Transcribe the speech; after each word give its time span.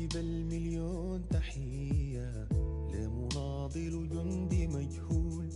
ألفي 0.00 0.18
بل 0.18 0.44
مليون 0.44 1.28
تحية 1.30 2.48
لمناضل 2.94 4.08
جندي 4.08 4.66
مجهول. 4.66 5.48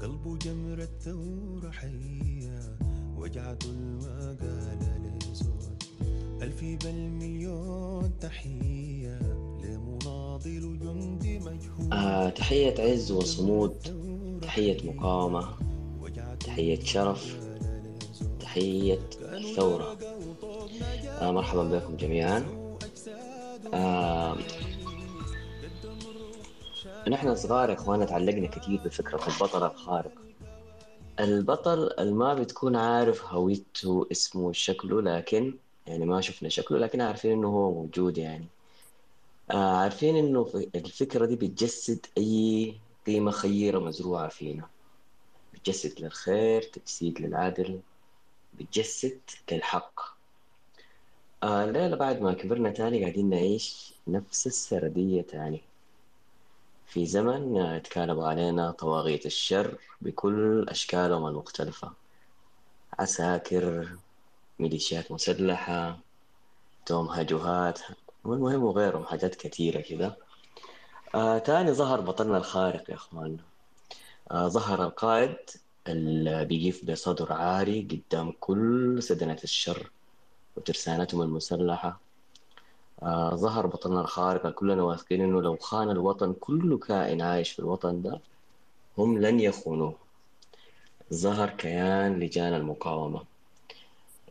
قلبه 0.00 0.36
جمر 0.36 0.78
الثورة 0.78 1.70
حية 1.70 2.78
وجعته 3.18 3.72
ما 3.72 4.36
قال 4.40 5.18
لزول 5.32 5.76
ألفي 6.42 6.76
بل 6.76 6.94
مليون 6.94 8.18
تحية 8.20 9.18
لمناضل 9.64 10.78
جندي 10.78 11.38
مجهول. 11.38 11.92
آه 11.92 12.28
تحية 12.28 12.74
عز 12.78 13.12
وصمود 13.12 13.74
تحية 14.42 14.90
مقاومة 14.92 15.48
تحية 16.40 16.80
شرف 16.80 17.38
تحية 18.40 18.98
الثورة 19.22 19.98
آه 21.20 21.32
مرحبا 21.32 21.62
بكم 21.78 21.96
جميعا. 21.96 22.59
آه 23.74 24.36
نحن 27.08 27.34
صغار 27.34 27.68
يا 27.70 27.74
اخوانا 27.74 28.04
تعلقنا 28.04 28.46
كثير 28.46 28.80
بفكرة 28.84 29.20
البطل 29.28 29.66
الخارق. 29.66 30.12
البطل 31.20 31.90
الما 31.98 32.34
بتكون 32.34 32.76
عارف 32.76 33.24
هويته 33.24 34.06
اسمه 34.12 34.52
شكله 34.52 35.02
لكن 35.02 35.54
يعني 35.86 36.06
ما 36.06 36.20
شفنا 36.20 36.48
شكله 36.48 36.78
لكن 36.78 37.00
عارفين 37.00 37.32
إنه 37.32 37.48
هو 37.48 37.74
موجود 37.74 38.18
يعني. 38.18 38.46
آه 39.50 39.76
عارفين 39.76 40.16
إنه 40.16 40.50
الفكرة 40.74 41.26
دي 41.26 41.36
بتجسد 41.36 42.06
أي 42.18 42.74
قيمة 43.06 43.30
خيرة 43.30 43.78
مزروعة 43.78 44.28
فينا. 44.28 44.68
بتجسد 45.54 46.00
للخير 46.00 46.62
تجسيد 46.62 47.20
للعدل 47.20 47.80
بتجسد 48.58 49.20
للحق. 49.52 50.19
آه 51.42 51.64
الليلة 51.64 51.96
بعد 51.96 52.20
ما 52.20 52.32
كبرنا 52.34 52.70
تاني 52.70 53.00
قاعدين 53.02 53.30
نعيش 53.30 53.94
نفس 54.08 54.46
السردية 54.46 55.22
تاني. 55.22 55.62
في 56.86 57.06
زمن 57.06 57.56
آه، 57.58 57.76
اتكالبوا 57.76 58.26
علينا 58.28 58.70
طواغيت 58.70 59.26
الشر 59.26 59.78
بكل 60.00 60.66
أشكالهم 60.68 61.26
المختلفة. 61.26 61.92
عساكر 62.98 63.88
ميليشيات 64.58 65.12
مسلحة 65.12 65.98
توم 66.86 67.08
هجوهات 67.08 67.80
والمهم 68.24 68.62
وغيرهم 68.64 69.04
حاجات 69.06 69.34
كثيرة 69.34 69.80
كده 69.80 70.16
آه 71.14 71.38
تاني 71.38 71.72
ظهر 71.72 72.00
بطلنا 72.00 72.36
الخارق 72.38 72.90
يا 72.90 72.94
أخوان. 72.94 73.38
آه 74.30 74.48
ظهر 74.48 74.84
القائد 74.84 75.36
اللي 75.88 76.44
بيقف 76.44 76.84
بصدر 76.84 77.32
عاري 77.32 77.82
قدام 77.92 78.32
كل 78.40 78.98
سدنة 79.02 79.38
الشر. 79.44 79.92
وترسانتهم 80.60 81.22
المسلحة. 81.22 82.00
آه 83.02 83.34
ظهر 83.34 83.66
بطلنا 83.66 84.00
الخارق 84.00 84.40
اللي 84.40 84.52
كلنا 84.52 84.82
واثقين 84.82 85.20
إنه 85.20 85.42
لو 85.42 85.56
خان 85.56 85.90
الوطن 85.90 86.32
كل 86.40 86.78
كائن 86.78 87.22
عايش 87.22 87.52
في 87.52 87.58
الوطن 87.58 88.02
ده 88.02 88.20
هم 88.98 89.18
لن 89.18 89.40
يخونوه. 89.40 89.94
ظهر 91.14 91.50
كيان 91.50 92.20
لجان 92.20 92.54
المقاومة. 92.54 93.22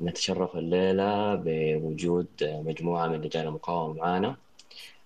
نتشرف 0.02 0.56
الليلة 0.56 1.36
بوجود 1.36 2.28
مجموعة 2.42 3.08
من 3.08 3.22
لجان 3.22 3.48
المقاومة 3.48 3.94
معانا 3.94 4.36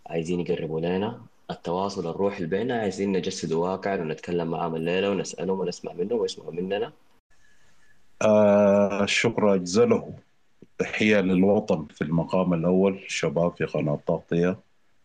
عايزين 0.07 0.39
يقربوا 0.39 0.79
لنا. 0.79 1.21
التواصل 1.51 2.07
الروحي 2.09 2.37
اللي 2.37 2.49
بيننا 2.49 2.79
عايزين 2.81 3.11
نجسده 3.11 3.57
واقع 3.57 3.93
ونتكلم 4.01 4.47
معاهم 4.47 4.75
الليلة 4.75 5.09
ونسألهم 5.09 5.59
ونسمع 5.59 5.93
منهم 5.93 6.19
ويسمعوا 6.19 6.51
مننا. 6.51 6.91
آه 8.21 9.03
الشكر 9.03 9.55
أجزله 9.55 10.13
تحية 10.83 11.21
للوطن 11.21 11.85
في 11.95 12.03
المقام 12.03 12.53
الأول 12.53 12.99
شباب 13.07 13.55
في 13.57 13.65
قناة 13.65 13.99
تغطية 14.07 14.57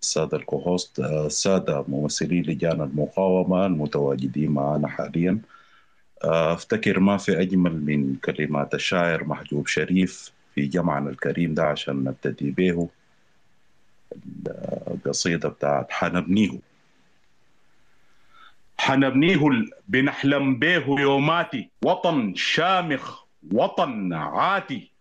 السادة 0.02 0.36
الكوهوست 0.36 1.00
آه، 1.00 1.26
السادة 1.26 1.84
ممثلي 1.88 2.42
لجان 2.42 2.80
المقاومة 2.80 3.66
المتواجدين 3.66 4.50
معنا 4.50 4.88
حاليا. 4.88 5.38
آه، 6.24 6.52
أفتكر 6.52 7.00
ما 7.00 7.16
في 7.16 7.40
أجمل 7.40 7.84
من 7.84 8.16
كلمات 8.16 8.74
الشاعر 8.74 9.24
محجوب 9.24 9.66
شريف 9.66 10.32
في 10.54 10.66
جمعنا 10.66 11.10
الكريم 11.10 11.54
ده 11.54 11.64
عشان 11.64 12.04
نبتدي 12.04 12.50
به 12.50 12.88
القصيدة 14.90 15.48
بتاعت 15.48 15.92
حنبنيه 15.92 16.58
حنبنيه 18.78 19.38
بنحلم 19.88 20.58
به 20.58 21.00
يوماتي 21.00 21.70
وطن 21.84 22.34
شامخ 22.34 23.22
وطن 23.52 24.12
عاتي 24.12 24.97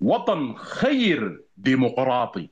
وطن 0.00 0.54
خير 0.56 1.44
ديمقراطي. 1.56 2.48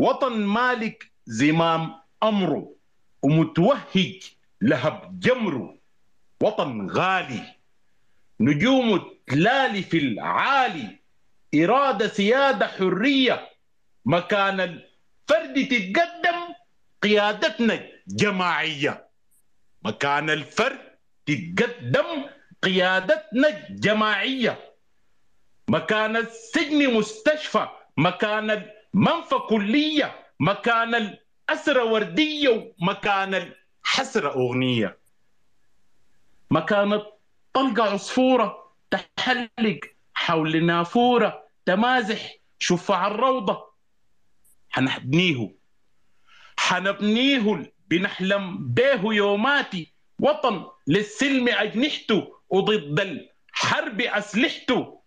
وطن 0.00 0.32
مالك 0.32 1.10
زمام 1.26 1.94
أمره 2.22 2.74
ومتوهج 3.22 4.32
لهب 4.60 5.20
جمره 5.20 5.78
وطن 6.40 6.90
غالي 6.90 7.54
نجوم 8.40 9.10
تلالي 9.26 9.82
في 9.82 9.98
العالي. 9.98 10.98
إرادة 11.54 12.08
سيادة 12.08 12.66
حرية 12.66 13.48
مكان 14.04 14.60
الفرد 14.60 15.54
تتقدم 15.54 16.54
قيادتنا 17.02 17.86
جماعية. 18.08 19.08
مكان 19.82 20.30
الفرد 20.30 20.78
تتقدم 21.26 22.24
قيادتنا 22.62 23.68
جماعية. 23.70 24.69
مكان 25.68 26.16
السجن 26.16 26.94
مستشفى 26.94 27.68
مكان 27.96 28.70
المنفى 28.94 29.34
كلية 29.48 30.26
مكان 30.40 30.94
الأسرة 30.94 31.84
وردية 31.84 32.74
ومكان 32.82 33.34
الحسرة 33.34 34.28
أغنية. 34.34 34.98
مكان 36.50 36.92
الطلقة 36.92 37.92
عصفورة 37.92 38.72
تحلق 38.90 39.80
حول 40.14 40.64
نافورة 40.64 41.44
تمازح 41.66 42.36
شفع 42.58 43.06
الروضة. 43.06 43.70
حنبنيه 44.70 45.54
حنبنيه 46.58 47.72
بنحلم 47.88 48.58
به 48.68 49.14
يوماتي. 49.14 49.92
وطن 50.18 50.66
للسلم 50.86 51.48
أجنحته 51.48 52.40
وضد 52.48 53.00
الحرب 53.00 54.00
أسلحته. 54.00 54.99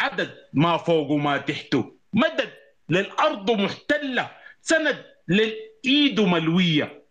عدد 0.00 0.30
ما 0.52 0.76
فوق 0.76 1.12
ما 1.12 1.36
تحته 1.36 1.92
مدد 2.12 2.50
للأرض 2.88 3.50
محتلة. 3.50 4.30
سند 4.62 5.04
للإيد 5.28 6.20
ملوية. 6.20 7.04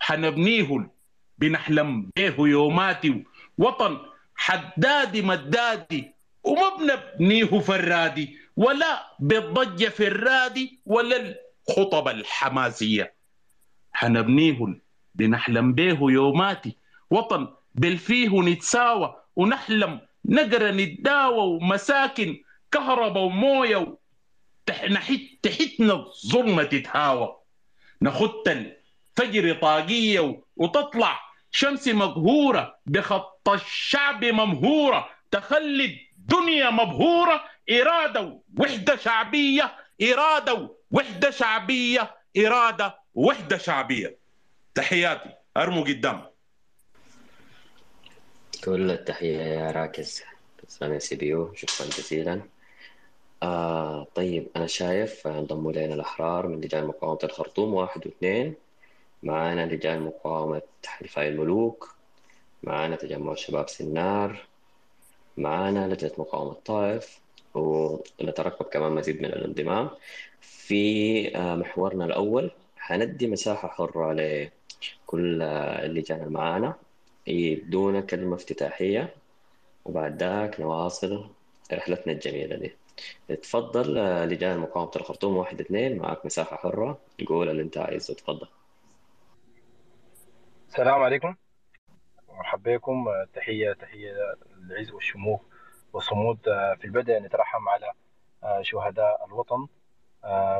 حنبنيه 0.00 0.90
بنحلم 1.38 2.10
به 2.16 2.34
يوماتي 2.38 3.24
وطن 3.58 3.98
حدادي 4.36 5.22
مدادي 5.22 6.14
وما 6.44 6.76
بنبنيه 6.76 7.58
فرادي 7.60 8.38
ولا 8.56 9.16
بالضجة 9.20 9.88
في 9.88 10.06
الرادي 10.06 10.80
ولا 10.86 11.16
الخطب 11.68 12.08
الحماسية. 12.08 13.14
حنبنيه 13.92 14.80
بنحلم 15.14 15.72
به 15.72 15.98
يوماتي 16.00 16.76
وطن 17.10 17.48
بالفيه 17.74 18.40
نتساوى. 18.42 19.14
ونحلم 19.36 20.00
نقرأ 20.28 20.70
نتداوى 20.70 21.46
ومساكن 21.46 22.42
كهرباء 22.72 23.22
وموية 23.24 23.96
تح- 24.66 24.84
نحت 24.84 25.20
تحتنا 25.42 25.92
الظلمة 25.92 26.62
تتهاوى. 26.62 27.36
نخت 28.02 28.48
الفجر 28.48 29.52
طاقية 29.54 30.20
و- 30.20 30.42
وتطلع 30.56 31.20
شمس 31.50 31.88
مقهورة 31.88 32.78
بخط 32.86 33.48
الشعب 33.48 34.24
ممهورة. 34.24 35.10
تخلي 35.30 35.84
الدنيا 36.18 36.70
مبهورة. 36.70 37.44
إرادة 37.70 38.40
وحدة 38.58 38.96
شعبية. 38.96 39.76
إرادة 40.02 40.76
وحدة 40.90 41.30
شعبية. 41.30 42.14
إرادة 42.38 42.98
وحدة 43.14 43.58
شعبية. 43.58 44.18
تحياتي. 44.74 45.30
أرموا 45.56 45.82
قدام 45.84 46.27
كل 48.64 48.90
التحية 48.90 49.38
يا 49.38 49.70
راكز. 49.70 50.22
تسلم 50.68 50.92
يا 50.92 50.98
CPU. 50.98 51.54
شكرا 51.54 51.86
جزيلا. 51.86 52.42
آه 53.42 54.04
طيب 54.14 54.48
أنا 54.56 54.66
شايف 54.66 55.26
انضموا 55.26 55.72
لنا 55.72 55.94
الأحرار 55.94 56.46
من 56.48 56.60
لجان 56.60 56.86
مقاومة 56.86 57.18
الخرطوم. 57.24 57.74
واحد 57.74 58.06
واثنين. 58.06 58.54
معانا 59.22 59.66
لجان 59.66 60.02
مقاومة 60.02 60.62
حلفاء 60.86 61.28
الملوك. 61.28 61.94
معانا 62.62 62.96
تجمع 62.96 63.34
شباب 63.34 63.68
سنار. 63.68 64.46
معانا 65.36 65.94
لجنة 65.94 66.12
مقاومة 66.18 66.52
طائف 66.52 67.20
ونترقب 67.54 68.66
كمان 68.66 68.92
مزيد 68.92 69.22
من 69.22 69.26
الانضمام. 69.26 69.90
في 70.40 71.36
آه، 71.36 71.54
محورنا 71.54 72.04
الأول 72.04 72.50
حندي 72.76 73.26
مساحة 73.26 73.68
حرة 73.68 74.12
لكل 74.12 75.42
آه، 75.42 75.86
اللجان 75.86 76.28
معانا 76.28 76.74
يدونا 77.28 78.00
كلمة 78.00 78.34
افتتاحية 78.34 79.14
وبعد 79.84 80.22
ذاك 80.22 80.60
نواصل 80.60 81.30
رحلتنا 81.72 82.12
الجميلة 82.12 82.56
دي. 82.56 82.76
تفضل 83.36 83.98
آه، 83.98 84.24
لجان 84.24 84.58
مقاومة 84.58 84.90
الخرطوم 84.96 85.36
واحد 85.36 85.60
اثنين 85.60 85.98
معك 85.98 86.26
مساحة 86.26 86.56
حرة. 86.56 86.98
قول 87.26 87.48
اللي 87.48 87.62
أنت 87.62 87.78
عايزه 87.78 88.14
تفضل. 88.14 88.48
السلام 90.68 91.02
عليكم. 91.02 91.34
مرحبا 92.28 92.76
بكم. 92.76 93.06
تحية 93.34 93.72
تحية 93.72 94.12
للعز 94.56 94.90
والشموخ 94.90 95.40
والصمود. 95.92 96.38
في 96.78 96.84
البدء 96.84 97.18
نترحم 97.18 97.68
على 97.68 97.92
شهداء 98.62 99.24
الوطن 99.26 99.66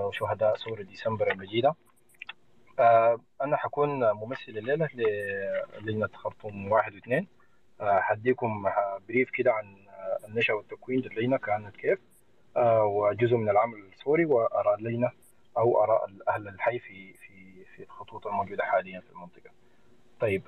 وشهداء 0.05 0.57
ثورة 0.57 0.83
ديسمبر 0.83 1.33
المجيدة. 1.33 1.75
أنا 3.43 3.57
حكون 3.57 4.13
ممثل 4.13 4.49
الليلة 4.49 4.89
للجنة 4.95 6.09
خرطوم 6.15 6.73
واحد 6.73 6.95
واثنين. 6.95 7.29
حديكم 7.81 8.65
بريف 9.09 9.31
كده 9.31 9.53
عن 9.53 9.77
النشأة 10.29 10.55
والتكوين 10.55 11.01
للجنة 11.01 11.37
كانت 11.37 11.77
كيف. 11.77 11.99
وجزء 12.83 13.37
من 13.37 13.49
العمل 13.49 13.79
الثوري 13.79 14.25
وآراء 14.25 14.79
اللجنة 14.79 15.11
أو 15.59 15.85
آراء 15.85 16.11
أهل 16.29 16.49
الحي 16.49 16.79
في 16.79 17.13
في 17.13 17.65
في 17.77 17.83
الخطوط 17.83 18.27
الموجودة 18.27 18.65
حاليا 18.65 19.01
في 19.01 19.11
المنطقة. 19.11 19.51
طيب 20.21 20.43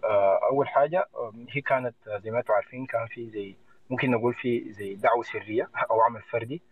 أول 0.51 0.69
حاجة 0.69 1.07
هي 1.51 1.61
كانت 1.61 1.95
زي 2.25 2.31
ما 2.31 2.39
أنتم 2.39 2.53
عارفين 2.53 2.87
كان 2.87 3.07
في 3.07 3.31
زي 3.31 3.57
ممكن 3.91 4.11
نقول 4.11 4.35
في 4.35 4.73
زي 4.73 4.95
دعوة 4.95 5.23
سرية 5.23 5.71
أو 5.91 6.01
عمل 6.01 6.23
فردي. 6.23 6.63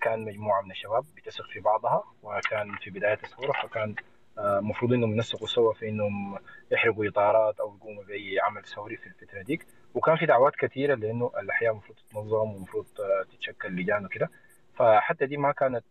كان 0.00 0.24
مجموعة 0.24 0.62
من 0.62 0.70
الشباب 0.70 1.04
بتثق 1.16 1.44
في 1.52 1.60
بعضها 1.60 2.04
وكان 2.22 2.76
في 2.76 2.90
بداية 2.90 3.18
الثوره 3.24 3.52
فكان 3.62 3.94
المفروض 4.38 4.92
إنهم 4.92 5.12
ينسقوا 5.12 5.46
سوا 5.46 5.72
في 5.72 5.88
إنهم 5.88 6.38
يحرقوا 6.70 7.08
إطارات 7.08 7.60
أو 7.60 7.76
يقوموا 7.76 8.04
بأي 8.04 8.40
عمل 8.40 8.64
ثوري 8.64 8.96
في 8.96 9.06
الفترة 9.06 9.42
ديك. 9.42 9.66
وكان 9.94 10.16
في 10.16 10.26
دعوات 10.26 10.56
كثيرة 10.56 10.94
لأنه 10.94 11.30
الأحياء 11.38 11.72
المفروض 11.72 11.98
تتنظم 11.98 12.54
ومفروض 12.54 12.86
تتشكل 13.32 13.68
لجان 13.68 14.04
وكده. 14.04 14.30
فحتى 14.76 15.26
دي 15.26 15.36
ما 15.36 15.52
كانت 15.52 15.84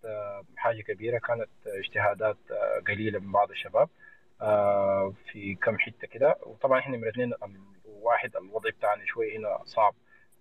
حاجة 0.58 0.82
كبيرة 0.82 1.18
كانت 1.18 1.50
اجتهادات 1.68 2.38
قليلة 2.88 3.20
من 3.20 3.32
بعض 3.32 3.50
الشباب 3.52 3.90
في 5.32 5.56
كم 5.64 5.78
حتة 5.78 6.08
كده. 6.08 6.36
وطبعا 6.46 6.80
إحنا 6.80 6.98
من 6.98 7.08
اثنين 7.08 7.34
واحد 7.86 8.36
الوضع 8.36 8.70
بتاعنا 8.70 9.06
شوي 9.06 9.38
هنا 9.38 9.60
صعب 9.64 9.94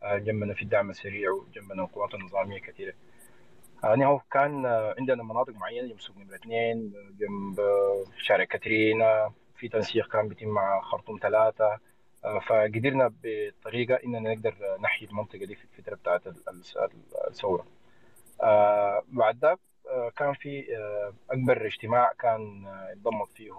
جنبنا 0.03 0.55
في 0.55 0.63
الدعم 0.63 0.91
السريع 0.91 1.31
وجنبنا 1.31 1.83
القوات 1.83 2.15
النظامية 2.15 2.61
كثيرة. 2.61 2.93
يعني 3.85 4.07
هو 4.07 4.19
كان 4.31 4.67
عندنا 4.99 5.23
مناطق 5.23 5.53
معينة 5.53 5.89
جنب 5.89 6.01
سوق 6.01 6.17
نمرة 6.17 6.35
اثنين 6.35 6.93
جنب 7.21 7.61
شارع 8.19 8.45
كاترينا 8.45 9.33
في 9.57 9.69
تنسيق 9.69 10.09
كان 10.13 10.29
بيتم 10.29 10.49
مع 10.49 10.81
خرطوم 10.81 11.19
ثلاثة. 11.23 11.79
فقدرنا 12.47 13.13
بطريقة 13.23 13.95
إننا 13.95 14.35
نقدر 14.35 14.55
نحيي 14.81 15.09
المنطقة 15.09 15.39
دي 15.45 15.55
في 15.55 15.65
الفترة 15.65 15.95
بتاعت 15.95 16.23
الثورة. 17.29 17.67
بعد 19.09 19.39
ذاك 19.39 19.59
كان 20.17 20.35
في 20.35 20.65
أكبر 21.31 21.67
اجتماع 21.67 22.13
كان 22.19 22.67
انضمت 22.67 23.33
فيه 23.35 23.51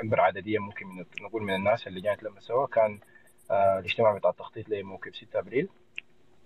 أكبر 0.00 0.20
عددية 0.20 0.58
ممكن 0.58 0.86
من 0.86 1.04
نقول 1.20 1.42
من 1.42 1.54
الناس 1.54 1.86
اللي 1.86 2.00
جات 2.00 2.22
لما 2.22 2.40
سوا. 2.40 2.66
كان 2.66 2.98
الاجتماع 3.50 4.12
بتاع 4.18 4.30
التخطيط 4.30 4.68
لموكب 4.68 5.14
6 5.14 5.38
أبريل. 5.38 5.68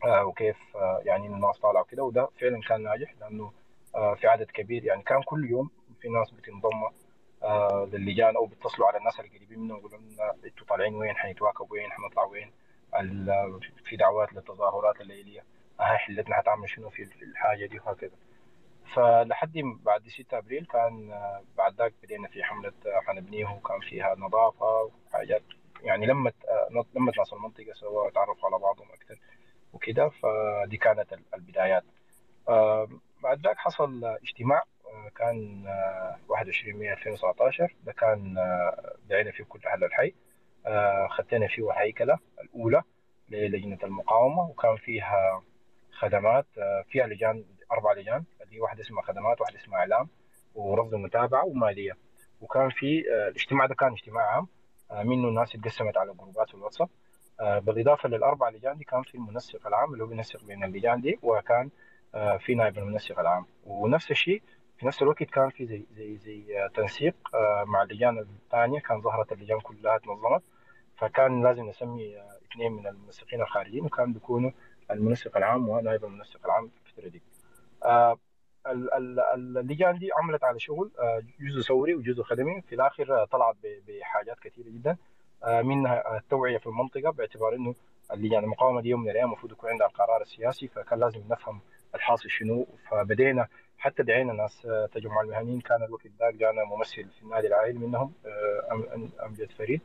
وكيف 0.06 0.56
يعني 1.05 1.27
الناس 1.27 1.59
طالعة 1.59 1.81
وكده. 1.81 2.03
وده 2.03 2.29
فعلا 2.41 2.61
كان 2.69 2.83
ناجح 2.83 3.15
لأنه 3.21 3.53
في 3.93 4.27
عدد 4.27 4.50
كبير. 4.50 4.85
يعني 4.85 5.03
كان 5.03 5.23
كل 5.23 5.50
يوم 5.50 5.71
في 6.00 6.09
ناس 6.09 6.31
بتنضم 6.31 6.91
للجان 7.97 8.37
أو 8.37 8.47
بيتصلوا 8.47 8.89
على 8.89 8.99
الناس 8.99 9.21
القريبين 9.21 9.59
منهم 9.59 9.79
يقولوا 9.79 9.99
لنا 9.99 10.35
إنتوا 10.45 10.67
طالعين 10.67 10.95
وين؟ 10.95 11.17
حنتواكب 11.17 11.73
وين؟ 11.73 11.91
حنطلع 11.93 12.25
وين؟ 12.25 12.53
في 13.85 13.97
دعوات 13.97 14.33
للتظاهرات 14.33 15.00
الليلية. 15.00 15.45
هاي 15.81 15.99
حلتنا 15.99 16.37
حتعمل 16.37 16.71
شنو 16.71 16.91
في 16.91 17.03
الحاجة 17.23 17.67
دي؟ 17.67 17.79
وهكذا. 17.79 18.17
فلحد 18.94 19.53
بعد 19.83 20.09
6 20.09 20.39
أبريل 20.39 20.67
كان 20.67 21.21
بعد 21.56 21.75
ذاك 21.75 21.94
بدينا 22.03 22.29
في 22.29 22.44
حملة 22.44 22.73
حنبنيه 23.06 23.47
وكان 23.47 23.81
فيها 23.81 24.15
نظافة 24.19 24.91
وحاجات. 25.09 25.43
يعني 25.83 26.06
لمت 26.06 26.35
لمت 26.71 27.19
ناس 27.19 27.33
المنطقة 27.33 27.73
سوا 27.73 28.11
تعرفوا 28.11 28.49
على 28.49 28.59
بعضهم 28.59 28.87
أكثر. 28.93 29.19
وكده 29.73 30.09
فدي 30.09 30.76
كانت 30.76 31.19
البدايات. 31.35 31.85
بعد 33.23 33.41
ذاك 33.44 33.56
حصل 33.56 34.05
اجتماع 34.05 34.62
كان 35.17 35.65
21 36.29 36.79
مايو 36.79 36.93
2019 36.93 37.75
ده 37.85 37.93
كان 37.93 38.35
دعينا 39.09 39.31
فيه 39.31 39.44
كل 39.44 39.61
أهل 39.67 39.85
الحي. 39.85 40.15
خدتنا 41.11 41.49
فيه 41.49 41.70
الهيكله 41.70 42.19
الأولى 42.43 42.82
للجنة 43.29 43.79
المقاومة 43.82 44.43
وكان 44.43 44.76
فيها 44.76 45.43
خدمات 45.93 46.47
فيها 46.88 47.06
لجان 47.06 47.44
أربع 47.73 47.93
لجان. 47.93 48.25
اللي 48.43 48.61
واحدة 48.61 48.81
اسمها 48.81 49.03
خدمات 49.03 49.41
واحدة 49.41 49.56
اسمها 49.56 49.79
إعلام 49.79 50.09
ورصد 50.55 50.94
متابعه 50.94 51.44
ومالية. 51.44 51.93
وكان 52.41 52.70
في 52.70 53.00
الاجتماع 53.29 53.67
ده 53.67 53.75
كان 53.75 53.93
اجتماع 53.93 54.25
عام. 54.35 54.49
منه 55.06 55.29
الناس 55.29 55.55
اتقسمت 55.55 55.97
على 55.97 56.12
جروبات 56.15 56.55
الواتساب. 56.55 56.88
بالإضافة 57.40 58.08
للاربع 58.08 58.49
لجان 58.49 58.76
دي 58.76 58.85
كان 58.85 59.02
في 59.02 59.14
المنسق 59.14 59.67
العام 59.67 59.93
اللي 59.93 60.05
هو 60.05 60.08
بينسق 60.08 60.44
بين 60.44 60.64
اللجان 60.64 61.00
دي 61.00 61.19
وكان 61.23 61.70
في 62.38 62.55
نائب 62.55 62.79
المنسق 62.79 63.19
العام. 63.20 63.46
ونفس 63.64 64.11
الشيء 64.11 64.43
في 64.79 64.87
نفس 64.87 65.02
الوقت 65.02 65.23
كان 65.23 65.50
في 65.50 65.67
زي 65.67 65.87
زي 65.93 66.17
زي 66.17 66.69
تنسيق 66.75 67.14
مع 67.67 67.82
اللجان 67.82 68.19
الثانية 68.19 68.81
كان 68.81 69.00
ظهرت 69.00 69.32
اللجان 69.32 69.61
كلها 69.61 69.99
تنظمت. 69.99 70.43
فكان 70.96 71.43
لازم 71.43 71.64
نسمي 71.69 72.17
اثنين 72.52 72.73
من 72.73 72.87
المنسقين 72.87 73.41
الخارجيين 73.41 73.84
وكان 73.84 74.12
بيكونوا 74.12 74.50
المنسق 74.91 75.37
العام 75.37 75.69
ونائب 75.69 76.05
المنسق 76.05 76.44
العام 76.44 76.69
في 76.69 76.91
الفترة 76.91 77.08
دي. 77.08 77.23
اللجان 79.34 79.99
دي 79.99 80.11
عملت 80.12 80.44
على 80.44 80.58
شغل 80.58 80.91
جزء 81.41 81.61
ثوري 81.61 81.94
وجزء 81.94 82.23
خدمي 82.23 82.62
في 82.62 82.75
الآخر 82.75 83.25
طلعت 83.25 83.56
بحاجات 83.88 84.38
كثيرة 84.41 84.67
جدا. 84.69 84.96
منها 85.46 86.17
التوعية 86.17 86.58
في 86.58 86.67
المنطقة 86.67 87.11
باعتبار 87.11 87.55
إنه 87.55 87.75
اللجان 88.12 88.44
المقاومه 88.44 88.81
دي 88.81 88.88
يوم 88.88 89.00
من 89.02 89.11
الأيام 89.11 89.26
المفروض 89.26 89.52
يكون 89.52 89.70
عندها 89.70 89.87
القرار 89.87 90.23
السياسي 90.23 90.69
فكان 90.69 90.99
لازم 90.99 91.23
نفهم 91.31 91.61
الحاصل 91.94 92.31
شنو. 92.31 92.67
فبدينا 92.90 93.49
حتى 93.79 94.02
دعينا 94.02 94.32
ناس 94.32 94.69
تجمع 94.93 95.20
المهنيين. 95.20 95.61
كان 95.61 95.82
الوقت 95.82 96.06
ذاك 96.06 96.35
جانا 96.35 96.64
ممثل 96.64 97.08
في 97.11 97.22
النادي 97.22 97.46
العائلي 97.46 97.79
منهم 97.79 98.13
أمجد 99.27 99.51
فريد. 99.51 99.81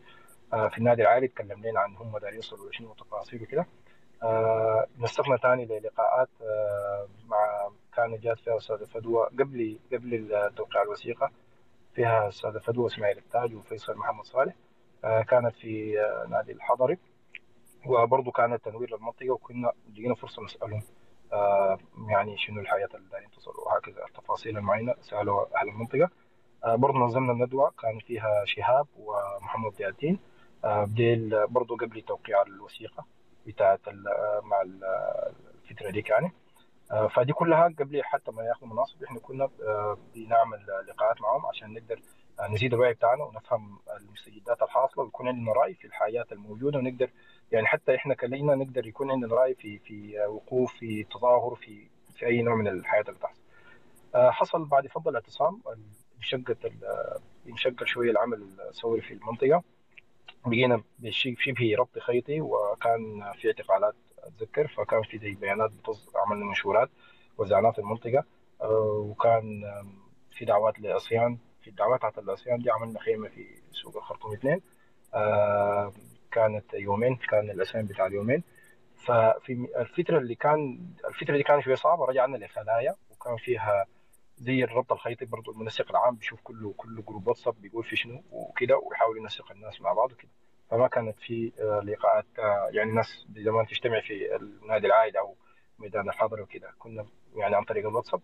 في 0.51 0.77
النادي 0.77 1.01
العائلي 1.01 1.27
تكلم 1.27 1.61
لنا 1.65 1.79
عن 1.79 1.95
هم 1.95 2.17
دايرين 2.17 2.35
يوصلوا 2.35 2.69
لشنو 2.69 2.89
وتفاصيل 2.89 3.43
وكده. 3.43 3.65
آه 4.23 4.85
نسقنا 4.99 5.37
ثاني 5.37 5.65
للقاءات 5.65 6.29
آه 6.41 7.07
مع 7.27 7.69
كانت 7.95 8.23
جات 8.23 8.37
فيها 8.39 8.57
أستاذة 8.57 8.85
فدوى 8.85 9.25
قبل 9.25 9.79
قبل 9.93 10.29
توقيع 10.55 10.81
الوثيقة. 10.81 11.31
فيها 11.95 12.27
أستاذة 12.27 12.57
فدوى 12.59 12.87
إسماعيل 12.87 13.17
التاج 13.17 13.55
وفيصل 13.55 13.97
محمد 13.97 14.25
صالح. 14.25 14.53
آه 14.53 14.62
كانت 15.03 15.55
في 15.55 15.95
نادي 16.29 16.51
الحضري 16.51 16.97
وبرضه 17.85 18.31
كانت 18.31 18.65
تنوير 18.65 18.95
للمنطقة 18.95 19.31
وكنا 19.31 19.71
لقينا 19.93 20.15
فرصة 20.15 20.43
نسألهم 20.43 20.81
يعني 22.09 22.37
شنو 22.37 22.61
الحياة 22.61 22.89
اللي 22.95 23.09
دايرين 23.09 23.31
تصلوا 23.31 23.65
وهكذا 23.67 24.05
التفاصيل 24.05 24.57
المعينة 24.57 24.93
سالوا 25.01 25.59
أهل 25.61 25.69
المنطقة. 25.69 26.09
برضه 26.65 26.97
نظمنا 26.99 27.31
الندوة 27.31 27.71
كان 27.81 27.99
فيها 27.99 28.45
شهاب 28.45 28.87
ومحمد 28.97 29.71
ضياء 29.77 29.89
الدين 29.89 30.19
بديل 30.63 31.47
برضه 31.47 31.77
قبل 31.77 32.01
توقيع 32.01 32.41
الوثيقة 32.41 33.05
بتاعت 33.47 33.79
مع 34.43 34.61
الفترة 34.61 35.89
دي 35.91 36.03
يعني 36.09 36.31
فدي 37.15 37.33
كلها 37.33 37.63
قبل 37.79 38.03
حتى 38.03 38.31
ما 38.31 38.43
ياخذوا 38.43 38.69
مناصب 38.73 39.03
إحنا 39.03 39.19
كنا 39.19 39.49
بنعمل 40.15 40.65
لقاءات 40.87 41.21
معهم 41.21 41.45
عشان 41.45 41.73
نقدر 41.73 41.99
نزيد 42.49 42.73
الوعي 42.73 42.93
بتاعنا 42.93 43.23
ونفهم 43.23 43.79
المستجدات 43.99 44.61
الحاصلة 44.61 45.03
ويكون 45.03 45.27
عندنا 45.27 45.51
رأي 45.53 45.73
في 45.73 45.85
الحاجات 45.87 46.31
الموجودة 46.31 46.79
ونقدر 46.79 47.09
يعني 47.51 47.67
حتى 47.67 47.95
إحنا 47.95 48.13
كلينا 48.13 48.55
نقدر 48.55 48.87
يكون 48.87 49.11
عندنا 49.11 49.35
رأي 49.35 49.53
في 49.55 49.79
في 49.79 50.19
وقوف 50.27 50.73
في 50.73 51.03
تظاهر 51.03 51.55
في 51.55 51.87
في 52.15 52.25
أي 52.25 52.41
نوع 52.41 52.55
من 52.55 52.67
الحياة 52.67 53.01
اللي 53.01 53.13
بتحصل. 53.13 53.41
حصل 54.15 54.65
بعد 54.65 54.87
فضل 54.87 55.11
الاعتصام 55.11 55.61
انشقت 56.17 56.57
انشق 57.49 57.83
شوية 57.83 58.11
العمل 58.11 58.43
الثوري 58.69 59.01
في 59.01 59.13
المنطقة. 59.13 59.63
بقينا 60.45 60.83
شبه 61.09 61.75
ربط 61.77 61.99
خيطي 61.99 62.41
وكان 62.41 63.31
في 63.33 63.47
اعتقالات 63.47 63.95
أتذكر 64.23 64.67
فكان 64.67 65.01
في 65.03 65.17
زي 65.17 65.31
بيانات 65.33 65.71
عملنا 66.15 66.45
منشورات 66.45 66.89
وزعناها 67.37 67.71
في 67.71 67.79
المنطقة. 67.79 68.23
وكان 68.99 69.63
في 70.31 70.45
دعوات 70.45 70.79
لعصيان 70.79 71.37
في 71.63 71.69
الدعوات 71.69 71.97
بتاعت 71.99 72.17
العصيان 72.17 72.59
دي 72.59 72.71
عملنا 72.71 72.99
خيمة 72.99 73.29
في 73.29 73.45
سوق 73.71 73.97
الخرطوم 73.97 74.33
اثنين. 74.33 74.61
كانت 76.31 76.73
يومين 76.73 77.15
كان 77.15 77.49
العصيان 77.49 77.85
بتاع 77.85 78.05
اليومين. 78.05 78.43
ففي 78.95 79.67
الفترة 79.77 80.17
اللي 80.17 80.35
كان 80.35 80.79
الفترة 81.07 81.37
دي 81.37 81.43
كانت 81.43 81.63
شوية 81.63 81.75
صعبة 81.75 82.05
رجعنا 82.05 82.37
لخلايا 82.37 82.95
وكان 83.11 83.37
فيها 83.37 83.85
زي 84.37 84.63
الربط 84.63 84.91
الخيطي 84.91 85.25
برضه 85.25 85.51
المنسق 85.51 85.89
العام 85.89 86.15
بيشوف 86.15 86.41
كله 86.43 86.73
كل 86.77 87.03
جروب 87.07 87.27
واتساب 87.27 87.61
بيقول 87.61 87.83
في 87.83 87.95
شنو 87.95 88.23
وكده 88.31 88.77
ويحاول 88.77 89.17
ينسق 89.17 89.51
الناس 89.51 89.81
مع 89.81 89.93
بعض 89.93 90.11
وكده. 90.11 90.31
فما 90.69 90.87
كانت 90.87 91.19
في 91.19 91.51
لقاءات 91.83 92.25
يعني 92.75 92.91
ناس 92.91 93.25
زمان 93.35 93.67
تجتمع 93.67 93.99
في 94.01 94.35
النادي 94.35 94.87
العائد 94.87 95.15
أو 95.17 95.35
ميدان 95.79 96.09
الحضري 96.09 96.41
وكده. 96.41 96.73
كنا 96.79 97.05
يعني 97.35 97.55
عن 97.55 97.63
طريق 97.63 97.87
الواتساب. 97.87 98.21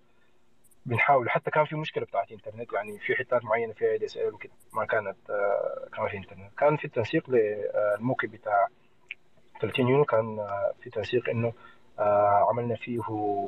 بنحاول. 0.90 1.30
حتى 1.30 1.52
كان 1.52 1.66
في 1.66 1.76
مشكلة 1.76 2.06
بتاعت 2.06 2.32
إنترنت 2.32 2.74
يعني 2.74 3.00
في 3.00 3.16
حتات 3.16 3.44
معينة 3.46 3.74
فيها 3.74 3.98
دي 3.98 4.06
إس 4.06 4.18
إل 4.18 4.34
وكده 4.34 4.54
ما 4.74 4.86
كانت 4.86 5.30
آه، 5.30 5.88
كان 5.96 6.08
في 6.08 6.18
إنترنت. 6.18 6.54
كان 6.58 6.78
في 6.78 6.88
تنسيق 6.88 7.30
للموكب 7.30 8.32
بتاع 8.32 8.68
30 9.62 9.88
يونيو 9.88 10.06
كان 10.06 10.40
آه، 10.40 10.74
في 10.82 10.90
تنسيق 10.90 11.30
إنه 11.30 11.54
آه، 12.00 12.48
عملنا 12.50 12.76
فيه 12.76 13.00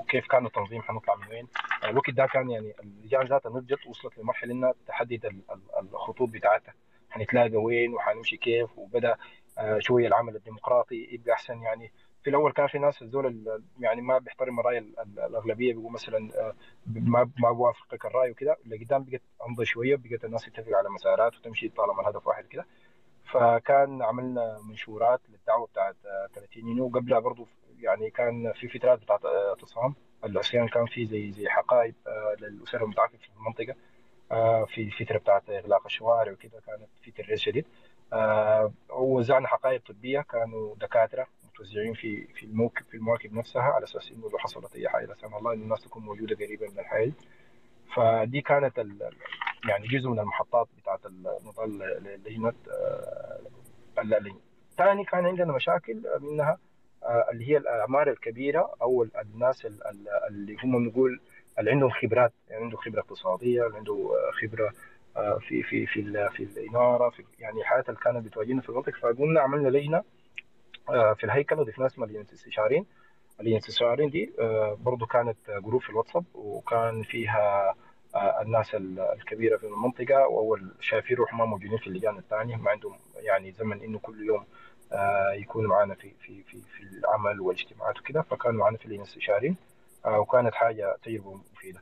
كيف 0.09 0.27
كان 0.27 0.45
التنظيم 0.45 0.81
حنطلع 0.81 1.15
من 1.15 1.27
وين. 1.27 1.47
الوقت 1.83 2.09
ده 2.09 2.25
كان 2.25 2.49
يعني 2.49 2.73
اللجان 2.83 3.25
ذاتها 3.27 3.49
نضجت 3.49 3.87
وصلت 3.87 4.17
لمرحلة 4.17 4.53
إنها 4.53 4.73
تحدد 4.87 5.25
ال- 5.25 5.41
ال- 5.51 5.89
الخطوط 5.93 6.29
بتاعتها. 6.29 6.73
حنتلاقى 7.09 7.55
وين 7.55 7.93
وحنمشي 7.93 8.37
كيف 8.37 8.77
وبدأ 8.77 9.15
آه، 9.57 9.79
شوية 9.79 10.07
العمل 10.07 10.35
الديمقراطي 10.35 11.07
يبقى 11.11 11.33
أحسن 11.33 11.61
يعني. 11.61 11.91
في 12.23 12.29
الأول 12.29 12.51
كان 12.51 12.67
في 12.67 12.79
ناس 12.79 13.01
ال- 13.01 13.63
يعني 13.79 14.01
ما 14.01 14.17
بيحترم 14.17 14.59
الرأي 14.59 14.77
ال- 14.77 14.99
ال- 14.99 15.19
الأغلبية 15.19 15.73
بيقول 15.73 15.91
مثلا 15.93 16.17
آه، 16.39 16.53
ما 16.87 17.29
ما 17.39 17.51
بوافقك 17.51 18.05
الرأي 18.05 18.31
وكده 18.31 18.57
اللي 18.65 18.85
قدام 18.85 19.03
بقت 19.03 19.21
انضج 19.49 19.63
شوية 19.63 19.95
بقت 19.95 20.25
الناس 20.25 20.45
تتفق 20.45 20.77
على 20.77 20.89
مسارات 20.89 21.35
وتمشي 21.37 21.69
طالما 21.69 22.01
الهدف 22.01 22.27
واحد 22.27 22.45
كده 22.47 22.65
فكان 23.31 24.01
عملنا 24.01 24.59
منشورات 24.69 25.21
للدعوة 25.29 25.67
بتاعت 25.67 25.95
آه، 26.05 26.27
30 26.35 26.67
يونيو. 26.67 26.85
وقبلها 26.85 27.19
برضو 27.19 27.47
يعني 27.79 28.09
كان 28.09 28.53
في 28.55 28.67
فترات 28.67 28.99
بتاعت 29.01 29.25
آه، 29.25 29.49
اعتصام 29.49 29.95
العصيان 30.25 30.67
كان 30.67 30.85
في 30.85 31.05
زي 31.05 31.31
زي 31.31 31.49
حقائب 31.49 31.95
آه، 32.07 32.35
للاسر 32.39 32.83
المتعافيه 32.83 33.17
في 33.17 33.29
المنطقة 33.37 33.75
آه، 34.31 34.65
في 34.65 34.91
فترة 34.91 35.17
بتاعت 35.17 35.49
إغلاق 35.49 35.85
الشوارع 35.85 36.31
وكده 36.31 36.59
كانت 36.65 36.89
في 37.01 37.11
تريز 37.11 37.39
شديد. 37.39 37.65
آه، 38.13 38.73
ووزعنا 38.89 39.47
حقائب 39.47 39.81
طبية. 39.81 40.21
كانوا 40.21 40.75
دكاترة 40.75 41.27
متوزعين 41.53 41.93
في 41.93 42.27
في 42.35 42.45
الموكب 42.45 42.85
في 42.91 42.97
المواكب 42.97 43.33
نفسها 43.33 43.61
على 43.61 43.83
أساس 43.83 44.11
إنه 44.11 44.29
لو 44.29 44.37
حصلت 44.37 44.75
أي 44.75 44.89
حاجة 44.89 45.05
لا 45.05 45.15
سمح 45.15 45.35
الله 45.35 45.53
إن 45.53 45.61
الناس 45.61 45.81
تكون 45.83 46.03
موجودة 46.03 46.35
قريبه 46.35 46.67
من 46.71 46.79
الحي 46.79 47.11
فدي 47.95 48.41
كانت 48.41 48.77
يعني 49.67 49.87
جزء 49.87 50.09
من 50.09 50.19
المحطات 50.19 50.67
بتاعت 50.77 51.05
النضال 51.05 51.77
للجنه 52.03 52.53
آه، 52.71 53.39
اللجنه. 54.01 54.39
ثاني 54.77 55.03
كان 55.05 55.25
عندنا 55.25 55.53
مشاكل 55.53 56.03
منها 56.21 56.57
آه، 57.03 57.27
اللي 57.31 57.49
هي 57.49 57.57
الأعمار 57.57 58.09
الكبيرة 58.09 58.73
أو 58.81 59.03
ال- 59.03 59.17
الناس 59.17 59.65
ال- 59.65 59.87
ال- 59.87 60.07
اللي 60.29 60.57
هم 60.63 60.83
نقول 60.85 61.19
اللي 61.59 61.71
عندهم 61.71 61.89
خبرات 61.89 62.33
يعني 62.49 62.63
عنده 62.63 62.77
خبرة 62.77 62.99
اقتصادية 62.99 63.65
اللي 63.67 63.77
عنده 63.77 63.93
آه، 63.93 64.31
خبرة 64.31 64.73
آه، 65.17 65.37
في 65.47 65.63
في 65.63 65.85
في 65.85 66.29
في 66.29 66.43
الاناره 66.43 67.09
في 67.09 67.23
يعني 67.39 67.59
الحاجات 67.61 67.89
اللي 67.89 67.99
كانت 67.99 68.25
بتواجهنا 68.25 68.61
في 68.61 68.69
المنطقة 68.69 68.99
فقلنا 69.01 69.41
عملنا 69.41 69.69
لجنه 69.69 69.97
آه، 69.97 70.03
في 70.87 71.23
الهيكل 71.23 71.59
وضفنا 71.59 71.85
اسمها 71.85 72.07
لجنه 72.07 72.21
الاستشاريين 72.21 72.85
لجنه 73.39 73.57
الاستشاريين 73.57 74.09
دي 74.09 74.33
آه، 74.39 74.77
برضو 74.81 75.05
كانت 75.05 75.37
آه، 75.49 75.59
جروب 75.59 75.81
في 75.81 75.89
الواتساب 75.89 76.23
وكان 76.33 77.03
فيها 77.03 77.75
آه، 78.15 78.41
الناس 78.41 78.75
ال- 78.75 78.99
الكبيرة 78.99 79.57
في 79.57 79.63
المنطقة 79.67 80.27
وأول 80.27 80.71
شايفين 80.79 81.17
روحهم 81.17 81.39
ما 81.39 81.45
موجودين 81.45 81.77
في 81.77 81.87
اللجان 81.87 82.17
الثانية. 82.17 82.55
ما 82.55 82.71
عندهم 82.71 82.99
يعني 83.15 83.51
زمن 83.51 83.81
إنه 83.81 83.99
كل 83.99 84.25
يوم 84.25 84.45
آه، 84.93 85.31
يكونوا 85.33 85.69
معنا 85.69 85.95
في 85.95 86.11
في 86.21 86.43
في 86.43 86.61
في 86.61 86.83
العمل 86.83 87.41
والاجتماعات 87.41 87.99
وكده 87.99 88.21
فكانوا 88.21 88.59
معنا 88.59 88.77
في 88.77 88.87
لجنة 88.87 89.01
الاستشاريين 89.03 89.55
آه، 90.05 90.19
وكانت 90.19 90.53
حاجة 90.55 90.95
تجربة 91.03 91.33
مفيدة. 91.53 91.81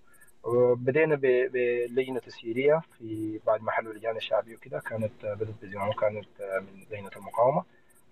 بدينا 0.75 1.15
ب- 1.15 1.51
باللجنه 1.51 2.17
التسييريه 2.17 2.81
في 2.97 3.39
بعد 3.47 3.61
ما 3.61 3.71
حلوا 3.71 3.91
اللجان 3.91 4.15
الشعبيه 4.17 4.55
وكده 4.55 4.79
كانت 4.79 5.25
آه، 5.25 5.33
بدأت 5.33 5.55
بزمام 5.61 5.91
كانت 5.91 6.41
آه، 6.41 6.59
من 6.59 6.85
لجنة 6.91 7.11
المقاومة. 7.17 7.63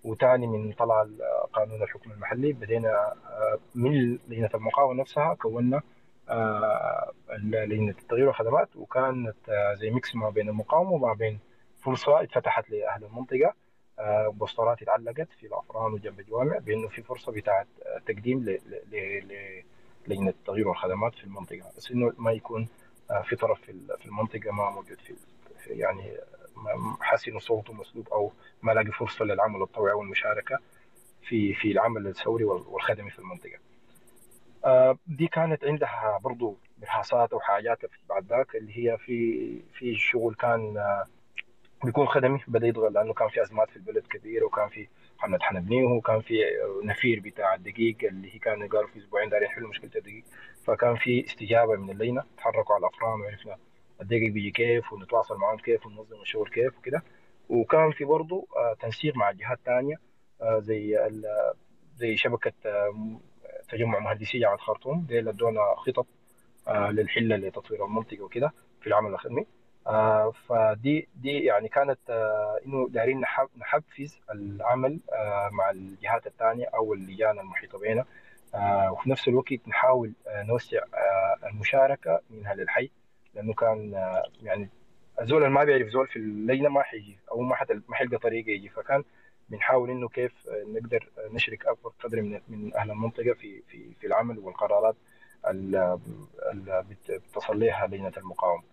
وتاني 0.04 0.48
من 0.48 0.72
طلع 0.72 1.08
قانون 1.54 1.84
الحكم 1.84 2.12
المحلي. 2.12 2.54
بدينا 2.54 2.90
آه، 3.30 3.60
من 3.76 4.20
لجنة 4.28 4.50
المقاومة 4.56 5.02
نفسها 5.02 5.34
كونا 5.34 5.82
آه، 6.30 7.12
لجنة 7.44 7.96
التغيير 8.02 8.28
والخدمات 8.28 8.76
وكانت 8.76 9.50
آه، 9.50 9.74
زي 9.74 9.90
ميكس 9.90 10.16
ما 10.16 10.30
بين 10.30 10.50
المقاومة 10.50 10.92
وما 10.92 11.14
بين 11.14 11.40
فرصة 11.84 12.22
اتفتحت 12.24 12.70
لأهل 12.70 13.04
المنطقة. 13.04 13.54
بوسترات 14.28 14.82
اتعلقت 14.82 15.28
في 15.40 15.48
الأفران 15.48 15.94
وجنب 15.94 16.20
الجوامع 16.20 16.58
بأنه 16.58 16.88
في 16.88 17.02
فرصة 17.04 17.32
بتاعت 17.32 17.68
تقديم 18.06 18.46
لجنة 20.08 20.30
التغيير 20.30 20.68
والخدمات 20.68 21.16
في 21.16 21.24
المنطقة. 21.24 21.72
بس 21.78 21.92
إنه 21.92 22.14
ما 22.18 22.32
يكون 22.32 22.68
في 23.24 23.36
طرف 23.36 23.62
في 23.62 23.72
ال- 23.72 23.98
في 24.00 24.06
المنطقة 24.06 24.52
ما 24.52 24.70
موجود 24.70 24.98
في- 25.02 25.16
يعني 25.70 26.18
انه 27.28 27.40
صوته 27.40 27.74
مسلوب 27.74 28.08
أو 28.10 28.32
ما 28.62 28.72
لاقي 28.72 28.92
فرصة 28.92 29.26
للعمل 29.26 29.62
الطوعي 29.62 29.94
والمشاركة 29.94 30.60
في 31.28 31.54
في 31.54 31.72
العمل 31.72 32.08
الثوري 32.08 32.44
وال- 32.44 32.68
والخدمي 32.68 33.10
في 33.12 33.20
المنطقة. 33.20 33.58
آه، 34.66 34.98
دي 35.08 35.28
كانت 35.28 35.64
عندها 35.64 36.20
برضو 36.24 36.58
إرهاصات 36.84 37.34
أو 37.34 37.40
حاجات 37.40 37.78
بعد 38.10 38.26
ذاك 38.26 38.56
اللي 38.56 38.78
هي 38.78 38.98
في 38.98 39.60
في 39.74 39.96
شغل 39.96 40.36
كان 40.36 40.78
آه، 40.78 41.06
بيكون 41.84 42.08
خدمي 42.08 42.40
بدا 42.48 42.68
يضغط 42.68 42.92
لأنه 42.92 43.14
كان 43.14 43.28
في 43.30 43.42
أزمات 43.42 43.70
في 43.70 43.76
البلد 43.76 44.08
كبيره 44.08 44.46
وكان 44.46 44.70
في 44.70 44.88
حمله 45.18 45.40
حنبنيه 45.42 45.84
وكان 45.84 46.22
في 46.22 46.34
نفير 46.84 47.20
بتاع 47.20 47.54
الدقيق 47.56 47.98
اللي 48.04 48.36
هي 48.36 48.40
كانوا 48.40 48.68
قالوا 48.68 48.88
في 48.88 49.00
أسبوعين 49.00 49.30
دارين 49.30 49.48
يحلوا 49.48 49.70
مشكلة 49.70 49.92
الدقيق 49.96 50.24
فكان 50.64 50.96
في 50.96 51.26
استجابة 51.26 51.76
من 51.76 51.90
اللجنة 51.90 52.24
تحركوا 52.38 52.76
على 52.76 52.82
الأفران 52.88 53.22
وعرفنا 53.22 53.58
الدقيق 54.02 54.32
بيجي 54.32 54.52
كيف 54.52 54.94
ونتواصل 54.94 55.38
معاهم 55.38 55.58
كيف 55.58 55.86
وننظم 55.86 56.22
الشغل 56.22 56.50
كيف 56.50 56.78
وكده. 56.78 57.04
وكان 57.50 57.92
في 57.92 58.04
برضه 58.06 58.48
آه، 58.58 58.74
تنسيق 58.80 59.16
مع 59.16 59.32
جهات 59.32 59.60
ثانية 59.66 59.96
زي 60.60 61.06
ال- 61.08 61.54
زي 61.96 62.18
شبكة 62.18 62.54
آه، 62.66 63.20
تجمع 63.70 64.00
مهندسي 64.00 64.40
جامعة 64.40 64.58
خرطوم. 64.58 65.08
اللي 65.10 65.30
ادونا 65.30 65.62
خطط 65.78 66.08
آه، 66.68 66.92
للحلة 66.92 67.36
لتطوير 67.36 67.86
المنطقة 67.86 68.22
وكده 68.24 68.54
في 68.82 68.88
العمل 68.88 69.12
الخدمي. 69.14 69.46
آه، 69.88 70.32
فدي 70.32 71.08
دي 71.16 71.40
يعني 71.40 71.70
كانت 71.70 72.00
آه، 72.10 72.60
إنه 72.66 72.90
دايرين 72.90 73.22
نحفز 73.58 74.20
العمل 74.32 75.00
آه، 75.14 75.50
مع 75.52 75.70
الجهات 75.70 76.28
الثانية 76.28 76.66
أو 76.76 76.94
اللجان 76.94 77.40
المحيطة 77.40 77.78
آه، 78.56 78.92
وفي 78.92 79.10
نفس 79.10 79.28
الوقت 79.28 79.68
نحاول 79.68 80.14
آه، 80.28 80.44
نوسع 80.44 80.78
آه، 80.78 81.48
المشاركة 81.48 82.22
منها 82.30 82.54
للحي 82.56 82.90
لأنه 83.38 83.54
كان 83.54 83.94
آه، 83.96 84.24
يعني 84.42 84.70
الزول 85.22 85.44
اللي 85.44 85.54
ما 85.54 85.64
بيعرف 85.64 85.88
زول 85.88 86.08
في 86.08 86.16
اللجنة 86.16 86.70
ما 86.70 86.82
حيجي 86.84 87.18
أو 87.32 87.42
ما 87.42 87.56
حتل- 87.56 87.82
ما 87.88 87.96
حيلقى 87.96 88.18
طريقه 88.18 88.50
يجي 88.50 88.70
فكان 88.70 89.04
بنحاول 89.50 89.90
إنه 89.90 90.08
كيف 90.10 90.48
آه، 90.50 90.64
نقدر 90.68 91.10
آه، 91.18 91.30
نشرك 91.34 91.66
أكبر 91.68 91.92
قدر 92.04 92.22
من 92.22 92.42
من 92.48 92.76
أهل 92.76 92.92
المنطقة 92.92 93.34
في 93.34 93.62
في 93.68 93.94
في 94.00 94.08
العمل 94.08 94.40
والقرارات 94.40 94.96
اللي 95.48 96.00
بتصل 97.10 97.60
لها 97.60 97.88
لجنة 97.88 98.12
المقاومة. 98.18 98.64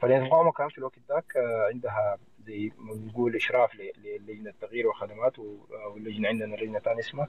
فلجنة 0.00 0.18
المقاومة 0.18 0.52
كان 0.52 0.68
في 0.68 0.78
الوقت 0.78 0.98
ذاك 1.08 1.36
آه، 1.36 1.68
عندها 1.72 2.18
زي 2.46 2.72
ما 2.78 2.94
بنقول 2.94 3.36
إشراف 3.36 3.74
للجنة 3.74 4.50
التغيير 4.50 4.86
والخدمات 4.86 5.38
و- 5.38 5.56
واللجنة 5.94 6.28
عندنا 6.28 6.56
لجنة 6.56 6.78
ثانية 6.78 7.00
اسمها 7.00 7.28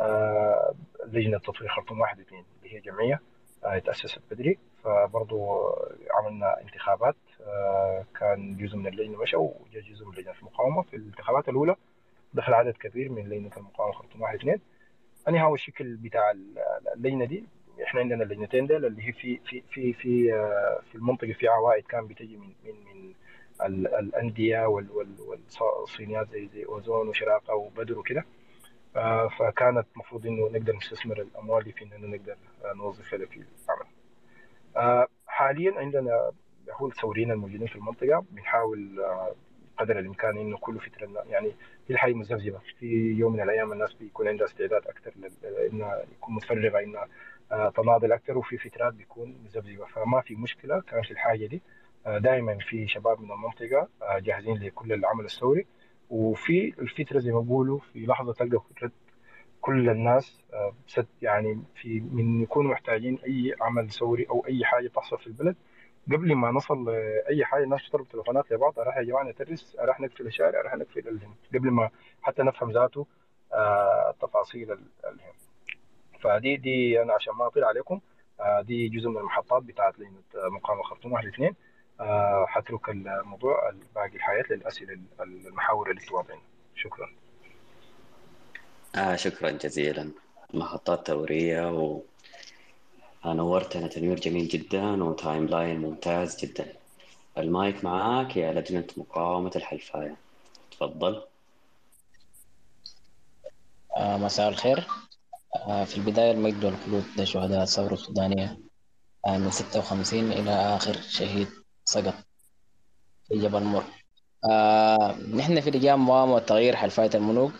آه، 0.00 0.74
لجنة 1.06 1.38
تطوير 1.38 1.68
خرطوم 1.70 2.00
واحد 2.00 2.18
واثنين 2.18 2.44
اللي 2.62 2.74
هي 2.76 2.80
جمعية 2.80 3.20
تاسست 3.84 4.20
بدري. 4.30 4.58
فبرضو 4.84 5.68
عملنا 6.10 6.60
انتخابات 6.60 7.16
آه، 7.40 8.04
كان 8.20 8.56
جزء 8.56 8.76
من 8.76 8.86
اللجنة 8.86 9.18
مشى 9.22 9.36
وجاء 9.36 9.82
جزء 9.82 10.06
من 10.06 10.14
لجنة 10.14 10.34
المقاومة 10.40 10.82
في 10.82 10.96
الانتخابات 10.96 11.48
الأولى. 11.48 11.76
دخل 12.34 12.54
عدد 12.54 12.72
كبير 12.76 13.08
من 13.12 13.50
خرطوم 13.50 14.22
واحد 14.22 14.34
واثنين 14.34 14.60
انهي 15.28 15.42
هو 15.42 15.54
الشكل 15.54 15.96
بتاع 15.96 16.32
اللجنة 16.96 17.24
دي. 17.24 17.44
إحنا 17.84 18.00
عندنا 18.00 18.22
اللجنتين 18.24 18.66
دول 18.66 18.84
اللي 18.84 19.08
هي 19.08 19.12
في 19.12 19.38
في 19.46 19.62
في 19.70 19.92
في 19.92 20.34
آه، 20.34 20.80
في 20.90 20.94
المنطقة 20.94 21.32
في 21.32 21.48
عوائد 21.48 21.84
كان 21.84 22.06
بتجي 22.06 22.36
من 22.36 22.52
من 22.64 22.74
من 22.84 23.14
ال- 23.66 23.94
الأندية 23.94 24.66
وال- 24.66 24.90
وال- 24.90 25.38
والصينيات 25.60 26.28
زي 26.30 26.48
زي 26.54 26.64
أوزون 26.64 27.08
وشراقة 27.08 27.54
وبدر 27.54 27.98
وكده. 27.98 28.24
فكانت 29.38 29.86
المفروض 29.94 30.26
إنه 30.26 30.48
نقدر 30.48 30.76
نستثمر 30.76 31.20
الأموال 31.20 31.64
دي 31.64 31.72
في 31.72 31.84
اننا 31.84 32.16
نقدر 32.16 32.36
آه، 32.64 32.72
نوظفها 32.76 33.26
في 33.26 33.36
العمل. 33.36 33.86
آه، 34.76 35.06
حاليا 35.26 35.78
عندنا 35.78 36.32
هو 36.72 36.86
الثوريين 36.86 37.30
الموجودين 37.30 37.66
في 37.66 37.76
المنطقة 37.76 38.24
بنحاول 38.30 39.00
آه، 39.00 39.34
قدر 39.78 39.98
الإمكان 39.98 40.38
إنه 40.38 40.58
كل 40.58 40.80
فترة 40.80 41.24
يعني 41.28 41.48
هي 41.88 41.94
الحياة 41.94 42.14
مذبذبه 42.14 42.58
في 42.78 42.86
يوم 43.12 43.32
من 43.32 43.40
الأيام 43.40 43.72
الناس 43.72 43.92
بيكون 43.92 44.28
عندها 44.28 44.46
استعداد 44.46 44.86
أكثر 44.86 45.12
إنها 45.72 46.02
يكون 46.12 46.34
متفرغة 46.34 46.80
إنها 46.80 47.08
تناضل 47.70 48.12
أكثر 48.12 48.38
وفي 48.38 48.58
فترات 48.58 48.94
بيكون 48.94 49.38
مذبذبه 49.44 49.86
فما 49.86 50.20
في 50.20 50.34
مشكلة 50.34 50.80
كان 50.80 51.02
في 51.02 51.10
الحاجة 51.10 51.46
دي 51.46 51.62
دائما 52.06 52.58
في 52.58 52.88
شباب 52.88 53.20
من 53.20 53.32
المنطقة 53.32 53.88
جاهزين 54.18 54.56
لكل 54.56 54.92
العمل 54.92 55.24
الثوري 55.24 55.66
وفي 56.10 56.74
الفترة 56.78 57.18
زي 57.18 57.32
ما 57.32 57.40
بيقولوا 57.40 57.78
في 57.78 58.06
لحظة 58.06 58.32
تلقى 58.32 58.60
كل 59.60 59.88
الناس 59.90 60.40
آه، 60.52 60.74
يعني 61.22 61.62
في 61.74 62.00
من 62.00 62.42
يكونوا 62.42 62.70
محتاجين 62.72 63.18
أي 63.26 63.54
عمل 63.60 63.90
ثوري 63.90 64.26
أو 64.30 64.46
أي 64.46 64.64
حاجة 64.64 64.88
تحصل 64.88 65.18
في 65.18 65.26
البلد. 65.26 65.56
قبل 66.06 66.34
ما 66.34 66.50
نصل 66.50 66.84
لأي 66.84 67.44
حاجة 67.44 67.64
الناس 67.64 67.90
تضرب 67.90 68.08
تليفونات 68.08 68.52
لبعض 68.52 68.78
راح 68.78 68.96
يا 68.96 69.02
جماعة 69.02 69.22
نترس 69.24 69.76
راح 69.80 70.00
نقفل 70.00 70.26
الشارع 70.26 70.60
راح 70.62 70.74
نقفل 70.74 71.08
الهم 71.08 71.34
قبل 71.54 71.70
ما 71.70 71.90
حتى 72.22 72.42
نفهم 72.42 72.70
ذاته 72.72 73.06
آه، 73.54 74.14
تفاصيل 74.20 74.72
ال- 74.72 74.90
الهم 75.04 75.32
فدي 76.20 76.56
دي 76.56 77.02
أنا 77.02 77.12
عشان 77.14 77.34
ما 77.34 77.46
أطيل 77.46 77.64
عليكم 77.64 78.00
آه، 78.40 78.60
دي 78.62 78.88
جزء 78.88 79.08
من 79.08 79.16
المحطات 79.16 79.62
بتاعت 79.62 79.98
لجنه 79.98 80.20
مقاومه 80.34 80.82
خرطوم 80.82 81.12
واحد 81.12 81.26
اثنين. 81.26 81.54
حترك 82.46 82.88
الموضوع 82.88 83.72
باقي 83.94 84.16
الحياة 84.16 84.44
للأسئلة 84.50 84.98
المحاور 85.20 85.90
اللي 85.90 86.00
أنتم 86.02 86.14
واضعينها 86.14 86.44
شكرا. 86.76 87.08
آه 88.94 89.16
شكرا 89.16 89.50
جزيلا. 89.50 90.10
محطات 90.54 91.06
ثورية 91.06 91.70
و 91.72 92.00
نورتنا 93.26 93.86
تنوير 93.88 94.20
جميل 94.20 94.48
جدا 94.48 95.04
و 95.04 95.46
timeline 95.46 95.80
ممتاز 95.80 96.44
جدا. 96.44 96.72
المايك 97.38 97.84
معاك 97.84 98.36
يا 98.36 98.52
لجنة 98.52 98.86
مقاومة 98.96 99.50
الحلفاية. 99.56 100.16
تفضل. 100.70 101.22
آه 103.96 104.16
مساء 104.16 104.48
الخير. 104.48 104.86
آه 105.56 105.84
في 105.84 105.96
البداية 105.96 106.30
المجد 106.30 106.64
والخلود 106.64 107.04
لشهداء 107.16 107.62
الثورة 107.62 107.92
السودانية 107.94 108.58
آه 109.26 109.38
من 109.38 109.50
56 109.50 110.32
إلى 110.32 110.50
آخر 110.50 110.92
شهيد 110.92 111.48
سقط 111.84 112.14
في 113.28 113.38
جبل 113.38 113.62
مر. 113.62 113.84
آه 114.50 115.16
نحن 115.34 115.60
في 115.60 115.70
لجان 115.70 115.98
مقاومة 115.98 116.34
وتغيير 116.34 116.76
حلفاية 116.76 117.10
الملوك. 117.14 117.52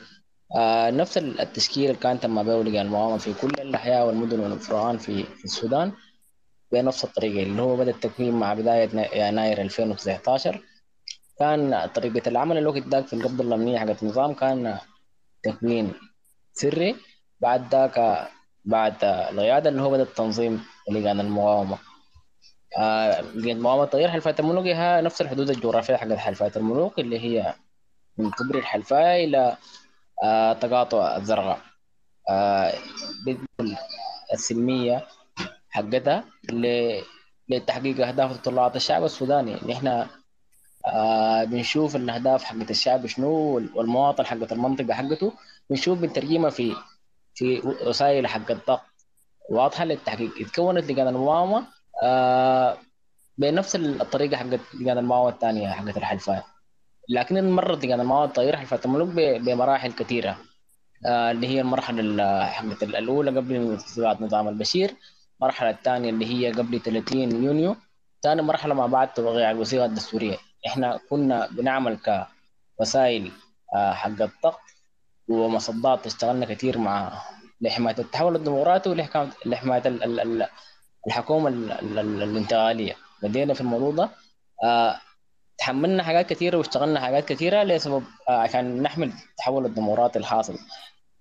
آه 0.56 0.90
نفس 0.90 1.18
التشكيل 1.18 1.84
اللي 1.84 1.96
كان 2.00 2.20
تم 2.20 2.42
به 2.42 2.62
لجان 2.62 2.86
المقاومة 2.86 3.18
في 3.18 3.34
كل 3.34 3.50
الأحياء 3.60 4.06
والمدن 4.06 4.40
والفرعان 4.40 4.98
في, 4.98 5.24
السودان 5.44 5.92
بنفس 6.72 7.04
الطريقة 7.04 7.42
اللي 7.42 7.62
هو 7.62 7.76
بدأ 7.76 7.90
التكوين 7.90 8.34
مع 8.34 8.54
بداية 8.54 8.88
يناير 9.28 9.60
2019 9.62 10.60
كان 11.38 11.86
طريقة 11.94 12.28
العمل 12.28 12.58
الوقت 12.58 12.88
ذاك 12.88 13.06
في 13.06 13.12
القبضة 13.12 13.44
الأمنية 13.44 13.78
حقت 13.78 14.02
النظام 14.02 14.34
كان 14.34 14.78
تكوين 15.42 15.92
سري. 16.52 16.96
بعد 17.40 17.74
ذاك 17.74 18.28
بعد 18.64 19.04
القيادة 19.04 19.70
اللي 19.70 19.82
هو 19.82 19.90
بدأ 19.90 20.02
التنظيم 20.02 20.64
لجان 20.90 21.20
المقاومة. 21.20 21.78
المقاومة 22.78 23.84
تغيير 23.84 24.10
حلفاية 24.10 24.34
الملوك 24.40 24.66
هي 24.66 25.00
نفس 25.02 25.20
الحدود 25.20 25.50
الجغرافية 25.50 25.96
حقت 25.96 26.12
حلفاية 26.12 26.52
الملوك 26.56 26.98
اللي 26.98 27.20
هي 27.20 27.54
من 28.18 28.30
كبر 28.30 28.58
الحلفاية 28.58 29.24
إلى 29.24 29.56
آه 30.22 30.52
تقاطع 30.52 31.16
الزرقاء. 31.16 31.60
آه 32.30 32.72
السلمية 34.32 35.06
حقتها 35.70 36.24
لتحقيق 37.48 38.06
أهداف 38.06 38.30
وتطلعات 38.30 38.76
الشعب 38.76 39.04
السوداني. 39.04 39.54
نحن 39.68 40.06
آه 40.86 41.44
بنشوف 41.44 41.96
الأهداف 41.96 42.44
حقت 42.44 42.70
الشعب 42.70 43.06
شنو 43.06 43.30
والمواطن 43.74 44.26
حقت 44.26 44.52
المنطقة 44.52 44.94
حقته. 44.94 45.32
بنشوف 45.70 45.98
بنترجمها 45.98 46.50
في 46.50 46.76
في 47.34 47.60
وسائل 47.86 48.26
حق 48.26 48.50
الضغط. 48.50 48.80
واضحة 49.50 49.84
للتحقيق. 49.84 50.30
اتكونت 50.40 50.90
لجان 50.90 51.08
المقاومة 51.08 51.79
آه 52.02 52.76
بنفس 53.38 53.76
الطريقة 53.76 54.36
حقت 54.36 54.60
لجان 54.74 54.98
المقاومة 54.98 55.28
الثانية 55.28 55.68
حقت 55.68 55.96
الحلفاء. 55.96 56.44
لكن 57.08 57.50
مرت 57.50 57.84
لجان 57.84 58.00
المقاومة 58.00 58.32
تغيير 58.32 58.56
حلفاء 58.56 58.80
الملوك 58.84 59.08
بمراحل 59.40 59.92
كثيرة. 59.92 60.36
آه 61.06 61.30
اللي 61.30 61.46
هي 61.48 61.60
المرحلة 61.60 62.44
حقت 62.46 62.82
الأولى 62.82 63.30
قبل 63.36 63.54
انتصارات 63.54 64.20
نظام 64.20 64.48
البشير. 64.48 64.94
المرحلة 65.40 65.70
الثانية 65.70 66.10
اللي 66.10 66.26
هي 66.26 66.52
قبل 66.52 66.80
30 66.80 67.44
يونيو. 67.44 67.76
ثاني 68.22 68.42
مرحلة 68.42 68.74
مع 68.74 68.86
بعد 68.86 69.12
توقيع 69.12 69.50
الوثيقة 69.50 69.84
الدستورية. 69.84 70.36
إحنا 70.66 71.00
كنا 71.10 71.48
بنعمل 71.50 71.98
كوسائل 72.78 73.32
آه 73.74 73.92
حق 73.92 74.08
الضغط 74.08 74.60
ومصدات 75.28 76.06
اشتغلنا 76.06 76.46
كثير 76.46 76.78
مع 76.78 77.22
لحماية 77.60 77.98
التحول 77.98 78.36
الديمقراطي 78.36 78.90
ولحماية 79.46 79.82
الحكومة 81.06 81.48
الانتقالية. 81.82 82.96
بدينا 83.22 83.54
في 83.54 83.60
الموضوع 83.60 83.90
ده. 83.90 84.10
آه 84.64 85.00
تحملنا 85.58 86.02
حاجات 86.02 86.26
كثيرة 86.30 86.58
واشتغلنا 86.58 87.00
حاجات 87.00 87.24
كثيرة 87.24 87.62
لسبب 87.62 88.04
آه 88.28 88.36
عشان 88.36 88.82
نحمل 88.82 89.12
التحول 89.30 89.66
الديمقراطي 89.66 90.18
الحاصل. 90.18 90.58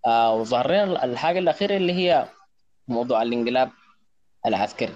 آه 0.05 0.33
وظهرنا 0.33 1.03
الحاجة 1.03 1.39
الأخيرة 1.39 1.77
اللي 1.77 1.93
هي 1.93 2.27
موضوع 2.87 3.21
الانقلاب 3.21 3.69
العسكري. 4.45 4.95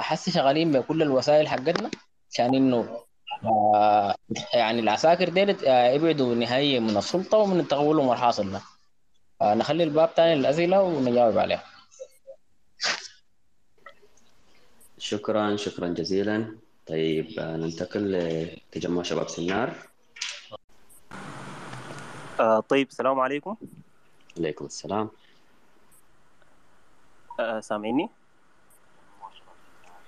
حسي 0.00 0.30
شغالين 0.30 0.72
بكل 0.72 1.02
الوسائل 1.02 1.48
حقتنا 1.48 1.90
عشان 2.32 2.54
إنه 2.54 3.00
يعني 4.54 4.80
العساكر 4.80 5.28
ديل 5.28 5.56
يبعدوا 5.68 6.34
نهائيا 6.34 6.80
من 6.80 6.96
السلطة 6.96 7.38
ومن 7.38 7.60
التغول 7.60 8.10
الحاصل 8.12 8.52
ده. 8.52 8.60
نخلي 9.42 9.84
الباب 9.84 10.14
تاني 10.14 10.34
للأسئلة 10.34 10.82
ونجاوب 10.82 11.38
عليها. 11.38 11.62
شكرا 15.00 15.56
شكرا 15.56 15.88
جزيلا. 15.88 16.58
طيب 16.86 17.38
آه 17.38 17.56
ننتقل 17.56 18.12
لتجمع 18.12 19.02
شباب 19.02 19.28
سنار 19.28 19.74
آه 22.40 22.60
طيب 22.60 22.88
السلام 22.88 23.20
عليكم. 23.20 23.56
عليكم 24.38 24.64
السلام. 24.64 25.10
آه 27.40 27.60
سامعيني؟ 27.60 28.10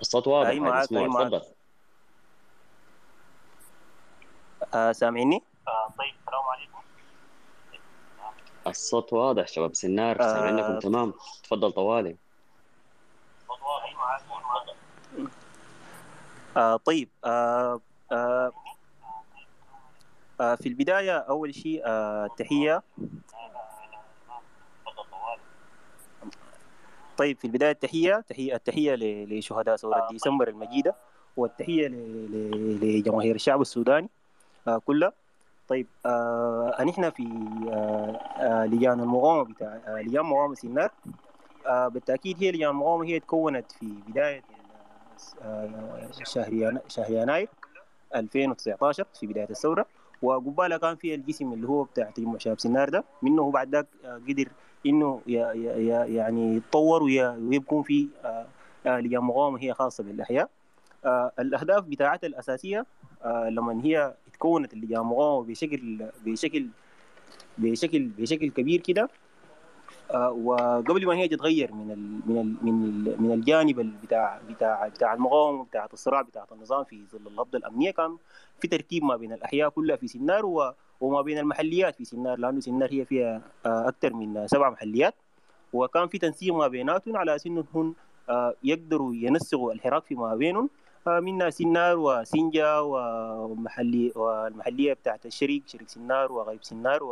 الصوت 0.01 0.27
واضح 0.27 0.49
أي 0.49 0.59
معاك 0.59 0.91
أي 0.91 1.07
معاك 1.07 1.27
تفضل 1.27 1.41
آه 4.73 4.91
سامعيني؟ 4.91 5.43
آه 5.67 5.93
طيب 5.97 6.13
السلام 6.19 6.43
عليكم. 6.43 6.79
الصوت 8.67 9.13
واضح 9.13 9.47
شباب 9.47 9.75
سنار 9.75 10.21
آه. 10.21 10.33
سامعينكم؟ 10.33 10.79
تمام. 10.79 11.13
تفضل 11.43 11.71
طوالي 11.71 12.09
أي 12.09 13.95
معاك 13.95 14.21
آه 16.57 16.77
طيب 16.77 17.09
آه 17.25 17.81
آه 18.11 18.51
آه 20.41 20.55
في 20.55 20.69
البداية 20.69 21.17
أول 21.17 21.55
شيء 21.55 21.81
آه 21.85 22.27
تحية. 22.37 22.83
طيب 27.17 27.37
في 27.37 27.45
البداية 27.47 27.71
التحية 27.71 28.23
تحية 28.29 28.55
التحية 28.55 28.95
لشهداء 29.25 29.75
ثورة 29.75 30.07
ديسمبر 30.11 30.47
المجيدة 30.47 30.95
والتحية 31.37 31.87
لجماهير 31.87 33.35
الشعب 33.35 33.61
السوداني 33.61 34.09
آه 34.67 34.77
كلها 34.85 35.13
طيب 35.67 35.87
آه 36.05 36.83
نحن 36.87 37.09
في 37.09 37.23
آه 37.69 38.19
آه 38.37 38.65
لجان 38.65 38.99
المقاومة 38.99 39.53
بتاع 39.53 39.79
آه 39.87 40.01
لجان 40.01 40.25
مقاومة 40.25 40.55
سنار 40.55 40.91
آه 41.65 41.87
بالتأكيد 41.87 42.43
هي 42.43 42.51
لجان 42.51 42.69
المقاومة 42.69 43.05
هي 43.05 43.19
تكونت 43.19 43.71
في 43.71 43.85
بداية 44.07 44.37
آه 44.39 44.52
شهر 46.23 46.79
شهر 46.87 47.11
يناير 47.11 47.49
2019 48.15 49.05
في 49.19 49.27
بداية 49.27 49.49
الثورة. 49.49 49.85
وقبالها 50.21 50.77
كان 50.77 50.95
في 50.95 51.15
الجسم 51.15 51.53
اللي 51.53 51.67
هو 51.67 51.83
بتاع 51.83 52.09
تجمع 52.09 52.37
شباب 52.37 52.59
سنار 52.59 52.89
ده. 52.89 53.03
منه 53.21 53.51
بعد 53.51 53.75
ذاك 53.75 53.87
آه، 54.05 54.21
قدر 54.29 54.47
إنه 54.85 55.21
يعني 55.27 56.55
يتطور 56.55 57.03
وي- 57.03 57.27
ويكون 57.27 57.83
في 57.83 58.07
آه، 58.25 58.45
آه، 58.85 58.99
لجان 58.99 59.21
مقاومة 59.23 59.59
هي 59.63 59.73
خاصة 59.73 60.03
بالأحياء. 60.03 60.49
الأهداف 61.39 61.83
بتاعتها 61.83 62.27
الأساسية 62.27 62.85
لما 63.25 63.81
هي 63.85 64.13
اتكونت 64.27 64.73
اللجان 64.73 65.01
مقاومة 65.01 65.47
بشكل 65.47 66.05
بشكل 66.25 66.67
بشكل 67.57 68.03
بشكل 68.07 68.49
كبير 68.49 68.79
كده 68.81 69.09
وقبل 70.17 71.05
ما 71.07 71.15
هي 71.15 71.27
تتغير 71.27 71.73
من 71.73 71.91
ال 71.91 72.19
من 72.31 72.37
ال 72.41 72.55
من 72.65 72.83
ال 72.85 73.21
من 73.21 73.31
الجانب 73.33 73.79
ال- 73.79 73.93
بتاع 74.03 74.39
بتاع 74.49 74.87
بتاع 74.87 75.13
المقاومة 75.13 75.63
بتاع 75.63 75.87
الصراع 75.93 76.21
بتاع 76.21 76.45
النظام 76.51 76.83
في 76.83 77.01
ظل 77.11 77.27
النهضه 77.27 77.57
الأمنية 77.57 77.91
كان 77.91 78.17
في 78.59 78.67
ترتيب 78.67 79.03
ما 79.03 79.15
بين 79.15 79.33
الأحياء 79.33 79.69
كلها 79.69 79.95
في 79.95 80.07
سنار 80.07 80.45
وما 81.01 81.21
بين 81.21 81.37
المحليات 81.37 81.95
في 81.95 82.05
سنار 82.05 82.37
لأنه 82.39 82.59
سنار 82.59 82.89
هي 82.93 83.05
فيها 83.05 83.41
آه، 83.65 83.87
أكثر 83.87 84.13
من 84.13 84.47
سبع 84.47 84.69
محليات. 84.69 85.13
وكان 85.73 86.07
في 86.07 86.17
تنسيق 86.17 86.53
ما 86.53 86.67
بيناتهم 86.67 87.17
على 87.17 87.37
إنهم 87.47 87.95
آه، 88.29 88.53
يقدروا 88.63 89.13
ينسقوا 89.15 89.73
الحراك 89.73 90.03
فيما 90.05 90.35
بينهم. 90.35 90.69
آه، 91.07 91.19
منها 91.19 91.49
سنار 91.49 91.97
وسنجا 91.99 92.79
ومحلي 92.79 94.11
والمحلية 94.15 94.93
بتاعت 94.93 95.25
الشريك 95.25 95.63
شريك 95.67 95.89
سنار 95.89 96.31
وغيب 96.31 96.63
سنار 96.63 97.03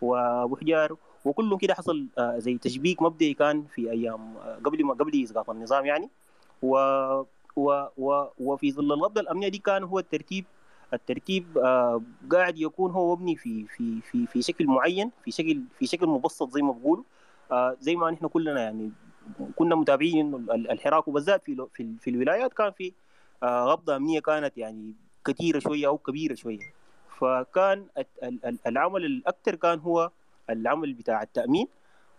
وابو 0.00 0.56
حجار. 0.56 0.96
وكلهم 1.24 1.58
كده 1.58 1.74
حصل 1.74 2.06
آه، 2.18 2.38
زي 2.38 2.58
تشبيك 2.58 3.02
مبدئي 3.02 3.34
كان 3.34 3.64
في 3.74 3.90
أيام 3.90 4.36
آه، 4.36 4.58
قبل 4.64 4.84
ما 4.84 4.94
قبل 4.94 5.22
اسقاط 5.22 5.50
النظام 5.50 5.86
يعني. 5.86 6.10
و 6.62 6.76
و 7.56 7.86
و 7.98 8.24
وفي 8.38 8.72
ظل 8.72 8.92
النهضه 8.92 9.20
الأمنية 9.20 9.48
دي 9.48 9.58
كان 9.58 9.82
هو 9.82 9.98
الترتيب 9.98 10.44
الترتيب 10.94 11.58
آه، 11.58 12.02
قاعد 12.32 12.58
يكون 12.58 12.90
هو 12.90 13.16
مبني 13.16 13.36
في 13.36 13.66
في 13.66 14.00
في 14.00 14.26
في 14.26 14.42
شكل 14.42 14.66
معين 14.66 15.10
في 15.24 15.30
شكل 15.30 15.62
في 15.78 15.86
شكل 15.86 16.06
مبسط 16.06 16.50
زي 16.50 16.62
ما 16.62 16.72
بقولوا. 16.72 17.04
آه، 17.52 17.76
زي 17.80 17.96
ما 17.96 18.10
نحن 18.10 18.26
كلنا 18.26 18.62
يعني 18.62 18.92
كنا 19.56 19.74
متابعين 19.74 20.34
الحراك 20.50 21.08
وبالذات 21.08 21.44
في 21.44 21.66
في, 22.00 22.10
الولايات 22.10 22.52
كان 22.52 22.70
في 22.70 22.92
غبضه 23.44 23.96
أمنية 23.96 24.20
كانت 24.20 24.58
يعني 24.58 24.94
كثيرة 25.24 25.58
شوية 25.58 25.86
أو 25.86 25.98
كبيرة 25.98 26.34
شوية. 26.34 26.72
فكان 27.18 27.86
العمل 28.66 29.04
الأكثر 29.04 29.54
كان 29.54 29.78
هو 29.78 30.10
العمل 30.50 30.92
بتاع 30.94 31.22
التأمين 31.22 31.66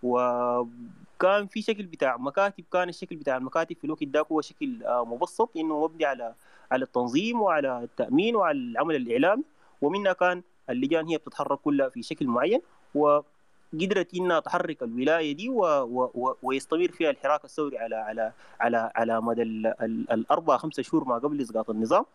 وكان 0.04 1.48
في 1.48 1.62
شكل 1.62 1.84
بتاع 1.84 2.18
مكاتب 2.18 2.64
كان 2.74 2.90
الشكل 2.90 3.16
بتاع 3.16 3.38
المكاتب 3.38 3.76
في 3.78 3.84
الوقت 3.84 4.04
ذاك 4.04 4.28
هو 4.32 4.42
شكل 4.42 4.84
آه، 4.84 5.06
مبسط 5.06 5.50
إنه 5.58 5.84
مبني 5.84 6.06
على 6.06 6.34
على 6.72 6.84
التنظيم 6.86 7.42
وعلى 7.42 7.84
التأمين 7.84 8.36
وعلى 8.36 8.58
العمل 8.58 8.96
الإعلامي. 8.96 9.44
ومنها 9.82 10.14
كان 10.14 10.42
اللجان 10.70 11.08
هي 11.08 11.18
بتتحرك 11.18 11.60
كلها 11.60 11.90
في 11.90 12.04
شكل 12.04 12.28
معين 12.28 12.62
وقدرت 12.96 14.14
إنها 14.16 14.40
تحرك 14.40 14.84
الولاية 14.84 15.32
دي 15.36 15.50
و 15.50 15.62
و 15.66 16.12
و 16.16 16.36
ويستمر 16.44 16.92
فيها 16.92 17.10
الحراك 17.10 17.46
الثوري 17.46 17.78
على 17.78 17.96
على 17.96 18.32
على 18.60 18.92
على 18.96 19.22
مدى 19.22 19.42
ال- 19.42 19.68
ال- 19.82 20.12
الأربع 20.12 20.58
خمسة 20.58 20.84
شهور 20.84 21.04
ما 21.04 21.16
قبل 21.16 21.42
اسقاط 21.42 21.70
النظام. 21.70 22.06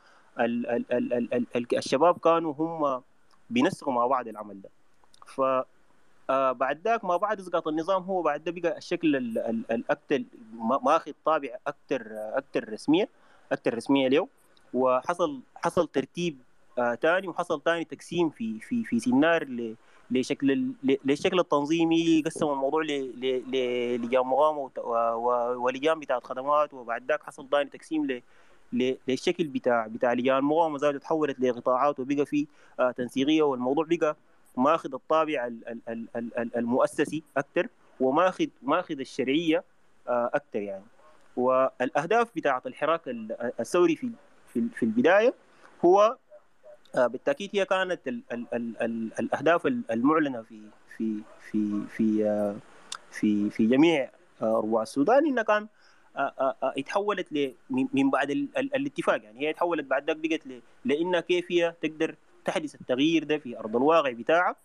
ال 0.41 0.67
ال 0.67 0.93
ال 0.93 1.13
ال 1.13 1.35
ال 1.35 1.47
ال 1.57 1.77
الشباب 1.79 2.19
كانوا 2.19 2.53
هم 2.59 3.03
بينسقوا 3.51 3.93
مع 3.93 4.07
بعض 4.07 4.29
العمل 4.29 4.61
ده. 4.63 4.71
ف 5.27 5.41
آه 6.31 6.53
بعد 6.53 6.81
ذاك 6.85 7.05
ما 7.05 7.17
بعد 7.17 7.41
اسقاط 7.41 7.69
النظام 7.69 8.03
هو 8.03 8.23
بعد 8.23 8.45
ده 8.45 8.53
بقى 8.53 8.79
الشكل 8.79 9.17
ال- 9.17 9.39
ال- 9.39 9.65
الاكثر 9.73 10.23
ما- 10.55 10.79
ماخذ 10.83 11.13
طابع 11.25 11.49
أكثر 11.67 12.03
أكثر 12.35 12.73
رسمية 12.73 13.09
أكثر 13.53 13.75
رسمية 13.75 14.09
له 14.09 14.29
وحصل 14.75 15.41
حصل 15.57 15.89
ترتيب 15.89 16.39
آه 16.79 16.95
تاني 16.95 17.29
وحصل 17.29 17.61
تاني 17.61 17.85
تقسيم 17.85 18.31
في 18.31 18.61
في 18.61 18.85
في 18.85 18.99
سينار 19.01 19.45
ل- 19.45 19.75
لشكل 20.11 20.67
للشكل 21.05 21.39
التنظيمي 21.41 22.23
قسم 22.27 22.47
الموضوع 22.49 22.83
ل- 22.83 23.21
ل- 23.21 23.51
ل- 23.51 24.03
لجان 24.03 24.21
مقاومه 24.27 24.59
وت- 24.61 24.79
و- 24.79 25.15
و- 25.15 25.65
ولجان 25.65 26.01
بتاعت 26.01 26.25
خدمات 26.25 26.75
وبعد 26.75 27.05
ذاك 27.09 27.23
حصل 27.23 27.49
تاني 27.49 27.71
تقسيم 27.71 28.21
للشكل 28.73 29.45
بتاع 29.47 29.87
بتاع 29.87 30.13
لجان 30.13 30.45
مقاومه 30.45 30.79
ذاته 30.79 30.99
تحولت 30.99 31.41
لقطاعات 31.41 32.01
وبقى 32.01 32.27
في 32.27 32.47
آه 32.81 32.91
تنسيقية. 32.91 33.43
والموضوع 33.43 33.87
بقى 33.91 34.17
ماخذ 34.59 34.95
الطابع 34.95 35.47
ال- 35.47 35.69
ال- 35.69 35.81
ال- 35.89 36.09
ال- 36.17 36.39
ال- 36.39 36.57
المؤسسي 36.57 37.23
أكثر 37.37 37.69
وماخذ 38.01 38.47
ماخذ 38.63 39.01
الشرعية 39.01 39.65
آه، 40.09 40.31
أكثر 40.35 40.59
يعني. 40.63 40.85
والأهداف 41.37 42.29
بتاعة 42.37 42.63
الحراك 42.67 43.09
ال- 43.09 43.53
الثوري 43.61 43.97
في 43.97 44.11
في 44.53 44.83
البداية 44.83 45.35
هو 45.85 46.17
آه، 46.97 47.07
بالتأكيد 47.07 47.51
هي 47.53 47.65
كانت 47.65 48.09
ال 48.09 48.21
ال 48.33 48.47
ال 48.55 48.83
ال 48.83 49.11
الأهداف 49.21 49.67
ال- 49.67 49.83
المعلنة 49.91 50.43
في 50.43 50.61
في 50.97 51.21
في 51.51 51.83
في 51.97 52.25
آه، 52.27 52.57
في 53.11 53.51
في 53.51 53.67
جميع 53.67 54.11
ربوع 54.43 54.83
السودان. 54.83 55.27
إنها 55.27 55.43
كان 55.43 55.67
اتحولت 56.63 57.55
من 57.71 58.11
بعد 58.11 58.31
ال 58.31 58.49
ال 58.59 58.75
الاتفاق 58.75 59.23
يعني. 59.25 59.41
هي 59.41 59.51
اتحولت 59.51 59.85
بعد 59.85 60.11
ذاك 60.11 60.17
بقت 60.17 60.41
لإنها 60.85 61.21
كيف 61.21 61.53
هي 61.53 61.75
تقدر 61.83 62.15
تحدث 62.49 62.75
التغيير 62.75 63.25
ده 63.25 63.39
في 63.39 63.59
أرض 63.59 63.77
الواقع 63.77 64.11
بتاعها 64.13 64.57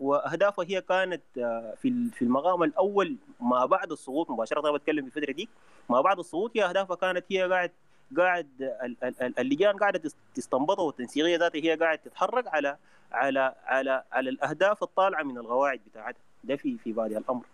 واهدافها 0.00 0.64
هي 0.68 0.80
كانت 0.80 1.22
آه، 1.38 1.74
في 1.82 2.10
في 2.14 2.22
المقام 2.22 2.62
الأول 2.62 3.16
ما 3.40 3.66
بعد 3.66 3.92
السقوط 3.92 4.30
مباشرة 4.30 4.60
أنا 4.60 4.72
بتكلم 4.72 5.10
في 5.10 5.16
الفترة 5.16 5.32
دي 5.32 5.48
ما 5.90 6.00
بعد 6.00 6.18
السقوط 6.18 6.56
هي 6.56 6.64
أهدافها 6.64 6.96
كانت 6.96 7.24
هي 7.30 7.42
قاعد 7.42 7.70
قاعد 8.18 8.48
ال- 8.60 8.96
ال- 9.04 9.22
ال- 9.22 9.38
اللجان 9.38 9.76
قاعدة 9.76 9.98
تس- 9.98 10.16
تستنبطها 10.34 10.82
والتنسيقية 10.82 11.36
ذاتها 11.38 11.58
هي 11.58 11.74
قاعد 11.76 11.98
تتحرك 11.98 12.48
على 12.48 12.76
على 13.12 13.54
على 13.66 14.04
على 14.12 14.30
الأهداف 14.30 14.82
الطالعة 14.82 15.22
من 15.22 15.38
القواعد 15.38 15.80
بتاعتها. 15.90 16.20
ده 16.44 16.56
في 16.56 16.78
في 16.78 16.92
بادئ 16.92 17.18
الأمر. 17.18 17.44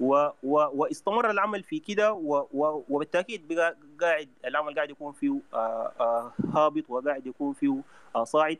و 0.00 0.14
و 0.42 0.54
واستمر 0.74 1.30
العمل 1.30 1.62
في 1.62 1.78
كده 1.78 2.12
وبالتأكيد 2.88 3.52
قاعد 4.00 4.28
العمل 4.44 4.74
قاعد 4.74 4.90
يكون 4.90 5.12
فيه 5.12 5.40
آه 5.54 5.92
آه 6.00 6.32
هابط 6.54 6.84
وقاعد 6.88 7.26
يكون 7.26 7.52
فيه 7.52 7.74
صاعد. 8.24 8.58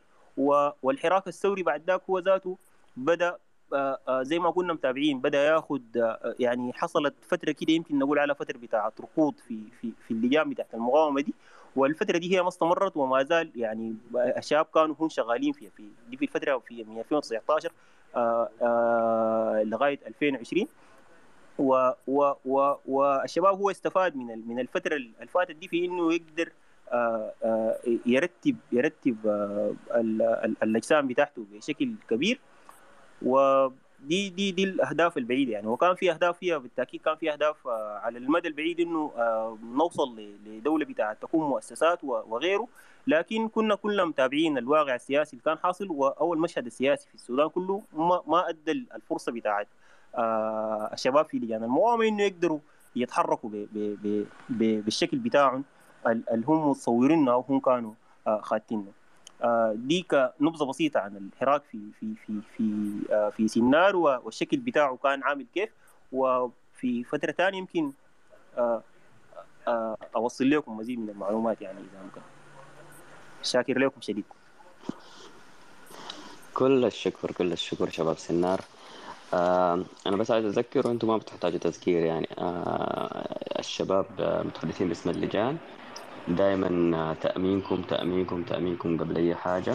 والحراك 0.82 1.28
الثوري 1.28 1.62
بعد 1.62 1.82
ذاك 1.86 2.02
هو 2.10 2.18
ذاته 2.18 2.58
بدأ 2.96 3.36
آه، 3.72 3.98
آه، 4.08 4.22
زي 4.22 4.38
ما 4.38 4.50
كنا 4.50 4.72
متابعين 4.72 5.20
بدأ 5.20 5.44
ياخذ 5.46 5.80
آه، 5.96 6.34
يعني 6.40 6.72
حصلت 6.72 7.14
فترة 7.28 7.52
كده 7.52 7.72
يمكن 7.72 7.98
نقول 7.98 8.18
على 8.18 8.34
فترة 8.34 8.58
بتاعه 8.58 8.92
ركود 9.00 9.34
في 9.48 9.58
في 9.80 9.92
في 10.08 10.10
اللجان 10.10 10.50
بتاعت 10.50 10.74
المقاومة 10.74 11.20
دي. 11.20 11.34
والفترة 11.76 12.18
دي 12.18 12.36
هي 12.36 12.42
ما 12.42 12.48
استمرت 12.48 12.96
وما 12.96 13.22
زال 13.22 13.52
يعني 13.56 13.96
الشباب 14.16 14.66
كانوا 14.74 14.94
هم 15.00 15.08
شغالين 15.08 15.52
فيها 15.52 15.70
في 15.76 15.88
دي 16.08 16.16
في 16.16 16.24
الفترة 16.24 16.58
في 16.58 16.84
من 16.84 16.98
2019 16.98 17.72
آه، 18.16 18.48
آه، 18.62 19.62
لغاية 19.64 19.98
2020 20.06 20.66
و 21.58 21.90
و 22.06 22.32
و 22.44 22.74
والشباب 22.86 23.54
هو 23.54 23.70
استفاد 23.70 24.16
من 24.16 24.48
من 24.48 24.60
الفترة 24.60 24.96
اللي 24.96 25.26
فاتت 25.28 25.56
دي 25.56 25.68
في 25.68 25.84
إنه 25.84 26.14
يقدر 26.14 26.52
يرتب 28.06 28.56
يرتب 28.72 29.16
آه، 29.26 29.74
ال- 29.94 30.22
ال- 30.22 30.56
الأجسام 30.62 31.08
بتاعته 31.08 31.44
بشكل 31.52 31.92
كبير. 32.10 32.40
ودي 33.22 34.28
دي 34.28 34.50
دي 34.52 34.64
الأهداف 34.64 35.18
البعيدة 35.18 35.52
يعني. 35.52 35.66
وكان 35.66 35.94
في 35.94 36.10
أهداف 36.10 36.38
فيها 36.38 36.58
بالتأكيد 36.58 37.00
كان 37.00 37.16
في 37.16 37.32
أهداف 37.32 37.66
آه، 37.68 37.98
على 37.98 38.18
المدى 38.18 38.48
البعيد 38.48 38.80
إنه 38.80 39.12
آه، 39.16 39.58
نوصل 39.74 40.20
لدولة 40.46 40.84
بتاعت 40.84 41.22
تكون 41.22 41.48
مؤسسات 41.48 42.04
وغيره. 42.04 42.68
لكن 43.06 43.48
كنا 43.48 43.74
كلنا 43.74 44.04
متابعين 44.04 44.58
الواقع 44.58 44.94
السياسي 44.94 45.32
اللي 45.32 45.42
كان 45.44 45.58
حاصل 45.58 45.86
وأول 45.90 46.38
مشهد 46.38 46.66
السياسي 46.66 47.08
في 47.08 47.14
السودان 47.14 47.48
كله 47.48 47.82
ما 47.96 48.22
ما 48.26 48.48
أدى 48.48 48.72
الفرصة 48.94 49.32
بتاعت 49.32 49.68
آه، 50.14 50.90
الشباب 50.92 51.26
في 51.26 51.38
لجان 51.38 51.64
المقاومه 51.64 52.08
إنه 52.08 52.22
يقدروا 52.22 52.58
يتحركوا 52.96 53.50
بالشكل 54.48 55.18
بتاعهم. 55.18 55.64
اللي 56.06 56.46
هم 56.46 56.70
متصورينه 56.70 57.32
أو 57.32 57.44
هم 57.48 57.60
كانوا 57.60 57.92
آه، 58.26 58.40
خاتينه 58.40 58.92
آه، 59.42 59.72
دي 59.76 60.02
كنبذه 60.02 60.64
بسيطة 60.64 61.00
عن 61.00 61.16
الحراك 61.16 61.62
في 61.72 61.78
في 62.00 62.14
في 62.26 62.40
في 62.56 62.92
آه، 63.14 63.30
في 63.30 63.48
سنار 63.48 63.96
والشكل 63.96 64.56
بتاعه 64.56 64.96
كان 65.02 65.22
عامل 65.22 65.46
كيف. 65.54 65.70
وفي 66.12 67.04
فترة 67.04 67.32
ثانية 67.32 67.58
يمكن 67.58 67.92
أوصل 70.16 70.50
لكم 70.50 70.76
مزيد 70.76 70.98
من 70.98 71.10
المعلومات 71.10 71.60
يعني 71.62 71.78
إذا 71.78 72.02
ممكن. 72.04 72.20
شاكر 73.42 73.78
لكم 73.78 74.00
شديد. 74.00 74.24
كل 76.54 76.84
الشكر 76.84 77.32
كل 77.32 77.52
الشكر 77.52 77.90
شباب 77.90 78.18
سنار. 78.18 78.60
آه 79.34 79.84
أنا 80.06 80.16
بس 80.16 80.30
عايز 80.30 80.44
أذكر 80.44 80.88
وأنتم 80.88 81.08
ما 81.08 81.16
بتحتاجوا 81.16 81.58
تذكير 81.58 82.04
يعني. 82.04 82.28
آه 82.38 83.58
الشباب 83.58 84.06
متحدثين 84.46 84.88
باسم 84.88 85.10
اللجان. 85.10 85.58
دائما 86.28 86.96
آه، 86.96 87.14
تأمينكم 87.14 87.82
تأمينكم 87.82 88.42
تأمينكم 88.42 88.98
قبل 88.98 89.16
أي 89.16 89.34
حاجة. 89.34 89.74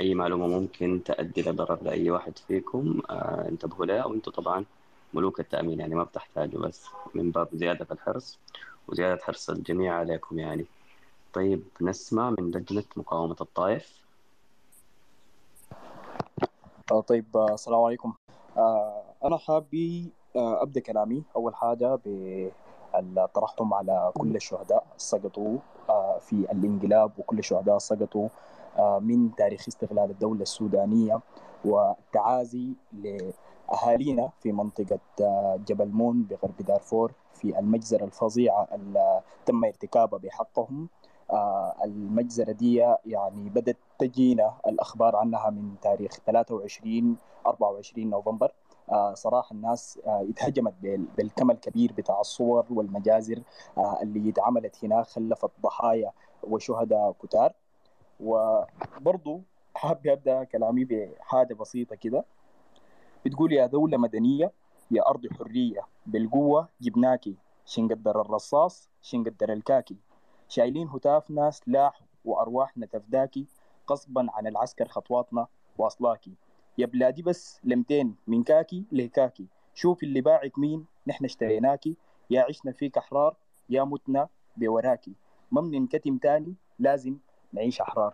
أي 0.00 0.14
معلومة 0.14 0.46
ممكن 0.46 1.02
تؤدي 1.04 1.42
لضرر 1.42 1.82
لأي 1.82 2.10
واحد 2.10 2.38
فيكم 2.38 3.02
آه 3.10 3.48
انتبهوا 3.48 3.86
لها. 3.86 4.04
وأنتم 4.04 4.30
طبعا 4.30 4.64
ملوك 5.14 5.40
التأمين 5.40 5.80
يعني 5.80 5.94
ما 5.94 6.02
بتحتاجوا 6.02 6.60
بس 6.60 6.86
من 7.14 7.30
باب 7.30 7.48
زيادة 7.52 7.86
الحرص 7.92 8.38
وزيادة 8.88 9.20
حرص 9.22 9.50
الجميع 9.50 9.94
عليكم 9.94 10.38
يعني. 10.38 10.66
طيب 11.32 11.62
نسمع 11.80 12.30
من 12.30 12.50
لجنة 12.50 12.84
مقاومة 12.96 13.36
الطائف. 13.40 14.02
آه، 16.92 17.00
طيب 17.00 17.36
آه، 17.36 17.54
السلام 17.54 17.80
عليكم. 17.80 18.12
أنا 19.24 19.36
حابي 19.36 20.12
أبدأ 20.36 20.80
كلامي. 20.80 21.22
أول 21.36 21.54
حاجة 21.54 21.98
بالترحم 23.00 23.74
على 23.74 24.12
كل 24.18 24.36
الشهداء 24.36 24.84
سقطوا 24.96 25.58
آه، 25.90 26.18
في 26.18 26.32
الانقلاب 26.32 27.12
وكل 27.18 27.38
الشهداء 27.38 27.78
سقطوا 27.78 28.28
آه، 28.78 28.98
من 28.98 29.34
تاريخ 29.34 29.64
استغلال 29.68 30.10
الدولة 30.10 30.42
السودانية 30.42 31.20
والتعازي 31.64 32.68
لأهالينا 32.92 34.30
في 34.40 34.52
منطقة 34.52 34.98
آه، 35.20 35.60
جبل 35.66 35.88
مون 35.88 36.22
بغرب 36.22 36.56
دارفور 36.60 37.12
في 37.34 37.58
المجزرة 37.58 38.04
الفظيعة 38.04 38.68
اللي 38.72 39.20
تم 39.46 39.64
ارتكابها 39.64 40.18
بحقهم. 40.18 40.88
المجزرة 41.84 42.52
دي 42.52 42.74
يعني 43.06 43.48
بدأت 43.48 43.76
تجينا 43.98 44.54
الأخبار 44.66 45.16
عنها 45.16 45.50
من 45.50 45.74
تاريخ 45.82 46.18
23 46.26 47.16
24 47.46 48.10
نوفمبر. 48.10 48.52
آه، 48.92 49.14
صراحة 49.14 49.52
الناس 49.54 50.00
آه، 50.06 50.26
اتهجمت 50.30 50.74
بال- 50.82 51.06
بالكم 51.16 51.50
الكبير 51.50 51.92
بتاع 51.92 52.20
الصور 52.20 52.66
والمجازر 52.70 53.42
آه، 53.78 53.98
اللي 54.02 54.30
اتعملت 54.30 54.84
هناك 54.84 55.06
خلفت 55.06 55.50
ضحايا 55.62 56.12
وشهداء 56.42 57.12
كتار. 57.22 57.52
وبرضو 58.20 59.40
حابب 59.74 60.06
أبدأ 60.06 60.44
كلامي 60.44 60.84
بحاجة 60.84 61.54
بسيطة 61.54 61.96
كده. 61.96 62.24
بتقول 63.26 63.52
يا 63.52 63.66
دولة 63.66 63.96
مدنية 63.98 64.52
يا 64.90 65.08
أرض 65.08 65.26
حرية 65.38 65.80
بالقوة 66.06 66.68
جبناكي 66.80 67.36
شنقدر 67.66 68.20
الرصاص 68.20 68.90
شنقدر 69.02 69.52
الكاكي. 69.52 69.96
شايلين 70.48 70.88
هتافنا 70.88 71.50
سلاح 71.50 72.00
وأرواحنا 72.24 72.86
تفداكي 72.86 73.46
غصبا 73.90 74.26
عن 74.32 74.46
العسكر 74.46 74.88
خطواتنا 74.88 75.46
واصلاكي 75.78 76.32
يا 76.78 76.86
بلادي 76.86 77.22
بس 77.22 77.60
لمتين 77.64 78.14
من 78.26 78.42
كاكي 78.42 78.84
لكاكي 78.92 79.46
شوف 79.74 80.02
اللي 80.02 80.20
باعك 80.20 80.58
مين 80.58 80.86
نحن 81.06 81.24
اشتريناكي. 81.24 81.96
يا 82.30 82.42
عشنا 82.42 82.72
فيك 82.72 82.98
أحرار 82.98 83.36
يا 83.70 83.84
متنا 83.84 84.28
بوراكي. 84.56 85.12
ما 85.52 85.60
بننكتم 85.60 86.18
تاني 86.18 86.54
لازم 86.78 87.16
نعيش 87.52 87.80
أحرار. 87.80 88.12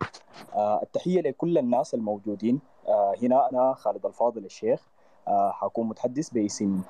آه 0.54 0.82
التحية 0.82 1.20
لكل 1.20 1.58
الناس 1.58 1.94
الموجودين. 1.94 2.60
آه 2.88 3.14
هنا 3.22 3.50
أنا 3.50 3.74
خالد 3.74 4.06
الفاضل 4.06 4.44
الشيخ. 4.44 4.88
آه، 5.28 5.52
حكون 5.52 5.88
متحدث 5.88 6.30
باسم 6.30 6.82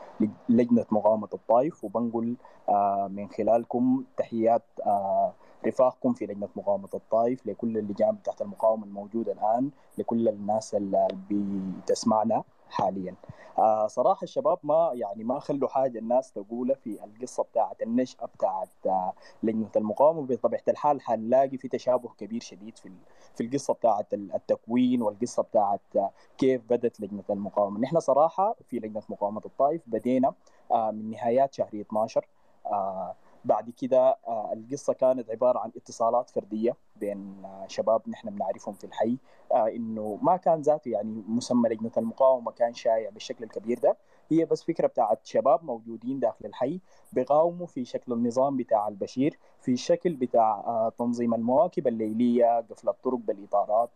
لجنة 0.49 0.87
مقاومة 0.91 1.29
الطائف 1.35 1.85
وبنقول 1.85 2.37
آه، 2.69 3.09
من 3.11 3.29
خلالكم 3.29 4.05
تحيات 4.17 4.63
آه، 4.87 5.33
رفاقكم 5.67 6.13
في 6.13 6.27
لجنة 6.27 6.49
مقاومة 6.57 6.89
الطائف 6.95 7.47
لكل 7.47 7.79
اللجان 7.79 8.23
تحت 8.23 8.43
المقاومة 8.43 8.85
الموجودة 8.85 9.33
الآن 9.33 9.71
لكل 9.99 10.29
الناس 10.29 10.75
اللي 10.75 11.09
بتسمعنا 11.31 12.43
حاليا. 12.71 13.15
آه 13.59 13.87
صراحة 13.87 14.23
الشباب 14.25 14.59
ما 14.63 14.91
يعني 14.95 15.25
ما 15.25 15.39
خلوا 15.39 15.69
حاجة 15.69 15.99
الناس 15.99 16.33
تقولها 16.33 16.75
في 16.77 17.05
القصة 17.05 17.43
بتاعت 17.43 17.83
النشأة 17.83 18.27
بتاعت 18.27 18.69
آه 18.87 19.13
لجنة 19.43 19.71
المقاومة. 19.77 20.23
بطبيعة 20.27 20.63
الحال 20.69 21.01
حنلاقي 21.01 21.59
في 21.59 21.69
تشابه 21.69 22.09
كبير 22.19 22.41
شديد 22.41 22.79
في 22.79 22.91
في 23.35 23.45
القصة 23.45 23.75
بتاعت 23.75 24.15
التكوين 24.15 25.03
والقصة 25.03 25.43
بتاعت 25.43 25.81
آه 25.97 26.11
كيف 26.39 26.63
بدت 26.71 27.01
لجنة 27.01 27.25
المقاومة. 27.31 27.81
نحن 27.81 28.01
صراحة 28.01 28.57
في 28.71 28.79
لجنة 28.79 29.03
مقاومة 29.09 29.43
الطائف 29.47 29.83
بدينا 29.87 30.33
آه 30.71 30.91
من 30.91 31.11
نهايات 31.11 31.55
شهر 31.55 31.71
12 31.81 32.27
آه 32.67 33.15
بعد 33.45 33.71
كده 33.71 34.19
آه، 34.29 34.53
القصة 34.53 34.93
كانت 34.93 35.31
عبارة 35.31 35.59
عن 35.59 35.71
اتصالات 35.77 36.31
فردية 36.31 36.77
بين 36.97 37.45
آه، 37.45 37.65
شباب 37.69 38.03
نحن 38.09 38.31
بنعرفهم 38.31 38.75
في 38.75 38.85
الحي 38.85 39.17
آه، 39.53 39.69
إنه 39.69 40.19
ما 40.23 40.37
كان 40.37 40.61
ذاته 40.61 40.89
يعني 40.89 41.23
مسمى 41.29 41.69
لجنة 41.69 41.91
المقاومة 41.97 42.51
كان 42.51 42.75
شائع 42.75 43.11
بالشكل 43.11 43.45
الكبير 43.45 43.79
ده. 43.79 43.97
هي 44.31 44.45
بس 44.45 44.63
فكرة 44.63 44.87
بتاعت 44.87 45.27
شباب 45.27 45.65
موجودين 45.65 46.21
داخل 46.21 46.47
الحي 46.47 46.81
بيقاوموا 47.13 47.67
في 47.67 47.85
شكل 47.85 48.13
النظام 48.13 48.57
بتاع 48.57 48.89
البشير 48.89 49.39
في 49.61 49.73
الشكل 49.73 50.15
بتاع 50.15 50.91
تنظيم 50.99 51.35
المواكب 51.35 51.87
الليلية 51.89 52.61
قفل 52.61 52.89
الطرق 52.89 53.19
بالإطارات 53.19 53.91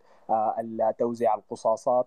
توزيع 0.99 1.35
القصاصات 1.35 2.07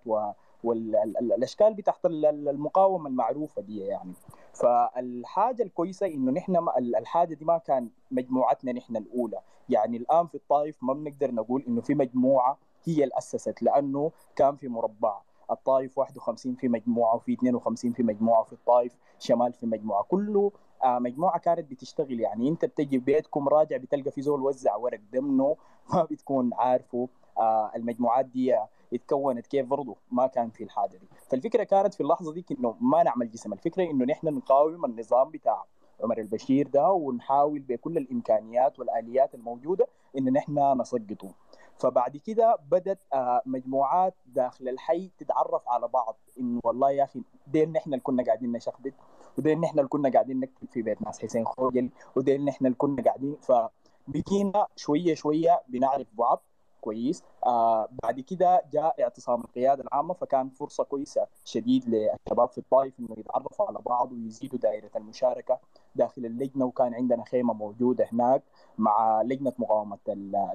والاشكال 0.63 1.74
بتاعت 1.74 2.06
المقاومة 2.06 3.10
المعروفة 3.10 3.62
دي 3.62 3.80
يعني. 3.80 4.13
فالحاجة 4.56 5.63
الكويسة 5.63 6.08
إنه 6.08 6.32
نحن 6.32 6.58
الحاجة 6.78 7.34
دي 7.34 7.46
ما 7.46 7.58
كان 7.58 7.89
مجموعتنا 8.12 8.72
نحن 8.72 8.98
الأولى. 8.98 9.39
يعني 9.70 9.98
الآن 9.98 10.28
في 10.28 10.36
الطائف 10.36 10.84
ما 10.84 10.94
بنقدر 10.94 11.32
نقول 11.32 11.63
إنه 11.68 11.82
في 11.82 11.96
مجموعة 11.96 12.58
هي 12.86 13.04
اللي 13.04 13.18
أسست 13.18 13.62
لأنه 13.63 14.12
كان 14.36 14.56
في 14.56 14.68
مربع. 14.68 15.18
الطائف 15.52 15.98
51 15.98 16.56
في 16.56 16.68
مجموعة 16.68 17.15
وفي 17.15 17.34
52 17.34 17.94
في 17.94 18.04
مجموعة 18.04 18.44
في 18.44 18.54
الطائف 18.54 18.98
شمال 19.20 19.54
في 19.54 19.65
مجموعة. 19.65 20.04
كله 20.04 20.52
آه، 20.84 21.00
مجموعة 21.00 21.39
كانت 21.39 21.72
بتشتغل. 21.72 22.20
يعني 22.20 22.50
أنت 22.50 22.65
بتجي 22.65 22.98
بيتكم 22.98 23.48
راجع 23.50 23.78
بتلقى 23.78 24.12
في 24.12 24.22
زول 24.22 24.41
وزع 24.41 24.76
ورق 24.76 25.00
دمنه 25.13 25.56
ما 25.94 26.04
بتكون 26.04 26.54
عارفه. 26.54 27.08
آه، 27.38 27.72
المجموعات 27.76 28.26
دي 28.26 28.56
اتكونت 28.93 29.48
كيف 29.48 29.65
برضه 29.67 29.95
ما 30.12 30.28
كان 30.28 30.50
في 30.50 30.63
الحاجة 30.63 30.98
دي. 30.98 31.08
فالفكرة 31.30 31.63
كانت 31.63 31.93
في 31.93 32.02
اللحظة 32.02 32.34
دي 32.34 32.45
إنه 32.52 32.76
ما 32.82 33.04
نعمل 33.04 33.32
جسم. 33.32 33.54
الفكرة 33.54 33.84
إنه 33.84 34.06
نحن 34.06 34.28
نقاوم 34.28 34.86
النظام 34.86 35.30
بتاع 35.30 35.65
عمر 36.04 36.17
البشير 36.17 36.67
ده 36.67 36.91
ونحاول 36.91 37.60
بكل 37.60 37.98
الإمكانيات 37.98 38.80
والآليات 38.80 39.36
الموجودة 39.36 39.88
إن 40.17 40.34
نحن 40.34 40.82
نسقطه. 40.82 41.34
فبعد 41.78 42.17
كده 42.17 42.58
بدت 42.71 43.00
آه، 43.13 43.41
مجموعات 43.45 44.15
داخل 44.26 44.69
الحي 44.69 45.12
تتعرف 45.17 45.62
على 45.67 45.88
بعض. 45.88 46.17
إنه 46.39 46.60
والله 46.63 46.91
يا 46.91 47.04
أخي 47.04 47.21
دين 47.48 47.71
نحن 47.71 47.89
اللي 47.89 48.00
كنا 48.04 48.24
قاعدين 48.24 48.52
نشخبط 48.52 48.93
ودين 49.38 49.62
نحن 49.62 49.80
اللي 49.80 49.89
كنا 49.89 50.10
قاعدين 50.10 50.39
نكتب 50.39 50.67
في 50.71 50.82
بيت 50.82 51.02
ناس 51.02 51.19
حسين 51.19 51.45
خوجل 51.45 51.89
ودين 52.15 52.45
نحن 52.45 52.65
اللي 52.65 52.78
كنا 52.78 53.04
قاعدين. 53.04 53.38
فبقينا 53.41 54.67
شوية 54.76 55.15
شوية 55.15 55.62
بنعرف 55.67 56.08
بعض. 56.13 56.43
كويس. 56.86 57.24
آه 57.45 57.88
بعد 58.04 58.19
كده 58.19 58.63
جاء 58.74 59.02
اعتصام 59.04 59.41
القيادة 59.41 59.84
العامة 59.84 60.13
فكان 60.13 60.50
فرصة 60.50 60.84
كويسة 60.84 61.28
شديد 61.45 61.84
للشباب 61.89 62.50
في 62.50 62.58
الطائف 62.58 62.93
إنه 63.00 63.15
يتعرفوا 63.17 63.65
على 63.67 63.80
بعض 63.86 64.12
ويزيدوا 64.12 64.60
دائرة 64.60 64.91
المشاركة 64.95 65.60
داخل 65.95 66.26
اللجنة 66.26 66.65
وكان 66.65 66.93
عندنا 66.93 67.24
خيمة 67.26 67.54
موجودة 67.54 68.06
هناك 68.13 68.43
مع 68.78 69.21
لجنة 69.21 69.54
مقاومة 69.60 69.98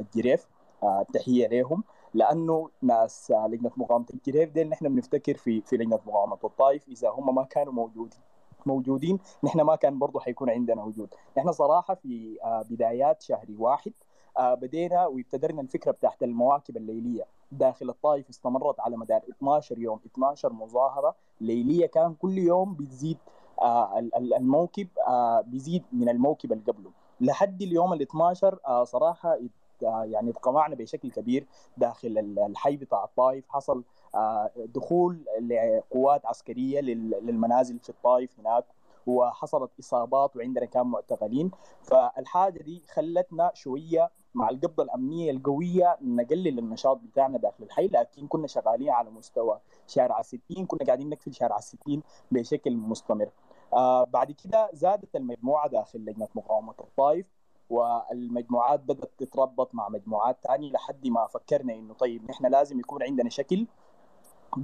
الجريف. 0.01 0.47
آه 0.83 1.03
تحية 1.15 1.47
لهم 1.49 1.85
لأنه 2.15 2.71
ناس 2.83 3.31
آه 3.31 3.47
لجنة 3.49 3.71
مقاومة 3.77 4.07
الجريف 4.15 4.51
دي 4.53 4.65
نحن 4.65 4.89
بنفتكر 4.95 5.37
في 5.37 5.61
في 5.61 5.77
لجنة 5.77 6.01
مقاومة 6.07 6.39
الطائف 6.45 6.89
إذا 6.89 7.09
هم 7.11 7.35
ما 7.35 7.45
كانوا 7.45 7.73
موجودين 7.73 8.21
موجودين 8.67 9.19
نحن 9.45 9.61
ما 9.61 9.77
كان 9.77 9.99
برضه 9.99 10.21
حيكون 10.21 10.51
عندنا 10.51 10.83
وجود. 10.85 11.15
نحن 11.39 11.53
صراحة 11.53 11.95
في 11.95 12.39
آه 12.45 12.63
بدايات 12.63 13.23
شهر 13.23 13.47
واحد 13.59 13.93
بدينا 14.39 15.07
وابتدرنا 15.07 15.61
الفكرة 15.61 15.91
بتاعت 15.93 16.23
المواكب 16.23 16.77
الليلية. 16.77 17.25
داخل 17.53 17.89
الطائف 17.91 18.29
استمرت 18.29 18.81
على 18.81 18.97
مدار 18.97 19.21
12 19.31 19.79
يوم 19.79 20.01
12 20.07 20.53
مظاهرة. 20.53 21.15
ليلية 21.41 21.87
كان 21.87 22.15
كل 22.15 22.39
يوم 22.39 22.75
بتزيد 22.75 23.19
آه 23.63 23.99
الموكب 24.17 24.89
آه 25.09 25.41
بيزيد 25.41 25.85
من 25.93 26.09
الموكب 26.09 26.53
اللي 26.53 26.65
قبله. 26.65 26.91
لحد 27.21 27.63
اليوم 27.63 27.93
ال 27.93 28.03
12 28.03 28.59
آه 28.67 28.85
صراحة 28.85 29.39
آه، 29.83 30.05
يعني 30.05 30.31
اتقمعنا 30.31 30.75
بشكل 30.75 31.11
كبير 31.11 31.47
داخل 31.77 32.19
الحي 32.49 32.77
بتاع 32.77 33.05
الطائف. 33.05 33.45
حصل 33.49 33.85
آه، 34.15 34.51
دخول 34.57 35.25
لقوات 35.41 36.27
عسكرية 36.27 36.81
للمنازل 36.81 37.79
في 37.79 37.89
الطائف 37.89 38.41
هناك 38.41 38.65
وحصلت 39.07 39.71
إصابات 39.81 40.37
وعندنا 40.37 40.65
كان 40.67 40.87
معتقلين. 40.87 41.51
فالحاجة 41.83 42.63
دي 42.63 42.83
خلتنا 42.93 43.51
شوية 43.55 44.11
مع 44.35 44.49
القبضة 44.51 44.83
الأمنية 44.83 45.31
القوية 45.31 45.97
نقلل 46.03 46.59
النشاط 46.59 46.97
بتاعنا 46.97 47.39
داخل 47.39 47.65
الحي 47.65 47.87
لكن 47.87 48.27
كنا 48.27 48.47
شغالين 48.47 48.91
على 48.91 49.11
مستوى 49.11 49.61
شارع 49.87 50.23
60 50.23 50.67
كنا 50.67 50.87
قاعدين 50.87 51.09
نقفل 51.11 51.35
شارع 51.35 51.61
60 51.61 52.03
بشكل 52.31 52.77
مستمر. 52.77 53.29
آه 53.73 54.05
بعد 54.05 54.33
كده 54.33 54.71
زادت 54.73 55.17
المجموعة 55.17 55.69
داخل 55.69 55.99
لجنة 55.99 56.29
مقاومة 56.35 56.75
الطائف 56.81 57.27
والمجموعات 57.71 58.81
بدأت 58.81 59.11
تتربط 59.19 59.75
مع 59.75 59.89
مجموعات 59.89 60.39
ثانية 60.47 60.73
لحد 60.73 61.07
ما 61.09 61.27
فكرنا 61.27 61.75
إنه 61.75 61.95
طيب 61.95 62.31
نحن 62.31 62.47
لازم 62.47 62.81
يكون 62.81 63.03
عندنا 63.03 63.31
شكل 63.31 63.67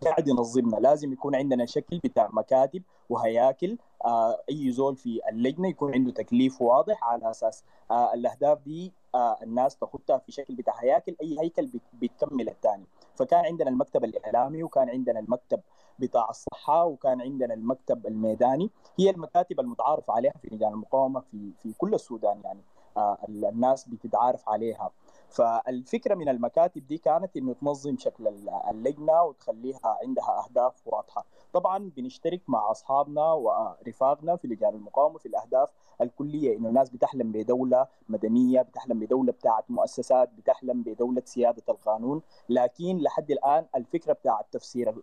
قاعد 0.04 0.28
ينظمنا. 0.28 0.76
لازم 0.76 1.12
يكون 1.12 1.34
عندنا 1.34 1.66
شكل 1.66 1.98
بتاع 1.98 2.28
مكاتب 2.32 2.82
وهياكل. 3.08 3.78
آه 4.04 4.38
أي 4.50 4.70
زول 4.70 4.96
في 4.96 5.20
اللجنة 5.28 5.68
يكون 5.68 5.94
عنده 5.94 6.12
تكليف 6.12 6.62
واضح 6.62 7.04
على 7.04 7.30
أساس 7.30 7.64
آه 7.90 8.14
الأهداف 8.14 8.58
دي 8.62 8.92
آه 9.14 9.36
الناس 9.42 9.76
تخطها 9.76 10.18
في 10.18 10.32
شكل 10.32 10.54
بتاع 10.54 10.74
هياكل. 10.80 11.16
أي 11.22 11.36
هيكل 11.40 11.70
بتكمل 11.92 12.48
الثاني. 12.48 12.84
فكان 13.14 13.44
عندنا 13.44 13.70
المكتب 13.70 14.04
الإعلامي 14.04 14.62
وكان 14.62 14.90
عندنا 14.90 15.20
المكتب 15.20 15.60
بتاع 15.98 16.30
الصحة 16.30 16.84
وكان 16.84 17.20
عندنا 17.20 17.54
المكتب 17.54 18.06
الميداني. 18.06 18.70
هي 18.98 19.10
المكاتب 19.10 19.60
المتعارف 19.60 20.10
عليها 20.10 20.32
في 20.42 20.48
لجان 20.54 20.72
المقاومة 20.72 21.20
في 21.20 21.50
في 21.58 21.72
كل 21.78 21.94
السودان 21.94 22.40
يعني. 22.44 22.60
آه 22.96 23.18
الناس 23.28 23.88
بتتعارف 23.88 24.48
عليها. 24.48 24.90
فالفكرة 25.30 26.14
من 26.14 26.28
المكاتب 26.28 26.86
دي 26.86 26.98
كانت 26.98 27.36
إنه 27.36 27.54
تنظم 27.54 27.96
شكل 27.98 28.28
اللجنة 28.70 29.22
وتخليها 29.22 29.98
عندها 30.02 30.44
أهداف 30.44 30.86
واضحة. 30.86 31.24
طبعا 31.52 31.90
بنشترك 31.96 32.40
مع 32.48 32.70
أصحابنا 32.70 33.32
ورفاقنا 33.32 34.36
في 34.36 34.48
لجان 34.48 34.74
المقاومة 34.74 35.18
في 35.18 35.26
الأهداف 35.26 35.70
الكلية. 36.00 36.56
إنه 36.56 36.68
الناس 36.68 36.90
بتحلم 36.90 37.32
بدولة 37.32 37.86
مدنية 38.08 38.62
بتحلم 38.62 39.00
بدولة 39.00 39.32
بتاعت 39.32 39.70
مؤسسات 39.70 40.30
بتحلم 40.38 40.82
بدولة 40.82 41.22
سيادة 41.24 41.62
القانون. 41.68 42.22
لكن 42.48 42.98
لحد 42.98 43.30
الآن 43.30 43.66
الفكرة 43.76 44.12
بتاعت 44.12 44.46
تفسير 44.52 44.94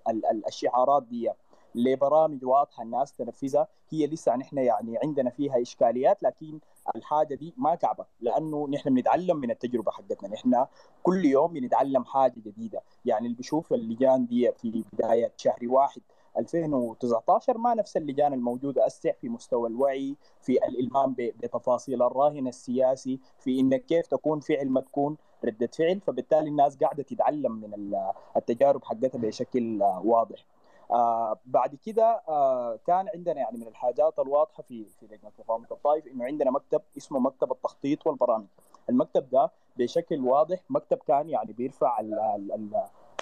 الشعارات 0.48 1.04
دي 1.04 1.32
لبرامج 1.76 2.46
واضحة 2.46 2.84
الناس 2.84 3.14
تنفذها. 3.14 3.68
هي 3.90 4.08
لسه 4.08 4.36
نحن 4.36 4.58
يعني 4.58 4.98
عندنا 5.04 5.30
فيها 5.30 5.62
إشكاليات 5.62 6.24
لكن 6.24 6.60
الحاجة 6.96 7.36
دي 7.36 7.54
ما 7.58 7.76
كعبة 7.76 8.06
لأنه 8.22 8.68
نحن 8.68 8.94
بنتعلم 8.94 9.38
من 9.38 9.52
التجربة 9.52 9.92
حقتنا. 9.92 10.30
نحن 10.30 10.66
كل 11.04 11.26
يوم 11.26 11.54
بنتعلم 11.54 12.04
حاجة 12.06 12.34
جديدة. 12.38 12.82
يعني 13.06 13.26
اللي 13.26 13.38
بيشوف 13.38 13.74
اللجان 13.74 14.26
دي 14.26 14.52
في 14.52 14.84
بداية 14.94 15.32
شهر 15.38 15.60
واحد 15.64 16.02
2019 16.38 17.58
ما 17.58 17.74
نفس 17.74 17.98
اللجان 17.98 18.34
الموجودة. 18.34 18.88
اسع 18.88 19.12
في 19.12 19.30
مستوى 19.30 19.70
الوعي 19.70 20.16
في 20.42 20.68
الالمام 20.68 21.16
بتفاصيل 21.18 22.04
الراهن 22.04 22.48
السياسي 22.48 23.20
في 23.40 23.60
إنك 23.60 23.86
كيف 23.86 24.08
تكون 24.08 24.40
فعل 24.40 24.70
ما 24.70 24.82
تكون 24.82 25.18
ردة 25.46 25.70
فعل. 25.78 26.00
فبالتالي 26.02 26.50
الناس 26.50 26.78
قاعدة 26.78 27.04
تتعلم 27.04 27.52
من 27.52 27.96
التجارب 28.38 28.84
حقتها 28.84 29.20
بشكل 29.20 29.82
واضح. 29.82 30.46
آه 30.92 31.40
بعد 31.46 31.76
كده 31.76 32.22
آه 32.28 32.80
كان 32.88 33.10
عندنا 33.16 33.36
يعني 33.40 33.58
من 33.58 33.68
الحاجات 33.68 34.20
الواضحة 34.20 34.64
في 34.64 34.86
في 35.00 35.06
لجنه 35.06 35.32
مقاومه 35.40 35.68
الطائف 35.72 36.08
إنه 36.08 36.26
عندنا 36.26 36.52
مكتب 36.52 36.82
اسمه 36.98 37.20
مكتب 37.20 37.52
التخطيط 37.52 38.08
والبرامج. 38.08 38.46
المكتب 38.90 39.30
ده 39.30 39.52
بشكل 39.78 40.20
واضح 40.22 40.60
مكتب 40.70 40.98
كان 40.98 41.30
يعني 41.30 41.54
بيرفع 41.54 42.00
ال 42.00 42.14
ال 42.20 42.72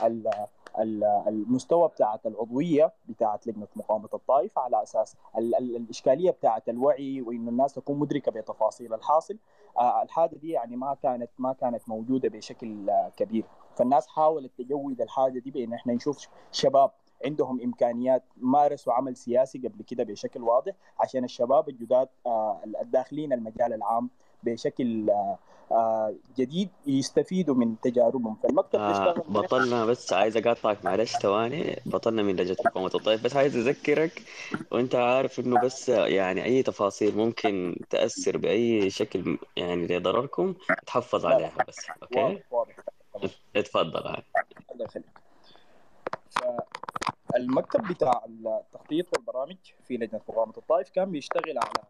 ال 0.04 0.28
ال 0.80 1.04
المستوى 1.04 1.88
بتاعت 1.88 2.26
العضوية 2.26 2.92
بتاعت 3.10 3.48
لجنة 3.48 3.68
مقاومة 3.76 4.10
الطائف 4.14 4.60
على 4.60 4.84
أساس 4.84 5.16
ال 5.38 5.56
ال 5.56 5.76
الإشكالية 5.76 6.32
بتاعت 6.32 6.70
الوعي 6.70 7.22
وإنه 7.22 7.50
الناس 7.50 7.74
تكون 7.74 8.00
مدركة 8.00 8.32
بتفاصيل 8.32 8.94
الحاصل. 8.94 9.38
آه 9.78 10.02
الحاجة 10.02 10.36
دي 10.36 10.50
يعني 10.50 10.76
ما 10.76 10.94
كانت 11.04 11.30
ما 11.40 11.54
كانت 11.54 11.90
موجودة 11.90 12.30
بشكل 12.30 12.92
كبير. 13.18 13.46
فالناس 13.76 14.08
حاولت 14.08 14.52
تجود 14.58 15.02
الحاجة 15.02 15.40
دي 15.40 15.52
بإن 15.52 15.74
إحنا 15.74 15.94
نشوف 15.94 16.28
شباب 16.52 16.92
عندهم 17.26 17.62
إمكانيات 17.62 18.24
مارسوا 18.38 18.94
عمل 18.94 19.18
سياسي 19.18 19.58
قبل 19.58 19.84
كده 19.84 20.04
بشكل 20.04 20.42
واضح 20.42 20.74
عشان 21.00 21.24
الشباب 21.24 21.70
الجداد 21.70 22.08
آه، 22.26 22.60
الداخلين 22.82 23.34
المجال 23.34 23.74
العام 23.74 24.10
بشكل 24.44 25.10
آه، 25.10 25.38
آه، 25.72 26.16
جديد 26.38 26.70
يستفيدوا 26.88 27.56
من 27.56 27.80
تجاربهم. 27.82 28.36
فالمكتب 28.44 28.80
آه 28.80 29.14
بطلنا 29.14 29.86
بس 29.86 30.14
عايز 30.14 30.38
أقاطعك 30.38 30.86
معلش 30.86 31.16
ثواني. 31.18 31.82
بطلنا 31.86 32.24
من 32.24 32.36
لجنة 32.36 32.58
مقاومة 32.66 32.92
الطائف 32.96 33.24
بس 33.24 33.36
عايز 33.36 33.56
أذكرك 33.56 34.24
وأنت 34.72 34.96
عارف 34.96 35.40
إنه 35.40 35.62
بس 35.62 35.90
يعني 35.90 36.44
أي 36.46 36.64
تفاصيل 36.64 37.18
ممكن 37.18 37.76
تأثر 37.90 38.38
بأي 38.38 38.90
شكل 38.90 39.38
يعني 39.56 39.88
لضرركم 39.88 40.54
تحفظ 40.88 41.26
عليها 41.26 41.54
بس. 41.68 41.78
أوكي؟ 42.04 42.20
واضح 42.20 42.44
واضح. 42.52 42.76
تمام 43.14 43.32
اتفضل. 43.56 44.00
الله 44.72 44.86
يخليك. 44.86 45.06
فالمكتب 47.34 47.82
بتاع 47.88 48.22
التخطيط 48.26 49.06
والبرامج 49.18 49.58
في 49.88 49.98
لجنة 49.98 50.22
مقاومة 50.30 50.54
الطائف 50.58 50.90
كان 50.90 51.12
بيشتغل 51.12 51.58
على 51.58 51.84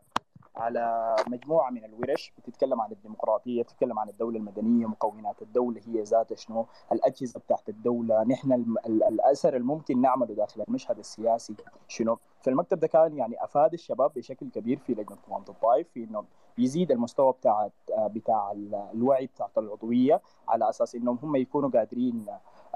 على 0.55 1.15
مجموعة 1.27 1.69
من 1.69 1.85
الورش 1.85 2.33
بتتكلم 2.37 2.81
عن 2.81 2.91
الديمقراطية 2.91 3.63
بتتكلم 3.63 3.99
عن 3.99 4.09
الدولة 4.09 4.37
المدنية 4.37 4.85
مكونات 4.85 5.41
الدولة 5.41 5.81
هي 5.87 6.01
ذاتها 6.03 6.35
شنو 6.35 6.65
الأجهزة 6.91 7.39
بتاعت 7.39 7.69
الدولة 7.69 8.23
نحن 8.23 8.75
الأثر 8.85 9.49
اللي 9.55 9.65
ممكن 9.67 10.01
نعمله 10.01 10.35
داخل 10.35 10.61
المشهد 10.67 10.99
السياسي 10.99 11.55
شنو. 11.87 12.17
فالمكتب 12.41 12.79
ده 12.79 12.87
كان 12.87 13.17
يعني 13.17 13.43
أفاد 13.43 13.73
الشباب 13.73 14.11
بشكل 14.15 14.49
كبير 14.49 14.77
في 14.77 14.93
لجنة 14.93 15.17
مقاومة 15.27 15.49
الطائف 15.49 15.87
في 15.93 16.03
إنه 16.03 16.23
يزيد 16.57 16.91
المستوى 16.91 17.33
بتاع 17.33 17.69
بتاع 17.97 18.51
الوعي 18.93 19.25
بتاع 19.25 19.49
العضوية 19.57 20.21
على 20.47 20.69
أساس 20.69 20.95
إنهم 20.95 21.19
هم 21.23 21.35
يكونوا 21.35 21.69
قادرين 21.69 22.25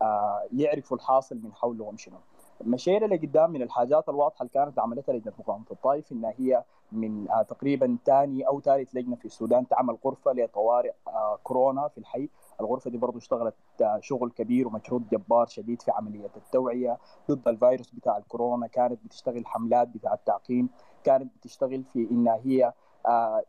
آه، 0.02 0.44
يعرفوا 0.54 0.98
الحاصل 0.98 1.36
من 1.44 1.54
حولهم 1.54 1.98
شنو. 1.98 2.18
مشينا 2.62 3.06
لقدام 3.06 3.52
من 3.52 3.62
الحاجات 3.62 4.10
الواضحة 4.10 4.42
اللي 4.42 4.52
كانت 4.54 4.80
عملتها 4.80 5.14
لجنة 5.14 5.34
مقاومة 5.40 5.66
الطائف 5.72 6.12
إنها 6.12 6.34
هي 6.38 6.64
من 6.92 7.30
آه، 7.32 7.42
تقريبا 7.42 7.98
ثاني 8.06 8.48
أو 8.48 8.62
ثالث 8.62 8.96
لجنة 8.96 9.16
في 9.16 9.26
السودان 9.26 9.68
تعمل 9.68 9.98
غرفة 10.06 10.32
لطوارئ 10.34 10.92
آه، 11.08 11.40
كورونا 11.44 11.88
في 11.88 11.98
الحي. 11.98 12.30
الغرفة 12.62 12.90
دي 12.92 12.98
برضو 12.98 13.18
اشتغلت 13.18 13.56
آه، 13.82 14.00
شغل 14.02 14.32
كبير 14.32 14.68
ومجهود 14.68 15.08
جبار 15.10 15.46
شديد 15.46 15.82
في 15.82 15.92
عملية 15.92 16.30
التوعية 16.38 16.98
ضد 17.32 17.48
الفيروس 17.48 17.92
بتاع 17.92 18.18
الكورونا. 18.18 18.68
كانت 18.68 19.00
بتشتغل 19.06 19.48
حملات 19.48 19.88
بتاع 19.88 20.14
التعقيم 20.14 20.70
كانت 21.04 21.36
بتشتغل 21.38 21.84
في 21.84 22.08
إنها 22.12 22.40
هي 22.44 22.74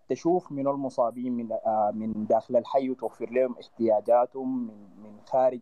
تشوف 0.09 0.53
من 0.53 0.69
المصابين 0.69 1.33
من 1.33 1.49
من 1.95 2.27
داخل 2.27 2.57
الحي 2.57 2.91
وتوفر 2.91 3.31
لهم 3.31 3.55
احتياجاتهم 3.61 4.67
من 4.67 5.03
من 5.03 5.21
خارج 5.27 5.61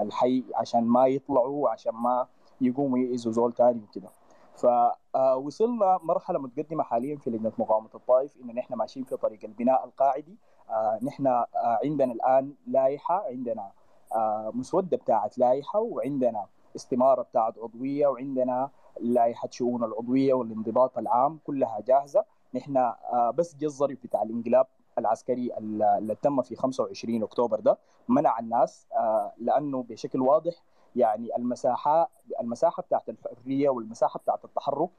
الحي 0.00 0.44
عشان 0.54 0.84
ما 0.84 1.06
يطلعوا 1.06 1.64
وعشان 1.64 1.94
ما 1.94 2.26
يقوموا 2.60 2.98
يأذوا 2.98 3.32
زول 3.32 3.52
تاني 3.52 3.80
وكده. 3.82 4.08
فوصلنا 4.54 5.98
مرحلة 6.02 6.38
متقدمة 6.38 6.82
حاليا 6.82 7.16
في 7.16 7.30
لجنة 7.30 7.52
مقاومة 7.58 7.88
الطائف 7.94 8.36
إن 8.36 8.54
نحن 8.54 8.74
ماشيين 8.74 9.04
في 9.04 9.16
طريق 9.16 9.38
البناء 9.44 9.84
القاعدي. 9.84 10.38
آه، 10.70 10.98
نحن 11.02 11.26
آه، 11.26 11.46
عندنا 11.84 12.12
الآن 12.12 12.54
لائحة 12.66 13.24
عندنا 13.26 13.70
آه، 14.14 14.50
مسودة 14.54 14.96
بتاعت 14.96 15.38
لائحة 15.38 15.80
وعندنا 15.80 16.46
استمارة 16.76 17.22
بتاعت 17.22 17.58
عضوية 17.58 18.06
وعندنا 18.06 18.70
لائحة 19.00 19.48
شؤون 19.50 19.84
العضوية 19.84 20.34
والانضباط 20.34 20.98
العام 20.98 21.38
كلها 21.46 21.80
جاهزة. 21.80 22.24
نحن 22.54 22.76
آه، 22.76 23.30
بس 23.38 23.56
الظرف 23.62 23.98
بتاع 24.04 24.22
الانقلاب. 24.22 24.66
العسكري 25.00 25.50
اللي 25.58 26.16
تم 26.22 26.42
في 26.42 26.56
25 26.56 27.22
أكتوبر 27.22 27.60
ده 27.60 27.78
منع 28.08 28.38
الناس 28.38 28.86
آه، 28.92 29.32
لأنه 29.38 29.82
بشكل 29.82 30.20
واضح 30.20 30.52
يعني 30.96 31.36
المساحة 31.36 32.10
المساحة 32.40 32.82
بتاعت 32.82 33.08
الحرية 33.08 33.68
والمساحة 33.68 34.18
بتاعت 34.20 34.44
التحرك 34.44 34.90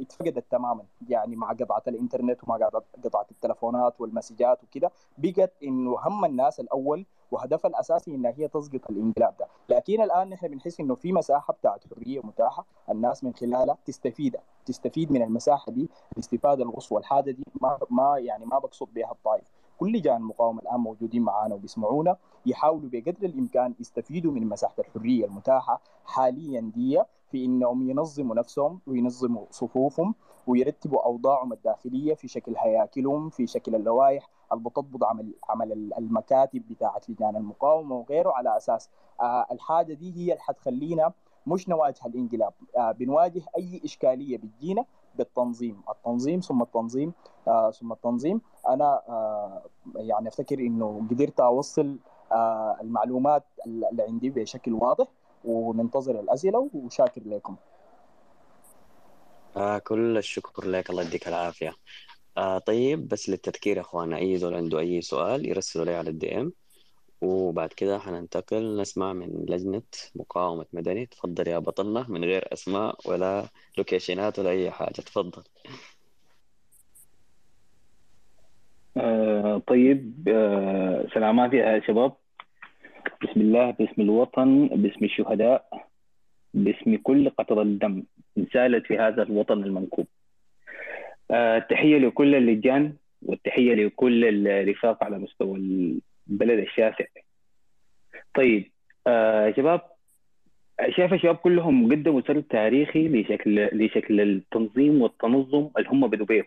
اتفقدت 0.00 0.44
تماما 0.50 0.84
يعني 1.08 1.36
مع 1.36 1.52
قطعة 1.52 1.82
الإنترنت 1.88 2.44
ومع 2.44 2.56
قطعه 3.04 3.26
التلفونات 3.30 4.00
والمسجات 4.00 4.64
وكده. 4.64 4.90
بقت 5.18 5.52
إنه 5.62 5.96
هم 6.00 6.24
الناس 6.24 6.60
الأول 6.60 7.06
وهدفها 7.30 7.68
الأساسي 7.68 8.14
انها 8.14 8.30
هي 8.36 8.48
تسقط 8.48 8.90
الإنقلاب 8.90 9.34
ده. 9.40 9.46
لكن 9.68 10.00
الآن 10.02 10.28
نحن 10.28 10.48
بنحس 10.48 10.80
إنه 10.80 10.94
في 10.94 11.12
مساحة 11.12 11.52
بتاعت 11.54 11.84
حرية 11.94 12.20
متاحة. 12.24 12.66
الناس 12.90 13.24
من 13.24 13.34
خلالها 13.34 13.78
تستفيد 13.84 14.36
تستفيد 14.66 15.12
من 15.12 15.22
المساحة 15.22 15.72
دي 15.72 15.90
الاستفاده 16.12 16.64
القصوى 16.64 16.98
الحاجة 17.00 17.30
دي. 17.30 17.44
ما 17.62 17.78
ما 17.90 18.18
يعني 18.18 18.44
ما 18.46 18.58
بقصد 18.58 18.88
بها 18.94 19.12
الطائف. 19.12 19.50
كل 19.78 19.92
لجان 19.92 20.16
المقاومه 20.16 20.62
الآن 20.62 20.80
موجودين 20.80 21.22
معانا 21.22 21.54
وبيسمعونا 21.54 22.16
يحاولوا 22.46 22.88
بقدر 22.92 23.26
الإمكان 23.26 23.74
يستفيدوا 23.80 24.32
من 24.32 24.48
مساحة 24.48 24.74
الحرية 24.78 25.24
المتاحة 25.24 25.80
حاليا 26.04 26.60
دي. 26.60 27.02
في 27.34 27.44
انهم 27.44 27.90
ينظموا 27.90 28.34
نفسهم 28.36 28.80
وينظموا 28.86 29.44
صفوفهم 29.50 30.14
ويرتبوا 30.46 31.04
أوضاعهم 31.04 31.52
الداخلية 31.52 32.14
في 32.14 32.28
شكل 32.28 32.54
هياكلهم 32.58 33.30
في 33.30 33.46
شكل 33.46 33.74
اللوائح 33.74 34.28
اللي 34.52 34.64
بتضبط 34.64 35.04
عمل 35.04 35.34
عمل 35.48 35.72
المكاتب 35.98 36.62
بتاعة 36.70 37.00
لجان 37.08 37.36
المقاومة 37.36 37.96
وغيره 37.96 38.32
على 38.32 38.56
أساس 38.56 38.90
آه 39.20 39.46
الحاجة 39.52 39.94
دي 39.94 40.16
هي 40.16 40.32
اللي 40.32 40.42
حتخلينا 40.42 41.12
مش 41.46 41.68
نواجه 41.68 42.06
الإنقلاب. 42.06 42.52
آه 42.76 42.92
بنواجه 42.92 43.42
أي 43.56 43.80
إشكالية 43.84 44.36
بتجينا 44.38 44.84
بالتنظيم. 45.18 45.80
التنظيم 45.90 46.40
ثم 46.40 46.62
التنظيم 46.62 47.12
آه 47.48 47.70
ثم 47.70 47.92
التنظيم. 47.92 48.40
أنا 48.68 49.02
يعني 49.96 50.28
أفتكر 50.28 50.58
إنه 50.58 51.06
قدرت 51.10 51.40
أوصل 51.40 51.96
المعلومات 52.80 53.44
اللي 53.66 54.02
عندي 54.02 54.30
بشكل 54.30 54.72
واضح. 54.72 55.06
وننتظر 55.44 56.20
الأسئلة 56.20 56.70
وشاكر 56.74 57.20
لكم. 57.26 57.56
آه 59.56 59.78
كل 59.78 60.18
الشكر 60.18 60.66
لك. 60.66 60.90
الله 60.90 61.02
يديك 61.02 61.28
العافية. 61.28 61.74
آه 62.36 62.58
طيب 62.58 63.08
بس 63.08 63.28
للتذكير 63.30 63.76
يا 63.76 63.82
اخوانا 63.82 64.18
أي 64.18 64.36
زول 64.38 64.54
عنده 64.54 64.78
أي 64.78 65.00
سؤال 65.00 65.48
يرسله 65.48 65.84
لي 65.84 65.94
على 65.94 66.10
الدي 66.10 66.40
إم. 66.40 66.52
وبعد 67.22 67.68
كده 67.68 67.98
حننتقل 67.98 68.80
نسمع 68.80 69.12
من 69.12 69.46
لجنة 69.48 69.82
مقاومة 70.14 70.66
مدني. 70.72 71.06
تفضل 71.06 71.48
يا 71.48 71.58
بطلنا 71.58 72.06
من 72.08 72.24
غير 72.24 72.52
أسماء 72.52 72.96
ولا 73.06 73.48
لوكيشنات 73.78 74.38
ولا 74.38 74.50
أي 74.50 74.70
حاجة. 74.70 74.92
تفضل. 74.92 75.42
آه 78.96 79.62
طيب 79.68 80.28
آه 80.28 81.06
سلامات 81.14 81.52
يا 81.52 81.80
شباب. 81.86 82.23
بسم 83.22 83.40
الله 83.40 83.70
باسم 83.70 84.02
الوطن 84.02 84.66
باسم 84.66 85.04
الشهداء 85.04 85.88
باسم 86.54 86.96
كل 86.96 87.30
قطرة 87.30 87.62
دم 87.64 88.02
انسالت 88.38 88.86
في 88.86 88.98
هذا 88.98 89.22
الوطن 89.22 89.64
المنكوب. 89.64 90.06
آه 91.30 91.56
التحية 91.56 91.98
لكل 91.98 92.34
اللجان 92.34 92.92
والتحية 93.22 93.74
لكل 93.74 94.46
الرفاق 94.48 95.04
على 95.04 95.18
مستوى 95.18 95.58
البلد 96.28 96.58
الشاسع. 96.58 97.04
طيب 98.34 98.70
آه 99.06 99.50
شباب 99.56 99.80
شايف 100.90 101.12
الشباب 101.12 101.36
كلهم 101.36 101.92
قدموا 101.92 102.20
سرد 102.20 102.42
تاريخي 102.42 103.08
لشكل 103.08 103.66
لشكل 103.84 104.20
التنظيم 104.20 105.02
والتنظم 105.02 105.68
اللي 105.78 105.88
هم 105.88 106.08
بدوا 106.08 106.26
بيه 106.26 106.44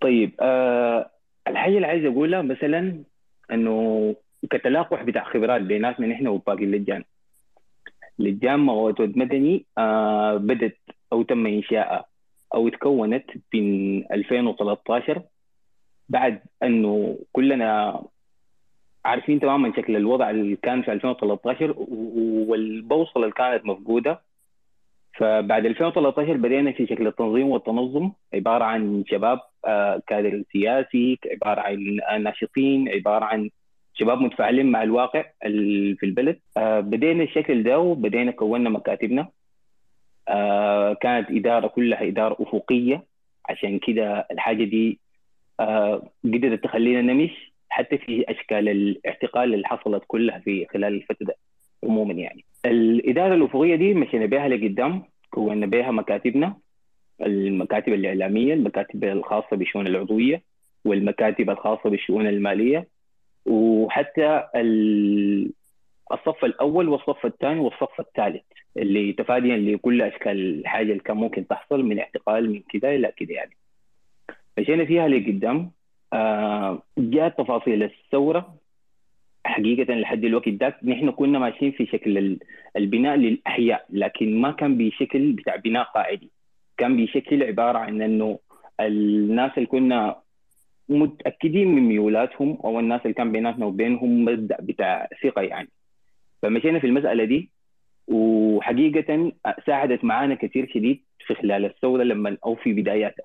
طيب 0.00 0.32
آه 0.40 1.10
الحاجة 1.48 1.76
اللي 1.76 1.86
عايز 1.86 2.04
أقولها 2.04 2.42
مثلا 2.42 3.02
إنه 3.52 4.16
كتلاقح 4.50 5.02
بتاع 5.02 5.24
خبرات 5.24 5.62
بيناتنا 5.62 6.06
نحن 6.06 6.26
وباقي 6.26 6.64
اللجان. 6.64 7.04
لجان 8.18 8.60
مغوتود 8.60 9.18
مدني 9.18 9.66
آه 9.78 10.36
بدت 10.36 10.76
أو 11.12 11.22
تم 11.22 11.46
انشائها 11.46 12.04
أو 12.54 12.68
تكونت 12.68 13.24
بين 13.52 14.04
2013 14.12 15.22
بعد 16.08 16.40
إنه 16.62 17.18
كلنا 17.32 18.02
عارفين 19.04 19.40
تماما 19.40 19.72
شكل 19.76 19.96
الوضع 19.96 20.30
اللي 20.30 20.56
كان 20.56 20.82
في 20.82 20.92
2013 20.92 21.74
والبوصلة 22.48 23.22
اللي 23.22 23.34
كانت 23.34 23.66
مفقودة. 23.66 24.20
فبعد 25.18 25.66
2013 25.66 26.36
بدينا 26.36 26.72
في 26.72 26.86
شكل 26.86 27.06
التنظيم 27.06 27.48
والتنظم 27.48 28.10
عبارة 28.34 28.64
عن 28.64 29.04
شباب 29.06 29.40
كادر 30.06 30.42
سياسي 30.52 31.18
عبارة 31.32 31.60
عن 31.60 32.22
ناشطين 32.22 32.88
عبارة 32.88 33.24
عن 33.24 33.50
شباب 33.94 34.20
متفاعلين 34.20 34.66
مع 34.70 34.82
الواقع 34.82 35.24
في 35.96 36.02
البلد. 36.02 36.38
بدينا 36.58 37.22
الشكل 37.22 37.62
ده 37.62 37.78
وبدينا 37.78 38.30
كونا 38.30 38.70
مكاتبنا. 38.70 39.28
كانت 41.00 41.30
إدارة 41.30 41.66
كلها 41.66 42.08
إدارة 42.08 42.36
أفقية. 42.40 43.04
عشان 43.48 43.78
كده 43.78 44.26
الحاجة 44.30 44.64
دي 44.64 44.98
قدرت 46.24 46.64
تخلينا 46.64 47.02
نمشي 47.02 47.54
حتى 47.68 47.98
في 47.98 48.24
أشكال 48.28 48.68
الاعتقال 48.68 49.54
اللي 49.54 49.66
حصلت 49.66 50.02
كلها 50.06 50.38
في 50.38 50.66
خلال 50.66 50.94
الفترة 50.94 51.34
عموما 51.84 52.12
يعني. 52.14 52.44
الإدارة 52.66 53.34
الأفقية 53.34 53.76
دي 53.76 53.94
مشينا 53.94 54.26
بها 54.26 54.48
لقدام 54.48 55.02
كونا 55.30 55.66
بها 55.66 55.90
مكاتبنا 55.90 56.56
المكاتب 57.22 57.92
الإعلامية 57.92 58.54
المكاتب 58.54 59.04
الخاصة 59.04 59.56
بالشؤون 59.56 59.86
العضوية 59.86 60.42
والمكاتب 60.84 61.50
الخاصة 61.50 61.90
بالشؤون 61.90 62.26
المالية. 62.26 62.93
وحتى 63.46 64.42
الصف 66.12 66.44
الأول 66.44 66.88
والصف 66.88 67.26
الثاني 67.26 67.60
والصف 67.60 68.00
الثالث 68.00 68.42
اللي 68.76 69.12
تفاديا 69.12 69.56
لكل 69.56 70.02
أشكال 70.02 70.60
الحاجة 70.60 70.90
اللي 70.90 71.02
كان 71.02 71.16
ممكن 71.16 71.46
تحصل 71.46 71.82
من 71.84 71.98
اعتقال 71.98 72.50
من 72.50 72.62
كده 72.70 72.94
إلى 72.94 73.12
كده 73.16 73.34
يعني. 73.34 73.56
مشينا 74.58 74.84
فيها 74.84 75.08
لقدام 75.08 75.70
آه 76.12 76.82
جاءت 76.98 77.38
تفاصيل 77.38 77.82
الثورة. 77.82 78.54
حقيقة 79.46 79.94
لحد 79.94 80.24
الوقت 80.24 80.48
ذاك 80.48 80.84
نحن 80.84 81.10
كنا 81.10 81.38
ماشيين 81.38 81.72
في 81.72 81.86
شكل 81.86 82.18
ال- 82.18 82.38
البناء 82.76 83.16
للأحياء 83.16 83.86
لكن 83.90 84.40
ما 84.40 84.50
كان 84.52 84.78
بشكل 84.78 85.32
بتاع 85.32 85.56
بناء 85.56 85.84
قاعدي. 85.84 86.30
كان 86.76 86.96
بشكل 87.04 87.42
عبارة 87.42 87.78
عن 87.78 88.02
إنه 88.02 88.38
الناس 88.80 89.50
اللي 89.56 89.66
كنا 89.66 90.16
متأكدين 90.88 91.68
من 91.68 91.82
ميولاتهم 91.82 92.58
أو 92.64 92.80
الناس 92.80 93.00
اللي 93.02 93.14
كان 93.14 93.32
بيناتنا 93.32 93.66
وبينهم 93.66 94.24
مبدأ 94.24 94.56
بتاع 94.60 95.08
ثقة 95.22 95.42
يعني. 95.42 95.68
فمشينا 96.42 96.78
في 96.78 96.86
المسألة 96.86 97.24
دي 97.24 97.50
وحقيقة 98.08 99.32
ساعدت 99.66 100.04
معانا 100.04 100.34
كثير 100.34 100.68
شديد 100.74 101.02
في 101.26 101.34
خلال 101.34 101.64
الثورة 101.64 102.02
لما 102.02 102.36
أو 102.44 102.54
في 102.54 102.72
بداياتها. 102.72 103.24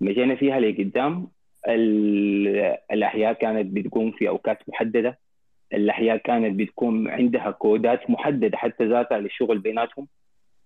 مشينا 0.00 0.34
فيها 0.34 0.60
لقدام 0.60 1.28
ال- 1.68 2.76
الأحياء 2.92 3.32
كانت 3.32 3.66
بتقوم 3.76 4.10
في 4.10 4.28
أوقات 4.28 4.58
محددة. 4.68 5.18
الأحياء 5.74 6.16
كانت 6.16 6.58
بتكون 6.60 7.08
عندها 7.08 7.50
كودات 7.50 8.10
محددة 8.10 8.56
حتى 8.58 8.84
ذاتها 8.84 9.18
للشغل 9.18 9.58
بيناتهم. 9.58 10.08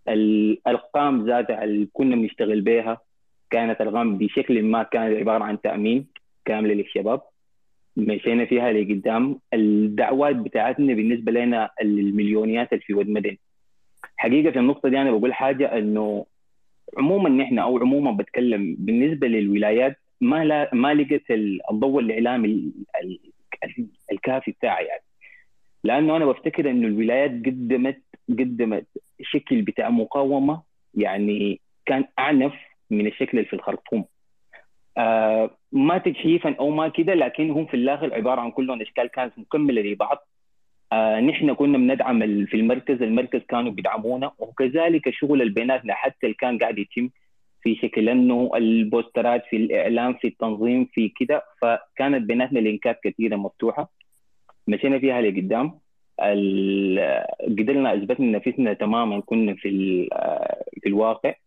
الأرقام 0.08 1.26
ذاتها 1.26 1.64
اللي 1.64 1.88
كنا 1.92 2.16
بنشتغل 2.16 2.60
بها 2.60 3.00
كانت 3.54 3.80
ارقام 3.80 4.18
بشكل 4.18 4.62
ما 4.62 4.82
كانت 4.82 5.16
عبارة 5.18 5.44
عن 5.44 5.60
تأمين 5.60 6.06
كاملة 6.44 6.74
للشباب. 6.74 7.20
مشينا 7.96 8.44
فيها 8.44 8.72
لقدام. 8.72 9.38
الدعوات 9.54 10.36
بتاعتنا 10.36 10.94
بالنسبة 10.94 11.32
لنا 11.32 11.70
المليونيات 11.82 12.72
اللي 12.72 12.84
في 12.84 12.94
ود 12.94 13.08
مدن. 13.08 13.36
حقيقة 14.16 14.50
في 14.50 14.58
النقطة 14.58 14.88
دي 14.88 14.98
أنا 15.00 15.10
بقول 15.10 15.34
حاجة 15.34 15.78
إنه 15.78 16.26
عموما 16.98 17.28
نحن 17.30 17.58
أو 17.58 17.78
عموما 17.78 18.10
بتكلم 18.12 18.76
بالنسبة 18.78 19.26
للولايات 19.26 19.96
ما 20.20 20.44
لا 20.44 20.70
ما 20.72 20.94
لقيت 20.94 21.30
الضوء 21.70 22.00
الاعلامي 22.00 22.48
ال- 22.48 22.72
ال- 23.64 23.86
الكافي 24.12 24.50
بتاعي 24.50 24.84
يعني. 24.84 25.02
لأنه 25.84 26.16
أنا 26.16 26.26
بفتكر 26.26 26.70
إنه 26.70 26.86
الولايات 26.86 27.30
قدمت 27.30 28.02
قدمت 28.28 28.86
شكل 29.22 29.62
بتاع 29.62 29.90
مقاومة. 29.90 30.62
يعني 30.94 31.60
كان 31.86 32.04
أعنف 32.18 32.52
من 32.90 33.06
الشكل 33.06 33.38
اللي 33.38 33.48
في 33.48 33.56
الخرطوم. 33.56 34.04
آه 34.98 35.50
ما 35.72 35.98
تجحيفا 35.98 36.54
أو 36.60 36.70
ما 36.70 36.88
كده 36.88 37.14
لكن 37.14 37.50
هم 37.50 37.66
في 37.66 37.74
الآخر 37.74 38.14
عبارة 38.14 38.40
عن 38.40 38.50
كلهم 38.50 38.80
إشكال 38.80 39.06
كانت 39.06 39.38
مكملة 39.38 39.82
لبعض 39.82 40.28
آه 40.92 41.20
نحن 41.20 41.54
كنا 41.54 41.78
بندعم 41.78 42.46
في 42.46 42.54
المركز 42.56 43.02
المركز 43.02 43.40
كانوا 43.48 43.72
بيدعمونا 43.72 44.32
وكذلك 44.38 45.08
الشغل 45.08 45.42
اللي 45.42 45.52
بيناتنا 45.54 45.94
حتى 45.94 46.16
اللي 46.26 46.34
كان 46.34 46.58
قاعد 46.58 46.78
يتم 46.78 47.10
في 47.62 47.74
شكل 47.74 48.08
إنه 48.08 48.50
البوسترات 48.56 49.44
في 49.50 49.56
الإعلام 49.56 50.14
في 50.14 50.26
التنظيم 50.28 50.84
في 50.92 51.08
كده. 51.08 51.42
فكانت 51.62 52.22
بيناتنا 52.26 52.58
لينكات 52.58 53.00
كثيره 53.04 53.36
مفتوحة. 53.36 53.90
مشينا 54.68 54.98
فيها 54.98 55.20
لقدام. 55.20 55.78
قدرنا 57.58 57.94
أثبتنا 57.94 58.38
نفسنا 58.38 58.72
تماما 58.72 59.20
كنا 59.20 59.54
في 59.54 60.08
آه، 60.12 60.64
في 60.82 60.88
الواقع. 60.88 61.28
ال- 61.28 61.43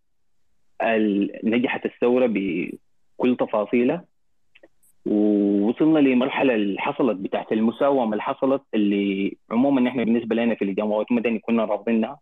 نجحت 1.43 1.85
الثورة 1.85 2.25
بكل 2.27 3.35
تفاصيلها 3.39 4.05
ووصلنا 5.05 5.99
لمرحلة 5.99 6.55
اللي 6.55 6.79
حصلت 6.81 7.17
بتاعت 7.17 7.51
المساومة 7.51 8.11
اللي 8.11 8.21
حصلت 8.23 8.61
اللي 8.73 9.37
عموما 9.51 9.81
نحن 9.81 10.03
بالنسبة 10.05 10.35
لنا 10.35 10.55
في 10.55 10.65
الجامعات 10.65 11.05
المدني 11.11 11.39
كنا 11.39 11.65
رافضينها 11.65 12.19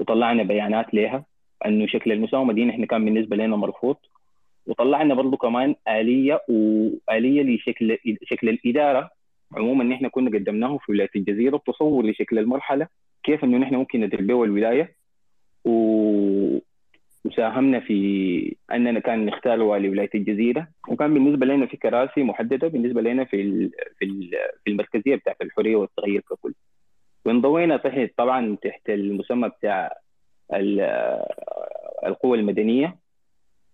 وطلعنا 0.00 0.42
بيانات 0.42 0.94
لها 0.94 1.24
إنه 1.66 1.86
شكل 1.86 2.12
المساومة 2.12 2.52
دي 2.52 2.64
نحن 2.64 2.84
كان 2.84 3.04
بالنسبة 3.04 3.36
لنا 3.36 3.56
مرفوض. 3.56 3.96
وطلعنا 4.66 5.14
برضه 5.14 5.36
كمان 5.36 5.74
آلية 5.88 6.40
وآلية 6.48 7.42
لشكل 7.42 7.98
شكل 8.24 8.48
الإدارة. 8.48 9.10
عموما 9.56 9.84
نحن 9.84 10.08
كنا 10.08 10.38
قدمناه 10.38 10.78
في 10.78 10.92
ولاية 10.92 11.10
الجزيرة 11.16 11.56
تصور 11.66 12.06
لشكل 12.06 12.38
المرحلة 12.38 12.86
كيف 13.24 13.44
إنه 13.44 13.58
نحن 13.58 13.74
ممكن 13.74 14.00
ندير 14.00 14.22
به 14.22 14.44
الولاية. 14.44 14.94
و... 15.64 16.58
وساهمنا 17.24 17.80
في 17.80 18.56
أننا 18.72 19.00
كان 19.00 19.26
نختار 19.26 19.62
والي 19.62 19.88
ولاية 19.88 20.10
الجزيرة 20.14 20.68
وكان 20.88 21.14
بالنسبة 21.14 21.46
لنا 21.46 21.66
في 21.66 21.76
كراسي 21.76 22.22
محددة 22.22 22.68
بالنسبة 22.68 23.00
لنا 23.00 23.24
في 23.24 23.40
ال... 23.40 23.70
في 23.98 24.04
ال... 24.04 24.30
في 24.64 24.70
المركزية 24.70 25.16
بتاعت 25.16 25.36
الحريه 25.42 25.76
والتغيير 25.76 26.20
ككل. 26.20 26.54
وانضوينا 27.24 27.76
تحت 27.76 28.10
طبعا 28.16 28.56
تحت 28.62 28.90
المسمى 28.90 29.48
بتاع 29.48 29.92
ال... 30.54 30.80
القوى 32.06 32.38
المدنية 32.38 32.96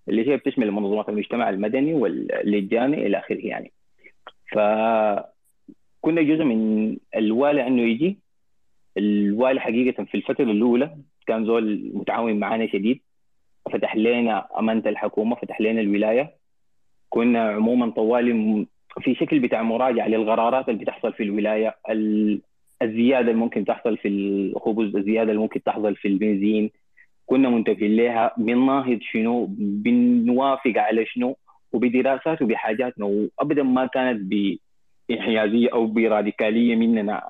اللي 0.09 0.29
هي 0.29 0.37
بتشمل 0.37 0.71
منظمات 0.71 1.09
المجتمع 1.09 1.51
المدني 1.51 1.95
واللجان 1.95 2.95
إلى 2.95 3.19
آخره 3.19 3.47
يعني. 3.47 3.73
فكنا 4.53 6.23
جزء 6.23 6.45
من 6.45 6.97
الوالي 7.17 7.67
إنه 7.67 7.83
يجي. 7.83 8.19
الوالي 8.97 9.61
حقيقة 9.61 10.05
في 10.05 10.15
الفترة 10.15 10.45
الأولى 10.45 10.97
كان 11.27 11.47
زول 11.47 11.91
متعاون 11.95 12.39
معنا 12.39 12.67
شديد. 12.67 13.01
فتح 13.73 13.97
لنا 13.97 14.47
أمانة 14.59 14.83
الحكومة 14.87 15.37
فتح 15.37 15.61
لنا 15.61 15.81
الولاية. 15.81 16.31
كنا 17.09 17.51
عموما 17.51 17.91
طوالي 17.91 18.67
في 19.01 19.15
شكل 19.15 19.41
بتاع 19.41 19.63
مراجعة 19.63 20.09
للقرارات 20.09 20.69
اللي 20.69 20.81
بتحصل 20.85 21.13
في 21.13 21.23
الولاية 21.23 21.77
ال- 21.91 22.41
الزيادة 22.83 23.31
اللي 23.31 23.41
ممكن 23.41 23.65
تحصل 23.65 23.97
في 23.97 24.09
الخبز 24.09 24.97
الزيادة 24.97 25.31
اللي 25.31 25.43
ممكن 25.43 25.63
تحصل 25.63 25.97
في 25.97 26.09
البنزين. 26.09 26.71
كنا 27.27 27.49
منتبهين 27.49 27.97
لها 27.97 28.35
بنناهض 28.37 28.99
شنو 29.01 29.47
بنوافق 29.59 30.73
على 30.77 31.07
شنو 31.07 31.37
وبدراسات 31.73 32.43
وبحاجاتنا. 32.43 33.07
وابدا 33.07 33.63
ما 33.63 33.87
كانت 33.87 34.33
بانحيازية 35.09 35.69
أو 35.73 35.87
براديكالية 35.87 36.77
مننا 36.77 37.23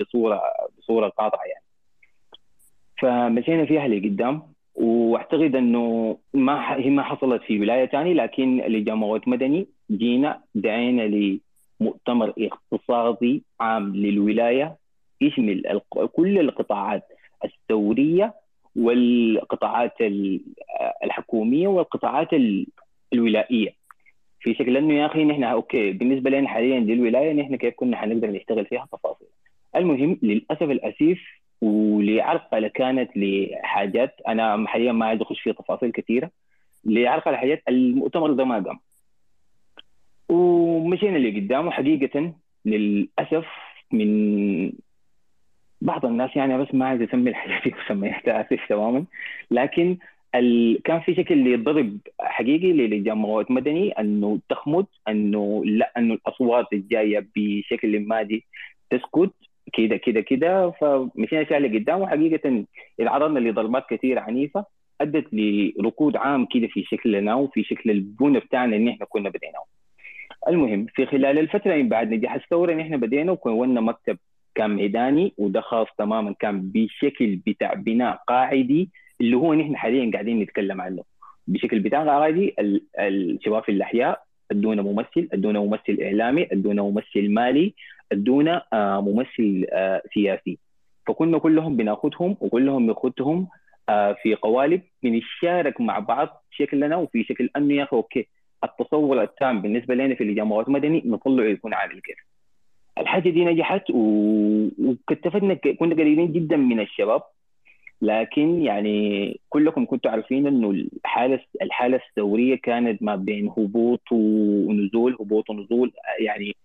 بصورة 0.00 0.42
بصورة 0.78 1.08
قاطعة 1.08 1.42
يعني. 1.44 1.64
فمشينا 3.00 3.64
فيها 3.66 3.88
لقدام. 3.88 4.42
واعتقد 4.80 5.56
انه 5.56 6.16
ما 6.34 6.76
هي 6.76 6.90
ما 6.90 7.02
حصلت 7.02 7.42
في 7.42 7.60
ولاية 7.60 7.86
ثانية 7.86 8.12
لكن 8.12 8.56
لجماعات 8.56 9.28
مدني 9.28 9.66
جينا 9.90 10.40
دعينا 10.54 11.02
لمؤتمر 11.80 12.32
اقتصادي 12.38 13.42
عام 13.60 13.96
للولاية 13.96 14.76
يشمل 15.20 15.80
كل 16.12 16.38
القطاعات 16.38 17.02
الثورية 17.44 18.34
والقطاعات 18.76 20.00
ال- 20.00 20.40
الحكومية 21.04 21.68
والقطاعات 21.68 22.32
ال- 22.32 22.66
الولائية. 23.12 23.80
في 24.40 24.54
شكل 24.54 24.76
إنه 24.76 24.94
يا 24.94 25.06
أخي 25.06 25.24
نحن 25.24 25.44
أوكي 25.44 25.92
بالنسبة 25.92 26.30
لنا 26.30 26.48
حاليا 26.48 26.80
دي 26.80 26.92
الولايه 26.92 27.32
نحن 27.32 27.56
كيف 27.56 27.74
كنا 27.74 27.96
حنقدر 27.96 28.30
نشتغل 28.30 28.66
فيها 28.66 28.86
تفاصيل. 28.92 29.26
المهم 29.76 30.18
للأسف 30.22 30.62
الأسيف 30.62 31.20
ولعرقله 31.60 32.68
كانت 32.68 33.10
لحاجات 33.16 34.20
أنا 34.28 34.68
حاليا 34.68 34.92
ما 34.92 35.06
عايز 35.06 35.20
اخش 35.20 35.40
في 35.40 35.52
تفاصيل 35.52 35.92
كثيرة 35.92 36.30
لعرقله 36.84 37.36
حاجات 37.36 37.62
المؤتمر 37.68 38.32
ده 38.32 38.44
ما 38.44 38.58
قام. 38.58 38.78
ومشينا 40.28 41.18
لقدام 41.18 41.66
وحقيقه 41.66 42.32
للأسف 42.64 43.46
من 43.92 44.72
بعض 45.80 46.06
الناس 46.06 46.36
يعني 46.36 46.58
بس 46.58 46.74
ما 46.74 46.86
عايز 46.86 47.02
اسمي 47.02 47.30
الحاجات 47.30 47.62
دي 47.64 47.74
مسميات 47.84 48.28
اسف 48.28 48.68
تماما 48.68 49.04
لكن 49.50 49.96
ال... 50.34 50.82
كان 50.84 51.00
في 51.00 51.14
شكل 51.14 51.54
لضرب 51.54 51.98
حقيقي 52.20 52.72
للجماعات 52.72 53.50
مدني 53.50 53.90
إنه 53.92 54.38
تخمد 54.48 54.86
إنه 55.08 55.62
لا 55.64 55.92
إنه 55.98 56.14
الأصوات 56.14 56.66
الجاية 56.72 57.26
بشكل 57.36 58.00
ما 58.00 58.22
دي 58.22 58.44
تسكت. 58.90 59.32
كده 59.72 59.96
كده 59.96 60.20
كده 60.20 60.70
فمشينا 60.70 61.44
فيها 61.44 61.58
لقدام 61.58 62.00
وحقيقة 62.00 62.64
تعرضنا 62.98 63.38
لضربات 63.38 63.84
كثير 63.90 64.18
عنيفة 64.18 64.64
أدت 65.00 65.26
لركود 65.32 66.16
عام 66.16 66.46
كده 66.46 66.66
في 66.66 66.82
شكلنا 66.82 67.34
وفي 67.34 67.62
شكل 67.64 67.90
البنى 67.90 68.38
بتاعنا 68.40 68.76
اللي 68.76 68.90
إحنا 68.90 69.06
كنا 69.06 69.28
بديناه. 69.30 69.64
المهم 70.48 70.86
في 70.94 71.06
خلال 71.06 71.38
الفترة 71.38 71.74
من 71.74 71.88
بعد 71.88 72.12
نجاح 72.14 72.34
الثورة 72.34 72.74
نحن 72.74 72.96
بدينا 72.96 73.32
وكونا 73.32 73.80
مكتب 73.80 74.18
كان 74.54 74.70
ميداني 74.70 75.32
وده 75.38 75.60
خاص 75.60 75.86
تماما 75.98 76.34
كان 76.40 76.70
بشكل 76.74 77.36
بتاع 77.46 77.74
بناء 77.74 78.22
قاعدي 78.28 78.90
اللي 79.20 79.36
هو 79.36 79.54
نحن 79.54 79.76
حاليا 79.76 80.10
قاعدين 80.12 80.38
نتكلم 80.40 80.80
عنه 80.80 81.02
بشكل 81.46 81.80
بتاع 81.80 82.04
قاعدي 82.04 82.54
ال- 82.58 82.82
الشباب 82.98 83.62
في 83.62 83.72
الأحياء 83.72 84.22
أدونا 84.50 84.82
ممثل 84.82 85.28
أدونا 85.32 85.60
ممثل 85.60 85.98
إعلامي 86.02 86.46
أدونا 86.52 86.82
ممثل 86.82 87.30
مالي 87.30 87.74
ادونا 88.12 88.62
آه، 88.72 89.00
ممثل 89.00 89.66
آه، 89.72 90.02
سياسي. 90.14 90.58
فكنا 91.06 91.38
كلهم 91.38 91.76
بناخذهم 91.76 92.36
وكلهم 92.40 92.86
بناخذهم 92.86 93.48
آه، 93.88 94.12
في 94.22 94.34
قوالب 94.34 94.82
بنشارك 95.02 95.80
مع 95.80 95.98
بعض 95.98 96.44
شكلنا 96.50 96.96
وفي 96.96 97.24
شكل 97.24 97.50
انه 97.56 97.74
يا 97.74 97.82
أخي 97.82 97.96
أوكي. 97.96 98.28
التصور 98.64 99.22
التام 99.22 99.62
بالنسبة 99.62 99.94
لنا 99.94 100.14
في 100.14 100.24
الجامعات 100.24 100.68
المدني 100.68 101.02
نطلعه 101.06 101.44
يكون 101.44 101.74
عامل 101.74 102.00
كيف 102.00 102.16
الحاجة 102.98 103.30
دي 103.30 103.44
نجحت 103.44 103.90
و- 103.90 104.68
وكتفتنا 104.84 105.54
كنا 105.54 105.94
قريبين 105.94 106.32
جدا 106.32 106.56
من 106.56 106.80
الشباب. 106.80 107.22
لكن 108.02 108.62
يعني 108.62 109.40
كلكم 109.48 109.86
كنتوا 109.86 110.10
عارفين 110.10 110.46
إنه 110.46 110.70
الحالة 110.70 111.40
الحالة 111.62 112.00
الثورية 112.08 112.54
كانت 112.54 113.02
ما 113.02 113.16
بين 113.16 113.48
هبوط 113.48 114.12
ونزول 114.12 115.16
هبوط 115.20 115.50
ونزول. 115.50 115.92
يعني 116.20 116.56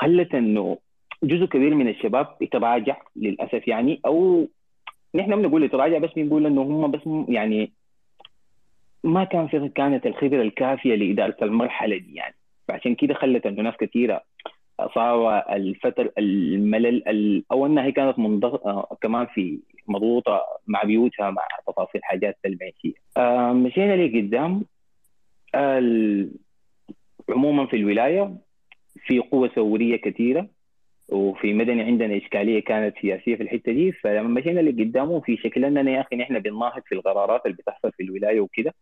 خلت 0.00 0.34
إنه 0.34 0.78
جزء 1.22 1.44
كبير 1.44 1.74
من 1.74 1.88
الشباب 1.88 2.26
يتراجع 2.40 2.96
للأسف 3.16 3.68
يعني 3.68 4.00
أو 4.06 4.48
نحن 5.14 5.36
بنقول 5.42 5.62
يتراجع 5.64 5.98
بس 5.98 6.10
بنقول 6.16 6.46
إنه 6.46 6.62
هم 6.62 6.90
بس 6.90 7.00
يعني 7.28 7.72
ما 9.04 9.24
كان 9.24 9.48
في 9.48 9.68
كانت 9.68 10.06
الخبرة 10.06 10.42
الكافية 10.42 10.94
لإدارة 10.94 11.36
المرحلة 11.42 11.96
دي 11.96 12.14
يعني 12.14 12.34
فعشان 12.68 12.94
كده 12.94 13.14
خلت 13.14 13.46
إنه 13.46 13.62
ناس 13.62 13.74
كثيره 13.76 14.22
صار 14.94 15.38
الفتر 15.38 16.10
الملل 16.18 17.08
ال- 17.08 17.44
أو 17.52 17.66
إنها 17.66 17.84
هي 17.84 17.92
كانت 17.92 18.18
منضغطه 18.18 18.96
كمان 19.00 19.26
في 19.26 19.58
مضغوطة 19.88 20.42
مع 20.66 20.82
بيوتها 20.82 21.30
مع 21.30 21.42
تفاصيل 21.66 22.04
حاجات 22.04 22.38
المعيشيه. 22.44 22.92
آه، 23.16 23.52
مشينا 23.52 23.96
لقدام 24.06 24.62
عموما 27.28 27.66
في 27.66 27.76
الولاية 27.76 28.34
في 29.06 29.18
قوة 29.18 29.48
ثورية 29.48 29.96
كثيرة 29.96 30.48
وفي 31.12 31.54
مدني 31.54 31.82
عندنا 31.82 32.16
إشكالية 32.16 32.60
كانت 32.60 32.94
سياسية 33.02 33.36
في 33.36 33.42
الحتة 33.42 33.72
دي 33.72 33.92
فلما 33.92 34.28
مشينا 34.40 34.60
لقدامه 34.60 35.20
في 35.20 35.36
شكل 35.36 35.64
أننا 35.64 35.90
يا 35.90 36.00
أخي 36.00 36.16
نحن 36.16 36.38
بنناهض 36.38 36.82
في 36.86 36.94
القرارات 36.94 37.46
اللي 37.46 37.56
بتحصل 37.56 37.92
في 37.92 38.02
الولاية 38.02 38.40
وكده 38.40 38.74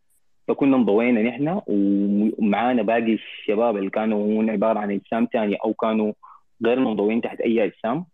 فكنا 0.48 0.76
انضوينا 0.76 1.22
نحن 1.22 1.60
ومعانا 1.66 2.82
باقي 2.82 3.12
الشباب 3.14 3.76
اللي 3.76 3.90
كانوا 3.90 4.52
عبارة 4.52 4.78
عن 4.78 4.90
أجسام 4.90 5.28
ثانية 5.32 5.56
أو 5.64 5.74
كانوا 5.74 6.12
غير 6.66 6.80
منضوين 6.80 7.20
تحت 7.20 7.40
أي 7.40 7.64
أجسام. 7.64 8.04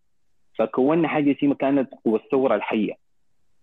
فكونا 0.59 1.09
حاجة 1.09 1.33
اسمها 1.33 1.55
كانت 1.55 1.91
قوة 2.05 2.21
الثورة 2.25 2.55
الحية. 2.55 2.93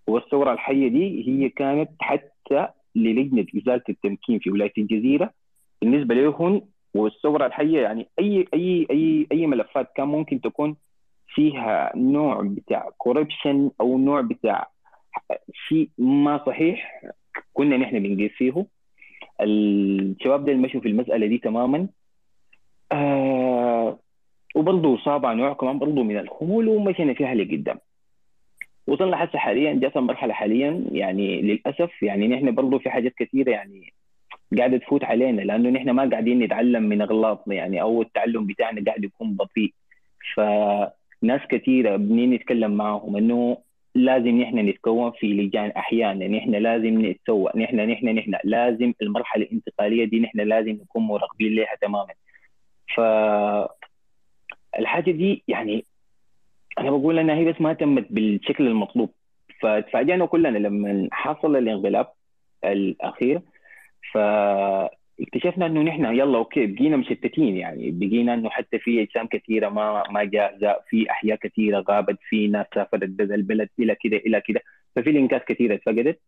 قوة 0.08 0.20
الثورة 0.20 0.54
الحية 0.54 0.88
دي 0.88 1.28
هي 1.28 1.50
كانت 1.50 1.90
حتى 2.00 2.68
للجنة 2.96 3.46
إزالة 3.58 3.82
التمكين 3.90 4.40
في 4.40 4.50
ولاية 4.50 4.74
الجزيرة 4.78 5.34
بالنسبة 5.82 6.16
لهم 6.16 6.62
والثوره 6.94 7.46
الحية 7.46 7.82
يعني 7.82 8.08
أي 8.20 8.48
أي 8.54 8.88
أي 8.92 9.28
أي 9.32 9.48
ملفات 9.48 9.92
كان 9.96 10.08
ممكن 10.08 10.42
تكون 10.42 10.76
فيها 11.28 11.92
نوع 11.96 12.42
بتاع 12.42 12.90
كوربشن 12.98 13.72
أو 13.82 13.98
نوع 13.98 14.22
بتاع 14.22 14.70
شيء 15.68 15.90
ما 15.98 16.44
صحيح 16.46 17.02
كنا 17.54 17.78
نحن 17.78 18.00
بنقيس 18.00 18.32
فيه. 18.32 18.66
الشباب 19.42 20.46
ده 20.46 20.54
مشوا 20.54 20.82
في 20.82 20.88
المسألة 20.88 21.28
دي 21.28 21.38
تماما. 21.38 21.88
آه 22.92 24.00
وبرضه 24.56 24.98
صابع 24.98 25.34
نوع 25.34 25.54
كمان 25.54 25.80
برضه 25.80 26.04
من 26.04 26.18
الخمول 26.18 26.68
ومشينا 26.68 27.14
فيها 27.14 27.36
لقدام. 27.36 27.80
وصلنا 28.88 29.24
هسه 29.24 29.40
حاليا 29.40 29.74
جات 29.74 29.98
المرحله 29.98 30.34
حاليا 30.34 30.86
يعني 30.92 31.42
للأسف 31.42 32.04
يعني 32.04 32.28
نحن 32.28 32.56
برضه 32.56 32.80
في 32.80 32.90
حاجات 32.90 33.14
كثيرة 33.18 33.52
يعني 33.52 33.94
قاعدة 34.58 34.78
تفوت 34.78 35.04
علينا 35.04 35.42
لأنه 35.42 35.70
نحن 35.70 35.90
ما 35.90 36.10
قاعدين 36.10 36.40
نتعلم 36.40 36.84
من 36.84 37.02
اغلاطنا 37.02 37.56
يعني 37.56 37.82
أو 37.82 38.02
التعلم 38.02 38.46
بتاعنا 38.46 38.84
قاعد 38.86 39.04
يكون 39.04 39.36
بطيء. 39.36 39.74
فناس 40.36 41.42
كثيرة 41.50 41.96
بنين 41.96 42.34
نتكلم 42.34 42.72
معهم 42.72 43.18
إنه 43.18 43.58
لازم 43.96 44.42
نحن 44.42 44.58
نتكون 44.60 45.12
في 45.12 45.28
لجان 45.28 45.70
أحيانا 45.70 46.28
نحن 46.28 46.52
لازم 46.52 47.06
نتسوى 47.06 47.52
نحن 47.56 47.76
نحن 47.90 48.10
نحن 48.10 48.34
لازم 48.44 48.94
المرحلة 49.02 49.44
الانتقالية 49.44 50.06
دي 50.06 50.20
نحن 50.20 50.40
لازم 50.40 50.72
نكون 50.72 51.04
مراقبين 51.04 51.56
لها 51.56 51.76
تماما. 51.82 52.14
ف 52.96 53.00
الحاجة 54.80 55.12
دي 55.12 55.44
يعني 55.48 55.86
أنا 56.80 56.92
بقول 56.92 57.20
إنها 57.20 57.36
هي 57.36 57.46
بس 57.46 57.62
ما 57.62 57.74
تمت 57.74 58.06
بالشكل 58.10 58.68
المطلوب. 58.68 59.10
فتفاجئنا 59.62 60.26
كلنا 60.26 60.58
لما 60.58 61.08
حصل 61.12 61.56
الانقلاب 61.56 62.08
الأخير 62.64 63.42
فاكتشفنا 64.14 65.66
إنه 65.66 65.82
نحن 65.82 66.06
يلا 66.06 66.38
أوكي 66.38 66.66
بقينا 66.66 66.98
مشتتين 66.98 67.58
يعني. 67.58 67.92
بقينا 67.92 68.34
إنه 68.34 68.50
حتى 68.50 68.80
في 68.80 69.02
أجسام 69.02 69.28
كثيرة 69.28 69.70
ما 69.70 70.04
ما 70.10 70.24
جاهزة 70.24 70.76
في 70.90 71.10
أحياء 71.12 71.38
كثيرة 71.38 71.84
غابت 71.90 72.18
في 72.30 72.48
ناس 72.48 72.66
سافرت 72.76 73.04
بذا 73.10 73.36
البلد 73.36 73.70
إلى 73.80 73.96
كده 74.04 74.18
إلى 74.18 74.42
كده 74.42 74.62
ففي 74.96 75.10
الانكاس 75.10 75.42
كثيرة 75.48 75.76
اتفقدت. 75.76 76.20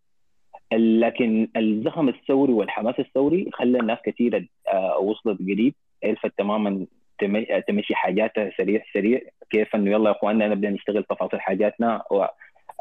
لكن 0.74 1.48
الزخم 1.58 2.10
الثوري 2.10 2.54
والحماس 2.54 3.00
الثوري 3.00 3.50
خلى 3.54 3.80
الناس 3.80 3.98
كثيرة 4.06 4.44
آه، 4.74 4.98
وصلت 4.98 5.40
قريب 5.42 5.74
عرفت 6.04 6.32
تماما 6.38 6.86
تم- 7.20 7.60
تمشي 7.68 7.96
حاجاتها 7.96 8.52
سريع 8.58 8.82
سريع. 8.94 9.22
كيف 9.50 9.76
إنه 9.76 9.92
يلا 9.92 10.10
يا 10.10 10.16
إخواننا 10.16 10.48
نبدأ 10.48 10.70
نشتغل 10.70 11.04
تفاصيل 11.04 11.42
حاجاتنا 11.42 12.04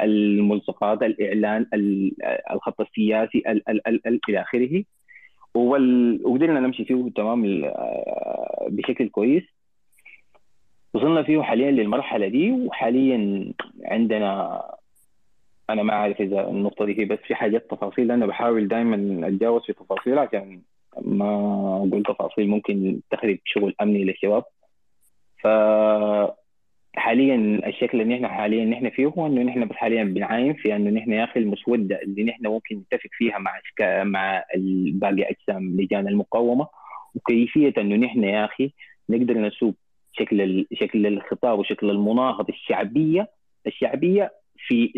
الملصقات 0.01 1.03
الإعلان 1.03 1.67
ال- 1.75 2.13
الخط 2.51 2.81
السياسي 2.81 3.39
ال 3.39 3.69
ال 3.69 3.89
ال 3.89 4.07
ال 4.07 4.21
إلى 4.29 4.41
آخره. 4.41 4.85
وقدرنا 5.55 6.61
نمشي 6.61 6.85
فيه 6.85 7.11
تمام 7.17 7.73
بشكل 8.69 9.09
كويس. 9.09 9.43
وصلنا 10.95 11.23
فيه 11.23 11.43
حاليا 11.43 11.71
للمرحلة 11.71 12.29
دي. 12.29 12.53
وحاليا 12.53 13.53
عندنا 13.85 14.63
أنا 15.71 15.83
ما 15.83 15.95
عارف 15.95 16.21
إذا 16.21 16.49
النقطة 16.49 16.85
دي 16.85 17.05
بس 17.05 17.19
في 17.19 17.35
حاجات 17.35 17.71
تفاصيل. 17.71 18.11
أنا 18.11 18.27
بحاول 18.27 18.69
دائما 18.69 19.29
أتجاوز 19.29 19.63
في 19.63 19.73
تفاصيل 19.73 20.19
عشان 20.19 20.61
ما 21.01 21.27
أقول 21.89 22.03
تفاصيل 22.03 22.49
ممكن 22.49 23.01
تخرب 23.11 23.39
شغل 23.45 23.75
أمني 23.83 24.05
للشباب. 24.05 24.45
ف 25.43 25.47
حاليا 26.97 27.61
الشكل 27.67 28.01
اللي 28.01 28.15
إحنا 28.15 28.29
حاليا 28.29 28.65
نحن 28.65 28.91
فيه 28.91 29.07
هو 29.07 29.27
إنه 29.27 29.43
نحن 29.43 29.69
بس 29.69 29.77
حاليا 29.77 30.05
بنعاين 30.05 30.55
في 30.55 30.77
إنه 30.77 30.91
نحن 30.91 31.13
يا 31.13 31.25
أخي 31.25 31.41
المسودة 31.41 32.03
اللي 32.03 32.25
نحن 32.25 32.47
ممكن 32.47 32.77
نتفق 32.77 33.11
فيها 33.13 33.39
مع 33.39 33.61
مع 34.05 34.45
باقي 34.93 35.23
أجسام 35.31 35.81
لجان 35.81 36.09
المقاومة. 36.09 36.67
وكيفية 37.15 37.75
إنه 37.79 37.97
نحن 37.97 38.25
يا 38.25 38.45
أخي 38.45 38.73
نقدر 39.11 39.39
نسوق 39.39 39.75
شكل 40.13 40.67
شكل 40.73 41.07
الخطاب 41.07 41.59
وشكل 41.59 41.91
المناهضه 41.91 42.49
الشعبية 42.49 43.29
الشعبية 43.67 44.33
في 44.57 44.93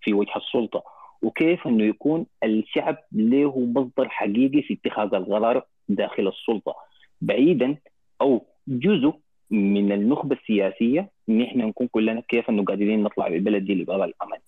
في 0.00 0.12
وجه 0.14 0.36
السلطة. 0.36 0.82
وكيف 1.22 1.66
إنه 1.66 1.84
يكون 1.84 2.26
الشعب 2.44 2.96
له 3.12 3.60
مصدر 3.60 4.08
حقيقي 4.08 4.62
في 4.62 4.74
اتخاذ 4.74 5.14
القرار 5.14 5.64
داخل 5.88 6.28
السلطة. 6.28 6.74
بعيدا 7.20 7.76
أو 8.20 8.46
جزء 8.68 9.14
من 9.50 9.92
النخبة 9.92 10.36
السياسية 10.36 11.10
إن 11.28 11.42
إحنا 11.42 11.64
نكون 11.66 11.86
كلنا 11.86 12.20
كيف 12.28 12.50
إنه 12.50 12.64
قادرين 12.64 13.02
نطلع 13.02 13.28
بالبلد 13.28 13.64
دي 13.64 13.74
لباب 13.74 14.02
الأمل. 14.02 14.38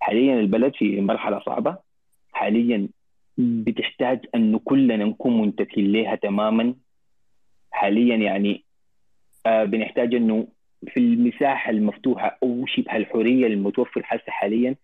حاليا 0.00 0.40
البلد 0.40 0.74
في 0.74 1.00
مرحلة 1.00 1.40
صعبة. 1.40 1.76
حاليا 2.32 2.88
بتحتاج 3.38 4.26
انه 4.34 4.58
كلنا 4.64 4.96
نكون 4.96 5.40
منتبهين 5.40 5.92
لها 5.92 6.14
تماما. 6.14 6.74
حاليا 7.70 8.16
يعني 8.16 8.64
آه 9.46 9.64
بنحتاج 9.64 10.14
إنه 10.14 10.46
في 10.88 11.00
المساحة 11.00 11.70
المفتوحة 11.70 12.38
أو 12.42 12.66
شبه 12.66 12.96
الحرية 12.96 13.46
المتوفر 13.46 14.02
هسه 14.04 14.22
حاليا 14.32 14.76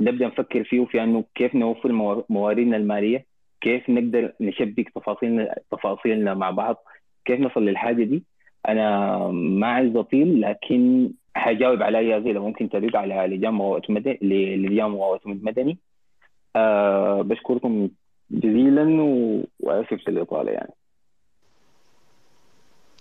نبدأ 0.00 0.26
نفكر 0.26 0.64
فيه 0.64 0.84
في 0.84 1.02
إنه 1.02 1.24
كيف 1.34 1.54
نوفر 1.54 1.92
موا- 1.92 2.22
مواردنا 2.28 2.76
المالية. 2.76 3.26
كيف 3.60 3.90
نقدر 3.90 4.32
نشبك 4.40 4.88
تفاصيلنا 4.88 5.54
تفاصيلنا 5.70 6.34
مع 6.34 6.50
بعض. 6.50 6.84
كيف 7.24 7.40
نصل 7.40 7.64
للحاجة 7.64 8.04
دي. 8.04 8.24
أنا 8.68 9.18
ما 9.28 9.66
عايز 9.66 9.96
اطيل 9.96 10.40
لكن 10.40 11.10
حجاوب 11.34 11.82
على 11.82 12.22
زي 12.24 12.32
لو 12.32 12.46
ممكن 12.46 12.68
ترد 12.68 12.96
على 12.96 13.14
لجان 13.14 13.54
مواوات 13.54 13.90
مدني 13.90 14.18
مواوات 14.88 15.26
مدني 15.26 15.78
أه 16.56 17.22
بشكركم 17.22 17.88
جزيلا 18.30 18.84
وأسف 19.60 20.08
للاطاله 20.08 20.52
يعني. 20.52 20.72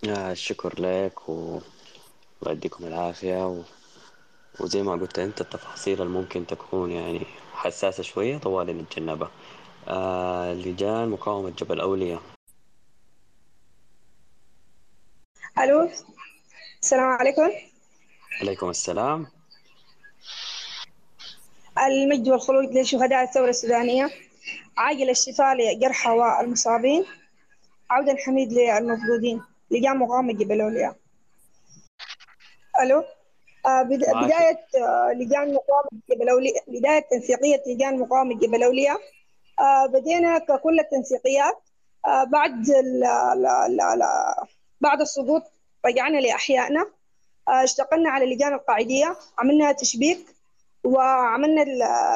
آه 0.09 0.31
الشكر 0.31 0.73
لك 0.79 1.29
و... 1.29 1.59
يديكم 2.47 2.85
العافية 2.85 3.47
و... 3.47 3.61
وزي 4.59 4.83
ما 4.83 4.91
قلت 4.91 5.19
أنت 5.19 5.41
التفاصيل 5.41 6.01
اللي 6.01 6.13
ممكن 6.13 6.45
تكون 6.45 6.91
يعني 6.91 7.19
حساسة 7.53 8.03
شوية 8.03 8.37
طوال 8.37 8.77
نتجنبها 8.77 9.31
آه 9.87 10.53
لجان 10.53 11.09
مقاومة 11.09 11.49
جبل 11.49 11.79
أولياء. 11.79 12.21
ألو؟ 15.59 15.89
السلام 16.81 17.03
عليكم. 17.03 17.51
عليكم 18.41 18.69
السلام. 18.69 19.27
المجد 21.87 22.29
والخلود 22.29 22.77
لشهداء 22.77 23.23
الثورة 23.23 23.49
السودانية. 23.49 24.09
عاجل 24.77 25.09
الشفاء 25.09 25.55
لجرحى 25.55 26.09
والمصابين 26.09 27.05
عودا 27.89 28.15
حميد 28.17 28.53
للمفقودين 28.53 29.41
لجان 29.71 29.97
مقاومة 29.97 30.33
جبل 30.33 30.61
أولياء 30.61 30.95
ألو؟ 32.81 33.03
آه. 33.65 33.81
بداية 33.83 34.65
آه 34.77 35.11
لجان 35.13 35.53
مقاومة 35.53 36.01
جبل 36.09 36.29
أولياء 36.29 36.63
بداية 36.67 37.05
تنسيقية 37.11 37.63
لجان 37.67 37.99
مقاومة 37.99 38.39
جبل 38.39 38.63
أولياء 38.63 38.97
آه 39.59 39.85
بدينا 39.85 40.37
ككل 40.37 40.79
التنسيقيات. 40.79 41.61
آه 42.05 42.23
بعد 42.23 42.69
ال 42.69 43.03
ال 43.03 43.81
ال 43.81 44.03
بعد 44.83 45.01
السقوط 45.01 45.43
رجعنا 45.85 46.17
لأحيائنا. 46.17 46.81
آه، 47.47 47.63
اشتغلنا 47.63 48.09
على 48.09 48.25
اللجان 48.25 48.53
القاعدية 48.53 49.15
عملنا 49.37 49.71
تشبيك 49.71 50.25
وعملنا 50.83 51.63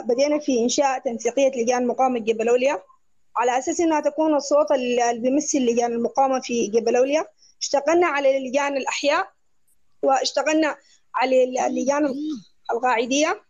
بدينا 0.02 0.40
في 0.40 0.60
إنشاء 0.60 1.00
تنسيقية 1.00 1.52
لجان 1.62 1.88
مقاومة 1.88 2.20
جبل 2.20 2.50
أولياء 2.50 2.84
على 3.38 3.58
أساس 3.58 3.80
إنها 3.80 4.00
تكون 4.00 4.36
الصوت 4.36 4.72
اللي 4.72 5.20
بيمثل 5.20 5.60
لجان 5.60 5.92
المقاومة 5.92 6.40
في 6.40 6.68
جبل 6.68 6.96
أولياء 6.96 7.32
اشتغلنا 7.62 8.08
على 8.08 8.50
لجان 8.50 8.78
الأحياء 8.78 9.28
واشتغلنا 10.04 10.76
على 11.16 11.44
اللجان 11.68 12.14
القاعدية. 12.72 13.42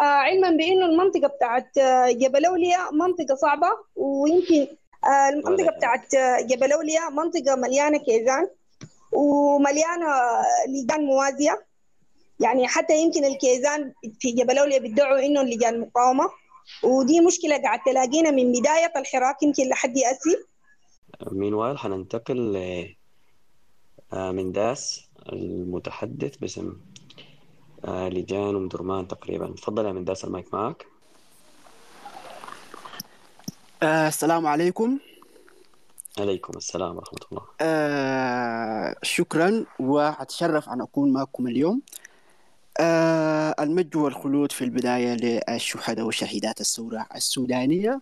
آه، 0.00 0.04
علما 0.04 0.50
بأنه 0.50 0.86
المنطقة 0.86 1.28
بتاعت 1.28 1.78
آه، 1.78 2.10
جبل 2.10 2.44
أولياء 2.44 2.92
منطقة 2.94 3.34
صعبة 3.34 3.68
ويمكن 3.96 4.66
آه، 5.04 5.28
المنطقة 5.28 5.70
بتاعت 5.76 6.14
آه، 6.14 6.40
جبل 6.40 6.72
أولياء 6.72 7.10
منطقة 7.10 7.56
مليانة 7.56 7.98
كيزان 7.98 8.48
ومليانة 9.12 10.06
آه، 10.06 10.44
لجان 10.68 11.00
موازية. 11.00 11.66
يعني 12.40 12.68
حتى 12.68 12.98
يمكن 13.02 13.24
الكيزان 13.24 13.92
في 14.20 14.32
جبل 14.32 14.58
أولياء 14.58 14.80
بيدعوا 14.80 15.26
إنه 15.26 15.42
لجان 15.42 15.80
مقاومة. 15.80 16.30
ودي 16.84 17.20
مشكلة 17.20 17.62
قاعد 17.62 17.80
تلاقينا 17.86 18.30
من 18.30 18.52
بداية 18.52 18.92
الحراك 18.96 19.42
يمكن 19.42 19.68
لحد 19.68 19.98
أسي 19.98 20.44
meanwhile 21.30 21.78
حننتقل 21.78 22.52
ل 22.52 22.56
آه، 24.12 24.30
من 24.32 24.52
داس 24.52 25.08
المتحدث 25.32 26.36
باسم 26.36 26.76
لجان 27.88 28.56
أم 28.56 28.68
درمان 28.68 29.08
تقريبا. 29.08 29.54
تفضل 29.56 29.86
يا 29.86 29.92
من 29.92 30.04
داس 30.04 30.24
المايك 30.24 30.54
معك. 30.54 30.91
آه 33.82 34.08
السلام 34.08 34.46
عليكم. 34.46 34.98
عليكم 36.18 36.52
السلام 36.56 36.96
ورحمة 36.96 37.18
الله. 37.32 37.42
آه 37.60 38.94
شكرا 39.02 39.64
وأتشرف 39.80 40.68
أن 40.68 40.80
أكون 40.80 41.12
معكم 41.12 41.46
اليوم. 41.46 41.82
آه 42.80 43.54
المجد 43.60 43.96
والخلود 43.96 44.52
في 44.52 44.64
البداية 44.64 45.14
للشهداء 45.14 46.06
وشهيدات 46.06 46.60
الثورة 46.60 47.06
السودانية. 47.14 48.00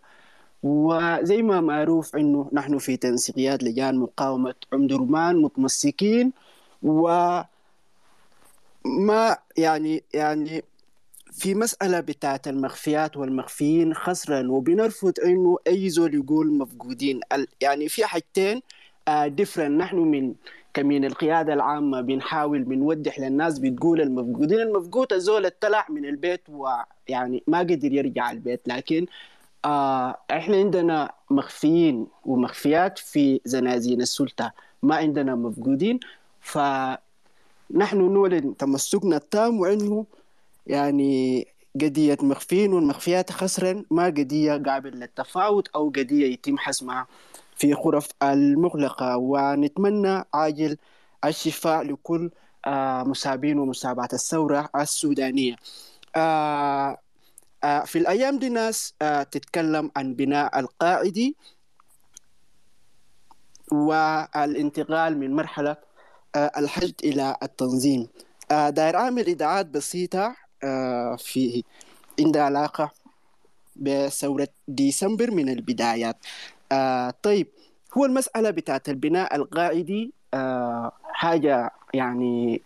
وزي 0.62 1.42
ما 1.42 1.60
معروف 1.60 2.16
أنه 2.16 2.50
نحن 2.52 2.78
في 2.78 2.96
تنسيقيات 2.96 3.62
لجان 3.62 3.98
مقاومة 3.98 4.54
أم 4.74 4.86
درمان 4.86 5.36
متمسكين 5.42 6.32
وما 6.82 7.46
يعني 9.56 10.04
يعني 10.14 10.64
في 11.40 11.54
مسألة 11.54 12.00
بتاعت 12.00 12.48
المخفيات 12.48 13.16
والمخفيين 13.16 13.94
خسرا 13.94 14.50
وبنرفض 14.50 15.12
إنه 15.24 15.56
أي 15.66 15.88
زول 15.90 16.14
يقول 16.14 16.52
مفقودين. 16.52 17.20
يعني 17.60 17.88
في 17.88 18.04
حاجتين 18.04 18.62
ديفرنت 19.26 19.80
نحن 19.80 19.96
من 19.96 20.34
كمين 20.74 21.04
القيادة 21.04 21.52
العامة 21.54 22.00
بنحاول 22.00 22.62
بنوضح 22.62 23.18
للناس 23.20 23.58
بتقول 23.58 24.00
المفقودين. 24.00 24.60
المفقود 24.60 25.12
الزول 25.12 25.46
اتطلع 25.46 25.86
من 25.90 26.04
البيت 26.04 26.40
ويعني 26.48 27.42
ما 27.46 27.58
قدر 27.58 27.92
يرجع 27.92 28.30
البيت 28.30 28.60
لكن 28.68 29.06
آه 29.64 30.16
إحنا 30.30 30.56
عندنا 30.56 31.12
مخفيين 31.30 32.06
ومخفيات 32.24 32.98
في 32.98 33.40
زنازين 33.44 34.00
السلطة. 34.00 34.52
ما 34.82 34.94
عندنا 34.96 35.34
مفقودين. 35.34 36.00
فنحن 36.40 37.00
نعلن 38.12 38.56
تمسكنا 38.56 39.16
التام 39.16 39.60
وإنه 39.60 40.06
يعني 40.70 41.46
قضية 41.80 42.16
مخفين 42.22 42.72
والمخفيات 42.72 43.32
خسرا 43.32 43.84
ما 43.90 44.04
قضية 44.04 44.62
قابل 44.66 44.90
للتفاوض 44.90 45.68
أو 45.74 45.88
قضية 45.88 46.32
يتم 46.32 46.58
حسمها 46.58 47.06
في 47.56 47.74
غرف 47.74 48.08
المغلقة. 48.22 49.16
ونتمنى 49.16 50.24
عاجل 50.34 50.76
الشفاء 51.24 51.82
لكل 51.82 52.30
آه، 52.66 53.02
مسابين 53.02 53.58
ومسابات 53.58 54.14
الثورة 54.14 54.68
السودانية. 54.76 55.56
آه، 56.16 56.98
آه، 57.64 57.84
في 57.84 57.98
الأيام 57.98 58.38
دي 58.38 58.48
ناس 58.48 58.94
تتكلم 59.30 59.90
عن 59.96 60.14
بناء 60.14 60.60
القاعدي 60.60 61.36
والانتقال 63.72 65.18
من 65.18 65.36
مرحلة 65.36 65.76
الحشد 66.36 66.94
إلى 67.04 67.36
التنظيم. 67.42 68.08
داير 68.50 68.96
أعمل 68.96 69.28
إدعاءات 69.28 69.66
بسيطة 69.66 70.36
آه، 70.64 71.16
في 71.16 71.64
عندها 72.20 72.42
علاقة 72.42 72.90
بثورة 73.76 74.48
ديسمبر 74.68 75.30
من 75.30 75.48
البدايات. 75.48 76.16
آه، 76.72 77.14
طيب 77.22 77.46
هو 77.98 78.04
المسألة 78.04 78.50
بتاعت 78.50 78.88
البناء 78.88 79.36
القاعدي 79.36 80.12
آه، 80.34 80.92
حاجة 81.12 81.70
يعني 81.94 82.62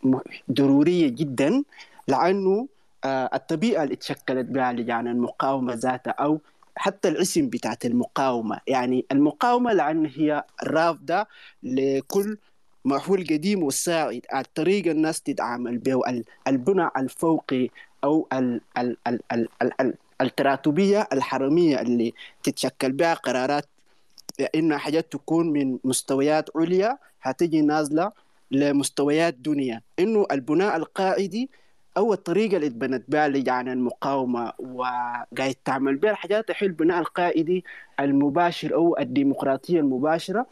ضرورية 0.53 1.09
جدا 1.09 1.63
لأنه 2.09 2.69
الطبيعة 3.07 3.83
اللي 3.83 3.95
اتشكلت 3.95 4.47
بها 4.47 4.73
لجان 4.73 5.09
المقاومة 5.09 5.75
ذاتها 5.75 6.11
أو 6.11 6.41
حتى 6.77 7.09
الاسم 7.09 7.49
بتاعت 7.49 7.87
المقاومة. 7.87 8.61
يعني 8.67 9.05
المقاومة 9.13 9.73
لأن 9.73 10.07
هي 10.07 10.45
رافضة 10.65 11.27
لكل 11.63 12.39
ما 12.85 13.03
هو 13.05 13.15
القديم 13.15 13.63
والسائد 13.63 14.27
الطريقة 14.35 14.91
الناس 14.91 15.21
تتعامل 15.23 15.79
به 15.79 16.01
ال- 16.09 16.25
البنى 16.49 16.89
الفوقي 16.97 17.69
أو 18.05 18.29
ال 18.33 18.61
ال 18.79 18.97
ال 19.07 19.21
ال 19.33 19.49
ال 19.63 19.81
ال 19.81 19.95
التراتبية 20.21 21.09
الحرمية 21.13 21.81
اللي 21.81 22.13
تتشكل 22.43 22.93
بها 22.93 23.15
قرارات 23.15 23.65
إنها 24.55 24.79
حاجات 24.79 25.13
تكون 25.13 25.51
من 25.53 25.79
مستويات 25.85 26.51
عليا 26.57 26.99
هتجي 27.23 27.61
نازلة 27.63 28.13
لمستويات 28.51 29.35
دنيا. 29.35 29.81
إنه 29.99 30.27
البناء 30.33 30.77
القاعدي 30.77 31.51
أو 31.97 32.13
الطريقة 32.13 32.57
اللي 32.57 32.67
اتبنت 32.67 33.05
بها 33.09 33.29
لجان 33.29 33.69
المقاومة 33.69 34.53
وقاعد 34.59 35.55
تعمل 35.65 35.97
بها 35.97 36.11
الحاجات 36.11 36.51
الحين 36.51 36.69
البناء 36.69 36.99
القائدي 37.01 37.65
المباشر 38.01 38.75
أو 38.75 38.97
الديمقراطية 38.99 39.81
المباشرة 39.81 40.47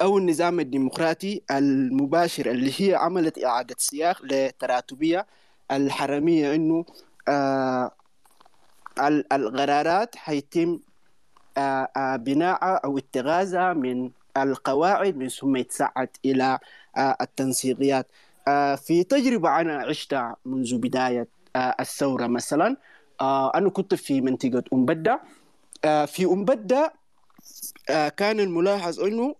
أو 0.00 0.18
النظام 0.18 0.60
الديمقراطي 0.60 1.42
المباشر 1.50 2.50
اللي 2.50 2.72
هي 2.78 2.94
عملت 2.94 3.44
إعادة 3.44 3.74
سياق 3.78 4.22
لتراتبية 4.24 5.26
الحرمية 5.70 6.54
إنه 6.54 6.84
آه 7.28 7.90
ال- 9.00 9.32
القرارات 9.32 10.16
حيتم 10.16 10.78
آه، 11.58 11.88
آه، 11.96 12.16
بناءها 12.16 12.80
أو 12.84 12.98
اتخاذها 12.98 13.72
من 13.72 14.10
القواعد 14.36 15.16
من 15.16 15.28
ثم 15.28 15.56
يتسعد 15.56 16.08
إلى 16.24 16.58
آه، 16.96 17.16
التنسيقيات. 17.20 18.06
آه، 18.48 18.74
في 18.74 19.04
تجربة 19.04 19.60
أنا 19.60 19.76
عشتها 19.82 20.36
منذ 20.44 20.76
بداية 20.78 21.28
آه، 21.56 21.74
الثورة 21.80 22.26
مثلا 22.26 22.76
آه، 23.20 23.52
أنا 23.54 23.70
كنت 23.70 23.94
في 23.94 24.20
بدة 24.86 25.20
آه، 25.84 26.04
في 26.04 26.26
آه، 27.90 28.08
كان 28.08 28.40
الملاحظ 28.40 29.00
أنه 29.00 29.34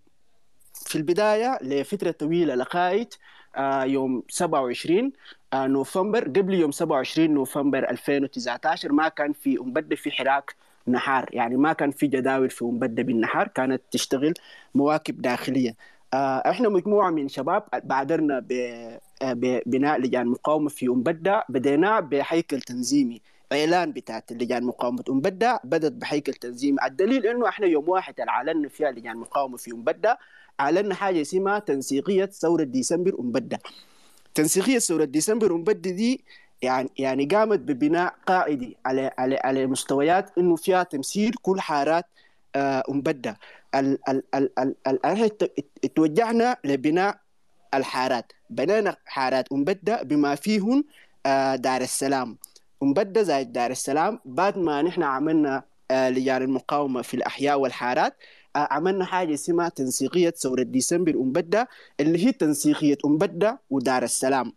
في 0.88 0.96
البداية 0.96 1.58
لفترة 1.62 2.10
طويلة 2.10 2.54
لغاية 2.54 3.08
آه، 3.56 3.84
يوم 3.84 4.22
27 4.28 5.12
آه، 5.52 5.66
نوفمبر. 5.66 6.24
قبل 6.24 6.54
يوم 6.54 6.70
27 6.70 7.30
نوفمبر 7.34 7.90
2019 7.90 8.92
ما 8.92 9.08
كان 9.08 9.32
في 9.32 9.58
أم 9.60 9.72
بدة 9.72 9.96
في 9.96 10.10
حراك 10.10 10.54
نهار. 10.86 11.28
يعني 11.32 11.56
ما 11.56 11.72
كان 11.72 11.90
في 11.90 12.06
جداول 12.06 12.50
في 12.50 12.64
أم 12.64 12.78
بدة 12.78 13.02
بالنهار 13.02 13.48
كانت 13.48 13.82
تشتغل 13.90 14.34
مواكب 14.74 15.22
داخلية. 15.22 15.76
آه، 16.14 16.50
إحنا 16.50 16.68
مجموعة 16.68 17.10
من 17.10 17.28
شباب 17.28 17.62
بادرنا 17.84 18.44
ببناء 19.22 20.00
لجان 20.00 20.26
مقاومة 20.26 20.68
في 20.68 20.86
أم 20.86 21.02
بدة 21.02 21.44
بدينا 21.48 22.00
بهيكل 22.00 22.60
تنظيمي 22.60 23.20
إعلان 23.52 23.92
بتاعت 23.92 24.32
لجان 24.32 24.64
مقاومة 24.64 25.04
ام 25.10 25.20
بدة 25.20 25.60
بدت 25.64 25.92
بهيكل 25.92 26.32
تنظيمي. 26.32 26.78
الدليل 26.84 27.26
إنه 27.26 27.48
إحنا 27.48 27.66
يوم 27.66 27.88
واحد 27.88 28.20
اعلنا 28.20 28.68
فيها 28.68 28.90
لجان 28.90 29.16
مقاومة 29.16 29.56
في 29.56 29.72
ام 29.72 29.82
بدة 29.82 30.18
اعلنا 30.60 30.94
حاجة 30.94 31.20
اسمها 31.20 31.58
تنسيقية 31.58 32.26
ثورة 32.26 32.62
ديسمبر 32.62 33.14
ام 33.20 33.32
بدة 33.32 33.58
تنسيقية 34.34 34.78
ثورة 34.78 35.04
ديسمبر 35.04 35.54
ام 35.54 35.64
بدة 35.64 35.90
دي 35.90 36.24
يعني 36.62 36.90
يعني 36.98 37.24
قامت 37.24 37.58
ببناء 37.58 38.14
قاعدي 38.26 38.76
على 38.86 39.10
على 39.18 39.38
على 39.44 39.66
مستويات 39.66 40.38
إنه 40.38 40.56
فيها 40.56 40.82
تمثيل 40.82 41.34
كل 41.42 41.60
حارات 41.60 42.04
آه، 42.56 42.82
ام 42.90 43.00
بدة 43.00 43.38
ال 43.74 43.98
توجهنا 45.94 46.56
لبناء 46.64 47.20
الحارات. 47.74 48.32
بنينا 48.50 48.96
حارات 49.06 49.52
ام 49.52 49.64
بدة 49.64 50.02
بما 50.02 50.34
فيهن 50.34 50.84
آه، 51.26 51.56
دار 51.56 51.80
السلام. 51.80 52.38
ام 52.82 52.92
بدة 52.92 53.22
زائد 53.22 53.52
دار 53.52 53.70
السلام 53.70 54.20
بعد 54.24 54.58
ما 54.58 54.82
نحن 54.82 55.02
عملنا 55.02 55.62
آه، 55.90 56.10
لجان 56.10 56.42
المقاومة 56.42 57.02
في 57.02 57.14
الأحياء 57.14 57.60
والحارات 57.60 58.16
عملنا 58.70 59.04
حاجة 59.04 59.34
اسمها 59.34 59.68
تنسيقية 59.68 60.30
ثورة 60.30 60.62
ديسمبر 60.62 61.14
أم 61.14 61.32
بدة 61.32 61.68
اللي 62.00 62.26
هي 62.26 62.32
تنسيقية 62.32 62.98
أم 63.04 63.18
بدة 63.18 63.60
ودار 63.70 64.02
السلام. 64.02 64.52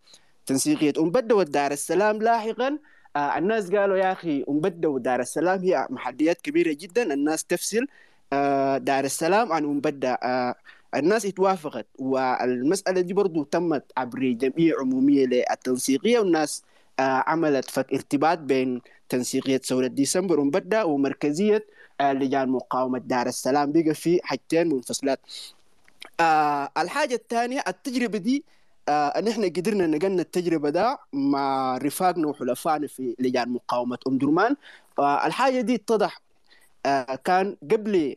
تنسيقية 0.46 0.94
أم 1.00 1.10
بدة 1.12 1.36
ودار 1.36 1.72
السلام 1.72 2.18
لاحقا 2.22 2.80
آه، 3.16 3.38
الناس 3.38 3.72
قالوا 3.72 3.98
يا 3.98 4.12
أخي 4.12 4.46
أم 4.50 4.60
بدة 4.60 4.90
ودار 4.90 5.20
السلام 5.20 5.60
هي 5.60 5.88
محديات 5.90 6.42
كبيرة 6.42 6.74
جدا 6.74 7.14
الناس 7.14 7.44
تفصل 7.46 7.88
آه، 8.34 8.78
دار 8.78 9.04
السلام 9.06 9.52
عن 9.54 9.64
أم 9.66 9.80
بدة 9.80 10.14
آه، 10.14 10.56
الناس 10.96 11.26
اتوافقت 11.26 11.88
والمسألة 12.00 13.02
دي 13.02 13.14
برضو 13.14 13.44
تمت 13.44 13.86
عبر 13.98 14.20
جمعية 14.32 14.74
عمومية 14.80 15.26
للتنسيقية 15.26 16.20
والناس 16.20 16.64
عملت 17.00 17.70
فك 17.72 17.94
ارتباط 17.94 18.38
بين 18.38 18.82
تنسيقية 19.10 19.58
ثورة 19.58 19.88
ديسمبر 19.88 20.40
ومبدأ 20.40 20.84
ومركزية 20.84 21.66
لجان 22.02 22.50
مقاومة 22.50 23.00
دار 23.00 23.28
السلام. 23.28 23.72
بقى 23.72 23.94
في 23.94 24.20
حاجتين 24.24 24.68
منفصلات. 24.70 25.20
آه 26.20 26.70
الحاجة 26.78 27.16
الثانية 27.16 27.64
التجربة 27.68 28.18
دي 28.18 28.44
آه 28.90 29.08
إن 29.08 29.28
إحنا 29.28 29.46
قدرنا 29.46 29.88
نقلنا 29.88 30.22
التجربة 30.22 30.70
ده 30.70 31.00
مع 31.14 31.78
رفاقنا 31.78 32.28
وحلفائنا 32.28 32.88
في 32.88 33.16
لجان 33.20 33.50
مقاومة 33.50 33.98
أم 34.08 34.18
درمان. 34.18 34.56
آه 35.00 35.26
الحاجة 35.28 35.62
دي 35.62 35.76
اتضح 35.76 36.22
آه 36.86 37.16
كان 37.16 37.58
قبل 37.72 38.16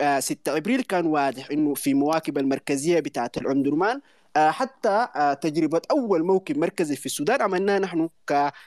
آه 0.00 0.20
6 0.20 0.56
أبريل 0.56 0.82
كان 0.82 1.06
واضح 1.06 1.50
إنه 1.50 1.74
في 1.74 1.94
مواكب 1.94 2.38
المركزية 2.38 3.00
بتاعت 3.00 3.36
الام 3.38 3.62
درمان. 3.62 3.96
آه 3.96 4.00
حتى 4.36 5.08
آه 5.16 5.34
تجربة 5.34 5.80
أول 5.90 6.24
موكب 6.24 6.58
مركزي 6.58 6.96
في 6.96 7.06
السودان 7.06 7.42
عملناها 7.42 7.78
نحن 7.78 8.08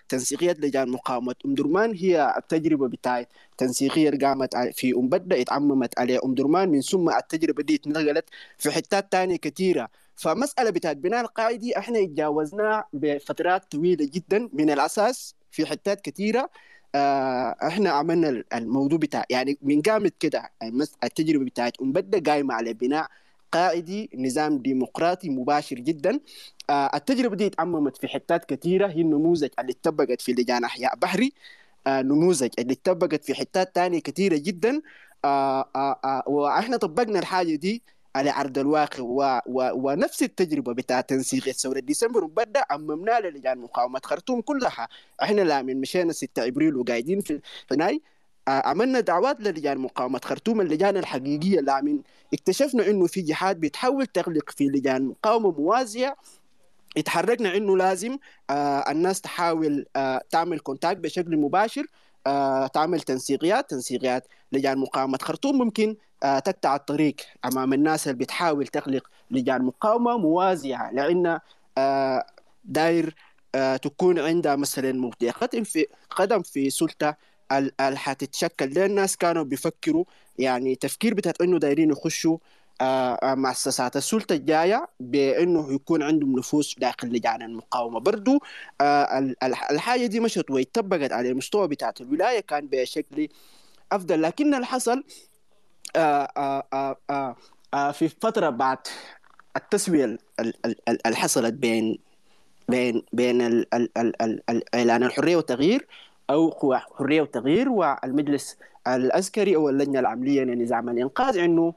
كتنسيقية 0.07 0.51
لجان 0.59 0.89
مقاومة 0.89 1.35
أم 1.45 1.53
درمان 1.55 1.93
هي 1.95 2.33
التجربة 2.37 2.87
بتاعت 2.87 3.29
تنسيقية 3.57 4.11
قامت 4.19 4.55
في 4.57 4.93
أم 4.93 5.09
بدة 5.09 5.41
اتعممت 5.41 5.99
عليها 5.99 6.19
أم 6.25 6.33
درمان 6.35 6.69
من 6.69 6.81
ثم 6.81 7.09
التجربة 7.09 7.63
دي 7.63 7.75
اتنقلت 7.75 8.25
في 8.57 8.71
حتات 8.71 9.11
تانية 9.11 9.35
كثيره 9.37 9.89
فمسألة 10.15 10.69
بتاعت 10.69 10.97
بناء 10.97 11.21
القاعدي 11.21 11.77
إحنا 11.77 11.99
تجاوزناها 12.05 12.85
بفترات 12.93 13.71
طويلة 13.71 14.09
جدا 14.13 14.49
من 14.53 14.69
الأساس 14.71 15.35
في 15.51 15.65
حتات 15.65 16.01
كثيره 16.01 16.49
آه 16.95 17.55
إحنا 17.67 17.89
عملنا 17.89 18.43
الموضوع 18.53 18.97
بتاع 18.97 19.25
يعني 19.29 19.57
من 19.61 19.81
قامت 19.81 20.13
كده 20.19 20.51
التجربة 21.03 21.45
بتاعت 21.45 21.73
أم 21.81 21.91
بدة 21.91 22.31
قايمة 22.33 22.53
على 22.53 22.73
بناء 22.73 23.07
قائدي 23.51 24.09
نظام 24.15 24.57
ديمقراطي 24.57 25.29
مباشر 25.29 25.75
جدا. 25.75 26.19
آه 26.69 26.91
التجربة 26.95 27.35
دي 27.35 27.45
اتعممت 27.45 27.97
في 27.97 28.07
حتات 28.07 28.45
كثيره 28.45 28.87
هي 28.87 29.01
النموذج 29.01 29.49
اللي 29.59 29.71
اتطبقت 29.71 30.21
في 30.21 30.31
لجان 30.33 30.63
أحياء 30.63 30.95
بحري. 30.95 31.33
آه 31.87 32.01
نموذج 32.01 32.49
اللي 32.59 32.73
اتطبقت 32.73 33.23
في 33.25 33.33
حتات 33.35 33.75
تانية 33.75 33.99
كثيره 34.01 34.37
جدا. 34.37 34.81
آه 35.25 36.23
وإحنا 36.27 36.77
طبقنا 36.77 37.19
الحاجة 37.19 37.55
دي 37.55 37.83
على 38.15 38.29
عرض 38.29 38.57
الواقع. 38.57 38.99
و... 39.01 39.39
و... 39.45 39.71
ونفس 39.73 40.23
التجربة 40.23 40.73
بتاع 40.73 41.01
تنسيق 41.01 41.49
ثوره 41.51 41.79
ديسمبر 41.79 42.23
وبدأ 42.23 42.63
عممناها 42.69 43.19
للجان 43.19 43.57
مقاومة 43.57 44.01
خرطوم 44.05 44.41
كلها. 44.41 44.87
إحنا 45.23 45.41
لا 45.41 45.61
من 45.61 45.81
مشينا 45.81 46.13
6 46.13 46.47
إبريل 46.47 46.75
وقاعدين 46.75 47.21
في 47.21 47.41
فناي 47.67 48.01
عملنا 48.49 48.99
دعوات 48.99 49.41
للجان 49.41 49.77
مقاومة. 49.77 50.19
خرطوم 50.25 50.61
اللجان 50.61 50.97
الحقيقية 50.97 51.59
لامن 51.59 51.99
اكتشفنا 52.33 52.87
إنه 52.89 53.07
في 53.07 53.21
جهات 53.21 53.57
بتحاول 53.57 54.05
تغلق 54.05 54.49
في 54.49 54.63
لجان 54.67 55.05
مقاومة 55.05 55.51
موازية. 55.51 56.15
اتحركنا 56.97 57.57
إنه 57.57 57.77
لازم 57.77 58.17
آه 58.49 58.91
الناس 58.91 59.21
تحاول 59.21 59.85
آه 59.95 60.21
تعمل 60.29 60.59
كونتاكت 60.59 60.99
بشكل 60.99 61.37
مباشر 61.37 61.85
آه 62.27 62.67
تعمل 62.67 63.01
تنسيقيات 63.01 63.69
تنسيقيات 63.69 64.27
لجان 64.51 64.77
مقاومة. 64.77 65.17
خرطوم 65.21 65.57
ممكن 65.57 65.95
آه 66.23 66.39
تقطع 66.39 66.75
الطريق 66.75 67.15
أمام 67.45 67.73
الناس 67.73 68.07
اللي 68.07 68.17
بتحاول 68.19 68.67
تغلق 68.67 69.07
لجان 69.31 69.61
مقاومة 69.61 70.17
موازية. 70.17 70.89
لأن 70.93 71.39
آه 71.77 72.25
داير 72.65 73.15
آه 73.55 73.77
تكون 73.77 74.19
عندها 74.19 74.55
مثلا 74.55 74.91
موضع 74.91 75.31
قدم 75.31 75.63
في 75.63 75.85
قدم 76.09 76.41
في 76.41 76.69
سلطة 76.69 77.17
اللي 77.51 77.97
حتتشكل 77.97 78.73
ليه 78.73 78.85
الناس 78.85 79.17
كانوا 79.17 79.43
بيفكروا 79.43 80.05
يعني 80.39 80.75
تفكير 80.75 81.13
بتاع 81.13 81.33
انه 81.41 81.59
دايرين 81.59 81.89
يخشوا 81.91 82.37
آه 82.81 83.35
مؤسسات 83.35 83.97
السلطه 83.97 84.33
الجايه 84.33 84.87
بانه 84.99 85.73
يكون 85.73 86.03
عندهم 86.03 86.39
نفوذ 86.39 86.67
داخل 86.77 87.07
لجان 87.07 87.41
المقاومه 87.41 87.99
برضو 87.99 88.39
آه 88.81 89.33
الحاجة 89.71 90.05
دي 90.05 90.19
مشت 90.19 90.51
واتطبقت 90.51 91.11
على 91.11 91.29
المستوى 91.31 91.67
بتاع 91.67 91.93
الولايه 92.01 92.39
كان 92.39 92.67
بشكل 92.67 93.27
افضل 93.91 94.21
لكن 94.21 94.53
اللي 94.53 94.65
حصل 94.65 95.03
آه 95.95 96.31
آه 96.37 96.67
آه 96.73 96.97
آه 97.09 97.35
آه 97.73 97.91
في 97.91 98.09
فتره 98.09 98.49
بعد 98.49 98.77
التسويه 99.57 100.17
اللي 101.05 101.15
حصلت 101.15 101.53
بين 101.53 101.99
بين 102.69 103.03
بين 103.13 103.65
اعلان 104.75 105.03
الحريه 105.03 105.35
والتغيير 105.35 105.87
أو 106.29 106.49
قوى 106.49 106.77
حرية 106.77 107.21
والتغيير 107.21 107.69
والمجلس 107.69 108.57
العسكري 108.87 109.55
أو 109.55 109.69
اللجنة 109.69 109.99
العملية 109.99 110.43
لنظام 110.43 110.89
الإنقاذ 110.89 111.37
إنه 111.37 111.73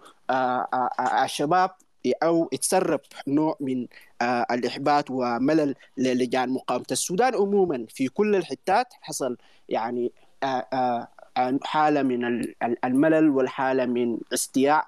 الشباب 1.25 1.71
أو 2.23 2.49
يتسرب 2.53 3.01
نوع 3.29 3.57
من 3.61 3.87
الإحباط 4.23 5.11
وملل 5.11 5.75
للجان 5.97 6.49
مقاومة 6.49 6.85
السودان 6.91 7.35
عموما. 7.35 7.87
في 7.89 8.09
كل 8.09 8.37
الحتات 8.37 8.87
حصل 9.01 9.37
يعني 9.69 10.13
حالة 11.63 12.03
من 12.03 12.45
الملل 12.85 13.29
والحالة 13.31 13.87
من 13.87 14.19
استياء 14.35 14.85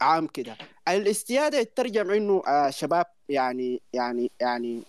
عام 0.00 0.26
كده. 0.26 0.56
الاستياء 0.88 1.50
ده 1.50 1.58
يترجم 1.58 2.10
انه 2.10 2.42
شباب 2.70 3.06
يعني 3.28 3.80
يعني 3.92 4.30
يعني 4.40 4.82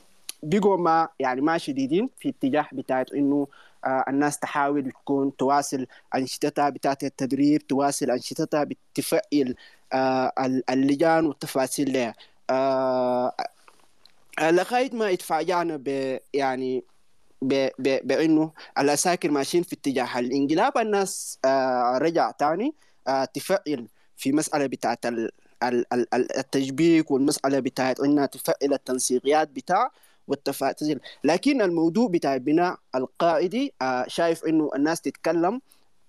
بقوا 0.43 0.77
ما 0.77 1.07
يعني 1.19 1.41
ما 1.41 1.57
شديدين 1.57 2.09
في 2.19 2.29
اتجاه 2.29 2.67
بتاعت 2.71 3.13
إنه 3.13 3.35
آه 3.45 3.47
الناس 3.87 4.39
تحاول 4.39 4.91
تكون 4.91 5.35
تواصل 5.35 5.87
أنشطتها 6.15 6.69
بتاعت 6.69 7.03
التدريب 7.03 7.67
تواصل 7.67 8.11
أنشطتها 8.11 8.63
بتفعل 8.63 9.55
آه 9.93 10.31
اللجان 10.69 11.25
والتفاصيل 11.25 11.93
لها 11.93 12.15
آه 12.49 13.33
لغاية 14.41 14.95
ما 14.95 15.13
اتفاجئنا 15.13 15.77
ب 15.77 16.19
يعني 16.33 16.83
ب 17.41 17.69
بإنه 17.79 18.51
العساكر 18.77 19.31
ماشيين 19.31 19.63
في 19.63 19.73
اتجاه 19.73 20.19
الانقلاب 20.19 20.77
الناس 20.77 21.39
آه 21.45 21.97
رجع 21.97 22.31
تاني 22.31 22.73
تفعل 23.33 23.87
في 24.17 24.31
مسألة 24.31 24.65
بتاعت 24.65 24.99
التشبيك 26.13 27.11
والمسألة 27.11 27.59
بتاعت 27.59 27.99
إنها 27.99 28.25
تفعل 28.25 28.73
التنسيقيات 28.73 29.49
بتاع 29.49 29.91
والتفاصيل 30.27 30.99
لكن 31.23 31.61
الموضوع 31.61 32.07
بتاع 32.07 32.37
بناء 32.37 32.77
القائدي 32.95 33.73
آه 33.81 34.05
شايف 34.07 34.45
إنه 34.45 34.69
الناس 34.75 35.01
تتكلم 35.01 35.61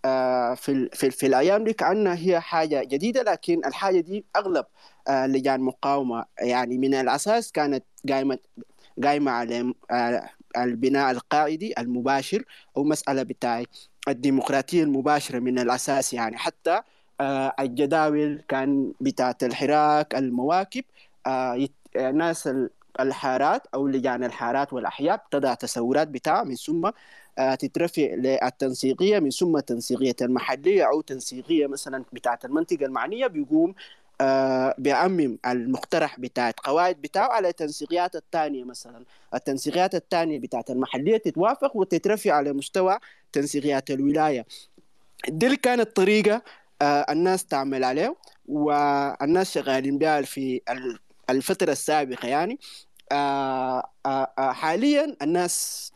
آه 0.04 0.54
في 0.54 0.88
في, 0.92 1.10
في 1.10 1.26
الأيام 1.26 1.64
دي 1.64 1.72
كأنها 1.72 2.14
هي 2.14 2.40
حاجة 2.40 2.84
جديدة 2.84 3.22
لكن 3.22 3.64
الحاجة 3.66 4.00
دي 4.00 4.24
أغلب 4.36 4.66
آه 5.08 5.26
لجان 5.26 5.60
مقاومة. 5.60 6.24
يعني 6.40 6.78
من 6.78 6.94
الأساس 6.94 7.52
كانت 7.52 7.84
قايمه 8.10 8.38
قايمة 9.04 9.30
على 9.30 9.74
البناء 10.56 11.10
القائدي 11.10 11.74
المباشر 11.78 12.44
أو 12.76 12.84
مسألة 12.84 13.22
بتاع 13.22 13.62
الديمقراطية 14.08 14.82
المباشرة 14.82 15.38
من 15.38 15.58
الأساس 15.58 16.12
يعني. 16.14 16.36
حتى 16.38 16.80
الجداول 17.60 18.42
كان 18.48 18.92
بتاعت 19.00 19.44
الحراك 19.44 20.14
المواكب 20.14 20.84
ناس 21.96 22.48
الحارات 23.00 23.62
أو 23.74 23.88
لجان 23.88 24.24
الحارات 24.24 24.72
والأحياء 24.72 25.26
تضع 25.30 25.54
تسورات 25.54 26.08
بتاع 26.08 26.44
من 26.44 26.54
ثم 26.54 26.90
آه 27.38 27.54
تترفع 27.54 28.02
للتنسيقية. 28.02 29.18
من 29.18 29.30
ثم 29.30 29.56
التنسيقيه 29.56 30.16
المحلية 30.22 30.84
أو 30.84 31.00
تنسيقية 31.00 31.66
مثلا 31.66 32.04
بتاعت 32.12 32.44
المنطقة 32.44 32.86
المعنية 32.86 33.26
بيقوم 33.26 33.74
آه 34.20 34.74
بيعمم 34.78 35.38
المقترح 35.46 36.20
بتاعت 36.20 36.60
قواعد 36.60 36.96
بتاعه 36.96 37.28
على 37.28 37.48
التنسيقيات 37.48 38.16
الثانية 38.16 38.64
مثلا. 38.64 39.04
التنسيقيات 39.34 39.94
الثانية 39.94 40.38
بتاعت 40.38 40.70
المحلية 40.70 41.16
تتوافق 41.16 41.76
وتترفع 41.76 42.32
على 42.32 42.52
مستوى 42.52 42.98
تنسيقيات 43.32 43.90
الولاية. 43.90 44.46
دي 45.28 45.56
كانت 45.56 45.96
طريقة 45.96 46.42
آه 46.82 47.06
الناس 47.10 47.44
تعمل 47.46 47.84
عليه 47.84 48.16
والناس 48.48 49.52
شغالين 49.54 49.98
بها 49.98 50.22
في 50.22 50.60
الفترة 51.30 51.72
السابقة 51.72 52.28
يعني 52.28 52.58
آآ 53.12 53.82
آآ 54.06 54.52
حاليا 54.52 55.16
الناس 55.22 55.92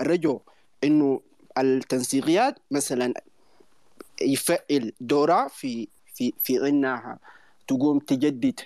رجعوا 0.00 0.38
إنه 0.84 1.20
التنسيقيات 1.58 2.58
مثلا 2.70 3.14
يفعل 4.22 4.92
دورها 5.00 5.48
في 5.48 5.88
في 6.14 6.32
في 6.42 6.68
إنها 6.68 7.18
تقوم 7.68 7.98
تجدد 7.98 8.60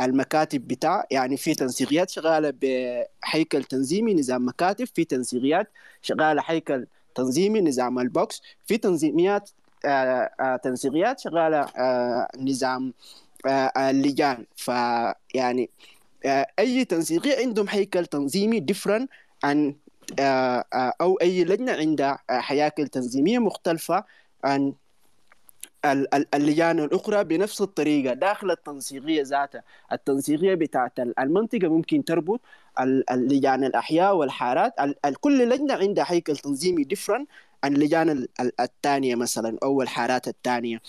المكاتب 0.00 0.68
بتاع. 0.68 1.06
يعني 1.10 1.36
في 1.36 1.54
تنسيقيات 1.54 2.10
شغالة 2.10 2.50
بهيكل 2.50 3.64
تنظيمي 3.64 4.14
نظام 4.14 4.48
مكاتب. 4.48 4.84
في 4.84 5.04
تنسيقيات 5.04 5.68
شغالة 6.02 6.42
هيكل 6.46 6.86
تنظيمي 7.14 7.60
نظام 7.60 7.98
البوكس. 7.98 8.42
في 8.66 8.76
تنظيميات 8.78 9.50
تنسيقيات 10.62 11.20
شغالة 11.20 11.66
نظام 12.38 12.92
اللجان 13.46 14.46
فيعني 14.56 15.70
أي 16.58 16.84
تنسيقية 16.84 17.36
عندهم 17.38 17.66
هيكل 17.68 18.06
تنظيمي 18.06 18.60
different 18.60 19.10
عن 19.44 19.74
أو 21.00 21.14
أي 21.22 21.44
لجنة 21.44 21.72
عندها 21.72 22.18
هياكل 22.30 22.88
تنظيمية 22.88 23.38
مختلفة 23.38 24.04
عن 24.44 24.72
ال- 25.84 26.14
ال- 26.14 26.34
اللجان 26.34 26.78
الأخرى 26.78 27.24
بنفس 27.24 27.60
الطريقة. 27.60 28.14
داخل 28.14 28.50
التنسيقية 28.50 29.22
ذاتها 29.22 29.62
التنسيقية 29.92 30.54
بتاعت 30.54 31.00
ال- 31.00 31.18
المنطقة 31.20 31.68
ممكن 31.68 32.04
تربط 32.04 32.40
ال- 32.80 33.10
اللجان 33.10 33.64
الأحياء 33.64 34.16
والحارات. 34.16 34.72
ال- 34.80 35.06
ال- 35.06 35.20
كل 35.20 35.48
لجنة 35.48 35.74
عندها 35.74 36.04
هيكل 36.08 36.36
تنظيمي 36.36 36.84
different 36.84 37.28
عن 37.64 37.74
اللجان 37.74 38.10
ال- 38.10 38.28
ال- 38.40 38.60
الثانية 38.60 39.14
مثلا 39.14 39.58
أو 39.62 39.82
الحارات 39.82 40.28
الثانية. 40.28 40.82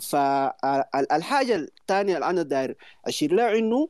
فالحاجة 0.00 1.54
الثانية 1.54 2.14
اللي 2.14 2.26
أنا 2.26 2.42
داير 2.42 2.76
أشير 3.06 3.34
لها 3.34 3.58
إنه 3.58 3.88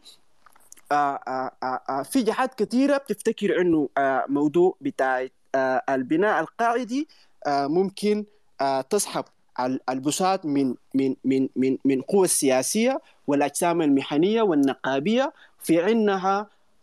آه، 0.93 1.21
آه، 1.29 1.51
آه، 1.63 1.81
آه، 1.89 2.03
في 2.03 2.23
جهات 2.23 2.55
كثيرة 2.55 2.97
بتفتكر 2.97 3.61
آه، 3.99 4.25
موضوع 4.29 4.77
بتاع 4.81 5.27
آه، 5.55 5.83
البناء 5.89 6.41
القاعدي 6.41 7.09
آه، 7.47 7.67
ممكن 7.67 8.25
آه، 8.61 8.81
تسحب 8.81 9.25
ال- 9.61 9.81
البساط 9.91 10.47
من 10.47 10.75
من 10.95 11.17
من 11.25 11.49
من 11.57 11.79
من 11.85 11.99
القوى 11.99 12.25
السياسية 12.25 13.01
والأجسام 13.27 13.83
المهنية 13.83 14.43
والنقابية 14.43 15.33
في 15.59 15.87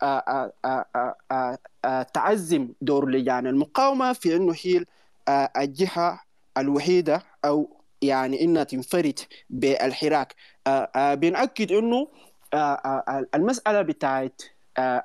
آه، 0.02 0.06
آه، 0.28 0.52
آه، 0.64 0.84
آه، 0.96 1.14
آه، 1.32 1.58
آه، 1.84 2.02
تعزم 2.02 2.68
دور 2.80 3.10
لجان 3.10 3.46
المقاومة 3.46 4.12
في 4.12 4.36
أنه 4.36 4.54
هي 4.64 4.84
آه، 5.28 5.50
الجهة 5.56 6.20
الوحيدة 6.58 7.22
أو 7.44 7.79
يعني 8.02 8.44
إنها 8.44 8.64
تنفرد 8.64 9.18
بالحراك. 9.50 10.34
آه، 10.66 10.90
آه، 10.96 11.14
بنأكد 11.14 11.72
أنه 11.72 12.08
آه، 12.54 13.26
المسألة 13.34 13.82
بتاعت 13.82 14.42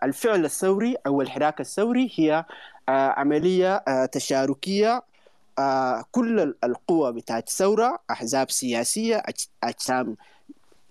الفعل 0.04 0.46
الثوري 0.46 0.96
أو 1.08 1.22
الحراك 1.22 1.62
الثوري 1.62 2.12
هي 2.16 2.46
عملية 2.90 3.78
تشاركية 4.06 5.04
كل 6.12 6.40
ال- 6.40 6.56
القوى 6.64 7.14
بتاعت 7.14 7.48
الثورة 7.48 8.00
أحزاب 8.12 8.52
سياسية 8.52 9.18
أج- 9.30 9.48
أجسام 9.64 10.16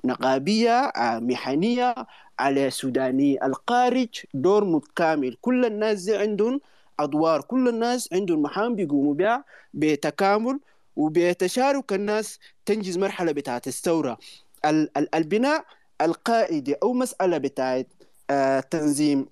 نقابية 0.05 0.93
مهنية 0.99 1.95
على 2.39 2.71
سوداني 2.71 3.47
الخارج 3.47 4.09
دور 4.35 4.65
متكامل 4.65 5.37
كل 5.41 5.65
الناس 5.65 6.09
عندهم 6.11 6.61
أدوار 7.01 7.41
كل 7.41 7.69
الناس 7.69 8.09
عندهم 8.13 8.43
مهام 8.43 8.75
بيقوموا 8.77 9.15
بها 9.15 9.45
بتكامل 9.75 10.61
وبتشارك 10.97 11.93
الناس 11.93 12.39
تنجز 12.67 12.99
مرحلة 12.99 13.33
بتاعت 13.33 13.67
الثورة. 13.67 14.19
ال- 14.65 14.91
ال- 14.99 15.15
البناء 15.15 15.65
القائدي 16.01 16.75
أو 16.83 16.93
مسألة 16.93 17.39
بتاعت 17.39 17.87
آه، 18.31 18.61
تنظيم 18.61 19.27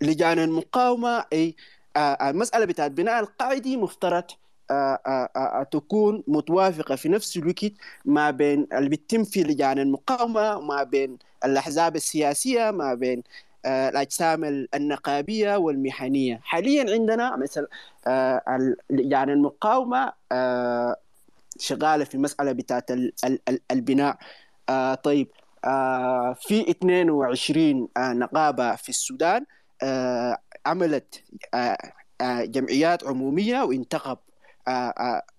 لجان 0.00 0.38
المقاومة 0.38 1.24
أي 1.32 1.54
آه، 1.96 2.30
المسألة 2.30 2.64
بتاعت 2.64 2.90
بناء 2.90 3.20
القاعدي 3.20 3.76
مفترض 3.76 4.24
آه، 4.70 5.00
آه، 5.06 5.28
آه، 5.36 5.62
تكون 5.62 6.22
متوافقة 6.28 6.96
في 6.96 7.08
نفس 7.08 7.36
الوقت 7.36 7.72
ما 8.04 8.30
بين 8.30 8.66
اللي 8.72 8.88
بيتم 8.88 9.24
في 9.24 9.42
لجان 9.42 9.78
المقاومة 9.78 10.60
ما 10.60 10.82
بين 10.82 11.18
الأحزاب 11.44 11.96
السياسية 11.96 12.70
ما 12.70 12.94
بين 12.94 13.22
آه، 13.64 13.88
الأجسام 13.88 14.44
ال- 14.44 14.68
النقابية 14.74 15.56
والمهنية 15.56 16.40
حاليا 16.42 16.92
عندنا 16.94 17.36
مثلا 17.36 17.66
آه، 18.06 18.42
ال- 18.48 18.76
لجان 18.90 19.30
المقاومة 19.30 20.12
آه، 20.32 20.96
شغالة 21.58 22.04
في 22.04 22.18
مسألة 22.18 22.52
بتاعت 22.52 22.90
ال- 22.90 23.12
ال- 23.24 23.40
ال- 23.48 23.60
البناء. 23.70 24.18
طيب 25.02 25.28
في 26.40 26.64
22 26.70 27.88
آه، 27.96 28.12
نقابة 28.12 28.74
في 28.76 28.88
السودان 28.88 29.44
عملت 30.66 31.22
جمعيات 32.22 33.04
عمومية 33.04 33.62
وانتخب 33.62 34.18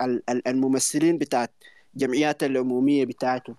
ال- 0.01 0.23
ال- 0.29 0.47
الممثلين 0.47 1.17
بتاعت 1.17 1.51
جمعيات 1.95 2.43
العمومية 2.43 3.05
بتاعتهم 3.05 3.55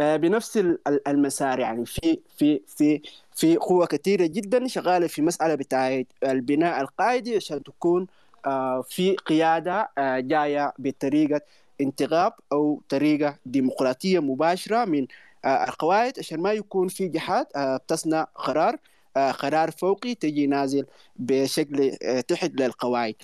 آه، 0.00 0.16
بنفس 0.16 0.56
ال- 0.56 0.78
ال- 0.88 1.08
المسار 1.08 1.58
يعني 1.58 1.86
في 1.86 2.18
في 2.38 2.60
في 2.76 3.02
في 3.38 3.56
قوة 3.56 3.86
كثيرة 3.86 4.26
جدا 4.26 4.66
شغالة 4.66 5.06
في 5.06 5.22
مسألة 5.22 5.54
بتاعت 5.54 6.06
البناء 6.24 6.80
القاعدي 6.80 7.36
عشان 7.36 7.62
تكون 7.62 8.06
آه، 8.46 8.82
في 8.82 9.16
قيادة 9.16 9.90
آه، 9.98 10.20
جاية 10.20 10.72
بطريقة 10.78 11.40
انتخاب 11.80 12.32
أو 12.52 12.82
طريقة 12.88 13.38
ديمقراطية 13.46 14.18
مباشرة 14.18 14.84
من 14.84 15.06
آه، 15.44 15.64
القواعد 15.64 16.18
عشان 16.18 16.40
ما 16.40 16.52
يكون 16.52 16.88
في 16.88 17.08
جهات 17.08 17.48
بتصنع 17.56 18.22
قرار 18.34 18.76
قرار 19.16 19.70
فوقي 19.70 20.14
تجي 20.14 20.46
نازل 20.46 20.86
بشكل 21.16 21.96
تحت 22.28 22.50
للقواعد. 22.54 23.14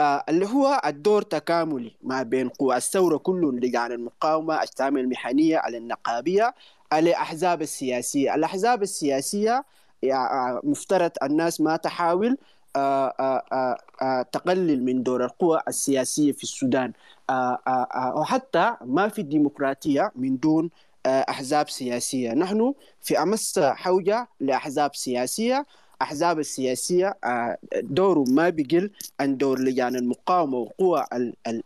اللي 0.00 0.46
هو 0.46 0.80
الدور 0.86 1.22
تكاملي 1.22 1.92
ما 2.02 2.22
بين 2.22 2.48
قوى 2.48 2.76
الثورة 2.76 3.16
كلهم 3.16 3.58
لجان 3.58 3.92
المقاومة 3.92 4.62
أجسام 4.62 4.96
المهنية 4.96 5.58
على 5.58 5.76
النقابية 5.76 6.54
الأحزاب 6.92 7.62
السياسية. 7.62 8.34
الأحزاب 8.34 8.82
السياسية 8.82 9.64
يع- 10.02 10.60
مفترض 10.64 11.10
الناس 11.22 11.60
ما 11.60 11.76
تحاول 11.76 12.36
آه، 12.76 13.14
آه، 13.20 13.42
آه، 13.52 13.76
آه، 14.02 14.22
تقلل 14.22 14.84
من 14.84 15.02
دور 15.02 15.24
القوى 15.24 15.60
السياسية 15.68 16.32
في 16.32 16.42
السودان. 16.42 16.92
آه، 17.30 17.58
آه، 17.66 17.88
آه، 17.94 18.14
وحتى 18.16 18.74
ما 18.84 19.08
في 19.08 19.20
الديمقراطية 19.20 20.12
من 20.16 20.36
دون 20.36 20.70
آه، 21.06 21.26
أحزاب 21.28 21.68
سياسية. 21.70 22.32
نحن 22.32 22.74
في 23.02 23.22
أمس 23.22 23.58
حوجة 23.58 24.28
لأحزاب 24.40 24.94
سياسية. 24.94 25.66
أحزاب 26.02 26.38
السياسية 26.38 27.16
آه، 27.24 27.58
دوره 27.82 28.24
ما 28.28 28.48
بيقل 28.48 28.90
عن 29.20 29.36
دور 29.36 29.58
لجان 29.60 29.96
المقاومة 29.96 30.56
والقوى 30.58 31.04
ال- 31.12 31.34
ال- 31.46 31.62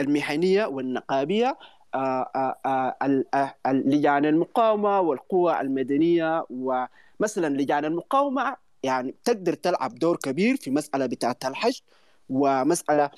المهنية 0.00 0.64
والنقابية. 0.66 1.56
آه، 1.94 2.30
آه، 2.66 2.96
آه، 3.34 3.72
لجان 3.72 4.24
المقاومة 4.26 5.00
والقوى 5.00 5.60
المدنية 5.60 6.46
ومثلا 6.50 7.48
لجان 7.56 7.84
المقاومة 7.84 8.56
يعني 8.82 9.14
تقدر 9.24 9.54
تلعب 9.54 9.94
دور 9.94 10.16
كبير 10.16 10.56
في 10.56 10.70
مسألة 10.70 11.06
بتاعة 11.06 11.36
الحشد 11.44 11.82
ومسألة 12.30 13.10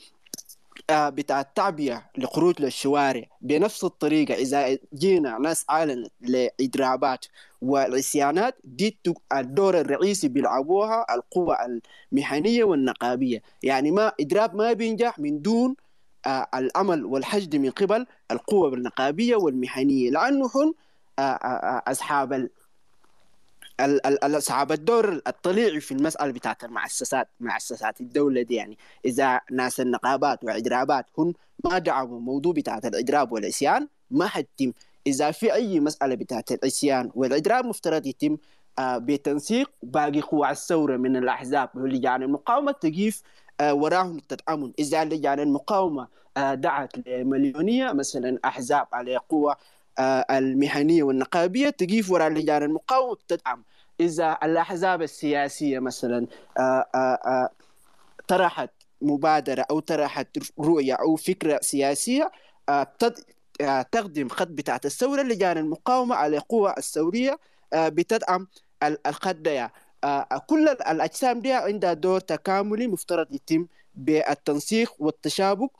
آه، 0.90 1.08
بتاع 1.08 1.40
التعبئة 1.40 2.02
لخروج 2.18 2.62
للشوارع. 2.62 3.24
بنفس 3.40 3.84
الطريقة 3.84 4.34
إذا 4.34 4.78
جينا 4.94 5.38
ناس 5.38 5.64
أعلنت 5.70 6.12
لإضرابات 6.20 7.26
والعصيانات 7.62 8.56
دي 8.64 8.98
الدور 9.32 9.80
الرئيسي 9.80 10.28
بيلعبوها 10.28 11.06
القوى 11.14 11.56
المهنية 12.12 12.64
والنقابية. 12.64 13.42
يعني 13.62 13.90
ما 13.90 14.12
إضراب 14.20 14.54
ما 14.56 14.72
بينجح 14.72 15.18
من 15.18 15.42
دون 15.42 15.76
آه، 16.26 16.48
العمل 16.54 17.04
والحشد 17.04 17.56
من 17.56 17.70
قبل 17.70 18.06
القوى 18.30 18.74
النقابية 18.74 19.36
والمهنية 19.36 20.10
لأنه 20.10 20.50
هم 20.54 20.74
آه، 21.18 21.22
آه، 21.22 21.82
أصحاب 21.86 22.48
أصحاب 23.80 24.72
الدور 24.72 25.22
الطليعي 25.26 25.80
في 25.80 25.92
المسألة 25.92 26.32
بتاعت 26.32 26.64
المؤسسات 26.64 27.28
مؤسسات 27.40 28.00
الدولة 28.00 28.42
دي 28.42 28.54
يعني. 28.54 28.78
إذا 29.04 29.40
ناس 29.50 29.80
النقابات 29.80 30.44
والإضرابات 30.44 31.06
هم 31.18 31.34
ما 31.64 31.78
دعموا 31.78 32.20
موضوع 32.20 32.52
بتاعت 32.52 32.86
الإضراب 32.86 33.32
والعصيان 33.32 33.88
ما 34.10 34.26
حتم 34.26 34.72
إذا 35.06 35.30
في 35.30 35.54
أي 35.54 35.80
مسألة 35.80 36.14
بتاعت 36.14 36.52
العصيان 36.52 37.10
والإضراب 37.14 37.66
مفترض 37.66 38.06
يتم 38.06 38.36
بتنسيق 38.80 39.70
باقي 39.82 40.20
قوى 40.20 40.50
الثورة 40.50 40.96
من 40.96 41.16
الأحزاب 41.16 41.70
ولجان 41.74 42.22
المقاومة 42.22 42.72
تقيف 42.72 43.22
آه، 43.22 43.43
وراهم 43.62 44.18
تدعمهم 44.18 44.72
إذا 44.78 45.04
لجان 45.04 45.40
المقاومة 45.40 46.08
آه، 46.36 46.54
دعت 46.54 47.08
لمليونية 47.08 47.92
مثلا 47.92 48.38
أحزاب 48.44 48.86
على 48.92 49.16
قوى 49.16 49.54
آه، 49.98 50.26
المهنية 50.30 51.02
والنقابية 51.02 51.70
تقيف 51.70 52.10
وراء 52.10 52.28
لجان 52.28 52.62
المقاومة 52.62 53.16
تدعم 53.28 53.64
إذا 54.00 54.38
الأحزاب 54.42 55.02
السياسية 55.02 55.78
مثلا 55.78 56.26
آه، 56.58 56.86
آه، 56.94 56.98
آه، 57.26 57.48
طرحت 58.28 58.70
مبادرة 59.02 59.66
أو 59.70 59.80
طرحت 59.80 60.28
رؤية 60.60 60.94
أو 60.94 61.16
فكرة 61.16 61.58
سياسية 61.62 62.30
آه، 62.68 62.86
آه، 63.60 63.82
تخدم 63.82 64.28
خط 64.28 64.48
بتاعت 64.48 64.86
الثورة 64.86 65.22
لجان 65.22 65.58
المقاومة 65.58 66.14
على 66.14 66.36
القوى 66.36 66.74
الثورية 66.78 67.38
آه، 67.72 67.88
بتدعم 67.88 68.48
ال- 68.82 69.06
الخط 69.06 69.34
ده 69.36 69.64
آه، 69.64 69.70
كل 70.46 70.68
ال- 70.68 70.82
الأجسام 70.86 71.40
دي 71.40 71.52
عندها 71.52 71.92
دور 71.92 72.20
تكاملي 72.20 72.86
مفترض 72.86 73.34
يتم 73.34 73.66
بالتنسيق 73.94 74.92
والتشابك. 74.98 75.70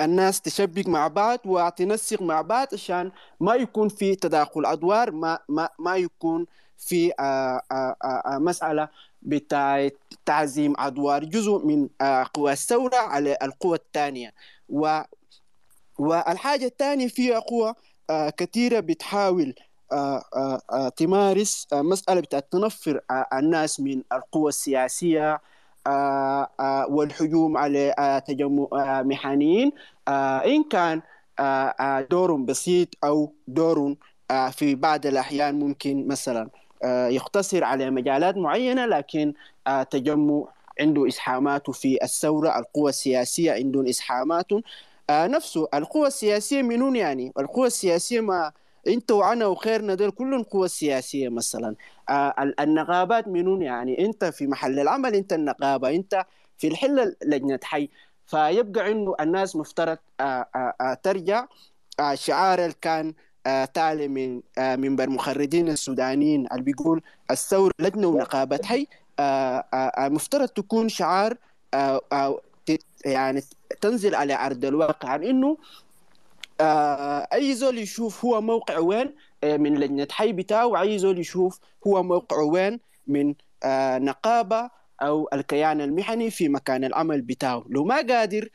الناس 0.00 0.40
تشبك 0.40 0.88
مع 0.88 1.08
بعض 1.08 1.38
وتنسق 1.44 2.22
مع 2.22 2.40
بعض 2.42 2.68
عشان 2.72 3.12
ما 3.40 3.54
يكون 3.54 3.88
في 3.88 4.14
تداخل 4.14 4.66
أدوار 4.66 5.10
ما 5.10 5.38
ما 5.48 5.68
ما 5.78 5.96
يكون 5.96 6.46
في 6.78 7.12
آه، 7.20 7.62
آه، 7.72 7.96
آه، 8.04 8.38
مسألة 8.38 8.88
بتاع 9.22 9.88
تعزيم 10.26 10.74
أدوار 10.78 11.24
جزء 11.24 11.58
من 11.66 11.88
آه، 12.00 12.26
قوى 12.34 12.52
الثورة 12.52 12.96
على 12.96 13.38
القوى 13.42 13.76
الثانية. 13.76 14.32
و 14.68 15.00
والحاجة 15.98 16.66
الثانية 16.66 17.08
في 17.08 17.34
قوى 17.34 17.74
آه، 18.10 18.30
كثيرة 18.30 18.80
بتحاول 18.80 19.48
آه، 19.48 19.52
آه، 19.52 19.54
آه، 19.54 19.69
تمارس 20.96 21.66
آه، 21.72 21.82
مسألة 21.82 22.20
بتاعت 22.20 22.46
تنفر 22.52 23.00
آه، 23.10 23.26
الناس 23.32 23.80
من 23.80 24.02
القوى 24.12 24.48
السياسية 24.48 25.40
آه، 25.86 26.48
آه، 26.60 26.86
والهجوم 26.90 27.56
على 27.56 27.94
آه، 27.98 28.18
تجمع 28.18 28.66
آه، 28.72 29.02
آه، 30.08 30.44
إن 30.46 30.64
كان 30.64 31.02
آه، 31.38 31.42
آه، 31.80 32.00
دور 32.10 32.36
بسيط 32.36 32.88
أو 33.04 33.32
دور 33.48 33.94
آه، 34.30 34.50
في 34.50 34.74
بعض 34.74 35.06
الأحيان 35.06 35.58
ممكن 35.58 36.08
مثلا 36.08 36.48
آه، 36.84 37.08
يقتصر 37.08 37.64
على 37.64 37.90
مجالات 37.90 38.36
معينة 38.36 38.86
لكن 38.86 39.34
آه، 39.66 39.82
تجمع 39.82 40.44
عنده 40.80 41.08
إسهاماته 41.08 41.72
في 41.72 41.98
الثورة 42.02 42.58
القوى 42.58 42.90
السياسية 42.90 43.52
عندهم 43.52 43.86
إسهامات 43.86 44.46
آه، 45.10 45.26
نفسه. 45.26 45.68
القوى 45.74 46.06
السياسية 46.06 46.62
منون 46.62 46.96
يعني؟ 46.96 47.32
القوى 47.38 47.66
السياسية 47.66 48.20
ما 48.20 48.52
انت 48.88 49.10
وانا 49.10 49.46
وخيرنا 49.46 49.94
دول 49.94 50.10
كلهم 50.10 50.42
قوى 50.42 50.68
سياسية 50.68 51.28
مثلا. 51.28 51.74
آه، 52.08 52.34
ال- 52.42 52.60
النقابات 52.60 53.28
منون 53.28 53.62
يعني 53.62 54.04
انت 54.04 54.24
في 54.24 54.46
محل 54.46 54.78
العمل 54.80 55.14
انت 55.14 55.32
النقابة 55.32 55.90
انت 55.90 56.24
في 56.58 56.68
الحلة 56.68 57.16
لجنة 57.24 57.60
حي. 57.62 57.88
فيبقى 58.26 58.90
انه 58.92 59.14
الناس 59.20 59.56
مفترض 59.56 59.98
آه، 60.20 60.46
آه، 60.80 60.94
ترجع 61.02 61.46
شعار 62.14 62.58
اللي 62.58 62.74
كان 62.80 63.14
تالي 63.74 64.08
من 64.08 64.40
منبر 64.58 65.10
مخرجين 65.10 65.68
السودانيين 65.68 66.46
اللي 66.52 66.62
بيقول 66.62 67.02
الثورة 67.30 67.72
لجنة 67.78 68.06
ونقابة 68.06 68.60
حي. 68.64 68.86
مفترض 69.98 70.48
تكون 70.48 70.88
شعار 70.88 71.36
يعني 73.04 73.42
تنزل 73.80 74.14
على 74.14 74.34
أرض 74.46 74.64
الواقع. 74.64 75.08
عن 75.08 75.24
إنه 75.24 75.56
آه، 76.60 77.28
أي 77.32 77.54
زول 77.54 77.78
يشوف 77.78 78.24
هو 78.24 78.40
موقع 78.40 78.78
وين 78.78 79.14
آه، 79.44 79.56
من 79.56 79.74
لجنة 79.78 80.08
حي 80.10 80.32
بتاعه 80.32 80.80
أي 80.82 80.98
زول 80.98 81.18
يشوف 81.18 81.60
هو 81.86 82.02
موقع 82.02 82.36
وين 82.36 82.80
من 83.06 83.34
آه، 83.64 83.98
نقابة 83.98 84.70
أو 85.02 85.28
الكيان 85.32 85.80
المهني 85.80 86.30
في 86.30 86.48
مكان 86.48 86.84
العمل 86.84 87.22
بتاعه. 87.22 87.64
لو 87.68 87.84
ما 87.84 87.96
قادر 87.96 88.48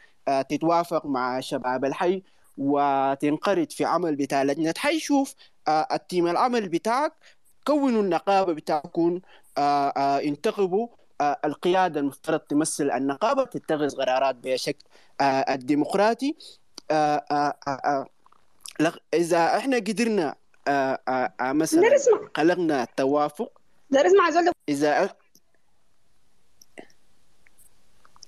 تتوافق 0.49 1.05
مع 1.05 1.39
شباب 1.39 1.85
الحي 1.85 2.23
وتنقرض 2.57 3.71
في 3.71 3.85
عمل 3.85 4.15
بتاع 4.15 4.43
لجنة 4.43 4.73
حي 4.77 4.99
شوف 4.99 5.35
التيم 5.69 6.27
العمل 6.27 6.69
بتاعك 6.69 7.13
كونوا 7.65 8.01
النقابة 8.01 8.53
بتاعكم 8.53 9.21
انتخبوا 9.57 10.87
القيادة 11.21 11.99
المفترض 11.99 12.39
تمثل 12.39 12.91
النقابة 12.91 13.43
تتخذ 13.45 13.89
قرارات 13.97 14.35
بشكل 14.35 14.85
الديمقراطي. 15.21 16.35
آه، 16.91 17.25
آه، 17.31 17.55
آه، 17.67 18.07
إذا 19.13 19.57
إحنا 19.57 19.77
قدرنا 19.77 20.35
مثلا 21.41 21.81
خلقنا 22.37 22.87
توافق. 22.97 23.51
دار 23.89 24.05
اسمع 24.07 24.29
زول 24.29 24.45
ده 24.45 24.51
إذا 24.69 25.09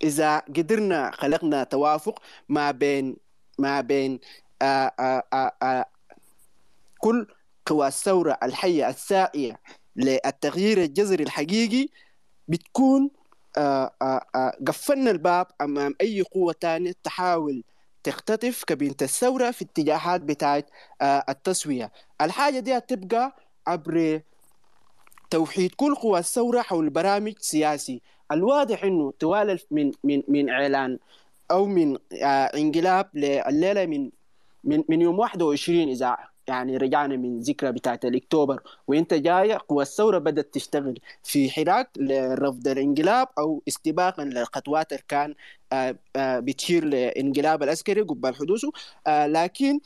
إذا 0.03 0.39
قدرنا 0.39 1.12
خلقنا 1.12 1.64
توافق 1.64 2.22
ما 2.49 2.72
بين 2.72 3.16
ما 3.60 3.82
بين 3.82 4.20
آه 4.62 4.91
آه 4.99 5.24
آه 5.64 5.86
كل 6.99 7.28
قوى 7.66 7.88
الثورة 7.88 8.38
الحية 8.43 8.89
الساعية 8.89 9.60
للتغيير 9.95 10.78
الجذري 10.84 11.24
الحقيقي 11.24 11.88
بتكون 12.47 13.10
آه 13.58 13.91
آه 14.01 14.58
قفلنا 14.68 15.12
الباب 15.12 15.47
أمام 15.62 15.95
أي 16.01 16.22
قوة 16.22 16.55
تانية 16.60 16.93
تحاول 17.03 17.64
تختطف 18.08 18.64
كبينة 18.64 18.95
الثورة 19.01 19.51
في 19.51 19.62
اتجاهات 19.66 20.22
بتاعت 20.22 20.66
آه 21.01 21.24
التسوية. 21.30 21.91
الحاجة 22.22 22.60
دي 22.60 22.78
هتبقى 22.78 23.36
عبر 23.68 24.22
توحيد 25.30 25.72
كل 25.76 25.95
قوى 25.95 26.20
الثورة 26.20 26.62
حول 26.62 26.89
برامج 26.89 27.34
سياسي. 27.39 28.01
الواضح 28.32 28.84
إنه 28.84 29.14
توالى 29.20 29.60
من 29.72 29.91
من 30.03 30.24
من 30.28 30.49
إعلان 30.49 30.99
أو 31.51 31.66
من 31.66 31.97
آه 32.24 32.45
انقلاب 32.45 33.10
لليلة 33.14 33.86
من 33.86 34.12
من 34.64 34.84
من 34.89 35.01
يوم 35.01 35.20
21 35.20 35.89
اذا 35.89 36.18
يعني 36.48 36.78
رجعنا 36.78 37.16
من 37.18 37.39
ذكرى 37.39 37.72
بتاعت 37.72 38.06
الأكتوبر. 38.06 38.62
وأنت 38.88 39.14
جاية 39.14 39.58
قوى 39.70 39.84
الثورة 39.84 40.18
بدأت 40.18 40.54
تشتغل 40.54 41.00
في 41.24 41.50
حراك 41.50 41.89
لرفض 41.98 42.68
الانقلاب 42.68 43.28
أو 43.38 43.62
استباقا 43.68 44.24
للخطوات 44.24 44.91
اللي 44.91 45.04
كان 45.08 45.36
آه 45.74 45.95
آه 46.16 46.39
بتشير 46.39 46.86
لانقلاب 46.86 47.64
العسكري 47.64 48.02
قبل 48.02 48.36
حدوثه. 48.36 48.72
آه 49.08 49.28
لكن 49.28 49.80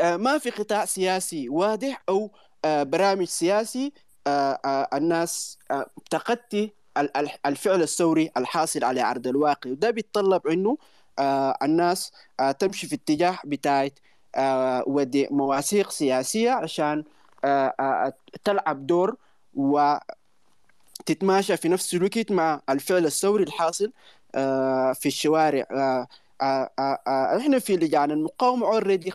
ما 0.00 0.38
في 0.38 0.50
قطاع 0.50 0.84
سياسي 0.84 1.48
واضح 1.48 2.02
أو 2.08 2.30
برامج 2.66 3.24
سياسي 3.26 3.92
الناس 4.94 5.58
تقتي 6.10 6.72
ال- 6.98 7.16
ال- 7.16 7.30
الفعل 7.46 7.82
الثوري 7.82 8.30
الحاصل 8.36 8.84
على 8.84 9.00
عرض 9.00 9.26
الواقع. 9.26 9.70
وده 9.70 9.90
بيتطلب 9.90 10.46
إنه 10.46 10.78
الناس 11.62 12.12
تمشي 12.58 12.86
في 12.86 12.94
اتجاه 12.94 13.38
بتاعت 13.44 13.98
ودي 14.86 15.28
مواثيق 15.30 15.90
سياسية 15.90 16.50
عشان 16.50 17.04
آه 17.44 17.74
آه 17.80 18.12
تلعب 18.44 18.86
دور 18.86 19.16
وتتماشى 19.54 20.06
في 21.56 21.68
نفس 21.68 21.94
الوقت 21.94 22.32
مع 22.32 22.60
الفعل 22.70 23.06
الثوري 23.06 23.44
الحاصل 23.44 23.92
آه 24.34 24.92
في 24.92 25.06
الشوارع. 25.06 25.66
آه 25.70 26.06
آه 26.42 26.70
آه 26.78 26.98
آه 27.06 27.38
إحنا 27.38 27.58
في 27.58 27.76
لجان 27.76 28.10
المقاومة 28.10 28.66
اوريدي 28.66 29.12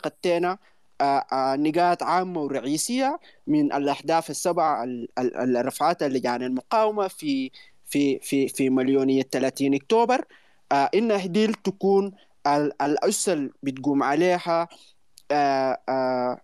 آه 1.00 1.04
آه 1.32 1.56
نقاط 1.56 2.02
عامة 2.02 2.40
ورئيسية 2.42 3.20
من 3.46 3.72
الأهداف 3.72 4.30
السبعة 4.30 4.84
ال- 4.84 5.08
ال- 5.18 5.56
الرفعات 5.56 6.02
اللجان 6.02 6.42
المقاومة 6.42 7.08
في 7.08 7.50
في 7.86 8.18
في 8.18 8.48
في 8.48 8.70
مليونية 8.70 9.22
30 9.22 9.74
أكتوبر. 9.74 10.24
آه 10.72 10.90
إنها 10.94 11.26
دي 11.26 11.46
تكون 11.46 12.12
ال- 12.46 12.82
الأسس 12.82 13.28
اللي 13.28 13.50
بتقوم 13.62 14.02
عليها 14.02 14.68
آه 15.32 15.78
آه 15.88 16.40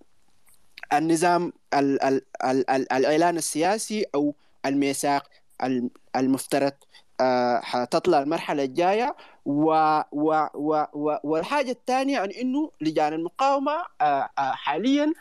النظام 0.93 1.53
ال 1.75 2.03
ال 2.05 2.23
ال 2.45 2.71
ال 2.71 2.93
الإعلان 2.93 3.37
السياسي 3.37 4.05
أو 4.15 4.35
الميثاق 4.67 5.27
الم- 5.63 5.91
المفترض. 6.17 6.73
آه 7.21 7.61
حتطلع 7.61 8.19
المرحلة 8.23 8.65
الجاية 8.65 9.17
و 9.47 9.65
و 10.13 10.47
و 10.55 10.85
و 10.93 11.17
والحاجة 11.25 11.71
الثانية 11.71 12.19
عن 12.19 12.31
إنه 12.31 12.71
لجان 12.81 13.13
المقاومة 13.13 13.73
حاليا 14.39 15.13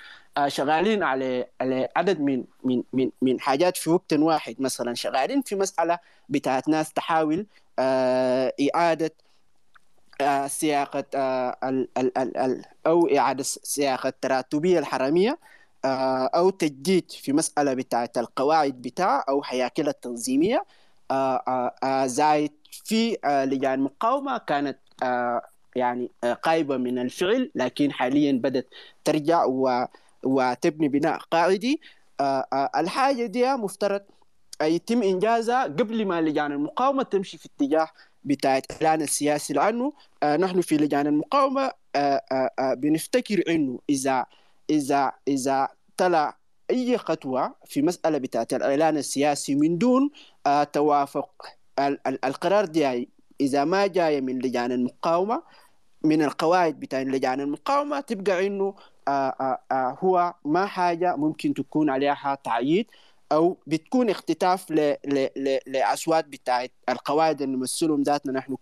شغالين 0.47 1.03
على 1.03 1.45
على 1.61 1.89
عدد 1.95 2.19
من 2.19 2.43
من 2.63 2.83
من 2.93 3.09
من 3.21 3.39
حاجات 3.39 3.77
في 3.77 3.89
وقت 3.89 4.13
واحد. 4.13 4.55
مثلا 4.61 4.93
شغالين 4.93 5.41
في 5.41 5.55
مسألة 5.55 5.99
بتاعت 6.29 6.67
ناس 6.69 6.93
تحاول 6.93 7.45
إعادة 8.75 9.11
سياقة 10.47 11.03
آه، 11.15 11.57
أو 12.87 13.07
إعادة 13.07 13.43
سياقة 13.43 14.09
التراتبية 14.09 14.79
الحرامية 14.79 15.39
آه، 15.85 16.29
أو 16.35 16.49
تجديد 16.49 17.11
في 17.11 17.33
مسألة 17.33 17.73
بتاعت 17.73 18.17
القواعد 18.17 18.81
بتاع 18.81 19.25
أو 19.29 19.41
هياكل 19.45 19.87
التنظيمية. 19.87 20.65
آه، 21.11 22.05
زايد 22.05 22.51
في 22.85 23.17
لجان 23.25 23.79
مقاومة 23.79 24.37
كانت 24.37 24.79
يعني 25.75 26.11
قايبة 26.43 26.77
من 26.77 26.99
الفعل 26.99 27.51
لكن 27.55 27.91
حاليا 27.91 28.31
بدأت 28.31 28.67
ترجع 29.03 29.45
وتبني 30.23 30.87
بناء 30.87 31.17
قاعدي. 31.17 31.81
الحاجة 32.75 33.25
دي 33.25 33.53
مفترض 33.53 34.01
يتم 34.61 35.03
إنجازها 35.03 35.63
قبل 35.63 36.05
ما 36.05 36.21
لجان 36.21 36.51
المقاومة 36.51 37.03
تمشي 37.03 37.37
في 37.37 37.45
اتجاه 37.55 37.87
بتاع 38.23 38.57
الإعلان 38.57 39.01
السياسي 39.01 39.53
لأنه 39.53 39.93
آه 40.23 40.37
نحن 40.37 40.61
في 40.61 40.77
لجان 40.77 41.07
المقاومة 41.07 41.71
آه 41.95 42.21
آه 42.59 42.73
بنفتكر 42.73 43.43
إنه 43.49 43.79
إذا 43.89 44.25
إذا 44.69 45.11
إذا 45.27 45.67
طلع 45.97 46.37
أي 46.71 46.97
خطوة 46.97 47.55
في 47.65 47.81
مسألة 47.81 48.17
بتاعت 48.17 48.53
الإعلان 48.53 48.97
السياسي 48.97 49.55
من 49.55 49.77
دون 49.77 50.09
توافق 50.73 51.45
ال- 51.79 52.07
ال- 52.07 52.25
القرار 52.25 52.65
دي 52.65 53.09
إذا 53.41 53.63
ما 53.63 53.87
جاي 53.87 54.21
من 54.21 54.39
لجان 54.39 54.71
المقاومة 54.71 55.43
من 56.03 56.21
القواعد 56.21 56.79
بتاع 56.79 57.01
لجان 57.01 57.41
المقاومة 57.41 57.99
تبقى 57.99 58.73
آه 59.07 59.97
هو 59.99 60.33
ما 60.45 60.65
حاجة 60.65 61.15
ممكن 61.15 61.53
تكون 61.53 61.89
عليها 61.89 62.37
تعييد. 62.43 62.87
أو 63.31 63.57
بتكون 63.67 64.09
اختطاف. 64.09 64.71
لأصوات 65.67 66.25
بتاعت 66.25 66.71
القواعد 66.89 67.41
اللي 67.41 67.55
نمثلهم 67.55 68.01
ذاتنا 68.01 68.31
نحن 68.31 68.55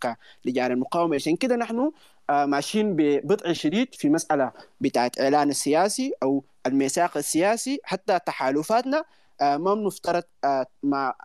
كلجان 0.43 0.71
المقاومة 0.71 1.15
عشان 1.15 1.35
كده 1.35 1.55
نحن 1.55 1.91
آه، 2.29 2.45
ماشيين 2.45 2.95
ببطء 2.95 3.53
شديد 3.53 3.95
في 3.95 4.09
مسألة 4.09 4.51
بتاعت 4.81 5.21
إعلان 5.21 5.49
السياسي 5.49 6.13
أو 6.23 6.43
الميثاق 6.65 7.17
السياسي 7.17 7.79
حتى 7.83 8.19
تحالفاتنا 8.19 9.03
آه، 9.41 9.57
ما 9.57 9.73
بنفترض 9.73 10.23
آه، 10.43 10.65
مع 10.83 11.15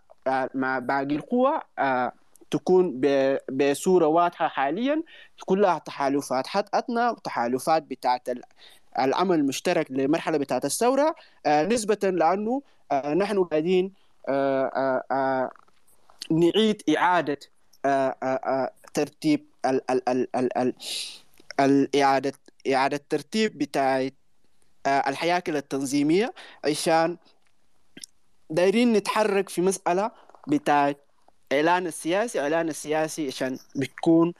مع 0.55 0.79
باقي 0.79 1.15
القوى 1.15 1.61
تكون 2.51 3.01
بصورة 3.51 4.07
واضحة 4.07 4.47
حاليا 4.47 5.03
كلها 5.45 5.79
تحالفات 5.79 6.47
حتى 6.47 6.81
تحالفات 7.23 7.83
بتاعت 7.83 8.29
العمل 8.99 9.39
المشترك 9.39 9.91
لمرحله 9.91 10.37
بتاعت 10.37 10.65
الثورة 10.65 11.15
آه، 11.45 11.63
نسبة 11.65 11.97
لأنه 12.03 12.61
آه، 12.91 13.13
نحن 13.13 13.43
قاعدين 13.43 13.93
آه، 14.29 15.51
نعيد 16.31 16.81
آه، 17.85 18.71
ترتيب 18.93 19.45
ال 19.65 19.91
ال 19.91 20.09
ال 20.09 20.35
ال 20.35 20.57
ال 20.57 20.73
الإعادة 21.59 22.33
إعادة 22.73 23.01
ترتيب 23.09 23.57
بتاع 23.57 24.09
الحياكل 24.87 25.55
التنظيمية 25.55 26.33
عشان 26.65 27.17
دايرين 28.49 28.93
نتحرك 28.93 29.49
في 29.49 29.61
مسألة 29.61 30.11
بتاع 30.47 30.93
إعلان 31.53 31.87
السياسي 31.87 32.39
إعلان 32.39 32.69
السياسي 32.69 33.27
عشان 33.27 33.57
بتكون 33.75 34.33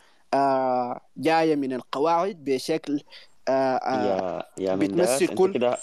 جاية 1.18 1.56
من 1.56 1.74
القواعد 1.74 2.44
بشكل 2.44 3.02
آه 3.48 3.52
آه 3.52 4.46
يا 4.58 4.68
يا 4.70 4.76
من 4.76 4.88
بتمثل 4.88 5.26
انت 5.26 5.34
كل 5.34 5.54
كده 5.54 5.78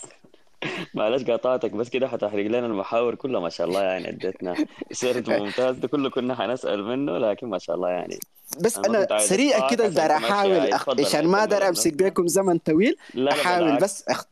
معلش 0.94 1.24
قاطعتك 1.30 1.70
بس 1.70 1.88
كده 1.88 2.08
حتحرق 2.08 2.46
لنا 2.46 2.66
المحاور 2.66 3.14
كلها 3.14 3.40
ما 3.40 3.48
شاء 3.48 3.66
الله 3.66 3.82
يعني 3.82 4.08
اديتنا 4.08 4.54
سرد 4.92 5.30
ممتاز. 5.40 5.76
ده 5.76 5.88
كله 5.88 6.10
كنا 6.10 6.34
حنسأل 6.34 6.84
منه 6.84 7.18
لكن 7.18 7.46
ما 7.46 7.58
شاء 7.58 7.76
الله 7.76 7.88
يعني 7.88 8.18
بس 8.60 8.78
أنا 8.78 9.06
عايز 9.10 9.28
سريع 9.28 9.70
كده 9.70 9.88
تمشي 9.88 10.16
أحاول 10.16 10.74
عشان 11.00 11.26
ما 11.26 11.38
أقدر 11.40 11.68
أمسك 11.68 11.92
بكم 11.94 12.26
زمن 12.26 12.58
طويل. 12.58 12.96
لا 13.14 13.22
لا 13.24 13.32
أحاول 13.32 13.64
بالعكس. 13.64 13.84
بس 13.84 14.08
أخ... 14.08 14.24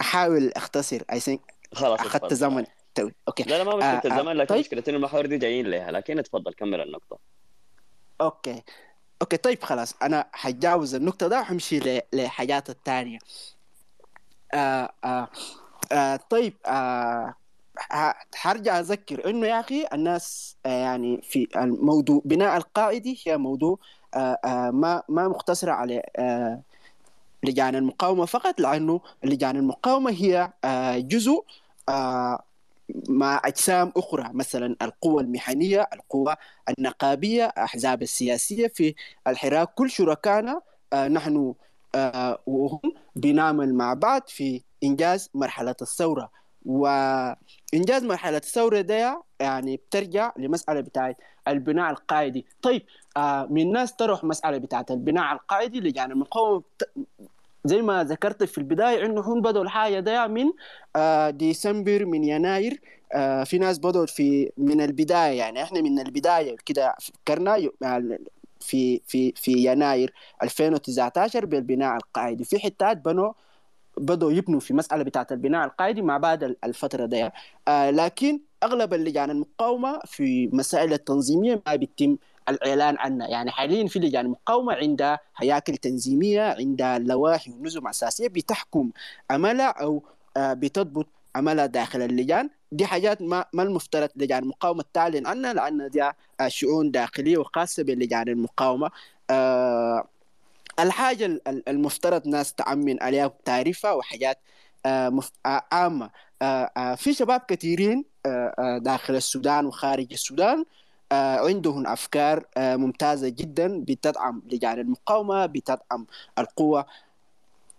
أحاول 0.00 0.52
أختصر. 0.56 1.02
I 1.12 1.20
think 1.20 1.40
خلاص 1.72 2.00
أخذت 2.00 2.34
زمن 2.34 2.64
طويل. 2.94 3.14
okay. 3.28 3.42
لا 3.42 3.58
لا 3.58 3.64
ما 3.64 3.72
آه 3.72 3.76
مشكلة 3.96 4.12
آه 4.12 4.18
الزمن 4.18 4.32
لكن 4.32 4.46
طيب. 4.46 4.60
مشكلة 4.60 4.82
انه 4.88 4.96
المحاور 4.96 5.26
دي 5.26 5.38
جايين 5.38 5.66
لها 5.66 5.90
لكن 5.90 6.18
اتفضل 6.18 6.52
كمل 6.54 6.80
النقطة. 6.80 7.18
okay. 8.20 8.62
okay 9.22 9.36
طيب 9.36 9.62
خلاص 9.62 9.94
أنا 10.02 10.26
حتجاوز 10.32 10.94
النقطة 10.94 11.28
ده 11.28 11.40
وحمشي. 11.40 12.00
لحاجات 12.12 12.70
التانية 12.70 13.18
آه 14.54 14.92
آه 15.04 15.28
آه 15.92 16.16
طيب 16.30 16.54
آه 16.66 17.34
حرجع 18.34 18.80
أذكر 18.80 19.30
إنه 19.30 19.46
يا 19.46 19.60
أخي 19.60 19.86
الناس 19.92 20.56
يعني 20.64 21.20
في 21.22 21.48
الموضوع 21.56 22.22
بناء 22.24 22.56
القاعدة 22.56 23.14
هي 23.26 23.36
موضوع 23.36 23.78
ما 24.70 25.02
ما 25.08 25.28
مقتصرة 25.28 25.72
على 25.72 26.02
لجان 27.44 27.74
المقاومة 27.74 28.24
فقط 28.26 28.60
لأنه 28.60 29.00
لجان 29.24 29.56
المقاومة 29.56 30.10
هي 30.10 30.52
جزء 31.00 31.44
مع 33.08 33.42
أجسام 33.44 33.92
أخرى 33.96 34.30
مثلا 34.32 34.76
القوى 34.82 35.22
المهنية 35.22 35.86
القوى 35.92 36.34
النقابية 36.78 37.44
أحزاب 37.44 38.02
السياسية 38.02 38.66
في 38.68 38.94
الحراك. 39.26 39.74
كل 39.74 39.90
شركائنا 39.90 40.60
آه، 40.92 41.08
نحن 41.08 41.54
آه، 41.94 42.38
وهم 42.46 42.80
بنعمل 43.16 43.74
مع 43.74 43.94
بعض 43.94 44.22
في 44.28 44.62
إنجاز 44.84 45.30
مرحلة 45.34 45.74
الثورة. 45.82 46.30
وإنجاز 46.66 48.04
مرحلة 48.04 48.36
الثورة 48.36 48.80
ده 48.80 49.22
يعني 49.40 49.76
بترجع 49.76 50.32
لمسألة 50.38 50.80
بتاعت 50.80 51.16
البناء 51.48 51.90
القاعدي. 51.90 52.46
طيب 52.62 52.82
آه 53.16 53.46
من 53.50 53.72
ناس 53.72 53.92
طرح 53.92 54.24
مسألة 54.24 54.58
بتاعت 54.58 54.90
البناء 54.90 55.32
القاعدي 55.32 55.80
لجان 55.80 56.10
المقاومة 56.12 56.62
زي 57.64 57.82
ما 57.82 58.04
ذكرت 58.04 58.44
في 58.44 58.58
البداية 58.58 59.06
إنه 59.06 59.20
هم 59.20 59.40
بدوا 59.42 59.62
الحاجة 59.62 60.00
ده 60.00 60.26
من 60.26 60.44
آه 60.96 61.30
ديسمبر 61.30 62.04
من 62.06 62.24
يناير. 62.24 62.80
آه 63.12 63.44
في 63.44 63.58
ناس 63.58 63.78
بدوا 63.78 64.06
في 64.06 64.52
من 64.58 64.80
البداية 64.80 65.38
يعني 65.38 65.62
إحنا 65.62 65.80
من 65.80 65.98
البداية 65.98 66.56
كده 66.66 66.94
فكرنا 67.00 67.56
يعني 67.80 68.18
في 68.60 69.00
في 69.06 69.32
في 69.36 69.52
يناير 69.52 70.12
2019 70.42 71.44
بالبناء 71.46 71.96
القاعدي. 71.96 72.44
في 72.44 72.58
حتات 72.58 72.96
بنوا 72.96 73.32
بدأوا 73.98 74.32
يبنوا 74.32 74.60
في 74.60 74.74
مسألة 74.74 75.02
بتاعت 75.04 75.32
البناء 75.32 75.64
القاعدي 75.66 76.02
مع 76.02 76.18
بعد 76.18 76.56
الفترة 76.64 77.06
دي. 77.06 77.30
آه 77.68 77.90
لكن 77.90 78.40
أغلب 78.62 78.94
اللجان 78.94 79.30
المقاومة 79.30 79.98
في 80.06 80.48
مسائل 80.52 80.92
التنظيمية 80.92 81.62
ما 81.66 81.74
بيتم 81.76 82.16
الإعلان 82.48 82.96
عنها 82.98 83.28
يعني 83.28 83.50
حاليا 83.50 83.86
في 83.88 83.98
لجان 83.98 84.28
مقاومة 84.28 84.74
عندها 84.74 85.20
هياكل 85.36 85.76
تنظيمية 85.76 86.42
عندها 86.58 86.98
لوائح 86.98 87.48
ونظم 87.48 87.88
أساسية 87.88 88.28
بتحكم 88.28 88.90
عملها 89.30 89.68
أو 89.68 90.02
آه 90.36 90.52
بتضبط 90.52 91.06
عملها 91.36 91.66
داخل 91.66 92.02
اللجان. 92.02 92.50
دي 92.72 92.86
حاجات 92.86 93.22
ما 93.22 93.44
ما 93.52 93.62
المفترض 93.62 94.08
لجان 94.16 94.42
المقاومة 94.42 94.84
تعلن 94.92 95.26
عنها 95.26 95.52
لأن 95.52 95.90
دي 95.90 96.02
آه، 96.02 96.12
شؤون 96.48 96.90
داخلية 96.90 97.38
وخاصة 97.38 97.82
بلجان 97.82 98.28
المقاومة. 98.28 98.90
آه 99.30 100.04
الحاجة 100.80 101.26
ال- 101.26 101.48
ال- 101.48 101.68
المفترض 101.68 102.26
ناس 102.28 102.54
تأمن 102.54 103.02
عليها 103.02 103.26
بتعرفها 103.26 103.92
وحاجات 103.92 104.38
آه، 104.86 105.22
عامة. 105.72 106.10
في 106.96 107.12
شباب 107.14 107.40
كثيرين 107.48 108.04
داخل 108.78 109.14
السودان 109.16 109.66
وخارج 109.66 110.06
السودان 110.12 110.64
عندهم 111.14 111.86
أفكار 111.86 112.44
آه، 112.56 112.76
ممتازة 112.76 113.28
جدا 113.28 113.80
بتدعم 113.80 114.42
لجان 114.52 114.78
المقاومة 114.78 115.46
بتدعم 115.46 116.06
القوة 116.38 116.86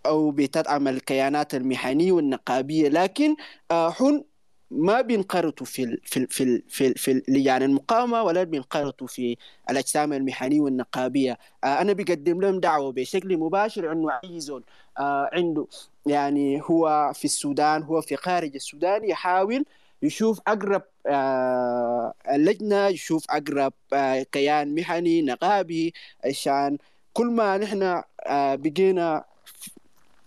أو 0.05 0.31
بتدعم 0.31 0.87
الكيانات 0.87 1.55
المهنية 1.55 2.11
والنقابية. 2.11 2.89
لكن 2.89 3.35
آه، 3.71 3.95
هم 3.99 4.23
ما 4.71 5.01
بينقرطوا 5.01 5.65
في 5.65 5.83
ال 5.83 6.01
في 6.03 6.17
ال 6.17 6.27
في 6.29 6.43
ال 6.43 6.63
في, 6.69 6.87
ال 6.87 6.95
في 6.97 7.21
لجان 7.27 7.63
المقاومة 7.63 8.23
ولا 8.23 8.43
بينقرطوا 8.43 9.07
في 9.07 9.37
الأجسام 9.69 10.13
المهنية 10.13 10.61
والنقابية. 10.61 11.37
آه، 11.63 11.81
أنا 11.81 11.93
بقدم 11.93 12.41
لهم 12.41 12.59
دعوة 12.59 12.91
بشكل 12.91 13.37
مباشر 13.37 13.91
إنه 13.91 14.19
أي 14.23 14.39
زول. 14.39 14.63
آه، 14.99 15.29
عنده 15.33 15.67
يعني 16.05 16.61
هو 16.63 17.11
في 17.15 17.25
السودان 17.25 17.83
هو 17.83 18.01
في 18.01 18.15
خارج 18.15 18.55
السودان 18.55 19.09
يحاول 19.09 19.65
يشوف 20.01 20.39
أقرب 20.47 20.83
آه، 21.07 22.13
اللجنة 22.31 22.87
يشوف 22.87 23.25
أقرب 23.29 23.73
آه، 23.93 24.23
كيان 24.23 24.75
مهني 24.75 25.21
نقابي 25.21 25.93
عشان 26.25 26.77
كل 27.13 27.27
ما 27.27 27.57
نحن 27.57 28.01
آه، 28.25 28.55
بقينا 28.55 29.23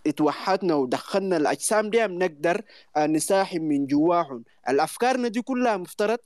اتوحدنا 0.06 0.74
ودخلنا 0.74 1.36
الأجسام 1.36 1.90
دي 1.90 2.06
بنقدر 2.06 2.62
نساهم 2.98 3.62
من 3.62 3.86
جواهم. 3.86 4.44
الأفكارنا 4.68 5.28
دي 5.28 5.42
كلها 5.42 5.76
مفترض 5.76 6.18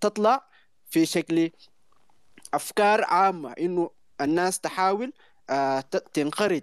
تطلع 0.00 0.44
في 0.90 1.06
شكل 1.06 1.50
أفكار 2.54 3.04
عامة 3.04 3.52
إنه 3.52 3.90
الناس 4.20 4.60
تحاول 4.60 5.12
تنقرض 6.14 6.62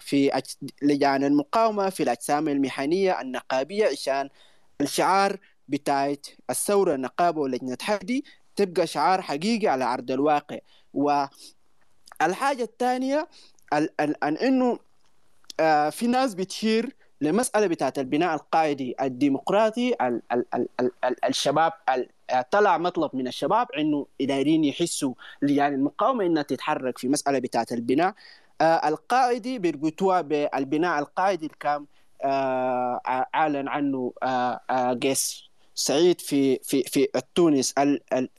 في 0.00 0.42
لجان 0.82 1.24
المقاومة 1.24 1.90
في 1.90 2.02
الأجسام 2.02 2.48
المهنيه 2.48 3.20
النقابية 3.20 3.86
عشان 3.86 4.28
الشعار 4.80 5.36
بتاعت 5.68 6.26
الثورة 6.50 6.94
النقابة 6.94 7.40
ولجنه 7.40 7.76
حدي 7.82 8.24
تبقى 8.56 8.86
شعار 8.86 9.22
حقيقي 9.22 9.66
على 9.68 9.84
أرض 9.84 10.10
الواقع. 10.10 10.58
والحاجة 10.94 12.62
الثانية 12.62 13.28
ال- 13.72 14.00
ال- 14.00 14.24
أن 14.24 14.36
إنه 14.36 14.78
آه، 15.60 15.90
في 15.90 16.06
ناس 16.06 16.34
بتشير 16.34 16.96
لمسألة 17.20 17.66
بتاعت 17.66 17.98
البناء 17.98 18.34
القاعدي 18.34 18.94
الديمقراطي 19.00 19.94
ال 19.94 20.22
ال 20.32 20.44
ال 20.54 20.68
ال 20.80 20.90
ال 21.04 21.24
الشباب 21.24 21.72
ال 21.94 22.08
آه، 22.30 22.46
طلع 22.50 22.78
مطلب 22.78 23.10
من 23.16 23.28
الشباب 23.28 23.66
إنه 23.72 24.06
دايرين 24.20 24.64
يحسوا 24.64 25.14
يعني 25.42 25.74
المقاومة 25.74 26.26
إنها 26.26 26.42
تتحرك 26.42 26.98
في 26.98 27.08
مسألة 27.08 27.38
بتاعت 27.38 27.72
البناء. 27.72 28.14
القاعدي 28.62 29.58
بيربطوها 29.58 30.20
بالبناء 30.20 30.98
القاعدي 30.98 31.46
اللي 31.46 31.56
كان 31.60 31.86
آه، 32.24 33.00
أعلن 33.34 33.68
عنه 33.68 34.12
آه، 34.22 34.60
آه، 34.70 34.92
قيس 34.94 35.42
سعيد 35.74 36.20
في 36.20 36.58
في 36.62 36.82
في 36.82 37.08
تونس 37.34 37.74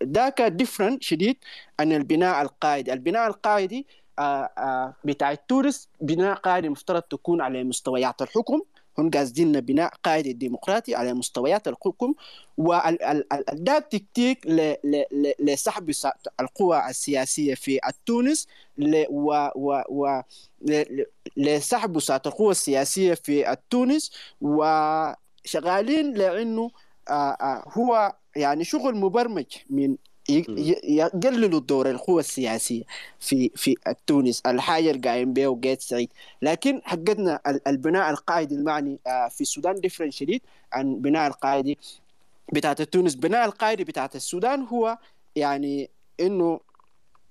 ذاك 0.03 0.41
different 0.41 1.03
شديد 1.03 1.37
عن 1.79 1.91
البناء 1.91 2.41
القاعدي 2.41 2.93
البناء 2.93 3.27
القاعدي 3.27 3.87
آه، 4.19 4.49
آه، 4.57 4.93
بتاع 5.03 5.33
تونس 5.35 5.89
بناء 6.01 6.35
قاعدي 6.35 6.69
مفترض 6.69 7.01
تكون 7.01 7.41
على 7.41 7.63
مستويات 7.63 8.21
الحكم. 8.21 8.61
هم 8.99 9.09
قاصدين 9.09 9.59
بناء 9.59 9.93
قاعدي 10.03 10.33
ديمقراطي 10.33 10.95
على 10.95 11.13
مستويات 11.13 11.67
الحكم 11.67 12.13
وده 12.57 13.79
تكتيك 13.91 14.47
لسحب 15.39 15.91
القوى 16.39 16.89
السياسية 16.89 17.53
في 17.55 17.79
تونس 18.05 18.47
ل- 18.77 19.05
و- 19.09 20.21
لسحب 21.37 21.97
القوى 22.27 22.51
السياسية 22.51 23.13
في 23.13 23.57
تونس 23.69 24.11
وشغالين 24.41 26.13
لأنه 26.13 26.71
آه، 27.09 27.13
آه، 27.41 27.63
هو 27.73 28.15
يعني 28.35 28.63
شغل 28.63 28.95
مبرمج 28.95 29.45
من 29.69 29.95
يقللوا 30.29 31.59
دور 31.59 31.89
القوى 31.89 32.19
السياسية 32.19 32.83
في 33.19 33.51
في 33.55 33.75
تونس 34.07 34.41
الحاجة 34.45 34.91
اللي 34.91 35.09
قايم 35.09 35.33
بها 35.33 35.47
قيس 35.47 35.81
سعيد. 35.81 36.09
لكن 36.41 36.81
حقتنا 36.83 37.39
ال- 37.47 37.67
البناء 37.67 38.09
القاعدي 38.09 38.55
المعني 38.55 38.99
آه، 39.07 39.27
في 39.27 39.41
السودان 39.41 39.75
different 39.75 40.13
شديد 40.13 40.41
عن 40.73 40.95
بناء 40.95 41.27
القاعدي 41.27 41.77
بتاعت 42.53 42.81
تونس 42.81 43.15
بناء 43.15 43.45
القاعدي 43.45 43.83
بتاعت 43.83 44.15
السودان 44.15 44.61
هو 44.63 44.97
يعني 45.35 45.89
إنه 46.19 46.59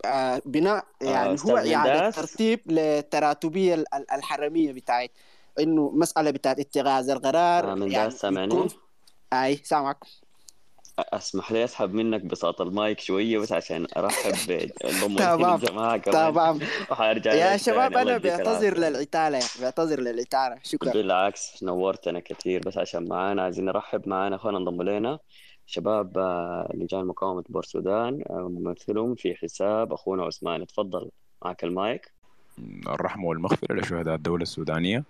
آه، 0.04 0.42
بناء 0.46 0.84
آه، 1.02 1.04
يعني 1.10 1.28
هو 1.30 1.36
منداس 1.84 2.16
ترتيب 2.16 2.60
للتراتبية 2.66 3.74
ال- 3.74 3.94
ال- 3.94 4.10
الحرمية 4.10 4.72
بتاعت 4.72 5.10
إنه 5.60 5.90
مسألة 5.94 6.30
بتاعت 6.30 6.58
اتخاذ 6.60 7.10
القرار. 7.10 7.64
آه، 7.64 7.68
يعني 7.68 7.80
منداس 7.80 8.20
سامعني 8.20 8.54
أي 9.32 9.56
سامعك. 9.64 9.96
أسمح 10.98 11.52
لي 11.52 11.64
أسحب 11.64 11.94
منك 11.94 12.20
بساط 12.24 12.60
المايك 12.60 13.00
شوية 13.00 13.38
بس 13.38 13.52
عشان 13.52 13.86
أرحب 13.96 14.32
تمام 15.18 15.54
الجماعة 15.54 15.96
كمان. 15.96 16.32
تمام. 16.32 16.58
وحأرجع 16.90 17.32
يا 17.32 17.52
لك 17.54 17.62
شباب 17.62 17.96
أنا 17.96 18.18
بعتذر 18.18 18.78
للعتالة 18.78 19.38
يا 19.38 19.44
بعتذر 19.60 20.00
للعتالة 20.00 20.56
شكرا. 20.62 20.92
بالعكس 20.92 21.62
نورتنا 21.62 22.20
كثير 22.20 22.60
بس 22.66 22.78
عشان 22.78 23.08
معانا 23.08 23.42
عايزين 23.42 23.64
نرحب 23.64 24.08
معانا 24.08 24.36
اخوانا 24.36 24.58
انضموا 24.58 24.84
لنا. 24.84 25.18
شباب 25.66 26.18
آه، 26.18 26.70
لجان 26.74 27.04
مقاومة 27.04 27.44
بور 27.48 27.62
السودان 27.62 28.22
آه، 28.30 28.48
ممثلهم 28.48 29.14
في 29.14 29.34
حساب 29.34 29.92
أخونا 29.92 30.24
عثمان. 30.24 30.66
تفضل 30.66 31.10
معك 31.44 31.64
المايك. 31.64 32.12
الرحمة 32.88 33.28
والمغفرة 33.28 33.74
لشهداء 33.74 34.14
الدولة 34.14 34.42
السودانية. 34.42 35.04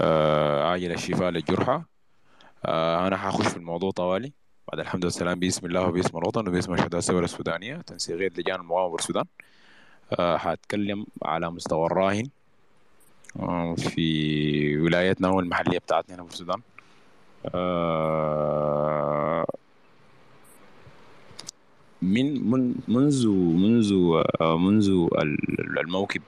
آه، 0.00 0.64
عاجل 0.64 0.92
الشفاء 0.92 1.30
للجرحى. 1.30 1.82
آه، 2.66 3.06
أنا 3.06 3.16
حأخش 3.16 3.46
في 3.46 3.56
الموضوع 3.56 3.90
طوالي. 3.90 4.32
بعد 4.68 4.78
الحمد 4.80 5.04
والسلام 5.04 5.38
باسم 5.40 5.66
الله 5.66 5.80
وباسم 5.88 6.18
الوطن 6.18 6.48
وباسم 6.48 6.76
شهداء 6.76 7.00
الدولة 7.00 7.24
السودانية 7.24 7.76
تنسيقية 7.76 8.32
لجان 8.38 8.60
المقاومة 8.60 8.96
بالسودان 8.96 9.24
آه، 10.18 10.36
حاتكلم 10.36 11.06
على 11.22 11.50
مستوى 11.50 11.86
الراهن 11.86 12.28
آه، 13.40 13.74
في 13.74 14.78
ولايتنا 14.78 15.28
والمحلية 15.28 15.78
بتاعتنا 15.78 16.14
هنا 16.14 16.24
في 16.24 16.30
السودان. 16.32 16.60
آه، 17.54 19.46
من 22.02 22.50
من 22.50 22.74
منذ 22.88 23.28
منذ 23.28 23.92
آه، 24.40 24.58
منذ 24.58 24.88
ال- 25.18 25.78
الموكب 25.78 26.22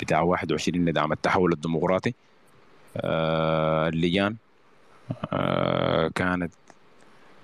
بتاع 0.00 0.20
21 0.22 0.84
لدعم 0.84 1.12
التحول 1.12 1.52
الديمقراطي 1.52 2.14
اللجان 2.96 4.36
كانت 6.14 6.52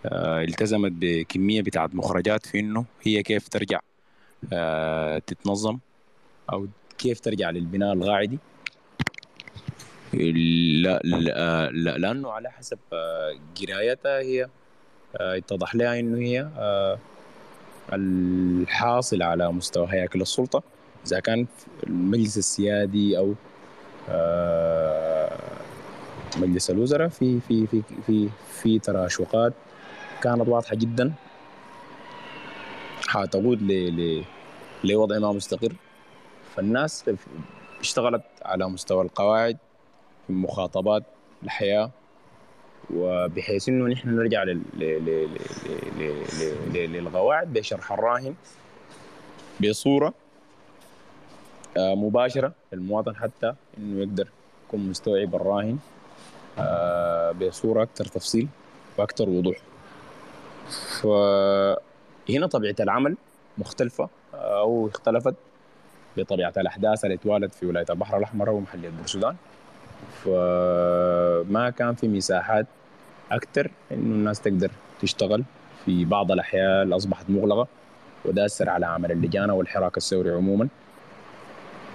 آه، 0.06 0.42
التزمت 0.42 0.92
بكمية 0.92 1.62
بتاعت 1.62 1.94
مخرجات 1.94 2.46
في 2.46 2.60
إنه 2.60 2.84
هي 3.02 3.22
كيف 3.22 3.48
ترجع 3.48 3.80
آه، 4.52 5.18
تتنظم 5.18 5.78
أو 6.52 6.66
كيف 6.98 7.20
ترجع 7.20 7.50
للبناء 7.50 7.92
القاعدي 7.92 8.38
لا, 10.12 11.00
لا, 11.04 11.70
لا 11.70 11.98
لأنه 11.98 12.30
على 12.30 12.50
حسب 12.50 12.78
آه، 12.92 13.34
قرايتها 13.60 14.18
هي 14.18 14.48
آه، 15.16 15.36
اتضح 15.36 15.74
لها 15.74 16.00
إنه 16.00 16.18
هي 16.18 16.48
آه، 16.58 16.98
الحاصل 17.92 19.22
على 19.22 19.52
مستوى 19.52 19.86
هياكل 19.90 20.20
السلطة. 20.20 20.62
إذا 21.06 21.20
كان 21.20 21.46
المجلس 21.86 22.38
السيادي 22.38 23.18
أو 23.18 23.34
آه، 24.08 25.19
مجلس 26.36 26.70
الوزراء 26.70 27.09
في 27.09 27.40
في 27.40 27.66
في 27.66 27.82
في 28.07 28.28
في 28.62 28.78
تراشقات 28.78 29.52
كانت 30.23 30.48
واضحة 30.48 30.74
جدا. 30.77 31.12
حتقود 33.09 33.62
ل 33.62 34.24
لوضع 34.85 35.19
ما 35.19 35.32
مستقر. 35.32 35.73
فالناس 36.57 37.11
اشتغلت 37.81 38.23
على 38.43 38.69
مستوى 38.69 39.02
القواعد 39.05 39.57
في 40.27 40.32
مخاطبات 40.32 41.02
الحياة 41.43 41.90
وبحيث 42.94 43.69
إنه 43.69 43.86
نحن 43.86 44.09
نرجع 44.09 44.44
للقواعد 46.74 47.52
بشرح 47.52 47.93
الراهن 47.93 48.35
بصورة 49.61 50.15
آه، 51.77 51.94
مباشرة 51.94 52.52
للمواطن 52.73 53.16
حتى 53.16 53.55
إنه 53.78 54.01
يقدر 54.01 54.28
يكون 54.69 54.89
مستوعب 54.90 55.35
الراهن. 55.35 55.78
آه، 56.60 57.32
بصوره 57.32 57.82
أكثر 57.82 58.04
تفصيل 58.04 58.48
وأكثر 58.98 59.28
وضوح. 59.28 59.56
فهنا 61.02 62.46
طبيعة 62.46 62.74
العمل 62.80 63.16
مختلفة 63.58 64.08
آه، 64.34 64.60
أو 64.60 64.88
اختلفت 64.88 65.34
بطبيعة 66.16 66.52
الأحداث 66.56 67.04
اللي 67.04 67.14
اتوالت 67.14 67.54
في 67.54 67.66
ولاية 67.66 67.86
البحر 67.90 68.18
الأحمر 68.18 68.50
ومحلية 68.50 68.88
البرسودان 68.88 69.36
فما 70.24 71.70
كان 71.70 71.94
في 71.94 72.08
مساحات 72.08 72.66
أكثر 73.32 73.70
إنه 73.92 74.14
الناس 74.14 74.40
تقدر 74.40 74.70
تشتغل 75.02 75.44
في 75.84 76.04
بعض 76.04 76.32
الاحياء 76.32 76.82
اللي 76.82 76.96
أصبحت 76.96 77.24
مغلقة 77.28 77.66
وداسر 78.24 78.64
اثر 78.64 78.68
على 78.68 78.86
عمل 78.86 79.12
اللجان 79.12 79.50
والحراك 79.50 79.96
الثوري 79.96 80.30
عموما. 80.30 80.68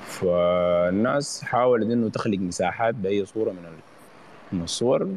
فالناس 0.05 1.43
حاولت 1.43 1.91
إنه 1.91 2.09
تخلق 2.09 2.37
مساحات 2.37 2.95
بأي 2.95 3.25
صورة 3.25 3.51
من 3.51 3.65
من 4.51 4.61
الصور 4.63 5.09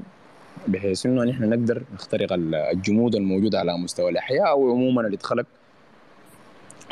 بحيث 0.68 1.06
إنه 1.06 1.24
نحن 1.24 1.48
نقدر 1.48 1.82
نخترق 1.94 2.32
ال- 2.32 2.54
الجمود 2.54 3.14
الموجود 3.14 3.54
على 3.54 3.78
مستوى 3.78 4.10
الأحياء 4.10 4.48
أو 4.48 4.70
عموما 4.70 5.00
اللي 5.06 5.16
اتخلق 5.16 5.46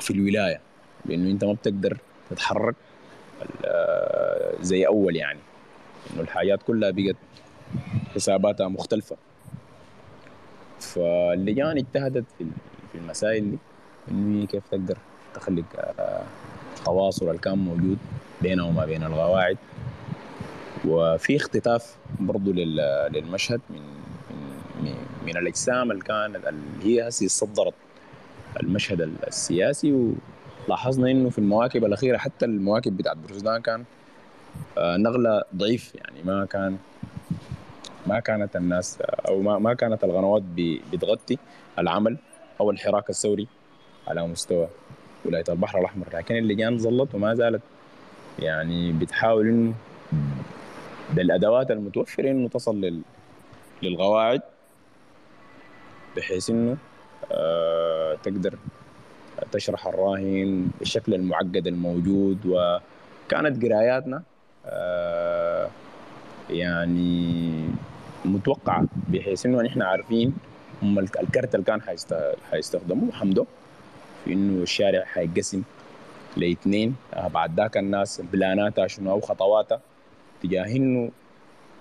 في 0.01 0.11
الولاية. 0.11 0.61
لأنه 1.05 1.31
أنت 1.31 1.45
ما 1.45 1.53
بتقدر 1.53 1.99
تتحرك 2.31 2.75
زي 4.61 4.87
أول 4.87 5.17
يعني. 5.17 5.39
إنه 6.13 6.23
الحاجات 6.23 6.63
كلها 6.63 6.91
بقت 6.91 7.17
حساباتها 8.15 8.69
مختلفة. 8.69 9.17
فاللجان 10.81 11.77
اجتهدت 11.79 12.25
في 12.93 12.99
المسائل 12.99 13.51
دي 13.51 13.59
هي 14.41 14.47
كيف 14.47 14.63
تقدر 14.71 14.99
تخلق 15.35 15.65
آه، 15.99 16.23
تواصل 16.85 17.29
اللي 17.29 17.39
كان 17.39 17.59
موجود 17.59 17.99
بينها 18.43 18.65
وما 18.65 18.87
بين 18.87 19.03
القواعد. 19.03 19.59
وفي 20.87 21.37
اختطاف 21.37 21.97
برضو 22.21 22.53
لل- 22.53 23.09
للمشهد 23.13 23.61
من 23.71 23.81
من 24.83 24.95
من 25.27 25.37
الأجسام 25.37 25.91
اللي 25.91 26.03
كانت 26.03 26.47
اللي 26.47 26.85
هي 26.85 27.09
هسه 27.09 27.27
صدرت 27.27 27.75
المشهد 28.63 29.01
السياسي. 29.01 30.13
ولاحظنا 30.69 31.11
إنه 31.11 31.31
في 31.31 31.39
المواكب 31.39 31.85
الأخيرة 31.85 32.17
حتى 32.19 32.45
المواكب 32.45 32.97
بتاعت 32.97 33.17
بورسودان 33.17 33.63
كان 33.63 33.85
آه، 34.79 34.97
نغلة 34.97 35.43
ضعيف. 35.57 35.95
يعني 35.95 36.23
ما 36.23 36.45
كان 36.45 36.77
ما 38.07 38.21
كانت 38.21 38.57
الناس 38.57 38.99
أو 39.29 39.43
ما, 39.43 39.59
ما 39.59 39.75
كانت 39.75 40.05
القنوات 40.05 40.43
بتغطي 40.93 41.39
العمل 41.79 42.17
أو 42.61 42.71
الحراك 42.71 43.11
الثوري 43.11 43.49
على 44.09 44.27
مستوى 44.27 44.69
ولاية 45.25 45.45
البحر 45.49 45.79
الأحمر. 45.79 46.07
لكن 46.15 46.37
اللجان 46.37 46.79
ظلت 46.79 47.15
وما 47.15 47.35
زالت 47.35 47.63
يعني 48.39 48.93
بتحاول 48.93 49.49
إنه 49.49 49.75
بالأدوات 51.15 51.71
المتوفرة 51.71 52.31
إنه 52.31 52.49
تصل 52.49 52.81
لل... 52.81 53.03
للقواعد 53.83 54.41
بحيث 56.17 56.51
إنه 56.51 56.77
آه 57.33 58.15
تقدر 58.23 58.55
تشرح 59.53 59.87
الراهن 59.87 60.69
بالشكل 60.79 61.15
المعقد 61.15 61.67
الموجود. 61.67 62.39
وكانت 62.47 63.65
قراياتنا 63.65 64.23
آه 64.67 65.69
يعني 66.51 67.69
متوقعة 68.25 68.85
بحيث 69.09 69.47
إنه 69.47 69.63
نحن 69.63 69.83
عارفين 69.83 70.35
هم 70.83 70.99
الك- 70.99 71.21
الكرت 71.21 71.55
اللي 71.55 71.67
كان 71.67 71.83
حيست- 71.83 72.35
حيستخدموه 72.51 73.13
حمده 73.13 73.45
في 74.25 74.33
إنه 74.33 74.63
الشارع 74.63 75.05
حيتقسم 75.05 75.63
لإثنين. 76.37 76.97
آه 77.15 77.29
بعد 77.29 77.57
ذاك 77.61 77.77
الناس 77.77 78.21
بلاناتها 78.33 78.87
شنو 78.87 79.11
أو 79.11 79.21
خطواتها. 79.21 79.81
تجاه 80.43 80.77
إنه 80.77 81.11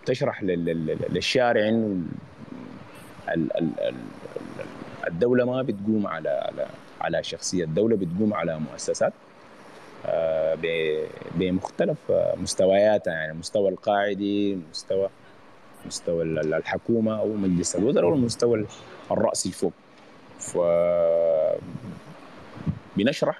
تشرح 0.06 0.44
للشارع 0.44 1.70
إنه 1.70 2.06
الدولة 5.08 5.46
ما 5.46 5.62
بتقوم 5.62 6.08
على 6.08 6.30
على 6.30 6.68
على 7.02 7.24
شخصية 7.24 7.64
الدولة 7.64 7.96
بتقوم 7.96 8.34
على 8.34 8.60
مؤسسات 8.60 9.14
آه، 10.06 10.58
بمختلف 11.36 11.98
مستوياتها 12.38 13.14
يعني 13.14 13.32
المستوى 13.32 13.70
القاعدي 13.70 14.58
مستوى 14.72 15.10
مستوى 15.86 16.24
الحكومة 16.24 17.20
أو 17.20 17.34
مجلس 17.34 17.76
الوزراء 17.76 18.10
والمستوى 18.10 18.66
الرأسي 19.12 19.52
فوق. 19.52 19.74
ف 20.40 20.58
بنشرح 22.98 23.40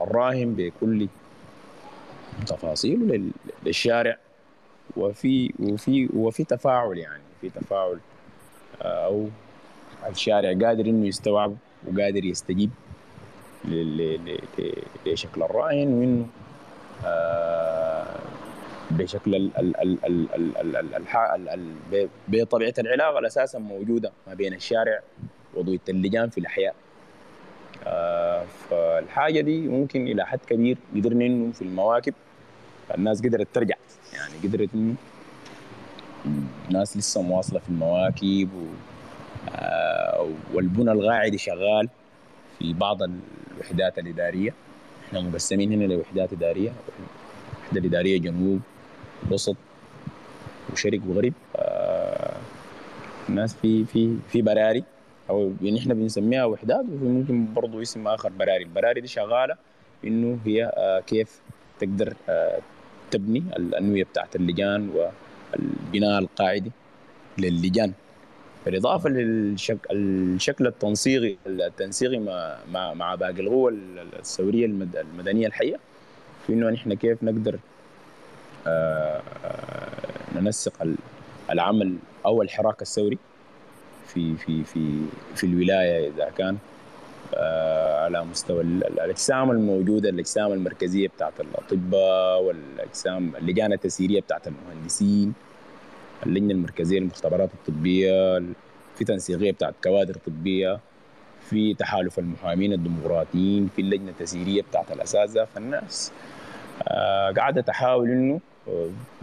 الراهن 0.00 0.54
بكل 0.54 1.08
تفاصيله 2.46 3.30
للشارع. 3.66 4.16
وفي 4.96 5.52
وفي 5.58 6.08
وفي 6.14 6.44
تفاعل 6.44 6.98
يعني 6.98 7.22
في 7.40 7.50
تفاعل 7.50 7.98
آه، 8.82 9.04
أو 9.04 9.28
الشارع 10.10 10.52
قادر 10.66 10.86
إنه 10.86 11.06
يستوعب 11.06 11.56
وقادر 11.86 12.24
يستجيب 12.24 12.70
لشكل 15.06 15.42
الراهن 15.42 15.88
وانه 15.88 16.26
بشكل 18.90 19.50
بطبيعة 22.28 22.74
العلاقة 22.78 23.26
أساسا 23.26 23.58
موجودة 23.58 24.12
ما 24.26 24.34
بين 24.34 24.54
الشارع 24.54 25.00
وضوية 25.54 25.80
اللجان 25.88 26.28
في 26.30 26.38
الأحياء. 26.38 26.74
آه، 27.86 28.44
فالحاجة 28.70 29.40
دي 29.40 29.68
ممكن 29.68 30.06
إلى 30.06 30.26
حد 30.26 30.38
كبير 30.48 30.78
قدرنا 30.96 31.26
إنه 31.26 31.52
في 31.52 31.62
المواكب 31.62 32.14
الناس 32.94 33.22
قدرت 33.22 33.48
ترجع. 33.54 33.74
يعني 34.14 34.34
قدرت 34.44 34.68
إنه 34.74 34.94
ناس 36.70 36.96
لسه 36.96 37.22
مواصلة 37.22 37.58
في 37.58 37.68
المواكب 37.68 38.48
و... 38.54 38.64
آه، 39.54 40.28
والبنى 40.54 40.92
القاعدي 40.92 41.38
شغال 41.38 41.88
في 42.58 42.72
بعض 42.72 43.02
الوحدات 43.02 43.98
الإدارية. 43.98 44.54
إحنا 45.08 45.20
مقسمين 45.20 45.72
هنا 45.72 45.84
لوحدات 45.84 46.32
إدارية. 46.32 46.72
وحدة 47.62 47.86
إدارية 47.88 48.18
جنوب 48.18 48.60
وسط 49.30 49.56
وشرق 50.72 51.00
وغرب. 51.08 51.32
الناس 53.28 53.54
في 53.54 53.84
في 53.84 54.16
في 54.28 54.42
براري. 54.42 54.84
أو 55.30 55.52
يعني 55.62 55.78
إحنا 55.78 55.94
بنسميها 55.94 56.44
وحدات 56.44 56.84
وممكن 57.02 57.54
برضه 57.54 57.82
اسم 57.82 58.08
آخر 58.08 58.28
براري. 58.28 58.62
البراري 58.64 59.00
دي 59.00 59.08
شغالة 59.08 59.56
إنه 60.04 60.38
هي 60.44 60.72
آه، 60.76 61.00
كيف 61.00 61.40
تقدر 61.78 62.14
آه، 62.28 62.58
تبني 63.10 63.42
الأنوية 63.56 64.04
بتاعت 64.04 64.36
اللجان 64.36 64.90
والبناء 64.90 66.18
القاعدي 66.18 66.70
للجان. 67.38 67.92
بالإضافة 68.66 69.10
للشكل 69.10 70.66
التنسيقي 70.66 71.36
التنسيقي 71.46 72.18
مع 72.18 72.94
مع, 72.94 73.14
باقي 73.14 73.40
القوى 73.40 73.72
الثورية 74.18 74.66
المد- 74.66 74.96
المدنية 74.96 75.46
الحية 75.46 75.76
في 76.46 76.52
إنه 76.52 76.70
نحن 76.70 76.94
كيف 76.94 77.22
نقدر 77.22 77.58
آه، 78.66 79.22
ننسق 80.36 80.82
ال- 80.82 80.96
العمل 81.50 81.96
أو 82.26 82.42
الحراك 82.42 82.82
الثوري 82.82 83.18
في 84.06 84.36
في 84.36 84.64
في 84.64 85.00
في 85.36 85.44
الولاية 85.44 86.08
إذا 86.08 86.30
كان 86.38 86.56
على 88.04 88.24
مستوى 88.24 88.60
ال- 88.60 88.86
ال- 88.86 89.00
الأجسام 89.00 89.50
الموجودة 89.50 90.08
الأجسام 90.10 90.52
المركزية 90.52 91.08
بتاعت 91.08 91.32
الأطباء 91.40 92.42
والأجسام 92.42 93.36
اللجان 93.36 93.72
التسييريه 93.72 94.20
بتاعت 94.20 94.48
المهندسين 94.48 95.32
اللجنة 96.26 96.52
المركزية 96.52 96.98
للمختبرات 96.98 97.50
الطبية 97.54 98.38
في 98.96 99.04
تنسيقية 99.04 99.52
بتاعت 99.52 99.74
كوادر 99.84 100.14
طبية 100.26 100.78
في 101.50 101.74
تحالف 101.74 102.18
المحامين 102.18 102.72
الديمقراطيين 102.72 103.68
في 103.76 103.82
اللجنة 103.82 104.10
التسييريه 104.10 104.62
بتاعت 104.62 104.92
الأساتذة 104.92 105.44
فالناس 105.54 106.12
آه، 106.88 107.30
قاعدة 107.30 107.60
تحاول 107.60 108.10
إنه 108.10 108.40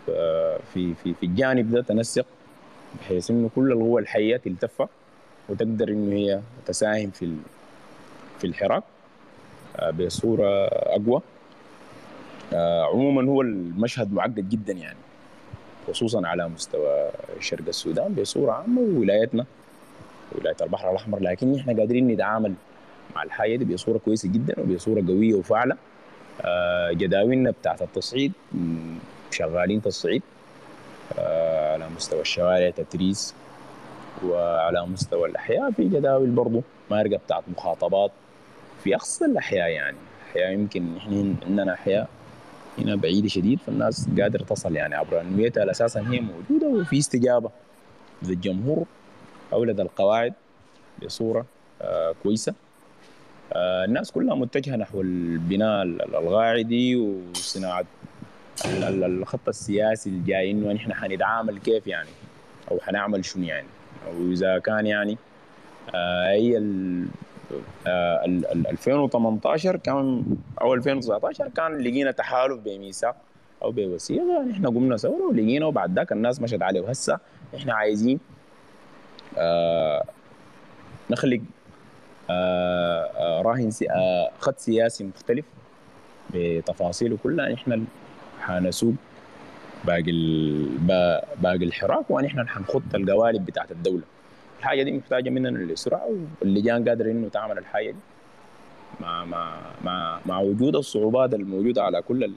آه، 0.09 0.57
في 0.73 0.93
في 1.03 1.13
في 1.13 1.25
الجانب 1.25 1.71
ده 1.71 1.81
تنسق 1.81 2.25
بحيث 3.01 3.31
إنه 3.31 3.49
كل 3.55 3.71
القوى 3.71 4.01
الحية 4.01 4.37
تلتف 4.37 4.87
وتقدر 5.49 5.89
إنه 5.89 6.15
هي 6.15 6.39
تساهم 6.65 7.09
في 7.09 7.25
في 8.45 8.51
الحراك 8.51 8.84
آه، 9.76 9.89
بصورة 9.91 10.65
أقوى. 10.67 11.22
آه، 12.53 12.84
عموما 12.84 13.31
هو 13.31 13.41
المشهد 13.41 14.13
معقد 14.13 14.49
جدا 14.49 14.73
يعني 14.73 14.97
خصوصا 15.88 16.27
على 16.27 16.47
مستوى 16.49 17.09
شرق 17.39 17.67
السودان 17.67 18.13
بصورة 18.13 18.51
عامة 18.51 18.81
وولايتنا 18.81 19.45
ولاية 20.31 20.55
البحر 20.61 20.91
الأحمر. 20.91 21.19
لكن 21.19 21.55
إحنا 21.55 21.73
قادرين 21.73 22.07
نتعامل 22.07 22.53
مع 23.15 23.23
الحاجة 23.23 23.55
دي 23.55 23.73
بصورة 23.73 23.97
كويسة 23.97 24.30
جدا 24.30 24.55
وبصورة 24.59 25.03
قوية 25.07 25.34
وفاعلة. 25.34 25.77
آه، 26.41 26.91
جداولنا 26.91 27.51
بتاعت 27.51 27.81
التصعيد 27.81 28.31
شغالين 29.31 29.81
تصعيد 29.81 30.22
على 31.17 31.85
مستوى 31.95 32.22
الشوارع 32.22 32.69
تتريس 32.69 33.34
وعلى 34.26 34.85
مستوى 34.85 35.30
الأحياء. 35.30 35.72
في 35.72 35.84
جداول 35.84 36.30
برضو 36.30 36.61
مارقة 36.91 37.17
بتاعت 37.17 37.43
مخاطبات 37.57 38.11
في 38.85 38.95
اقصى 38.95 39.25
الأحياء 39.25 39.69
يعني. 39.69 39.97
احياء 40.31 40.51
يمكن 40.51 40.97
إحنا 40.97 41.35
عندنا 41.45 41.73
أحياء 41.73 42.09
هنا 42.77 42.95
بعيدة 42.95 43.27
شديد 43.27 43.59
فالناس 43.59 44.07
قادرة 44.21 44.43
تصل 44.43 44.75
يعني 44.75 44.95
عبر 44.95 45.21
انويتها 45.21 45.71
أساسا 45.71 45.99
هي 45.99 46.19
موجودة 46.19 46.67
وفي 46.67 46.97
استجابة. 46.97 47.49
للجمهور 48.23 48.85
أولاد 49.53 49.79
القواعد 49.79 50.33
بصورة 51.05 51.45
آه 51.81 52.15
كويسة. 52.23 52.53
آه 53.53 53.85
الناس 53.85 54.11
كلها 54.11 54.35
متجهة 54.35 54.75
نحو 54.75 55.01
البناء 55.01 55.83
ال- 55.83 56.15
القاعدي 56.15 56.95
وصناعة 56.95 57.85
ال- 58.65 58.83
ال- 58.83 59.03
الخط 59.03 59.47
السياسي 59.47 60.09
الجاي 60.09 60.51
إنه 60.51 60.73
نحن 60.73 60.93
حنتعامل 60.93 61.57
كيف 61.59 61.87
يعني؟ 61.87 62.09
أو 62.71 62.79
حنعمل 62.79 63.25
شنو 63.25 63.43
يعني؟ 63.43 63.67
أو 64.07 64.31
إذا 64.31 64.59
كان 64.59 64.85
يعني 64.87 65.17
آه 65.95 66.29
هي 66.31 66.57
2018 67.88 69.76
كان 69.76 70.23
أو 70.61 70.73
2019 70.73 71.49
كان 71.49 71.77
لقينا 71.77 72.11
تحالف 72.11 72.59
بميثاق 72.59 73.15
أو 73.63 73.72
بوثيقه 73.72 74.43
نحن 74.43 74.65
قمنا 74.67 74.97
ثوره 74.97 75.23
ولقينا 75.30 75.65
وبعد 75.65 75.95
ذاك 75.95 76.11
الناس 76.11 76.41
مشت 76.41 76.61
عليه. 76.61 76.81
وهسه 76.81 77.19
إحنا 77.55 77.73
عايزين 77.73 78.19
آه 79.38 80.03
نخلق 81.11 81.41
آه 82.30 83.03
آه 83.17 83.41
راهن 83.41 83.72
سي 83.72 83.89
آه 83.91 84.31
خط 84.39 84.57
سياسي 84.59 85.03
مختلف 85.03 85.45
بتفاصيله 86.34 87.17
كلها. 87.23 87.49
نحن 87.49 87.85
حنسوق 88.41 88.93
باقي 89.85 90.11
باقي 91.38 91.55
الحراك 91.65 92.11
ونحن 92.11 92.47
حنخط 92.47 92.95
القوالب 92.95 93.45
بتاعت 93.45 93.72
الدولة. 93.72 94.03
الحاجة 94.60 94.84
دي 94.84 94.91
محتاجة 94.91 95.30
مننا 95.30 95.49
الاسراع 95.49 96.10
واللجان 96.41 96.90
قادره 96.90 97.11
إنه 97.11 97.30
تعمل 97.30 97.57
الحاجة 97.57 97.91
دي. 97.91 97.98
مع 99.02 99.26
مع 99.26 99.56
مع 99.84 100.19
مع 100.26 100.40
وجود 100.40 100.76
الصعوبات 100.76 101.34
الموجودة 101.34 101.84
على 101.84 102.02
كل 102.02 102.23
ال- 102.23 102.34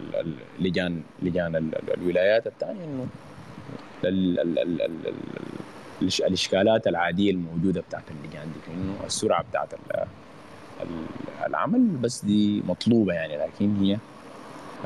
ال- 0.00 0.16
ال- 0.16 0.34
اللجان 0.58 1.02
لجان 1.22 1.56
ال- 1.56 1.74
ال- 1.74 1.94
الولايات 1.94 2.46
الثانية 2.46 2.84
إنه 2.84 3.06
الإشكالات 6.02 6.86
العادية 6.86 7.30
الموجودة 7.30 7.80
بتاعت 7.80 8.02
اللجان 8.10 8.46
دي 8.52 8.72
إنه 8.74 9.06
السرعة 9.06 9.44
بتاعت 9.50 9.74
ال- 9.74 10.06
ال- 10.82 11.46
العمل 11.46 11.80
بس 11.80 12.24
دي 12.24 12.62
مطلوبة 12.68 13.12
يعني 13.12 13.36
لكن 13.36 13.76
هي 13.84 13.98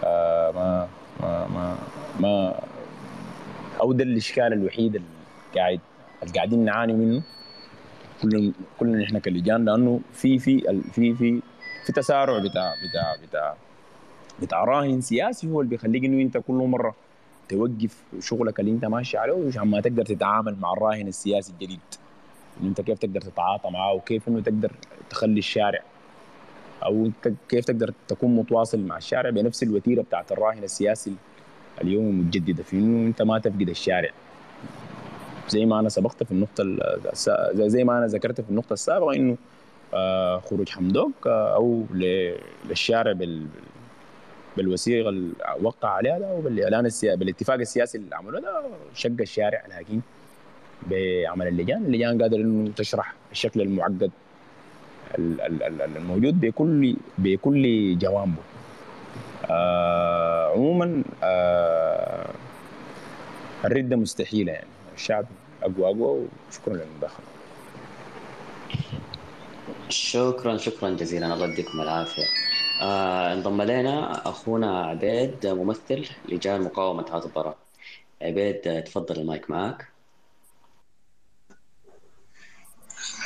آه 0.05 0.51
ما 0.51 0.89
ما 1.21 1.47
ما 1.49 1.77
ما 2.21 2.55
أو 3.81 3.93
ده 3.93 4.05
الإشكال 4.05 4.53
الوحيد 4.53 4.95
اللي 4.95 5.09
قاعد 5.57 5.81
اللي 6.23 6.35
قاعدين 6.35 6.65
نعاني 6.65 6.93
منه. 6.93 7.23
كلنا 8.23 8.53
كلنا 8.81 9.03
نحن 9.03 9.19
كلجان 9.19 9.65
لأنه 9.65 10.01
في 10.13 10.39
في 10.39 10.83
في 10.93 11.15
في 11.15 11.41
في 11.85 11.93
تسارع 11.93 12.39
بتاع 12.39 12.75
بتاع 12.89 13.17
بتاع 13.29 13.55
بتاع 14.43 14.65
راهن 14.65 15.01
سياسي 15.01 15.51
هو 15.51 15.61
اللي 15.61 15.71
بيخليك 15.71 16.05
إنه 16.05 16.23
أنت 16.23 16.39
كل 16.39 16.55
مرة 16.55 16.95
توقف 17.49 18.03
شغلك 18.21 18.61
اللي 18.61 18.71
أنت 18.71 18.85
ماشي 18.85 19.19
عليه 19.19 19.49
عشان 19.49 19.63
ما 19.63 19.81
تقدر 19.81 20.05
تتعامل 20.05 20.57
مع 20.61 20.73
الراهن 20.73 21.09
السياسي 21.09 21.53
الجديد. 21.53 21.81
أنت 22.63 22.81
كيف 22.81 22.99
تقدر 22.99 23.21
تتعاطى 23.21 23.71
معاه 23.71 23.93
وكيف 23.93 24.29
إنه 24.29 24.41
تقدر 24.41 24.73
تخلي 25.11 25.39
الشارع؟ 25.39 25.83
أو 26.85 27.11
كيف 27.49 27.65
تقدر 27.65 27.93
تكون 28.09 28.37
متواصل 28.37 28.81
مع 28.81 28.97
الشارع 28.97 29.31
بنفس 29.31 29.63
الوتيرة 29.63 30.03
بتاعت 30.03 30.33
الراهن 30.33 30.65
السياسي 30.65 31.15
اليوم 31.83 32.09
المتجددة؟ 32.09 32.63
في 32.63 32.77
إنه 32.77 33.07
أنت 33.09 33.23
ما 33.23 33.39
تفقد 33.39 33.69
الشارع. 33.69 34.11
زي 35.49 35.67
ما 35.67 35.81
أنا 35.81 35.89
سبقت 35.89 36.23
في 36.23 36.33
النقطة 36.33 36.65
زي- 37.69 37.85
ما 37.85 37.99
أنا 37.99 38.07
ذكرت 38.07 38.41
في 38.41 38.51
النقطة 38.51 38.73
السابقة 38.73 39.15
إنه 39.15 39.37
آه، 39.95 40.39
خروج 40.39 40.69
حمدوك 40.69 41.13
آه، 41.27 41.55
أو 41.55 41.85
للشارع 42.69 43.13
بال 43.13 43.47
بالوثيقة 44.57 45.09
اللي 45.09 45.33
وقع 45.63 45.89
عليها 45.89 46.19
ده 46.19 46.33
وبالإعلان 46.33 46.87
السياسي 46.87 47.17
بالاتفاق 47.17 47.57
السياسي 47.57 47.99
اللي 47.99 48.17
عملوه 48.17 48.41
ده 48.41 48.63
شق 48.95 49.11
الشارع 49.21 49.63
لكن 49.79 50.01
بعمل 50.91 51.49
اللجان. 51.49 51.85
اللجان 51.85 52.23
قادر 52.23 52.37
إنه 52.37 52.71
تشرح 52.77 53.15
الشكل 53.33 53.61
المعقد 53.61 54.11
ال- 55.19 55.41
ال- 55.41 55.63
ال- 55.63 55.97
الموجود 55.97 56.41
بكل 56.41 56.97
بكل 57.19 57.99
جوانبه. 57.99 58.43
آه 59.51 60.53
عموما 60.53 61.03
آه 61.23 62.31
الرده 63.65 63.97
مستحيلة 63.97 64.53
يعني. 64.53 64.67
الشعب 65.03 65.27
اقوى 65.63 65.87
اقوى 65.91 66.29
وشكرا 66.49 66.75
للمداخلة. 66.75 67.27
شكرا 69.89 70.57
شكرا 70.57 70.91
جزيلا. 70.91 71.35
الله 71.35 71.47
يديكم 71.47 71.81
العافية. 71.81 72.27
آه 72.83 73.33
انضم 73.33 73.61
إلينا 73.61 74.29
أخونا 74.29 74.87
عبيد 74.87 75.47
ممثل 75.47 76.09
لجان 76.29 76.61
مقاومة 76.61 77.07
عطبره 77.11 77.57
عبيد 78.23 78.85
تفضل 78.85 79.21
المايك 79.21 79.51
معك. 79.51 79.89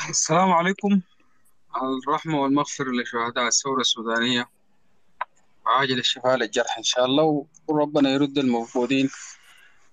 السلام 0.08 0.52
عليكم. 0.52 1.00
الرحمة 2.06 2.40
والمغفرة 2.40 2.90
لشهداء 2.90 3.46
الثورة 3.46 3.80
السودانية. 3.80 4.48
وعاجل 5.66 5.98
الشفاء 5.98 6.36
للجرحى 6.36 6.78
إن 6.78 6.82
شاء 6.82 7.04
الله 7.04 7.46
وربنا 7.68 8.10
يرد 8.10 8.38
المفقودين 8.38 9.10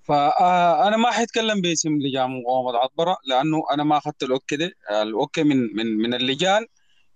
فأنا 0.03 0.97
ما 0.97 1.11
حيتكلم 1.11 1.61
باسم 1.61 1.97
لجان 2.01 2.29
مقاومة 2.41 2.77
عطبرة 2.77 3.17
لأنه 3.25 3.63
أنا 3.71 3.83
ما 3.83 3.97
أخذت 3.97 4.23
ال 4.23 4.30
okay 4.30 4.55
ده 4.55 4.71
ال 4.91 5.02
okay 5.02 5.43
من 5.43 5.57
من 5.75 5.85
من 5.97 6.13
اللجان. 6.13 6.65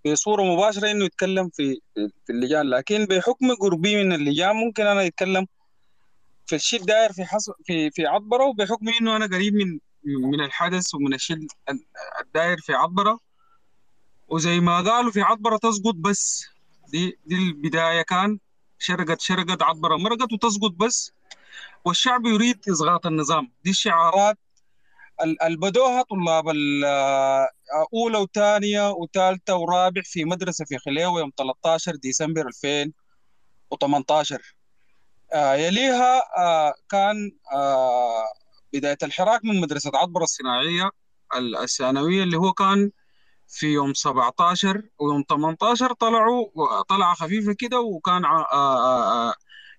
بصورة 0.05 0.43
مباشرة 0.43 0.91
إنه 0.91 1.05
يتكلم 1.05 1.49
في 1.49 1.81
في 1.95 2.29
اللجان. 2.29 2.69
لكن 2.69 3.05
بحكم 3.05 3.55
قربي 3.55 4.03
من 4.03 4.13
اللجان 4.13 4.55
ممكن 4.55 4.85
أنا 4.85 5.05
أتكلم 5.07 5.47
في 6.45 6.55
الشيء 6.55 6.83
داير 6.83 7.13
في 7.13 7.25
حص... 7.25 7.49
في 7.65 7.91
في 7.91 8.05
عطبرة 8.05 8.45
وبحكم 8.45 8.89
إنه 9.01 9.15
أنا 9.15 9.25
قريب 9.25 9.53
من 9.53 9.79
من 10.03 10.41
الحدث 10.41 10.95
ومن 10.95 11.13
الشيء 11.13 11.37
الداير 12.21 12.57
في 12.57 12.73
عطبرة. 12.73 13.19
وزي 14.27 14.59
ما 14.59 14.81
قالوا 14.81 15.11
في 15.11 15.21
عطبرة 15.21 15.57
تسقط 15.57 15.95
بس. 15.95 16.45
دي 16.91 17.19
دي 17.25 17.35
البداية 17.35 18.01
كان 18.01 18.39
شرقت 18.79 19.21
شرقت 19.21 19.61
عطبرة 19.61 19.97
مرقت 19.97 20.33
وتسقط 20.33 20.71
بس. 20.71 21.11
والشعب 21.85 22.25
يريد 22.25 22.69
اسقاط 22.69 23.05
النظام. 23.05 23.51
دي 23.63 23.69
الشعارات 23.69 24.37
ال- 25.23 25.43
البدوها 25.43 26.01
طلاب 26.01 26.49
الأولى 26.49 28.17
وثانية 28.17 28.89
وثالثة 28.91 29.55
ورابع 29.55 30.01
في 30.05 30.25
مدرسة 30.25 30.65
في 30.65 30.77
خليوة 30.77 31.19
يوم 31.19 31.31
13 31.37 31.95
ديسمبر 31.95 32.47
2018 32.47 34.55
آه 35.33 35.53
يليها 35.55 36.21
آه 36.37 36.73
كان 36.89 37.31
آه 37.53 38.23
بداية 38.73 38.97
الحراك 39.03 39.45
من 39.45 39.61
مدرسة 39.61 39.91
عطبرة 39.95 40.23
الصناعية 40.23 40.89
ال- 41.35 41.57
الثانوية 41.57 42.23
اللي 42.23 42.37
هو 42.37 42.53
كان 42.53 42.91
في 43.47 43.67
يوم 43.67 43.93
17 43.93 44.81
ويوم 44.99 45.23
18 45.29 45.93
طلعوا 45.93 46.81
طلعة 46.81 47.15
خفيفة 47.15 47.53
كده 47.59 47.79
وكان 47.79 48.25
آه 48.25 48.47
آه 48.53 49.29
آه 49.29 49.33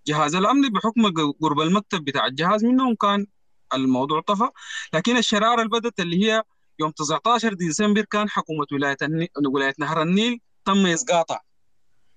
جهاز 0.09 0.35
الأمن 0.35 0.69
بحكم 0.69 1.13
قرب 1.43 1.61
المكتب 1.61 2.05
بتاع 2.05 2.27
الجهاز 2.27 2.65
منهم 2.65 2.95
كان 2.95 3.27
الموضوع 3.75 4.21
طفى. 4.21 4.49
لكن 4.95 5.17
الشرارة 5.17 5.63
اللي 5.63 5.69
بدت 5.81 6.01
اللي 6.01 6.25
هي 6.25 6.43
يوم 6.81 6.91
19 6.91 7.55
ديسمبر 7.55 8.01
كان 8.05 8.29
حكومة 8.29 8.67
ولاية 8.73 8.97
النيل 9.03 9.29
ولاية 9.53 9.75
نهر 9.79 10.03
النيل 10.03 10.41
تم 10.65 10.87
إسقاطها. 10.87 11.41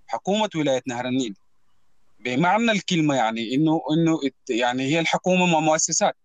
حكومة 0.08 0.50
ولاية 0.56 0.82
نهر 0.88 1.06
النيل. 1.06 1.36
بمعنى 2.20 2.72
الكلمة 2.72 3.16
يعني 3.16 3.56
إنه 3.56 3.82
إت- 4.28 4.50
يعني 4.50 4.84
هي 4.84 5.00
الحكومة 5.00 5.46
مع 5.46 5.60
مؤسسات. 5.60 6.16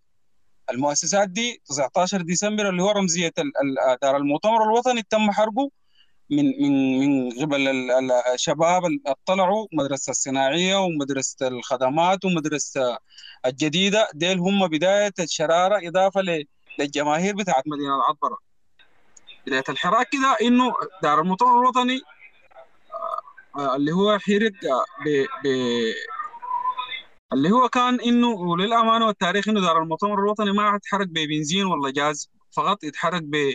المؤسسات 0.70 1.28
دي 1.28 1.62
19 1.64 2.22
ديسمبر 2.22 2.68
اللي 2.68 2.82
هو 2.82 2.93
ال- 3.62 3.98
دار 4.02 4.16
المؤتمر 4.16 4.62
الوطني 4.64 5.02
تم 5.10 5.30
حرقه. 5.30 5.70
من 6.30 6.44
من 6.62 6.98
من 7.00 7.30
قبل 7.42 7.68
ال- 7.68 7.90
ال- 7.90 8.12
الشباب 8.34 8.84
اللي 8.84 9.14
طلعوا 9.26 9.66
مدرسة 9.72 10.10
الصناعية 10.10 10.76
ومدرسة 10.76 11.48
الخدمات 11.48 12.24
ومدرسة 12.24 12.98
الجديدة 13.46 14.08
ديل 14.14 14.38
هم 14.38 14.66
بداية 14.68 15.12
الشرارة 15.20 15.88
إضافة 15.88 16.20
ل- 16.20 16.44
للجماهير 16.78 17.34
بتاعت 17.36 17.62
مدينة 17.66 17.96
العطبرة 17.96 18.38
بداية 19.46 19.64
الحراك 19.68 20.08
كده 20.08 20.36
إنه 20.48 20.72
دار 21.02 21.20
المؤتمر 21.20 21.60
الوطني 21.60 22.00
آه، 23.58 23.76
اللي 23.76 23.92
هو 23.92 24.18
حرق 24.18 24.52
آه، 24.64 24.84
ب 25.04 25.24
ب 25.44 25.46
اللي 27.32 27.50
هو 27.50 27.68
كان 27.68 28.00
إنه 28.00 28.28
وللأمانة 28.28 29.06
والتاريخ 29.06 29.48
إنه 29.48 29.60
دار 29.60 29.82
المؤتمر 29.82 30.18
الوطني 30.18 30.52
ما 30.52 30.76
اتحرق 30.76 31.06
ببنزين 31.06 31.66
ولا 31.66 31.90
جاز 31.92 32.30
فقط 32.52 32.84
اتحرق 32.84 33.20
ب 33.22 33.30
ب- 33.30 33.54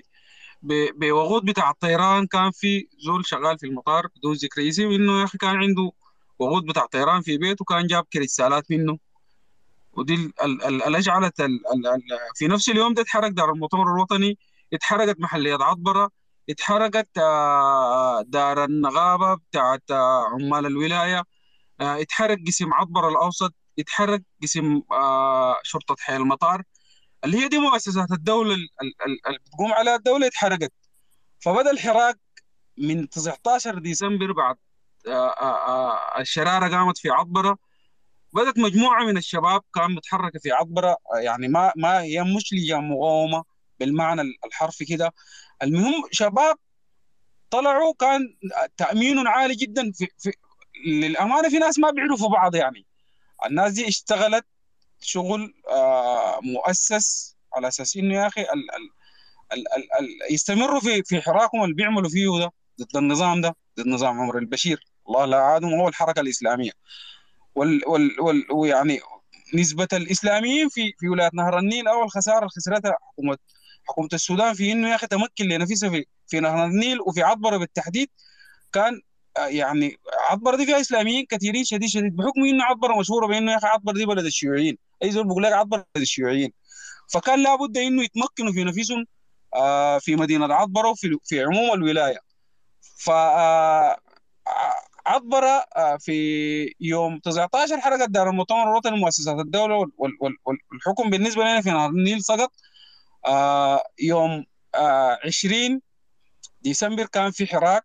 بوقود 0.64 1.46
بتاع 1.46 1.70
الطيران 1.72 2.28
كان 2.28 2.52
في 2.52 2.88
زول 3.06 3.26
شغال 3.28 3.60
في 3.60 3.66
المطار 3.68 4.08
بدون 4.16 4.34
ذكر 4.36 4.68
اسم 4.68 4.84
إنه 4.92 5.20
يا 5.20 5.24
أخي 5.24 5.38
كان 5.38 5.56
عنده 5.56 5.92
وقود 6.40 6.66
بتاع 6.66 6.86
طيران 6.86 7.22
في 7.22 7.38
بيته 7.38 7.64
وكان 7.64 7.88
جاب 7.88 8.04
كريستالات 8.14 8.72
منه. 8.72 8.98
ودي 9.94 10.14
ال- 10.16 10.34
ال- 10.44 10.64
ال- 10.64 10.84
اللي 10.84 10.98
اجعلت 10.98 11.42
في 12.36 12.48
نفس 12.48 12.70
اليوم 12.70 12.94
ده 12.94 13.02
اتحرق 13.02 13.28
دار 13.28 13.52
المؤتمر 13.52 13.94
الوطني 13.96 14.38
اتحرقت 14.74 15.20
محلية 15.20 15.54
عطبرة 15.62 16.10
اتحرقت 16.50 17.18
آه، 17.18 18.22
دار 18.22 18.64
النغابة 18.66 19.34
بتاعت 19.34 19.84
آه، 19.92 20.26
عمال 20.30 20.66
الولاية 20.66 21.24
آه، 21.82 22.02
اتحرق 22.02 22.38
قسم 22.48 22.74
عطبرة 22.74 23.10
الأوسط 23.10 23.54
اتحرق 23.80 24.22
قسم 24.44 24.82
شرطة 25.64 25.96
حي 26.00 26.16
المطار. 26.16 26.64
اللي 27.26 27.38
هي 27.38 27.48
دي 27.48 27.58
مؤسسات 27.60 28.12
الدولة 28.12 28.54
ال- 28.56 28.70
ال- 28.82 28.96
ال- 29.06 29.28
اللي 29.28 29.40
بتقوم 29.40 29.74
عليها 29.74 29.96
الدولة 29.96 30.28
اتحرقت. 30.28 30.72
فبدأ 31.40 31.72
الحراك 31.72 32.20
من 32.78 33.10
19 33.10 33.80
ديسمبر 33.80 34.32
بعد 34.32 34.56
آه، 35.08 35.12
آه، 35.30 35.68
آه، 36.18 36.22
الشرارة 36.22 36.70
قامت 36.78 36.98
في 36.98 37.10
عطبرة. 37.10 37.58
بدأت 38.34 38.58
مجموعة 38.60 39.04
من 39.06 39.18
الشباب 39.18 39.62
كان 39.76 39.92
متحركة 39.92 40.40
في 40.40 40.52
عطبرة. 40.52 40.90
آه، 41.16 41.18
يعني 41.20 41.48
ما 41.48 41.74
ما 41.76 42.02
هي 42.02 42.24
مش 42.24 42.54
لجان 42.54 42.90
مقاومة 42.90 43.44
بالمعنى 43.80 44.22
الحرفي 44.46 44.86
كده. 44.86 45.14
المهم 45.64 46.04
شباب 46.12 46.56
طلعوا 47.50 47.94
كان 48.00 48.38
تأمين 48.78 49.28
عالي 49.28 49.56
جدا 49.56 49.92
في, 49.92 50.08
في 50.18 50.32
للأمانة 50.86 51.50
في 51.50 51.60
ناس 51.60 51.80
ما 51.80 51.92
بيعرفوا 51.92 52.30
بعض 52.30 52.56
يعني. 52.56 52.86
الناس 53.46 53.74
دي 53.74 53.88
اشتغلت 53.88 54.46
شغل 55.02 55.54
آه، 55.70 56.40
مؤسس 56.44 57.36
على 57.56 57.68
أساس 57.68 57.98
إنه 57.98 58.16
يا 58.16 58.28
أخي 58.28 58.42
ال 58.42 58.48
ال 58.48 58.90
ال 59.54 59.68
ال 59.78 59.84
ال 60.00 60.34
يستمروا 60.34 60.80
في 60.80 61.04
في 61.04 61.22
حراكهم 61.22 61.64
اللي 61.64 61.76
بيعملوا 61.76 62.10
فيه 62.10 62.40
ده 62.40 62.52
ضد 62.82 62.98
النظام 62.98 63.42
ده 63.42 63.56
ضد 63.80 63.88
نظام 63.88 64.20
عمر 64.20 64.38
البشير. 64.38 64.86
الله 65.10 65.26
لا 65.26 65.38
عادهم 65.42 65.74
هو 65.74 65.88
الحركه 65.88 66.20
الإسلامية. 66.20 66.72
وال 67.56 67.82
وال 67.88 68.22
وال 68.22 68.52
ويعني 68.52 69.00
نسبة 69.56 69.88
الإسلاميين 69.94 70.70
في 70.70 70.94
في 71.00 71.10
ولاية 71.10 71.30
نهر 71.34 71.60
النيل 71.60 71.88
أو 71.88 72.04
الخساره 72.04 72.38
اللي 72.40 72.50
خسرتها 72.50 72.98
حكومه 73.02 73.38
حكومة 73.88 74.10
السودان 74.14 74.54
في 74.54 74.72
إنه 74.72 74.90
يا 74.90 74.96
أخي 74.96 75.08
تمكن 75.08 75.46
لنفسها 75.46 75.90
في 75.90 76.06
في 76.28 76.40
نهر 76.40 76.66
النيل 76.66 77.02
وفي 77.02 77.24
عطبرة 77.24 77.58
بالتحديد. 77.58 78.10
كان 78.74 79.02
يعني 79.38 79.98
عطبره 80.30 80.56
دي 80.56 80.66
فيها 80.66 80.80
إسلاميين 80.82 81.26
كثيرين 81.30 81.64
شديد 81.64 81.90
شديد 81.90 82.16
بحكم 82.16 82.44
إنه 82.44 82.64
عطبره 82.64 83.00
مشهورة 83.00 83.28
بإنه 83.28 83.52
يا 83.52 83.58
أخي 83.58 83.68
عطبره 83.68 83.94
دي 83.94 84.06
بلد 84.06 84.26
الشيوعيين. 84.26 84.78
أي 85.04 85.12
زول 85.12 85.24
بيقول 85.28 85.44
لك 85.44 85.54
عطبره 85.54 85.78
بلد 85.96 86.02
الشيوعيين. 86.02 86.52
فكان 87.14 87.44
لابد 87.44 87.78
إنه 87.78 88.04
يتمكنوا 88.04 88.52
في 88.54 88.64
نفسهم 88.64 89.06
آه، 89.56 89.98
في 90.00 90.16
مدينة 90.16 90.54
عطبره 90.54 90.90
وفي 90.90 91.18
في 91.24 91.44
عموم 91.44 91.74
الولاية. 91.74 92.20
ف 92.98 93.10
آه، 93.10 93.98
عطبره 95.06 95.66
آه، 95.78 95.98
في 95.98 96.76
يوم 96.80 97.20
19 97.20 97.80
حركت 97.82 98.10
دار 98.10 98.30
المؤتمر 98.30 98.64
الوطني 98.64 98.98
مؤسسات 99.00 99.40
الدولة 99.40 99.76
وال- 99.76 99.92
وال- 99.98 100.18
وال- 100.22 100.38
والحكم 100.72 101.10
بالنسبة 101.10 101.44
لنا 101.44 101.62
في 101.62 101.70
نهر 101.70 101.90
النيل 101.90 102.24
سقط. 102.24 102.52
آه، 103.26 103.84
يوم 104.00 104.46
آه، 104.76 105.20
20 105.26 105.82
ديسمبر 106.62 107.06
كان 107.06 107.32
في 107.32 107.48
حراك. 107.48 107.84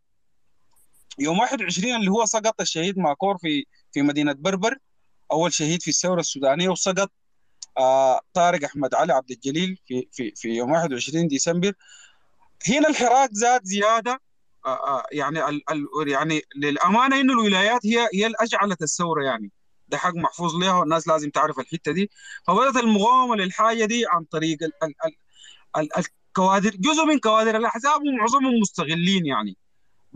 يوم 1.18 1.38
21 1.38 1.94
اللي 1.96 2.10
هو 2.10 2.24
سقط 2.26 2.60
الشهيد 2.60 2.98
ماكور 2.98 3.38
في 3.38 3.64
في 3.92 4.02
مدينة 4.02 4.32
بربر. 4.32 4.76
أول 5.32 5.52
شهيد 5.52 5.82
في 5.82 5.88
الثورة 5.88 6.20
السودانية 6.20 6.68
وسقط 6.68 7.10
آه 7.78 8.20
طارق 8.34 8.64
أحمد 8.64 8.94
علي 8.94 9.12
عبد 9.12 9.30
الجليل 9.30 9.78
في 9.86 10.08
في 10.12 10.32
في 10.36 10.48
يوم 10.48 10.72
21 10.72 11.28
ديسمبر. 11.28 11.72
هنا 12.68 12.88
الحراك 12.88 13.30
زاد 13.32 13.64
زيادة 13.64 14.20
آه 14.66 14.98
آه 14.98 15.06
يعني 15.12 15.48
ال 15.48 15.62
يعني 16.08 16.42
للأمانة 16.56 17.20
إنه 17.20 17.32
الولايات 17.32 17.86
هي 17.86 18.08
هي 18.14 18.26
اللي 18.26 18.36
أجعلت 18.40 18.82
الثورة 18.82 19.24
يعني. 19.24 19.52
ده 19.88 19.98
حق 19.98 20.14
محفوظ 20.14 20.54
لها 20.56 20.74
والناس 20.74 21.08
لازم 21.08 21.30
تعرف 21.30 21.58
الحتة 21.58 21.92
دي. 21.92 22.10
فبدات 22.46 22.76
المقاومة 22.76 23.36
للحاجة 23.36 23.84
دي 23.84 24.04
عن 24.08 24.24
طريق 24.24 24.62
ال 24.62 24.72
ال 24.84 24.94
ال 25.76 25.88
الكوادر 25.98 26.70
جزء 26.70 27.04
من 27.04 27.18
كوادر 27.18 27.56
الأحزاب 27.56 28.00
ومعظمهم 28.02 28.54
مستغلين 28.60 29.26
يعني. 29.26 29.56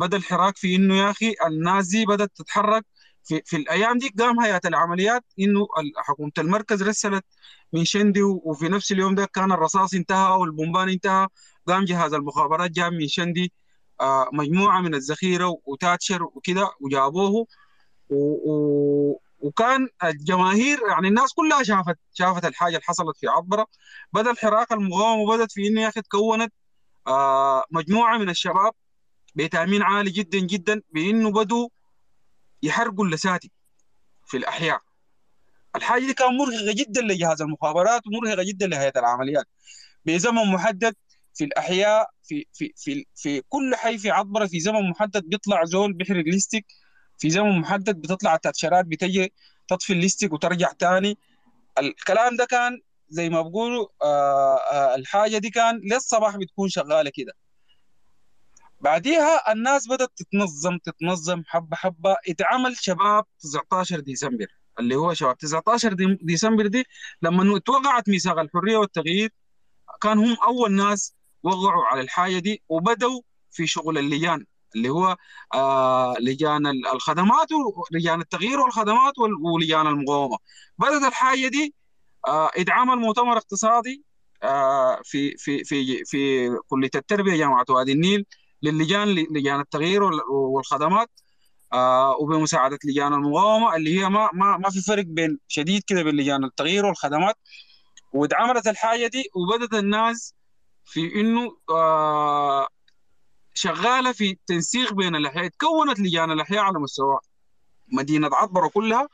بدأ 0.00 0.16
الحراك 0.16 0.56
في 0.58 0.76
إنه 0.76 0.96
يا 0.98 1.10
أخي 1.10 1.34
الناس 1.46 1.88
دي 1.88 2.06
بدأت 2.06 2.30
تتحرك 2.36 2.84
في, 3.24 3.42
في 3.44 3.56
الأيام 3.56 3.98
دي 3.98 4.08
قام 4.18 4.40
هيئة 4.40 4.60
العمليات 4.66 5.24
إنه 5.40 5.66
حكومة 5.96 6.32
المركز 6.38 6.82
رسلت 6.82 7.24
من 7.72 7.84
شندي 7.84 8.22
وفي 8.22 8.68
نفس 8.68 8.92
اليوم 8.92 9.14
ده 9.14 9.26
كان 9.34 9.52
الرصاص 9.52 9.94
انتهى 9.94 10.32
والبومبان 10.38 10.88
انتهى 10.88 11.28
قام 11.68 11.84
جهاز 11.84 12.14
المخابرات 12.14 12.70
جاب 12.70 12.92
من 12.92 13.08
شندي 13.08 13.52
آه، 14.00 14.30
مجموعة 14.32 14.80
من 14.80 14.94
الذخيره 14.94 15.58
وتاتشر 15.66 16.22
وكده 16.24 16.70
وجابوه 16.80 17.46
و- 18.10 18.52
و- 18.52 19.20
وكان 19.40 19.88
الجماهير 20.04 20.78
يعني 20.90 21.08
الناس 21.08 21.32
كلها 21.34 21.62
شافت 21.62 21.98
شافت 22.12 22.44
الحاجة 22.44 22.68
اللي 22.76 22.82
حصلت 22.84 23.16
في 23.18 23.28
عبرة. 23.28 23.66
بدأ 24.12 24.30
الحراك 24.30 24.72
المقاومة 24.72 25.36
بدأت 25.36 25.52
في 25.52 25.68
إنه 25.68 25.80
يا 25.82 25.88
أخي 25.88 26.02
تكونت 26.02 26.52
آه، 27.08 27.64
مجموعة 27.70 28.18
من 28.18 28.30
الشباب 28.30 28.72
بتامين 29.34 29.82
عالي 29.82 30.10
جدا 30.10 30.38
جدا 30.38 30.82
بإنه 30.94 31.30
بدوا 31.30 31.68
يحرقوا 32.62 33.04
اللساتي 33.04 33.50
في 34.26 34.36
الأحياء. 34.36 34.80
الحاجة 35.76 36.06
دي 36.06 36.14
كان 36.14 36.36
مرهقة 36.36 36.72
جدا 36.74 37.00
لجهاز 37.00 37.42
المخابرات 37.42 38.02
ومرهقة 38.06 38.42
جدا 38.42 38.66
لهيئة 38.66 38.98
العمليات. 38.98 39.46
بزمن 40.04 40.46
محدد 40.52 40.94
في 41.34 41.44
الأحياء 41.44 42.10
في 42.22 42.46
في 42.52 42.72
في 42.76 43.06
في 43.14 43.42
كل 43.48 43.76
حي 43.76 43.98
في 43.98 44.10
عطبرة 44.10 44.46
في 44.46 44.60
زمن 44.60 44.90
محدد 44.90 45.24
بيطلع 45.24 45.64
زول 45.64 45.92
بيحرق 45.92 46.24
ليستك 46.24 46.64
في 47.18 47.30
زمن 47.30 47.58
محدد 47.58 47.96
بتطلع 48.00 48.34
التاتشرات 48.34 48.84
بتجي 48.86 49.32
تطفي 49.68 49.92
الليستك 49.92 50.32
وترجع 50.32 50.72
تاني. 50.72 51.18
الكلام 51.78 52.36
ده 52.36 52.44
كان 52.44 52.80
زي 53.08 53.28
ما 53.28 53.42
بقولوا 53.42 53.86
آه 54.02 54.56
آه 54.56 54.94
الحاجة 54.94 55.38
دي 55.38 55.50
كان 55.50 55.80
للصباح 55.84 56.36
بتكون 56.36 56.68
شغالة 56.68 57.10
كده. 57.14 57.32
بعديها 58.80 59.52
الناس 59.52 59.88
بدأت 59.88 60.10
تتنظم 60.16 60.78
تتنظم 60.78 61.42
حبة 61.46 61.76
حبة. 61.76 62.16
اتعمل 62.28 62.76
شباب 62.76 63.24
19 63.40 64.00
ديسمبر 64.00 64.46
اللي 64.78 64.96
هو 64.96 65.14
شباب 65.14 65.38
19 65.38 65.92
دي- 65.92 66.18
ديسمبر 66.22 66.66
دي 66.66 66.84
لما 67.22 67.58
توقعت 67.58 68.08
ميثاق 68.08 68.38
الحرية 68.38 68.76
والتغيير 68.76 69.30
كان 70.00 70.18
هم 70.18 70.36
أول 70.46 70.72
ناس 70.72 71.14
وقعوا 71.42 71.84
على 71.84 72.00
الحاجة 72.00 72.38
دي 72.38 72.62
وبدأوا 72.68 73.20
في 73.50 73.66
شغل 73.66 73.98
اللجان 73.98 74.44
اللي 74.76 74.88
هو 74.88 75.16
آه 75.54 76.14
لجان 76.20 76.66
ال- 76.66 76.86
الخدمات 76.86 77.48
ولجان 77.92 78.20
التغيير 78.20 78.60
والخدمات 78.60 79.18
وال- 79.18 79.34
ولجان 79.54 79.86
المقاومة. 79.86 80.38
بدأت 80.78 81.02
الحاجة 81.02 81.48
دي 81.48 81.74
آه 82.28 82.50
اتعمل 82.56 82.96
مؤتمر 82.96 83.36
اقتصادي 83.36 84.04
آه 84.42 85.00
في 85.04 85.36
في 85.36 85.64
في 85.64 86.04
في 86.04 86.48
كلية 86.68 86.90
التربية 86.94 87.36
جامعة 87.36 87.64
وادي 87.68 87.92
النيل. 87.92 88.26
للجان 88.62 89.08
لجان 89.08 89.60
التغيير 89.60 90.02
وال- 90.02 90.30
والخدمات 90.30 91.10
آه 91.72 92.16
وبمساعدة 92.20 92.78
لجان 92.84 93.14
المقاومة 93.14 93.76
اللي 93.76 94.00
هي 94.00 94.08
ما 94.08 94.30
ما 94.32 94.56
ما 94.56 94.70
في 94.70 94.80
فرق 94.80 95.04
بين 95.04 95.38
شديد 95.48 95.82
كده 95.86 96.02
بين 96.02 96.16
لجان 96.16 96.44
التغيير 96.44 96.86
والخدمات. 96.86 97.34
واتعملت 98.12 98.66
الحاجة 98.66 99.06
دي 99.06 99.24
وبدأت 99.34 99.74
الناس 99.74 100.34
في 100.84 101.20
إنه 101.20 101.56
آه 101.70 102.68
شغالة 103.54 104.12
في 104.12 104.38
تنسيق 104.46 104.92
بين 104.94 105.16
الأحياء 105.16 105.48
تكونت 105.48 106.00
لجان 106.00 106.30
الأحياء 106.30 106.60
على 106.60 106.78
مستوى 106.78 107.18
مدينة 107.92 108.30
عطبره 108.32 108.68
كلها. 108.68 109.08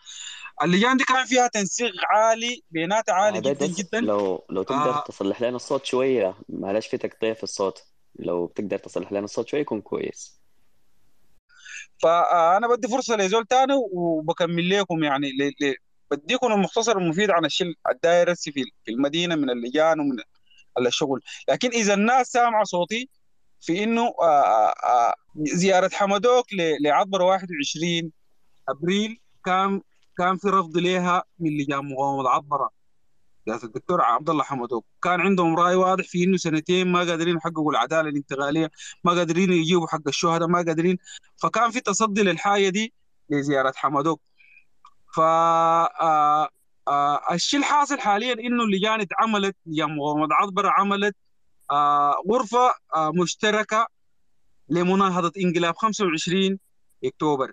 اللجان 0.62 0.96
دي 0.96 1.04
كان 1.04 1.24
فيها 1.26 1.46
تنسيق 1.48 1.92
عالي 2.10 2.62
بيناتها 2.70 3.12
عالي 3.14 3.38
عبيد 3.38 3.58
جدا 3.58 3.66
جدا. 3.66 4.00
لو 4.00 4.46
لو 4.50 4.62
تقدر 4.62 4.90
آه. 4.90 5.04
تصلح 5.08 5.42
لنا 5.42 5.56
الصوت 5.56 5.84
شوية 5.84 6.34
معلش 6.48 6.86
في 6.86 6.98
تقطيع 6.98 7.34
في 7.34 7.42
الصوت. 7.42 7.82
لو 8.18 8.46
بتقدر 8.46 8.78
تصلح 8.78 9.12
لنا 9.12 9.24
الصوت 9.24 9.48
شوية 9.48 9.60
يكون 9.60 9.80
كويس. 9.80 10.40
فأنا 12.02 12.68
بدي 12.68 12.88
فرصة 12.88 13.16
لزول 13.16 13.46
تاني 13.46 13.74
وبكمل 13.92 14.70
لكم 14.70 15.04
يعني 15.04 15.28
ل... 15.30 15.66
ل... 15.66 15.74
بديكم 16.10 16.52
المختصر 16.52 16.98
المفيد 16.98 17.30
عن 17.30 17.44
الشيء 17.44 17.74
الداير 17.90 18.34
في 18.34 18.52
في 18.84 18.90
المدينة 18.90 19.34
من 19.34 19.50
اللجان 19.50 20.00
ومن 20.00 20.16
الشغل. 20.86 21.20
لكن 21.48 21.68
إذا 21.68 21.94
الناس 21.94 22.26
سامعه 22.26 22.64
صوتي 22.64 23.08
في 23.60 23.84
إنه 23.84 24.02
آه، 24.22 24.74
آه، 24.84 25.14
زيارة 25.36 25.90
حمدوك 25.92 26.46
لعبر 26.80 27.22
21 27.22 28.12
أبريل 28.68 29.20
كان 29.44 29.80
كان 30.18 30.36
في 30.36 30.48
رفض 30.48 30.76
لها 30.78 31.24
من 31.38 31.50
لجان 31.50 31.84
مقاومة. 31.92 32.28
عبره 32.28 32.70
رئاسه 33.48 33.66
الدكتور 33.66 34.00
عبد 34.02 34.30
الله 34.30 34.42
حمدوك 34.44 34.86
كان 35.02 35.20
عندهم 35.20 35.56
رأي 35.56 35.74
واضح 35.74 36.04
في 36.04 36.24
إنه 36.24 36.36
سنتين 36.36 36.92
ما 36.92 36.98
قادرين 36.98 37.36
يحققوا 37.36 37.72
العدالة 37.72 38.08
الانتقالية 38.08 38.70
ما 39.04 39.12
قادرين 39.12 39.52
يجيبوا 39.52 39.86
حق 39.88 40.08
الشهداء 40.08 40.48
ما 40.48 40.58
قادرين. 40.58 40.98
فكان 41.36 41.70
في 41.70 41.80
تصدي 41.80 42.22
للحاجة 42.22 42.68
دي 42.68 42.94
لزيارة 43.30 43.72
حمدوك 43.76 44.20
ف 45.14 45.20
آه، 45.20 46.48
آه، 46.88 47.20
الشيء 47.34 47.60
الحاصل 47.60 47.98
حاليا 48.00 48.32
إنه 48.32 48.64
اللجان 48.64 49.00
اتعملت 49.00 49.56
لجان 49.66 49.96
مقاومه 49.96 50.28
عطبرة 50.30 50.70
عملت 50.70 51.16
آه، 51.70 52.14
غرفة 52.30 52.74
مشتركة 52.96 53.86
لمناهضة 54.68 55.32
انقلاب 55.44 55.76
25 55.76 56.58
أكتوبر. 57.04 57.52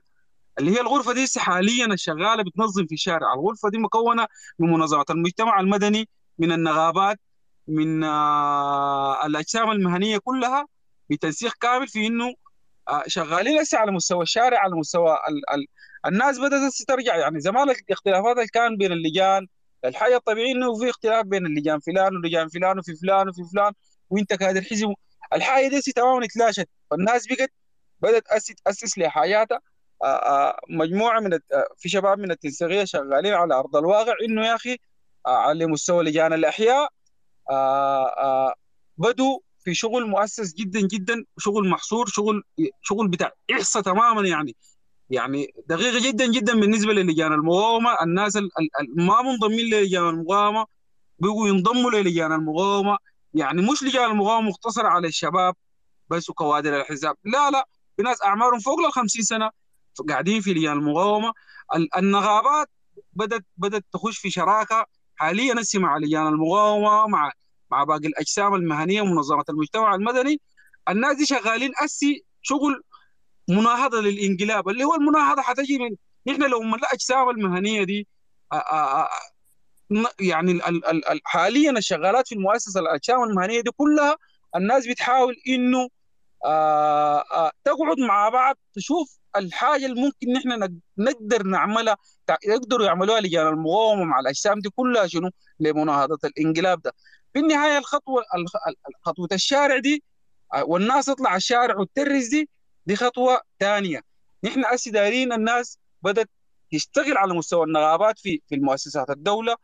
اللي 0.59 0.71
هي 0.71 0.81
الغرفة 0.81 1.13
دي 1.13 1.25
حاليا 1.37 1.85
الشغاله 1.85 2.43
بتنظم 2.43 2.85
في 2.87 2.93
الشارع 2.93 3.33
الغرفة 3.33 3.69
دي 3.69 3.77
مكونة 3.77 4.27
من 4.59 4.69
منظمات 4.69 5.11
المجتمع 5.11 5.59
المدني 5.59 6.09
من 6.39 6.51
النغابات 6.51 7.19
من 7.67 8.03
آه، 8.03 9.25
الأجسام 9.25 9.71
المهنية 9.71 10.17
كلها 10.17 10.67
بتنسيق 11.09 11.53
كامل 11.61 11.87
في 11.87 12.07
إنه 12.07 12.33
آه، 12.89 13.03
شغالين 13.07 13.59
هسه 13.59 13.77
على 13.77 13.91
مستوى 13.91 14.23
الشارع 14.23 14.59
على 14.59 14.75
مستوى 14.75 15.13
ال 15.29 15.55
ال 15.55 15.67
الناس 16.05 16.39
بدأت 16.39 16.73
ترجع. 16.87 17.15
يعني 17.15 17.39
زمان 17.39 17.69
الاختلافات 17.69 18.37
اللي 18.37 18.47
كان 18.47 18.77
بين 18.77 18.91
اللجان 18.91 19.47
الحاجة 19.85 20.15
الطبيعي 20.15 20.51
إنه 20.51 20.79
في 20.79 20.89
اختلاف 20.89 21.25
بين 21.25 21.45
اللجان 21.45 21.79
فلان 21.79 22.15
ولجان 22.15 22.47
فلان 22.47 22.79
وفي 22.79 22.95
فلان 22.95 23.29
وفي 23.29 23.41
فلان 23.53 23.73
وإنت 24.09 24.33
كادر 24.33 24.61
حزب 24.61 24.93
الحاجة 25.33 25.67
دي 25.67 25.81
تماما 25.81 26.25
اتلاشت. 26.25 26.69
فالناس 26.91 27.27
بقت 27.27 27.51
بدأت 28.01 28.23
تأسس 28.65 28.97
لحياتها. 28.97 29.59
مجموعة 30.69 31.19
من 31.19 31.33
آه، 31.33 31.39
في 31.77 31.89
شباب 31.89 32.19
من 32.19 32.31
التنسيقية 32.31 32.83
شغالين 32.83 33.33
على 33.33 33.53
أرض 33.55 33.75
الواقع 33.75 34.13
إنه 34.25 34.45
يا 34.47 34.55
أخي 34.55 34.77
آه، 35.25 35.29
على 35.37 35.65
مستوى 35.65 36.03
لجان 36.03 36.33
الأحياء 36.33 36.89
آه، 37.49 38.05
آه، 38.07 38.53
بدوا 38.97 39.39
في 39.63 39.73
شغل 39.73 40.07
مؤسس 40.09 40.53
جدا 40.53 40.79
جدا 40.81 41.25
شغل 41.37 41.69
محصور 41.69 42.05
شغل 42.07 42.43
شغل 42.81 43.07
بتاع 43.07 43.31
إحصاء 43.51 43.83
تماما 43.83 44.27
يعني 44.27 44.55
يعني 45.09 45.53
دقيقة 45.67 46.07
جدا 46.11 46.25
جدا 46.31 46.53
بالنسبة 46.59 46.93
للجان 46.93 47.33
المقاومة. 47.33 47.97
الناس 48.03 48.37
ال- 48.37 48.43
ال- 48.59 48.69
ال- 48.81 49.05
ما 49.05 49.21
منضمين 49.21 49.65
للجان 49.73 50.09
المقاومة 50.09 50.65
بيقوا 51.19 51.47
ينضموا 51.47 51.91
للجان 51.91 52.31
المقاومة. 52.31 52.97
يعني 53.33 53.61
مش 53.61 53.83
لجان 53.83 54.11
المقاومة 54.11 54.49
مقتصرة 54.49 54.87
على 54.87 55.07
الشباب 55.07 55.55
بس 56.09 56.29
وكوادر 56.29 56.81
الحزاب. 56.81 57.15
لا 57.23 57.51
لا 57.51 57.67
في 57.97 58.03
ناس 58.03 58.23
أعمارهم 58.23 58.59
فوق 58.59 58.79
ال 58.79 58.91
50 58.93 59.23
سنة. 59.23 59.49
قاعدين 60.01 60.41
في 60.41 60.53
لجان 60.53 60.73
المقاومة. 60.77 61.33
ال- 61.75 61.95
النغابات 61.97 62.69
بدات 63.13 63.45
بدأت 63.57 63.85
تخش 63.93 64.17
في 64.17 64.29
شراكة. 64.29 64.85
حاليا 65.15 65.61
هسه 65.61 65.79
مع 65.79 65.97
لجان 65.97 66.27
المقاومة 66.27 67.07
مع 67.07 67.31
مع 67.71 67.83
باقي 67.83 68.07
الأجسام 68.07 68.55
المهنية 68.55 69.01
ومنظمة 69.01 69.43
المجتمع 69.49 69.95
المدني. 69.95 70.41
الناس 70.89 71.17
دي 71.17 71.25
شغالين 71.25 71.71
أسي 71.83 72.25
شغل 72.41 72.83
مناهضة 73.49 74.01
للإنقلاب. 74.01 74.69
اللي 74.69 74.83
هو 74.83 74.95
المناهضة 74.95 75.41
حتجي 75.41 75.77
من 75.77 75.95
نحن 76.27 76.49
لو 76.49 76.61
من 76.61 76.73
الأجسام 76.73 77.29
المهنية 77.29 77.83
دي 77.83 78.07
يعني 80.19 80.51
ال- 80.51 80.63
ال- 80.65 80.85
ال- 80.85 81.07
ال- 81.09 81.21
حاليا 81.25 81.71
الشغالات 81.71 82.27
في 82.27 82.35
المؤسسه 82.35 82.79
الأجسام 82.79 83.23
المهنية 83.23 83.61
دي 83.61 83.71
كلها 83.71 84.17
الناس 84.55 84.87
بتحاول 84.87 85.35
إنه 85.47 85.89
تقعد 87.63 87.99
مع 88.07 88.29
بعض 88.29 88.55
تشوف 88.73 89.17
الحاجة 89.35 89.85
اللي 89.85 90.01
ممكن 90.01 90.33
نحن 90.33 90.59
نق- 90.63 90.79
نقدر 90.97 91.43
نعملها 91.43 91.97
يقدروا 92.45 92.85
يعملوها 92.85 93.21
لجان 93.21 93.47
المقاومة 93.47 94.03
مع 94.03 94.19
الأجسام 94.19 94.59
دي 94.59 94.69
كلها 94.69 95.07
شنو؟ 95.07 95.29
لمناهضة 95.59 96.19
الإنقلاب 96.25 96.81
ده. 96.81 96.93
في 97.33 97.39
النهاية 97.39 97.77
الخطوة 97.77 98.23
الخ- 98.35 98.67
ال- 98.67 98.75
خطوة 99.01 99.27
الشارع 99.31 99.77
دي 99.79 100.03
آه، 100.53 100.63
والناس 100.63 101.05
تطلع 101.05 101.35
الشارع 101.35 101.77
وتترس 101.79 102.27
دي 102.27 102.49
دي 102.85 102.95
خطوة 102.95 103.41
ثانية 103.59 104.01
نحن 104.43 104.65
هسه 104.65 104.91
دايرين 104.91 105.33
الناس 105.33 105.77
بدأت 106.01 106.29
تشتغل 106.71 107.17
على 107.17 107.33
مستوى 107.33 107.65
النغابات 107.65 108.19
في 108.19 108.41
في 108.49 108.55
المؤسسات 108.55 109.09
الدولة. 109.09 109.55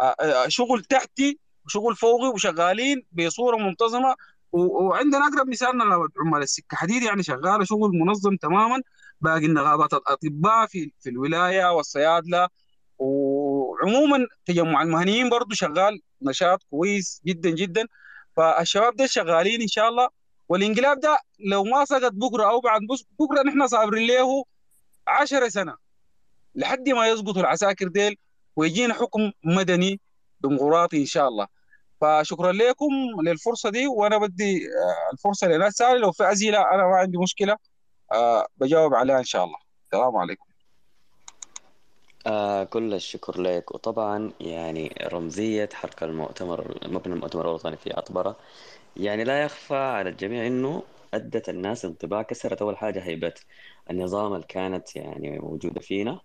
آه، 0.00 0.14
آه، 0.20 0.48
شغل 0.48 0.84
تحتي 0.84 1.38
وشغل 1.66 1.96
فوقي 1.96 2.28
وشغالين 2.28 3.06
بصورة 3.12 3.56
منتظمة. 3.56 4.14
وعندنا 4.52 5.26
أقرب 5.28 5.48
مثال 5.48 5.68
عمال 6.20 6.42
السكة. 6.42 6.76
حديد 6.76 7.02
يعني 7.02 7.22
شغاله 7.22 7.64
شغل 7.64 7.90
منظم 7.94 8.36
تماما. 8.36 8.82
باقي 9.22 9.46
النغابات 9.46 9.92
الأطباء 9.94 10.66
في 10.66 10.92
في 11.00 11.10
الولاية 11.10 11.72
والصيادلة. 11.72 12.48
وعموما 12.98 14.26
تجمع 14.46 14.82
المهنيين 14.82 15.30
برضو 15.30 15.54
شغال 15.54 16.00
نشاط 16.22 16.62
كويس 16.70 17.22
جدا 17.26 17.50
جدا. 17.50 17.86
فالشباب 18.36 18.96
ده 18.96 19.06
شغالين 19.06 19.60
إن 19.62 19.68
شاء 19.68 19.88
الله. 19.88 20.08
والإنقلاب 20.48 21.00
ده 21.00 21.18
لو 21.40 21.64
ما 21.64 21.84
سقط 21.84 22.12
بكرة 22.12 22.44
أو 22.50 22.60
بعد 22.60 22.80
بكرة 23.20 23.42
نحن 23.42 23.66
صابرين 23.66 24.08
له 24.08 24.44
10 25.06 25.48
سنة. 25.48 25.76
لحد 26.54 26.88
ما 26.88 27.08
يسقطوا 27.08 27.40
العساكر 27.42 27.88
ديل 27.88 28.16
ويجينا 28.56 28.94
حكم 28.94 29.30
مدني 29.44 30.00
ديمقراطي 30.40 31.00
إن 31.00 31.06
شاء 31.06 31.28
الله. 31.28 31.46
فشكرا 32.00 32.52
لكم 32.52 32.90
للفرصة 33.24 33.70
دي. 33.70 33.86
وأنا 33.86 34.18
بدي 34.18 34.66
آه، 34.66 35.12
الفرصة 35.12 35.46
لناس 35.48 35.72
ثانية. 35.74 35.98
لو 35.98 36.12
في 36.12 36.32
أسئلة 36.32 36.58
أنا 36.58 36.82
ما 36.82 36.96
عندي 36.96 37.18
مشكلة. 37.18 37.56
آه، 38.12 38.46
بجاوب 38.56 38.94
عليها 38.94 39.18
إن 39.18 39.24
شاء 39.24 39.44
الله. 39.44 39.56
السلام 39.84 40.16
عليكم. 40.16 40.44
آه 42.26 42.64
كل 42.64 42.94
الشكر 42.94 43.40
لك. 43.40 43.74
وطبعا 43.74 44.32
يعني 44.40 44.94
رمزية 45.12 45.68
حركة 45.72 46.04
المؤتمر 46.04 46.78
مبنى 46.88 47.14
المؤتمر 47.14 47.42
الوطني 47.48 47.76
في 47.76 47.92
عطبرة. 47.92 48.36
يعني 48.96 49.24
لا 49.24 49.42
يخفى 49.42 49.74
على 49.74 50.10
الجميع 50.10 50.46
إنه 50.46 50.82
أدت 51.14 51.48
الناس 51.48 51.84
انطباع 51.84 52.22
كسرت. 52.22 52.62
أول 52.62 52.76
حاجة 52.76 53.00
هيبة 53.00 53.34
النظام 53.90 54.34
اللي 54.34 54.46
كانت 54.46 54.96
يعني 54.96 55.38
موجودة 55.38 55.80
فينا 55.80 56.20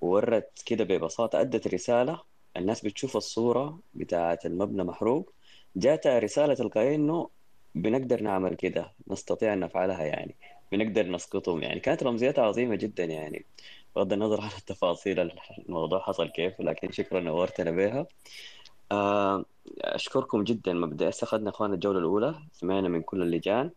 وورت 0.00 0.62
كده 0.66 0.84
ببساطة 0.84 1.40
أدت 1.40 1.74
رسالة. 1.74 2.20
الناس 2.56 2.84
بتشوف 2.84 3.16
الصورة 3.16 3.78
بتاعة 3.94 4.38
المبنى 4.44 4.84
محروق. 4.84 5.32
جاتها 5.76 6.18
رسالة 6.18 6.54
تلقائية 6.54 6.94
إنه 6.94 7.30
بنقدر 7.74 8.22
نعمل 8.22 8.54
كده 8.54 8.92
نستطيع 9.08 9.52
أن 9.52 9.60
نفعلها 9.60 10.04
يعني. 10.04 10.36
بنقدر 10.72 11.08
نسقطهم. 11.08 11.62
يعني 11.62 11.80
كانت 11.80 12.02
رمزيتها 12.02 12.44
عظيمة 12.44 12.76
جدا 12.76 13.04
يعني 13.04 13.46
بغض 13.96 14.12
النظر 14.12 14.40
عن 14.40 14.48
التفاصيل 14.58 15.30
الموضوع 15.68 16.00
حصل 16.00 16.28
كيف 16.28 16.60
لكن 16.60 16.92
شكرا 16.92 17.20
نورتنا 17.20 17.70
بها 17.70 18.06
آه، 18.92 19.44
أشكركم 19.80 20.44
جدا. 20.44 20.72
مبدئيا 20.72 21.10
أخذنا 21.22 21.50
أخواننا 21.50 21.74
الجولة 21.74 21.98
الأولى 21.98 22.34
سمعنا 22.52 22.88
من 22.88 23.02
كل 23.02 23.22
اللجان. 23.22 23.70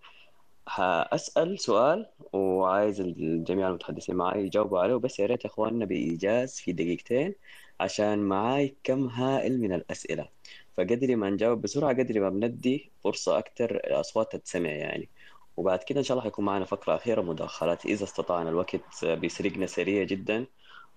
حأسأل 0.67 1.59
سؤال 1.59 2.09
وعايز 2.33 3.01
الجميع 3.01 3.67
المتحدثين 3.69 4.15
معي 4.15 4.43
يجاوبوا 4.45 4.79
عليه. 4.79 4.93
وبس 4.93 5.19
يا 5.19 5.25
ريت 5.25 5.45
يا 5.45 5.49
أخواننا 5.49 5.85
بإيجاز 5.85 6.55
في 6.59 6.71
دقيقتين 6.73 7.35
عشان 7.79 8.19
معاي 8.19 8.75
كم 8.83 9.07
هائل 9.07 9.61
من 9.61 9.73
الأسئلة. 9.73 10.29
فقدري 10.77 11.15
ما 11.15 11.29
نجاوب 11.29 11.61
بسرعة 11.61 11.93
قدري 11.93 12.19
ما 12.19 12.29
بندي 12.29 12.91
فرصة 13.03 13.37
أكثر 13.39 13.75
الاصوات 13.75 14.31
تتسمع 14.35 14.69
يعني. 14.69 15.09
وبعد 15.57 15.83
كده 15.83 15.99
إن 15.99 16.03
شاء 16.03 16.15
الله 16.15 16.23
حيكون 16.23 16.45
معنا 16.45 16.65
فقرة 16.65 16.95
أخيرة 16.95 17.21
مداخلات 17.21 17.85
إذا 17.85 18.03
استطعنا. 18.03 18.49
الوقت 18.49 18.75
بيسرقنا 19.05 19.65
سريع 19.65 20.03
جدا 20.03 20.45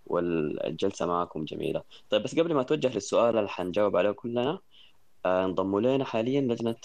والجلسة 0.07 1.07
معكم 1.07 1.45
جميلة. 1.45 1.83
طيب 2.11 2.23
بس 2.23 2.39
قبل 2.39 2.55
ما 2.55 2.61
أتوجه 2.61 2.95
للسؤال 2.95 3.39
اللي 3.39 3.49
حنجاوب 3.49 3.97
عليه 3.97 4.11
كلنا 4.11 4.59
آه، 5.27 5.45
انضموا 5.45 5.81
لنا 5.81 6.05
حاليا 6.05 6.41
لجنة 6.41 6.77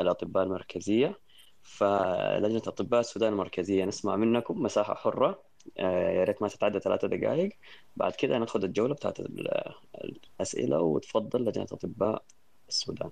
الأطباء 0.00 0.44
المركزية. 0.44 1.18
فلجنة 1.62 2.62
أطباء 2.66 3.00
السودان 3.00 3.32
المركزية 3.32 3.84
نسمع 3.84 4.16
منكم 4.16 4.62
مساحة 4.62 4.94
حرة. 4.94 5.42
آه، 5.78 6.10
يا 6.10 6.24
ريت 6.24 6.42
ما 6.42 6.48
تتعدى 6.48 6.80
ثلاثة 6.80 7.08
دقائق. 7.08 7.52
بعد 7.96 8.12
كده 8.12 8.38
ناخذ 8.38 8.64
الجولة 8.64 8.94
بتاعت 8.94 9.20
ال- 9.20 9.72
الأسئلة 10.04 10.80
وتفضل 10.80 11.44
لجنة 11.44 11.66
أطباء 11.72 12.22
السودان. 12.68 13.10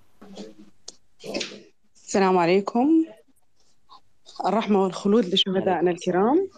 السلام 1.95 2.39
عليكم. 2.39 3.05
الرحمة 4.47 4.83
والخلود 4.83 5.25
لشهدائنا 5.25 5.91
الكرام. 5.91 6.49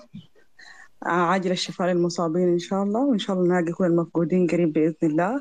عاجل 1.02 1.50
الشفاء 1.50 1.88
للمصابين 1.92 2.48
إن 2.48 2.58
شاء 2.58 2.82
الله 2.82 3.00
وإن 3.00 3.18
شاء 3.18 3.36
الله 3.36 3.48
نلاقي 3.48 3.72
كل 3.72 3.84
المفقودين 3.84 4.46
قريب 4.46 4.72
بإذن 4.72 4.96
الله. 5.02 5.40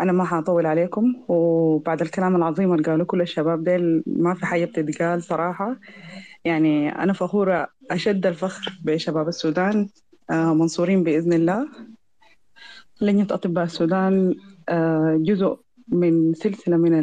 أنا 0.00 0.12
ما 0.12 0.24
حطول 0.24 0.66
عليكم 0.66 1.14
وبعد 1.28 2.00
الكلام 2.00 2.36
العظيم 2.36 2.72
اللي 2.74 2.84
قالوا 2.84 3.06
كل 3.06 3.20
الشباب 3.20 3.64
ديل 3.64 4.02
ما 4.06 4.34
في 4.34 4.46
حاجة 4.46 4.64
بتتقال 4.64 5.22
صراحة. 5.22 5.76
يعني 6.44 6.88
أنا 7.02 7.12
فخورة 7.12 7.68
أشد 7.90 8.26
الفخر 8.26 8.78
بشباب 8.84 9.28
السودان 9.28 9.88
آه، 10.30 10.54
منصورين 10.54 11.02
بإذن 11.02 11.32
الله. 11.32 11.68
لجنة 13.00 13.26
أطباء 13.30 13.64
السودان 13.64 14.34
آه، 14.68 15.18
جزء 15.20 15.58
من 15.88 16.34
سلسلة 16.34 16.76
من 16.76 16.94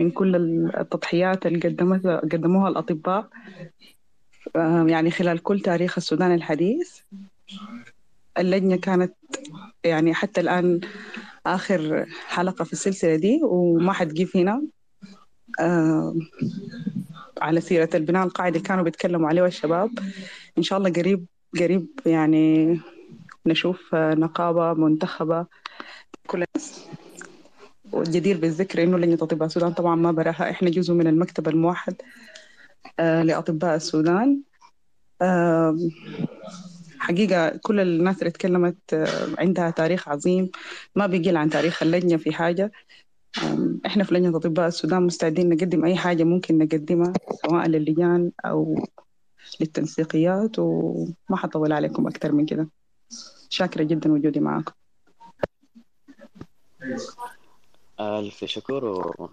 من 0.00 0.10
كل 0.10 0.36
التضحيات 0.80 1.46
اللي 1.46 1.58
قدمتها 1.68 2.16
قدموها 2.16 2.68
الأطباء 2.68 3.28
آه، 4.56 4.84
يعني 4.88 5.10
خلال 5.10 5.42
كل 5.42 5.60
تاريخ 5.60 5.98
السودان 5.98 6.34
الحديث. 6.34 6.98
اللجنة 8.38 8.76
كانت 8.76 9.14
يعني 9.84 10.14
حتى 10.14 10.40
الآن 10.40 10.80
آخر 11.46 12.06
حلقة 12.28 12.64
في 12.64 12.72
السلسلة 12.72 13.16
دي 13.16 13.40
وما 13.42 13.92
حتجيب 13.92 14.28
هنا 14.34 14.62
آه، 15.60 16.14
على 17.40 17.60
سيرة 17.60 17.88
البناء 17.94 18.24
القاعدي 18.26 18.56
اللي 18.58 18.68
كانوا 18.68 18.84
بيتكلموا 18.84 19.28
عليه 19.28 19.46
الشباب. 19.46 19.90
إن 20.58 20.62
شاء 20.62 20.78
الله 20.78 20.90
قريب 20.90 21.26
قريب 21.60 21.86
يعني 22.06 22.80
نشوف 23.46 23.94
نقابة 23.94 24.74
منتخبة 24.74 25.46
كل 26.26 26.44
الناس. 26.56 26.88
والجدير 27.92 28.38
بالذكر 28.38 28.82
إنه 28.82 28.98
لجنة 28.98 29.14
أطباء 29.14 29.46
السودان. 29.46 29.72
طبعا 29.72 29.96
ما 29.96 30.12
براها. 30.12 30.50
إحنا 30.50 30.70
جزء 30.70 30.94
من 30.94 31.06
المكتب 31.06 31.48
الموحد 31.48 31.94
آه، 32.98 33.22
لأطباء 33.22 33.76
السودان. 33.76 34.40
حقيقة 36.98 37.48
كل 37.62 37.80
الناس 37.80 38.18
اللي 38.18 38.28
اتكلمت 38.28 38.76
عندها 39.38 39.70
تاريخ 39.70 40.08
عظيم. 40.08 40.50
ما 40.96 41.06
بيقل 41.06 41.36
عن 41.36 41.50
تاريخ 41.50 41.82
اللجنة 41.82 42.16
في 42.16 42.32
حاجة. 42.32 42.72
آم، 43.42 43.80
إحنا 43.86 44.04
في 44.04 44.14
لجنة 44.14 44.36
أطباء 44.36 44.68
السودان 44.68 45.02
مستعدين 45.02 45.48
نقدم 45.48 45.84
أي 45.84 45.96
حاجة 45.96 46.24
ممكن 46.24 46.58
نقدمها 46.58 47.12
سواء 47.46 47.66
للجان 47.68 48.32
أو 48.44 48.86
للتنسيقيات. 49.60 50.58
وما 50.58 51.36
حطول 51.36 51.72
عليكم 51.72 52.06
أكثر 52.06 52.32
من 52.32 52.46
كده. 52.46 52.68
شاكرة 53.48 53.82
جدا 53.82 54.12
وجودي 54.12 54.40
معاكم. 54.40 54.72
ألف 58.00 58.44
شكر 58.44 58.84
و... 58.84 59.30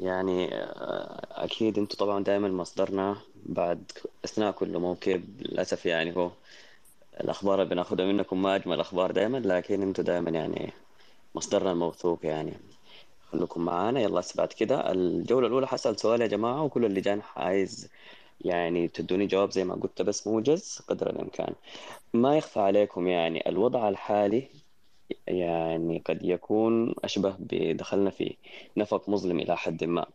يعني 0.00 0.54
آه، 0.54 1.44
أكيد 1.44 1.78
أنتوا 1.78 1.98
طبعا 1.98 2.24
دائما 2.24 2.48
مصدرنا 2.48 3.16
بعد 3.46 3.92
أثناء 4.24 4.52
كل 4.52 4.78
موكب 4.78 5.42
للأسف 5.42 5.86
يعني 5.86 6.16
هو 6.16 6.30
الأخبار 7.20 7.62
اللي 7.62 7.74
بناخدها 7.74 8.06
منكم 8.06 8.42
ما 8.42 8.56
أجمل 8.56 8.80
أخبار 8.80 9.10
دائما 9.10 9.38
لكن 9.38 9.82
أنتوا 9.82 10.04
دائما 10.04 10.30
يعني 10.30 10.72
مصدرنا 11.34 11.72
الموثوق 11.72 12.26
يعني. 12.26 12.52
خليكم 13.32 13.64
معانا 13.64 14.00
يلا 14.00 14.22
بعد 14.36 14.48
كده. 14.48 14.92
الجولة 14.92 15.46
الأولى 15.46 15.66
حسأل 15.66 16.00
سؤال 16.00 16.20
يا 16.20 16.26
جماعة 16.26 16.62
وكل 16.62 16.84
اللجان 16.84 17.22
عايز 17.36 17.88
يعني 18.40 18.88
تدوني 18.88 19.26
جواب 19.26 19.50
زي 19.52 19.64
ما 19.64 19.74
قلت 19.74 20.02
بس 20.02 20.26
موجز 20.26 20.80
قدر 20.88 21.10
الإمكان. 21.10 21.54
ما 22.14 22.36
يخفى 22.36 22.60
عليكم 22.60 23.08
يعني 23.08 23.48
الوضع 23.48 23.88
الحالي 23.88 24.48
يعني 25.26 26.02
قد 26.06 26.18
يكون 26.22 26.94
أشبه 27.04 27.36
بدخلنا 27.38 28.10
في 28.10 28.36
نفق 28.76 29.08
مظلم 29.08 29.40
إلى 29.40 29.56
حد 29.56 29.84
ما. 29.84 30.06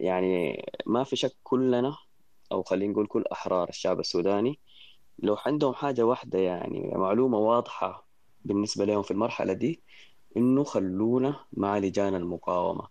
يعني 0.00 0.64
ما 0.86 1.04
في 1.04 1.16
شك 1.16 1.32
كلنا 1.44 1.96
أو 2.52 2.62
خلينا 2.62 2.92
نقول 2.92 3.06
كل 3.06 3.24
أحرار 3.32 3.68
الشعب 3.68 4.00
السوداني 4.00 4.58
لو 5.18 5.36
عندهم 5.46 5.74
حاجة 5.74 6.02
واحدة 6.02 6.38
يعني 6.38 6.92
معلومة 6.94 7.38
واضحة 7.38 8.06
بالنسبة 8.44 8.84
لهم 8.84 9.02
في 9.02 9.10
المرحلة 9.10 9.52
دي 9.52 9.80
إنه 10.36 10.64
خلونا 10.64 11.40
مع 11.52 11.78
لجان 11.78 12.14
المقاومة. 12.14 12.86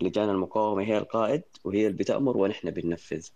لجان 0.00 0.30
المقاومة 0.30 0.82
هي 0.82 0.98
القائد 0.98 1.42
وهي 1.64 1.86
اللي 1.86 1.98
بتأمر 1.98 2.36
ونحن 2.36 2.70
بننفذ. 2.70 3.26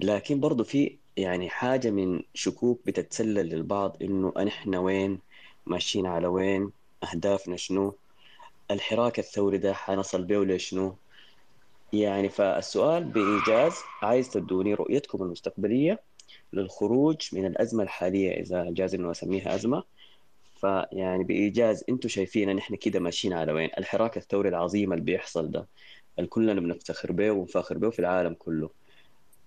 لكن 0.00 0.40
برضو 0.40 0.64
في 0.64 0.98
يعني 1.16 1.48
حاجة 1.48 1.90
من 1.90 2.22
شكوك 2.34 2.80
بتتسلل 2.86 3.48
للبعض 3.48 3.96
إنه 4.02 4.32
نحن 4.38 4.74
وين؟ 4.74 5.18
ماشيين 5.66 6.06
على 6.06 6.26
وين 6.26 6.70
أهدافنا 7.12 7.56
شنو 7.56 7.94
الحراك 8.70 9.18
الثوري 9.18 9.58
ده 9.58 9.72
حنصل 9.72 10.24
بيه 10.24 10.38
لشنو 10.38 10.96
يعني 11.92 12.28
فالسؤال 12.28 13.04
بإيجاز 13.04 13.74
عايز 14.02 14.30
تدوني 14.30 14.74
رؤيتكم 14.74 15.22
المستقبلية 15.22 16.00
للخروج 16.52 17.16
من 17.32 17.46
الأزمة 17.46 17.82
الحالية 17.82 18.40
إذا 18.40 18.70
جاز 18.70 18.94
إنه 18.94 19.10
أسميها 19.10 19.54
أزمة. 19.54 19.82
فيعني 20.60 21.24
بإيجاز 21.24 21.84
أنتم 21.88 22.08
شايفين 22.08 22.48
إن 22.48 22.58
إحنا 22.58 22.76
كده 22.76 23.00
ماشيين 23.00 23.32
على 23.34 23.52
وين؟ 23.52 23.70
الحراك 23.78 24.16
الثوري 24.16 24.48
العظيم 24.48 24.92
اللي 24.92 25.04
بيحصل 25.04 25.50
ده 25.50 25.66
اللي 26.18 26.28
كلنا 26.28 26.60
بنفتخر 26.60 27.12
به 27.12 27.30
ونفاخر 27.30 27.78
به 27.78 27.90
في 27.90 27.98
العالم 27.98 28.34
كله. 28.34 28.70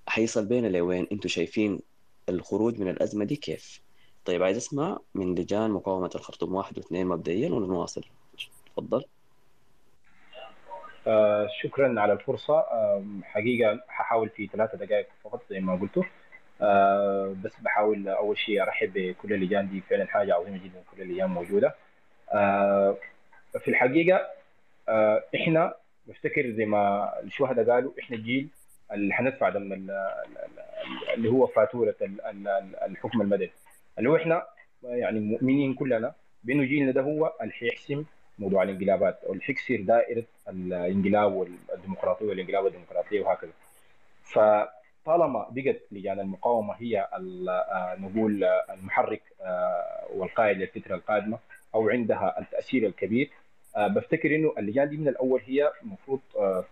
حيصل 0.07 0.45
بينا 0.45 0.67
لوين؟ 0.67 1.07
أنتم 1.11 1.29
شايفين 1.29 1.79
الخروج 2.29 2.79
من 2.79 2.89
الأزمة 2.89 3.25
دي 3.25 3.35
كيف؟ 3.35 3.81
طيب 4.29 4.43
عايز 4.43 4.57
أسمع 4.57 4.99
من 5.15 5.35
لجان 5.35 5.71
مقاومة 5.71 6.09
الخرطوم 6.15 6.55
واحد 6.55 6.77
واثنين 6.77 7.07
مبدئيا 7.07 7.49
ونواصل. 7.49 8.03
تفضل 8.65 9.05
آه 11.07 11.47
شكرا 11.61 12.01
على 12.01 12.13
الفرصة. 12.13 12.53
آه 12.59 13.03
حقيقة 13.23 13.79
ححاول 13.87 14.29
في 14.29 14.47
ثلاثة 14.47 14.77
دقائق 14.77 15.07
فقط 15.23 15.41
زي 15.49 15.59
ما 15.59 15.75
قلتوا. 15.75 16.03
آه 16.61 17.35
بس 17.43 17.51
بحاول 17.61 18.07
أول 18.07 18.37
شيء 18.37 18.61
أرحب 18.61 18.93
بكل 18.93 19.33
اللجان 19.33 19.69
دي. 19.69 19.81
فعلا 19.81 20.05
حاجة 20.05 20.35
عظيمة 20.35 20.57
جدا 20.57 20.83
كل 20.95 21.01
اللجان 21.01 21.29
موجودة. 21.29 21.75
آه 22.31 22.97
في 23.59 23.67
الحقيقة 23.67 24.27
آه 24.89 25.23
إحنا 25.35 25.73
بفتكر 26.07 26.51
زي 26.51 26.65
ما 26.65 27.13
الشهداء 27.23 27.69
قالوا 27.71 27.91
إحنا 27.99 28.15
الجيل 28.17 28.49
اللي 28.91 29.13
حندفع 29.13 29.49
دم 29.49 29.73
ال- 29.73 29.91
ال- 29.91 31.09
اللي 31.13 31.29
هو 31.29 31.47
فاتورة 31.47 31.95
ال- 32.01 32.21
ال- 32.25 32.75
الحكم 32.75 33.21
المدني. 33.21 33.51
اللي 33.99 34.09
هو 34.09 34.15
إحنا 34.15 34.43
يعني 34.83 35.19
مؤمنين 35.19 35.73
كلنا 35.73 36.13
بأنه 36.43 36.63
جيلنا 36.63 36.91
ده 36.91 37.01
هو 37.01 37.33
اللي 37.41 37.53
حيحسم 37.53 38.05
موضوع 38.39 38.63
الانقلابات 38.63 39.23
أو 39.23 39.33
اللي 39.33 39.43
حيكسر 39.43 39.81
دائرة 39.81 40.23
الانقلاب 40.49 41.33
والديمقراطية 41.33 42.25
والانقلاب 42.25 42.63
والديمقراطيه 42.63 43.21
وهكذا. 43.21 43.51
فطالما 44.23 45.47
بقت 45.51 45.81
لجان 45.91 46.19
المقاومة 46.19 46.73
هي 46.79 47.07
آه، 47.13 47.95
نقول 47.99 48.43
آه، 48.43 48.65
المحرك 48.73 49.21
آه، 49.41 50.07
والقائد 50.15 50.57
للفترة 50.57 50.95
القادمة 50.95 51.39
أو 51.75 51.89
عندها 51.89 52.39
التأثير 52.39 52.85
الكبير 52.87 53.29
بفتكر 53.77 54.35
إنه 54.35 54.53
اللجان 54.57 54.89
دي 54.89 54.97
من 54.97 55.07
الأول 55.07 55.41
هي 55.45 55.71
المفروض 55.83 56.19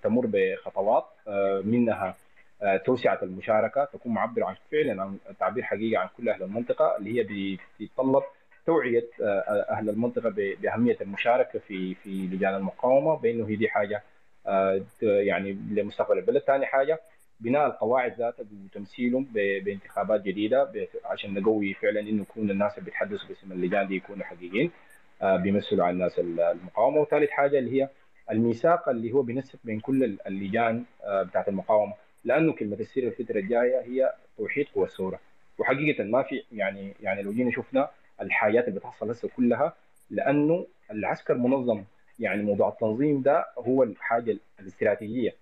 تمر 0.03 0.25
بخطوات 0.33 1.05
منها 1.63 2.15
توسعة 2.85 3.19
المشاركة 3.23 3.85
تكون 3.85 4.13
معبره 4.13 4.45
عن 4.45 4.55
فعلا 4.71 5.01
عن 5.01 5.17
تعبير 5.39 5.63
حقيقي 5.63 5.95
عن 6.01 6.07
كل 6.17 6.29
أهل 6.29 6.43
المنطقة 6.43 6.97
اللي 6.97 7.19
هي 7.19 7.23
بتتطلب 7.79 8.23
توعية 8.65 9.07
آه، 9.23 9.65
أهل 9.69 9.89
المنطقة 9.89 10.29
بأهمية 10.29 10.97
المشاركة 11.01 11.59
في 11.59 11.95
في 11.95 12.09
لجان 12.09 12.55
المقاومة 12.55 13.15
بأنه 13.17 13.47
هي 13.49 13.55
دي 13.55 13.69
حاجة 13.69 14.03
آه، 14.47 14.81
يعني 15.01 15.53
لمستقبل 15.71 16.17
البلد، 16.17 16.41
ثاني 16.41 16.65
حاجة 16.65 16.99
بناء 17.39 17.67
القواعد 17.67 18.13
ذاتها 18.19 18.45
وتمثيلهم 18.65 19.27
بانتخابات 19.33 20.21
جديدة 20.21 20.71
عشان 21.05 21.33
نقوي 21.33 21.73
فعلا 21.73 21.99
إنه 21.99 22.21
يكون 22.21 22.51
الناس 22.51 22.73
اللي 22.77 22.85
بيتحدثوا 22.85 23.27
باسم 23.27 23.51
اللجان 23.51 23.87
دي 23.87 23.95
يكونوا 23.95 24.25
حقيقيين 24.25 24.71
آه، 25.21 25.37
بيمثلوا 25.37 25.85
على 25.85 25.93
الناس 25.93 26.19
ال- 26.19 26.39
المقاومة، 26.39 27.01
وثالث 27.01 27.29
حاجة 27.29 27.59
اللي 27.59 27.81
هي 27.83 27.89
الميثاق 28.31 28.89
اللي 28.89 29.11
هو 29.11 29.21
بينسق 29.21 29.59
بين 29.63 29.79
كل 29.79 30.03
ال- 30.03 30.27
اللجان 30.27 30.83
آه، 31.03 31.23
بتاعت 31.23 31.47
المقاومة. 31.49 31.93
لأنه 32.27 32.53
كلمة 32.53 32.75
السر 32.79 33.01
الفترة 33.03 33.39
الجاية 33.39 33.81
هي 33.81 34.13
توحيد 34.37 34.67
قوى 34.75 34.85
الثوره 34.85 35.19
وحقيقة 35.57 36.03
ما 36.03 36.23
في 36.23 36.43
يعني 36.51 36.93
يعني 37.01 37.21
لو 37.21 37.33
جينا 37.33 37.51
شفنا 37.51 37.89
الحاجات 38.21 38.67
اللي 38.67 38.79
بتحصل 38.79 39.09
هسه 39.09 39.29
كلها 39.37 39.73
لأنه 40.09 40.65
العسكر 40.91 41.33
منظم 41.33 41.83
يعني 42.19 42.43
موضوع 42.43 42.69
التنظيم 42.69 43.21
ده 43.21 43.45
هو 43.57 43.83
الحاجة 43.83 44.37
الاستراتيجية 44.59 45.33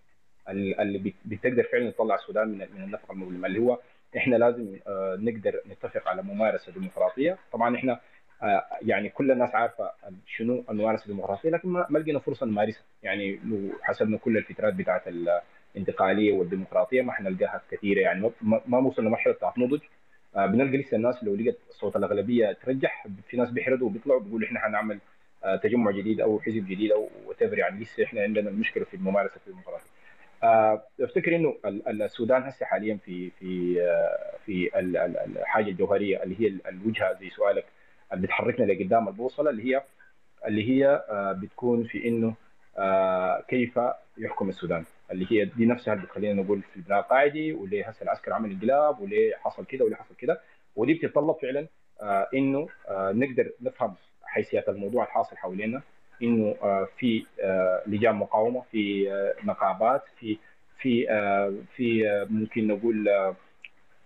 اللي 0.49 0.97
بت- 0.97 1.13
بتقدر 1.25 1.63
فعلا 1.63 1.91
تطلع 1.91 2.15
السودان 2.15 2.47
من 2.47 2.57
من 2.75 2.83
النفق 2.83 3.11
المظلم 3.11 3.45
اللي 3.45 3.59
هو 3.59 3.79
إحنا 4.17 4.35
لازم 4.35 4.75
آه، 4.87 5.17
نقدر 5.21 5.61
نتفق 5.71 6.07
على 6.07 6.21
ممارسة 6.23 6.71
ديمقراطية. 6.71 7.37
طبعا 7.53 7.75
إحنا 7.75 7.99
آه، 8.43 8.65
يعني 8.81 9.09
كل 9.09 9.31
الناس 9.31 9.55
عارفة 9.55 9.91
شنو 10.27 10.63
الممارسه 10.69 11.01
الديمقراطيه 11.05 11.49
لكن 11.49 11.69
ما 11.69 11.87
لقينا 11.99 12.19
فرصة 12.19 12.45
نمارسها. 12.45 12.83
يعني 13.03 13.39
لو 13.45 13.69
حسبنا 13.81 14.17
كل 14.17 14.37
الفترات 14.37 14.73
بتاعت 14.73 15.07
الانتقاليه 15.75 16.33
والديمقراطية 16.33 17.01
ما 17.01 17.11
حنلقاها 17.11 17.61
كثيرة 17.71 17.99
يعني. 17.99 18.31
ما- 18.41 18.77
وصلنا 18.77 19.09
مرحله 19.09 19.33
بتاعت 19.33 19.57
نضج 19.57 19.79
آه، 20.35 20.45
بنلقى 20.45 20.77
لسه 20.77 20.97
الناس 20.97 21.23
لو 21.23 21.35
لقت 21.35 21.57
صوت 21.69 21.95
الأغلبية 21.95 22.51
ترجح 22.65 23.07
في 23.27 23.37
ناس 23.37 23.49
بيحردوا 23.51 23.87
وبيطلعوا 23.87 24.19
بيقولوا 24.19 24.47
إحنا 24.47 24.59
حنعمل 24.59 24.99
آه، 25.43 25.55
تجمع 25.55 25.91
جديد 25.91 26.21
أو 26.21 26.39
حزب 26.39 26.65
جديد 26.67 26.91
أو 26.91 27.09
وات 27.25 27.41
يعني. 27.41 27.79
لسه 27.81 28.03
إحنا 28.03 28.21
عندنا 28.21 28.49
المشكلة 28.49 28.83
في 28.83 28.93
الممارسة 28.93 29.35
الديمقراطية. 29.47 29.89
آه، 30.43 30.83
أفتكر 31.01 31.35
إنه 31.35 31.55
ال- 31.65 31.87
ال- 31.87 32.01
السودان 32.01 32.43
هسه 32.43 32.65
حاليا 32.65 32.97
في 33.05 33.29
في 33.29 33.73
في 34.45 34.79
ال- 34.79 34.97
ال- 34.97 35.17
الحاجة 35.37 35.69
الجوهريه 35.69 36.23
اللي 36.23 36.35
هي 36.41 36.47
ال- 36.47 36.67
الوجهة 36.67 37.13
زي 37.13 37.29
سؤالك 37.29 37.65
اللي 38.13 38.27
بتحركنا 38.27 38.65
لقدام 38.65 39.07
البوصلة 39.07 39.49
اللي 39.49 39.75
هي 39.75 39.83
اللي 40.45 40.69
هي 40.69 41.05
بتكون 41.41 41.83
في 41.83 42.07
إنه 42.07 42.33
كيف 43.47 43.79
يحكم 44.17 44.49
السودان. 44.49 44.83
اللي 45.11 45.27
هي 45.31 45.45
دي 45.45 45.65
نفسها 45.65 45.93
اللي 45.93 46.05
بتخلينا 46.05 46.41
نقول 46.43 46.61
في 46.61 46.75
البناء 46.77 46.99
القاعدي 46.99 47.53
وليه 47.53 47.87
هسه 47.89 48.03
العسكر 48.03 48.33
عمل 48.33 48.51
انقلاب 48.51 48.99
وليه 48.99 49.35
حصل 49.35 49.65
كده 49.65 49.85
وليه 49.85 49.95
حصل 49.95 50.15
كده. 50.15 50.41
ودي 50.75 50.93
بتتطلب 50.93 51.35
فعلا 51.41 51.67
آه، 52.01 52.27
إنه 52.33 52.67
آه، 52.87 53.11
نقدر 53.11 53.51
نفهم 53.61 53.93
حيثيات 54.23 54.69
الموضوع 54.69 55.03
الحاصل 55.03 55.37
حوالينا 55.37 55.81
إنه 56.23 56.55
آه، 56.63 56.87
في 56.97 57.25
آه، 57.41 57.81
لجان 57.87 58.15
مقاومة 58.15 58.61
في 58.71 59.11
آه، 59.11 59.33
نقابات 59.45 60.03
في 60.19 60.37
في 60.81 61.09
آه، 61.11 61.53
في 61.75 62.09
آه، 62.09 62.23
ممكن 62.29 62.67
نقول 62.67 63.09
آه، 63.09 63.35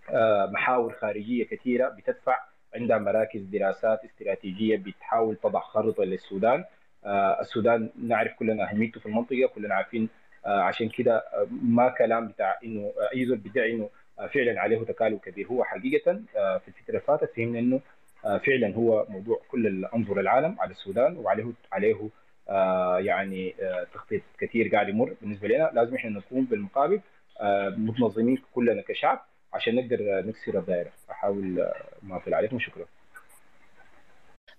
آه، 0.09 0.45
محاور 0.53 0.93
خارجية 0.93 1.43
كثيرة 1.45 1.89
بتدفع 1.89 2.35
عندها 2.75 2.97
مراكز 2.97 3.41
دراسات 3.43 3.99
استراتيجية 4.05 4.77
بتحاول 4.77 5.35
تضع 5.35 5.59
خريطة 5.59 6.03
للسودان. 6.03 6.63
آه، 7.05 7.41
السودان 7.41 7.89
نعرف 8.03 8.33
كلنا 8.39 8.69
أهميته 8.71 8.99
في 8.99 9.05
المنطقة 9.05 9.47
كلنا 9.55 9.75
عارفين 9.75 10.09
عشان 10.45 10.89
كده 10.89 11.17
آه، 11.17 11.47
ما 11.51 11.89
كلام 11.89 12.27
بتاع 12.27 12.59
إنه 12.63 12.81
آه، 12.81 13.09
أي 13.15 13.25
زول 13.25 13.37
بيدعي 13.37 13.71
إنه 13.73 13.89
آه، 14.19 14.27
فعلا 14.27 14.61
عليه 14.61 14.83
تكالب 14.83 15.19
كبير. 15.19 15.47
هو 15.47 15.63
حقيقة 15.63 16.21
آه، 16.37 16.57
في 16.57 16.67
الفترة 16.67 16.89
اللي 16.89 16.99
فاتت 17.01 17.33
فهمنا 17.35 17.59
إنه 17.59 17.81
آه، 18.25 18.37
فعلا 18.37 18.75
هو 18.75 19.05
موضوع 19.09 19.41
كل 19.51 19.67
الانظر 19.67 20.19
العالم 20.19 20.55
على 20.59 20.71
السودان 20.71 21.17
وعليه 21.17 21.51
عليه 21.71 22.09
آه، 22.49 22.99
يعني 22.99 23.55
آه، 23.61 23.87
تخطيط 23.93 24.21
كثير 24.39 24.67
قاعد 24.67 24.89
يمر. 24.89 25.15
بالنسبة 25.21 25.47
لنا 25.47 25.71
لازم 25.73 25.95
إحنا 25.95 26.09
نكون 26.09 26.45
بالمقابل 26.45 27.01
آه، 27.41 27.69
متنظمين 27.69 28.37
كلنا 28.53 28.81
كشعب 28.81 29.25
عشان 29.53 29.75
نقدر 29.75 29.99
آه، 29.99 30.21
نكسر 30.21 30.59
الدائرة. 30.59 30.91
أحاول 31.11 31.59
آه، 31.61 31.73
ما 32.03 32.17
أطيل 32.17 32.33
عليكم. 32.33 32.59
شكرا. 32.59 32.85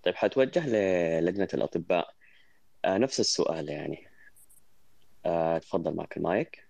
طيب 0.02 0.15
حتوجه 0.15 0.69
للجنة 0.69 1.48
الأطباء 1.55 2.09
آه 2.85 2.98
نفس 2.98 3.20
السؤال 3.20 3.69
يعني. 3.69 3.98
آه 4.07 4.10
تفضل 5.63 5.95
معك 5.97 6.17
المايك 6.17 6.67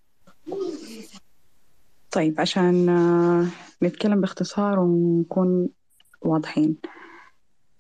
طيب 2.11 2.41
عشان 2.41 2.89
آه، 2.89 3.47
نتكلم 3.83 4.21
باختصار 4.21 4.79
ونكون 4.79 5.69
واضحين. 6.23 6.77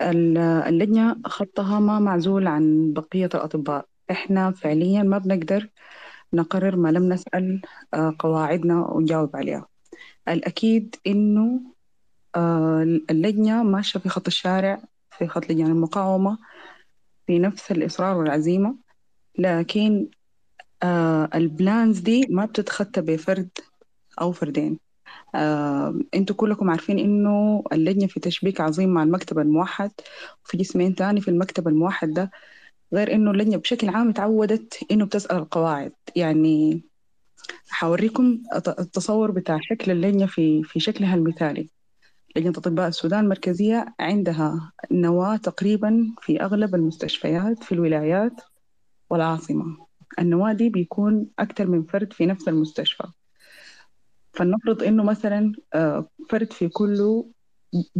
ال- 0.02 0.38
اللجنة 0.38 1.16
خطها 1.24 1.80
ما 1.80 1.98
معزول 1.98 2.46
عن 2.46 2.92
بقية 2.92 3.30
الأطباء. 3.34 3.86
إحنا 4.10 4.50
فعليا 4.50 5.02
ما 5.02 5.18
بنقدر 5.18 5.68
نقرر 6.32 6.76
ما 6.76 6.88
لم 6.88 7.12
نسأل 7.12 7.62
آه، 7.94 8.14
قواعدنا 8.18 8.86
ونجاوب 8.86 9.36
عليها. 9.36 9.66
الأكيد 10.28 10.96
إنه 11.06 11.60
آه، 12.36 12.82
اللجنة 13.10 13.62
ماشية 13.62 14.00
في 14.00 14.08
خط 14.08 14.26
الشارع 14.26 14.82
في 15.18 15.28
خط 15.28 15.50
لجان 15.50 15.66
المقاومة 15.66 16.38
في 17.26 17.38
نفس 17.38 17.70
الإصرار 17.72 18.16
والعزيمة 18.16 18.76
لكن 19.38 20.08
آه، 20.82 21.28
البلانز 21.34 21.98
دي 21.98 22.26
ما 22.30 22.44
بتتخطى 22.44 23.00
بفرد 23.00 23.48
أو 24.20 24.32
فردين. 24.32 24.78
آه، 25.34 25.98
أنتوا 26.14 26.36
كلكم 26.36 26.70
عارفين 26.70 26.98
إنه 26.98 27.62
اللجنة 27.72 28.06
في 28.06 28.20
تشبيك 28.20 28.60
عظيم 28.60 28.88
مع 28.94 29.02
المكتب 29.02 29.38
الموحد 29.38 29.90
وفي 30.44 30.56
جسمين 30.56 30.94
تاني 30.94 31.20
في 31.20 31.28
المكتب 31.28 31.68
الموحد 31.68 32.10
ده 32.12 32.30
غير 32.94 33.14
إنه 33.14 33.30
اللجنة 33.30 33.56
بشكل 33.56 33.88
عام 33.88 34.08
اتعودت 34.08 34.78
إنه 34.90 35.04
بتسأل 35.04 35.36
القواعد. 35.36 35.92
يعني 36.16 36.82
حوريكم 37.68 38.38
الت- 38.54 38.80
التصور 38.80 39.30
بتاع 39.30 39.58
شكل 39.62 39.90
اللجنة 39.92 40.26
في 40.26 40.62
في 40.62 40.80
شكلها 40.80 41.14
المثالي. 41.14 41.70
لجنة 42.36 42.50
أطباء 42.50 42.88
السودان 42.88 43.24
المركزية 43.24 43.94
عندها 44.00 44.72
نواة 44.92 45.36
تقريبا 45.36 46.14
في 46.22 46.40
أغلب 46.42 46.74
المستشفيات 46.74 47.64
في 47.64 47.72
الولايات 47.72 48.40
والعاصمة. 49.10 49.89
النواة 50.18 50.52
دي 50.52 50.68
بيكون 50.68 51.26
أكثر 51.38 51.66
من 51.66 51.82
فرد 51.82 52.12
في 52.12 52.26
نفس 52.26 52.48
المستشفى. 52.48 53.04
فلنفرض 54.32 54.82
إنه 54.82 55.02
مثلا 55.02 55.52
آه، 55.74 56.08
فرد 56.28 56.52
في 56.52 56.68
كل 56.68 57.24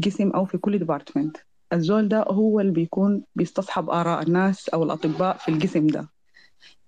قسم 0.05 0.31
أو 0.31 0.45
في 0.45 0.59
كل 0.59 0.79
ديبارتمنت 0.79 1.37
الزول 1.73 2.09
ده 2.09 2.23
هو 2.23 2.61
اللي 2.61 2.73
بيكون 2.73 3.25
بيستصحب 3.35 3.91
آراء 3.91 4.23
الناس 4.23 4.69
أو 4.69 4.83
الأطباء 4.83 5.37
في 5.37 5.49
القسم 5.49 5.87
ده. 5.87 6.09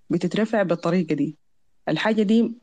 بتترفع 0.09 0.63
بالطريقة 0.63 1.15
دي. 1.15 1.37
الحاجة 1.89 2.23
دي 2.23 2.53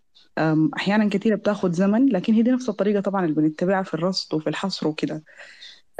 أحيانا 0.76 1.08
كثيرة 1.08 1.36
بتاخد 1.36 1.72
زمن 1.72 2.06
لكن 2.08 2.34
هي 2.34 2.42
دي 2.42 2.50
نفس 2.50 2.68
الطريقة 2.68 3.00
طبعا 3.00 3.24
اللي 3.24 3.34
بنتبعها 3.34 3.82
في 3.82 3.94
الرصد 3.94 4.34
وفي 4.34 4.46
الحصر 4.46 4.88
وكده. 4.88 5.24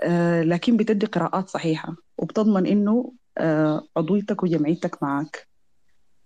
آه، 0.01 0.43
لكن 0.43 0.77
بتدي 0.77 1.07
قراءات 1.07 1.49
صحيحة 1.49 1.97
وبتضمن 2.19 2.67
إنه 2.67 3.13
آه، 3.39 3.87
عضويتك 3.97 4.43
وجمعيتك 4.43 5.03
معك. 5.03 5.50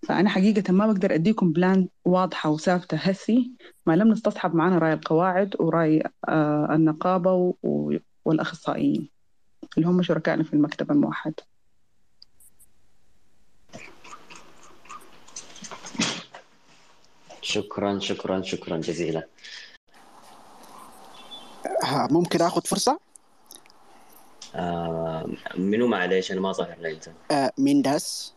فأنا 0.09 0.31
حقيقة 0.31 0.73
ما 0.73 0.87
بقدر 0.87 1.15
أديكم 1.15 1.53
بلان 1.53 1.89
واضحة 2.05 2.51
وثابتة 2.51 2.97
هسي. 2.97 3.51
ما 3.87 3.97
لم 3.97 4.09
نستصحب 4.09 4.55
معنا 4.55 4.79
رأي 4.79 4.93
القواعد 4.93 5.55
ورأي 5.61 6.03
آه، 6.29 6.69
النقابة 6.71 7.55
والأخصائيين 8.25 9.09
اللي 9.77 9.89
هم 9.89 10.03
شركائنا 10.03 10.45
في 10.45 10.53
المكتب 10.53 10.91
الموحد. 10.91 11.35
شكرا 17.43 17.99
شكرا 17.99 18.43
شكرا 18.43 18.77
جزيلا. 18.79 19.29
ها، 21.83 22.09
ممكن 22.11 22.43
آخذ 22.43 22.63
فرصة؟ 22.63 23.01
آه 24.55 25.27
منو 25.59 25.87
معليش؟ 25.87 26.33
أنا 26.33 26.41
ما 26.41 26.53
ظاهر 26.53 26.77
لي. 26.81 26.93
أنت 26.93 27.09
آه، 27.31 27.53
من 27.59 27.83
داس؟ 27.83 28.34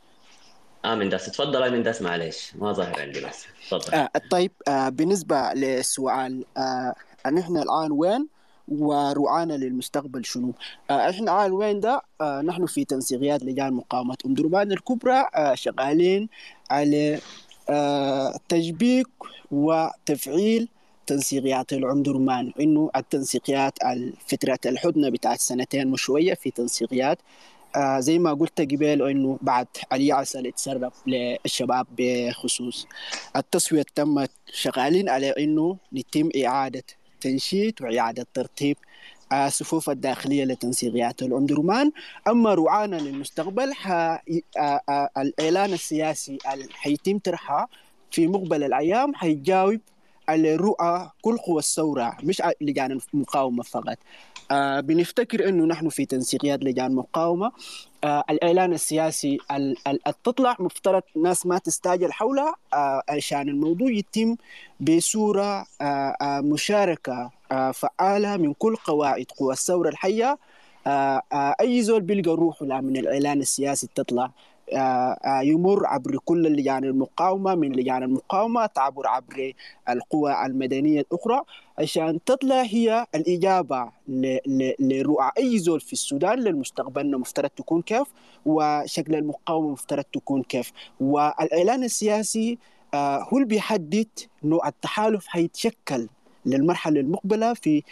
آه 0.92 0.96
من 0.96 1.10
داس. 1.10 1.26
تفضل 1.26 1.62
يا 1.62 1.70
من 1.70 1.84
داس 1.84 2.02
معليش. 2.02 2.52
ما 2.56 2.74
ظاهر 2.74 3.00
عندي 3.02 3.20
بس. 3.26 3.46
تفضل. 3.70 3.94
آه، 3.94 4.10
طيب 4.32 4.52
آه، 4.68 4.90
بالنسبة 4.90 5.54
للسؤال 5.54 6.46
آه، 6.58 6.94
نحن 7.32 7.58
الآن 7.58 7.92
وين 7.92 8.28
ورعانا 8.68 9.54
للمستقبل 9.54 10.26
شنو؟ 10.26 10.54
آه، 10.90 11.10
إحنا 11.10 11.32
الآن 11.46 11.52
وين 11.52 11.80
ده 11.80 12.02
آه، 12.22 12.42
نحن 12.42 12.66
في 12.66 12.86
تنسيقيات 12.86 13.44
لجان 13.44 13.74
مقاومة 13.74 14.18
ام 14.26 14.34
درمان 14.34 14.72
الكبرى 14.72 15.26
آه، 15.36 15.56
شغالين 15.56 16.30
على 16.72 17.20
آه، 17.70 18.40
تشبيك 18.50 19.08
وتفعيل 19.52 20.68
تنسيقيات 21.08 21.74
العم 21.74 22.04
درمان 22.04 22.54
إنه 22.60 22.90
التنسيقيات 22.96 23.74
الفترة 23.86 24.60
الحدنة 24.66 25.10
بتاعت 25.10 25.40
سنتين 25.40 25.94
وشوية 25.94 26.34
في 26.34 26.52
تنسيقيات 26.52 27.18
آه 27.78 28.00
زي 28.00 28.20
ما 28.20 28.34
قلت 28.34 28.62
قبل 28.62 29.02
إنه 29.10 29.40
بعد 29.42 29.68
اليأس 29.94 30.36
اللي 30.36 30.52
تسرب 30.52 30.92
للشباب 31.08 31.88
بخصوص 31.98 32.88
التسوية 33.36 33.86
تمت 33.96 34.32
شغالين 34.54 35.10
على 35.10 35.30
إنه 35.30 35.78
يتم 35.92 36.30
إعادة 36.46 36.84
تنشيط 37.22 37.82
وإعادة 37.82 38.28
ترتيب 38.34 38.78
آه 39.32 39.50
صفوف 39.50 39.90
الداخلية 39.90 40.44
لتنسيقيات 40.46 41.22
الأم 41.22 41.46
درمان 41.46 41.92
أما 42.28 42.54
رعانا 42.54 42.96
للمستقبل. 42.96 43.74
آه 43.88 44.22
آه 44.90 45.10
الإعلان 45.18 45.74
السياسي 45.74 46.38
اللي 46.54 46.68
حيتم 46.74 47.20
طرحها 47.20 47.68
في 48.12 48.28
مقبل 48.28 48.64
الأيام 48.64 49.16
حيجاوب 49.16 49.80
على 50.30 50.56
رؤى 50.56 51.12
كل 51.22 51.38
قوى 51.38 51.60
الثورة 51.60 52.18
مش 52.24 52.42
لجان 52.62 53.00
المقاومة 53.14 53.64
فقط 53.64 53.98
آه 54.52 54.80
بنفتكر 54.80 55.50
إنه 55.50 55.66
نحن 55.66 55.90
في 55.90 56.06
تنسيقيات 56.06 56.64
لجان 56.64 56.96
مقاومة. 56.96 57.52
آه 58.04 58.24
الإعلان 58.30 58.74
السياسي 58.74 59.38
ال- 59.52 59.88
ال- 59.88 60.08
التطلع 60.08 60.56
مفترض 60.60 61.02
ناس 61.16 61.46
ما 61.46 61.58
تستعجل 61.58 62.12
حولها 62.14 62.56
آه 62.74 63.02
عشان 63.10 63.50
الموضوع 63.50 63.92
يتم 63.92 64.36
بصورة 64.80 65.66
آه 65.82 66.16
آه 66.22 66.42
مشاركة 66.42 67.32
فعالة 67.74 68.38
من 68.38 68.54
كل 68.54 68.76
قواعد 68.76 69.26
قوى 69.38 69.54
الثورة 69.54 69.90
الحية. 69.90 70.38
أي 71.62 71.82
زول 71.82 72.02
بيلقى 72.02 72.32
روحه 72.36 72.66
لا 72.66 72.82
من 72.82 72.98
الإعلان 72.98 73.40
السياسي 73.40 73.88
تطلع 73.96 74.32
يمر 75.44 75.86
عبر 75.88 76.18
كل 76.26 76.44
لجان 76.44 76.84
المقاومة 76.84 77.56
من 77.56 77.72
لجان 77.72 78.04
المقاومة 78.04 78.66
تعبر 78.66 79.08
عبر 79.08 79.54
القوى 79.90 80.46
المدنية 80.46 81.02
الأخرى 81.02 81.42
عشان 81.80 82.24
تطلع 82.26 82.62
هي 82.62 83.06
الإجابة 83.16 83.90
لرؤى 84.80 85.32
أي 85.38 85.60
زول 85.60 85.80
في 85.80 85.94
السودان 85.94 86.40
للمستقبل 86.40 87.18
مفترض 87.20 87.50
تكون 87.50 87.82
كيف؟ 87.82 88.08
وشكل 88.46 89.16
المقاومة 89.16 89.70
مفترض 89.72 90.04
تكون 90.04 90.44
كيف؟ 90.44 90.72
والإعلان 91.00 91.84
السياسي 91.84 92.58
آه، 92.94 93.24
هو 93.24 93.38
اللي 93.38 93.48
بيحدد 93.48 94.08
نوع 94.44 94.68
التحالف 94.68 95.28
حيتشكل 95.28 96.08
للمرحلة 96.46 97.00
المقبلة 97.00 97.54
في 97.54 97.84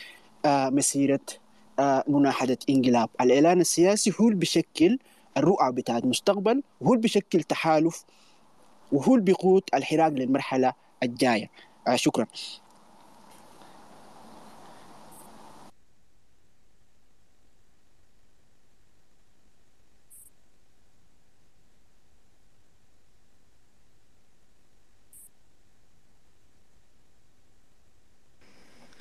آه، 0.46 0.70
مسيرة 0.70 1.20
آه، 1.80 2.04
مناحدة 2.08 2.58
إنقلاب. 2.70 3.10
الإعلان 3.22 3.62
السياسي 3.62 4.14
هو 4.22 4.28
اللي 4.28 4.40
بيشكل 4.40 5.00
الرؤى 5.38 5.72
بتاعت 5.72 6.04
المستقبل 6.04 6.64
وهو 6.82 6.94
اللي 6.94 7.02
بيشكل 7.02 7.44
تحالف 7.44 8.06
وهو 8.92 9.14
اللي 9.16 9.26
بيقود 9.26 9.64
الحراك 9.74 10.12
للمرحلة 10.14 10.74
الجاية. 11.04 11.52
آه، 11.88 11.96
شكرا. 11.96 12.28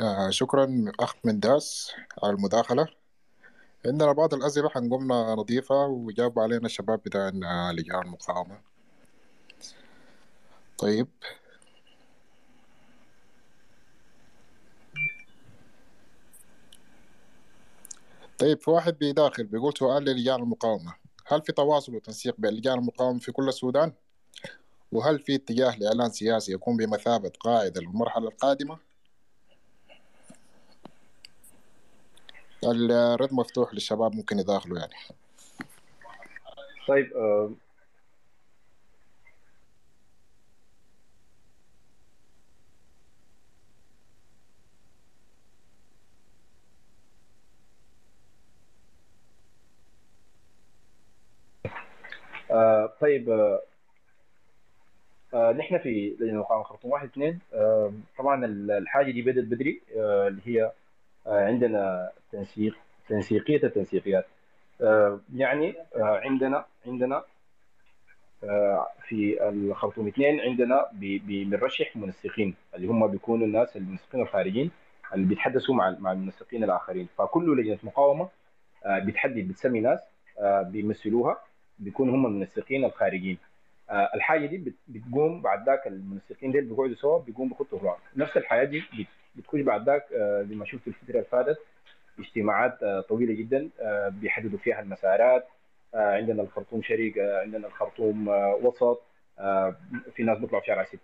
آه 0.00 0.30
شكرا 0.30 0.84
أخ 1.00 1.14
منداس 1.24 1.92
على 2.22 2.32
المداخلة. 2.32 3.03
عندنا 3.86 4.12
بعض 4.12 4.34
الأسئلة 4.34 4.68
حنقومنا 4.68 5.34
نضيفها 5.34 5.86
وجاوب 5.86 6.38
علينا 6.38 6.66
الشباب 6.66 7.00
بتاع 7.04 7.30
لجان 7.72 8.02
المقاومة 8.02 8.60
طيب 10.78 11.08
طيب 18.38 18.60
في 18.60 18.70
واحد 18.70 18.98
بيداخل 18.98 19.44
بيقول 19.44 19.72
سؤال 19.78 20.04
للجان 20.04 20.42
المقاومة 20.42 20.94
هل 21.26 21.42
في 21.42 21.52
تواصل 21.52 21.94
وتنسيق 21.94 22.34
بين 22.38 22.50
لجان 22.50 22.78
المقاومة 22.78 23.18
في 23.18 23.32
كل 23.32 23.48
السودان؟ 23.48 23.92
وهل 24.92 25.18
في 25.18 25.34
اتجاه 25.34 25.78
لإعلان 25.78 26.10
سياسي 26.10 26.52
يكون 26.52 26.76
بمثابة 26.76 27.32
قاعدة 27.40 27.80
للمرحلة 27.80 28.28
القادمة؟ 28.28 28.78
الرد 32.70 33.32
مفتوح 33.34 33.74
للشباب 33.74 34.14
ممكن 34.14 34.38
يداخلوا 34.38 34.78
يعني. 34.78 34.92
طيب 36.88 37.12
آه، 37.16 37.50
آه، 52.50 52.92
طيب 53.00 53.30
آه، 53.30 53.62
آه، 55.34 55.52
نحن 55.52 55.78
في 55.78 56.16
لجنة 56.20 56.30
المقاومة 56.32 56.64
خرطوم 56.64 56.90
واحد 56.90 57.08
اثنين. 57.08 57.38
آه، 57.54 57.92
طبعا 58.18 58.44
ال- 58.44 58.70
الحاجة 58.70 59.10
دي 59.12 59.22
بدأت 59.22 59.44
بدري 59.44 59.80
آه، 59.96 60.28
اللي 60.28 60.40
هي 60.44 60.72
عندنا 61.26 62.10
تنسيق 62.32 62.76
تنسيقية 63.08 63.62
التنسيقيات. 63.64 64.26
آه، 64.80 65.20
يعني 65.36 65.74
آه، 65.96 66.20
عندنا 66.24 66.64
عندنا 66.86 67.24
آه، 68.44 68.86
في 69.08 69.48
الخرطوم 69.48 70.06
اثنين 70.08 70.40
عندنا 70.40 70.88
بنرشح 70.92 71.96
منسقين 71.96 72.54
اللي 72.74 72.86
هم 72.86 73.06
بيكونوا 73.06 73.46
الناس 73.46 73.76
المنسقين 73.76 74.20
الخارجيين 74.22 74.70
اللي 75.14 75.26
بيتحدثوا 75.26 75.74
مع 75.74 75.96
مع 75.98 76.12
المنسقين 76.12 76.64
الآخرين. 76.64 77.08
فكل 77.18 77.60
لجنة 77.60 77.78
مقاومة 77.82 78.28
آه، 78.84 78.98
بتحدد 78.98 79.48
بتسمي 79.48 79.80
ناس 79.80 80.00
آه، 80.38 80.62
بيمثلوها 80.62 81.38
بيكونوا 81.78 82.14
هم 82.14 82.26
المنسقين 82.26 82.84
الخارجيين. 82.84 83.38
آه، 83.90 84.10
الحاجة 84.14 84.46
دي 84.46 84.58
بت- 84.58 84.74
بتقوم 84.88 85.40
بعد 85.42 85.66
ذاك 85.66 85.86
المنسقين 85.86 86.52
ديل 86.52 86.64
بيقعدوا 86.64 86.94
سوا 86.94 87.18
بيقوموا 87.18 87.48
بيخطوا 87.56 87.78
خطوات 87.78 87.98
نفس 88.16 88.36
الحياة 88.36 88.64
دي 88.64 88.82
بتخش 89.36 89.60
بعد 89.60 89.86
ذاك 89.86 90.12
آه، 90.12 90.42
زي 90.42 90.54
ما 90.54 90.64
شفت 90.64 90.88
الفترة 90.88 91.10
اللي 91.14 91.24
فاتت 91.24 91.58
اجتماعات 92.18 92.82
آه، 92.82 93.00
طويلة 93.00 93.34
جدا 93.34 93.68
آه، 93.80 94.08
بيحددوا 94.08 94.58
فيها 94.58 94.80
المسارات. 94.80 95.46
عندنا 95.94 96.42
الخرطوم 96.42 96.82
شرق 96.82 97.12
عندنا 97.18 97.66
الخرطوم 97.66 98.28
وسط 98.62 99.02
في 100.14 100.22
ناس 100.22 100.38
بيطلعوا 100.38 100.60
في 100.60 100.66
شارع 100.66 100.84
60 100.84 101.00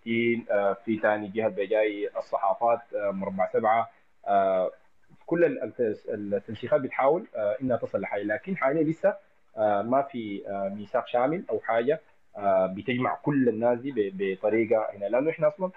آه، 0.51 0.73
في 0.73 0.97
ثاني 0.99 1.27
جهة 1.27 1.47
بجاي 1.47 2.09
الصحافات 2.17 2.79
مربع 2.93 3.47
سبعة. 3.53 3.89
كل 5.25 5.59
التنسيقات 6.09 6.81
بتحاول 6.81 7.27
إنها 7.61 7.77
تصل 7.77 8.01
لحاجه 8.01 8.23
لكن 8.23 8.57
حاليا 8.57 8.83
لسه 8.83 9.15
ما 9.57 10.07
في 10.11 10.43
ميثاق 10.75 11.07
شامل 11.07 11.43
أو 11.49 11.59
حاجة 11.59 11.99
بتجمع 12.75 13.15
كل 13.15 13.49
الناس 13.49 13.79
دي 13.79 14.11
بطريقة 14.13 14.87
هنا. 14.93 15.05
لأنه 15.05 15.29
إحنا 15.29 15.47
أصلا 15.47 15.71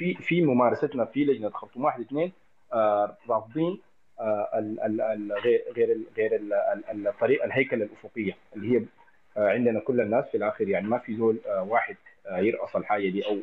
في 0.00 0.14
في 0.14 0.42
ممارستنا 0.42 1.04
في 1.04 1.24
لجنة 1.24 1.50
خرطوم 1.50 1.84
واحد 1.84 2.00
اثنين 2.00 2.32
آه، 2.72 3.16
رافضين 3.28 3.78
آه، 4.20 4.48
غير 5.44 5.62
غير 5.76 5.98
غير 6.16 6.36
ال- 6.36 6.52
ال- 6.90 7.08
الطريقة 7.08 7.44
الهيكله 7.44 7.84
الأفقية 7.84 8.36
اللي 8.56 8.76
هي 8.78 8.84
آه، 9.36 9.48
عندنا 9.48 9.80
كل 9.80 10.00
الناس 10.00 10.24
في 10.30 10.36
الآخر 10.36 10.68
يعني 10.68 10.88
ما 10.88 10.98
في 10.98 11.14
زول 11.16 11.38
واحد 11.60 11.96
يرأس 12.32 12.76
الحاجة 12.76 13.08
دي 13.08 13.26
أو 13.26 13.38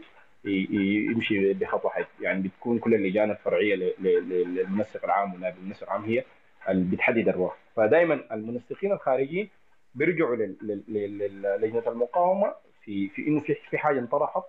يمشي 0.46 1.54
بخطوه 1.54 1.92
حد 1.92 2.06
يعني 2.22 2.42
بتكون 2.48 2.80
كل 2.80 2.94
اللجان 2.94 3.32
الفرعية 3.32 3.76
للمنسق 4.00 5.04
العام 5.06 5.34
ونائب 5.34 5.56
المنسق 5.58 5.84
العام 5.84 6.04
هي 6.04 6.24
اللي 6.70 6.96
بتحدد 6.96 7.28
الروح 7.30 7.58
فدائما 7.76 8.20
المنسقين 8.32 8.92
الخارجيين 8.92 9.50
بيرجعوا 9.96 10.36
لل- 10.36 10.56
لل- 10.62 10.84
لل- 11.18 11.42
للجنه 11.62 11.84
المقاومة 11.88 12.54
في 12.84 13.10
في 13.10 13.28
إنه 13.28 13.40
في 13.70 13.78
حاجة 13.78 14.00
انطرحت. 14.00 14.44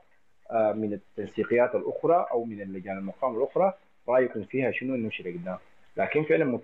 من 0.52 0.92
التنسيقيات 0.92 1.74
الأخرى 1.74 2.26
أو 2.30 2.44
من 2.44 2.60
اللجان 2.60 2.98
المقاومه 2.98 3.38
الأخرى 3.38 3.72
رأيكم 4.08 4.44
فيها 4.44 4.70
شنو 4.70 4.96
نمشي 4.96 5.22
لقدام 5.22 5.58
لكن 5.96 6.24
فعلا 6.24 6.60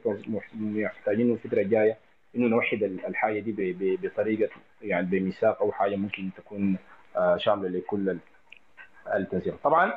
محتاجين 0.57 1.33
الفترة 1.33 1.61
الجاية 1.61 1.97
إنه 2.37 2.47
نوحد 2.49 2.83
ال- 2.83 3.07
الحاجة 3.07 3.41
دي 3.41 3.97
بطريقة 4.03 4.51
يعني 4.83 5.07
بميثاق 5.07 5.63
أو 5.63 5.73
حاجة 5.73 5.97
ممكن 5.97 6.31
تكون 6.37 6.77
آه، 7.17 7.37
شاملة 7.37 7.69
لكل 7.69 8.11
ال- 8.11 8.19
التنسيق. 9.15 9.57
طبعا 9.65 9.93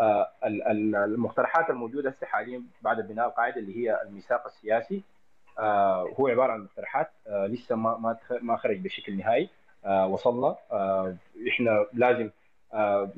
آه، 0.00 0.28
ال- 0.44 0.62
ال- 0.62 0.96
المقترحات 0.96 1.70
الموجودة 1.70 2.14
حاليا 2.22 2.62
بعد 2.82 3.08
بناء 3.08 3.26
القاعدة 3.28 3.56
اللي 3.56 3.76
هي 3.76 4.02
الميثاق 4.02 4.46
السياسي 4.46 5.02
آه، 5.58 6.08
هو 6.20 6.28
عبارة 6.28 6.52
عن 6.52 6.60
مقترحات 6.60 7.10
آه، 7.26 7.46
لسه 7.46 7.76
ما 7.76 8.16
ما 8.42 8.56
خرج 8.56 8.78
بشكل 8.78 9.16
نهائي 9.16 9.48
آه، 9.84 10.06
وصلنا 10.06 10.56
آه، 10.72 11.16
إحنا 11.48 11.86
لازم 11.92 12.24
آه، 12.24 12.30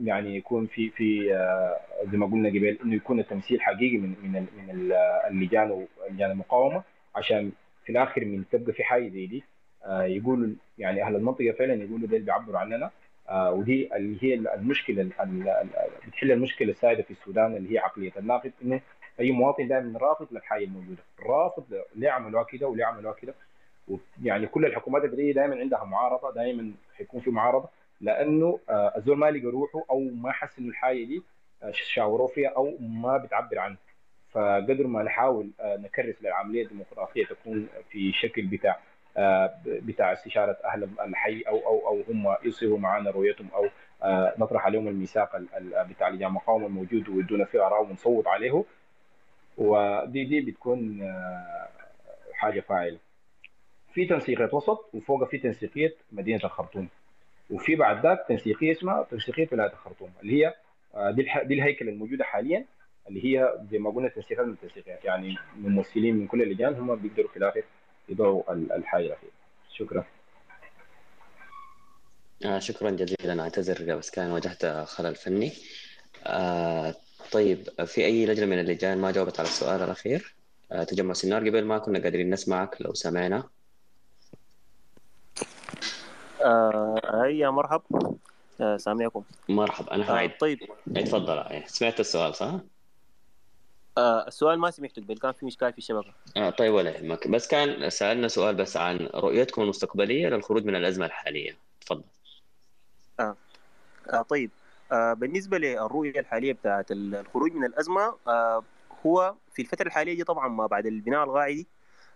يعني 0.05 0.37
يكون 0.37 0.67
في 0.67 0.91
في 0.91 1.35
آه، 1.37 1.81
زي 2.13 2.19
ما 2.19 2.27
قلنا 2.27 2.49
قبل 2.49 2.79
إنه 2.85 2.95
يكون 2.95 3.21
التمثيل 3.21 3.61
حقيقي 3.61 3.97
من 3.97 4.15
من 4.23 4.47
من 4.57 4.71
ال- 4.71 4.93
اللجان 5.31 5.71
ولجان 5.71 6.31
المقاومه 6.31 6.83
عشان 7.17 7.53
في 7.85 7.93
الآخر 7.93 8.25
من 8.25 8.45
تبقى 8.53 8.73
في 8.73 8.85
حاجة 8.85 9.09
زي 9.09 9.27
دي 9.27 9.43
آه، 9.85 10.03
يقولوا 10.03 10.55
يعني 10.79 11.03
أهل 11.03 11.17
المنطقة 11.17 11.53
فعلا 11.59 11.75
يقولوا 11.75 11.99
ده 12.09 12.17
اللي 12.17 12.19
بيعبروا 12.27 12.59
عننا 12.59 12.91
آه، 13.29 13.53
ودي 13.53 13.97
اللي 13.97 14.19
هي 14.23 14.35
المشكلة 14.35 15.03
ال- 15.03 15.21
ال- 15.21 15.49
ال- 15.49 15.69
بتحل 16.09 16.33
المشكلة 16.33 16.71
السائدة 16.71 17.03
في 17.03 17.11
السودان 17.11 17.57
اللي 17.57 17.75
هي 17.75 17.79
عقلية 17.79 18.13
الناقد 18.19 18.53
إنه 18.63 18.81
أي 19.21 19.31
مواطن 19.33 19.69
دائما 19.69 19.99
رافض 19.99 20.27
للحاجة 20.33 20.65
الموجودة 20.65 21.03
رافض 21.27 21.65
ليه 21.97 22.11
عملوها 22.11 22.45
كده 22.45 22.69
وليه 22.69 22.85
عملوها 22.85 23.15
كده 23.15 23.35
يعني 24.23 24.47
كل 24.47 24.65
الحكومات 24.67 25.05
الجديده 25.05 25.41
دائما 25.41 25.61
عندها 25.61 25.85
معارضة 25.85 26.35
دائما 26.35 26.73
حيكون 26.97 27.21
في 27.21 27.31
معارضة 27.31 27.69
لأنه 28.03 28.59
آه، 28.71 28.93
الزول 28.97 29.17
ما 29.19 29.31
لقى 29.31 29.47
روحه 29.47 29.83
أو 29.91 30.01
ما 30.01 30.33
حس 30.33 30.59
إنه 30.59 30.69
الحاجة 30.69 31.05
دي 31.05 31.23
آه، 31.63 31.71
شاوروا 31.75 32.29
فيها 32.29 32.49
أو 32.51 32.77
ما 32.81 33.17
بتعبر 33.17 33.59
عنه. 33.59 33.77
فقدر 34.31 34.87
ما 34.87 35.03
نحاول 35.03 35.51
آه، 35.61 35.77
نكرس 35.77 36.23
للعملية 36.23 36.63
الديمقراطية 36.63 37.25
تكون 37.27 37.69
في 37.91 38.13
شكل 38.13 38.43
بتاع 38.43 38.79
بتاع 39.67 40.13
استشارة 40.13 40.57
أهل 40.65 40.89
الحي 41.01 41.41
أو 41.43 41.59
أو 41.67 41.89
أو 41.89 42.03
هم 42.09 42.37
يصيغوا 42.45 42.79
معنا 42.79 43.11
رؤيتهم 43.11 43.49
أو 43.55 43.67
نطرح 44.39 44.67
عليهم 44.67 44.89
الميثاق 44.89 45.35
ال- 45.37 45.55
ال- 45.57 45.87
بتاع 45.89 46.09
لجان 46.09 46.29
المقاومه 46.29 46.67
الموجود 46.67 47.09
ويدونا 47.09 47.45
فيه 47.45 47.67
ارائهم 47.67 47.91
ونصوت 47.91 48.27
عليه. 48.27 48.65
ودي 49.59 50.25
دي 50.25 50.41
بتكون 50.41 51.13
حاجة 52.33 52.61
فاعلة. 52.61 52.99
في 53.95 54.07
تنسيقية 54.07 54.49
وسط 54.53 54.91
وفوق 54.95 55.25
في 55.25 55.39
تنسيقية 55.39 55.95
مدينة 56.13 56.41
الخرطوم. 56.45 56.89
وفي 57.53 57.77
بعد 57.77 58.03
ذاك 58.07 58.25
تنسيقية 58.29 58.73
اسمها 58.73 59.07
تنسيقية 59.11 59.49
ولاية 59.53 59.73
الخرطوم 59.73 60.11
اللي 60.23 60.33
هي 60.45 60.55
آه، 60.95 61.11
دي, 61.11 61.23
الهيكل 61.55 61.89
الموجودة 61.89 62.25
حاليا 62.25 62.65
اللي 63.09 63.25
هي 63.25 63.59
زي 63.71 63.79
ما 63.79 63.91
قلنا 63.91 64.09
تنسيقات 64.09 64.47
من 64.47 64.53
التنسيقيات 64.53 65.05
يعني 65.05 65.37
ممثلين 65.57 66.17
من 66.17 66.27
كل 66.27 66.43
اللجان 66.43 66.75
هم 66.75 66.97
بيقدروا 66.97 67.29
في 67.31 67.37
الآخر 67.37 67.63
يضعوا 68.09 68.53
ال- 68.53 68.73
الحاجة 68.73 69.07
الأخيرة. 69.07 69.31
شكرا. 69.73 70.05
آه 72.45 72.59
شكرا 72.59 72.91
جزيلا 72.91 73.43
أعتذر 73.43 73.97
بس 73.97 74.11
كان 74.11 74.31
واجهت 74.31 74.67
خلل 74.67 75.15
فني. 75.15 75.53
آه 76.27 76.95
طيب 77.33 77.59
في 77.87 78.05
أي 78.05 78.27
لجنة 78.27 78.47
من 78.47 78.59
اللجان 78.61 78.99
ما 78.99 79.11
جاوبت 79.11 79.41
على 79.41 79.49
السؤال 79.49 79.83
الأخير؟ 79.83 80.35
آه 80.73 80.85
تجمع 80.85 81.13
سنار 81.13 81.49
قبل 81.49 81.65
ما 81.65 81.79
كنا 81.79 82.03
قادرين 82.03 82.31
نسمعك 82.31 82.77
لو 82.81 82.95
سمعنا. 82.95 83.49
آه 86.45 87.23
هيا 87.25 87.51
مرحب. 87.51 87.83
آه 88.61 88.77
سامعكم 88.77 89.23
مرحبا 89.49 89.95
أنا 89.95 90.09
آه 90.09 90.13
هعيد 90.13 90.31
طيب. 90.41 90.59
اتفضل 90.97 91.39
آه، 91.39 91.63
سمعت 91.67 92.01
السؤال 92.01 92.35
صح؟ 92.35 92.55
آه 93.99 94.27
السؤال 94.27 94.59
ما 94.59 94.71
سمعته 94.71 95.03
قبل 95.03 95.19
كان 95.19 95.33
في 95.33 95.47
مشكلة 95.47 95.71
في 95.71 95.79
الشبكة. 95.79 96.13
آه 96.37 96.51
طيب 96.51 96.75
ولا 96.75 96.91
يهمك. 96.99 97.29
بس 97.29 97.49
كان 97.49 97.91
سألنا 97.91 98.29
سؤال 98.29 98.55
بس 98.55 98.77
عن 98.77 99.09
رؤيتكم 99.15 99.63
المستقبلية 99.63 100.29
للخروج 100.29 100.65
من 100.65 100.77
الأزمة 100.77 101.07
الحالية. 101.07 101.57
تفضل. 101.81 102.03
آه. 103.21 103.37
آه 104.13 104.23
طيب. 104.23 104.51
آه 104.93 105.13
بالنسبة 105.13 105.59
للرؤية 105.59 106.21
الحالية 106.21 106.53
بتاعت 106.53 106.87
الخروج 106.91 107.53
من 107.53 107.65
الأزمة 107.65 108.15
آه 108.29 108.63
هو 109.07 109.35
في 109.55 109.63
الفترة 109.63 109.87
الحالية 109.87 110.15
دي 110.15 110.25
طبعا 110.25 110.49
ما 110.49 110.67
بعد 110.67 110.87
البناء 110.87 111.25
القاعدي 111.25 111.67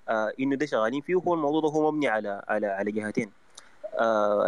آه 0.08 0.32
إنه 0.40 0.56
ده 0.56 0.66
شغالين 0.66 1.00
فيه 1.00 1.14
هو 1.14 1.34
الموضوع 1.34 1.60
ده 1.60 1.68
هو 1.68 1.92
مبني 1.92 2.08
على 2.08 2.42
على 2.48 2.66
على 2.66 2.92
جهتين. 2.92 3.30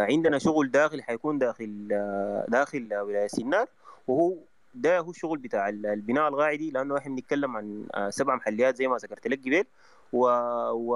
عندنا 0.05 0.39
شغل 0.39 0.71
داخل 0.71 1.03
حيكون 1.03 1.39
داخل 1.39 1.89
آه 1.93 2.45
داخل 2.49 2.95
ولاية 2.95 3.27
سينار 3.27 3.67
وهو 4.09 4.35
ده 4.75 4.99
هو 4.99 5.11
الشغل 5.11 5.39
بتاع 5.39 5.69
ال- 5.69 5.87
البناء 5.87 6.29
القاعدي 6.29 6.71
لأنه 6.71 6.99
إحنا 6.99 7.15
بنتكلم 7.15 7.57
عن 7.57 7.87
آه 7.95 8.11
سبع 8.11 8.35
محليات 8.35 8.77
زي 8.77 8.89
ما 8.89 8.97
ذكرت 8.97 9.27
لك 9.27 9.39
قبل 9.41 9.65
و... 10.13 10.27
و... 10.71 10.93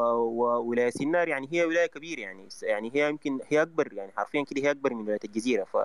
وولايه 0.58 0.90
سينار 0.90 1.28
يعني 1.28 1.48
هي 1.52 1.64
ولاية 1.64 1.86
كبيرة 1.86 2.20
يعني 2.20 2.48
يعني 2.62 2.90
هي 2.94 3.08
يمكن 3.08 3.38
هي 3.48 3.62
أكبر 3.62 3.92
يعني 3.92 4.12
حرفيا 4.16 4.44
كده 4.44 4.62
هي 4.62 4.70
أكبر 4.70 4.94
من 4.94 5.02
ولاية 5.02 5.18
الجزيرة 5.24 5.64
ف... 5.64 5.76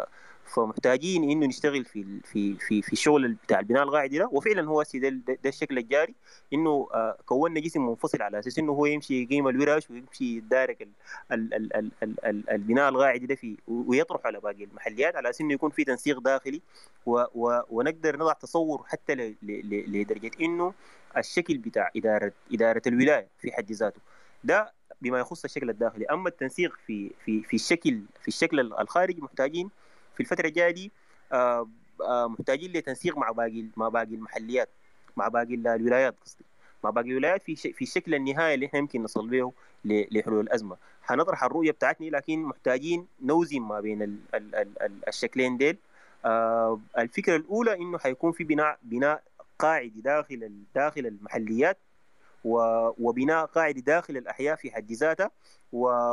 فمحتاجين 0.47 1.29
إنه 1.31 1.45
نشتغل 1.47 1.85
في 1.85 2.19
في 2.23 2.55
في 2.55 2.81
في 2.81 2.93
الشغل 2.93 3.33
بتاع 3.33 3.59
البناء 3.59 3.83
القاعدي 3.83 4.17
ده. 4.17 4.29
وفعلا 4.31 4.67
هو 4.67 4.83
ده, 4.95 5.09
ده, 5.09 5.49
الشكل 5.49 5.77
الجاري 5.77 6.15
إنه 6.53 6.87
آه، 6.93 7.17
كونا 7.25 7.59
جسم 7.59 7.85
منفصل 7.87 8.21
على 8.21 8.39
أساس 8.39 8.59
إنه 8.59 8.71
هو 8.71 8.85
يمشي 8.85 9.23
يقيم 9.23 9.47
الورش 9.47 9.89
ويمشي 9.89 10.37
يدارك 10.37 10.81
ال 10.81 10.89
ال 11.31 11.53
ال 11.53 11.75
ال 11.75 11.91
ال 12.03 12.25
ال 12.25 12.49
البناء 12.49 12.89
القاعدي 12.89 13.25
ده 13.25 13.35
في 13.35 13.57
ويطرح 13.67 14.21
على 14.25 14.39
باقي 14.39 14.63
المحليات 14.63 15.15
على 15.15 15.29
أساس 15.29 15.41
إنه 15.41 15.53
يكون 15.53 15.69
في 15.69 15.83
تنسيق 15.83 16.19
داخلي. 16.19 16.61
و 17.05 17.23
و 17.35 17.61
ونقدر 17.69 18.17
نضع 18.17 18.33
تصور 18.33 18.83
حتى 18.87 19.15
ل- 19.15 19.35
ل- 19.43 20.01
لدرجة 20.01 20.31
إنه 20.41 20.73
الشكل 21.17 21.57
بتاع 21.57 21.91
إدارة 21.95 22.31
إدارة 22.53 22.81
الولاية 22.87 23.27
في 23.39 23.51
حد 23.51 23.71
ذاته. 23.71 24.01
ده 24.43 24.73
بما 25.01 25.19
يخص 25.19 25.43
الشكل 25.43 25.69
الداخلي. 25.69 26.05
أما 26.05 26.29
التنسيق 26.29 26.75
في 26.87 27.11
في 27.25 27.43
في 27.43 27.53
الشكل 27.53 28.01
في 28.21 28.27
الشكل 28.27 28.59
الخارجي 28.59 29.21
محتاجين 29.21 29.69
في 30.17 30.23
الفترة 30.23 30.47
الجاية 30.47 30.71
دي 30.71 30.91
آه، 31.31 31.69
آه، 32.01 32.27
محتاجين 32.27 32.71
لتنسيق 32.71 33.17
مع 33.17 33.31
باقي 33.31 33.65
مع 33.77 33.89
باقي 33.89 34.15
المحليات 34.15 34.69
مع 35.17 35.27
باقي 35.27 35.53
الولايات 35.53 36.15
قصدي. 36.25 36.45
مع 36.83 36.89
باقي 36.89 37.09
الولايات 37.09 37.43
في 37.43 37.55
في 37.55 37.81
الشكل 37.81 38.15
النهائي 38.15 38.53
اللي 38.53 38.65
إحنا 38.65 38.79
يمكن 38.79 39.03
نصل 39.03 39.27
به 39.27 39.51
لحلول 39.85 40.39
الأزمة. 40.39 40.77
حنطرح 41.01 41.43
الرؤية 41.43 41.71
بتاعتنا 41.71 42.05
لكن 42.05 42.43
محتاجين 42.43 43.07
نوزن 43.21 43.59
ما 43.59 43.79
بين 43.79 44.01
ال 44.01 44.17
ال 44.33 44.55
ال 44.55 44.81
ال 44.81 45.07
الشكلين 45.07 45.57
ديل. 45.57 45.77
آه، 46.25 46.79
الفكرة 46.97 47.35
الأولى 47.35 47.73
إنه 47.73 47.97
حيكون 47.97 48.31
في 48.31 48.43
بناء 48.43 48.79
بناء 48.83 49.23
قاعدي 49.59 50.01
داخل 50.01 50.51
داخل 50.75 51.05
المحليات 51.05 51.77
وبناء 52.43 53.45
قاعدي 53.45 53.81
داخل 53.81 54.17
الأحياء 54.17 54.55
في 54.55 54.71
حد 54.71 54.91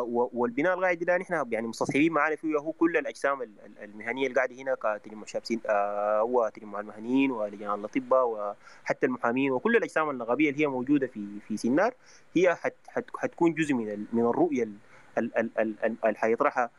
و- 0.03 0.31
والبناء 0.33 0.75
القاعدي 0.75 1.05
ده 1.05 1.17
نحن 1.17 1.45
يعني 1.51 1.67
مستصحبين 1.67 2.13
معانا 2.13 2.37
فيه 2.37 2.57
هو 2.59 2.73
كل 2.73 2.97
الأجسام 2.97 3.43
ال- 3.43 3.61
ال- 3.67 3.79
المهنية 3.85 4.27
اللي 4.27 4.35
قاعدة 4.37 4.55
هنا 4.57 4.75
كتجمع 4.75 5.25
شابسين 5.25 5.61
آه 5.67 6.21
هو 6.21 6.51
تجمع 6.55 6.81
المهنيين 6.81 7.31
ولجان 7.31 7.75
الأطباء 7.75 8.27
وحتى 8.29 9.07
المحامين 9.07 9.53
وكل 9.53 9.77
الأجسام 9.77 10.11
النقابية 10.11 10.51
اللي 10.51 10.63
هي 10.63 10.67
موجودة 10.67 11.07
في 11.07 11.27
في 11.49 11.57
سنار. 11.57 11.95
هي 12.37 12.55
حت 12.55 12.75
حت 12.89 13.05
حتكون 13.17 13.55
جزء 13.55 13.75
من 13.75 14.07
من 14.13 14.27
الرؤية 14.27 14.63
ال- 14.63 14.77
ال- 15.19 15.39
ال- 15.39 15.51
ال- 15.59 15.75
ال- 15.85 15.97
اللي 16.05 16.19
حيطرحها 16.19 16.71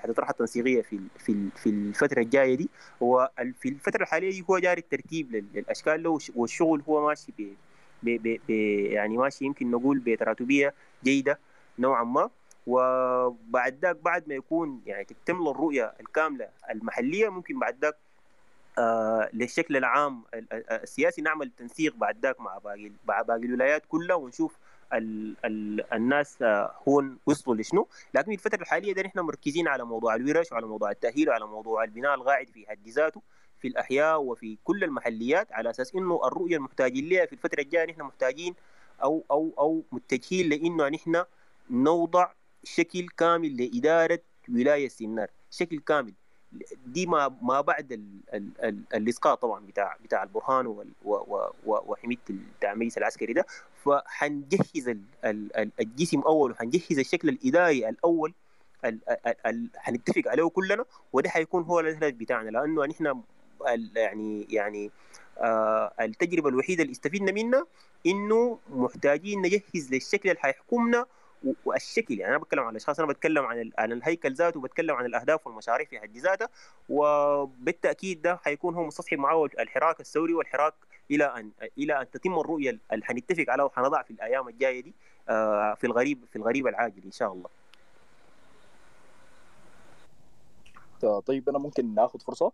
حتطرحها 0.00 0.30
التنسيقية 0.30 0.82
في 0.82 1.00
في 1.18 1.48
في 1.56 1.70
الفترة 1.70 2.20
الجاية 2.20 2.54
دي. 2.54 2.70
وفي 3.00 3.68
الفترة 3.68 4.02
الحالية 4.02 4.30
دي 4.30 4.44
هو 4.50 4.58
جاري 4.58 4.80
الترتيب 4.80 5.32
لل- 5.32 5.44
للأشكال 5.54 6.02
له 6.02 6.10
والش- 6.18 6.32
والشغل 6.36 6.82
هو 6.88 7.06
ماشي 7.06 7.32
ب 8.02 8.10
ب- 8.10 8.22
ب- 8.22 8.40
ب- 8.48 8.50
يعني 8.92 9.16
ماشي 9.16 9.44
يمكن 9.44 9.70
نقول 9.70 9.98
بتراتبية 9.98 10.74
جيدة 11.04 11.38
نوعا 11.78 12.04
ما. 12.04 12.30
وبعد 12.66 13.78
ذاك 13.82 13.96
بعد 13.96 14.28
ما 14.28 14.34
يكون 14.34 14.82
يعني 14.86 15.04
تكتمل 15.04 15.48
الرؤية 15.48 15.92
الكاملة 16.00 16.48
المحلية 16.70 17.28
ممكن 17.28 17.58
بعد 17.58 17.76
ذاك 17.82 17.96
آه 18.78 19.30
للشكل 19.32 19.76
العام 19.76 20.22
ال- 20.34 20.52
ال- 20.52 20.70
السياسي 20.70 21.22
نعمل 21.22 21.50
تنسيق 21.56 21.94
بعد 21.96 22.18
ذاك 22.22 22.40
مع 22.40 22.58
باقي 22.58 22.92
مع 23.08 23.22
باقي 23.22 23.40
الولايات 23.46 23.82
كلها 23.88 24.16
ونشوف 24.16 24.56
ال 24.92 25.36
ال 25.44 25.92
الناس 25.94 26.42
آه 26.42 26.74
هون 26.88 27.18
وصلوا 27.26 27.56
لشنو. 27.56 27.88
لكن 28.14 28.36
في 28.36 28.46
الفترة 28.46 28.62
الحالية 28.62 28.92
ده 28.94 29.02
نحن 29.02 29.20
مركزين 29.20 29.68
على 29.68 29.84
موضوع 29.84 30.14
الورش 30.14 30.52
وعلى 30.52 30.66
موضوع 30.66 30.90
التأهيل 30.90 31.28
وعلى 31.28 31.46
موضوع 31.46 31.84
البناء 31.84 32.14
القاعدي 32.14 32.52
في 32.52 32.66
حد 32.68 32.88
ذاته. 32.88 33.22
في 33.60 33.68
الأحياء 33.68 34.22
وفي 34.22 34.58
كل 34.64 34.84
المحليات 34.84 35.52
على 35.52 35.70
أساس 35.70 35.94
إنه 35.94 36.20
الرؤية 36.24 36.56
المحتاجين 36.56 37.08
لها 37.08 37.26
في 37.26 37.32
الفترة 37.32 37.60
الجاية 37.62 37.86
نحن 37.90 38.02
محتاجين 38.02 38.54
أو 39.02 39.24
أو 39.30 39.50
أو 39.58 39.82
متجهين 39.92 40.48
لإنه 40.48 40.88
نحن 40.88 41.24
نوضع 41.70 42.32
شكل 42.64 43.06
كامل 43.08 43.56
لإدارة 43.56 44.18
ولاية 44.48 44.88
سنار 44.88 45.28
شكل 45.50 45.80
كامل. 45.80 46.12
دي 46.86 47.06
ما 47.06 47.36
ما 47.42 47.60
بعد 47.60 47.92
ال 47.92 48.06
ال 48.34 48.50
ال 48.64 48.82
الإسقاط 48.94 49.42
طبعا 49.42 49.66
بتاع 49.66 49.96
بتاع 50.04 50.22
البرهان 50.22 50.66
وال- 50.66 50.92
و- 51.04 51.14
و- 51.14 51.52
و- 51.66 51.82
وحميده 51.86 52.20
التعميس 52.30 52.98
العسكري 52.98 53.32
ده. 53.32 53.46
فحنجهز 53.84 54.88
ال- 54.88 55.02
ال- 55.24 55.56
ال- 55.56 55.70
الجسم 55.80 56.20
أول 56.20 56.50
وحنجهز 56.50 56.98
الشكل 56.98 57.28
الإداري 57.28 57.88
الأول 57.88 58.34
ال- 58.84 58.98
ال- 59.08 59.46
ال- 59.46 59.68
حنتفق 59.76 60.22
عليه 60.26 60.48
كلنا 60.48 60.84
وده 61.12 61.30
حيكون 61.30 61.62
هو 61.62 61.80
الهدف 61.80 62.14
بتاعنا. 62.14 62.50
لأنه 62.50 62.84
نحن 62.86 63.22
يعني 63.94 64.46
يعني 64.50 64.90
آه 65.38 65.92
التجربة 66.00 66.48
الوحيدة 66.48 66.82
اللي 66.82 66.92
استفدنا 66.92 67.32
منها 67.32 67.66
إنه 68.06 68.58
محتاجين 68.70 69.42
نجهز 69.42 69.90
للشكل 69.92 70.28
اللي 70.30 70.40
حيحكمنا 70.40 71.06
والشكل. 71.64 72.18
يعني 72.18 72.30
أنا 72.36 72.42
بتكلم 72.42 72.60
عن 72.62 72.70
الأشخاص 72.70 72.98
أنا 73.00 73.08
بتكلم 73.08 73.44
عن 73.44 73.70
عن 73.78 73.92
الهيكل 73.92 74.32
ذاته 74.34 74.58
وبتكلم 74.60 74.94
عن 74.96 75.06
الأهداف 75.06 75.46
والمشاريع 75.46 75.86
في 75.86 76.00
حد 76.00 76.16
ذاتها 76.16 76.48
وبالتأكيد 76.88 78.22
ده 78.22 78.36
حيكون 78.36 78.74
هو 78.74 78.84
مستصحب 78.84 79.18
معه 79.18 79.44
الحراك 79.44 80.00
الثوري 80.00 80.34
والحراك 80.34 80.74
إلى 81.10 81.24
ان 81.24 81.50
إلى 81.78 82.00
أن 82.00 82.10
تتم 82.10 82.38
الرؤية 82.38 82.78
اللي 82.92 83.04
حنتفق 83.04 83.44
عليها 83.48 83.64
وحنضع 83.64 84.02
في 84.02 84.10
الأيام 84.10 84.48
الجاية 84.48 84.80
دي 84.80 84.94
آه، 85.28 85.74
في 85.74 85.86
الغريب 85.86 86.24
في 86.30 86.36
الغريب 86.36 86.66
العاجل 86.66 87.02
إن 87.04 87.12
شاء 87.12 87.32
الله. 87.32 87.48
طيب 91.26 91.48
أنا 91.48 91.58
ممكن 91.58 91.94
ناخذ 91.94 92.18
فرصة؟ 92.20 92.52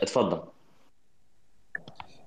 اتفضل. 0.00 0.42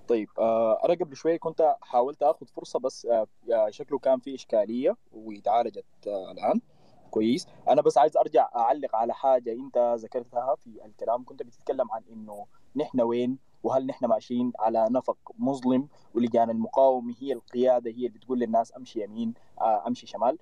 طيب 0.07 0.29
آه 0.39 0.85
أنا 0.85 0.93
قبل 0.93 1.15
شوية 1.15 1.37
كنت 1.37 1.75
حاولت 1.81 2.23
آخذ 2.23 2.45
فرصة 2.45 2.79
بس 2.79 3.05
آه 3.05 3.27
شكله 3.69 3.99
كان 3.99 4.19
في 4.19 4.35
إشكالية 4.35 4.97
واتعالجت 5.11 5.85
آه 6.07 6.31
الآن. 6.31 6.61
كويس. 7.11 7.47
أنا 7.69 7.81
بس 7.81 7.97
عايز 7.97 8.17
أرجع 8.17 8.49
أعلق 8.55 8.95
على 8.95 9.13
حاجة 9.13 9.51
أنت 9.51 9.95
ذكرتها 9.99 10.55
في 10.55 10.85
الكلام. 10.85 11.23
كنت 11.25 11.43
بتتكلم 11.43 11.91
عن 11.91 12.01
إنه 12.11 12.45
نحن 12.75 13.01
وين 13.01 13.37
وهل 13.63 13.85
نحن 13.85 14.05
ماشيين 14.05 14.51
على 14.59 14.87
نفق 14.91 15.17
مظلم 15.39 15.87
ولجان 16.15 16.49
المقاومة 16.49 17.15
هي 17.19 17.33
القيادة 17.33 17.91
هي 17.91 17.95
اللي 17.95 18.09
بتقول 18.09 18.39
للناس 18.39 18.73
أمشي 18.77 19.03
يمين 19.03 19.33
أمشي 19.61 20.07
شمال. 20.07 20.37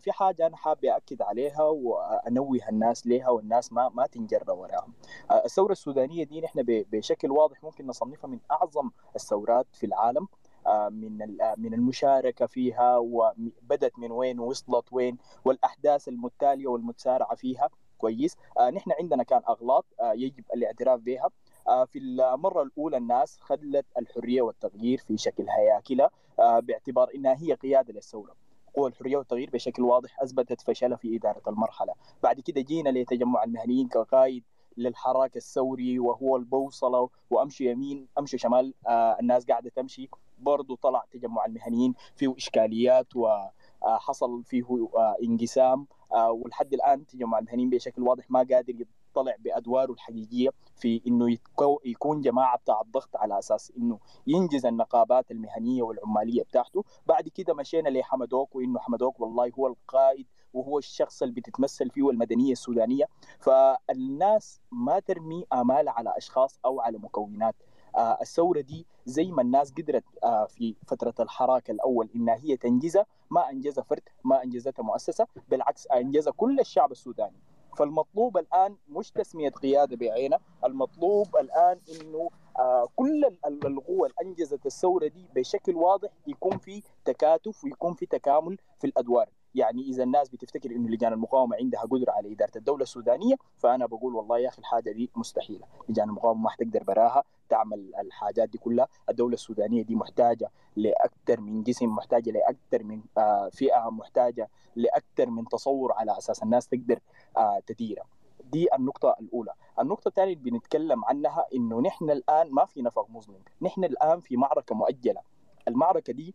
في 0.00 0.12
حاجة 0.12 0.46
أنا 0.46 0.56
حابب 0.56 0.84
اكد 0.84 1.22
عليها 1.22 1.62
وأنوه 1.62 2.58
الناس 2.68 3.06
لها 3.06 3.28
والناس 3.28 3.72
ما 3.72 3.88
ما 3.88 4.06
تنجر 4.06 4.44
وراها. 4.48 4.88
آه 5.30 5.44
الثورة 5.44 5.72
السودانية 5.72 6.24
دي 6.24 6.40
نحن 6.40 6.64
بشكل 6.66 7.30
واضح 7.30 7.62
ممكن 7.64 7.86
نصنفها 7.86 8.28
من 8.28 8.38
أعظم 8.50 8.90
الثورات 9.16 9.66
في 9.72 9.86
العالم. 9.86 10.28
آه، 10.66 10.88
من 10.88 11.40
آه، 11.40 11.54
من 11.56 11.74
المشاركة 11.74 12.46
فيها 12.46 12.96
وبدت 12.98 13.98
من 13.98 14.12
وين 14.12 14.40
ووصلت 14.40 14.92
وين 14.92 15.18
والأحداث 15.44 16.08
المتالية 16.08 16.66
والمتسارعة 16.66 17.34
فيها. 17.34 17.68
كويس. 17.98 18.36
آه، 18.58 18.70
نحن 18.70 18.90
عندنا 19.00 19.22
كان 19.22 19.42
أغلاط 19.48 19.84
آه، 20.00 20.12
يجب 20.12 20.44
الاعتراف 20.54 21.00
بها. 21.00 21.28
آه، 21.68 21.84
في 21.84 21.98
المرة 21.98 22.62
الأولى 22.62 22.96
الناس 22.96 23.38
خلت 23.40 23.86
الحرية 23.98 24.42
والتغيير 24.42 24.98
في 24.98 25.16
شكل 25.18 25.46
هياكلة 25.48 26.10
آه، 26.38 26.60
باعتبار 26.60 27.10
إنها 27.14 27.34
هي 27.42 27.52
قيادة 27.54 27.92
للثورة. 27.92 28.45
قوى 28.76 28.88
الحرية 28.88 29.16
والتغيير 29.16 29.50
بشكل 29.50 29.82
واضح 29.82 30.20
أثبتت 30.22 30.60
فشلها 30.60 30.96
في 30.96 31.16
إدارة 31.16 31.42
المرحلة. 31.48 31.92
بعد 32.22 32.40
كده 32.40 32.60
جينا 32.60 32.88
لتجمع 32.88 33.44
المهنيين 33.44 33.88
كقائد 33.88 34.44
للحراك 34.76 35.36
الثوري 35.36 35.98
وهو 35.98 36.36
البوصلة 36.36 37.08
وأمشي 37.30 37.70
يمين 37.70 38.06
أمشي 38.18 38.38
شمال 38.38 38.74
آه 38.86 39.16
الناس 39.20 39.46
قاعدة 39.46 39.70
تمشي. 39.76 40.08
برضه 40.38 40.76
طلع 40.82 41.04
تجمع 41.10 41.44
المهنيين 41.46 41.94
فيه 42.16 42.34
إشكاليات 42.36 43.06
وحصل 43.16 44.44
فيه 44.44 44.88
آه 44.96 45.16
انقسام 45.22 45.86
آه 46.12 46.30
ولحد 46.30 46.74
الآن 46.74 47.06
تجمع 47.06 47.38
المهنيين 47.38 47.70
بشكل 47.70 48.02
واضح 48.02 48.30
ما 48.30 48.38
قادر 48.50 48.84
يطلع 49.16 49.34
بأدواره 49.38 49.92
الحقيقية 49.92 50.50
في 50.76 51.02
إنه 51.06 51.36
يكون 51.84 52.20
جماعة 52.20 52.58
بتاع 52.58 52.80
الضغط 52.80 53.16
على 53.16 53.38
أساس 53.38 53.72
إنه 53.78 53.98
ينجز 54.26 54.66
النقابات 54.66 55.30
المهنية 55.30 55.82
والعمالية 55.82 56.42
بتاعته. 56.42 56.84
بعد 57.06 57.28
كده 57.28 57.54
مشينا 57.54 57.88
لحمدوك 57.88 58.54
وإنه 58.56 58.78
حمدوك 58.78 59.20
والله 59.20 59.52
هو 59.58 59.66
القائد 59.66 60.26
وهو 60.54 60.78
الشخص 60.78 61.22
اللي 61.22 61.34
بتتمثل 61.34 61.90
فيه 61.90 62.10
المدنيه 62.10 62.52
السودانية. 62.52 63.04
فالناس 63.40 64.60
ما 64.72 64.98
ترمي 64.98 65.44
آمال 65.52 65.88
على 65.88 66.14
أشخاص 66.16 66.58
أو 66.64 66.80
على 66.80 66.98
مكونات. 66.98 67.54
آه 67.96 68.18
الثورة 68.20 68.60
دي 68.60 68.86
زي 69.06 69.32
ما 69.32 69.42
الناس 69.42 69.72
قدرت 69.72 70.04
آه 70.24 70.46
في 70.46 70.76
فترة 70.86 71.14
الحراك 71.20 71.70
الأول 71.70 72.10
إنها 72.16 72.34
هي 72.34 72.56
تنجزها 72.56 73.06
ما 73.30 73.50
أنجزها 73.50 73.84
فرد 73.84 74.02
ما 74.24 74.42
أنجزتها 74.42 74.82
مؤسسة 74.82 75.26
بالعكس 75.48 75.86
أنجزها 75.86 76.32
كل 76.32 76.60
الشعب 76.60 76.92
السوداني. 76.92 77.36
فالمطلوب 77.76 78.38
الآن 78.38 78.76
مش 78.88 79.10
تسمية 79.10 79.48
قيادة 79.48 79.96
بعينها 79.96 80.40
المطلوب 80.64 81.36
الآن 81.36 81.80
إنه 82.00 82.30
آه 82.58 82.88
كل 82.96 83.24
القوى 83.46 84.08
اللي 84.08 84.14
انجزت 84.22 84.66
الثورة 84.66 85.06
دي 85.06 85.26
بشكل 85.34 85.74
واضح 85.74 86.08
يكون 86.26 86.58
في 86.58 86.82
تكاتف 87.04 87.64
ويكون 87.64 87.94
في 87.94 88.06
تكامل 88.06 88.58
في 88.80 88.86
الأدوار. 88.86 89.28
يعني 89.56 89.82
إذا 89.82 90.02
الناس 90.02 90.28
بتفتكر 90.28 90.70
إنه 90.70 90.88
لجان 90.88 91.12
المقاومة 91.12 91.56
عندها 91.56 91.80
قدرة 91.80 92.12
على 92.12 92.32
إدارة 92.32 92.50
الدولة 92.56 92.82
السودانية 92.82 93.34
فأنا 93.56 93.86
بقول 93.86 94.14
والله 94.14 94.38
يا 94.38 94.48
أخي 94.48 94.58
الحاجة 94.58 94.90
دي 94.92 95.10
مستحيلة. 95.16 95.66
لجان 95.88 96.08
المقاومة 96.08 96.42
ما 96.42 96.50
حتقدر 96.50 96.82
براها 96.82 97.22
تعمل 97.48 97.92
الحاجات 97.98 98.48
دي 98.48 98.58
كلها. 98.58 98.88
الدولة 99.08 99.34
السودانية 99.34 99.82
دي 99.82 99.94
محتاجة 99.94 100.50
لاكثر 100.76 101.40
من 101.40 101.62
جسم 101.62 101.88
محتاجة 101.88 102.30
لاكثر 102.30 102.84
من 102.84 103.02
آه 103.18 103.48
فئة 103.48 103.90
محتاجة 103.90 104.48
لاكثر 104.76 105.30
من 105.30 105.44
تصور 105.48 105.92
على 105.92 106.18
أساس 106.18 106.42
الناس 106.42 106.68
تقدر 106.68 107.00
آه 107.36 107.60
تديرها. 107.66 108.04
دي 108.52 108.74
النقطة 108.74 109.14
الأولى. 109.20 109.52
النقطة 109.80 110.08
الثانية 110.08 110.32
اللي 110.32 110.50
بنتكلم 110.50 111.04
عنها 111.04 111.46
إنه 111.54 111.80
نحن 111.80 112.10
الآن 112.10 112.50
ما 112.50 112.64
في 112.64 112.82
نفق 112.82 113.10
مظلم. 113.10 113.40
نحن 113.62 113.84
الآن 113.84 114.20
في 114.20 114.36
معركة 114.36 114.74
مؤجلة. 114.74 115.20
المعركة 115.68 116.12
دي 116.12 116.34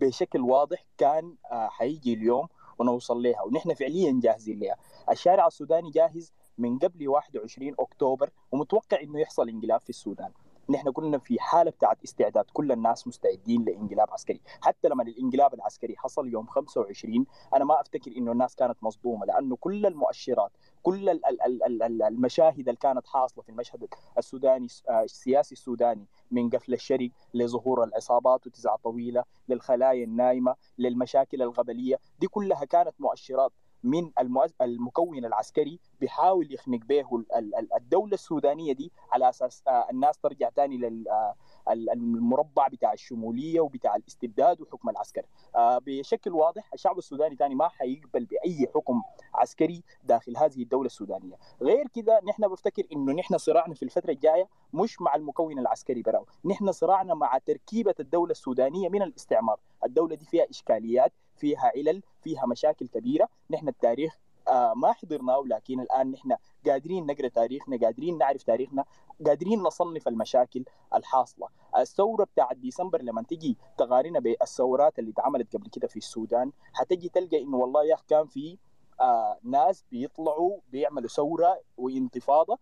بشكل 0.00 0.40
واضح 0.40 0.84
كان 0.98 1.34
حيجي 1.50 2.14
اليوم 2.14 2.48
ونوصل 2.78 3.22
لها 3.22 3.42
ونحن 3.42 3.74
فعليا 3.74 4.20
جاهزين 4.22 4.58
لها 4.58 4.76
الشارع 5.10 5.46
السوداني 5.46 5.90
جاهز 5.90 6.32
من 6.58 6.78
قبل 6.78 7.08
21 7.08 7.74
أكتوبر 7.78 8.30
ومتوقع 8.52 9.00
إنه 9.02 9.20
يحصل 9.20 9.48
انقلاب 9.48 9.80
في 9.80 9.90
السودان. 9.90 10.32
نحن 10.70 10.90
كنا 10.90 11.18
في 11.18 11.40
حالة 11.40 11.70
بتاعت 11.70 12.02
استعداد 12.04 12.44
كل 12.52 12.72
الناس 12.72 13.06
مستعدين 13.06 13.64
لانقلاب 13.64 14.10
عسكري. 14.10 14.40
حتى 14.60 14.88
لما 14.88 15.02
الانقلاب 15.02 15.54
العسكري 15.54 15.96
حصل 15.96 16.28
يوم 16.28 16.46
25 16.46 17.26
أنا 17.54 17.64
ما 17.64 17.80
أفتكر 17.80 18.12
إنه 18.16 18.32
الناس 18.32 18.54
كانت 18.56 18.76
مصدومة 18.82 19.26
لأنه 19.26 19.56
كل 19.56 19.86
المؤشرات 19.86 20.50
كل 20.82 21.20
المشاهد 22.02 22.58
اللي 22.58 22.76
كانت 22.80 23.06
حاصلة 23.06 23.42
في 23.42 23.48
المشهد 23.48 23.88
السوداني 24.18 24.66
السياسي 24.90 25.52
السوداني 25.52 26.06
من 26.30 26.50
قفل 26.50 26.72
الشرق 26.74 27.10
لظهور 27.34 27.84
العصابات 27.84 28.46
وتزعة 28.46 28.76
طويلة 28.84 29.24
للخلايا 29.48 30.04
النايمة 30.04 30.54
للمشاكل 30.78 31.42
الغبلية 31.42 31.98
دي 32.20 32.26
كلها 32.26 32.64
كانت 32.64 32.94
مؤشرات 32.98 33.52
من 33.84 34.10
المكون 34.60 35.24
العسكري 35.24 35.78
بيحاول 36.00 36.54
يخنق 36.54 36.80
به 36.84 37.24
الدولة 37.76 38.14
السودانية 38.14 38.72
دي 38.72 38.92
على 39.12 39.28
أساس 39.28 39.62
الناس 39.90 40.18
ترجع 40.18 40.48
تاني 40.48 41.04
للمربع 41.68 42.68
بتاع 42.68 42.92
الشمولية 42.92 43.60
وبتاع 43.60 43.96
الاستبداد 43.96 44.60
وحكم 44.60 44.88
العسكر. 44.88 45.22
بشكل 45.56 46.32
واضح 46.32 46.70
الشعب 46.74 46.98
السوداني 46.98 47.36
تاني 47.36 47.54
ما 47.54 47.68
حيقبل 47.68 48.24
بأي 48.24 48.68
حكم 48.74 49.02
عسكري 49.34 49.82
داخل 50.04 50.36
هذه 50.36 50.62
الدولة 50.62 50.86
السودانية. 50.86 51.36
غير 51.62 51.88
كذا 51.88 52.20
نحن 52.28 52.48
بفتكر 52.48 52.82
إنه 52.92 53.12
نحن 53.12 53.38
صراعنا 53.38 53.74
في 53.74 53.82
الفترة 53.82 54.10
الجاية 54.10 54.48
مش 54.72 55.00
مع 55.00 55.14
المكون 55.14 55.58
العسكري 55.58 56.02
براو. 56.02 56.26
نحن 56.44 56.72
صراعنا 56.72 57.14
مع 57.14 57.38
تركيبة 57.38 57.94
الدولة 58.00 58.30
السودانية 58.30 58.88
من 58.88 59.02
الاستعمار. 59.02 59.60
الدولة 59.84 60.14
دي 60.14 60.24
فيها 60.24 60.50
إشكاليات 60.50 61.12
فيها 61.42 61.72
علل 61.76 62.02
فيها 62.20 62.46
مشاكل 62.46 62.88
كبيرة. 62.88 63.28
نحن 63.50 63.68
التاريخ 63.68 64.18
آه 64.48 64.72
ما 64.76 64.92
حضرناه 64.92 65.42
لكن 65.46 65.80
الآن 65.80 66.10
نحن 66.10 66.36
قادرين 66.66 67.06
نقرأ 67.06 67.28
تاريخنا 67.28 67.76
قادرين 67.76 68.18
نعرف 68.18 68.42
تاريخنا 68.42 68.84
قادرين 69.26 69.58
نصنف 69.62 70.08
المشاكل 70.08 70.64
الحاصلة. 70.94 71.48
الثورة 71.78 72.24
بتاعت 72.24 72.56
ديسمبر 72.56 73.02
لما 73.02 73.22
تجي 73.22 73.56
تقارنها 73.78 74.20
بالثورات 74.20 74.98
اللي 74.98 75.10
اتعملت 75.10 75.56
قبل 75.56 75.68
كده 75.68 75.88
في 75.88 75.96
السودان 75.96 76.52
حتجي 76.72 77.08
تلقى 77.08 77.42
إنه 77.42 77.56
والله 77.56 77.84
يا 77.84 77.96
كان 78.08 78.26
في 78.26 78.58
آه 79.00 79.38
ناس 79.42 79.84
بيطلعوا 79.90 80.58
بيعملوا 80.72 81.08
ثورة 81.08 81.60
وانتفاضة 81.76 82.58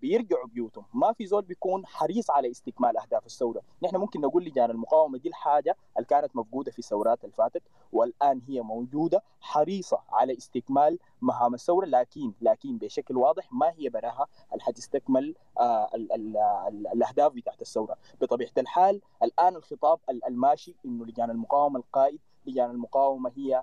بيرجعوا 0.00 0.46
بيوتهم. 0.46 0.84
ما 0.94 1.12
في 1.12 1.26
زول 1.26 1.42
بيكون 1.42 1.86
حريص 1.86 2.30
على 2.30 2.50
استكمال 2.50 2.98
أهداف 2.98 3.26
الثورة. 3.26 3.62
نحن 3.82 3.96
ممكن 3.96 4.20
نقول 4.20 4.44
لجان 4.44 4.70
المقاومة 4.70 5.18
دي 5.18 5.28
الحاجة 5.28 5.76
اللي 5.96 6.06
كانت 6.06 6.36
مفقودة 6.36 6.72
في 6.72 6.78
الثورات 6.78 7.24
اللي 7.24 7.34
فاتت 7.34 7.62
والآن 7.92 8.40
هي 8.48 8.60
موجودة 8.60 9.22
حريصة 9.40 9.98
على 10.12 10.36
استكمال 10.36 10.98
مهام 11.20 11.54
الثورة 11.54 11.86
لكن 11.86 12.32
لكن 12.40 12.78
بشكل 12.78 13.16
واضح 13.16 13.52
ما 13.52 13.72
هي 13.78 13.88
براها 13.88 14.26
اللي 14.52 14.62
حتستكمل 14.62 15.34
آه 15.60 15.88
ال 15.94 16.12
ال 16.12 16.36
ال 16.68 16.86
الأهداف 16.86 17.32
بتاعت 17.32 17.62
الثورة. 17.62 17.96
بطبيعة 18.20 18.52
الحال 18.58 19.00
الآن 19.22 19.56
الخطاب 19.56 19.98
الماشي 20.10 20.74
إنه 20.84 21.04
لجان 21.06 21.30
المقاومة 21.30 21.78
القائد 21.78 22.20
لجان 22.46 22.70
المقاومة 22.70 23.32
هي 23.36 23.62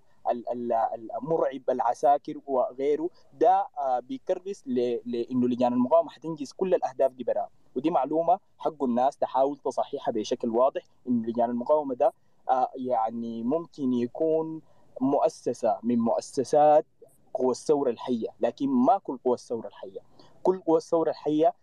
المرعب 1.22 1.62
العساكر 1.70 2.40
وغيره. 2.48 3.10
ده 3.34 3.68
بيكرس 4.00 4.64
لإنه 5.06 5.48
لجان 5.48 5.74
المقاومة 5.74 6.10
حتنجز 6.10 6.52
كل 6.52 6.74
الأهداف 6.74 7.12
دي 7.12 7.24
براه 7.24 7.50
ودي 7.76 7.90
معلومة 7.90 8.40
حق 8.58 8.84
الناس 8.84 9.18
تحاول 9.18 9.58
تصحيحها 9.58 10.12
بشكل 10.12 10.50
واضح 10.50 10.82
إنه 11.08 11.28
لجان 11.28 11.50
المقاومة 11.50 11.96
ده 11.96 12.14
يعني 12.76 13.44
ممكن 13.44 13.94
يكون 13.94 14.62
مؤسسة 15.02 15.80
من 15.84 16.00
مؤسسات 16.00 16.86
قوى 17.34 17.52
الثورة 17.52 17.90
الحية 17.90 18.28
لكن 18.40 18.70
ما 18.70 18.98
كل 18.98 19.18
قوى 19.26 19.34
الثورة 19.34 19.68
الحية. 19.68 20.00
كل 20.44 20.60
قوى 20.62 20.78
الثورة 20.78 21.10
الحية 21.10 21.54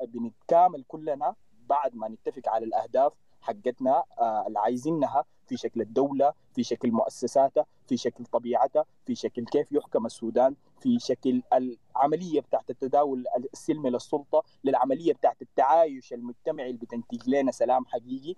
بنتكامل 0.00 0.84
كلنا 0.88 1.34
بعد 1.68 1.94
ما 1.94 2.08
نتفق 2.08 2.48
على 2.48 2.64
الأهداف 2.64 3.12
حقتنا 3.40 4.04
اللي 4.46 4.58
عايزينها. 4.58 5.24
في 5.46 5.56
شكل 5.56 5.80
الدولة 5.80 6.32
في 6.54 6.62
شكل 6.64 6.92
مؤسساتها 6.92 7.66
في 7.86 7.96
شكل 7.96 8.24
طبيعتها 8.24 8.84
في 9.06 9.14
شكل 9.14 9.44
كيف 9.44 9.72
يحكم 9.72 10.06
السودان 10.06 10.56
في 10.80 10.98
شكل 10.98 11.42
العملية 11.52 12.40
بتاعت 12.40 12.70
التداول 12.70 13.24
السلمي 13.52 13.90
للسلطة 13.90 14.42
للعملية 14.64 15.12
بتاعت 15.12 15.42
التعايش 15.42 16.12
المجتمعي 16.12 16.66
اللي 16.66 16.78
بتنتج 16.78 17.28
لنا 17.30 17.50
سلام 17.52 17.84
حقيقي. 17.86 18.34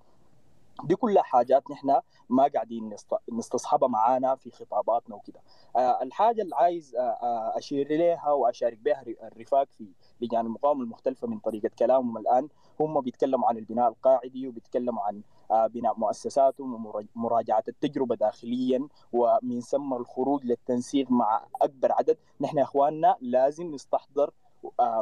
دي 0.85 0.94
كلها 0.97 1.22
حاجات 1.22 1.70
نحن 1.70 2.01
ما 2.28 2.47
قاعدين 2.55 2.94
نستصحبها 3.32 3.89
معانا 3.89 4.35
في 4.35 4.51
خطاباتنا 4.51 5.16
وكده. 5.16 5.40
آه 5.76 6.02
الحاجة 6.02 6.43
اللي 6.43 6.56
عايز 6.56 6.97
آه 6.97 7.52
أشير 7.59 7.86
إليها 7.86 8.30
وأشارك 8.32 8.78
بها 8.78 9.05
الرفاق 9.22 9.68
في 9.78 9.86
لجان 10.20 10.47
المقاومة 10.47 10.82
المختلفة 10.82 11.26
من 11.28 11.39
طريقة 11.39 11.70
كلامهم 11.78 12.18
الآن 12.18 12.48
هم 12.80 13.01
بيتكلموا 13.01 13.48
عن 13.48 13.59
البناء 13.59 13.89
القاعدي 13.89 14.48
وبيتكلموا 14.48 15.02
عن 15.02 15.16
آه 15.16 15.38
بناء 15.51 15.99
مؤسساتهم 15.99 16.87
ومراجعه 17.16 17.65
التجربة 17.69 18.15
داخليا 18.16 18.89
ومن 19.12 19.61
ثم 19.61 19.95
الخروج 19.95 20.45
للتنسيق 20.45 21.11
مع 21.11 21.47
أكبر 21.62 21.93
عدد. 21.93 22.19
نحن 22.41 22.59
يا 22.59 22.62
إخواننا 22.62 23.16
لازم 23.20 23.75
نستحضر 23.75 24.31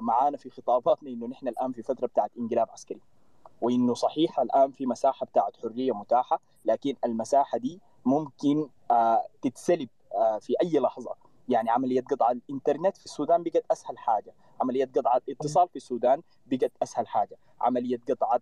معانا 0.01 0.37
في 0.37 0.51
خطاباتنا 0.51 1.11
إنه 1.11 1.27
نحن 1.27 1.49
الآن 1.49 1.73
في 1.73 1.83
فترة 1.83 2.07
بتاعت 2.07 2.31
انقلاب 2.39 2.71
عسكري 2.71 3.01
وإنه 3.63 3.95
صحيح 3.95 4.41
الآن 4.41 4.71
في 4.71 4.87
مساحة 4.87 5.27
بتاعت 5.27 5.57
حرية 5.57 5.93
متاحة 5.93 6.41
لكن 6.65 6.95
المساحة 7.05 7.59
دي 7.59 7.81
ممكن 8.05 8.69
آه 8.91 9.23
تتسلب 9.43 9.89
آه 10.15 10.39
في 10.39 10.55
أي 10.63 10.79
لحظة. 10.81 11.15
يعني 11.49 11.71
عملية 11.71 12.01
قطع 12.01 12.31
الإنترنت 12.31 12.97
في 12.97 13.05
السودان 13.05 13.43
بقت 13.43 13.65
أسهل 13.71 13.99
حاجة. 13.99 14.35
عملية 14.61 14.85
قطع 14.97 15.17
الاتصال 15.17 15.69
في 15.69 15.77
السودان 15.77 16.23
بقت 16.47 16.73
أسهل 16.83 17.07
حاجة. 17.09 17.39
عملية 17.61 18.01
قطع 18.11 18.39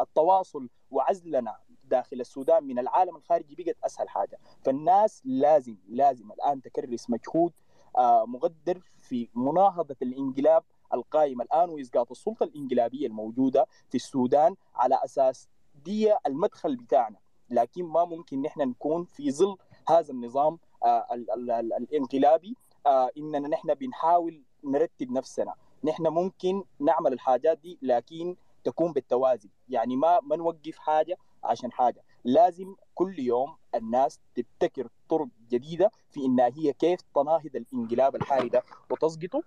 التواصل 0.00 0.68
وعزلنا 0.90 1.56
داخل 1.84 2.20
السودان 2.20 2.64
من 2.64 2.78
العالم 2.78 3.16
الخارجي 3.16 3.54
بقت 3.54 3.76
أسهل 3.84 4.08
حاجة. 4.08 4.38
فالناس 4.64 5.22
لازم 5.24 5.76
لازم 5.88 6.32
الآن 6.32 6.62
تكرس 6.62 7.10
مجهود 7.10 7.52
آه 7.98 8.24
مقدر 8.26 8.80
في 8.98 9.28
مناهضة 9.34 9.96
الإنقلاب 10.02 10.62
القائم 10.94 11.40
الآن 11.42 11.70
وإسقاط 11.70 12.10
السلطة 12.10 12.44
الإنقلابية 12.44 13.06
الموجودة 13.06 13.66
في 13.88 13.94
السودان 13.94 14.56
على 14.74 14.98
أساس 15.04 15.48
دي 15.84 16.14
المدخل 16.26 16.76
بتاعنا. 16.76 17.16
لكن 17.50 17.84
ما 17.84 18.04
ممكن 18.04 18.42
نحن 18.42 18.60
نكون 18.60 19.04
في 19.04 19.30
ظل 19.32 19.56
هذا 19.88 20.10
النظام 20.12 20.54
ال 20.54 20.58
ال 20.58 20.58
ال 20.58 20.73
الانقلابي. 20.84 22.56
آه 22.86 23.10
إننا 23.18 23.48
نحن 23.48 23.74
بنحاول 23.74 24.42
نرتب 24.64 25.10
نفسنا. 25.10 25.54
نحن 25.84 26.06
ممكن 26.08 26.64
نعمل 26.80 27.12
الحاجات 27.12 27.58
دي 27.58 27.78
لكن 27.82 28.36
تكون 28.64 28.92
بالتوازي. 28.92 29.50
يعني 29.68 29.96
ما 29.96 30.20
ما 30.20 30.36
نوقف 30.36 30.78
حاجة 30.78 31.16
عشان 31.44 31.72
حاجة. 31.72 32.02
لازم 32.24 32.74
كل 32.94 33.18
يوم 33.18 33.56
الناس 33.74 34.20
تبتكر 34.34 34.88
طرق 35.08 35.28
جديدة 35.50 35.90
في 36.10 36.24
انها 36.24 36.50
هي 36.56 36.72
كيف 36.72 37.00
تناهض 37.14 37.56
الانقلاب 37.56 38.16
الحالي 38.16 38.48
ده 38.48 38.62
وتسقطه. 38.90 39.42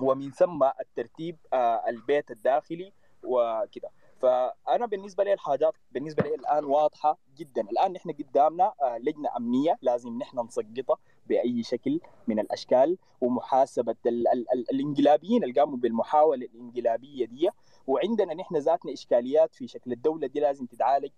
ومن 0.00 0.30
ثم 0.30 0.62
الترتيب 0.80 1.36
آه 1.52 1.82
البيت 1.88 2.30
الداخلي 2.30 2.92
وكده. 3.22 3.90
فأنا 4.24 4.86
بالنسبة 4.86 5.24
لي 5.24 5.32
الحاجات 5.32 5.74
بالنسبة 5.92 6.22
لي 6.22 6.34
الآن 6.34 6.64
واضحة 6.64 7.18
جدا. 7.36 7.62
الآن 7.62 7.92
نحن 7.92 8.12
قدامنا 8.12 8.72
آه 8.82 8.98
لجنة 8.98 9.36
أمنية. 9.36 9.78
لازم 9.82 10.18
نحن 10.18 10.40
نسقطها 10.40 10.96
بأي 11.26 11.62
شكل 11.62 12.00
من 12.28 12.38
الأشكال. 12.38 12.98
ومحاسبة 13.20 13.96
ال 14.06 14.28
ال 14.28 14.52
ال 14.52 14.70
الإنقلابيين 14.70 15.42
اللي 15.44 15.60
قاموا 15.60 15.76
بالمحاولة 15.76 16.46
الإنقلابية 16.46 17.26
دي. 17.26 17.48
وعندنا 17.86 18.34
نحن 18.34 18.56
ذاتنا 18.56 18.92
إشكاليات 18.92 19.54
في 19.54 19.68
شكل 19.68 19.92
الدولة 19.92 20.26
دي. 20.26 20.40
لازم 20.40 20.66
تتعالج 20.66 21.10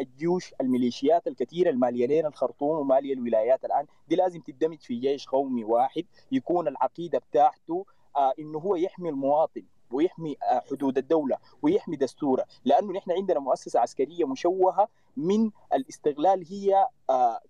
الجيوش 0.00 0.54
الميليشيات 0.60 1.26
الكثيره 1.26 1.70
الماليه 1.70 2.06
لنا 2.06 2.28
الخرطوم 2.28 2.78
ومالية 2.78 3.14
الولايات 3.14 3.64
الآن. 3.64 3.86
دي 4.08 4.16
لازم 4.16 4.40
تندمج 4.40 4.80
في 4.80 4.94
جيش 4.96 5.26
قومي 5.26 5.64
واحد. 5.64 6.04
يكون 6.32 6.68
العقيدة 6.68 7.18
بتاعته 7.18 7.86
آه 8.16 8.32
إنه 8.38 8.58
هو 8.58 8.76
يحمي 8.76 9.08
المواطن. 9.08 9.62
ويحمي 9.90 10.36
حدود 10.70 10.98
الدولة 10.98 11.36
ويحمي 11.62 11.96
دستورة 11.96 12.44
لأنه 12.64 12.92
نحن 12.92 13.12
عندنا 13.12 13.40
مؤسسة 13.40 13.80
عسكرية 13.80 14.24
مشوهة 14.26 14.88
من 15.16 15.50
الاستغلال 15.72 16.44
هي 16.50 16.88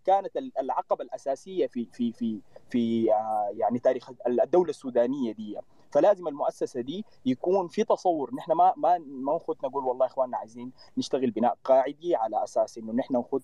كانت 0.05 0.36
العقبة 0.60 1.05
الأساسية 1.05 1.66
في 1.66 1.85
في 1.93 2.12
في 2.12 2.40
في 2.70 3.05
يعني 3.52 3.78
تاريخ 3.78 4.10
الدولة 4.27 4.70
السودانية 4.70 5.32
دي. 5.32 5.59
فلازم 5.93 6.28
المؤسسة 6.28 6.81
دي 6.81 7.05
يكون 7.27 7.69
في 7.69 7.85
تصور. 7.85 8.35
نحن 8.35 8.52
ما 8.52 8.73
ما 8.77 8.98
ما 8.98 9.35
نخد 9.36 9.56
نقول 9.65 9.85
والله 9.85 10.06
إخواننا 10.06 10.36
عايزين 10.36 10.73
نشتغل 10.98 11.31
بناء 11.31 11.59
قاعدي 11.65 12.16
على 12.16 12.44
أساس 12.44 12.78
إنه 12.78 12.93
نحن 12.93 13.16
نخد 13.16 13.43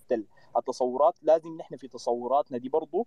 التصورات. 0.57 1.15
لازم 1.21 1.57
نحن 1.57 1.75
في 1.75 1.87
تصوراتنا 1.87 2.57
دي 2.57 2.69
برضه 2.69 3.05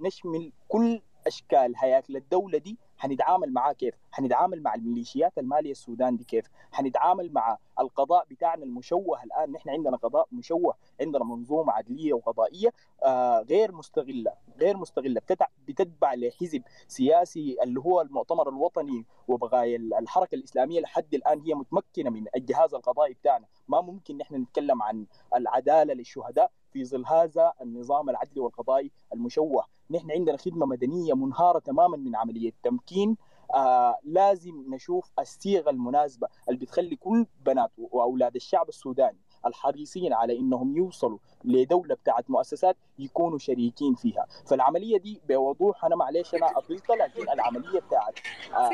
نشمل 0.00 0.52
كل 0.68 1.02
أشكال 1.26 1.74
هياكل 1.76 2.16
الدولة 2.16 2.58
دي 2.58 2.78
حنتعامل 2.98 3.52
معاه 3.52 3.72
كيف؟ 3.72 3.94
حنتعامل 4.12 4.62
مع 4.62 4.74
الميليشيات 4.74 5.38
المالية 5.38 5.70
السودان 5.70 6.16
دي 6.16 6.24
كيف؟ 6.24 6.46
حنتعامل 6.72 7.32
مع 7.32 7.58
القضاء 7.80 8.26
بتاعنا 8.30 8.64
المشوه 8.64 9.22
الآن. 9.22 9.52
نحن 9.52 9.70
عندنا 9.70 9.96
قضاء 9.96 10.28
مشوه، 10.32 10.74
عندنا 11.00 11.24
منظومة 11.24 11.72
عدلية 11.72 12.12
وقضائية 12.12 12.72
آه 13.04 13.40
غير 13.40 13.72
مستغلة، 13.72 14.32
غير 14.58 14.76
مستغلة. 14.76 15.20
بتتبع 15.68 16.14
لحزب 16.14 16.62
سياسي 16.88 17.56
اللي 17.62 17.80
هو 17.80 18.00
المؤتمر 18.00 18.48
الوطني. 18.48 19.06
وبغايا 19.28 19.76
الحركة 19.76 20.34
الإسلامية 20.34 20.80
لحد 20.80 21.14
الآن 21.14 21.40
هي 21.40 21.54
متمكنة 21.54 22.10
من 22.10 22.26
الجهاز 22.36 22.74
القضائي 22.74 23.14
بتاعنا، 23.14 23.46
ما 23.68 23.80
ممكن 23.80 24.16
نحن 24.16 24.34
نتكلم 24.34 24.82
عن 24.82 25.06
العدالة 25.34 25.94
للشهداء. 25.94 26.50
في 26.72 26.84
ظل 26.84 27.06
هذا 27.06 27.52
النظام 27.62 28.10
العدلي 28.10 28.40
والقضائي 28.40 28.90
المشوه. 29.14 29.64
نحن 29.90 30.10
عندنا 30.10 30.36
خدمة 30.36 30.66
مدنية 30.66 31.14
منهارة 31.14 31.58
تماما 31.58 31.96
من 31.96 32.16
عملية 32.16 32.52
تمكين. 32.62 33.16
آه 33.54 33.98
لازم 34.04 34.64
نشوف 34.74 35.10
الصيغة 35.18 35.70
المناسبة 35.70 36.28
اللي 36.48 36.58
بتخلي 36.60 36.96
كل 36.96 37.26
بنات 37.46 37.70
وأولاد 37.78 38.34
الشعب 38.36 38.68
السوداني 38.68 39.18
الحريصين 39.46 40.12
على 40.12 40.38
إنهم 40.38 40.76
يوصلوا 40.76 41.18
لدولة 41.44 41.94
بتاعت 41.94 42.30
مؤسسات 42.30 42.76
يكونوا 42.98 43.38
شريكين 43.38 43.94
فيها. 43.94 44.26
فالعملية 44.46 44.98
دي 44.98 45.20
بوضوح 45.28 45.84
أنا 45.84 45.96
معلش 45.96 46.34
أنا 46.34 46.58
اطلقها 46.58 46.96
لكن 46.96 47.22
العملية 47.28 47.80
بتاعت 47.80 48.14
آه 48.54 48.70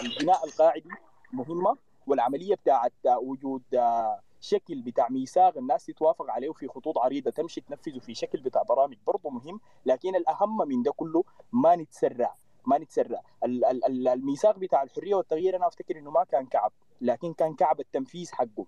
البناء 0.00 0.44
القاعدي 0.46 0.88
مهمة 1.32 1.76
والعملية 2.06 2.54
بتاعت 2.54 2.92
وجود 3.22 3.62
آه 3.74 4.20
شكل 4.46 4.82
بتاع 4.82 5.08
ميثاق 5.08 5.58
الناس 5.58 5.86
تتوافق 5.86 6.30
عليه 6.30 6.52
في 6.52 6.68
خطوط 6.68 6.98
عريضة 6.98 7.30
تمشي 7.30 7.60
تنفذه 7.60 7.98
في 7.98 8.14
شكل 8.14 8.40
بتاع 8.40 8.62
برامج 8.62 8.96
برضه 9.06 9.30
مهم 9.30 9.60
لكن 9.86 10.16
الأهم 10.16 10.68
من 10.68 10.82
ده 10.82 10.92
كله 10.92 11.24
ما 11.52 11.76
نتسرع 11.76 12.36
ما 12.66 12.78
نتسرع. 12.78 13.22
الميثاق 13.44 14.58
بتاع 14.58 14.82
الحرية 14.82 15.14
والتغيير 15.14 15.56
أنا 15.56 15.66
أفتكر 15.66 15.98
إنه 15.98 16.10
ما 16.10 16.24
كان 16.24 16.46
كعب 16.46 16.72
لكن 17.00 17.32
كان 17.32 17.54
كعب 17.54 17.80
التنفيذ 17.80 18.30
حقه. 18.32 18.66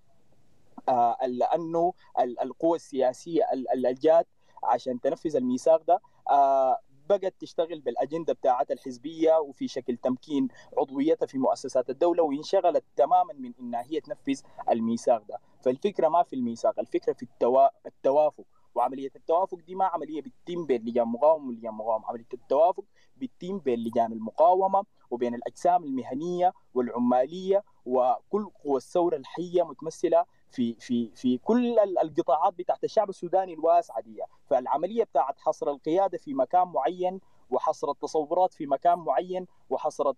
آه 0.89 1.17
لأنه 1.27 1.93
القوى 2.21 2.77
السياسية 2.77 3.43
اللي 3.75 3.95
جات 3.95 4.27
عشان 4.65 5.01
تنفذ 5.01 5.37
الميثاق 5.37 5.83
ده 5.83 6.01
آه 6.31 6.79
بقت 7.09 7.35
تشتغل 7.41 7.81
بالأجندة 7.81 8.33
بتاعتها 8.33 8.75
الحزبية 8.75 9.39
وفي 9.39 9.69
شكل 9.69 9.97
تمكين 9.97 10.49
عضويتها 10.79 11.27
في 11.27 11.39
مؤسسات 11.39 11.91
الدولة 11.91 12.23
وانشغلت 12.23 12.85
تماما 12.97 13.33
من 13.33 13.53
انها 13.61 13.83
هي 13.83 14.01
تنفذ 14.01 14.41
الميثاق 14.71 15.23
ده، 15.29 15.39
فالفكرة 15.63 16.09
ما 16.09 16.23
في 16.23 16.37
الميثاق، 16.37 16.79
الفكرة 16.81 17.13
في 17.13 17.23
التوا... 17.23 17.69
التوافق. 17.87 18.45
وعملية 18.75 19.11
التوافق 19.17 19.59
دي 19.67 19.75
ما 19.75 19.85
عملية 19.85 20.23
بتتم 20.23 20.67
بين 20.67 20.83
لجان 20.85 21.09
مقاومه 21.09 21.49
ولجان 21.49 21.75
مقاومه، 21.75 22.07
عملية 22.07 22.27
التوافق 22.35 22.85
بتتم 23.17 23.59
بين 23.59 23.79
لجان 23.79 24.13
المقاومة 24.13 24.85
وبين 25.11 25.35
الأجسام 25.35 25.85
المهنية 25.85 26.53
والعمالية 26.75 27.65
وكل 27.87 28.51
قوى 28.65 28.77
الثورة 28.77 29.17
الحية 29.17 29.63
متمثلة 29.63 30.25
في 30.51 30.75
في 30.81 31.11
في 31.15 31.39
كل 31.39 31.79
القطاعات 31.79 32.55
بتاعت 32.59 32.85
الشعب 32.85 33.09
السوداني 33.09 33.55
الواسعة 33.55 34.01
دي. 34.01 34.23
فالعملية 34.47 35.05
بتاعت 35.05 35.39
حصر 35.39 35.71
القيادة 35.71 36.19
في 36.19 36.35
مكان 36.35 36.69
معين 36.69 37.21
وحصر 37.51 37.91
التصورات 37.91 38.55
في 38.55 38.67
مكان 38.67 38.99
معين 38.99 39.47
وحصر 39.71 40.13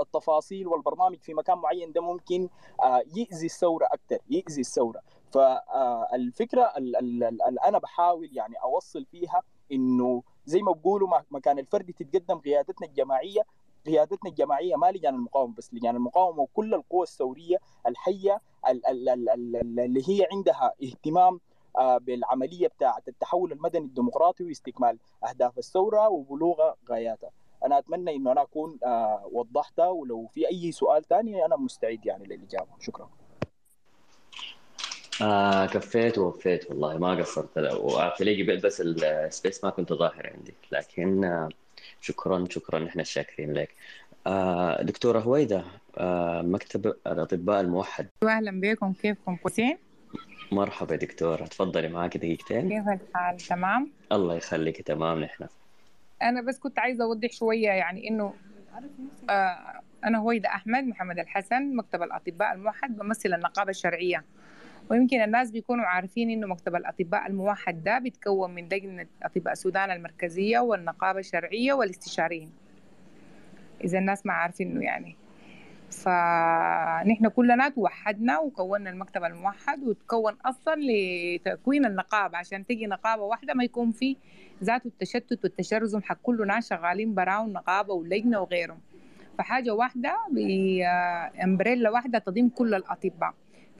التفاصيل 0.00 0.66
والبرنامج 0.68 1.18
في 1.22 1.34
مكان 1.34 1.58
معين 1.58 1.92
ده 1.92 2.00
ممكن 2.00 2.48
يأذي 3.16 3.46
الثورة 3.46 3.86
أكثر 3.92 4.18
يأذي 4.30 4.60
الثورة. 4.60 5.00
فالفكرة 5.32 6.72
اللي 6.76 7.28
أنا 7.64 7.78
بحاول 7.78 8.28
يعني 8.32 8.54
أوصل 8.62 9.04
فيها 9.04 9.42
إنه 9.72 10.22
زي 10.46 10.62
ما 10.62 10.72
بقولوا 10.72 11.08
مكان 11.30 11.58
الفرد 11.58 11.92
تتقدم 11.92 12.38
قيادتنا 12.38 12.86
الجماعية 12.86 13.42
قيادتنا 13.86 14.30
الجماعية 14.30 14.76
ما 14.76 14.90
لجان 14.90 15.14
المقاومة 15.14 15.54
بس 15.54 15.74
لجان 15.74 15.96
المقاومة 15.96 16.42
وكل 16.42 16.74
القوى 16.74 17.02
الثوريه 17.02 17.56
الحية 17.86 18.40
اللي 18.68 20.02
هي 20.08 20.28
عندها 20.32 20.72
اهتمام 20.84 21.40
بالعملية 22.00 22.68
بتاعة 22.68 23.02
التحول 23.08 23.52
المدني 23.52 23.84
الديمقراطي 23.84 24.44
واستكمال 24.44 24.98
أهداف 25.28 25.58
الثورة 25.58 26.08
وبلوغ 26.08 26.72
غاياتها. 26.90 27.30
أنا 27.64 27.78
أتمنى 27.78 28.16
إنه 28.16 28.32
أنا 28.32 28.42
أكون 28.42 28.78
وضحتها 29.32 29.88
ولو 29.88 30.26
في 30.26 30.48
أي 30.48 30.72
سؤال 30.72 31.04
ثاني 31.04 31.44
أنا 31.44 31.56
مستعد 31.56 32.06
يعني 32.06 32.24
للإجابة 32.24 32.68
شكرا. 32.80 33.08
آه 35.22 35.66
كفيت 35.66 36.18
ووفيت 36.18 36.70
والله 36.70 36.98
ما 36.98 37.14
قصرت 37.14 37.58
وتلاقي 37.58 38.42
بس 38.42 38.80
ال 38.80 38.94
space 38.94 39.64
ما 39.64 39.70
كنت 39.70 39.92
ظاهر 39.92 40.32
عندي 40.34 40.54
لكن 40.72 41.24
آه 41.24 41.48
شكرا 42.04 42.44
شكرا 42.50 42.86
إحنا 42.86 43.02
شاكرين 43.02 43.52
لك. 43.52 43.74
آه 44.26 44.82
دكتورة 44.82 45.18
هويدة 45.18 45.64
آه 45.98 46.42
مكتب 46.42 46.86
الأطباء 46.86 47.60
الموحد. 47.60 48.06
أهلا 48.22 48.60
بكم 48.60 48.92
كيفكم؟ 48.92 49.36
كويسين؟ 49.36 49.78
مرحبا 50.52 50.96
دكتورة 50.96 51.44
تفضلي 51.44 51.88
معك 51.88 52.16
دقيقتين. 52.16 52.68
كيف 52.68 52.88
الحال؟ 52.88 53.36
تمام؟ 53.36 53.90
الله 54.12 54.34
يخليك 54.34 54.82
تمام 54.82 55.20
نحن. 55.20 55.46
أنا 56.22 56.42
بس 56.42 56.58
كنت 56.58 56.78
عايزة 56.78 57.04
أوضح 57.04 57.32
شوية 57.32 57.68
يعني 57.68 58.08
إنه 58.08 58.34
آه 59.30 59.80
أنا 60.04 60.18
هويدة 60.18 60.48
أحمد 60.48 60.84
محمد 60.84 61.18
الحسن 61.18 61.76
مكتب 61.76 62.02
الأطباء 62.02 62.52
الموحد 62.54 62.96
بمثل 62.96 63.34
النقابة 63.34 63.70
الشرعية. 63.70 64.24
ويمكن 64.90 65.22
الناس 65.22 65.50
بيكونوا 65.50 65.84
عارفين 65.84 66.30
إنه 66.30 66.46
مكتب 66.46 66.76
الأطباء 66.76 67.26
الموحد 67.26 67.84
ده 67.84 67.98
بيتكون 67.98 68.54
من 68.54 68.64
لجنه 68.64 69.06
أطباء 69.22 69.52
السودان 69.52 69.90
المركزية 69.90 70.58
والنقابة 70.58 71.18
الشرعية 71.18 71.72
والاستشاريين. 71.72 72.50
إذا 73.84 73.98
الناس 73.98 74.26
ما 74.26 74.32
عارفينه 74.32 74.82
يعني. 74.82 75.16
فنحن 75.90 77.28
كلنا 77.28 77.68
توحدنا 77.68 78.38
وكونا 78.38 78.90
المكتب 78.90 79.24
الموحد 79.24 79.82
وتكون 79.82 80.32
أصلا 80.44 80.74
لتكوين 80.78 81.84
النقابة 81.86 82.38
عشان 82.38 82.66
تجي 82.66 82.86
نقابة 82.86 83.22
واحدة 83.22 83.54
ما 83.54 83.64
يكون 83.64 83.90
في 83.90 84.16
ذات 84.64 84.86
التشتت 84.86 85.44
والتشرذم 85.44 86.02
حق 86.02 86.18
كل 86.22 86.46
ناس 86.46 86.68
شغالين 86.70 87.14
براهم 87.14 87.52
نقابه 87.52 87.94
ولجنة 87.94 88.40
وغيرهم. 88.40 88.78
فحاجة 89.38 89.74
واحدة 89.74 90.16
بامبريلا 90.30 91.90
واحدة 91.90 92.18
تضم 92.18 92.48
كل 92.48 92.74
الأطباء. 92.74 93.34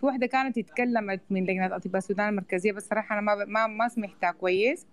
في 0.04 0.08
واحدة 0.08 0.26
كانت 0.26 0.58
اتكلمت 0.58 1.20
من 1.30 1.44
لجنة 1.44 1.76
أطباء 1.76 1.96
السودان 1.98 2.28
المركزية 2.28 2.72
بس 2.72 2.88
صراحة 2.88 3.18
أنا 3.18 3.20
ما 3.20 3.44
ما 3.44 3.66
ما 3.66 3.88
سمعتها 3.88 4.30
كويس. 4.30 4.86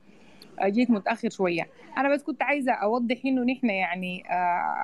جيت 0.64 0.90
متأخر 0.90 1.30
شوية. 1.30 1.68
أنا 1.98 2.14
بس 2.14 2.24
كنت 2.24 2.44
عايزة 2.44 2.72
أوضح 2.72 3.18
إنه 3.26 3.44
نحن 3.44 3.70
يعني 3.70 4.24
آه، 4.30 4.34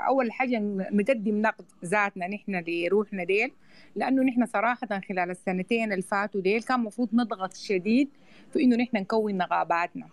أول 0.08 0.32
حاجة 0.32 0.60
نقدم 0.92 1.42
نقد 1.42 1.66
ذاتنا 1.86 2.28
نحن 2.28 2.64
لروحنا 2.68 3.24
ديل 3.24 3.52
لأنه 3.96 4.24
نحن 4.24 4.46
صراحة 4.46 4.88
خلال 5.10 5.30
السنتين 5.30 5.92
اللي 5.92 6.02
فاتوا 6.02 6.42
ديل 6.42 6.62
كان 6.62 6.80
المفروض 6.80 7.10
نضغط 7.14 7.54
شديد 7.54 8.10
في 8.54 8.64
إنه 8.64 8.76
نحن 8.76 8.98
نكون 8.98 9.38
نقاباتنا. 9.38 10.08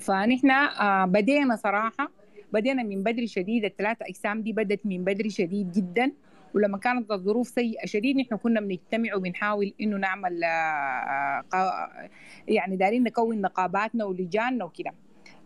فنحن 0.00 0.50
آه، 0.50 1.04
بدينا 1.04 1.56
صراحة 1.56 2.10
بدينا 2.52 2.82
من 2.82 3.02
بدري 3.02 3.26
شديد 3.26 3.64
الثلاثة 3.64 4.06
أجسام 4.08 4.42
دي 4.42 4.52
بدت 4.52 4.80
من 4.86 5.04
بدري 5.04 5.30
شديد 5.30 5.72
جدا. 5.72 6.12
ولما 6.54 6.78
كانت 6.78 7.10
الظروف 7.12 7.48
سيئة 7.48 7.86
شديد 7.86 8.16
نحن 8.16 8.36
كنا 8.36 8.60
بنجتمع 8.60 9.14
وبنحاول 9.14 9.72
إنه 9.80 9.96
نعمل 9.96 10.44
آه، 10.44 11.40
قا- 11.54 12.08
يعني 12.48 12.76
دارين 12.76 13.02
نكون 13.02 13.40
نقاباتنا 13.40 14.04
ولجاننا 14.04 14.64
وكده. 14.64 14.92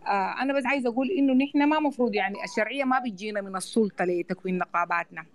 آه، 0.07 0.41
أنا 0.41 0.53
بس 0.53 0.65
عايزة 0.65 0.89
أقول 0.89 1.09
إنه 1.11 1.33
نحن 1.33 1.63
ما 1.69 1.79
مفروض 1.79 2.15
يعني 2.15 2.35
الشرعية 2.43 2.83
ما 2.83 2.99
بتجينا 2.99 3.41
من 3.41 3.55
السلطة 3.55 4.05
لتكوين 4.05 4.57
نقاباتنا. 4.57 5.25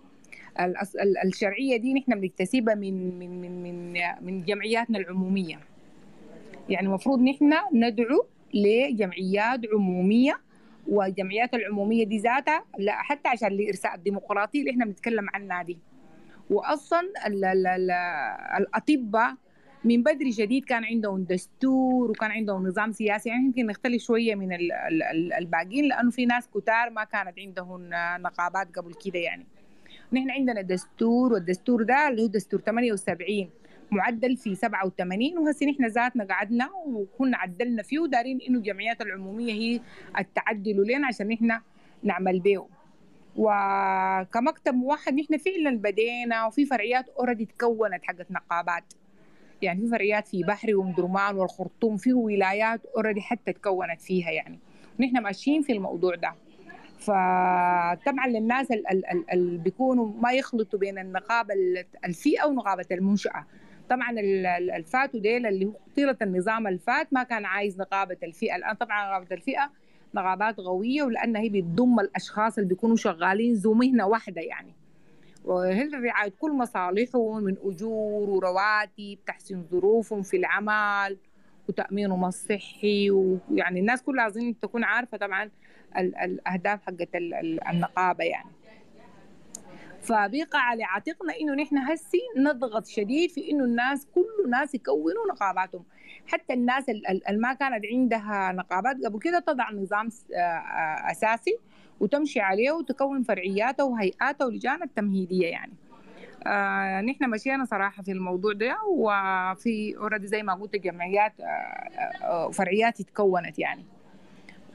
الشرعية 1.25 1.77
دي 1.77 1.93
نحن 1.93 2.19
بنكتسبها 2.19 2.75
من 2.75 3.19
من 3.19 3.41
من 3.41 3.63
من 3.63 4.01
من 4.21 4.43
جمعياتنا 4.45 4.97
العمومية. 4.97 5.59
يعني 6.69 6.87
المفروض 6.87 7.21
نحن 7.21 7.53
ندعو 7.73 8.25
لجمعيات 8.53 9.59
عمومية 9.73 10.39
والجمعيات 10.87 11.53
العمومية 11.53 12.05
دي 12.05 12.17
ذاتها 12.17 12.65
لا 12.79 12.93
حتى 12.93 13.29
عشان 13.29 13.47
الارساء 13.47 13.95
الديمقراطي 13.95 14.59
اللي 14.59 14.71
إحنا 14.71 14.85
بنتكلم 14.85 15.25
عنها 15.33 15.63
دي. 15.63 15.77
واصلا 16.49 16.99
ال 17.27 17.45
ال 17.45 17.67
ال 17.67 17.91
الأطباء 18.57 19.35
من 19.83 20.03
بدري 20.03 20.31
شديد 20.31 20.65
كان 20.65 20.83
عندهم 20.85 21.23
دستور 21.23 22.11
وكان 22.11 22.31
عندهم 22.31 22.67
نظام 22.67 22.91
سياسي 22.91 23.29
يعني 23.29 23.45
يمكن 23.45 23.65
نختلف 23.65 24.03
شوية 24.03 24.35
من 24.35 24.53
ال- 24.53 24.71
ال- 24.71 25.03
ال- 25.03 25.33
الباقيين 25.33 25.85
لأنه 25.87 26.11
في 26.11 26.25
ناس 26.25 26.47
كتار 26.47 26.89
ما 26.89 27.03
كانت 27.03 27.39
عندهم 27.39 27.89
نقابات 28.21 28.75
قبل 28.77 28.93
كده 29.05 29.19
يعني. 29.19 29.45
نحن 30.13 30.31
عندنا 30.31 30.61
دستور 30.61 31.33
والدستور 31.33 31.83
ده 31.83 32.07
اللي 32.09 32.21
هو 32.21 32.27
دستور 32.27 32.59
78 32.61 33.49
معدل 33.91 34.37
في 34.37 34.55
87 34.55 35.37
وهسه 35.37 35.65
نحن 35.65 35.85
ذاتنا 35.85 36.23
قعدنا 36.23 36.69
وكنا 36.85 37.37
عدلنا 37.37 37.83
فيه 37.83 37.99
ودارين 37.99 38.39
إنه 38.49 38.57
الجمعيات 38.57 39.01
العمومية 39.01 39.53
هي 39.53 39.79
التعدل 40.19 40.87
لنا 40.87 41.07
عشان 41.07 41.27
نحن 41.27 41.59
نعمل 42.03 42.39
بيه 42.39 42.65
وكمكتب 43.35 44.73
موحد 44.73 45.13
نحن 45.13 45.37
فعلا 45.37 45.77
بدينا 45.77 46.45
وفي 46.45 46.65
فرعيات 46.65 47.09
already 47.09 47.45
تكونت 47.45 48.03
حقت 48.03 48.31
نقابات. 48.31 48.83
يعني 49.61 49.81
في 49.81 49.87
فرعيات 49.87 50.27
في 50.27 50.43
بحري 50.43 50.73
ومدرمان 50.73 51.35
والخرطوم 51.35 51.97
في 51.97 52.13
ولايات 52.13 52.85
already 52.85 53.21
حتى 53.21 53.53
تكونت 53.53 54.01
فيها 54.01 54.31
يعني. 54.31 54.59
ونحن 54.99 55.17
ماشيين 55.17 55.61
في 55.61 55.73
الموضوع 55.73 56.15
ده. 56.15 56.33
فطبعا 56.99 58.27
للناس 58.27 58.67
اللي 59.33 59.57
بيكونوا 59.57 60.11
ما 60.21 60.31
يخلطوا 60.31 60.79
بين 60.79 60.97
النقابة 60.99 61.53
ال- 61.53 61.85
الفئة 62.05 62.45
ونقابة 62.45 62.85
المنشأة. 62.91 63.45
طبعا 63.91 64.11
ال- 64.11 64.45
ال- 64.45 64.71
الفاتو 64.71 65.17
ديل 65.17 65.45
اللي 65.45 65.71
طيله 65.95 66.17
النظام 66.21 66.67
الفات 66.67 67.13
ما 67.13 67.23
كان 67.23 67.45
عايز 67.45 67.79
نقابة 67.79 68.17
الفئة. 68.23 68.55
الآن 68.55 68.75
طبعا 68.75 69.05
نقابة 69.09 69.27
الفئة 69.35 69.71
نقابات 70.15 70.57
قوية 70.57 71.03
ولانها 71.03 71.41
هي 71.41 71.49
بتضم 71.49 71.99
الأشخاص 71.99 72.57
اللي 72.57 72.69
بيكونوا 72.69 72.95
شغالين 72.95 73.53
ذو 73.53 73.73
مهنة 73.73 74.07
واحدة 74.07 74.41
يعني. 74.41 74.73
وهي 75.45 75.83
رعاية 75.87 76.33
كل 76.39 76.51
مصالحهم 76.51 77.43
من 77.43 77.55
أجور 77.63 78.29
ورواتب 78.29 79.17
تحسين 79.27 79.63
ظروفهم 79.71 80.21
في 80.21 80.37
العمل 80.37 81.17
وتأمينهم 81.69 82.25
الصحي 82.25 83.11
ويعني 83.11 83.79
الناس 83.79 84.01
كلها 84.03 84.27
أظن 84.27 84.59
تكون 84.59 84.83
عارفة 84.83 85.17
طبعا 85.17 85.49
ال- 85.97 86.15
الأهداف 86.15 86.81
حقت 86.81 87.15
ال- 87.15 87.33
ال- 87.33 87.67
النقابة 87.67 88.23
يعني. 88.23 88.49
فبيقع 90.01 90.59
على 90.59 90.83
عاتقنا 90.83 91.33
إنه 91.41 91.53
نحن 91.53 91.77
هسي 91.77 92.21
نضغط 92.37 92.85
شديد 92.85 93.29
في 93.31 93.51
إنه 93.51 93.63
الناس 93.63 94.07
كل 94.15 94.25
الناس 94.45 94.75
يكونوا 94.75 95.27
نقاباتهم. 95.31 95.83
حتى 96.27 96.53
الناس 96.53 96.89
اللي 96.89 97.21
ما 97.37 97.53
كانت 97.53 97.85
عندها 97.93 98.51
نقابات 98.51 98.95
قبل 99.05 99.19
كده 99.19 99.39
تضع 99.39 99.71
نظام 99.71 100.09
آه، 100.33 100.37
آه، 100.37 101.11
أساسي 101.11 101.57
وتمشي 101.99 102.39
عليه 102.39 102.71
وتكون 102.71 103.23
فرعياتها 103.23 103.83
وهيئاتها 103.83 104.45
ولجان 104.45 104.83
التمهيدية 104.83 105.47
يعني. 105.47 105.73
آه 106.47 107.01
نحن 107.01 107.29
مشينا 107.29 107.65
صراحة 107.65 108.03
في 108.03 108.11
الموضوع 108.11 108.53
ده 108.53 108.77
وفي 108.87 109.97
اوريدي 109.97 110.27
زي 110.27 110.43
ما 110.43 110.53
قلت 110.53 110.75
جمعيات 110.75 111.33
آه 111.39 111.43
آه 112.23 112.51
فرعيات 112.51 112.99
اتكونت 112.99 113.59
يعني. 113.59 113.85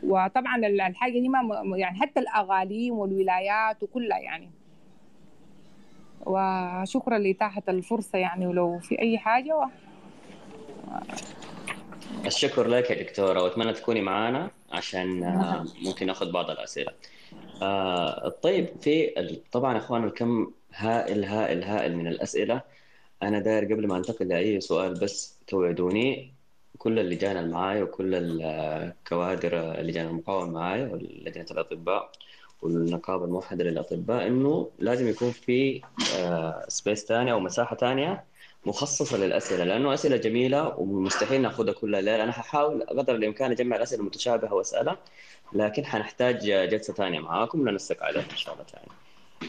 وطبعا 0.03 0.57
ال- 0.57 0.81
الحاجة 0.81 1.13
دي 1.13 1.29
ما 1.29 1.41
يعني 1.77 1.99
حتى 2.01 2.21
الاقاليم 2.21 2.95
والولايات 2.99 3.83
وكلها 3.83 4.19
يعني. 4.19 4.51
وشكرا 6.27 7.19
لإتاحة 7.19 7.63
الفرصة 7.69 8.19
يعني 8.19 8.47
ولو 8.47 8.79
في 8.79 8.99
أي 9.01 9.19
حاجة 9.19 9.57
و... 9.57 9.65
الشكر 12.27 12.69
لك 12.69 12.91
يا 12.91 13.03
دكتورة 13.03 13.43
وأتمنى 13.43 13.73
تكوني 13.73 14.01
معنا 14.01 14.51
عشان 14.73 15.23
آه، 15.23 15.65
ممكن 15.83 16.07
ناخذ 16.07 16.33
بعض 16.33 16.51
الأسئلة. 16.51 16.93
آه، 17.63 18.29
طيب 18.29 18.69
في 18.81 19.15
طبعا 19.53 19.79
أخوانا 19.79 20.07
الكم 20.07 20.51
هائل 20.75 21.25
هائل 21.25 21.65
هائل 21.65 21.97
من 21.97 22.07
الأسئلة. 22.07 22.63
أنا 23.23 23.39
داير 23.39 23.65
قبل 23.65 23.87
ما 23.87 23.97
أنتقل 23.97 24.29
لأي 24.29 24.61
سؤال 24.61 24.95
بس 25.01 25.39
توعدوني 25.47 26.35
كل 26.79 26.99
اللجان 26.99 27.37
اللي 27.37 27.53
معايا 27.53 27.83
وكل 27.83 28.15
الكوادر 28.15 29.81
اللجان 29.81 30.07
المقاومة 30.07 30.53
معايا 30.53 30.87
ولجنة 30.87 31.47
الأطباء 31.51 32.13
والنقابة 32.63 33.25
الموحدة 33.25 33.65
للأطباء 33.65 34.27
إنه 34.27 34.71
لازم 34.79 35.09
يكون 35.09 35.31
في 35.31 35.83
سبيس 36.69 37.05
ثانية 37.05 37.33
أو 37.33 37.41
مساحة 37.41 37.77
ثانية 37.77 38.25
مخصصة 38.67 39.17
للأسئلة 39.19 39.65
لأنه 39.65 39.95
أسئلة 39.95 40.17
جميلة 40.17 40.75
ومستحيل 40.79 41.43
ناخذها 41.43 41.73
كلها 41.73 42.01
الليل 42.01 42.21
أنا 42.21 42.33
ححاول 42.33 42.83
قدر 42.83 43.15
الإمكان 43.15 43.51
أجمع 43.51 43.77
الأسئلة 43.77 44.01
المتشابهة 44.01 44.55
وأسألها 44.55 44.99
لكن 45.53 45.85
حنحتاج 45.85 46.39
جلسة 46.71 46.95
ثانية 46.95 47.21
معاكم 47.21 47.69
لنسق 47.69 48.03
عليها 48.03 48.25
إن 48.33 48.37
شاء 48.37 48.55
الله 48.55 48.65
تعالى. 48.65 48.89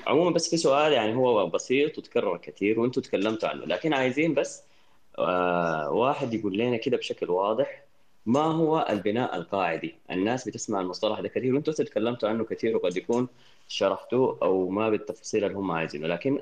عموما 0.08 0.32
بس 0.32 0.50
في 0.50 0.58
سؤال 0.58 0.94
يعني 0.94 1.16
هو 1.16 1.48
بسيط 1.48 1.98
وتكرر 1.98 2.38
كثير 2.38 2.80
وأنتم 2.80 3.02
تكلمتوا 3.02 3.50
عنه 3.50 3.66
لكن 3.66 3.94
عايزين 3.94 4.34
بس 4.34 4.64
آه 5.20 5.90
واحد 5.92 6.34
يقول 6.34 6.58
لنا 6.58 6.78
كده 6.78 6.98
بشكل 6.98 7.30
واضح 7.30 7.84
ما 8.28 8.41
هو 8.41 8.86
البناء 8.90 9.36
القاعدي؟ 9.36 9.95
الناس 10.12 10.48
بتسمع 10.48 10.82
المصطلح 10.82 11.20
ده 11.20 11.28
كثير 11.28 11.56
وأنتم 11.56 11.72
تكلمتوا 11.72 12.30
عنه 12.30 12.45
كثير 12.45 12.76
وقد 12.76 12.98
يكون 12.98 13.28
شرحتوه 13.68 14.38
أو 14.41 14.70
ما 14.70 14.90
بالتفاصيل 14.90 15.44
اللي 15.44 15.58
هم 15.58 15.72
عايزينه. 15.72 16.08
لكن 16.08 16.40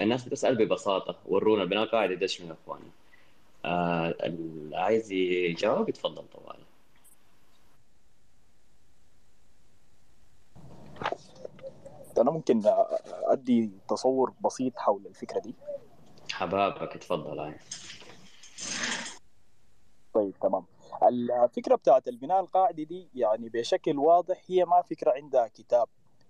الناس 0.00 0.24
بتسأل 0.24 0.56
ببساطة 0.56 1.16
ورونا 1.26 1.62
البناء 1.62 1.82
القاعدي 1.82 2.16
ده 2.16 2.26
شنو 2.26 2.48
يا 2.48 2.56
إخواني؟ 2.64 2.90
آه 3.64 4.14
اللي 4.22 4.76
عايز 4.76 5.12
يجاوب؟ 5.12 5.88
يتفضل 5.88 6.24
طوال 6.32 6.56
أنا 12.18 12.30
ممكن 12.30 12.62
أدي 13.24 13.70
تصور 13.88 14.32
بسيط 14.44 14.78
حول 14.78 15.06
الفكرة 15.06 15.38
دي. 15.38 15.54
حبابك 16.32 16.94
اتفضل 16.96 17.38
هاي 17.38 17.54
طيب 20.14 20.32
تمام. 20.42 20.64
الفكرة 21.08 21.74
بتاعت 21.74 22.08
البناء 22.08 22.40
القاعدي 22.40 22.84
دي 22.84 23.08
يعني 23.14 23.48
بشكل 23.48 23.98
واضح 23.98 24.42
هي 24.46 24.64
ما 24.64 24.82
فكرة 24.82 25.12
عندها 25.16 25.46
كتاب 25.48 25.86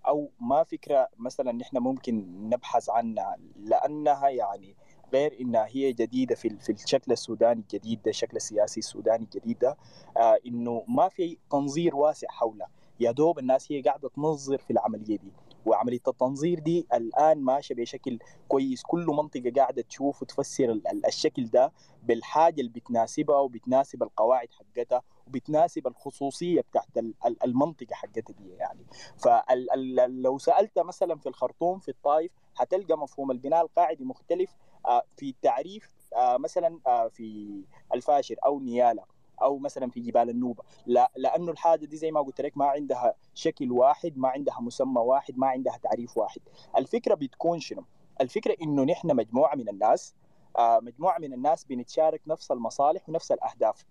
أو 0.09 0.31
ما 0.41 0.65
فكرة 0.65 1.09
مثلا 1.19 1.53
نحن 1.53 1.79
ممكن 1.79 2.27
نبحث 2.51 2.91
عنها 2.91 3.37
لأنها 3.57 4.29
يعني 4.29 4.77
غير 5.13 5.37
إنها 5.41 5.67
هي 5.69 5.93
جديدة 5.93 6.35
في 6.35 6.49
في 6.59 6.73
الشكل 6.73 7.13
السوداني 7.13 7.61
الجديد 7.61 8.03
ده 8.03 8.11
الشكل 8.11 8.37
السياسي 8.37 8.81
السوداني 8.81 9.25
الجديد 9.25 9.59
ده 9.59 9.77
آه 10.17 10.39
إنه 10.47 10.85
ما 10.89 11.09
في 11.09 11.39
تنظير 11.51 11.97
واسع 11.97 12.29
حولها 12.31 12.69
يا 13.01 13.11
دوب 13.13 13.39
الناس 13.39 13.73
هي 13.73 13.81
قاعدة 13.83 14.09
تنظر 14.09 14.59
في 14.59 14.71
العملية 14.71 15.17
دي. 15.19 15.33
وعملية 15.67 16.01
التنظير 16.09 16.59
دي 16.59 16.87
الآن 16.95 17.39
ماشية 17.41 17.75
بشكل 17.75 18.19
كويس. 18.49 18.83
كل 18.83 19.07
منطقة 19.07 19.53
قاعدة 19.57 19.83
تشوف 19.83 20.23
وتفسر 20.23 20.65
ال- 20.65 20.89
ال- 20.89 21.07
الشكل 21.07 21.45
ده 21.45 21.73
بالحاجة 22.03 22.61
اللي 22.61 22.71
بتناسبها 22.73 23.39
وبتناسب 23.39 24.03
القواعد 24.03 24.49
حقتها 24.53 25.03
وبتناسب 25.27 25.87
الخصوصية 25.87 26.61
بتاعت 26.61 26.99
ال- 26.99 27.15
ال- 27.27 27.43
المنطقة 27.45 27.95
حقتها 27.95 28.35
دي 28.35 28.49
يعني. 28.51 28.87
فلو 29.19 30.39
سألت 30.39 30.79
مثلا 30.79 31.17
في 31.19 31.29
الخرطوم 31.29 31.79
في 31.79 31.89
الطائف 31.91 32.33
حتلقى 32.55 32.99
مفهوم 32.99 33.31
البناء 33.31 33.63
القاعدي 33.63 34.05
مختلف 34.05 34.51
آه، 34.87 35.03
في 35.17 35.29
التعريف 35.29 35.95
آه، 36.17 36.37
مثلا 36.37 36.79
آه، 36.87 37.09
في 37.09 37.51
الفاشر 37.95 38.37
أو 38.45 38.61
نيالا 38.61 39.05
أو 39.43 39.59
مثلا 39.59 39.91
في 39.91 40.01
جبال 40.01 40.31
النوبة. 40.31 40.63
لا 40.87 41.11
لأنه 41.17 41.53
الحاجة 41.53 41.85
دي 41.87 41.97
زي 41.97 42.11
ما 42.11 42.21
قلت 42.21 42.41
لك 42.41 42.57
ما 42.57 42.65
عندها 42.67 43.15
شكل 43.35 43.73
واحد 43.73 44.19
ما 44.19 44.29
عندها 44.29 44.61
مسمى 44.61 45.01
واحد 45.01 45.39
ما 45.39 45.47
عندها 45.47 45.77
تعريف 45.83 46.17
واحد. 46.19 46.41
الفكرة 46.77 47.15
بتكون 47.15 47.61
شنو؟ 47.61 47.85
الفكرة 48.21 48.57
إنه 48.63 48.85
نحن 48.85 49.17
مجموعة 49.17 49.55
من 49.55 49.69
الناس 49.69 50.15
آه، 50.59 50.81
مجموعة 50.83 51.19
من 51.19 51.33
الناس 51.33 51.65
بنتشارك 51.65 52.21
نفس 52.27 52.51
المصالح 52.51 53.09
ونفس 53.09 53.33
الأهداف. 53.33 53.85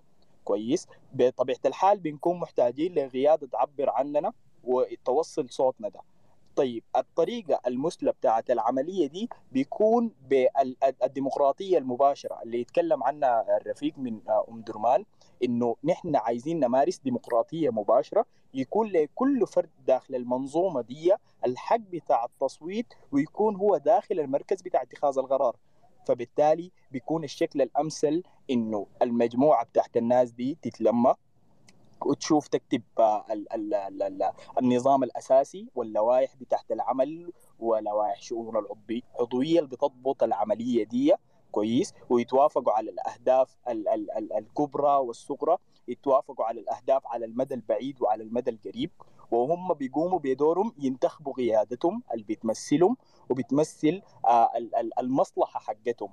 كويس؟ 0.44 0.88
بطبيعة 1.14 1.60
الحال 1.66 2.00
بنكون 2.00 2.40
محتاجين 2.40 2.94
لقياده 2.94 3.48
تعبر 3.48 3.90
عننا 3.90 4.34
وتوصل 4.64 5.50
صوتنا 5.50 5.90
ده. 5.90 6.00
طيب 6.56 6.84
الطريقة 6.96 7.60
المثلى 7.68 8.12
بتاعت 8.12 8.52
العملية 8.52 9.08
دي 9.08 9.30
بيكون 9.52 10.12
بالديمقراطية 10.30 11.78
المباشرة 11.78 12.42
اللي 12.44 12.62
يتكلم 12.62 13.04
عنها 13.04 13.58
الرفيق 13.58 13.94
من 13.98 14.20
أم 14.50 14.62
درمان. 14.62 15.06
إنه 15.44 15.76
نحن 15.84 16.16
عايزين 16.16 16.60
نمارس 16.60 16.98
ديمقراطية 17.00 17.70
مباشرة 17.70 18.26
يكون 18.54 18.88
لكل 18.88 19.48
فرد 19.48 19.70
داخل 19.88 20.16
المنظومة 20.16 20.82
دي 20.82 21.14
الحق 21.46 21.78
بتاع 21.78 22.26
التصويت 22.26 22.94
ويكون 23.12 23.56
هو 23.56 23.78
داخل 23.78 24.20
المركز 24.20 24.62
بتاع 24.62 24.82
اتخاذ 24.82 25.18
القرار. 25.20 25.56
فبالتالي 26.08 26.72
بيكون 26.92 27.24
الشكل 27.24 27.62
الأمثل 27.62 28.24
إنه 28.50 28.88
المجموعة 29.02 29.66
بتاعت 29.66 29.98
الناس 29.98 30.32
دي 30.32 30.58
تتلمى 30.62 31.14
وتشوف 32.06 32.48
تكتب 32.48 32.82
ال 33.32 33.54
ال 33.54 33.74
ال 33.74 34.04
ال 34.04 34.32
النظام 34.60 35.04
الأساسي 35.04 35.68
واللوائح 35.76 36.36
بتاعت 36.36 36.72
العمل 36.72 37.32
ولوائح 37.60 38.22
شؤون 38.22 38.58
العضوية 38.58 39.60
اللي 39.60 39.70
بتضبط 39.70 40.24
العملية 40.24 40.84
دي. 40.84 41.14
كويس 41.52 41.94
ويتوافقوا 42.10 42.74
على 42.74 42.90
الأهداف 42.92 43.58
ال 43.70 43.88
ال 43.90 44.12
ال 44.12 44.34
الكبرى 44.34 44.96
والصغرى 44.98 45.58
يتوافقوا 45.88 46.46
على 46.46 46.60
الأهداف 46.62 47.08
على 47.08 47.26
المدى 47.26 47.54
البعيد 47.56 48.02
وعلى 48.02 48.24
المدى 48.24 48.52
القريب. 48.52 48.92
وهم 49.32 49.74
بيقوموا 49.74 50.20
بدورهم 50.20 50.74
ينتخبوا 50.80 51.34
قيادتهم 51.34 52.04
اللي 52.14 52.24
بتمثلهم 52.24 52.98
وبتمثل 53.30 54.02
آه 54.26 54.50
المصلحة 55.00 55.60
حقتهم. 55.60 56.10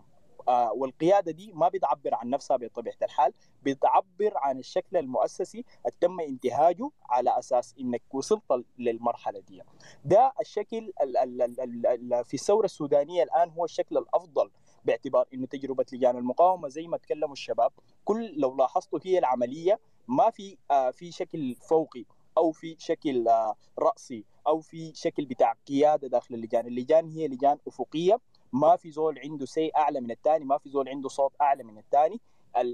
آه 0.48 0.72
والقيادة 0.72 1.32
دي 1.32 1.52
ما 1.52 1.68
بتعبر 1.68 2.14
عن 2.14 2.30
نفسها 2.30 2.56
بطبيعة 2.56 2.96
الحال 3.02 3.32
بتعبر 3.62 4.32
عن 4.36 4.58
الشكل 4.58 4.96
المؤسسي 4.96 5.64
تم 6.00 6.20
انتهاجه 6.20 6.90
على 7.10 7.38
أساس 7.38 7.74
إنك 7.80 8.02
وصلت 8.14 8.64
للمرحلة 8.78 9.40
دي. 9.40 9.62
ده 10.04 10.32
الشكل 10.40 10.92
ال 11.02 11.16
ال 11.16 11.42
ال 11.60 11.86
ال 11.86 12.24
في 12.24 12.34
الثورة 12.34 12.64
السودانية 12.64 13.22
الآن 13.22 13.50
هو 13.50 13.64
الشكل 13.64 13.98
الأفضل 13.98 14.50
باعتبار 14.84 15.26
إنه 15.34 15.46
تجربة 15.46 15.84
لجان 15.92 16.16
المقاومة. 16.16 16.68
زي 16.68 16.86
ما 16.88 16.96
تكلموا 16.96 17.32
الشباب 17.32 17.72
كل 18.04 18.32
لو 18.40 18.56
لاحظتوا 18.56 18.98
هي 19.04 19.18
العملية 19.18 19.80
ما 20.08 20.30
في 20.30 20.56
آه 20.70 20.90
في 20.90 21.12
شكل 21.12 21.54
فوقي 21.54 22.04
أو 22.38 22.52
في 22.52 22.76
شكل 22.78 23.28
آه 23.28 23.56
رأسي 23.78 24.24
أو 24.46 24.60
في 24.60 24.92
شكل 24.94 25.24
بتاع 25.26 25.52
قيادة 25.68 26.08
داخل 26.08 26.34
اللجان، 26.34 26.66
اللجان 26.66 27.08
هي 27.08 27.28
لجان 27.28 27.58
أفقية. 27.66 28.20
ما 28.52 28.76
في 28.76 28.90
زول 28.90 29.18
عنده 29.18 29.46
سي 29.46 29.70
أعلى 29.76 30.00
من 30.00 30.10
الثاني 30.10 30.44
ما 30.44 30.58
في 30.58 30.68
زول 30.70 30.88
عنده 30.88 31.08
صوت 31.08 31.32
أعلى 31.40 31.64
من 31.64 31.78
الثاني 31.78 32.20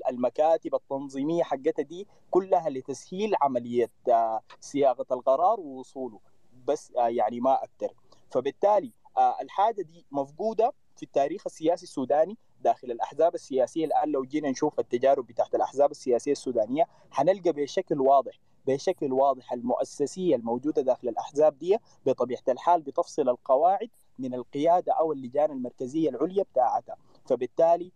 المكاتب 0.09 0.75
التنظيمية 0.75 1.43
حقتها 1.43 1.83
دي 1.83 2.07
كلها 2.31 2.71
لتسهيل 2.71 3.33
عملية 3.43 3.91
صياغة 4.61 5.07
القرار 5.13 5.61
ووصوله. 5.61 6.21
بس 6.67 6.93
يعني 6.97 7.41
ما 7.41 7.65
أكثر 7.65 7.95
فبالتالي 8.31 8.93
الحاجة 9.41 9.83
دي 9.83 10.07
مفقودة. 10.11 10.73
في 10.97 11.03
التاريخ 11.03 11.43
السياسي 11.47 11.83
السوداني 11.85 12.37
داخل 12.61 12.91
الأحزاب 12.91 13.35
السياسية 13.35 13.85
الآن 13.85 14.09
لو 14.13 14.25
جينا 14.25 14.51
نشوف 14.51 14.81
التجارب 14.81 15.27
بتاعت 15.27 15.55
الأحزاب 15.55 15.91
السياسية 15.91 16.33
السودانية 16.33 16.85
حنلقى 17.11 17.53
بشكل 17.53 18.01
واضح 18.01 18.41
بشكل 18.67 19.13
واضح 19.13 19.53
المؤسسية 19.53 20.37
الموجودة 20.37 20.83
داخل 20.83 21.09
الأحزاب 21.09 21.59
دي 21.59 21.79
بطبيعة 22.07 22.43
الحال 22.49 22.83
بتفصل 22.83 23.29
القواعد 23.29 23.91
من 24.19 24.35
القيادة 24.35 24.93
أو 24.93 25.13
اللجان 25.13 25.51
المركزية 25.51 26.09
العليا 26.11 26.43
بتاعتها. 26.43 26.97
فبالتالي 27.27 27.93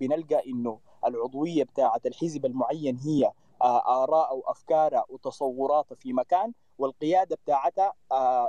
بنلقى 0.00 0.50
إنه 0.50 0.78
العضوية 1.06 1.64
بتاعت 1.64 2.06
الحزب 2.06 2.46
المعين 2.46 2.96
هي 2.96 3.32
آراء 3.62 4.30
أو 4.30 4.42
أفكار 4.46 5.04
وتصورات 5.08 5.94
في 5.94 6.12
مكان 6.12 6.52
والقيادة 6.78 7.36
بتاعتها 7.36 7.92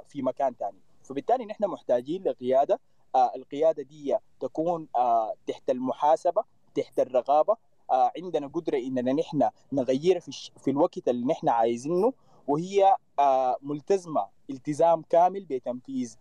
في 0.08 0.22
مكان 0.22 0.54
ثاني 0.54 0.80
فبالتالي 1.04 1.46
نحن 1.46 1.66
محتاجين 1.66 2.24
لقيادة 2.24 2.80
القيادة 3.16 3.84
دي 3.84 4.18
تكون 4.40 4.88
تحت 5.48 5.70
المحاسبة 5.70 6.44
تحت 6.76 7.00
الرقابه 7.00 7.56
عندنا 7.92 8.48
قدرة 8.48 8.78
إننا 8.78 9.14
نحن 9.14 9.50
نغيرها 9.72 10.20
في, 10.20 10.52
في 10.58 10.72
الوقت 10.72 11.08
اللي 11.08 11.26
نحن 11.26 11.50
عايزينه 11.50 12.14
وهي 12.48 12.96
ملتزمة 13.62 14.28
التزام 14.50 15.02
كامل 15.02 15.46
بتنفيذ 15.46 16.16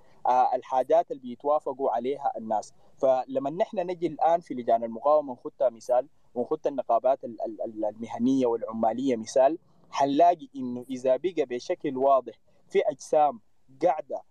الحاجات 0.55 1.11
اللي 1.11 1.23
بيتوافقوا 1.23 1.91
عليها 1.91 2.33
الناس. 2.37 2.73
فلما 2.99 3.51
نحن 3.51 3.79
نجي 3.79 4.07
الآن 4.07 4.41
في 4.41 4.55
لجان 4.55 4.85
المقاومة 4.85 5.33
نخدها 5.33 5.71
مثال 5.71 6.09
ونخد 6.35 6.67
النقابات 6.67 7.19
المهنية 7.25 8.47
والعمالية 8.47 9.17
مثال 9.17 9.59
حنلاقي 9.91 10.49
إنه 10.57 10.85
إذا 10.91 11.17
بقى 11.17 11.45
بشكل 11.45 11.97
واضح 11.97 12.35
في 12.69 12.79
أجسام 12.81 13.41
قاعدة 13.83 14.23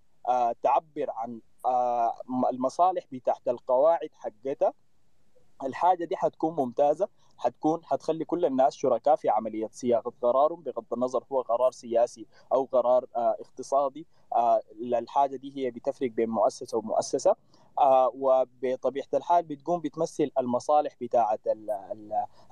تعبر 0.64 1.10
عن 1.10 1.42
المصالح 2.54 3.04
بتاعت 3.12 3.48
القواعد 3.48 4.10
حقتها 4.14 4.74
الحاجة 5.64 6.06
دي 6.06 6.16
حتكون 6.18 6.56
ممتازة 6.56 7.10
حتكون 7.38 7.86
حتخلي 7.86 8.26
كل 8.26 8.46
الناس 8.46 8.76
شركاء 8.76 9.16
في 9.16 9.30
عملية 9.30 9.70
صياغة 9.72 10.14
قرارهم 10.22 10.62
بغض 10.62 10.86
النظر 10.94 11.24
هو 11.32 11.42
قرار 11.42 11.72
سياسي 11.72 12.28
أو 12.54 12.64
قرار 12.66 13.06
آه 13.16 13.38
اقتصادي. 13.40 14.08
آه 14.36 14.62
الحاجة 14.82 15.36
دي 15.36 15.58
هي 15.58 15.72
بتفرق 15.72 16.12
بين 16.12 16.30
مؤسسة 16.30 16.78
ومؤسسة. 16.78 17.32
آه 17.32 17.36
وبطبيعة 18.14 19.08
الحال 19.14 19.44
بتقوم 19.44 19.80
بتمثل 19.80 20.32
المصالح 20.40 20.96
بتاعة 21.02 21.40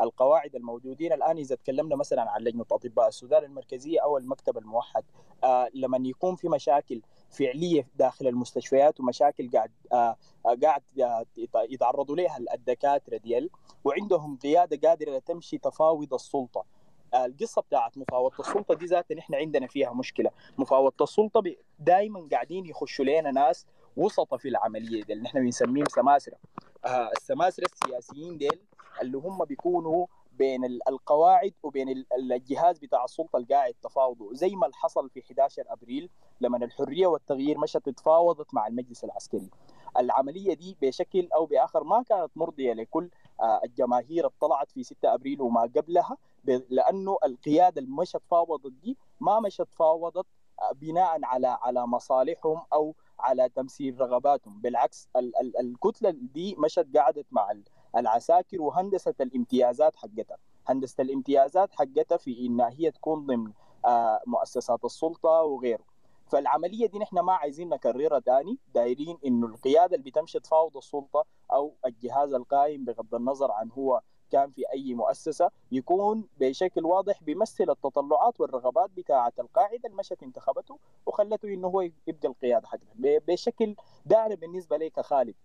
القواعد 0.02 0.56
الموجودين. 0.56 1.14
الآن 1.14 1.38
إذا 1.38 1.56
تكلمنا 1.56 1.96
مثلا 1.96 2.32
عن 2.32 2.42
لجنة 2.42 2.66
أطباء 2.72 3.08
السودان 3.08 3.44
المركزية 3.44 4.04
أو 4.04 4.18
المكتب 4.18 4.58
الموحد 4.58 5.04
آه 5.44 5.70
لما 5.74 5.98
يكون 6.08 6.36
في 6.36 6.50
مشاكل 6.50 7.02
فعلية 7.30 7.88
داخل 7.96 8.28
المستشفيات 8.28 9.00
ومشاكل 9.00 9.50
قاعد 9.52 9.72
آه 9.94 10.18
قاعد 10.64 10.82
يتعرضوا 11.70 12.16
لها 12.16 12.38
الدكاترة 12.54 13.18
ديال 13.18 13.50
وعندهم 13.84 14.38
قيادة 14.38 14.90
قادرة 14.90 15.20
تمشي 15.20 15.58
تفاوض 15.58 16.14
السلطة. 16.14 16.66
القصة 17.16 17.62
بتاعت 17.62 17.98
مفاوضة 17.98 18.36
السلطة 18.40 18.76
دي 18.76 18.86
ذاتها 18.86 19.16
نحن 19.16 19.36
عندنا 19.36 19.68
فيها 19.68 19.94
مشكلة. 19.94 20.30
مفاوضة 20.58 21.04
السلطة 21.04 21.44
دائما 21.80 22.28
قاعدين 22.32 22.66
يخشوا 22.66 23.06
لنا 23.06 23.32
ناس 23.32 23.66
وسطة 23.98 24.38
في 24.38 24.48
العملية 24.48 25.04
دي 25.04 25.14
اللي 25.14 25.24
نحن 25.24 25.40
بنسميهم 25.40 25.86
سماسرة. 25.90 26.36
آه 26.86 27.10
السماسرة 27.18 27.66
السياسيين 27.74 28.38
ديل 28.38 28.60
اللي 29.02 29.18
هم 29.18 29.46
بيكونوا 29.46 30.06
بين 30.32 30.66
القواعد 30.66 31.54
وبين 31.64 32.06
الجهاز 32.18 32.80
بتاع 32.80 33.04
السلطة 33.04 33.38
اللي 33.38 33.48
قاعد 33.56 33.74
تفاوضوا 33.84 34.34
زي 34.34 34.50
ما 34.56 34.70
حصل 34.74 35.10
في 35.10 35.20
11 35.22 35.64
أبريل 35.68 36.10
لما 36.42 36.58
الحرية 36.66 37.08
والتغيير 37.08 37.58
مشت 37.60 37.90
تفاوضت 37.90 38.54
مع 38.54 38.68
المجلس 38.68 39.04
العسكري. 39.04 39.50
العملية 40.00 40.54
دي 40.54 40.78
بشكل 40.82 41.30
أو 41.36 41.46
بآخر 41.46 41.84
ما 41.84 42.04
كانت 42.04 42.32
مرضية 42.36 42.74
لكل 42.74 43.10
الجماهير 43.64 44.28
طلعت 44.28 44.72
في 44.72 44.84
6 44.84 45.14
أبريل 45.14 45.42
وما 45.42 45.62
قبلها 45.62 46.18
لأنه 46.70 47.18
القيادة 47.26 47.82
اللي 47.82 47.92
مشت 47.96 48.22
فاوضت 48.32 48.72
دي 48.72 48.98
ما 49.20 49.40
مشت 49.40 49.68
فاوضت 49.74 50.26
بناء 50.76 51.20
على 51.26 51.48
على 51.62 51.88
مصالحهم 51.88 52.62
أو 52.74 52.96
على 53.24 53.50
تمثيل 53.50 54.02
رغباتهم. 54.02 54.62
بالعكس 54.62 55.10
ال 55.16 55.38
ال 55.38 55.60
الكتلة 55.60 56.10
دي 56.10 56.56
مشت 56.60 56.88
قعدت 56.98 57.26
مع 57.32 57.54
العساكر 57.96 58.62
وهندست 58.62 59.22
الامتيازات 59.22 59.96
حقتها. 59.96 60.38
هندسه 60.68 61.02
الامتيازات 61.02 61.74
حقتها 61.74 62.18
في 62.18 62.46
انها 62.46 62.70
هي 62.70 62.92
تكون 62.92 63.26
ضمن 63.26 63.52
مؤسسات 64.28 64.86
السلطة 64.86 65.30
وغيره. 65.30 65.84
فالعملية 66.28 66.88
دي 66.88 67.00
نحن 67.00 67.20
ما 67.20 67.34
عايزين 67.34 67.70
نكررها 67.70 68.20
تاني. 68.20 68.58
دايرين 68.74 69.18
إنه 69.26 69.48
القيادة 69.48 69.96
اللي 69.96 70.10
بتمشي 70.12 70.40
تفاوض 70.40 70.78
السلطة 70.78 71.26
أو 71.54 71.74
الجهاز 71.86 72.34
القائم 72.34 72.86
بغض 72.86 73.16
النظر 73.16 73.52
عن 73.52 73.70
هو 73.72 74.02
كان 74.34 74.52
في 74.52 74.64
أي 74.74 74.94
مؤسسة 74.94 75.50
يكون 75.72 76.28
بشكل 76.40 76.86
واضح 76.86 77.24
بيمثل 77.24 77.70
التطلعات 77.70 78.40
والرغبات 78.42 78.90
بتاعة 78.90 79.34
القاعدة 79.40 79.82
اللي 79.86 79.98
مشت 79.98 80.24
انتخبته 80.24 80.80
وخلته 81.06 81.48
إنه 81.48 81.68
هو 81.68 81.82
يبقى 81.82 82.28
القيادة 82.28 82.68
حقته 82.68 82.88
بشكل 83.28 83.76
ده 84.06 84.26
أنا 84.26 84.36
بالنسبة 84.36 84.78
لي 84.78 84.90
كخالد 84.90 85.36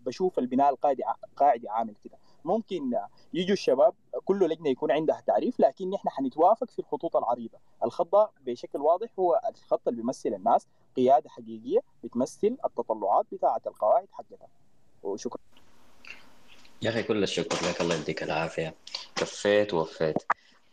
بشوف 0.00 0.38
البناء 0.38 0.70
القاعدي 0.70 1.02
قاعدي 1.36 1.68
عامل 1.68 1.94
كده. 2.04 2.18
ممكن 2.44 2.94
يجوا 3.34 3.52
الشباب 3.52 3.94
كل 4.24 4.48
لجنة 4.48 4.68
يكون 4.68 4.90
عندها 4.90 5.20
تعريف 5.26 5.60
لكن 5.60 5.90
نحن 5.90 6.08
حنتوافق 6.08 6.70
في 6.70 6.78
الخطوط 6.78 7.16
العريضة. 7.16 7.58
الخط 7.84 8.32
بشكل 8.40 8.78
واضح 8.80 9.08
هو 9.18 9.40
الخط 9.48 9.88
اللي 9.88 10.00
بيمثل 10.02 10.34
الناس 10.34 10.68
قيادة 10.96 11.28
حقيقية 11.30 11.80
بتمثل 12.04 12.56
التطلعات 12.64 13.26
بتاعة 13.32 13.60
القواعد 13.66 14.08
حقتها. 14.12 14.48
وشكرا. 15.02 15.40
يا 16.82 16.90
أخي 16.90 17.02
كل 17.02 17.22
الشكر 17.22 17.68
لك 17.68 17.80
الله 17.80 17.94
يديك 17.96 18.22
العافية. 18.22 18.74
كفيت 19.16 19.74
ووفيت. 19.74 20.22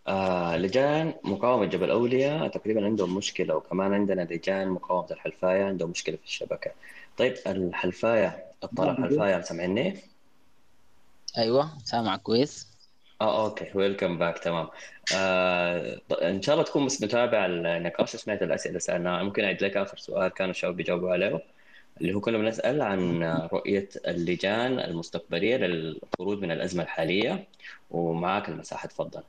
آه 0.08 0.58
لجان 0.58 1.14
مقاومة 1.24 1.66
جبل 1.66 1.92
أولياء 1.92 2.48
تقريبا 2.48 2.86
عندهم 2.86 3.16
مشكلة 3.18 3.56
وكمان 3.56 3.94
عندنا 3.94 4.22
لجان 4.22 4.70
مقاومة 4.70 5.08
الحلفاية 5.12 5.64
عندهم 5.64 5.90
مشكلة 5.90 6.18
في 6.18 6.24
الشبكة. 6.26 6.72
طيب 7.18 7.34
الحلفاية 7.48 8.46
أبطال 8.64 8.90
الحلفاية 8.90 9.42
سامعني؟ 9.42 10.02
أيوه 11.38 11.78
سامعك 11.84 12.22
كويس. 12.22 12.78
آه 13.22 13.46
okay 13.46 13.72
welcome 13.76 14.18
back 14.18 14.40
تمام. 14.40 14.70
آه 15.16 16.02
إن 16.22 16.42
شاء 16.42 16.56
الله 16.56 16.66
تكون 16.66 16.86
بس 16.86 17.02
متابع 17.04 17.46
النقاش 17.46 18.16
وسمعت 18.16 18.44
الأسئلة 18.44 18.70
اللي 18.70 18.80
سالناها 18.80 19.24
ممكن 19.24 19.44
أعيد 19.44 19.64
لك 19.64 19.78
آخر 19.78 19.98
سؤال 19.98 20.28
كانوا 20.34 20.52
الشباب 20.52 20.76
بيجاوبوا 20.76 21.12
عليه؟ 21.12 21.57
اللي 22.02 22.14
هو 22.14 22.20
كنا 22.20 22.38
بنسأل 22.38 22.82
عن 22.82 23.24
رؤية 23.54 23.90
اللجان 24.08 24.80
المستقبلية 24.80 25.58
للخروج 25.58 26.40
من 26.40 26.52
الأزمة 26.52 26.84
الحالية 26.84 27.48
ومعاك 27.92 28.50
المساحة 28.50 28.88
تفضل. 28.88 29.24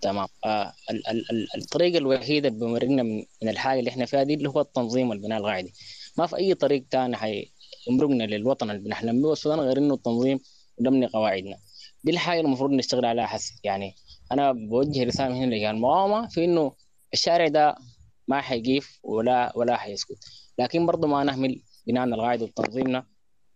تمام. 0.00 0.26
آه 0.44 0.72
ال- 0.90 1.06
ال- 1.08 1.30
ال- 1.30 1.48
الطريقة 1.56 1.98
الوحيده 1.98 2.48
اللي 2.48 2.60
بمرقنا 2.60 3.02
من 3.02 3.48
الحاجة 3.48 3.78
اللي 3.78 3.90
إحنا 3.90 4.04
فيها 4.06 4.22
دي 4.22 4.34
اللي 4.34 4.48
هو 4.48 4.60
التنظيم 4.60 5.10
والبناء 5.10 5.38
القاعدي. 5.38 5.72
ما 6.18 6.26
في 6.26 6.36
أي 6.36 6.54
طريق 6.54 6.84
ثاني 6.90 7.16
حيمرقنا 7.16 8.24
للوطن 8.24 8.70
اللي 8.70 8.82
بنحلم 8.82 9.22
به 9.22 9.28
والسودان 9.28 9.60
غير 9.60 9.78
إنه 9.78 9.94
التنظيم 9.94 10.38
ونبني 10.78 11.06
قواعدنا. 11.06 11.56
دي 12.04 12.10
الحاجة 12.12 12.40
المفروض 12.40 12.70
نشتغل 12.70 13.04
عليها 13.04 13.26
حس 13.26 13.52
يعني 13.64 13.94
أنا 14.32 14.52
بوجه 14.52 15.04
رسالة 15.04 15.34
هنا 15.36 15.54
لجان 15.54 15.74
المقاومه 15.74 16.28
في 16.28 16.44
إنه 16.44 16.72
الشارع 17.12 17.48
ده 17.48 17.74
ما 18.28 18.40
حيقيف 18.40 18.98
ولا 19.02 19.52
ولا 19.56 19.76
حيسكت. 19.76 20.18
لكن 20.58 20.86
برضه 20.86 21.08
ما 21.08 21.24
نهمل 21.24 21.62
بناءنا 21.86 22.14
القاعدة 22.16 22.44
وتنظيمنا. 22.44 23.06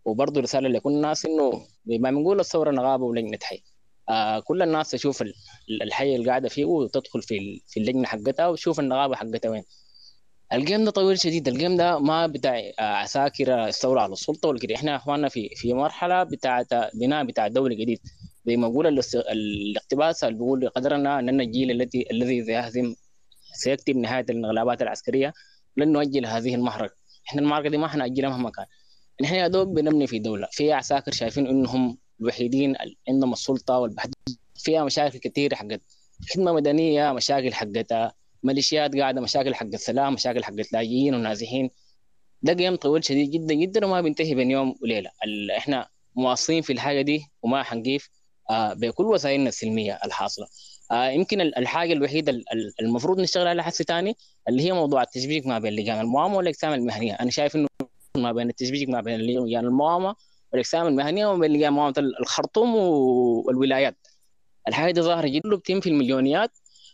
وبرضه 0.05 0.41
رسالة 0.41 0.69
لكل 0.69 0.91
الناس 0.91 1.25
إنه 1.25 1.51
ما 1.85 2.11
بنقول 2.11 2.39
الثورة 2.39 2.71
نغابة 2.71 3.03
ولجنة 3.03 3.37
حي. 3.43 3.63
آه 4.09 4.39
كل 4.39 4.61
الناس 4.61 4.91
تشوف 4.91 5.21
ال- 5.21 5.33
الحي 5.81 6.15
اللي 6.15 6.29
قاعدة 6.29 6.49
فيه 6.49 6.65
وتدخل 6.65 7.21
في 7.21 7.61
في 7.67 7.79
اللجنة 7.79 8.05
حقتها 8.05 8.47
وتشوف 8.47 8.79
النغابة 8.79 9.15
حقتها 9.15 9.49
وين. 9.49 9.63
ال 10.53 10.59
game 10.59 10.83
ده 10.85 10.91
طويل 10.91 11.19
شديد. 11.19 11.47
ال 11.47 11.53
game 11.53 11.77
ده 11.77 11.99
ما 11.99 12.27
بتاع 12.27 12.57
آه، 12.79 12.81
عساكر 12.83 13.69
استولوا 13.69 14.01
على 14.01 14.13
السلطة 14.13 14.49
والكده. 14.49 14.75
إحنا 14.75 14.91
يا 14.91 14.95
إخواننا 14.97 15.29
في 15.29 15.49
في 15.55 15.73
مرحلة 15.73 16.23
بتاعت 16.23 16.67
بناء 16.93 17.23
بتاع 17.25 17.47
دولة 17.47 17.75
جديد. 17.75 17.99
زي 18.45 18.57
ما 18.57 18.67
الاست- 18.89 19.15
الاقتباس 19.15 20.23
اللي 20.23 20.35
بيقول 20.35 20.69
قدرنا 20.69 21.19
إن 21.19 21.41
الجيل 21.41 21.71
الذي 21.71 22.05
الذي 22.11 22.43
سيهزم 22.45 22.95
سيكتب 23.53 23.95
نهاية 23.97 24.25
الانقلابات 24.29 24.81
العسكرية. 24.81 25.33
لن 25.77 25.91
نؤجل 25.91 26.25
هذه 26.25 26.55
المعركه 26.55 26.95
إحنا 27.27 27.41
المعركه 27.41 27.69
دي 27.69 27.77
ما 27.77 27.87
حنأجلها 27.87 28.29
مهما 28.29 28.49
كان. 28.49 28.65
نحن 29.21 29.35
يا 29.35 29.47
دوب 29.47 29.73
بنبني 29.73 30.07
في 30.07 30.19
دولة. 30.19 30.47
فيها 30.51 30.75
عساكر 30.75 31.11
شايفين 31.11 31.47
إنهم 31.47 31.97
الوحيدين 32.21 32.75
عندهم 33.09 33.33
السلطة 33.33 33.77
والبحث. 33.77 34.09
فيها 34.55 34.83
مشاكل 34.83 35.17
كثيره 35.17 35.55
حقت. 35.55 35.81
خدمة 36.33 36.53
مدنية 36.53 37.11
مشاكل 37.11 37.53
حقتها. 37.53 38.13
ميليشيات 38.43 38.95
قاعدة 38.95 39.21
مشاكل 39.21 39.55
حق 39.55 39.65
السلام 39.65 40.13
مشاكل 40.13 40.43
حق 40.43 40.53
لاجئين 40.73 41.15
ونازحين 41.15 41.69
ده 42.41 42.53
قيام 42.53 42.75
طويل 42.75 43.05
شديد 43.05 43.31
جدا. 43.31 43.53
جدا 43.53 43.85
وما 43.85 44.01
بينتهي 44.01 44.35
بين 44.35 44.51
يوم 44.51 44.75
وليلة. 44.81 45.11
إحنا 45.57 45.87
مواصلين 46.15 46.61
في 46.61 46.73
الحاجة 46.73 47.01
دي 47.01 47.21
وما 47.41 47.63
حنقيف. 47.63 48.09
آه 48.49 48.73
بكل 48.73 49.05
وسائلنا 49.05 49.49
السلمية 49.49 49.99
الحاصلة. 50.05 50.47
آه 50.91 51.09
يمكن 51.09 51.41
ال- 51.41 51.57
الحاجة 51.57 51.93
الوحيدة 51.93 52.31
ال- 52.31 52.43
ال- 52.53 52.73
المفروض 52.81 53.19
نشتغل 53.19 53.47
عليها 53.47 53.63
حسي 53.63 53.83
ثاني 53.83 54.15
اللي 54.49 54.63
هي 54.63 54.71
موضوع 54.73 55.01
التشبيك 55.01 55.47
ما 55.47 55.59
بين 55.59 55.73
لجان. 55.73 55.99
المقاومة 55.99 56.37
والاقسام 56.37 56.73
المهنية. 56.73 57.13
أنا 57.13 57.29
شايف 57.31 57.55
إنه 57.55 57.67
ما 58.17 58.31
بين 58.31 58.49
التشبيك 58.49 58.89
ما 58.89 59.01
بين 59.01 59.19
لجان 59.19 59.65
المقاومة 59.65 60.15
والاقسام 60.51 60.87
المهنية 60.87 61.25
وما 61.25 61.39
بين 61.39 61.51
لجان. 61.53 61.73
مقاومة 61.73 61.93
الخرطوم 62.19 62.75
والولايات. 62.75 63.97
الحاجة 64.67 64.91
دي 64.91 65.01
ظاهرة 65.01 65.27
جدا 65.27 65.55
بتم 65.55 65.79
في 65.79 65.89
المليونيات 65.89 66.51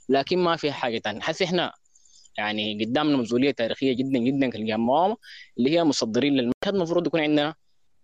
لكن 0.10 0.38
ما 0.40 0.56
في 0.56 0.72
حاجة 0.72 1.00
ثانية 1.00 1.22
حس 1.22 1.42
إحنا 1.42 1.74
يعني 2.38 2.86
قدامنا 2.86 3.18
مسؤولية 3.18 3.52
تاريخية 3.52 3.94
جدا 3.94 4.20
جدا 4.20 4.50
كلجان 4.50 4.80
مقاومه 4.80 5.18
اللي 5.58 5.70
هي 5.72 5.84
مصدرين 5.84 6.34
للمشهد. 6.34 6.54
المفروض 6.76 7.08
يكون 7.08 7.20
عندنا 7.20 7.56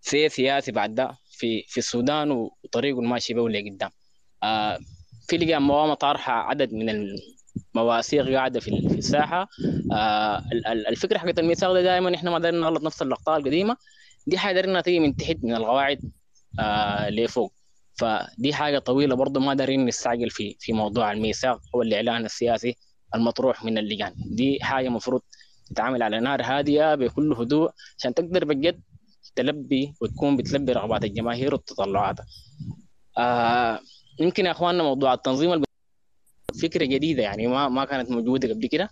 سير 0.01 0.29
سياسي 0.29 0.71
بعد 0.71 0.95
ده 0.95 1.17
في 1.31 1.63
في 1.67 1.77
السودان 1.77 2.31
وطريقه 2.31 2.99
الماشي 2.99 3.33
به 3.33 3.49
لقدام 3.49 3.89
آه 4.43 4.79
في 5.31 5.37
لجان 5.37 5.61
مقاومه 5.61 5.93
طارحه 5.93 6.33
عدد 6.33 6.73
من 6.73 7.07
المواثيق 7.75 8.27
قاعدة 8.33 8.59
في 8.59 8.69
الساحة. 8.75 9.47
آه 9.93 10.37
ال- 10.51 10.67
ال- 10.67 10.87
الفكرة 10.87 11.17
حقت 11.17 11.39
الميثاق 11.39 11.73
ده 11.73 11.81
دائما 11.81 12.15
إحنا 12.15 12.31
ما 12.31 12.39
دايرين 12.39 12.61
نغلط 12.61 12.83
نفس 12.83 13.01
الأخطاء 13.01 13.37
القديمة. 13.37 13.77
دي 14.27 14.37
حاجة 14.37 14.53
دايرين 14.61 14.83
تيجي 14.83 14.99
من 14.99 15.15
تحت 15.15 15.37
من 15.43 15.55
القواعد 15.55 15.99
آه 16.59 17.09
لفوق. 17.09 17.53
فدي 17.99 18.53
حاجة 18.53 18.79
طويلة 18.79 19.15
برضه 19.15 19.39
ما 19.39 19.53
دارين 19.53 19.85
نستعجل 19.85 20.29
في 20.29 20.55
في 20.59 20.73
موضوع 20.73 21.11
الميثاق 21.11 21.61
أو 21.75 21.81
الإعلان 21.81 22.25
السياسي 22.25 22.75
المطروح 23.15 23.63
من 23.63 23.77
اللجان. 23.77 24.13
دي 24.17 24.59
حاجة 24.61 24.87
المفروض 24.87 25.21
تتعامل 25.69 26.03
على 26.03 26.19
نار 26.19 26.41
هادية 26.43 26.95
بكل 26.95 27.33
هدوء 27.33 27.71
عشان 27.97 28.13
تقدر 28.13 28.45
بجد 28.45 28.81
تلبي 29.35 29.93
وتكون 30.01 30.37
بتلبي 30.37 30.71
رغبات 30.71 31.03
الجماهير 31.03 31.53
وتطلعاتها. 31.53 32.25
آه 33.17 33.79
يمكن 34.21 34.45
يا 34.45 34.51
اخواننا 34.51 34.83
موضوع 34.83 35.13
التنظيم 35.13 35.63
فكرة 36.61 36.85
جديدة 36.85 37.23
يعني 37.23 37.47
ما 37.47 37.69
ما 37.69 37.85
كانت 37.85 38.11
موجودة 38.11 38.49
قبل 38.53 38.67
كده. 38.67 38.89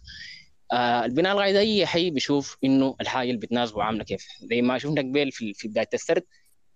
آه 0.72 1.06
البناء 1.06 1.34
القاعدة 1.34 1.60
أي 1.60 1.85
حي 1.85 2.10
بيشوف 2.10 2.57
إنه 2.64 2.95
الحاجة 3.01 3.30
اللي 3.30 3.39
بتناسبه 3.39 3.84
عاملة 3.84 4.03
كيف. 4.03 4.27
زي 4.41 4.61
ما 4.61 4.77
شفنا 4.77 5.01
قبل 5.01 5.31
في 5.31 5.53
في 5.53 5.68
بداية 5.68 5.89
السرد 5.93 6.23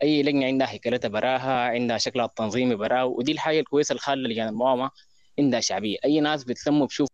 أي 0.04 0.24
لجنة 0.24 0.46
عندها 0.46 0.72
هيكلتها 0.72 1.08
براها 1.10 1.54
عندها 1.70 1.98
شكلها 1.98 2.26
التنظيمي 2.26 2.76
براها 2.76 3.04
ودي 3.04 3.32
الحاجة 3.32 3.60
الكويسة 3.60 3.94
الخاله 3.94 4.30
لجان 4.30 4.48
المقاومه 4.48 4.92
عندها 5.40 5.60
شعبية. 5.60 5.98
أي 6.06 6.20
ناس 6.20 6.44
بتلموا 6.44 6.88
بشوف 6.88 7.10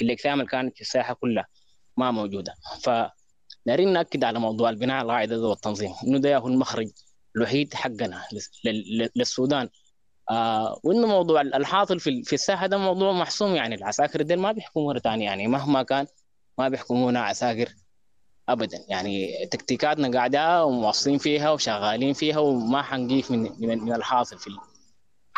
اللي 0.00 0.16
كانت 0.16 0.74
في 0.74 0.80
الساحة 0.80 1.14
كلها 1.14 1.46
ما 1.96 2.10
موجودة. 2.10 2.54
فدارين 3.66 3.92
نأكد 3.92 4.24
على 4.24 4.38
موضوع 4.38 4.70
البناء 4.70 5.02
القاعده 5.02 5.36
ده 5.36 5.46
والتنظيم 5.48 5.92
إنه 6.06 6.18
ده 6.18 6.36
هو 6.38 6.48
المخرج 6.48 6.88
الوحيد 7.36 7.74
حقنا 7.74 8.22
لل- 8.32 8.98
لل- 8.98 9.10
للسودان. 9.16 9.68
آه 10.30 10.80
وإنه 10.84 11.06
موضوع 11.06 11.40
الحاصل 11.40 12.00
في 12.00 12.22
في 12.22 12.32
الساحة 12.32 12.66
ده 12.66 12.78
موضوع 12.78 13.12
محسوم 13.12 13.54
يعني 13.54 13.74
العساكر 13.74 14.22
دول 14.22 14.38
ما 14.38 14.52
بيحكموا 14.52 14.92
مره 14.92 14.98
ثانية 14.98 15.24
يعني 15.24 15.46
مهما 15.48 15.82
كان 15.82 16.06
ما 16.58 16.68
بيحكمونا 16.68 17.20
عساكر 17.20 17.74
ابدا. 18.48 18.78
يعني 18.88 19.46
تكتيكاتنا 19.50 20.18
قاعدة 20.18 20.64
ومواصلين 20.64 21.18
فيها 21.18 21.50
وشغالين 21.50 22.12
فيها 22.12 22.38
وما 22.38 22.82
حنقيف 22.82 23.30
من 23.30 23.42
من, 23.58 23.78
من 23.78 23.92
الحاصل 23.94 24.38
في 24.38 24.50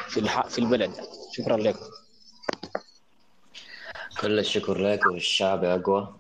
في 0.09 0.21
في 0.49 0.59
البلد. 0.59 0.91
شكرا 1.33 1.57
لكم. 1.57 1.87
كل 4.21 4.39
الشكر 4.39 4.79
لك 4.79 5.07
والشعب 5.07 5.65
أقوى. 5.65 6.18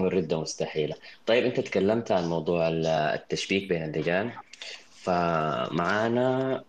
والردة 0.00 0.40
مستحيلة. 0.40 0.94
طيب 1.26 1.44
أنت 1.44 1.60
تكلمت 1.60 2.12
عن 2.12 2.28
موضوع 2.28 2.68
ال- 2.68 2.86
التشبيك 2.86 3.68
بين 3.68 3.84
اللجان 3.84 4.32
فمعانا 4.90 6.64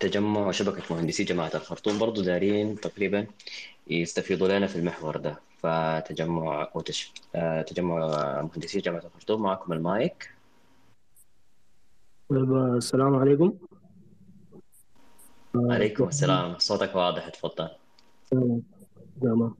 تجمع 0.00 0.46
وشبكة 0.46 0.94
مهندسي 0.94 1.24
جامعة 1.24 1.50
الخرطوم 1.54 1.98
برضو 1.98 2.22
دارين 2.22 2.80
تقريبا 2.80 3.26
يستفيدوا 3.86 4.48
لنا 4.48 4.66
في 4.66 4.76
المحور 4.76 5.16
ده. 5.16 5.40
فتجمع 5.58 6.70
وتش... 6.74 7.12
آه، 7.34 7.62
تجمع 7.62 7.96
مهندسي 8.42 8.80
جامعة 8.80 9.02
الخرطوم. 9.04 9.42
معكم 9.42 9.72
المايك. 9.72 10.30
طيب 12.30 12.52
السلام 12.76 13.14
عليكم. 13.16 13.52
عليكم 15.54 16.08
السلام. 16.08 16.58
صوتك 16.58 16.94
واضح 16.94 17.28
تفضل 17.28 17.68
تمام. 18.30 19.54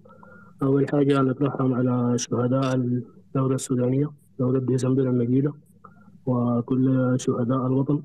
أول 0.63 0.89
حاجة 0.89 1.23
نترحم 1.23 1.75
على 1.75 2.19
شهداء 2.19 2.75
الثورة 2.75 3.55
السودانية 3.55 4.11
ثورة 4.39 4.59
ديسمبر 4.59 5.03
المجيدة 5.03 5.53
وكل 6.27 7.15
شهداء 7.21 7.67
الوطن 7.67 8.03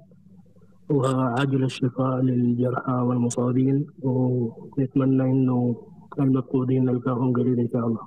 وعاجل 0.89 1.63
الشفاء 1.63 2.21
للجرحى 2.21 2.93
والمصابين 2.93 3.85
ونتمنى 4.01 5.23
إنه 5.23 5.75
المفقودين 6.19 6.85
نلقاهم 6.85 7.33
قريب 7.33 7.59
إن 7.59 7.69
شاء 7.73 7.87
الله. 7.87 7.99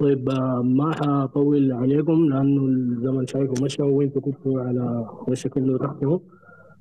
طيب 0.00 0.30
ما 0.64 0.92
حطول 0.94 1.72
عليكم 1.72 2.24
لأنه 2.24 2.62
الزمن 2.64 3.26
شايفه 3.26 3.64
مشى 3.64 3.82
وإنتوا 3.82 4.22
كنتوا 4.22 4.60
على 4.60 5.06
وشك 5.28 5.58
إنه 5.58 5.78
تختموا 5.78 6.18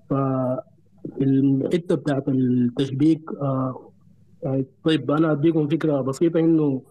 فالحتة 0.09 1.95
بتاعت 1.95 2.29
التشبيك 2.29 3.21
آه، 3.41 3.90
طيب 4.83 5.11
أنا 5.11 5.31
أديكم 5.31 5.67
فكرة 5.67 6.01
بسيطة 6.01 6.39
إنه 6.39 6.81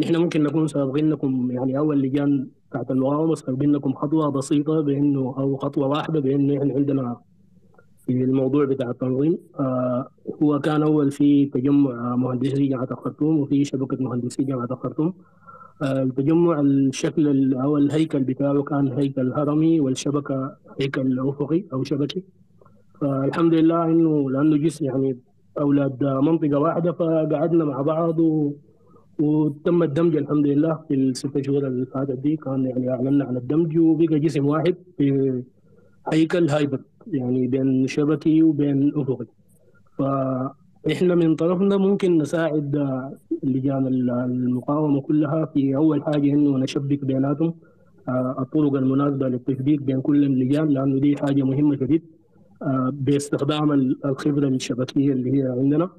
نحن 0.00 0.16
ممكن 0.16 0.42
نكون 0.42 0.66
سابقينكم 0.66 1.50
يعني 1.50 1.78
أول 1.78 2.02
لجان 2.02 2.48
بتاعت 2.70 2.90
المقاومة 2.90 3.34
سابقينكم 3.34 3.92
خطوة 3.92 4.28
بسيطة 4.30 4.80
بإنه 4.80 5.20
أو 5.38 5.56
خطوة 5.56 5.86
واحدة 5.86 6.20
بإنه 6.20 6.58
إحنا 6.58 6.74
عندنا 6.74 7.16
في 8.06 8.12
الموضوع 8.24 8.64
بتاع 8.64 8.90
التنظيم. 8.90 9.38
آه 9.60 10.08
هو 10.42 10.58
كان 10.60 10.82
أول 10.82 11.10
في 11.10 11.46
تجمع 11.46 12.16
مهندسي 12.16 12.66
جامعة 12.66 12.88
الخرطوم 12.90 13.38
وفي 13.38 13.64
شبكة 13.64 13.96
مهندسي 14.04 14.42
جامعة 14.44 14.68
الخرطوم. 14.70 15.14
آه 15.82 16.02
التجمع 16.02 16.60
الشكل 16.60 17.28
ال- 17.28 17.54
أو 17.54 17.76
الهيكل 17.76 18.24
بتاعه 18.24 18.62
كان 18.62 18.88
هيكل 18.92 19.32
هرمي 19.32 19.80
والشبكة 19.80 20.56
هيكل 20.80 21.18
أفقي 21.28 21.64
أو 21.72 21.84
شبكي. 21.84 22.22
فالحمد 23.00 23.54
لله 23.54 23.84
إنه 23.84 24.30
لأنه 24.30 24.56
جسم 24.56 24.84
يعني 24.84 25.18
أولاد 25.60 26.04
منطقة 26.04 26.58
واحدة 26.58 26.92
فقعدنا 26.92 27.64
مع 27.64 27.82
بعض 27.82 28.20
و... 28.20 28.52
وتم 29.20 29.82
الدمج 29.82 30.16
الحمد 30.16 30.46
لله 30.46 30.74
في 30.88 30.94
الست 30.94 31.40
شهور 31.40 31.66
اللي 31.66 31.86
فاتت 31.86 32.18
دي. 32.18 32.36
كان 32.36 32.64
يعني 32.64 32.90
أعلنا 32.90 33.24
عن 33.24 33.36
الدمج 33.36 33.78
وبقى 33.78 34.18
جسم 34.18 34.46
واحد 34.46 34.74
في 34.96 35.42
هيكل 36.12 36.50
hybrid 36.50 36.80
يعني 37.06 37.46
بين 37.46 37.86
شبكي 37.86 38.42
وبين 38.42 38.92
أفقي. 38.96 39.26
فاحنا 39.98 41.14
من 41.14 41.36
طرفنا 41.36 41.76
ممكن 41.76 42.18
نساعد 42.18 42.76
لجان 43.42 43.86
المقاومة 43.86 45.00
كلها 45.00 45.44
في 45.44 45.76
أول 45.76 46.02
حاجة 46.02 46.30
إنه 46.32 46.58
نشبك 46.58 47.04
بيناتهم. 47.04 47.54
آه، 48.08 48.36
الطرق 48.38 48.74
المناسبة 48.74 49.28
للتشبيك 49.28 49.82
بين 49.82 50.00
كل 50.00 50.24
اللجان 50.24 50.68
لأنه 50.68 50.98
دي 51.00 51.16
حاجة 51.16 51.42
مهمة 51.42 51.78
آه، 51.82 52.17
باستخدام 52.92 53.72
الخبرة 54.04 54.48
الشبكية 54.48 55.12
اللي 55.12 55.38
هي 55.38 55.42
عندنا. 55.42 55.90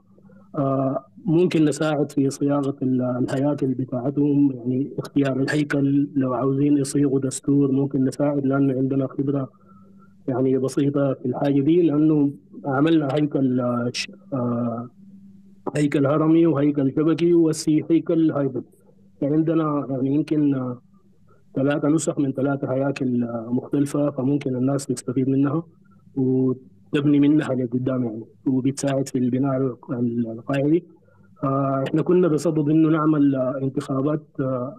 آه، 0.56 1.06
ممكن 1.26 1.66
نساعد 1.66 2.12
في 2.12 2.30
صياغة 2.30 2.76
الهياكل 2.82 3.68
بتاعتهم 3.74 4.52
يعني 4.52 4.94
اختيار 5.00 5.40
الهيكل 5.40 6.08
لو 6.16 6.34
عاوزين 6.34 6.78
يصيغوا 6.78 7.20
دستور 7.20 7.72
ممكن 7.72 8.06
نساعد 8.06 8.46
لأنه 8.46 8.74
عندنا 8.74 9.08
خبرة 9.08 9.50
يعني 10.28 10.58
بسيطة 10.58 11.14
في 11.14 11.26
الحاجة 11.26 11.62
دي 11.62 11.82
لأنه 11.82 12.32
عملنا 12.66 13.08
هيكل 13.12 13.60
آه، 14.34 14.90
هيكل 15.76 16.06
هرمي 16.06 16.46
وهيكل 16.46 16.94
شبكي 16.96 17.34
وسي 17.34 17.86
هيكل 17.90 18.32
هايبرد. 18.32 18.64
عندنا 19.24 19.88
يعني 19.90 20.16
يمكن 20.16 20.76
ثلاثة 21.56 21.88
نسخ 21.88 22.20
من 22.20 22.32
ثلاثة 22.32 22.74
هياكل 22.74 23.28
مختلفة 23.48 24.10
فممكن 24.10 24.56
الناس 24.56 24.86
تستفيد 24.86 25.30
منها. 25.30 25.64
وتبني 26.16 27.20
منها 27.20 27.56
لقدام 27.56 28.04
يعني. 28.04 28.26
وبتساعد 28.48 29.08
في 29.08 29.18
البناء 29.18 29.78
القاعدي 30.32 30.84
آه، 31.44 31.84
إحنا 31.88 32.02
كنا 32.02 32.28
بصدد 32.28 32.70
إنه 32.70 32.90
نعمل 32.90 33.36
انتخابات 33.36 34.28
آه، 34.40 34.76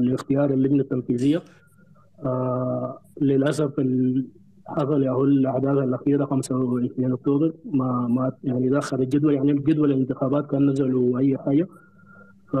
لاختيار 0.00 0.50
اللجنه 0.50 0.80
التنفيذية. 0.80 1.42
آه، 2.24 2.98
للأسف 3.20 3.72
حصل 4.66 5.02
يا 5.02 5.10
هو 5.10 5.24
الأحداث 5.24 5.78
الأخيرة 5.78 6.24
25 6.24 7.12
أكتوبر. 7.12 7.52
ما 7.64 8.08
ما 8.08 8.32
يعني 8.44 8.68
دخل 8.68 9.00
الجدول 9.00 9.34
يعني 9.34 9.52
جدول 9.52 9.92
الانتخابات 9.92 10.50
كان 10.50 10.70
نزلوا 10.70 11.18
أي 11.18 11.38
حاجة. 11.38 11.68
ف 12.52 12.56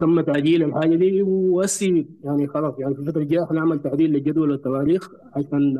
تم 0.00 0.20
تعديل 0.20 0.62
الحاجة 0.62 0.96
دي 0.96 1.22
وهسي 1.22 2.06
يعني 2.24 2.46
خلاص 2.46 2.74
يعني 2.78 2.94
في 2.94 3.00
الفترة 3.00 3.22
الجاية 3.22 3.44
حنعمل 3.44 3.78
تعديل 3.82 4.12
للجدول 4.12 4.50
والتواريخ 4.50 5.10
عشان 5.36 5.76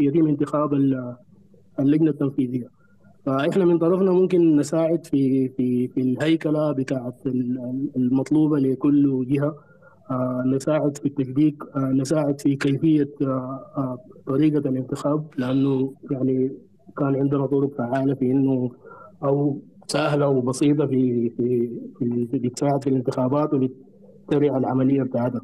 يتم 0.00 0.26
انتخاب 0.26 0.74
اللجنة 1.80 2.10
التنفيذية. 2.10 2.66
فإحنا 3.26 3.64
من 3.64 3.78
طرفنا 3.78 4.12
ممكن 4.12 4.56
نساعد 4.56 5.06
في 5.06 5.48
في 5.48 5.88
في 5.88 6.00
الهيكلة 6.00 6.72
بتاعت 6.72 7.26
المطلوبة 7.96 8.58
لكل 8.58 9.26
جهة. 9.28 9.54
آه 10.10 10.42
نساعد 10.46 10.98
في 10.98 11.06
التشبيك 11.06 11.62
آه 11.76 11.78
نساعد 11.92 12.40
في 12.40 12.56
كيفية 12.56 13.10
آه 13.22 13.98
طريقة 14.26 14.68
الانتخاب 14.68 15.26
لأنه 15.38 15.94
يعني 16.10 16.52
كان 16.98 17.16
عندنا 17.16 17.46
طرق 17.46 17.70
فعالة 17.78 18.14
في 18.14 18.30
إنه 18.30 18.70
أو 19.24 19.62
سهله 19.86 20.28
وبسيطة 20.28 20.86
في 20.86 21.30
في 21.30 21.70
في, 21.98 22.38
بتساعد 22.38 22.82
في 22.84 22.90
الانتخابات 22.90 23.54
وبتسرع 23.54 24.58
العملية 24.58 25.02
بتاعتها. 25.02 25.40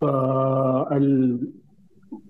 فال 0.00 1.38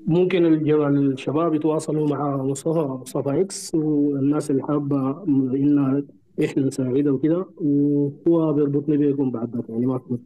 ممكن 0.06 0.46
الشباب 0.46 1.54
يتواصلوا 1.54 2.08
مع 2.08 2.36
مصطفى 2.36 2.78
مصطفى 2.78 3.40
إكس 3.40 3.74
والناس 3.74 4.50
اللي 4.50 4.62
حابة 4.62 5.24
إن 5.24 6.06
إحنا 6.44 6.66
نساعده 6.66 7.12
وكده 7.12 7.46
وهو 7.56 8.52
بيربطني 8.52 8.96
بيكم 8.96 9.30
بعد 9.30 9.56
ذلك 9.56 9.68
يعني 9.68 9.86
ما 9.86 9.98
في. 9.98 10.18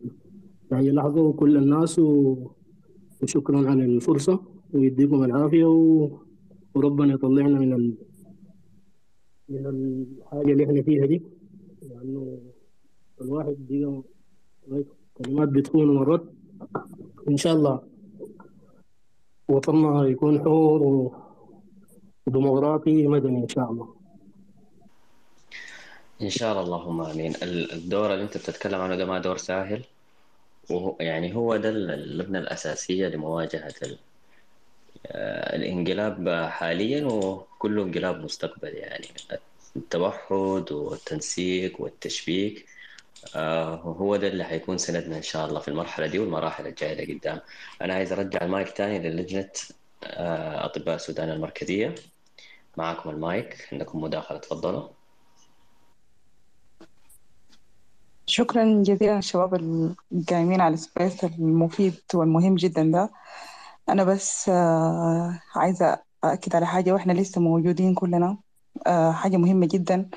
يعني 0.70 0.90
لحظه 0.93 1.32
كل 1.32 1.56
الناس. 1.56 2.01
وشكرا 3.22 3.70
على 3.70 3.84
الفرصة 3.84 4.40
ويديكم 4.74 5.24
العافية. 5.24 5.64
وربنا 6.74 7.14
يطلعنا 7.14 7.59
من. 7.59 7.94
من 9.48 9.66
الحاجة 9.66 10.52
اللي 10.52 10.64
إحنا 10.64 10.82
فيها 10.82 11.06
دي 11.06 11.23
لأنه 11.82 12.39
الواحد 13.20 13.56
دي 13.68 14.02
كلمات 15.24 15.48
بتكون 15.48 15.94
مرات 15.94 16.24
إن 17.28 17.36
شاء 17.36 17.52
الله 17.55 17.82
وطننا 19.48 20.09
يكون 20.09 20.40
حور 20.40 21.12
وديمقراطي 22.27 23.06
مدني 23.06 23.39
إن 23.43 23.48
شاء 23.48 23.70
الله. 23.73 23.94
إن 26.23 26.31
شاء 26.31 26.52
الله 26.52 26.62
اللهم 26.62 27.01
آمين. 27.01 27.32
الدور 27.43 28.12
اللي 28.15 28.25
أنت 28.25 28.36
بتتكلم 28.39 28.81
عنه 28.81 28.97
ده 28.97 29.05
ما 29.07 29.18
دور 29.18 29.36
سهل 29.36 29.84
وهو 30.70 30.97
يعني 31.00 31.34
هو 31.36 31.57
ده 31.57 31.68
اللبنه 31.68 32.39
الأساسية 32.39 33.08
لمواجهة 33.08 33.75
الانقلاب 35.15 36.28
حاليا 36.51 37.05
وكله 37.07 37.83
انقلاب 37.83 38.25
مستقبل 38.25 38.68
يعني. 38.75 39.07
التوحد 39.76 40.73
والتنسيق 40.73 41.81
والتشبيك 41.81 42.67
هو 43.85 44.17
ده 44.17 44.28
اللي 44.28 44.44
حيكون 44.44 44.78
سندنا 44.78 45.17
إن 45.17 45.23
شاء 45.23 45.47
الله 45.47 45.60
في 45.60 45.68
المرحلة 45.68 46.07
دي 46.07 46.18
والمراحل 46.18 46.67
الجاية 46.67 47.05
لقدام 47.05 47.41
أنا 47.83 47.94
عايز 47.94 48.12
أرجع 48.12 48.39
المايك 48.43 48.70
تاني 48.70 48.99
للجنة 48.99 49.51
أطباء 50.65 50.94
السودان 50.94 51.31
المركزية. 51.31 51.94
معكم 52.76 53.10
المايك 53.10 53.68
عندكم 53.73 54.01
مداخلة 54.01 54.39
تفضلوا. 54.39 54.89
شكرا 58.26 58.83
جزيلا 58.83 59.18
الشباب 59.18 59.55
القايمين 60.12 60.60
على 60.60 60.75
السبيس 60.75 61.25
المفيد 61.25 61.94
والمهم 62.15 62.55
جدا 62.55 62.83
ده. 62.83 63.10
أنا 63.89 64.05
بس 64.05 64.48
عايزة 65.56 65.98
أأكد 66.24 66.56
على 66.56 66.66
حاجة. 66.66 66.92
وإحنا 66.92 67.12
لسه 67.12 67.40
موجودين 67.40 67.94
كلنا. 67.94 68.39
حاجة 69.12 69.36
مهمة 69.36 69.66
جدا. 69.73 70.10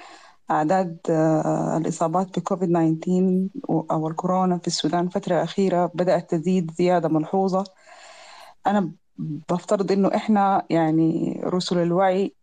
أعداد 0.52 0.98
الإصابات 1.78 2.40
بكوفيد 2.40 2.70
19 2.70 3.48
أو 3.92 4.08
الكورونا 4.08 4.58
في 4.58 4.68
السودان 4.68 5.06
الفترة 5.06 5.36
الأخيرة 5.36 5.86
بدأت 5.96 6.32
تزيد 6.32 6.72
زيادة 6.72 7.10
ملحوظة. 7.10 7.64
أنا 8.68 8.92
بفترض 9.18 9.92
إنه 9.92 10.16
إحنا 10.16 10.66
يعني 10.70 11.42
رسل 11.46 11.78
الوعي 11.78 12.36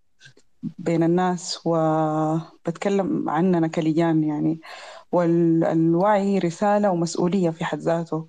بين 0.78 1.02
الناس 1.02 1.60
وبتكلم 1.64 3.30
عننا 3.30 3.66
كلجان 3.68 4.24
يعني. 4.24 4.60
والوعي 5.12 6.38
رسالة 6.38 6.90
ومسؤولية 6.90 7.50
في 7.50 7.64
حد 7.64 7.78
ذاته. 7.78 8.16
آه 8.16 8.28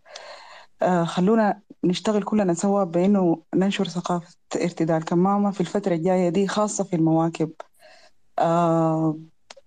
خلونا 1.06 1.62
نشتغل 1.84 2.24
كلنا 2.24 2.54
سوا 2.54 2.84
بأنه 2.84 3.44
ننشر 3.56 3.88
ثقافة 3.88 4.36
ارتداء 4.56 4.98
الكمامة 4.98 5.52
في 5.52 5.62
الفترة 5.62 5.94
الجاية 5.96 6.30
دي 6.30 6.48
خاصة 6.48 6.84
في 6.84 6.96
المواكب 6.96 7.52
آه 8.40 9.18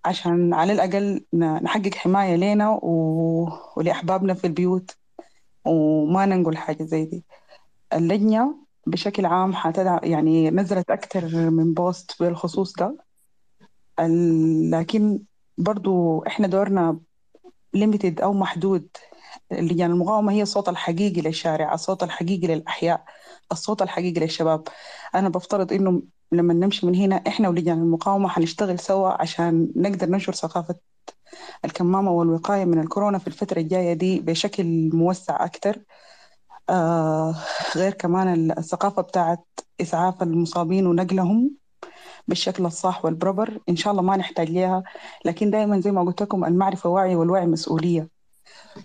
عشان 0.05 0.55
على 0.55 0.72
الأقل 0.72 1.24
نحقق 1.34 1.94
حماية 1.94 2.36
لنا. 2.36 2.80
ولأحبابنا 3.76 4.34
في 4.34 4.47
البيوت 4.47 4.97
وما 5.64 6.26
ننقل 6.26 6.56
حاجة 6.56 6.84
زي 6.84 7.05
دي 7.05 7.24
اللجنة 7.92 8.56
بشكل 8.86 9.26
عام 9.26 9.52
حتدع 9.55 9.98
يعني 10.02 10.50
نزلت 10.50 10.90
أكثر 10.90 11.50
من 11.50 11.74
post 11.75 12.23
بالخصوص 12.22 12.72
ده 12.72 12.97
لكن 14.70 15.20
برضو 15.58 16.22
إحنا 16.26 16.47
دورنا 16.47 17.00
limited 17.75 18.20
أو 18.20 18.32
محدود 18.32 18.89
لجان 19.53 19.91
المقاومة 19.91 20.33
هي 20.33 20.43
الصوت 20.43 20.69
الحقيقي 20.69 21.20
للشارع 21.20 21.75
الصوت 21.75 22.03
الحقيقي 22.03 22.47
للأحياء 22.47 23.05
الصوت 23.53 23.83
الحقيقي 23.83 24.20
للشباب. 24.20 24.62
أنا 25.15 25.29
بفترض 25.29 25.73
إنه 25.73 26.03
لما 26.33 26.55
نمشي 26.55 26.87
من 26.87 26.95
هنا 26.95 27.17
إحنا 27.17 27.49
ولجان 27.49 27.79
المقاومة 27.79 28.29
حنشتغل 28.29 28.79
سوا 28.79 29.23
عشان 29.23 29.73
نقدر 29.77 30.09
ننشر 30.09 30.33
ثقافة 30.33 30.75
الكمامة 31.65 32.11
والوقاية 32.11 32.65
من 32.65 32.81
الكورونا 32.81 33.19
في 33.19 33.27
الفترة 33.27 33.61
الجاية 33.61 33.93
دي 33.93 34.20
بشكل 34.20 34.91
موسع 34.95 35.45
أكتر. 35.45 35.79
آه 36.70 37.35
غير 37.77 37.93
كمان 37.95 38.51
الثقافة 38.59 39.03
بتاعت 39.03 39.45
إسعاف 39.81 40.23
المصابين 40.23 40.87
ونقلهم 40.87 41.51
بالشكل 42.29 42.67
الصح 42.67 43.05
والبروبر. 43.05 43.59
إن 43.69 43.77
شاء 43.77 43.91
الله 43.93 44.03
ما 44.03 44.17
نحتاج 44.17 44.51
ليها 44.51 44.83
لكن 45.25 45.51
دائما 45.51 45.81
زي 45.81 45.91
ما 45.93 46.03
قلت 46.03 46.23
لكم 46.23 46.45
المعرفة 46.45 46.91
وعي 46.91 47.17
والوعي 47.17 47.47
مسؤولية. 47.47 48.19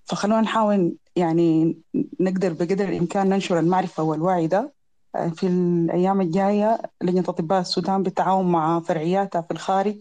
فخلونا 0.05 0.41
نحاول 0.41 0.95
يعني 1.15 1.77
نقدر 2.19 2.53
بقدر 2.53 2.89
الإمكان 2.89 3.29
ننشر 3.29 3.59
المعرفة 3.59 4.03
والوعي 4.03 4.47
ده 4.47 4.73
في 5.35 5.47
الأيام 5.47 6.21
الجاية 6.21 6.81
لجنة 7.01 7.23
أطباء 7.27 7.61
السودان 7.61 8.03
بالتعاون 8.03 8.51
مع 8.51 8.79
فرعياتها 8.79 9.41
في 9.41 9.51
الخارج. 9.51 9.95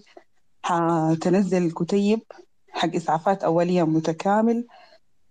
حتنزل 0.62 1.70
كتيب 1.70 2.20
حق 2.70 2.94
إسعافات 2.94 3.44
أولية 3.44 3.82
متكامل. 3.82 4.66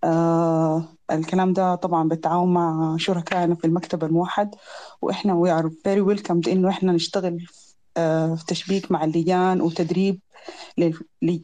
آه 0.03 0.83
الكلام 1.11 1.53
ده 1.53 1.75
طبعا 1.75 2.07
بالتعاون 2.09 2.53
مع 2.53 2.95
شركائنا 2.97 3.55
في 3.55 3.67
المكتب 3.67 4.03
الموحد 4.03 4.55
وإحنا 5.01 5.33
we 5.43 5.49
are 5.61 5.67
very 5.69 6.01
welcome 6.15 6.47
إنه 6.47 6.69
إحنا 6.69 6.91
نشتغل 6.91 7.33
آه، 7.33 7.62
في 7.95 8.43
تشبيك 8.47 8.91
مع 8.91 9.03
اللجان 9.03 9.61
وتدريب 9.61 10.19
لل- 10.77 10.99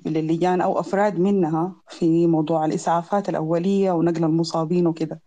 للجان 0.06 0.62
أو 0.62 0.80
أفراد 0.80 1.20
منها 1.20 1.76
في 1.90 2.28
موضوع 2.28 2.66
الإسعافات 2.66 3.30
الأولية 3.30 3.92
ونقل 3.92 4.24
المصابين 4.24 4.88
وكده 4.88 5.22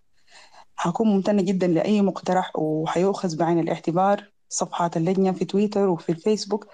حكون 0.77 1.09
ممتنة 1.09 1.43
جدا 1.43 1.67
لأي 1.67 2.03
مقترح 2.03 2.57
وحيؤخذ 2.57 3.37
بعين 3.37 3.59
الاعتبار. 3.59 4.33
صفحات 4.49 4.97
اللجنة 4.97 5.33
في 5.33 5.45
تويتر 5.45 5.89
وفي 5.89 6.13
الفيسبوك 6.13 6.67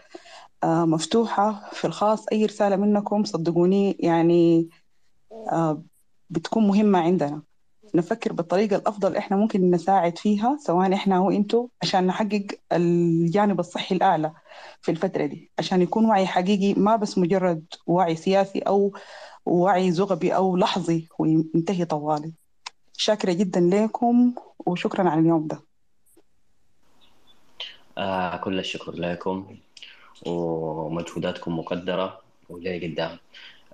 آه، 0.64 0.84
مفتوحة. 0.84 1.70
في 1.72 1.86
الخاص 1.86 2.26
أي 2.32 2.44
رسالة 2.46 2.76
منكم 2.76 3.24
صدقوني 3.24 3.96
يعني 4.00 4.68
آه، 5.52 5.82
بتكون 6.30 6.68
مهمة 6.68 6.98
عندنا. 6.98 7.42
نفكر 7.94 8.32
بالطريقة 8.32 8.76
الأفضل 8.76 9.16
إحنا 9.16 9.36
ممكن 9.36 9.70
نساعد 9.70 10.18
فيها 10.18 10.58
سواء 10.60 10.94
إحنا 10.94 11.16
أو 11.16 11.30
إنتوا 11.30 11.68
عشان 11.82 12.06
نحقق 12.06 12.46
الجانب 12.72 13.60
الصحي 13.60 13.94
الأعلى 13.94 14.32
في 14.80 14.90
الفترة 14.90 15.26
دي. 15.26 15.50
عشان 15.58 15.82
يكون 15.82 16.04
وعي 16.04 16.26
حقيقي 16.26 16.80
ما 16.80 16.96
بس 16.96 17.18
مجرد 17.18 17.64
وعي 17.86 18.16
سياسي 18.16 18.58
أو 18.58 18.92
وعي 19.46 19.92
زغبي 19.92 20.34
أو 20.34 20.56
لحظي 20.56 21.08
وينتهي 21.18 21.84
طوالي. 21.84 22.32
شاكرة 22.96 23.32
جدا 23.32 23.60
لكم 23.60 24.34
وشكرا 24.66 25.08
على 25.08 25.20
اليوم 25.20 25.46
ده. 25.46 25.60
آه 27.98 28.36
كل 28.36 28.58
الشكر 28.58 28.92
لكم. 28.92 29.56
ومجهوداتكم 30.26 31.58
مقدرة. 31.58 32.20
وجاي 32.48 32.88
قدام. 32.88 33.18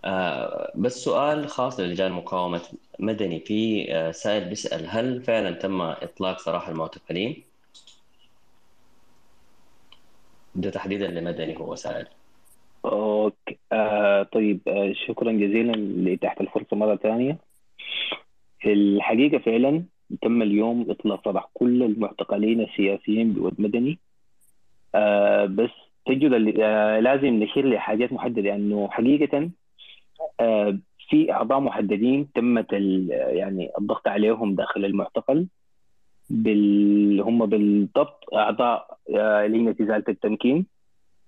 آه 0.04 0.72
بس 0.76 1.04
سؤال 1.04 1.48
خاص 1.48 1.80
للجان 1.80 2.12
مقاومة 2.12 2.62
مدني. 2.98 3.40
في 3.40 3.86
آه 3.94 4.10
سائل 4.10 4.44
بيسأل 4.48 4.86
هل 4.88 5.22
فعلا 5.22 5.50
تم 5.50 5.80
إطلاق 5.80 6.38
سراح 6.38 6.68
المعتقلين؟ 6.68 7.42
ده 10.54 10.70
تحديدا 10.70 11.06
لمدني 11.06 11.58
هو 11.58 11.74
سائل. 11.74 12.06
أوكي. 12.84 13.58
آه 13.72 14.22
طيب 14.22 14.60
آه 14.68 14.92
شكرا 15.06 15.32
جزيلا 15.32 15.72
لإتاحة 15.72 16.36
الفرصة 16.40 16.76
مرة 16.76 16.96
ثانية. 16.96 17.38
في 18.60 18.72
الحقيقة 18.72 19.38
فعلا 19.38 19.84
تم 20.22 20.42
اليوم 20.42 20.90
إطلاق 20.90 21.24
سراح 21.24 21.48
كل 21.54 21.82
المعتقلين 21.82 22.60
السياسيين 22.60 23.32
بود 23.32 23.60
مدني. 23.60 23.98
آه 24.94 25.44
بس 25.44 25.70
تجد 26.06 26.58
آه 26.60 27.00
لازم 27.00 27.26
نشير 27.26 27.68
لحاجات 27.68 28.12
محددة 28.12 28.54
أنه 28.54 28.88
حقيقة 28.90 29.38
آه 29.38 29.50
في 31.08 31.32
أعضاء 31.32 31.60
محددين 31.60 32.32
تمت 32.34 32.72
يعني 33.10 33.70
الضغط 33.78 34.08
عليهم 34.08 34.54
داخل 34.54 34.84
المعتقل 34.84 35.46
بال... 36.30 37.20
هم 37.20 37.46
بالضبط 37.46 38.34
أعضاء 38.34 38.98
آه 39.16 39.46
لجنة 39.46 39.76
إزالة 39.80 40.04
التمكين 40.08 40.66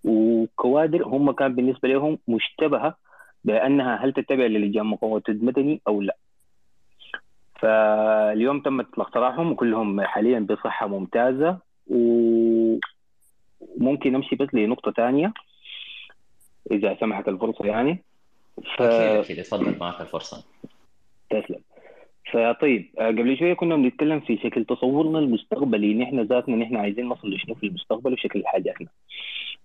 وكوادر 0.05 1.07
هم 1.08 1.31
كان 1.31 1.55
بالنسبة 1.55 1.89
لهم 1.89 2.18
مشتبهة 2.28 2.97
بأنها 3.44 3.97
هل 3.97 4.12
تتبع 4.12 4.44
للجان 4.47 4.86
مقاومة 4.86 5.23
المدني 5.28 5.81
أو 5.89 6.00
لا. 6.00 6.16
فاليوم 7.60 8.60
تم 8.60 8.81
اطلاق 8.81 9.15
سراحهم 9.15 9.52
وكلهم 9.52 10.00
حاليا 10.00 10.41
بصحة 10.41 10.86
ممتازة 10.86 11.58
وممكن 11.86 12.81
نمشي 14.12 14.36
بس 14.36 14.55
لنقطة 14.55 14.92
ثانية 14.92 15.33
إذا 16.70 16.97
سمحت 17.00 17.28
الفرصة 17.28 17.66
يعني. 17.66 18.05
ف... 18.76 18.83
أكيد 18.83 19.25
أكيد. 19.25 19.39
اتفضل 19.39 19.78
معك 19.81 20.01
الفرصة. 20.01 20.44
تسلم. 21.31 21.60
فطيب 22.33 22.91
آه، 22.99 23.07
قبل 23.09 23.39
شوية 23.39 23.55
كنا 23.55 23.76
بنتكلم 23.76 24.20
في 24.20 24.36
شكل 24.36 24.65
تصورنا 24.65 25.18
المستقبلي. 25.18 25.94
نحن 25.94 26.20
ذاتنا 26.20 26.57
نحن 26.57 26.76
عايزين 26.76 27.09
نصل 27.09 27.31
لشنو 27.31 27.55
في 27.55 27.67
المستقبل 27.67 28.12
وشكل 28.12 28.43
حاجاتنا. 28.47 28.89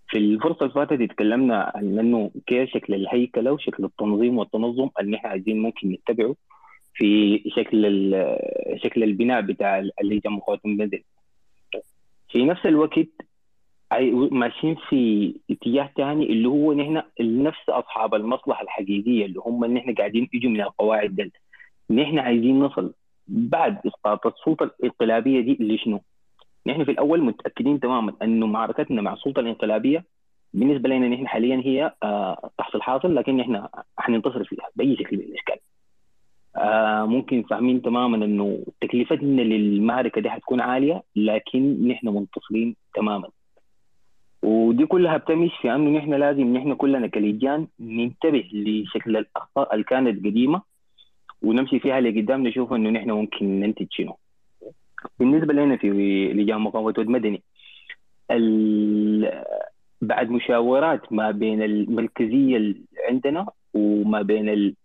في 0.07 0.17
الفرصة 0.17 0.61
اللي 0.61 0.73
فاتت 0.73 1.01
اتكلمنا 1.01 1.71
عن 1.75 1.99
إنه 1.99 2.31
كيف 2.47 2.69
شكل 2.69 2.93
الهيكلة 2.93 3.51
وشكل 3.51 3.85
التنظيم 3.85 4.37
والتنظم 4.37 4.89
اللي 4.99 5.11
نحن 5.11 5.27
عايزين 5.27 5.59
ممكن 5.59 5.91
نتبعه 5.91 6.35
في 6.93 7.37
شكل 7.47 8.11
شكل 8.83 9.03
البناء 9.03 9.41
بتاع 9.41 9.79
اللجنه 10.01 10.33
مقاومه 10.33 10.61
المدني 10.65 11.03
في 12.29 12.45
نفس 12.45 12.65
الوقت 12.65 13.07
ماشيين 14.31 14.75
في 14.89 15.33
اتجاه 15.51 15.89
تاني 15.95 16.25
اللي 16.25 16.47
هو 16.47 16.73
نحن 16.73 17.01
نفس 17.21 17.69
أصحاب 17.69 18.15
المصلحة 18.15 18.63
الحقيقية 18.63 19.25
اللي 19.25 19.39
هم 19.45 19.63
اللي 19.63 19.75
نحن 19.79 19.93
قاعدين 19.95 20.29
يجوا 20.33 20.51
من 20.51 20.61
القواعد 20.61 21.15
دل 21.15 21.31
نحن 21.89 22.19
عايزين 22.19 22.59
نصل 22.59 22.93
بعد 23.27 23.77
إسقاط 23.87 24.27
السلطة 24.27 24.63
الانقلابية 24.63 25.41
دي 25.41 25.57
لشنو؟ 25.59 26.01
نحن 26.67 26.83
في 26.83 26.91
الأول 26.91 27.21
متأكدين 27.23 27.79
تماما 27.79 28.13
إنه 28.21 28.45
معركتنا 28.47 29.01
مع 29.01 29.13
السلطة 29.13 29.39
الانقلابية 29.39 30.05
بالنسبة 30.53 30.89
لنا 30.89 31.07
نحن 31.07 31.27
حاليا 31.27 31.61
هي 31.65 31.93
آه 32.03 32.49
تحت 32.57 32.75
الحاصل 32.75 33.15
لكن 33.15 33.37
نحن 33.37 33.67
حننتصر 33.97 34.43
فيها 34.43 34.67
بأي 34.75 34.95
شكل 34.95 35.17
من 35.17 35.23
الإشكال. 35.23 35.55
آه 36.55 37.05
ممكن 37.05 37.43
فاهمين 37.43 37.81
تماما 37.81 38.25
إنه 38.25 38.65
تكلفتنا 38.81 39.41
للمعركة 39.41 40.21
دي 40.21 40.29
حتكون 40.29 40.61
عالية 40.61 41.03
لكن 41.15 41.87
نحن 41.87 42.07
منتصرين 42.07 42.75
تماما. 42.95 43.27
ودي 44.43 44.85
كلها 44.85 45.17
بتمش 45.17 45.51
في 45.61 45.71
انه 45.75 45.89
نحن 45.99 46.13
لازم 46.13 46.57
نحن 46.57 46.73
كلنا 46.75 47.07
كلجان 47.07 47.67
ننتبه 47.79 48.43
لشكل 48.53 49.17
الأخطاء 49.17 49.73
اللي 49.73 49.83
كانت 49.83 50.25
قديمة 50.25 50.61
ونمشي 51.41 51.79
فيها 51.79 52.01
لقدام 52.01 52.47
نشوف 52.47 52.73
إنه 52.73 52.89
نحن 52.89 53.11
ممكن 53.11 53.59
ننتج 53.59 53.87
شنو. 53.91 54.17
بالنسبة 55.19 55.53
لنا 55.53 55.77
في 55.77 55.89
لجان 56.33 56.61
مقاومة 56.61 56.93
مدني 56.97 57.41
بعد 60.01 60.29
مشاورات 60.29 61.13
ما 61.13 61.31
بين 61.31 61.61
المركزية 61.63 62.75
عندنا 63.09 63.45
وما 63.73 64.21
بين 64.21 64.75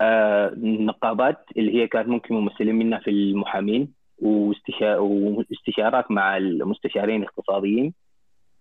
آه، 0.00 0.48
النقابات 0.48 1.38
اللي 1.56 1.74
هي 1.74 1.86
كانت 1.86 2.08
ممكن 2.08 2.34
ممثلين 2.34 2.74
منها 2.74 2.98
في 2.98 3.10
المحامين 3.10 3.88
واستشا- 4.22 4.98
واستشارات 4.98 6.10
مع 6.10 6.36
المستشارين 6.36 7.22
الاقتصاديين 7.22 7.94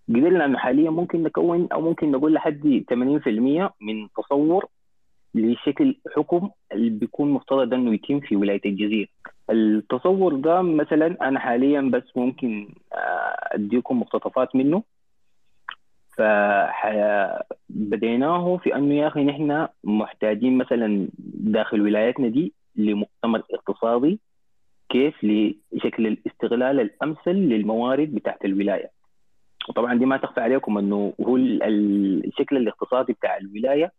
قدرنا 0.10 0.46
إنه 0.46 0.58
حاليا 0.58 0.90
ممكن 0.90 1.24
نكون 1.24 1.68
أو 1.74 1.82
ممكن 1.82 2.12
نقول 2.12 2.34
لحد 2.34 2.84
80% 2.94 3.72
من 3.82 4.08
تصور 4.18 4.66
لشكل 5.36 5.96
حكم 6.16 6.50
اللي 6.72 6.90
بيكون 6.90 7.32
مفترض 7.32 7.74
إنه 7.74 7.94
يتم 7.94 8.20
في 8.20 8.36
ولاية 8.36 8.62
الجزيرة. 8.66 9.08
التصور 9.50 10.36
ده 10.36 10.62
مثلا 10.62 11.28
أنا 11.28 11.40
حاليا 11.40 11.82
بس 11.82 12.04
ممكن 12.16 12.70
آه، 12.94 13.36
أديكم 13.56 14.00
مقتطفات 14.00 14.56
منه 14.56 14.84
فبديناه 17.70 18.58
في 18.58 18.76
أنه 18.76 18.94
يا 18.94 19.08
أخي 19.08 19.24
نحن 19.24 19.68
محتاجين 19.84 20.58
مثلا 20.58 21.08
داخل 21.34 21.82
ولايتنا 21.82 22.28
دي 22.28 22.54
لمؤتمر 22.76 23.44
اقتصادي 23.54 24.20
كيف 24.90 25.24
لشكل 25.24 26.08
الاستغلال 26.08 26.80
الأمثل 26.80 27.32
للموارد 27.32 28.16
بتاعت 28.16 28.46
الولاية. 28.46 28.99
وطبعا 29.70 29.94
دي 29.94 30.06
ما 30.06 30.18
تخفى 30.18 30.42
عليكم 30.42 30.78
إنه 30.78 31.14
هو 31.22 31.36
ال- 31.38 32.26
الشكل 32.28 32.58
الاقتصادي 32.58 33.14
بتاع 33.14 33.38
الولاية 33.38 33.92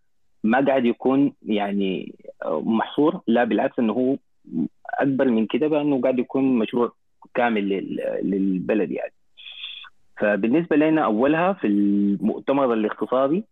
ما 0.44 0.66
قاعد 0.66 0.84
يكون 0.84 1.32
يعني 1.42 2.14
محصور 2.47 3.20
لا 3.26 3.44
بالعكس 3.44 3.78
إنه 3.78 3.92
هو 3.92 4.16
أكبر 4.94 5.24
من 5.24 5.47
كده 5.47 5.68
بانه 5.68 6.00
قاعد 6.00 6.18
يكون 6.18 6.58
مشروع 6.58 6.92
كامل 7.34 7.68
لل- 7.68 8.20
للبلد 8.22 8.90
يعني. 8.90 9.12
فبالنسبة 10.18 10.76
لنا 10.76 11.05
أولها 11.05 11.52
في 11.52 11.66
المؤتمر 11.66 12.72
الاقتصادي 12.74 13.44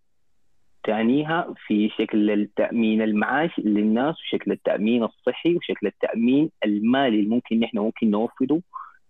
ثانيها 0.86 1.54
في 1.66 1.88
شكل 1.88 2.30
التأمين 2.30 3.02
المعاش 3.02 3.58
للناس 3.58 4.14
وشكل 4.20 4.52
التأمين 4.52 5.04
الصحي 5.04 5.56
وشكل 5.56 5.86
التأمين 5.86 6.50
المالي 6.64 7.18
اللي 7.20 7.28
ممكن 7.28 7.60
نحن 7.60 7.78
ممكن 7.78 8.10
نوفره 8.10 8.60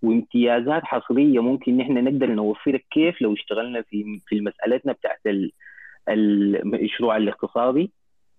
وامتيازات 0.03 0.85
حصرية 0.85 1.41
ممكن 1.43 1.77
نحن 1.77 2.05
نقدر 2.05 2.27
نوفرها 2.27 2.81
كيف 2.91 3.23
لو 3.23 3.33
اشتغلنا 3.33 3.83
في 3.83 4.21
في 4.27 4.41
مسألتنا 4.41 4.93
بتاعت 4.93 5.21
ال- 5.27 5.53
المشروع 6.09 7.17
الاقتصادي 7.17 7.91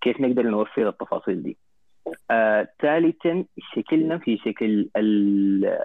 كيف 0.02 0.22
نقدر 0.22 0.44
نوفر 0.44 0.90
التفاصيل 0.90 1.44
دي. 1.44 1.58
آه، 2.32 2.68
ثالثا 2.82 3.46
شكلنا 3.76 4.18
في 4.18 4.38
شكل 4.38 4.90
ال- 4.98 5.80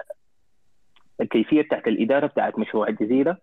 الكيفية 1.20 1.62
بتاعت 1.62 1.88
الإدارة 1.88 2.26
بتاعت 2.26 2.58
مشروع 2.58 2.88
الجزيرة 2.88 3.38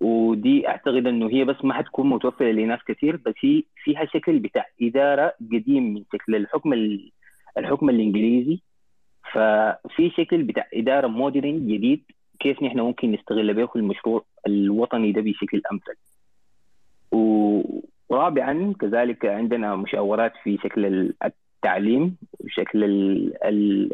ودي 0.00 0.68
أعتقد 0.68 1.06
إنه 1.06 1.28
هي 1.30 1.44
بس 1.44 1.64
ما 1.64 1.74
حتكون 1.74 2.08
متوفرة 2.10 2.50
لناس 2.50 2.80
كثير 2.88 3.16
بس 3.16 3.34
هي 3.40 3.62
فيها 3.84 4.04
شكل 4.04 4.38
بتاع 4.38 4.66
إدارة 4.82 5.34
قديم 5.52 5.94
من 5.94 6.02
شكل 6.12 6.34
الحكم 6.34 6.72
ال- 6.72 7.10
الحكم 7.58 7.90
الإنجليزي 7.90 8.60
ففي 9.32 10.10
شكل 10.10 10.42
بتاع 10.42 10.66
إدارة 10.74 11.06
مودرن 11.06 11.66
جديد 11.66 12.02
كيف 12.40 12.62
نحن 12.62 12.80
ممكن 12.80 13.12
نستغل 13.12 13.54
به 13.54 13.68
المشروع 13.76 14.24
الوطني 14.46 15.12
ده 15.12 15.20
بشكل 15.20 15.62
أمثل. 15.72 15.94
ورابعا 18.08 18.74
كذلك 18.80 19.26
عندنا 19.26 19.76
مشاورات 19.76 20.32
في 20.44 20.56
شكل 20.62 21.12
التعليم 21.24 22.16
وشكل 22.40 22.84
ال- 22.84 23.92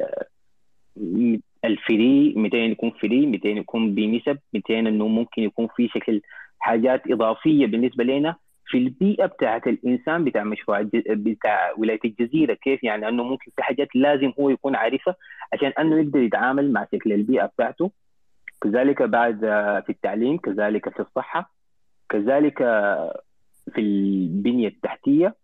الفري 1.65 2.35
200 2.37 2.57
يكون 2.57 2.91
فري 2.91 3.27
200 3.27 3.49
يكون 3.49 3.95
بنسب 3.95 4.39
200 4.55 4.79
إنه 4.79 5.09
ممكن 5.09 5.43
يكون 5.43 5.69
في 5.77 5.89
شكل 5.89 6.21
حاجات 6.59 7.03
إضافية 7.11 7.67
بالنسبة 7.67 8.05
لنا 8.05 8.37
في 8.75 8.79
البيئة 8.81 9.27
بتاعت 9.27 9.67
الإنسان 9.67 10.25
بتاع 10.25 10.45
مشروع 10.45 10.83
بتاع 11.09 11.73
ولاية 11.79 12.01
الجزيرة 12.05 12.55
كيف 12.55 12.85
يعني؟ 12.85 13.09
انه 13.09 13.23
ممكن 13.23 13.51
في 13.57 13.63
حاجات 13.63 13.89
لازم 13.95 14.33
هو 14.41 14.51
يكون 14.51 14.77
عارفها 14.77 15.15
عشان 15.53 15.73
أنه 15.79 15.99
يقدر 16.01 16.19
يتعامل 16.21 16.73
مع 16.73 16.87
شكل 16.93 17.13
البيئة 17.13 17.47
بتاعته. 17.47 17.91
كذلك 18.61 19.03
بعد 19.03 19.45
آه، 19.45 19.81
في 19.81 19.91
التعليم 19.91 20.37
كذلك 20.39 20.89
في 20.89 21.01
الصحة 21.01 21.55
كذلك 22.09 22.63
آه، 22.63 23.21
في 23.75 23.81
البنية 23.81 24.69
التحتية. 24.69 25.35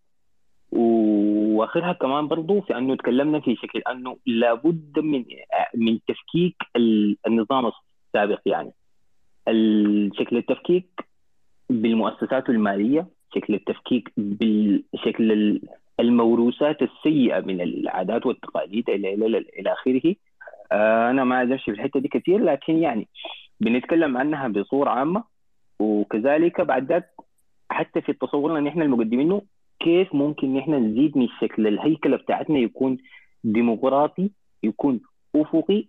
وآخرها 0.73 1.93
كمان 1.93 2.29
برضو 2.29 2.61
في 2.61 2.79
أنه 2.79 2.97
تكلمنا 2.97 3.41
في 3.41 3.57
شكل 3.57 3.83
أنه 3.91 4.17
لابد 4.27 4.99
من 4.99 5.25
من 5.75 5.99
تفكيك 6.09 6.57
ال- 6.77 7.17
النظام 7.27 7.71
السابق 8.07 8.41
يعني. 8.47 8.73
شكل 10.19 10.37
التفكيك 10.37 10.87
بالمؤسسات 11.71 12.49
المالية 12.49 13.07
شكل 13.35 13.55
التفكيك 13.55 14.13
بالشكل 14.17 15.33
ال- 15.33 15.63
الموروثات 16.01 16.83
السيئة 16.83 17.41
من 17.41 17.61
العادات 17.61 18.27
والتقاليد 18.27 18.91
إلى 18.91 19.15
إلى 19.15 19.39
إلى 19.39 19.73
آخره. 19.73 20.15
آه، 20.73 21.11
أنا 21.11 21.25
ما 21.25 21.43
امشي 21.43 21.65
في 21.65 21.71
الحتة 21.71 22.01
دي 22.01 22.09
كثير 22.09 22.39
لكن 22.45 22.79
يعني 22.79 23.09
بنتكلم 23.61 24.17
عنها 24.17 24.49
بصورة 24.49 24.91
عامة. 24.91 25.25
وكذلك 25.81 26.61
بعد 26.61 26.87
ذاك 26.93 27.11
حتى 27.71 28.01
في 28.01 28.13
تصورنا 28.13 28.59
ان 28.59 28.67
إحنا 28.67 28.85
المقدمينه 28.85 29.43
كيف 29.81 30.15
ممكن 30.15 30.59
إحنا 30.59 30.79
نزيد 30.79 31.19
من 31.19 31.29
شكل 31.41 31.67
الهيكلة 31.67 32.17
بتاعتنا 32.17 32.59
يكون 32.59 32.99
ديمقراطي 33.45 34.31
يكون 34.63 35.01
افقي 35.37 35.85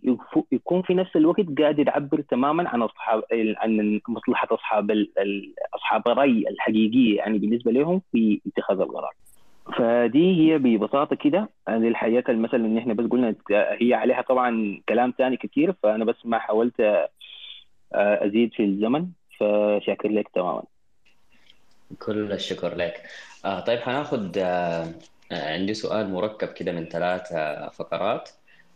يكون 0.52 0.82
في 0.82 0.94
نفس 0.94 1.16
الوقت 1.16 1.46
قادر 1.60 1.88
يعبر 1.88 2.22
تماما 2.22 2.70
عن 2.70 2.82
أصحاب 2.82 3.24
عن 3.32 4.02
مصلحة 4.08 4.48
أصحاب 4.52 4.92
أصحاب 5.76 6.08
الراي 6.08 6.46
الحقيقية 6.50 7.18
يعني 7.18 7.38
بالنسبة 7.38 7.72
لهم 7.72 8.02
في 8.12 8.42
اتخاذ 8.48 8.80
القرار. 8.80 9.14
فدي 9.78 10.38
هي 10.54 10.58
ببساطة 10.58 11.16
كده 11.16 11.50
هذه 11.70 11.88
الحاجات 11.88 12.30
مثلا 12.30 12.66
ان 12.66 12.78
إحنا 12.78 12.94
بس 12.94 13.06
قلنا 13.06 13.36
هي 13.52 13.94
عليها 13.94 14.22
طبعا 14.22 14.82
كلام 14.90 15.14
ثاني 15.18 15.38
كثير 15.38 15.74
فأنا 15.84 16.06
بس 16.06 16.16
ما 16.26 16.40
حاولت 16.40 16.80
آه، 16.80 17.10
أزيد 17.94 18.54
في 18.54 18.64
الزمن 18.64 19.08
فشاكر 19.40 20.10
لك 20.10 20.30
تماما. 20.34 20.64
كل 22.06 22.32
الشكر 22.32 22.76
لك 22.76 23.04
آه 23.46 23.60
طيب 23.60 23.80
هناخد 23.84 24.38
آه 24.38 24.86
آه، 25.32 25.54
عندي 25.54 25.74
سؤال 25.74 26.10
مركب 26.10 26.48
كده 26.48 26.72
من 26.72 26.86
ثلاث 26.86 27.32
آه، 27.32 27.70
فقرات 27.70 28.30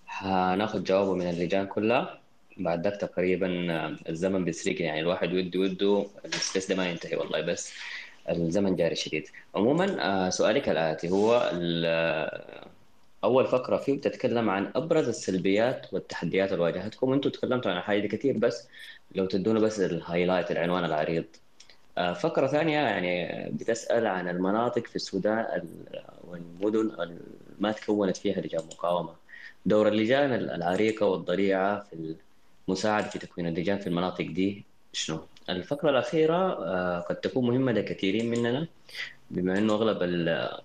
هناخد 0.08 0.84
جوابه 0.84 1.14
من 1.14 1.30
اللجان 1.30 1.68
كلها. 1.68 2.20
بعد 2.58 2.84
ذاك 2.88 3.02
تقريبا 3.02 3.68
آه، 3.74 3.96
الزمن 4.10 4.46
بيسرق 4.46 4.82
يعني. 4.82 5.00
الواحد 5.00 5.34
وده 5.34 5.60
وده 5.60 6.06
ال 6.26 6.33
space 6.33 6.70
ده 6.70 6.76
ما 6.76 6.90
ينتهي 6.90 7.16
والله 7.16 7.42
بس 7.42 7.74
الزمن 8.30 8.76
جاري 8.76 8.96
شديد. 8.96 9.28
عموما 9.56 9.98
آه، 10.00 10.30
سؤالي 10.30 10.60
كالآتي 10.62 11.10
هو 11.10 11.50
ال- 11.54 12.66
أول 13.24 13.48
فقرة 13.48 13.78
فيه 13.78 13.98
بتتكلم 13.98 14.50
عن 14.50 14.72
أبرز 14.76 15.08
السلبيات 15.08 15.94
والتحديات 15.94 16.52
اللي 16.52 16.64
واجهتكم. 16.64 17.10
وأنتم 17.10 17.30
تكلمتوا 17.30 17.72
عن 17.72 17.82
حاجة 17.82 18.00
دي 18.00 18.08
كتير 18.08 18.38
بس 18.38 18.68
لو 19.16 19.26
تدونا 19.26 19.60
بس 19.60 19.80
ال 19.80 19.87
highlight 19.87 20.52
العنوان 20.52 20.86
العريض. 20.86 21.26
آه، 21.98 22.14
فقرة 22.14 22.48
ثانية 22.48 22.78
يعني 22.80 23.50
بتسأل 23.52 24.08
عن 24.08 24.30
المناطق 24.30 24.88
في 24.88 24.96
السودان 24.96 25.40
ال- 25.40 26.04
والمدن 26.24 26.80
اللي 27.02 27.18
ما 27.60 27.72
تكونت 27.72 28.18
فيها 28.18 28.42
لجان 28.42 28.62
مقاومة. 28.66 29.25
دور 29.66 29.88
اللجان 29.88 30.34
العريقة 30.34 31.06
والضريعة 31.06 31.80
في 31.84 32.16
المساعدة 32.70 33.10
في 33.10 33.20
تكوين 33.20 33.48
اللجان 33.48 33.78
في 33.80 33.88
المناطق 33.88 34.26
دي 34.26 34.64
شنو؟ 34.94 35.20
الفقرة 35.50 35.90
الأخيرة 35.90 36.66
آه، 36.66 37.00
قد 37.00 37.16
تكون 37.16 37.48
مهمة 37.48 37.72
لكثيرين 37.72 38.30
مننا 38.32 38.68
بما 39.32 39.58
أنه 39.58 39.74
أغلب 39.74 40.04
ال- 40.04 40.60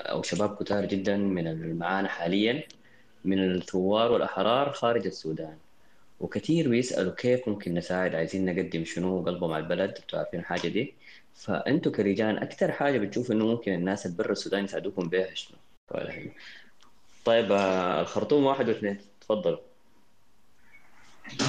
أو 0.00 0.22
شباب 0.22 0.56
كتار 0.56 0.84
جدا 0.84 1.16
من 1.16 1.46
المعانا 1.46 2.08
حاليا 2.08 2.62
من 3.24 3.38
الثوار 3.44 4.12
والأحرار 4.12 4.72
خارج 4.72 5.06
السودان 5.06 5.56
وكثير 6.20 6.68
بيسألوا 6.68 7.12
كيف 7.14 7.48
ممكن 7.48 7.74
نساعد 7.74 8.14
عايزين 8.14 8.44
نقدم 8.54 8.84
شنو 8.84 9.22
قلبهم 9.22 9.52
على 9.52 9.62
البلد 9.64 9.96
أنتوا 9.98 10.18
عارفين 10.18 10.40
الحاجة 10.40 10.68
دي 10.68 10.94
فأنتوا 11.34 11.92
كرجال 11.92 12.38
أكثر 12.38 12.72
حاجة 12.72 12.98
بتشوفوا 12.98 13.34
إنه 13.34 13.46
ممكن 13.46 13.72
الناس 13.74 14.06
اللي 14.06 14.16
برا 14.16 14.32
السودان 14.32 14.64
يساعدوكم 14.64 15.08
بيها 15.08 15.34
شنو؟ 15.34 15.56
طيب 17.24 17.52
آه، 17.52 18.00
الخرطوم 18.00 18.44
واحد 18.46 18.68
واثنين. 18.68 18.98
تفضلوا 19.20 19.58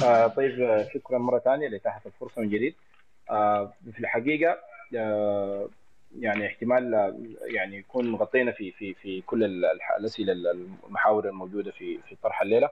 آه 0.04 0.26
طيب 0.26 0.60
آه، 0.60 0.88
شكرا 0.94 1.18
مرة 1.18 1.38
ثانية 1.38 1.68
لإتاحة 1.68 2.00
الفرصة 2.06 2.42
من 2.42 2.48
جديد. 2.50 2.74
آه 3.30 3.72
في 3.92 3.98
الحقيقة 4.00 4.58
آه 4.96 5.68
يعني 6.18 6.46
احتمال 6.46 6.94
آه، 6.94 7.14
يعني 7.54 7.76
يكون 7.76 8.14
غطينا 8.14 8.52
في 8.52 8.72
في 8.72 8.94
في 8.94 9.20
كل 9.20 9.44
ال- 9.44 9.64
الح- 9.64 9.96
الأسئلة 9.98 10.32
المحاور 10.32 11.28
الموجودة 11.28 11.70
في 11.70 11.98
في 12.08 12.16
طرح 12.22 12.42
الليلة 12.42 12.70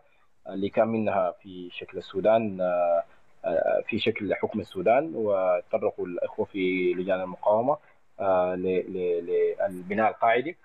اللي 0.49 0.68
كان 0.68 0.89
منها 0.89 1.34
في 1.42 1.70
شكل 1.73 1.99
السودان 1.99 2.60
آه، 2.60 3.02
آه، 3.44 3.83
في 3.89 3.99
شكل 3.99 4.34
حكم 4.34 4.60
السودان 4.60 5.12
وتطرقوا 5.15 6.07
الأخوة 6.07 6.47
في 6.47 6.92
لجان 6.99 7.34
آه، 8.20 8.55
ل- 8.55 8.92
للبناء 9.68 10.10
القاعدي 10.10 10.50
آه، 10.50 10.64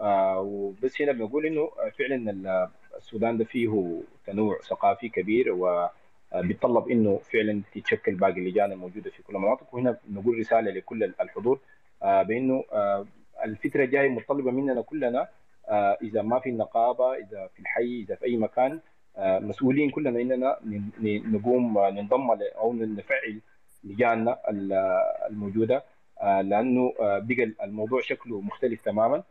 وبس 0.00 1.02
هنا 1.02 1.12
بنقول 1.12 1.46
إنه 1.46 1.70
فعلا 1.98 2.30
ال- 2.30 2.68
السودان 2.96 3.38
ده 3.38 3.44
فيه 3.44 4.00
تنوع 4.26 4.58
ثقافي 4.68 5.08
كبير 5.08 5.52
وبيتطلب 5.52 6.88
إنه 6.88 7.18
فعلا 7.32 7.62
تتشكل 7.74 8.14
باقي 8.14 8.32
اللجان 8.32 8.72
الموجودة 8.72 9.10
في 9.10 9.22
كل 9.22 9.36
المناطق 9.36 9.74
وهنا 9.74 9.96
نقول 10.10 10.38
رسالة 10.38 10.70
لكل 10.70 11.04
الحضور 11.20 11.60
آه، 12.02 12.22
بإنه 12.22 12.64
آه، 12.72 13.06
الفترة 13.44 13.84
الجاية 13.84 14.08
متطلبة 14.08 14.50
مننا 14.50 14.82
كلنا 14.82 15.28
آه، 15.68 15.98
إذا 16.02 16.22
ما 16.22 16.38
في 16.40 16.50
نقابه 16.50 17.14
إذا 17.14 17.48
في 17.54 17.60
الحي 17.60 18.00
إذا 18.08 18.14
في 18.14 18.24
أي 18.24 18.36
مكان 18.36 18.80
آه، 19.16 19.38
مسؤولين 19.38 19.90
كلنا 19.90 20.20
إننا 20.20 20.56
نقوم 21.04 21.78
آه، 21.78 21.90
ننضم 21.90 22.30
أو 22.30 22.72
نفعل 22.72 23.40
لجاننا 23.84 24.38
ال- 24.50 24.72
الموجودة 25.30 25.84
آه، 26.20 26.40
لأنه 26.40 26.92
آه، 27.00 27.18
بقى 27.18 27.52
الموضوع 27.64 28.00
شكله 28.00 28.40
مختلف 28.40 28.82
تماما. 28.82 29.16
آه، 29.16 29.24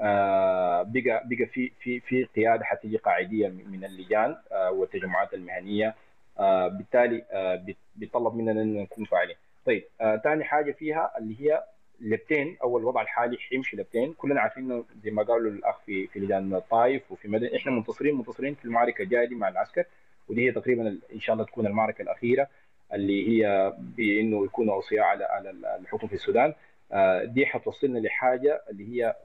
بقى 0.00 1.22
بقى 1.28 1.46
في 1.46 1.72
في 1.80 2.00
في 2.00 2.24
قيادة 2.24 2.64
حتيجي 2.64 2.96
قاعدية 2.96 3.48
من 3.48 3.84
اللجان 3.84 4.36
آه، 4.52 4.70
والتجمعات 4.70 5.34
المهنية. 5.34 5.94
آه، 6.38 6.68
بالتالي 6.68 7.24
آه، 7.30 7.64
بيطلب 7.96 8.34
مننا 8.34 8.62
إن 8.62 8.74
نكون 8.74 9.04
فاعلين. 9.04 9.36
طيب 9.66 9.84
ثاني 10.24 10.44
حاجة 10.44 10.72
فيها 10.72 11.12
اللي 11.18 11.34
هي 11.40 11.64
لبتين. 12.00 12.56
أو 12.62 12.78
الوضع 12.78 13.02
الحالي 13.02 13.36
حيمشي 13.38 13.76
لبتين. 13.76 14.12
كلنا 14.12 14.40
عارفين 14.40 14.84
زي 15.04 15.10
ما 15.10 15.22
قالوا 15.22 15.50
الأخ 15.50 15.80
في 15.86 16.06
في 16.06 16.20
لجان 16.20 16.54
الطائف 16.54 17.12
وفي 17.12 17.28
مدن 17.28 17.54
إحنا 17.56 17.72
منتصرين 17.72 18.14
منتصرين 18.14 18.54
في 18.54 18.64
المعركة 18.64 19.02
الجاية 19.02 19.28
دي 19.28 19.34
مع 19.34 19.48
العسكر 19.48 19.84
ودي 20.28 20.46
هي 20.48 20.52
تقريبا 20.52 20.98
إن 21.14 21.20
شاء 21.20 21.34
الله 21.34 21.44
تكون 21.46 21.66
المعركة 21.66 22.02
الأخيرة 22.02 22.48
اللي 22.92 23.28
هي 23.28 23.72
بانه 23.78 24.44
يكونوا 24.44 24.74
اوصياء 24.74 25.04
على 25.04 25.24
على 25.24 25.50
الحكم 25.80 26.06
في 26.06 26.14
السودان. 26.14 26.54
آه، 26.92 27.24
دي 27.24 27.46
حتوصلنا 27.46 27.98
لحاجة 27.98 28.62
اللي 28.70 28.88
هي 28.88 29.16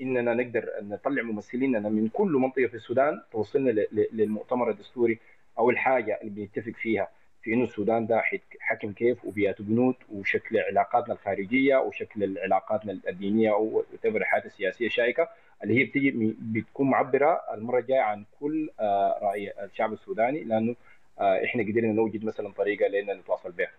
إننا 0.00 0.34
نقدر 0.34 0.68
نطلع 0.82 1.22
ممثليننا 1.22 1.88
من 1.88 2.08
كل 2.08 2.32
منطقة 2.32 2.66
في 2.66 2.74
السودان 2.74 3.22
توصلنا 3.32 3.70
للمؤتمر 4.12 4.70
الدستوري 4.70 5.18
أو 5.58 5.70
الحاجة 5.70 6.18
اللي 6.22 6.30
بنتفق 6.46 6.72
فيها 6.72 7.08
في 7.42 7.54
انه 7.54 7.64
السودان 7.64 8.06
ده 8.06 8.22
حكم 8.60 8.92
كيف 8.92 9.24
وبيئته 9.24 9.64
بنود 9.64 9.94
وشكل 10.12 10.58
علاقاتنا 10.58 11.14
الخارجية 11.14 11.76
وشكل 11.76 12.38
علاقاتنا 12.38 12.98
الدينية 13.08 13.50
أو 13.52 13.84
الحياة 14.04 14.44
السياسية 14.44 14.86
الشائكه 14.86 15.28
اللي 15.64 15.78
هي 15.80 15.84
بتيجي 15.84 16.10
من- 16.12 16.34
بتكون 16.40 16.90
معبرة 16.90 17.40
المرة 17.54 17.78
الجاية 17.78 18.00
عن 18.00 18.24
كل 18.40 18.70
آه، 18.80 19.18
رأي 19.22 19.52
الشعب 19.64 19.92
السوداني 19.92 20.44
لأنه 20.44 20.74
آه، 21.20 21.44
إحنا 21.44 21.62
قدرنا 21.62 21.92
نوجد 21.92 22.24
مثلا 22.24 22.48
طريقة 22.52 22.88
لنا 22.88 23.14
نتواصل 23.14 23.52
بها. 23.52 23.70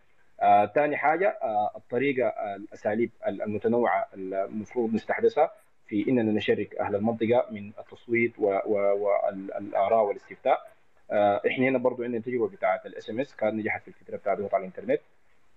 ثاني 0.65 0.97
حاجة 0.97 1.27
آه، 1.41 1.71
الطريقة 1.75 2.27
آه، 2.27 2.55
الأساليب 2.55 3.09
المتنوعة 3.27 4.07
المفروض 4.13 4.93
نستحدثها 4.93 5.51
في 5.87 6.09
إننا 6.09 6.31
نشارك 6.31 6.75
أهل 6.75 6.95
المنطقة 6.95 7.45
من 7.51 7.71
التصويت 7.79 8.39
والآراء 8.39 10.03
والاستفتاء. 10.05 10.71
آه، 11.11 11.41
إحنا 11.47 11.67
هنا 11.69 11.77
برضو 11.77 12.03
عندنا 12.03 12.21
تجربة 12.21 12.47
بتاعة 12.47 12.81
ال 12.85 13.09
SMS 13.09 13.35
كانت 13.35 13.53
نجحت 13.55 13.81
في 13.89 14.01
الفترة 14.01 14.17
بتاعت 14.17 14.53
على 14.53 14.61
الإنترنت. 14.61 15.01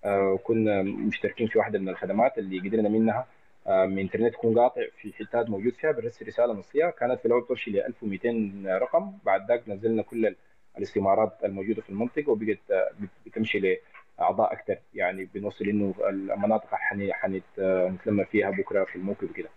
آه، 0.05 0.39
كنا 0.43 0.81
مشتركين 0.81 1.47
في 1.47 1.57
واحدة 1.57 1.79
من 1.79 1.89
الخدمات 1.89 2.37
اللي 2.37 2.69
قدرنا 2.69 2.89
منها 2.89 3.27
آه، 3.67 3.85
من 3.85 3.99
إنترنت 3.99 4.33
يكون 4.33 4.59
قاطع 4.59 4.81
في 5.01 5.13
حتات 5.13 5.49
موجود 5.49 5.73
فيها 5.73 5.91
بنرسل 5.91 6.27
رسالة 6.27 6.53
نصية. 6.53 6.85
كانت 6.99 7.19
في 7.19 7.25
الأول 7.25 7.45
تمشي 7.47 7.71
ل 7.71 7.79
1200 7.79 8.63
رقم. 8.77 9.11
بعد 9.25 9.47
ذاك 9.47 9.69
نزلنا 9.69 10.01
كل 10.03 10.25
ال- 10.27 10.35
الاستمارات 10.77 11.31
الموجودة 11.43 11.81
في 11.81 11.89
المنطقة 11.89 12.29
وبقت 12.31 12.57
بت- 12.99 13.09
بتمشي 13.25 13.77
لأعضاء 14.19 14.53
أكثر 14.53 14.77
يعني 14.93 15.25
بنوصل 15.33 15.65
إنه 15.65 15.93
المناطق 16.09 16.67
حن- 16.75 17.13
حنتلم 17.13 18.23
فيها 18.31 18.49
بكرة 18.49 18.83
في 18.83 18.95
الموكب 18.95 19.29
وكده. 19.29 19.49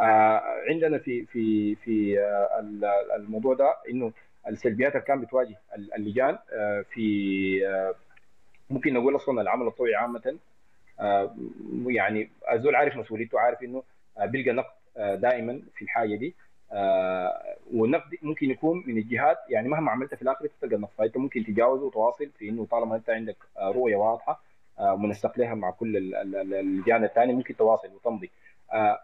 آه، 0.00 0.42
عندنا 0.70 0.98
في 0.98 1.26
في 1.26 1.74
في 1.74 2.20
آه، 2.20 2.60
ال- 2.60 2.84
الموضوع 3.16 3.54
ده 3.54 3.74
إنه 3.90 4.12
السلبيات 4.48 4.92
اللي 4.94 5.04
كان 5.06 5.20
بتواجه 5.20 5.56
ال- 5.76 5.94
اللجان 5.94 6.38
آه، 6.52 6.84
في 6.90 7.90
ممكن 8.70 8.94
نقول 8.94 9.16
أصلا 9.16 9.40
العمل 9.40 9.66
الطوعي 9.66 9.94
عامة 9.94 10.36
يعني 11.86 12.30
الزول 12.52 12.74
عارف 12.76 12.96
مسؤوليته 12.96 13.40
عارف 13.40 13.62
إنه 13.62 13.82
بيلقى 14.20 14.52
نقد 14.52 14.70
دائما 15.20 15.62
في 15.74 15.82
الحاجة 15.82 16.16
دي 16.16 16.34
والنقد 17.74 18.16
ممكن 18.22 18.50
يكون 18.50 18.84
من 18.86 18.98
الجهات 18.98 19.38
يعني 19.48 19.68
مهما 19.68 19.90
عملت 19.90 20.14
في 20.14 20.22
الآخر 20.22 20.48
تلقى 20.60 20.76
النقد. 20.76 20.90
فأنت 20.98 21.16
ممكن 21.16 21.44
تجاوزه 21.44 21.84
وتواصل 21.84 22.30
في 22.38 22.48
إنه 22.48 22.66
طالما 22.70 22.96
أنت 22.96 23.10
عندك 23.10 23.36
رؤية 23.62 23.96
واضحة 23.96 24.40
منسق 24.80 25.38
لها 25.38 25.54
مع 25.54 25.70
كل 25.70 25.96
ال- 25.96 26.14
ال- 26.14 26.36
ال- 26.36 26.54
الجانب 26.54 27.04
الثاني 27.04 27.32
ممكن 27.32 27.56
تواصل 27.56 27.88
وتمضي. 27.94 28.30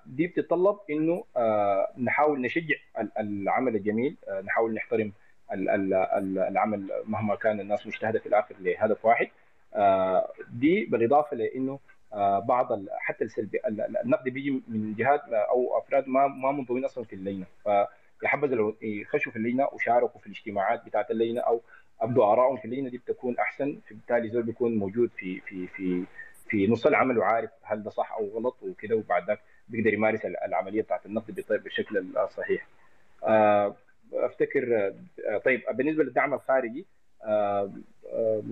دي 0.07 0.27
بتتطلب 0.27 0.77
إنه 0.91 1.25
آه، 1.37 1.93
نحاول 1.99 2.41
نشجع 2.41 2.75
ال- 3.01 3.19
العمل 3.19 3.77
الجميل 3.77 4.17
آه، 4.29 4.41
نحاول 4.41 4.75
نحترم 4.75 5.13
ال- 5.53 5.69
ال- 5.69 5.95
ال- 5.95 6.39
العمل 6.39 6.91
مهما 7.05 7.37
كان 7.37 7.61
الناس 7.61 7.87
مجتهدة 7.87 8.19
في 8.19 8.27
الآخر 8.27 8.55
لهدف 8.61 9.05
واحد. 9.05 9.29
آه، 9.75 10.33
دي 10.51 10.85
بالإضافة 10.85 11.37
لإنه 11.37 11.79
آه، 12.13 12.39
بعض 12.39 12.69
حتى 12.99 13.25
السلبي 13.25 13.59
ال- 13.69 13.81
ال- 13.81 13.97
النقد 13.97 14.25
بيجي 14.29 14.51
من 14.69 14.95
جهات 14.95 15.21
أو 15.29 15.79
أفراد 15.79 16.09
ما 16.09 16.27
ما 16.27 16.53
منضوين 16.53 16.85
أصلا 16.85 17.05
في 17.05 17.13
اللجنة. 17.13 17.47
فيحبذ 18.21 18.55
لو 18.55 18.75
يخشوا 18.83 19.33
في 19.33 19.39
اللجنة 19.39 19.69
وشاركوا 19.73 20.21
في 20.21 20.27
الاجتماعات 20.27 20.85
بتاعت 20.87 21.11
اللجنة 21.11 21.41
أو 21.41 21.61
أبدوا 22.01 22.25
آرائهم 22.33 22.57
في 22.57 22.65
اللجنة. 22.65 22.89
دي 22.91 22.99
بتكون 22.99 23.39
أحسن. 23.39 23.79
فبالتالي 23.89 24.29
زول 24.29 24.43
بيكون 24.43 24.77
موجود 24.79 25.11
في 25.17 25.41
في 25.41 25.67
في 25.67 26.05
في 26.49 26.67
نص 26.67 26.87
العمل 26.87 27.19
وعارف 27.19 27.51
هل 27.63 27.83
ده 27.83 27.91
صح 27.91 28.13
أو 28.13 28.29
غلط 28.29 28.57
وكده 28.63 28.97
وبعد 28.97 29.27
ذاك 29.27 29.41
بيقدر 29.69 29.95
يمارس 29.95 30.25
ال- 30.25 30.37
العملية 30.45 30.83
بتاعت 30.83 31.07
النقد 31.07 31.45
بالشكل 31.51 32.05
الصحيح. 32.19 32.67
آه، 33.25 33.77
أفتكر 34.13 34.93
آه، 35.29 35.39
طيب 35.39 35.63
بالنسبة 35.73 36.05
للدعم 36.05 36.35
الخارجي 36.35 36.87
آه، 37.25 37.73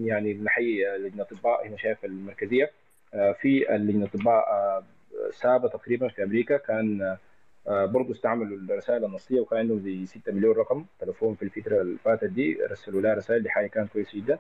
يعني 0.05 0.35
نحيي 0.35 0.97
لجنة 0.99 1.23
الاطباء 1.31 1.67
هنا 1.69 1.77
شايف 1.77 2.05
المركزية 2.05 2.71
في 3.13 3.67
لجنة 3.71 4.05
الاطباء 4.15 4.45
سابه 5.31 5.69
تقريبا 5.69 6.09
في 6.09 6.23
أمريكا 6.23 6.57
كان 6.57 7.17
برضه 7.67 8.13
استعملوا 8.13 8.59
الرسائل 8.59 9.05
النصية 9.05 9.41
وكان 9.41 9.59
عندهم 9.59 9.81
زي 9.81 10.07
6 10.07 10.33
مليون 10.33 10.55
رقم 10.57 10.85
تلفون 11.01 11.35
في 11.35 11.43
الفترة 11.43 11.81
اللي 11.81 11.99
فاتت 12.05 12.25
دي 12.25 12.59
رسلوا 12.71 13.01
لها 13.03 13.15
رسائل 13.15 13.43
دي 13.43 13.51
حاجة 13.51 13.67
كانت 13.67 13.93
كويسة 13.93 14.19
جدا 14.19 14.39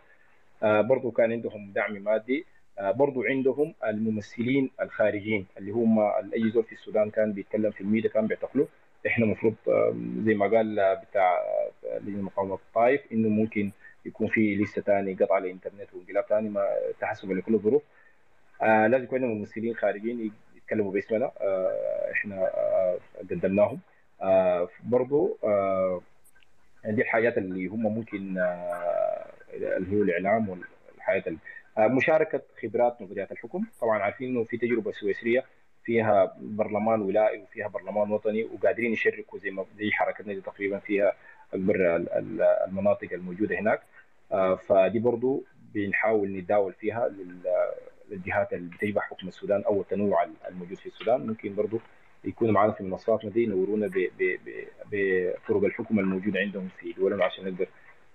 برضو 0.62 1.10
كان 1.10 1.32
عندهم 1.32 1.72
دعم 1.72 1.92
مادي 2.02 2.46
برضو 2.80 3.22
عندهم 3.24 3.74
الممثلين 3.84 4.70
الخارجيين 4.80 5.46
اللي 5.58 5.70
هم 5.70 5.98
أي 6.34 6.50
زول 6.54 6.64
في 6.64 6.72
السودان 6.72 7.10
كان 7.10 7.32
بيتكلم 7.32 7.70
في 7.70 7.80
الميديا 7.80 8.10
كان 8.10 8.26
بيعتقلوا 8.26 8.66
إحنا 9.06 9.24
المفروض 9.24 9.54
زي 10.26 10.34
ما 10.34 10.46
قال 10.46 10.78
آه، 10.78 10.94
بتاع 10.94 11.34
آه، 11.84 11.98
لجنه 11.98 12.22
مقاومة 12.22 12.54
الطائف 12.54 13.12
إنه 13.12 13.28
ممكن 13.28 13.70
يكون 14.06 14.28
في 14.28 14.54
لسه 14.56 14.82
ثاني 14.82 15.14
قطع 15.14 15.38
الإنترنت 15.38 15.94
وانقلاب 15.94 16.24
ثاني 16.24 16.48
ما 16.48 16.66
تحسبا 17.00 17.34
لكل 17.34 17.54
الظروف. 17.54 17.82
آه 18.62 18.86
لازم 18.86 19.04
يكون 19.04 19.18
عندنا 19.22 19.38
ممثلين 19.38 19.74
خارجيين 19.74 20.32
يتكلموا 20.56 20.92
باسمنا 20.92 21.32
آه 21.40 22.10
إحنا 22.12 22.36
آه 22.36 22.98
قدمناهم. 23.30 23.80
آه 24.22 24.68
برضو 24.84 25.38
آه 25.44 26.00
دي 26.84 27.02
الحاجات 27.02 27.38
اللي 27.38 27.66
هم 27.66 27.82
ممكن 27.94 28.38
آه 28.38 29.26
اللي 29.54 29.96
هو 29.96 30.02
الإعلام 30.02 30.50
آه 30.50 31.34
مشاركة 31.78 32.42
خبرات 32.62 33.02
نظريات 33.02 33.32
الحكم. 33.32 33.64
طبعا 33.80 33.98
عارفين 33.98 34.28
إنه 34.30 34.44
في 34.44 34.56
تجربة 34.56 34.92
سويسرية 34.92 35.44
فيها 35.84 36.36
برلمان 36.40 37.02
ولائي 37.02 37.42
وفيها 37.42 37.68
برلمان 37.68 38.10
وطني 38.10 38.44
وقادرين 38.44 38.92
يشاركوا 38.92 39.38
زي 39.38 39.50
ما 39.50 39.64
زي 39.78 39.90
حركتنا 39.90 40.32
دي 40.34 40.40
تقريبا 40.40 40.78
فيها 40.78 41.12
اكبر 41.54 41.96
ال- 41.96 42.12
ال- 42.12 42.42
المناطق 42.42 43.12
الموجودة 43.12 43.58
هناك. 43.58 43.82
آه، 44.32 44.54
فدي 44.54 44.98
برضو 44.98 45.44
بنحاول 45.74 46.32
نتداول 46.36 46.72
فيها 46.72 47.08
لل- 47.08 47.72
للجهات 48.10 48.52
اللي 48.52 48.70
بتجمع 48.76 49.02
حكم 49.02 49.28
السودان 49.28 49.62
أو 49.62 49.80
التنوع 49.80 50.26
الموجود 50.48 50.76
في 50.76 50.86
السودان. 50.86 51.26
ممكن 51.26 51.54
برضو 51.54 51.80
يكونوا 52.24 52.52
معنا 52.54 52.72
في 52.72 52.82
منصاتنا 52.84 53.30
دي 53.30 53.42
ينورونا 53.42 53.86
ب- 53.86 54.10
ب- 54.18 54.38
ب- 54.46 55.34
بطرق 55.44 55.64
الحكم 55.64 55.98
الموجوده 55.98 56.40
عندهم 56.40 56.68
في 56.80 56.92
دولهم 56.92 57.22
عشان 57.22 57.44
نقدر 57.44 57.66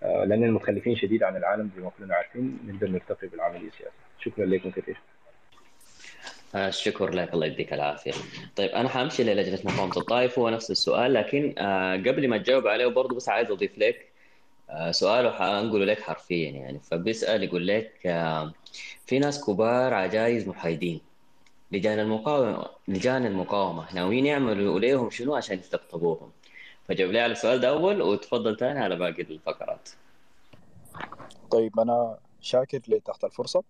آه، 0.04 0.26
لاننا 0.26 0.52
متخلفين 0.52 0.96
شديد 0.96 1.24
عن 1.24 1.38
العالم 1.38 1.70
زي 1.76 1.82
ما 1.82 1.92
كلنا 2.00 2.16
عارفين 2.16 2.60
نقدر 2.68 2.88
نرتقي 2.88 3.28
بالعملية 3.28 3.68
السياسية. 3.68 3.92
شكرا 4.20 4.46
لكم 4.46 4.72
كثير. 4.72 4.98
آه 6.56 6.70
شكرا 6.70 7.12
لك. 7.12 7.34
الله 7.34 7.46
يديك 7.46 7.74
العافية. 7.74 8.12
طيب 8.56 8.70
أنا 8.70 8.90
حأمشي 8.90 9.24
للجنة 9.24 9.74
مقاومة 9.74 9.98
الطائف 9.98 10.40
هو 10.40 10.50
نفس 10.50 10.72
السؤال 10.72 11.14
لكن 11.14 11.56
آه 11.58 11.96
قبل 11.96 12.28
ما 12.28 12.38
تجاوب 12.38 12.68
عليه 12.68 12.88
برضه 12.88 13.16
بس 13.16 13.30
عايز 13.30 13.52
أضيف 13.52 13.78
لك 13.78 14.06
آه 14.70 14.92
سؤاله 14.92 15.32
حنقوله 15.32 15.86
لك 15.86 16.02
حرفيا 16.02 16.50
يعني. 16.52 16.80
فبيسأل 16.80 17.44
يقول 17.44 17.68
لك 17.68 17.94
آه 18.06 18.54
في 19.06 19.20
ناس 19.20 19.46
كبار 19.46 19.94
عجايز 19.94 20.48
محايدين. 20.48 21.02
لجان 21.72 22.00
المقاومة 22.00 22.66
لجان 22.88 23.26
المقاومة 23.26 23.96
ناويين 23.96 24.26
يعملوا 24.26 24.80
ليهم 24.80 25.10
شنو 25.10 25.36
عشان 25.36 25.60
يستقطبوهم؟ 25.60 26.32
فجاوب 26.90 27.12
لي 27.12 27.20
على 27.20 27.32
السؤال 27.32 27.60
ده 27.60 27.70
أول 27.70 28.02
وتفضل 28.02 28.56
تاني 28.56 28.80
على 28.80 28.96
باقي 28.96 29.22
الفقرات. 29.22 29.90
طيب 31.52 31.80
أنا 31.80 32.18
شاكر 32.42 32.82
لتحت 32.88 33.24
الفرصة. 33.24 33.64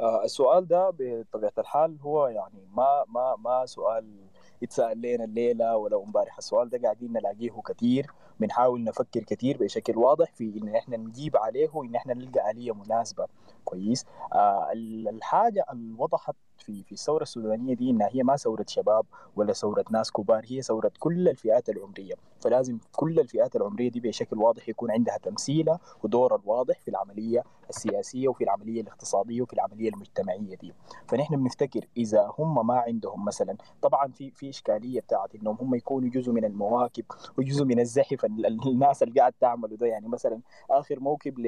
آه 0.00 0.24
السؤال 0.24 0.68
ده 0.68 0.90
بطبيعة 0.98 1.52
الحال 1.58 1.98
هو 2.02 2.26
يعني 2.26 2.68
ما 2.74 3.04
ما 3.08 3.36
ما 3.44 3.66
سؤال 3.66 4.16
يتسأل 4.62 4.98
لنا 5.02 5.24
الليلة 5.24 5.76
ولا 5.76 5.96
امبارح. 5.96 6.36
السؤال 6.38 6.68
ده 6.70 6.78
قاعدين 6.82 7.12
نلاقيه 7.12 7.50
كثير 7.66 8.06
بنحاول 8.40 8.84
نفكر 8.84 9.20
كثير 9.20 9.56
بشكل 9.56 9.96
واضح 9.96 10.32
في 10.32 10.60
إن 10.62 10.76
إحنا 10.76 10.96
نجيب 10.96 11.36
عليه 11.36 11.70
وإن 11.74 11.94
إحنا 11.94 12.14
نلقى 12.14 12.50
آلية 12.50 12.74
مناسبة. 12.74 13.26
كويس. 13.64 14.06
آه 14.34 14.72
ال- 14.72 15.08
الحاجة 15.08 15.64
اللي 15.72 15.94
وضحت 15.98 16.34
في 16.58 16.82
في 16.82 16.92
الثورة 16.92 17.22
السودانية 17.22 17.74
دي 17.74 17.90
إنها 17.90 18.08
هي 18.12 18.22
ما 18.22 18.36
ثورة 18.36 18.64
شباب 18.68 19.06
ولا 19.36 19.52
ثورة 19.52 19.84
ناس 19.90 20.10
كبار 20.12 20.44
هي 20.48 20.62
ثورة 20.62 20.92
كل 20.98 21.28
الفئات 21.28 21.68
العمرية. 21.68 22.14
فلازم 22.40 22.78
كل 22.96 23.20
الفئات 23.20 23.56
العمرية 23.56 23.90
دي 23.90 24.00
بشكل 24.00 24.38
واضح 24.38 24.68
يكون 24.68 24.90
عندها 24.90 25.16
تمثيلها 25.18 25.78
ودورها 26.02 26.36
الواضح 26.38 26.80
في 26.80 26.88
العملية 26.88 27.42
السياسية 27.70 28.28
وفي 28.28 28.44
العملية 28.44 28.80
الاقتصادية 28.80 29.42
وفي 29.42 29.52
العملية 29.52 29.88
المجتمعية 29.88 30.56
دي. 30.56 30.72
فنحن 31.08 31.36
بنفتكر 31.36 31.86
إذا 31.96 32.32
هم 32.38 32.66
ما 32.66 32.74
عندهم 32.78 33.24
مثلا 33.24 33.56
طبعا 33.82 34.12
في 34.12 34.30
في 34.30 34.48
إشكالية 34.48 35.00
بتاعت 35.00 35.34
إنهم 35.34 35.56
هم 35.60 35.74
يكونوا 35.74 36.08
جزء 36.08 36.32
من 36.32 36.44
المواكب 36.44 37.04
وجزء 37.38 37.64
من 37.64 37.80
الزحف 37.80 38.24
ال- 38.24 38.46
ال- 38.46 38.68
الناس 38.68 39.02
اللي 39.02 39.20
قاعد 39.20 39.32
تعمله 39.40 39.76
ده. 39.76 39.86
يعني 39.86 40.08
مثلا 40.08 40.40
آخر 40.70 41.00
موكب 41.00 41.38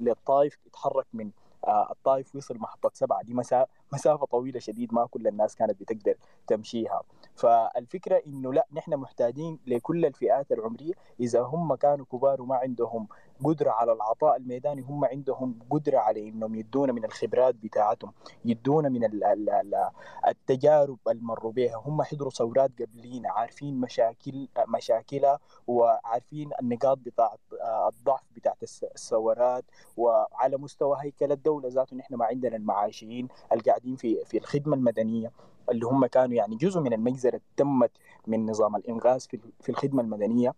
للطائف 0.00 0.58
اتحرك 0.66 1.06
من 1.12 1.30
آه، 1.66 1.88
الطائف 1.92 2.36
وصل 2.36 2.58
محطة 2.58 2.90
سبعة 2.94 3.22
دي 3.22 3.34
مسا- 3.34 3.66
مسافة 3.92 4.26
طويلة 4.26 4.60
شديد 4.60 4.94
ما 4.94 5.06
كل 5.06 5.26
الناس 5.26 5.56
كانت 5.56 5.80
بتقدر 5.80 6.14
تمشيها. 6.46 7.02
فالفكرة 7.34 8.22
إنه 8.26 8.52
لا 8.52 8.66
نحن 8.72 8.94
محتاجين 8.94 9.58
لكل 9.66 10.04
الفئات 10.06 10.52
العمرية. 10.52 10.92
إذا 11.20 11.40
هم 11.42 11.74
كانوا 11.74 12.06
كبار 12.12 12.42
وما 12.42 12.56
عندهم 12.56 13.08
قدرة 13.44 13.70
على 13.70 13.92
العطاء 13.92 14.36
الميداني 14.36 14.82
هم 14.82 15.04
عندهم 15.04 15.58
قدرة 15.70 15.98
على 15.98 16.28
إنهم 16.28 16.54
يدونا 16.54 16.92
من 16.92 17.04
الخبرات 17.04 17.54
بتاعتهم 17.54 18.12
يدونا 18.44 18.88
من 18.88 19.04
ال- 19.04 19.24
ال- 19.24 19.50
ال- 19.50 19.90
التجارب 20.28 20.98
اللي 21.08 21.22
مروا 21.22 21.52
بها 21.52 21.76
هم 21.76 22.02
حضروا 22.02 22.30
ثورات 22.30 22.70
قبلينا 22.82 23.30
عارفين 23.32 23.80
مشاكل 23.80 24.48
مشاكلها 24.68 25.38
وعارفين 25.66 26.50
النقاط 26.62 26.98
بتاعت 26.98 27.40
آه، 27.60 27.88
الضعف 27.88 28.22
بتاعت 28.36 28.62
الس- 28.62 28.84
الثورات 28.84 29.64
وعلى 29.96 30.56
مستوى 30.56 30.96
هيكل 31.00 31.32
الدولة 31.32 31.68
ذاته 31.68 31.96
نحن 31.96 32.14
ما 32.14 32.24
عندنا 32.24 32.56
المعاشين 32.56 33.28
اللي 33.52 33.62
قاعدين 33.78 33.96
في 33.96 34.24
في 34.24 34.38
الخدمة 34.38 34.76
المدنية 34.76 35.32
اللي 35.70 35.86
هم 35.86 36.06
كانوا 36.06 36.34
يعني 36.34 36.56
جزء 36.56 36.80
من 36.80 36.92
المجزرة 36.92 37.30
اللي 37.30 37.40
تمت 37.56 37.90
من 38.26 38.46
نظام 38.46 38.76
الإنغاز 38.76 39.26
في 39.26 39.38
في 39.60 39.68
الخدمة 39.68 40.02
المدنية 40.02 40.54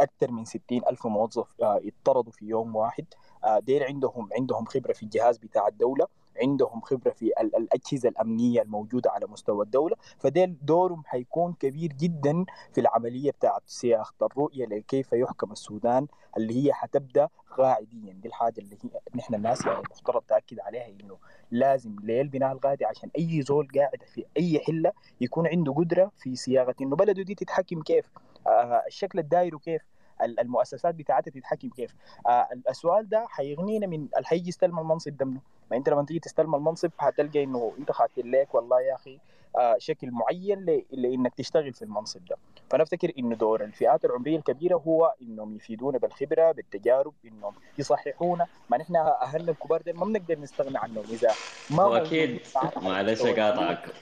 أكثر 0.00 0.30
من 0.30 0.44
60 0.44 0.80
ألف 0.90 1.06
موظف 1.06 1.62
آه، 1.62 1.80
يطردوا 1.82 2.32
في 2.32 2.44
يوم 2.44 2.76
واحد. 2.76 3.04
آه، 3.44 3.58
ديل 3.58 3.82
عندهم 3.82 4.28
عندهم 4.38 4.64
خبرة 4.64 4.92
في 4.92 5.02
الجهاز 5.02 5.38
بتاع 5.38 5.68
الدولة. 5.68 6.06
عندهم 6.42 6.80
خبرة 6.80 7.10
في 7.10 7.32
ال- 7.40 7.56
الأجهزة 7.56 8.08
الأمنية 8.08 8.62
الموجودة 8.62 9.10
على 9.10 9.26
مستوى 9.26 9.64
الدولة 9.64 9.96
فديل 10.18 10.56
دورهم 10.62 11.02
حيكون 11.06 11.52
كبير 11.52 11.92
جدا 11.92 12.44
في 12.72 12.80
العملية 12.80 13.30
بتاعت 13.30 13.62
صياغة 13.66 14.12
الرؤية 14.22 14.66
لكيف 14.66 15.12
يحكم 15.12 15.52
السودان 15.52 16.06
اللي 16.36 16.66
هي 16.66 16.72
حتبدأ 16.72 17.28
قاعديا 17.58 18.12
دي 18.12 18.28
الحاجة 18.28 18.60
اللي 18.60 18.76
هي 18.84 19.00
نحن 19.14 19.34
الناس 19.34 19.66
يعني 19.66 19.78
المفترض 19.78 20.22
تأكد 20.22 20.60
عليها 20.60 20.86
إنه 20.88 21.16
لازم 21.50 21.96
ليه 22.02 22.20
البناء 22.20 22.52
الغادي 22.52 22.84
عشان 22.84 23.10
أي 23.18 23.42
زول 23.42 23.68
قاعد 23.76 24.02
في 24.14 24.24
أي 24.36 24.58
حلة 24.58 24.92
يكون 25.20 25.46
عنده 25.46 25.72
قدرة 25.72 26.10
في 26.18 26.36
صياغة 26.36 26.74
إنه 26.80 26.96
بلده 26.96 27.22
دي 27.22 27.34
تتحكم 27.34 27.82
كيف 27.82 28.10
آه، 28.46 28.82
الشكل 28.86 29.18
الداير 29.18 29.58
كيف 29.58 29.82
المؤسسات 30.24 30.94
بتاعتها 30.94 31.30
تتحكم 31.30 31.68
كيف. 31.68 31.94
آه 32.26 32.48
السؤال 32.70 33.08
ده 33.08 33.26
حيغنينا 33.28 33.86
من 33.86 34.08
اللي 34.16 34.26
حيجي 34.26 34.48
يستلم 34.48 34.78
المنصب 34.78 35.16
ده 35.16 35.26
منه. 35.26 35.40
ما 35.70 35.76
انت 35.76 35.88
لما 35.88 36.04
تيجي 36.04 36.20
تستلم 36.20 36.54
المنصب 36.54 36.90
هتلقى 36.98 37.44
انه 37.44 37.74
انت 37.78 37.92
خاطر 37.92 38.26
لك 38.26 38.54
والله 38.54 38.80
يا 38.80 38.94
أخي 38.94 39.18
آه 39.58 39.76
شكل 39.78 40.10
معين 40.10 40.58
ل- 40.58 40.84
لإنك 40.90 41.34
تشتغل 41.34 41.72
في 41.72 41.82
المنصب 41.82 42.24
ده. 42.24 42.36
فأنا 42.70 42.82
أفتكر 42.82 43.12
إنه 43.18 43.34
دور 43.36 43.64
الفئات 43.64 44.04
العمرية 44.04 44.36
الكبيرة 44.36 44.76
هو 44.76 45.14
إنهم 45.22 45.56
يفيدونا 45.56 45.98
بالخبرة 45.98 46.52
بالتجارب 46.52 47.14
إنهم 47.24 47.54
يصححونا. 47.78 48.46
ما 48.68 48.78
نحن 48.78 48.96
أهلنا 48.96 49.52
الكبار 49.52 49.82
دي 49.82 49.92
ما 49.92 50.04
بنقدر 50.04 50.38
نستغنى 50.38 50.78
عنهم 50.78 51.04
إذا 51.10 51.36
ما 51.70 51.82
هو 51.82 51.88
موجود 51.90 52.06
أكيد 52.06 52.40
معلش 52.82 53.22
أقاطعك. 53.22 53.92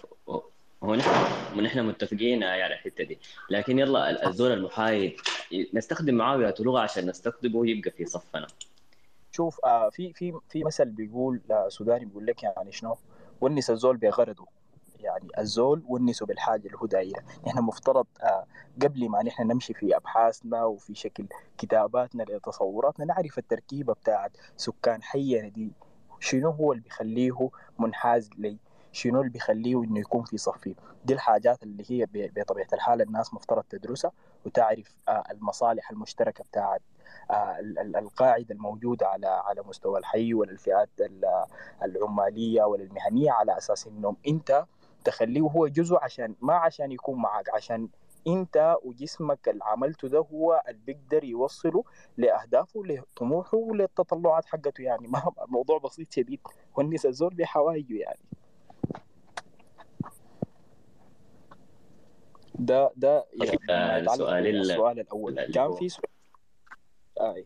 هو 0.84 0.94
نحن 0.94 1.10
ونحن 1.58 1.86
متفقين 1.86 2.42
على 2.44 2.66
الحتة 2.74 3.05
دي. 3.05 3.18
لكن 3.50 3.78
يلا 3.78 4.28
الزول 4.28 4.52
المحايد 4.52 5.16
نستخدم 5.74 6.15
معاوية 6.15 6.55
لغة 6.60 6.81
عشان 6.81 7.07
نستقطبه 7.08 7.66
يبقى 7.66 7.90
في 7.90 8.05
صفنا. 8.05 8.47
شوف 9.32 9.65
آه 9.65 9.90
في 9.90 10.12
في 10.12 10.32
في 10.48 10.65
مثل 10.65 10.84
بيقول 10.90 11.40
آه 11.50 11.68
سوداني 11.68 12.05
بيقول 12.05 12.26
لك 12.26 12.42
يعني 12.42 12.73
شنو؟ 12.73 12.97
ونس 13.40 13.70
الزول 13.70 13.97
بغرضه. 13.97 14.47
يعني 15.00 15.28
الزول 15.39 15.82
ونسه 15.86 16.26
بالحاجة 16.26 16.66
اللي 16.66 16.76
هو 16.78 16.86
دايرها. 16.86 17.23
نحن 17.47 17.58
مفترض 17.58 18.07
آه 18.23 18.47
قبل 18.82 19.08
ما 19.08 19.23
نحن 19.23 19.42
نمشي 19.47 19.74
في 19.74 19.97
أبحاثنا 19.97 20.65
وفي 20.65 20.94
شكل 20.94 21.26
كتاباتنا 21.58 22.23
لتصوراتنا 22.23 23.05
نعرف 23.05 23.39
التركيبة 23.39 23.92
بتاعت 23.92 24.36
سكان 24.57 25.02
حينا 25.02 25.48
دي. 25.48 25.73
شنو 26.20 26.50
هو 26.50 26.73
اللي 26.73 26.82
بيخليه 26.82 27.50
منحاز 27.78 28.31
لي؟ 28.39 28.58
شنو 28.99 29.20
اللي 29.20 29.31
بيخليه 29.33 29.85
إنه 29.85 30.01
يكون 30.01 30.25
في 30.25 30.36
صفي؟ 30.39 30.75
دي 31.05 31.15
الحاجات 31.15 31.62
اللي 31.62 31.85
هي 31.89 32.07
بطبيعة 32.12 32.67
الحال 32.73 33.02
الناس 33.02 33.35
مفترض 33.35 33.62
تدرسها 33.62 34.12
وتعرف 34.47 34.97
آه، 35.09 35.23
المصالح 35.31 35.91
المشتركة 35.91 36.44
بتاعت 36.44 36.83
آه، 37.31 37.59
ال- 37.59 37.78
ال- 37.78 37.97
القاعدة 37.97 38.55
الموجودة 38.55 39.07
على 39.09 39.27
على 39.27 39.62
مستوى 39.67 39.99
الحي 39.99 40.35
وللفئات 40.35 40.89
ال- 41.01 41.44
العمالية 41.83 42.62
وللمهنيه 42.62 43.31
على 43.33 43.59
أساس 43.59 43.86
إنهم 43.86 44.17
أنت 44.28 44.65
تخليه 45.05 45.41
هو 45.41 45.67
جزء 45.68 45.97
عشان 46.02 46.35
ما 46.41 46.55
عشان 46.55 46.93
يكون 46.93 47.18
معك 47.23 47.49
عشان 47.55 47.89
أنت 48.27 48.77
وجسمك 48.85 49.49
اللي 49.49 49.65
عملته 49.65 50.09
ده 50.09 50.18
هو 50.18 50.62
اللي 50.68 50.81
بيقدر 50.86 51.25
يوصله 51.25 51.85
لأهدافه 52.17 52.83
لطموحه 52.85 53.57
وللتطلعات 53.59 54.44
حقته. 54.47 54.83
يعني 54.83 55.09
ما 55.09 55.33
الموضوع 55.44 55.78
بسيط 55.78 56.12
شديد. 56.12 56.41
ونس 56.77 57.07
الزول 57.07 57.35
بحوايجه 57.35 57.94
يعني. 57.99 58.18
ده 62.59 62.91
ده 62.97 63.25
يعني 63.35 63.59
السؤال 64.01 64.47
ال- 64.47 64.53
بالسؤال 64.59 65.01
الأول. 65.01 65.53
كان 65.55 65.75
في 65.75 65.89
سؤال 65.89 66.05
آه 67.20 67.37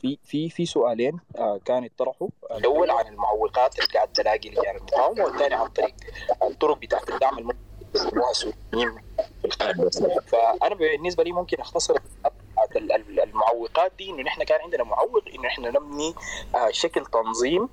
في 0.00 0.18
في 0.24 0.50
في 0.50 0.66
سؤالين 0.66 1.20
آه 1.38 1.60
كان 1.64 1.84
يطرحوا. 1.84 2.28
الأول 2.50 2.90
عن 2.90 3.06
المعوقات 3.06 3.78
اللي 3.78 3.88
قاعد 3.94 4.08
تلاقي 4.12 4.50
لجان 4.50 4.76
المقاومه 4.76 5.24
والثاني 5.24 5.54
عن 5.54 5.68
طريق 5.68 5.94
الطرق 6.42 6.78
بتاعت 6.78 7.10
الدعم 7.10 7.48
في 7.92 9.44
الخارج 9.44 9.88
فأنا 10.26 10.74
بالنسبة 10.74 11.24
لي 11.24 11.32
ممكن 11.32 11.60
أختصر 11.60 11.94
ال- 12.76 12.92
ال- 12.92 13.20
المعوقات 13.20 13.92
دي 13.98 14.10
إنه 14.10 14.22
نحن 14.22 14.42
كان 14.44 14.60
عندنا 14.60 14.84
معوق 14.84 15.22
إنه 15.34 15.42
نحن 15.46 15.62
نبني 15.62 16.14
آه 16.54 16.70
شكل 16.70 17.06
تنظيم 17.06 17.68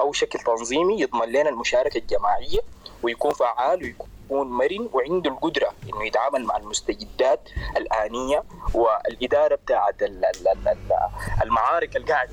أو 0.00 0.12
شكل 0.12 0.38
تنظيمي 0.38 1.00
يضمن 1.00 1.28
لنا 1.28 1.48
المشاركة 1.50 1.98
الجماعية 1.98 2.58
ويكون 3.02 3.32
فعال 3.32 3.82
ويكون 3.82 4.08
مرن 4.30 4.88
وعنده 4.92 5.30
القدرة 5.30 5.68
إنه 5.92 6.06
يتعامل 6.06 6.44
مع 6.44 6.56
المستجدات 6.56 7.40
الآنية 7.76 8.42
والإدارة 8.74 9.54
بتاعت 9.54 10.02
ال- 10.02 10.24
ال- 10.24 10.48
ال- 10.48 10.68
ال- 10.68 11.42
المعارك 11.42 11.96
اللي 11.96 12.12
قاعد 12.12 12.28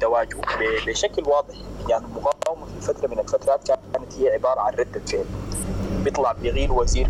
تواجهه 0.00 0.40
بشكل 0.86 1.22
واضح. 1.28 1.54
يعني 1.88 2.04
المقاومه 2.04 2.66
في 2.66 2.80
فترة 2.80 3.08
من 3.08 3.18
الفترات 3.18 3.66
كانت 3.68 4.14
هي 4.18 4.30
عبارة 4.30 4.60
عن 4.60 4.72
ردة 4.74 5.00
فعل. 5.00 5.24
بيطلع 6.04 6.32
بيغير 6.32 6.72
وزير 6.72 7.08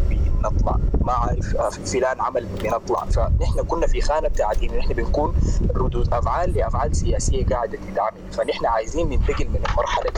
بنطلع 0.48 0.76
ما 1.00 1.12
عارف 1.12 1.56
آه، 1.56 1.68
فلان 1.70 2.20
عمل 2.20 2.46
بنطلع 2.46 3.04
فنحن 3.04 3.62
كنا 3.68 3.86
في 3.86 4.00
خانة 4.00 4.28
بتاعت 4.28 4.62
انه 4.62 4.76
نحن 4.78 4.92
بنكون 4.92 5.34
ردود 5.76 6.14
أفعال 6.14 6.52
لأفعال 6.54 6.96
سياسية 6.96 7.46
قاعدة 7.46 7.78
تتعمل 7.92 8.32
فنحن 8.32 8.66
عايزين 8.66 9.08
ننتقل 9.08 9.48
من 9.48 9.56
المرحلة 9.70 10.10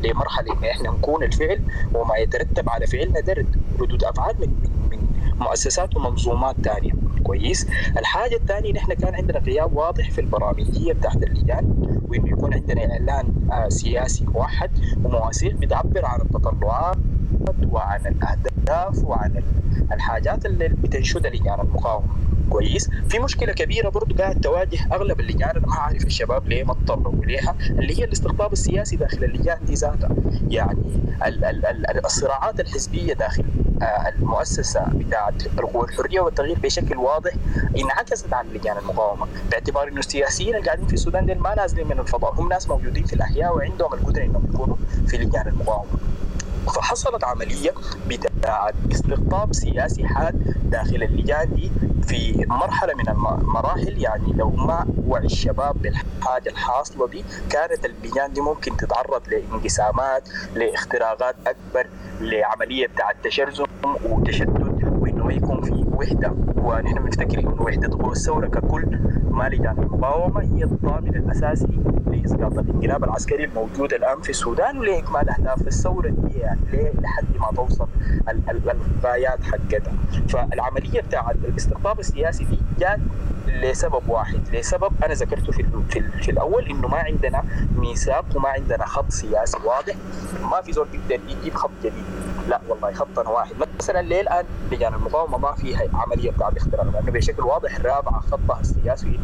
دي 0.00 0.08
لمرحلة 0.08 0.52
إن 0.52 0.64
إحنا 0.64 0.90
نكون 0.90 1.22
الفعل 1.22 1.60
وما 1.94 2.16
يترتب 2.16 2.68
على 2.68 2.86
فعلنا 2.86 3.20
ده 3.20 3.32
رد- 3.32 3.56
ردود 3.80 4.04
أفعال 4.04 4.34
من 4.40 4.48
من 4.90 4.98
مؤسسات 5.40 5.96
ومنظومات 5.96 6.56
ثانية 6.64 6.90
كويس. 7.22 7.66
الحاجة 7.98 8.34
الثانية 8.36 8.72
نحن 8.72 8.92
كان 8.92 9.14
عندنا 9.14 9.38
غياب 9.38 9.76
واضح 9.76 10.10
في 10.10 10.20
البرامجية 10.20 10.92
بتاعت 10.92 11.16
اللجان 11.22 11.74
وإنه 12.08 12.28
يكون 12.28 12.54
عندنا 12.54 12.92
إعلان 12.92 13.48
آه، 13.52 13.68
سياسي 13.68 14.24
موحد 14.24 14.70
ومواثيق 15.04 15.54
بتعبر 15.56 16.04
عن 16.04 16.20
التطلعات 16.20 16.96
وعن 17.70 18.00
الأهداف 18.06 19.04
وعن 19.04 19.36
ال- 19.36 19.92
الحاجات 19.92 20.46
اللي 20.46 20.68
بتنشدها 20.68 21.30
لجان 21.30 21.60
المقاومة. 21.60 22.06
كويس. 22.50 22.90
في 23.08 23.18
مشكلة 23.18 23.52
كبيرة 23.52 23.88
برضو 23.88 24.14
قاعد 24.14 24.40
تواجه 24.40 24.78
أغلب 24.92 25.20
اللجان. 25.20 25.48
أنا 25.48 25.66
ما 25.66 25.74
عارف 25.74 26.04
الشباب 26.06 26.48
ليه 26.48 26.64
ما 26.64 26.74
تطرقوا 26.74 27.24
ليها 27.24 27.54
اللي 27.70 27.98
هي 27.98 28.04
الاستقطاب 28.04 28.52
السياسي 28.52 28.96
داخل 28.96 29.24
اللجان 29.24 29.58
دي 29.66 29.74
ذاتها. 29.74 30.08
يعني 30.50 30.78
ال- 31.26 31.44
ال- 31.44 31.66
ال- 31.66 32.04
الصراعات 32.04 32.60
الحزبية 32.60 33.12
داخل 33.12 33.44
آه، 33.82 33.84
المؤسسة 34.08 34.86
بتاعت 35.12 35.46
القوى 35.58 35.84
الحرية 35.88 36.20
والتغيير 36.20 36.58
بشكل 36.58 36.96
واضح 36.96 37.32
انعكست 37.78 38.32
على 38.32 38.48
لجان 38.48 38.76
المقاومة. 38.78 39.26
باعتبار 39.50 39.88
إنه 39.88 39.98
السياسيين 39.98 40.54
اللي 40.54 40.66
قاعدين 40.66 40.86
في 40.86 40.94
السودان 40.94 41.38
ما 41.38 41.54
نازلين 41.54 41.86
من 41.86 41.98
الفضاء 41.98 42.34
هم 42.34 42.48
ناس 42.48 42.68
موجودين 42.68 43.04
في 43.04 43.12
الأحياء 43.12 43.56
وعندهم 43.56 43.94
القدرة 43.94 44.22
إنهم 44.24 44.48
يكونوا 44.54 44.76
في 45.06 45.16
لجان 45.18 45.48
المقاومة. 45.48 45.90
فحصلت 46.66 47.24
عملية 47.24 47.72
بتاعت 48.08 48.74
استقطاب 48.92 49.54
سياسي 49.54 50.06
حاد 50.06 50.54
داخل 50.70 51.02
اللجان 51.02 51.54
دي 51.54 51.70
في 52.06 52.44
مرحلة 52.48 52.94
من 52.94 53.08
المراحل 53.08 54.02
يعني 54.02 54.32
لو 54.32 54.50
ما 54.50 54.86
وعي 55.06 55.24
الشباب 55.26 55.82
بالحاجة 55.82 56.48
الحاصلة 56.48 57.08
دي 57.08 57.24
كانت 57.50 57.84
اللجان 57.84 58.32
دي 58.32 58.40
ممكن 58.40 58.76
تتعرض 58.76 59.22
لانقسامات 59.28 60.28
لاختراقات 60.54 61.34
أكبر 61.46 61.86
لعملية 62.20 62.86
بتاعت 62.86 63.16
تشرذم 63.24 63.66
وتشتت 64.04 64.71
ما 65.22 65.32
يكون 65.32 65.62
في 65.62 65.84
وحدة 65.92 66.32
ونحن 66.56 66.94
بنفتكر 67.02 67.38
إنه 67.38 67.62
وحدة 67.62 67.98
قوى 68.02 68.12
الثورة 68.12 68.46
ككل 68.46 68.98
ما 69.30 69.48
لجان 69.48 69.78
المقاومة 69.78 70.40
هي 70.40 70.64
الضامن 70.64 71.16
الأساسي 71.16 71.78
لإسقاط 72.06 72.58
الانقلاب 72.58 73.04
العسكري 73.04 73.44
الموجود 73.44 73.92
الآن 73.94 74.20
في 74.20 74.30
السودان 74.30 74.78
ولإكمال 74.78 75.30
أهداف 75.30 75.66
الثورة 75.66 76.08
دي 76.08 76.38
يعني 76.38 76.92
لحد 77.00 77.24
ما 77.40 77.46
توصل 77.56 77.86
ال- 78.28 78.50
ال- 78.50 78.76
الغايات 79.00 79.42
حقتها. 79.44 79.92
فالعملية 80.28 81.00
بتاع 81.00 81.30
الاستقطاب 81.30 82.00
السياسي 82.00 82.44
دي 82.44 82.58
جات 82.78 82.98
لسبب 83.62 84.02
واحد 84.08 84.40
لسبب 84.52 84.92
أنا 85.04 85.14
ذكرته 85.14 85.52
في, 85.52 85.64
في, 85.88 86.00
في 86.22 86.30
الأول 86.30 86.64
إنه 86.70 86.88
ما 86.88 86.96
عندنا 86.98 87.42
ميثاق 87.76 88.24
وما 88.36 88.48
عندنا 88.48 88.86
خط 88.86 89.10
سياسي 89.10 89.58
واضح. 89.66 89.94
ما 90.50 90.60
في 90.60 90.72
زول 90.72 90.86
بيقدر 90.92 91.24
يجيب 91.28 91.54
خط 91.54 91.70
جديد. 91.80 92.04
لا 92.48 92.60
والله 92.68 92.92
خطنا 92.92 93.28
واحد. 93.30 93.54
مثلا 93.78 94.02
ليه 94.02 94.20
الآن 94.20 94.44
لجان 94.72 94.94
المقاومة 94.94 95.38
ما 95.38 95.52
فيها 95.52 95.82
عملية 95.94 96.30
بتاعت 96.30 96.56
اختراق 96.56 96.84
لأنه 96.84 97.10
بشكل 97.10 97.42
واضح 97.42 97.80
رابعه 97.80 98.20
خطها 98.20 98.60
السياسي. 98.60 99.20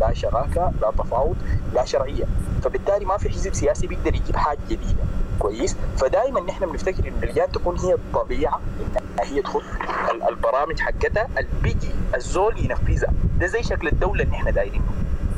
لا 0.00 0.12
شراكة 0.14 0.72
لا 0.82 0.90
تفاوض 0.98 1.36
لا 1.74 1.84
شرعية. 1.84 2.24
فبالتالي 2.62 3.04
ما 3.04 3.16
في 3.16 3.30
حزب 3.30 3.54
سياسي 3.54 3.86
بيقدر 3.86 4.14
يجيب 4.14 4.36
حاجة 4.36 4.58
جديدة. 4.70 5.02
كويس؟ 5.38 5.76
فدائما 5.96 6.40
نحن 6.40 6.66
بنفتكر 6.66 7.08
إن 7.08 7.22
اللجان 7.22 7.52
تكون 7.52 7.78
هي 7.78 7.94
الطبيعة 7.94 8.60
هي 9.20 9.42
تخط 9.42 9.62
ال- 10.10 10.28
البرامج 10.28 10.80
حقتها 10.80 11.28
اللي 11.38 11.50
بيجي 11.62 11.90
الزول 12.14 12.58
ينفذها. 12.58 13.12
ده 13.40 13.46
زي 13.46 13.62
شكل 13.62 13.88
الدولة 13.88 14.24
اللي 14.24 14.34
إحنا 14.36 14.50
دايرينه 14.50 14.84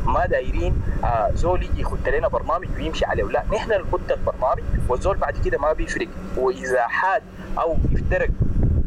ما 0.06 0.26
دايرين 0.26 0.82
آه 1.04 1.30
زول 1.34 1.62
يجي 1.62 1.80
يخط 1.80 2.08
لنا 2.08 2.28
برنامج 2.28 2.68
ويمشي 2.76 3.04
عليه. 3.04 3.24
لا 3.24 3.44
نحن 3.54 3.70
نخط 3.72 4.10
البرنامج 4.12 4.62
والزول 4.88 5.16
بعد 5.16 5.34
كده 5.44 5.58
ما 5.58 5.72
بيفرق. 5.72 6.08
وإذا 6.36 6.82
حاد 6.88 7.22
أو 7.58 7.76
يفترق 7.92 8.28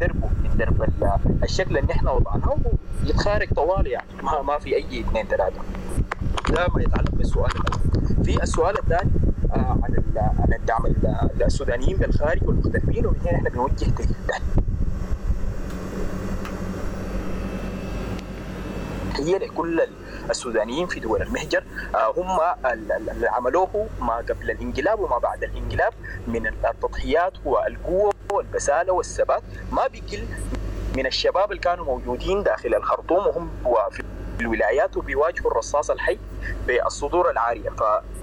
دربه 0.00 0.28
درب 0.58 0.82
ال- 0.82 1.10
الشكل 1.42 1.78
اللي 1.78 1.92
إحنا 1.92 2.10
وضعناه 2.10 2.56
يتخارج 3.04 3.48
طوال 3.54 3.86
يعني. 3.86 4.06
ما, 4.22 4.42
ما 4.42 4.58
في 4.58 4.76
أي 4.76 5.00
اثنين 5.00 5.26
ثلاثة. 5.26 5.60
ده 6.50 6.66
ما 6.74 6.82
يتعلق 6.82 7.10
بالسؤال 7.10 7.50
الأول 7.50 8.24
في 8.24 8.42
السؤال 8.42 8.78
الثاني 8.78 9.10
آه 9.52 9.78
عن 9.82 10.02
عن 10.16 10.52
الدعم 10.52 10.86
ال- 10.86 11.42
السودانيين 11.44 11.96
بالخارج 11.96 12.48
والمغتربين 12.48 13.06
ومن 13.06 13.16
هنا 13.26 13.34
إحنا 13.36 13.50
بنوجه 13.50 13.86
تحيه 19.10 19.38
لكل 19.38 19.80
السودانيين 20.30 20.86
في 20.86 21.00
دول 21.00 21.22
المهجر. 21.22 21.64
آه، 21.94 22.12
هم 22.16 22.40
ال- 22.72 22.92
ال- 22.92 23.10
اللي 23.10 23.28
عملوه 23.28 23.88
ما 24.00 24.16
قبل 24.16 24.50
الانقلاب 24.50 25.00
وما 25.00 25.18
بعد 25.18 25.44
الانقلاب 25.44 25.92
من 26.26 26.46
التضحيات 26.46 27.32
والقوة 27.44 28.12
والبسالة 28.32 28.92
والثبات. 28.92 29.42
ما 29.72 29.86
بيقل 29.86 30.26
من 30.96 31.06
الشباب 31.06 31.50
اللي 31.50 31.62
كانوا 31.62 31.84
موجودين 31.84 32.42
داخل 32.42 32.74
الخرطوم 32.74 33.26
وهم 33.26 33.50
وفي 33.64 34.02
الولايات 34.40 34.96
وبيواجهوا 34.96 35.50
الرصاص 35.50 35.90
الحي 35.90 36.18
بالصدور 36.66 37.30
العاريه 37.30 37.70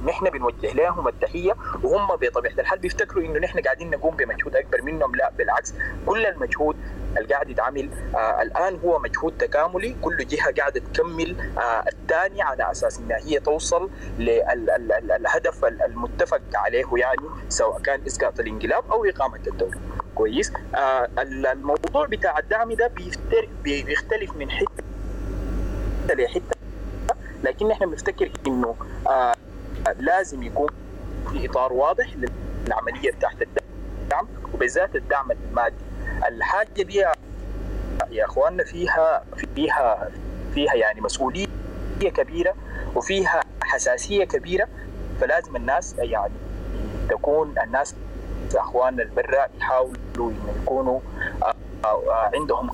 فنحن 0.06 0.30
بنوجه 0.30 0.74
لهم 0.74 1.08
التحية 1.08 1.56
وهم 1.84 2.08
بطبيعة 2.16 2.54
الحال 2.60 2.80
بيفتكروا 2.80 3.24
إنه 3.24 3.40
نحن 3.40 3.60
قاعدين 3.60 3.90
نقوم 3.90 4.16
بمجهود 4.16 4.56
أكبر 4.56 4.82
منهم. 4.82 5.16
لا 5.16 5.32
بالعكس 5.38 5.74
كل 6.06 6.26
المجهود 6.26 6.76
اللي 7.18 7.34
قاعد 7.34 7.50
يتعمل 7.50 7.90
آه 8.16 8.42
الآن 8.42 8.80
هو 8.86 9.00
مجهود 9.00 9.38
تكاملي. 9.38 9.96
كل 10.02 10.18
جهة 10.18 10.52
قاعدة 10.58 10.82
تكمل 10.94 11.36
آه 11.58 11.84
الثانية 11.88 12.44
على 12.44 12.72
أساس 12.72 13.00
إنها 13.00 13.18
هي 13.18 13.40
توصل 13.40 13.90
للهدف 14.20 15.66
المتفق 15.66 16.42
عليه 16.56 16.86
يعني 16.96 17.28
سواء 17.50 17.82
كان 17.82 18.02
إسقاط 18.08 18.40
الانقلاب 18.40 18.92
أو 18.92 19.06
إقامة 19.06 19.40
الدولة. 19.48 19.78
كويس؟ 20.16 20.54
آه 20.76 21.10
الموضوع 21.20 22.06
بتاع 22.06 22.40
الدعم 22.40 22.74
ده 22.74 22.92
بيختلف 23.64 24.36
من 24.36 24.50
حتة 24.52 24.84
لحتة 26.10 26.56
لكن 27.44 27.72
إحنا 27.72 27.86
بنفتكر 27.88 28.32
إنه 28.48 28.76
آه 29.08 29.34
لازم 30.00 30.44
يكون 30.44 30.70
في 31.32 31.50
إطار 31.50 31.74
واضح 31.74 32.06
للعملية 32.68 33.12
بتاعت 33.12 33.42
الدعم 33.42 34.28
وبالذات 34.54 34.96
الدعم 34.96 35.32
المادي. 35.32 35.76
الحاجة 36.28 36.82
دي 36.84 36.96
يا- 38.12 38.26
إخواننا 38.26 38.64
فيها 38.64 39.24
فيها 39.56 40.10
فيها 40.54 40.74
يعني 40.76 41.02
مسؤولية 41.02 41.48
كبيرة 42.02 42.54
وفيها 42.96 43.42
حساسية 43.64 44.24
كبيرة 44.26 44.68
فلازم 45.22 45.56
الناس 45.56 45.96
يعني 45.98 46.34
تكون 47.10 47.56
الناس 47.64 47.96
إخواننا 48.56 49.04
البرة 49.04 49.48
يحاولوا 49.60 49.96
انه 50.18 50.54
يكونوا 50.64 51.00
آه، 51.44 51.54
آه، 51.86 52.32
عندهم 52.36 52.70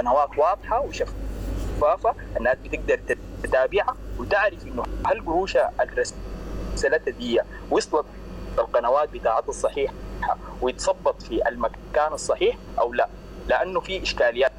قنوات 0.00 0.38
واضحة 0.38 0.80
وشفافة 0.80 2.14
الناس 2.36 2.56
بتقدر 2.64 3.00
تتابعها 3.42 3.96
وتعرف 4.18 4.66
إنه 4.66 4.82
هل 5.06 5.20
قروش 5.26 5.56
الرسالة 6.84 7.18
دي 7.18 7.40
وصلت 7.70 8.04
القنوات 8.58 9.08
بتاعتها 9.08 9.48
الصحيحة. 9.48 9.94
ويتصبت 10.62 11.22
في 11.22 11.48
المكان 11.48 12.12
الصحيح 12.12 12.56
أو 12.78 12.92
لا. 12.92 13.08
لأنه 13.48 13.80
في 13.80 14.02
إشكاليات. 14.02 14.52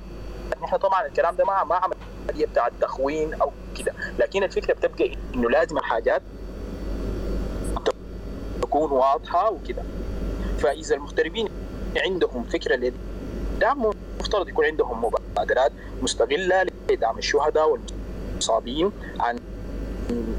نحن 0.63 0.77
طبعا 0.77 1.05
الكلام 1.05 1.35
ده 1.35 1.45
ما 1.45 1.63
ما 1.63 1.75
عمليه 1.75 2.45
بتاع 2.45 2.67
التخوين 2.67 3.33
أو 3.33 3.51
كده. 3.79 3.93
لكن 4.19 4.43
الفكرة 4.43 4.73
بتبقى 4.73 5.17
إنه 5.35 5.49
لازم 5.49 5.77
الحاجات 5.77 6.21
تكون 8.61 8.91
واضحة 8.91 9.51
وكده. 9.51 9.83
فإذا 10.59 10.95
المغتربين 10.95 11.47
عندهم 11.97 12.43
فكرة 12.43 12.75
للدعم 12.75 13.91
مفترض 14.19 14.49
يكون 14.49 14.65
عندهم 14.65 15.05
مبادرات 15.05 15.71
مستغلة 16.01 16.65
لدعم 16.89 17.17
الشهداء 17.17 17.69
والمصابين 17.69 18.91
عن 19.19 19.39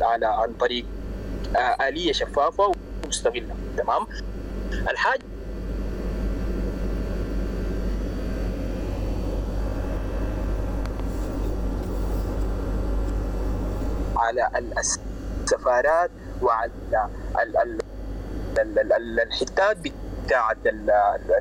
على 0.02 0.26
عن 0.26 0.52
طريق 0.52 0.84
آلية 1.88 2.12
شفافة 2.12 2.72
ومستغله 3.04 3.54
تمام؟ 3.76 4.06
الحاجة 4.72 5.22
على 14.16 14.48
السفارات 14.78 16.10
وعلى 16.42 16.70
ال- 17.42 17.56
ال- 17.56 17.78
ال- 18.58 18.78
ال- 18.78 18.92
ال- 18.92 19.20
الحتات 19.20 19.76
بتاعت 20.24 20.56
ال- 20.66 20.90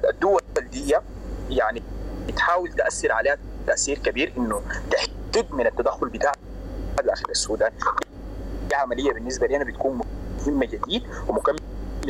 الدول 0.09 0.41
دي 0.71 0.95
يعني 1.49 1.83
تحاول 2.35 2.71
تأثر 2.73 3.11
عليها 3.11 3.37
تأثير 3.67 3.97
كبير 3.97 4.33
إنه 4.37 4.61
تحد 4.91 5.45
من 5.51 5.67
التدخل 5.67 6.09
بتاع 6.09 6.31
داخل 7.03 7.25
السودان. 7.29 7.71
دي 8.71 8.75
عملية 8.75 9.11
بالنسبة 9.13 9.47
لنا 9.47 9.63
بتكون 9.63 10.01
مهمة 10.39 10.65
جديد 10.65 11.03
ومكملة 11.27 11.59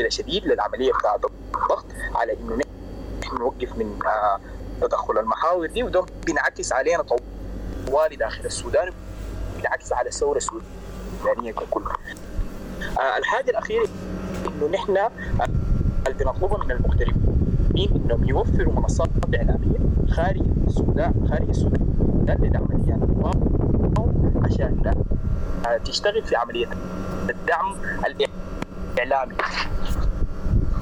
شديد 0.07 0.45
للعملية 0.45 0.91
بتاعت 0.93 1.25
الضغط 1.25 1.85
على 2.15 2.33
إنه 2.33 2.61
نحن 3.23 3.37
نوقف 3.37 3.77
من 3.77 3.99
آه، 4.05 4.39
تدخل 4.81 5.17
المحاور 5.17 5.65
دي 5.67 5.83
وده 5.83 6.05
بينعكس 6.25 6.73
علينا 6.73 7.03
طوالي 7.87 8.15
داخل 8.15 8.45
السودان 8.45 8.93
بينعكس 9.57 9.93
على 9.93 10.09
الثورة 10.09 10.37
السودانية 10.37 11.51
ككل. 11.51 11.83
آه، 12.99 13.17
الحاجة 13.17 13.49
الأخيرة 13.49 13.87
إنه 14.47 14.67
نحن 14.73 14.97
آه، 14.97 15.11
اللي 16.07 16.23
بنطلبها 16.23 16.63
من 16.65 16.71
المغتربين. 16.71 17.50
إنهم 17.77 18.23
يوفروا 18.29 18.73
منصات 18.73 19.09
إعلامية 19.35 19.79
خارج 20.09 20.41
السودان 20.67 21.27
خارج 21.29 21.49
السودان. 21.49 21.87
اللجان 22.29 23.03
المقاومه 23.03 24.45
عشان 24.45 24.93
آه، 25.67 25.77
تشتغل 25.77 26.23
في 26.23 26.35
عملية 26.35 26.67
الدعم 27.29 27.75
الإعلامي. 28.97 29.35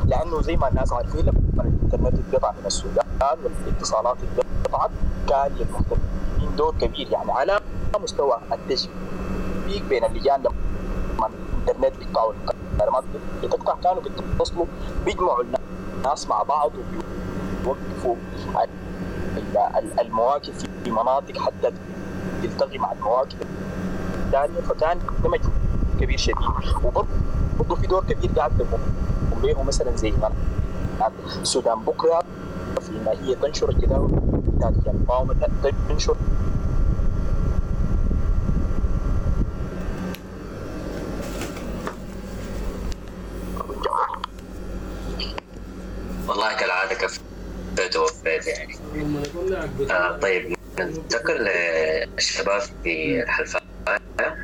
لأنه 0.06 0.42
زي 0.42 0.56
ما 0.56 0.68
الناس 0.68 0.94
عارفين 0.94 1.22
لما 1.26 1.64
الإنترنت 1.64 2.20
اتقطع 2.30 2.52
من 2.52 2.66
السودان 2.66 3.06
والاتصالات 3.44 4.18
اتقطعت 4.38 4.90
كان 5.30 5.52
للمغتربين 5.52 6.56
دور 6.58 6.74
كبير 6.82 7.08
يعني 7.12 7.32
على 7.32 7.60
مستوى 8.02 8.38
التشبيك 8.52 9.84
بين 9.90 10.04
اللجان 10.06 10.44
لما 10.44 11.30
الإنترنت 11.68 11.98
بيقطعوا 12.00 12.34
الكلمات 12.34 13.04
بتقطع 13.44 13.76
كانوا 13.84 14.02
بيتصلوا 14.02 14.66
بيجمعوا 15.06 15.44
الناس. 15.44 15.59
مع 16.30 16.44
بعض 16.44 16.72
وبيوقفوا 16.76 18.16
ال- 19.38 19.58
ال- 19.58 20.00
المواقف 20.00 20.66
في 20.84 20.92
مناطق 20.92 21.38
حتى 21.38 21.72
تلتقي 22.44 22.78
مع 22.78 22.92
المواقف 22.92 23.36
الثانية. 24.26 24.62
فكان 24.62 24.98
مجهود 25.24 25.52
كبير 26.00 26.18
شديد. 26.18 26.36
وبرضه 26.84 27.76
في 27.82 27.88
دور 27.88 28.04
كبير 28.04 28.32
قاعد 28.38 28.58
به 28.58 28.66
مثلا 29.64 29.96
زي 29.96 30.12
ما 30.12 30.32
السودان 31.42 31.80
بكرة 31.80 32.24
في 32.82 32.90
ان 32.90 33.08
هي 33.26 33.36
تنشر 33.36 33.70
الجداول 33.70 34.12
بتاعت 34.58 34.74
المقاومة 34.88 35.36
تنشر 35.90 36.16
والله 46.30 46.54
كالعادة 46.54 46.96
كفيت 46.96 47.96
ووفيت 47.96 48.48
يعني. 48.48 48.76
آه 49.92 50.18
طيب 50.18 50.58
ننتقل 50.80 51.50
للشباب 52.16 52.62
في 52.84 53.24
الحلفاء 53.24 53.64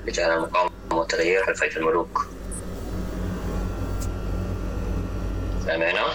لجان 0.05 0.31
المقاومة 0.31 0.71
والتغيير 0.93 1.43
حلفية 1.43 1.77
الملوك. 1.77 2.27
سامعنا؟ 5.65 6.05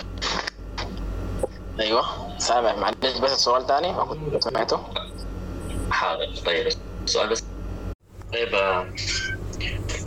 أيوه 1.81 2.05
سامع. 2.39 2.76
معلش 2.76 3.18
بس 3.23 3.32
السؤال 3.32 3.66
تاني 3.66 3.92
ما 3.92 4.05
كنت 4.05 4.42
سمعته. 4.44 4.81
حاضر. 5.90 6.26
طيب 6.47 6.73
السؤال 7.05 7.28
بس. 7.28 7.44
طيب 8.32 8.55
آه، 8.55 8.86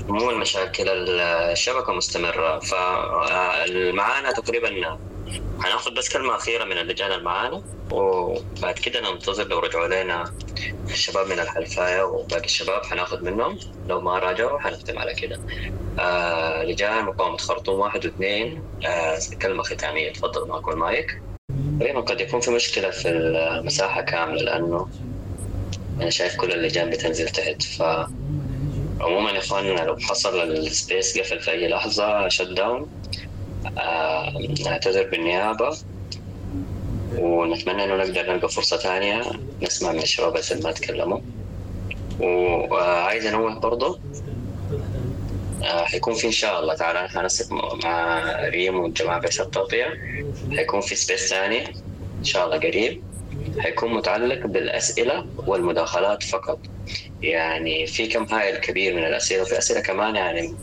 مو 0.07 0.29
المشاكل 0.29 0.89
الشبكة 1.19 1.93
مستمرة 1.93 2.59
فمعانا 2.59 4.31
تقريبا 4.31 4.69
هناخذ 5.59 5.93
بس 5.93 6.13
كلمة 6.13 6.35
أخيرة 6.35 6.63
من 6.65 6.77
اللجان 6.77 7.11
المعانا 7.11 7.63
وبعد 7.91 8.73
كده 8.73 9.11
ننتظر 9.11 9.47
لو 9.47 9.59
رجعوا 9.59 10.03
لنا 10.03 10.33
الشباب 10.89 11.27
من 11.27 11.39
الحلفاية 11.39 12.03
وباقي 12.03 12.45
الشباب 12.45 12.85
حناخذ 12.85 13.23
منهم. 13.23 13.59
لو 13.87 14.01
ما 14.01 14.19
راجعوا 14.19 14.59
حنختم 14.59 14.99
على 14.99 15.13
كده. 15.13 15.39
آه 15.99 16.63
لجان 16.63 17.05
مقاومة 17.05 17.37
خرطوم 17.37 17.79
واحد 17.79 18.05
واثنين. 18.05 18.63
آه 18.85 19.19
كلمة 19.41 19.63
ختامية 19.63 20.13
تفضل 20.13 20.47
معكم 20.47 20.71
المايك 20.71 21.21
تقريبا 21.79 21.99
قد 22.01 22.21
يكون 22.21 22.39
في 22.39 22.51
مشكلة 22.51 22.89
في 22.89 23.09
المساحة 23.09 24.01
كاملة 24.01 24.41
لأنه 24.41 24.89
أنا 26.01 26.09
شايف 26.09 26.35
كل 26.35 26.51
اللجان 26.51 26.89
بتنزل 26.89 27.29
تحت. 27.29 27.61
ف 27.63 27.81
عموما 29.01 29.31
يا 29.31 29.39
اخواننا 29.39 29.81
لو 29.81 29.97
حصل 29.97 30.41
ال 30.51 30.62
space 30.62 31.17
قفل 31.19 31.39
في 31.39 31.51
أي 31.51 31.67
لحظة 31.67 32.27
shut 32.27 32.47
down 32.47 32.89
نعتذر 34.65 35.09
بالنيابة. 35.09 35.77
ونتمنى 37.17 37.83
إنه 37.83 37.95
نقدر 37.95 38.33
نلقى 38.33 38.49
فرصة 38.49 38.77
ثانية 38.77 39.21
نسمع 39.61 39.91
من 39.91 39.99
الشباب 39.99 40.37
اللي 40.51 40.63
ما 40.63 40.71
تكلموا 40.71 41.19
وعايز 42.19 43.25
أنوه 43.25 43.59
برضه 43.59 43.99
آه 45.63 45.83
حيكون 45.83 46.13
في 46.13 46.27
إن 46.27 46.31
شاء 46.31 46.59
الله 46.59 46.73
تعالى 46.73 47.09
حنسق 47.09 47.53
مع 47.83 48.23
ريم 48.49 48.79
والجماعة 48.79 49.19
بس 49.19 49.39
التغطيه 49.39 49.99
حيكون 50.51 50.81
في 50.81 50.95
سبيس 50.95 51.29
ثاني 51.29 51.67
إن 52.19 52.23
شاء 52.23 52.45
الله 52.45 52.57
قريب. 52.57 53.03
حيكون 53.59 53.93
متعلق 53.93 54.47
بالأسئلة 54.47 55.25
والمداخلات 55.37 56.23
فقط. 56.23 56.59
يعني 57.21 57.87
في 57.87 58.07
كم 58.07 58.23
هائل 58.23 58.57
كبير 58.57 58.95
من 58.95 59.03
الأسئلة 59.05 59.41
وفي 59.41 59.57
أسئلة 59.57 59.79
كمان 59.81 60.15
يعني 60.15 60.53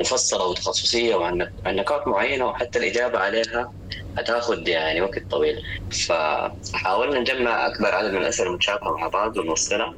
مفصلة 0.00 0.46
وتخصصية 0.46 1.14
وعن 1.14 1.50
عن 1.66 1.76
نقاط 1.76 2.08
معينة 2.08 2.46
وحتى 2.46 2.78
الإجابة 2.78 3.18
عليها 3.18 3.72
هتاخذ 4.18 4.68
يعني 4.68 5.00
وقت 5.00 5.22
طويل. 5.30 5.62
فحاولنا 6.06 7.20
نجمع 7.20 7.66
أكبر 7.66 7.94
عدد 7.94 8.10
من 8.10 8.22
الأسئلة 8.22 8.48
المتشابهة 8.48 8.96
مع 8.96 9.08
بعض 9.08 9.36
ونوصلها. 9.36 9.94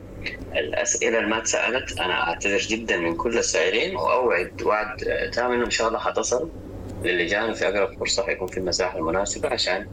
الأسئلة 0.56 1.18
اللي 1.18 1.30
ما 1.30 1.38
اتسالت 1.38 2.00
أنا 2.00 2.28
أعتذر 2.28 2.58
جدا 2.58 2.96
من 2.96 3.16
كل 3.16 3.38
السائلين 3.38 3.96
وأوعد 3.96 4.62
وعد 4.62 4.96
تام 5.32 5.52
إنه 5.52 5.64
إن 5.64 5.70
شاء 5.70 5.88
الله 5.88 5.98
حتصل. 5.98 6.50
للجان 7.04 7.50
وفي 7.50 7.68
أقرب 7.68 7.98
فرصة 7.98 8.22
حيكون 8.22 8.48
في 8.48 8.58
المساحة 8.58 8.98
المناسبة 8.98 9.48
عشان 9.48 9.86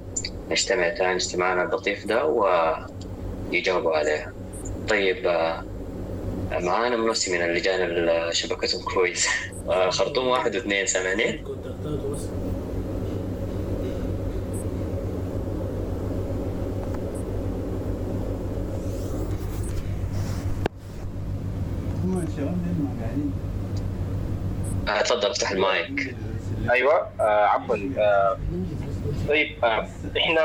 نجتمع 0.49 0.90
تاني 0.90 1.15
اجتماعنا 1.15 1.64
اللطيف 1.64 2.06
ده 2.06 2.25
ويجاوبوا 2.25 3.98
عليها 3.98 4.33
طيب 4.90 5.27
آه، 5.27 5.64
معانا 6.51 6.98
منسي 6.98 7.31
من 7.38 7.45
اللجان 7.45 7.81
اللي 7.81 8.30
شبكتهم 8.33 8.83
كويس. 8.83 9.27
آه، 9.69 9.90
خرطوم 9.90 10.27
واحد 10.27 10.56
واثنين 10.56 10.85
سامعني 10.85 11.43
آه، 24.88 25.01
تفضل 25.01 25.30
افتح 25.30 25.51
المايك. 25.51 26.15
أيوه. 26.72 27.07
آه 27.19 27.45
عفوا. 27.45 27.77
آه 27.98 28.38
طيب 29.27 29.65
آه 29.65 29.88
إحنا 30.17 30.41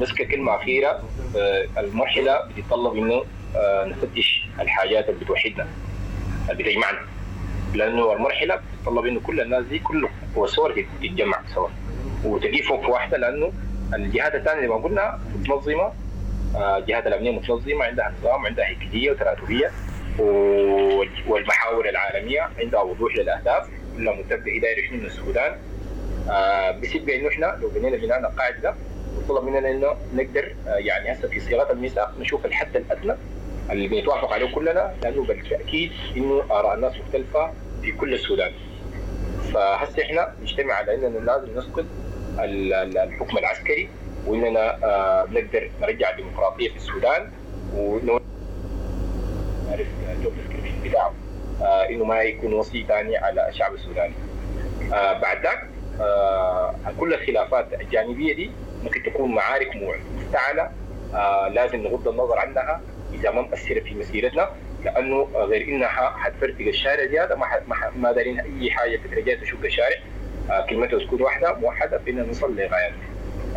بس 0.00 0.12
ككلمة 0.12 0.54
أخيرة 0.56 1.02
آه 1.36 1.66
المرحلة 1.80 2.38
بتتطلب 2.46 2.96
إنه 2.96 3.24
آه 3.56 3.84
نفتش 3.84 4.46
الحاجات 4.60 5.08
اللي 5.08 5.24
بتوحدنا 5.24 5.66
اللي 6.50 6.62
بتجمعنا. 6.62 6.98
لأنه 7.74 8.12
المرحلة 8.12 8.56
بتتطلب 8.56 9.06
إنه 9.06 9.20
كل 9.20 9.40
الناس 9.40 9.64
دي 9.64 9.78
كل 9.78 10.08
وصور 10.36 10.84
تتجمع 11.02 11.40
سوا 11.54 11.68
وتجي 12.24 12.62
فوق 12.62 12.80
في 12.80 12.86
واحدة 12.90 13.18
لأنه 13.18 13.52
الجهات 13.94 14.34
الثانية 14.34 14.58
اللي 14.64 14.68
ما 14.74 14.76
قلنا 14.82 15.20
متنظمة 15.38 15.92
آه، 16.56 16.78
الجهات 16.78 17.06
الأمنية 17.06 17.30
متنظمة 17.30 17.84
عندها 17.84 18.12
نظام 18.20 18.46
عندها 18.46 18.66
هيكليه 18.68 19.10
وتراتبية 19.10 19.70
والمحاور 21.28 21.88
العالمية 21.88 22.48
عندها 22.58 22.80
وضوح 22.80 23.16
للأهداف. 23.16 23.68
كلها 24.00 24.14
متفقه 24.14 24.58
دايره 24.62 24.88
شنو 24.88 24.98
من 24.98 25.06
السودان. 25.06 25.56
آه 26.30 26.70
بسبب 26.70 27.08
إنه 27.08 27.28
إحنا 27.28 27.56
لو 27.60 27.68
بنينا 27.68 27.96
بناء 27.96 28.18
القاعده 28.18 28.58
ده 28.60 28.74
وطلب 29.18 29.44
مننا 29.44 29.70
إنه 29.70 29.94
نقدر 30.14 30.54
آه 30.68 30.76
يعني 30.76 31.12
هسه 31.12 31.28
في 31.28 31.40
صياغة 31.40 31.72
الميثاق 31.72 32.14
نشوف 32.20 32.46
الحد 32.46 32.76
الأدنى 32.76 33.14
اللي 33.70 33.88
بنتوافق 33.88 34.32
عليه 34.32 34.54
كلنا 34.54 34.94
لأنه 35.02 35.24
بالتأكيد 35.24 35.92
إنه 36.16 36.42
آراء 36.50 36.74
الناس 36.74 36.92
مختلفة 37.06 37.50
في 37.82 37.92
كل 37.92 38.14
السودان. 38.14 38.52
فهسه 39.54 40.02
إحنا 40.02 40.32
نجتمع 40.42 40.74
على 40.74 40.94
إننا 40.94 41.18
لازم 41.18 41.58
نسقط 41.58 41.84
ال- 42.38 42.72
ال- 42.74 42.98
الحكم 42.98 43.38
العسكري 43.38 43.88
وإننا 44.26 44.84
آه 44.84 45.26
نقدر 45.30 45.70
نرجع 45.82 46.10
الديمقراطية 46.10 46.68
في 46.68 46.76
السودان 46.76 47.30
وانه 47.76 48.20
نعرف 49.68 49.86
الجوب 50.16 50.32
ديسكريبشن 50.36 50.88
بتاعه. 50.90 51.12
إنه 51.62 52.04
ما 52.04 52.20
يكون 52.22 52.52
وصي 52.52 52.84
ثاني 52.88 53.16
على 53.16 53.48
الشعب 53.48 53.74
السوداني. 53.74 54.14
آه 54.92 55.12
بعد 55.20 55.42
ذاك 55.42 55.62
آه 56.00 56.74
كل 57.00 57.14
الخلافات 57.14 57.66
الجانبية 57.80 58.34
دي 58.34 58.50
ممكن 58.84 59.02
تكون 59.02 59.34
معارك 59.34 59.70
مفتعله 60.16 60.70
آه 61.14 61.48
لازم 61.48 61.78
نغض 61.82 62.08
النظر 62.08 62.38
عنها 62.38 62.80
إذا 63.14 63.30
ما 63.30 63.42
مؤثرة 63.42 63.80
في 63.80 63.94
مسيرتنا 63.94 64.50
لأنه 64.84 65.28
آه، 65.34 65.44
غير 65.44 65.62
إنها 65.68 66.10
حتفرتق 66.16 66.60
الشارع 66.66 67.06
زيادة 67.06 67.36
ما 67.36 67.46
ما, 67.68 67.76
ما 67.96 68.12
دارين 68.12 68.40
أي 68.40 68.70
حاجة 68.70 68.96
في 68.96 69.08
درجات 69.08 69.40
تشق 69.40 69.64
الشارع. 69.64 69.96
آه 70.50 70.66
كلمته 70.66 70.98
تكون 70.98 71.22
واحدة 71.22 71.54
موحدة 71.54 71.98
في 71.98 72.10
ان 72.10 72.26
نوصل 72.26 72.56
لغايتنا 72.56 73.04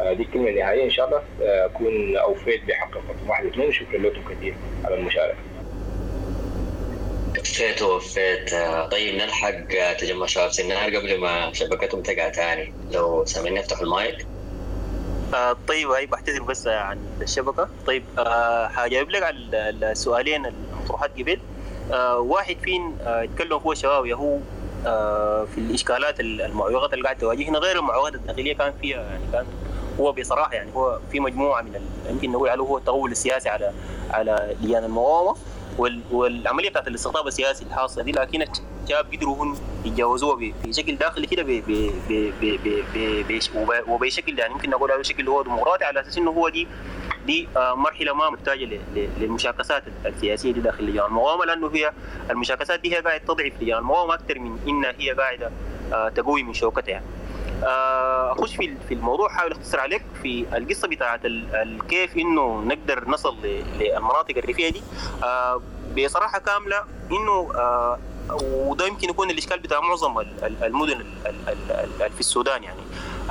آه 0.02 0.14
دي 0.14 0.24
الكلمة 0.24 0.50
النهائيه 0.50 0.84
إن 0.86 0.90
شاء 0.90 1.06
الله. 1.08 1.22
آه، 1.42 1.66
اكون 1.66 2.18
أوفيت 2.18 2.66
بحق 2.68 2.98
الخطوه 2.98 3.30
واحد 3.30 3.46
واثنين 3.46 3.68
وشكرا 3.68 3.98
لكم 4.00 4.22
كثير 4.34 4.54
على 4.86 4.96
المشاركة. 4.96 5.38
وفيت 7.54 7.82
ووفيت 7.82 8.50
طيب 8.92 9.16
نلحق 9.16 9.94
تجمع 10.00 10.26
شباب 10.26 10.52
سنار 10.52 10.96
قبل 10.96 11.18
ما 11.20 11.54
شبكتهم 11.54 12.02
تقع 12.02 12.30
تاني. 12.30 12.74
لو 12.92 13.26
سامعني 13.26 13.60
أفتح 13.60 13.80
المايك. 13.80 14.28
آه 15.34 15.58
طيب 15.68 15.90
هاي 15.90 16.06
بعتذر 16.06 16.44
بس 16.44 16.68
عن 16.68 16.98
الشبكة. 17.22 17.68
طيب 17.88 18.04
آه 18.20 18.68
حجاوب 18.68 19.10
لك 19.10 19.24
على 19.24 19.36
ال- 19.38 19.84
السؤالين 19.84 20.46
المطروحات 20.46 21.12
قبل. 21.18 21.40
آه 21.92 22.18
واحد 22.20 22.56
فين 22.64 22.98
آه 23.02 23.22
يتكلم 23.22 23.54
هو 23.54 23.72
الشباب 23.72 24.06
يا 24.06 24.16
هو 24.16 24.38
آه 24.86 25.46
في 25.46 25.58
الإشكالات 25.58 26.20
ال- 26.20 26.42
المعوقات 26.42 26.94
اللي 26.94 27.04
قاعد 27.04 27.18
تواجهنا 27.18 27.60
غير 27.60 27.80
المعوقات 27.80 28.16
الداخلية 28.16 28.54
كان 28.56 28.74
فيها 28.82 29.02
يعني 29.02 29.24
كان 29.32 29.46
هو 30.00 30.12
بصراحة 30.12 30.54
يعني 30.54 30.72
هو 30.76 31.00
في 31.12 31.20
مجموعة 31.20 31.62
من 31.62 31.82
يمكن 32.10 32.32
نقول 32.32 32.50
عليه 32.50 32.64
هو 32.64 32.78
التغول 32.78 33.12
السياسي 33.12 33.50
على 33.50 33.74
على 34.12 34.56
لجان 34.62 34.84
المقاومة. 34.84 35.30
وال- 35.30 35.38
والعملية 36.12 36.70
بتاعت 36.70 36.88
الاستقطاب 36.88 37.28
السياسي 37.28 37.66
الحاصلة 37.66 38.04
دي 38.04 38.12
لكن 38.12 38.42
الشباب 38.42 39.14
قدروا 39.14 39.44
هم 39.44 39.58
يتجاوزوها 39.86 40.52
بشكل 40.66 40.96
داخلي 40.96 41.28
كده 41.28 41.44
وبشكل 43.88 44.40
يعني 44.40 44.54
ممكن 44.54 44.70
نقول 44.70 44.92
على 44.92 45.04
شكل 45.04 45.28
هو 45.28 45.44
ديمقراطي 45.44 45.86
على 45.86 46.02
أساس 46.02 46.18
إنه 46.18 46.32
هو 46.32 46.50
دي 46.50 46.68
دي 47.26 47.48
آه، 47.58 47.76
مرحلة 47.76 48.14
ما 48.14 48.30
محتاجة 48.30 48.80
للمشاكسات 49.20 49.84
السياسية 50.06 50.52
دي 50.52 50.60
داخل 50.60 50.84
لجان 50.84 51.06
المقاومه 51.06 51.46
لأنه 51.46 51.72
هي 51.74 51.92
المشاكسات 52.30 52.80
دي 52.80 52.96
هي 52.96 53.02
قاعدة 53.02 53.24
تضعف 53.24 53.54
لجان 53.62 53.78
المقاومه 53.78 54.14
أكثر 54.14 54.40
من 54.40 54.60
إنها 54.68 54.94
هي 55.00 55.12
قاعدة 55.12 55.52
آه، 55.94 56.10
تقوي 56.10 56.44
من 56.44 56.54
شوكتها 56.54 56.92
يعني. 56.92 57.06
آه، 57.64 58.32
اخش 58.32 58.56
في 58.56 58.78
في 58.88 58.94
الموضوع 58.94 59.30
حاول 59.30 59.52
أختصر 59.52 59.80
عليك 59.80 60.06
في 60.24 60.46
القصة 60.58 60.88
بتاعت 60.88 61.22
كيف 61.90 62.18
إنه 62.18 62.62
نقدر 62.62 63.10
نصل 63.10 63.36
للمناطق 63.80 64.38
الريفية 64.38 64.70
دي. 64.70 64.82
آه، 65.24 65.62
بصراحة 65.98 66.40
كاملة 66.40 66.84
إنه 67.12 67.52
آه، 67.56 68.00
وده 68.44 68.86
يمكن 68.88 69.10
يكون 69.10 69.30
الإشكال 69.30 69.60
بتاع 69.60 69.80
معظم 69.80 70.20
ال- 70.20 70.44
ال- 70.44 70.64
المدن 70.64 71.02
ال- 71.02 71.06
ال- 71.26 71.50
ال- 71.72 72.02
ال- 72.04 72.12
في 72.12 72.20
السودان 72.20 72.64
يعني. 72.64 72.80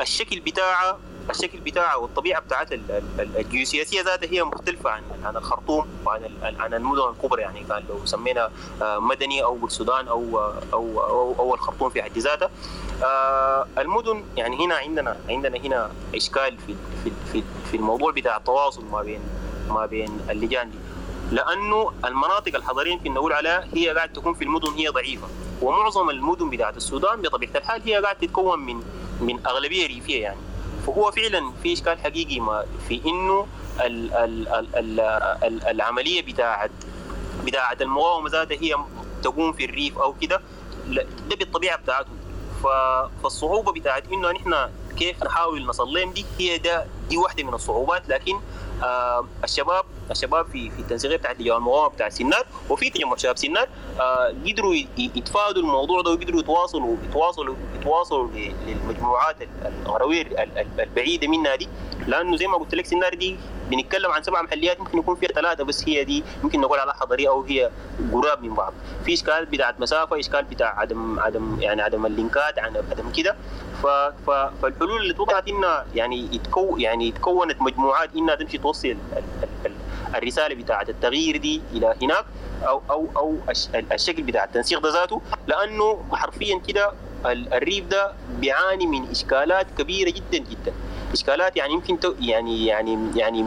الشكل 0.00 0.40
بتاعها 0.40 0.98
الشكل 1.30 1.58
بتاعها 1.60 1.96
والطبيعة 1.96 2.40
بتاعت 2.40 2.72
ال- 2.72 2.90
ال- 2.90 3.20
ال- 3.20 3.36
الجيوسياسية 3.38 4.02
ذاتها 4.02 4.32
هي 4.32 4.42
مختلفة 4.44 4.90
عن 4.90 5.02
عن 5.24 5.36
الخرطوم 5.36 5.86
وعن 6.06 6.22
عن 6.42 6.74
المدن 6.74 7.02
الكبرى 7.08 7.42
يعني. 7.42 7.64
كان 7.68 7.82
لو 7.88 8.06
سمينا 8.06 8.50
آه، 8.82 8.98
مدني 8.98 9.42
أو 9.44 9.66
السودان 9.66 10.08
أو 10.08 10.38
أو 10.72 11.00
أو, 11.00 11.34
أو 11.38 11.54
الخرطوم 11.54 11.90
في 11.90 12.02
حد 12.02 12.18
ذاتها. 12.18 12.50
آه، 13.04 13.66
المدن 13.78 14.24
يعني 14.36 14.66
هنا 14.66 14.74
عندنا 14.74 15.16
عندنا 15.28 15.58
هنا 15.58 15.90
إشكال 16.14 16.58
في 16.66 16.74
في 17.04 17.10
في, 17.32 17.42
في 17.70 17.76
الموضوع 17.76 18.12
بتاع 18.12 18.36
التواصل 18.36 18.84
ما 18.84 19.02
بين 19.02 19.20
ما 19.68 19.86
بين 19.86 20.20
اللجان 20.30 20.70
دي. 20.70 20.78
لأنه 21.36 21.92
المناطق 22.04 22.56
الحضرية 22.56 22.92
يمكن 22.92 23.14
نقول 23.14 23.32
عليها 23.32 23.68
هي 23.74 23.88
قاعد 23.88 24.12
تكون 24.12 24.34
في 24.34 24.44
المدن 24.44 24.68
هي 24.72 24.88
ضعيفة. 24.88 25.26
ومعظم 25.62 26.10
المدن 26.10 26.50
بتاعت 26.50 26.76
السودان 26.76 27.22
بطبيعة 27.22 27.50
الحال 27.56 27.82
هي 27.84 27.96
قاعد 27.96 28.16
تتكون 28.16 28.58
من 28.58 28.82
من 29.20 29.46
أغلبية 29.46 29.86
ريفية 29.86 30.22
يعني. 30.22 30.36
فهو 30.86 31.10
فعلا 31.10 31.52
في 31.62 31.72
إشكال 31.72 31.98
حقيقي 31.98 32.40
ما 32.40 32.64
في 32.88 33.00
إنه 33.06 33.46
ال 33.80 34.12
ال 34.14 34.48
ال 34.48 34.76
ال 34.76 35.00
ال 35.44 35.64
العملية 35.64 36.22
بتاعت 36.22 36.70
بتاعت 37.44 37.82
المقاومة 37.82 38.30
ذاتها 38.30 38.56
هي 38.62 38.74
تقوم 39.22 39.52
في 39.52 39.64
الريف 39.64 39.98
أو 39.98 40.14
كده 40.20 40.40
ده 41.28 41.36
بالطبيعة 41.38 41.76
بتاعتهم 41.78 42.16
ف- 42.62 43.22
فالصعوبة 43.22 43.72
بتاعت 43.72 44.04
إنه 44.12 44.30
نحن 44.30 44.54
كيف 44.98 45.24
نحاول 45.24 45.66
نصل 45.66 45.88
لهم 45.88 46.10
دي 46.12 46.24
هي 46.38 46.58
ده 46.58 46.86
دي 47.08 47.16
واحدة 47.16 47.42
من 47.44 47.54
الصعوبات 47.54 48.08
لكن 48.08 48.40
آه 48.82 49.26
الشباب 49.44 49.84
الشباب 50.10 50.46
في 50.46 50.70
في 50.70 50.78
التنسيقيه 50.78 51.16
بتاعت 51.16 51.40
لجان 51.40 51.56
المقاومه 51.56 51.88
بتاع 51.94 52.08
سنار 52.08 52.46
وفي 52.70 52.90
تجمع 52.90 53.16
شباب 53.16 53.38
سنار 53.38 53.68
قدروا 54.46 54.74
يتفادوا 54.98 55.62
الموضوع 55.62 56.00
ده 56.02 56.10
وقدروا 56.10 56.40
يتواصلوا 56.40 56.96
يتواصلوا 57.08 57.54
يتواصلوا 57.80 58.28
للمجموعات 58.66 59.42
ال- 59.42 59.72
الغروير 59.86 60.26
ال- 60.26 60.58
ال- 60.58 60.80
البعيده 60.80 61.28
منها 61.28 61.56
دي 61.56 61.68
لأنه 62.06 62.36
زي 62.36 62.46
ما 62.46 62.56
قلت 62.56 62.74
لك 62.74 62.86
سنار 62.86 63.14
دي 63.14 63.36
بنتكلم 63.70 64.10
عن 64.10 64.22
سبع 64.22 64.42
محليات 64.42 64.80
ممكن 64.80 64.98
يكون 64.98 65.16
فيها 65.16 65.28
ثلاثة 65.28 65.64
بس 65.64 65.88
هي 65.88 66.04
دي 66.04 66.24
ممكن 66.42 66.60
نقول 66.60 66.78
عليها 66.78 66.94
حضريه 66.94 67.28
أو 67.28 67.42
هي 67.42 67.70
قراب 68.12 68.42
من 68.42 68.54
بعض 68.54 68.72
في 69.04 69.14
اشكال 69.14 69.46
بتاعت 69.46 69.80
مسافه 69.80 70.18
اشكال 70.18 70.44
بتاع 70.44 70.78
عدم 70.78 71.20
عدم 71.20 71.56
يعني 71.60 71.82
عدم 71.82 72.06
اللينكات 72.06 72.58
عدم 72.58 73.12
كده 73.16 73.36
ف 73.82 73.86
ف 74.26 74.30
فالحلول 74.62 75.02
اللي 75.02 75.14
توضحت 75.14 75.48
إنها 75.48 75.86
يعني 75.94 76.28
يتكو 76.34 76.76
يعني 76.78 77.10
تكونت 77.12 77.60
مجموعات 77.62 78.10
إنها 78.16 78.34
تمشي 78.34 78.58
توصل 78.58 78.88
ال- 78.88 78.96
ال- 79.16 79.66
ال- 79.66 80.16
الرسالة 80.16 80.54
بتاعت 80.54 80.88
التغيير 80.88 81.36
دي 81.36 81.62
إلى 81.72 81.94
هناك 82.02 82.24
أو 82.62 82.82
أو 82.90 83.06
أو 83.16 83.36
الش- 83.50 83.68
الشكل 83.92 84.22
بتاع 84.22 84.44
التنسيق 84.44 84.80
ده 84.80 84.92
ذاته 84.92 85.22
لأنه 85.46 86.04
حرفيا 86.12 86.58
كده 86.68 86.92
ال- 87.26 87.54
الريف 87.54 87.86
ده 87.86 88.12
بيعاني 88.40 88.86
من 88.86 89.10
إشكالات 89.10 89.66
كبيرة 89.78 90.10
جدا 90.10 90.38
جدا. 90.38 90.72
إشكالات 91.12 91.56
يعني 91.56 91.72
يمكن 91.72 92.00
تو 92.00 92.14
يعني 92.20 92.66
يعني 92.66 92.98
يعني 93.16 93.44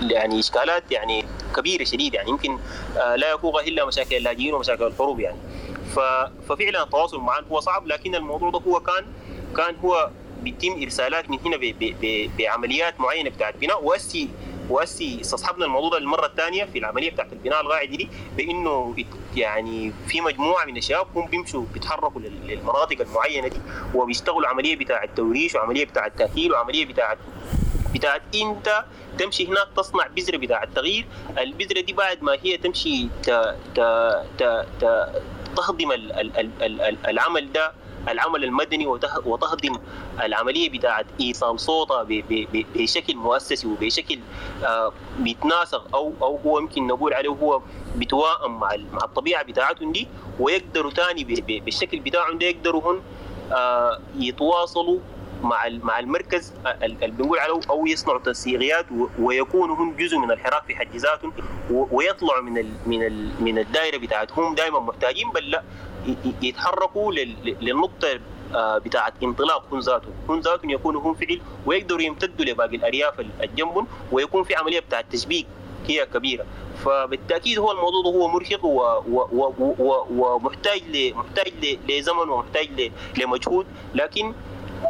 يعني 0.00 0.38
إشكالات 0.40 0.82
يعني 0.92 1.24
كبيرة 1.56 1.84
شديدة. 1.84 2.16
يعني 2.16 2.30
يمكن 2.30 2.58
آه، 2.96 3.16
لا 3.16 3.32
يفوق 3.32 3.60
إلا 3.60 3.84
مشاكل 3.84 4.16
اللاجئين 4.16 4.54
ومشاكل 4.54 4.84
الحروب 4.86 5.20
يعني. 5.20 5.36
ففعلا 6.48 6.82
التواصل 6.82 7.20
معهم 7.20 7.44
هو 7.52 7.60
صعب 7.60 7.86
لكن 7.86 8.14
الموضوع 8.14 8.50
ده 8.50 8.58
هو 8.68 8.80
كان 8.80 9.04
كان 9.56 9.76
هو 9.84 10.10
بيتم 10.42 10.82
إرسالات 10.82 11.30
من 11.30 11.38
هنا 11.46 11.56
بعمليات 12.38 13.00
معينة 13.00 13.30
بتاعت 13.30 13.56
بناء. 13.56 13.84
واسي 13.84 14.28
وهسي 14.70 15.20
استصحبنا 15.20 15.64
الموضوع 15.64 15.90
ده 15.90 15.98
المره 15.98 16.26
الثانية 16.26 16.64
في 16.64 16.78
العملية 16.78 17.10
بتاعت 17.10 17.32
البناء 17.32 17.60
القاعدي 17.60 17.96
دي 17.96 18.08
بإنه 18.36 18.94
يعني 19.36 19.92
في 20.08 20.20
مجموعة 20.20 20.64
من 20.64 20.76
الشباب 20.76 21.06
هم 21.14 21.26
بيمشوا 21.26 21.64
بيتحركوا 21.74 22.20
لل- 22.20 22.46
للمناطق 22.46 23.00
المعينة 23.00 23.48
دي 23.48 23.56
وبيشتغلوا 23.94 24.48
عملية 24.48 24.76
بتاع 24.76 25.04
التوريش 25.04 25.54
وعملية 25.54 25.84
بتاع 25.84 26.06
التاهيل 26.06 26.52
وعملية 26.52 26.86
بتاع 26.86 27.16
بتاعت 27.94 28.22
إنت 28.34 28.84
تمشي 29.18 29.46
هناك 29.46 29.68
تصنع 29.76 30.06
بذرة 30.06 30.36
بتاع 30.36 30.62
التغيير 30.62 31.06
البذرة 31.38 31.80
دي 31.80 31.92
بعد 31.92 32.22
ما 32.22 32.36
هي 32.42 32.56
تمشي 32.56 33.08
تهضم 35.56 35.92
ال- 35.92 36.12
ال- 36.12 36.36
ال- 36.38 36.50
ال- 36.62 36.80
ال- 36.80 37.06
العمل 37.06 37.52
ده 37.52 37.72
العمل 38.08 38.44
المدني 38.44 38.86
وته- 38.86 39.28
وتهضم 39.28 39.76
العملية 40.22 40.70
بتاعت 40.70 41.06
إيصال 41.20 41.60
صوتها 41.60 42.06
بشكل 42.74 43.16
مؤسسي 43.16 43.66
وبشكل 43.68 44.18
آه، 44.64 44.92
بيتناسق 45.18 45.96
أو 45.96 46.12
أو 46.22 46.36
هو 46.46 46.58
يمكن 46.58 46.86
نقول 46.86 47.14
عليه 47.14 47.28
هو 47.30 47.62
بيتوائم 47.96 48.58
مع 48.60 48.76
مع 48.92 49.04
الطبيعة 49.04 49.44
بتاعتهم 49.44 49.92
دي 49.92 50.08
ويقدروا 50.40 50.90
تاني 50.90 51.24
بالشكل 51.64 52.00
بتاعهم 52.00 52.38
ده 52.38 52.46
يقدروا 52.46 52.92
هن 52.92 53.00
آه، 53.52 54.00
يتواصلوا 54.18 54.98
مع 55.42 55.68
مع 55.82 55.98
المركز 55.98 56.52
ال- 56.66 57.04
اللي 57.04 57.06
بنقول 57.16 57.38
عليه 57.38 57.60
أو 57.70 57.86
يصنعوا 57.86 58.18
تنسيقيات 58.18 58.86
ويكونوا 59.18 59.76
هم 59.76 59.96
جزء 59.96 60.18
من 60.18 60.30
الحراك 60.30 60.62
في 60.64 60.76
حد 60.76 60.96
ذاتهم 60.96 61.32
ويطلعوا 61.70 62.42
من 62.42 62.74
من 62.86 63.30
من 63.42 63.58
الدائره 63.58 63.96
بتاعتهم 63.98 64.54
دائما 64.54 64.80
محتاجين 64.80 65.30
بل 65.30 65.50
لا 65.50 65.62
يتحركوا 66.42 67.12
لل- 67.12 67.56
للنقطة 67.60 68.08
آه، 68.54 68.78
بتاعت 68.78 69.12
انطلاق 69.22 69.64
هم 69.72 69.78
ذاتهم 69.80 70.12
هم 70.28 70.40
ذاتهم 70.40 70.70
يكونوا 70.70 71.00
هم 71.00 71.14
فعل 71.14 71.40
ويقدروا 71.66 72.02
يمتدوا 72.02 72.44
لباقي 72.46 72.76
الأرياف 72.76 73.20
ال- 73.20 73.30
الجنبهم 73.42 73.86
ويكون 74.12 74.44
في 74.44 74.54
عملية 74.54 74.80
بتاعت 74.80 75.04
تشبيك 75.12 75.46
هي 75.86 76.06
كبيرة. 76.06 76.44
فبالتأكيد 76.84 77.58
هو 77.58 77.72
الموضوع 77.72 78.02
هو 78.12 78.28
مرهق 78.28 78.64
ومحتاج 80.10 80.82
محتاج 81.14 81.78
لزمن 81.88 82.28
ومحتاج 82.28 82.92
لمجهود. 83.18 83.66
لكن 83.94 84.34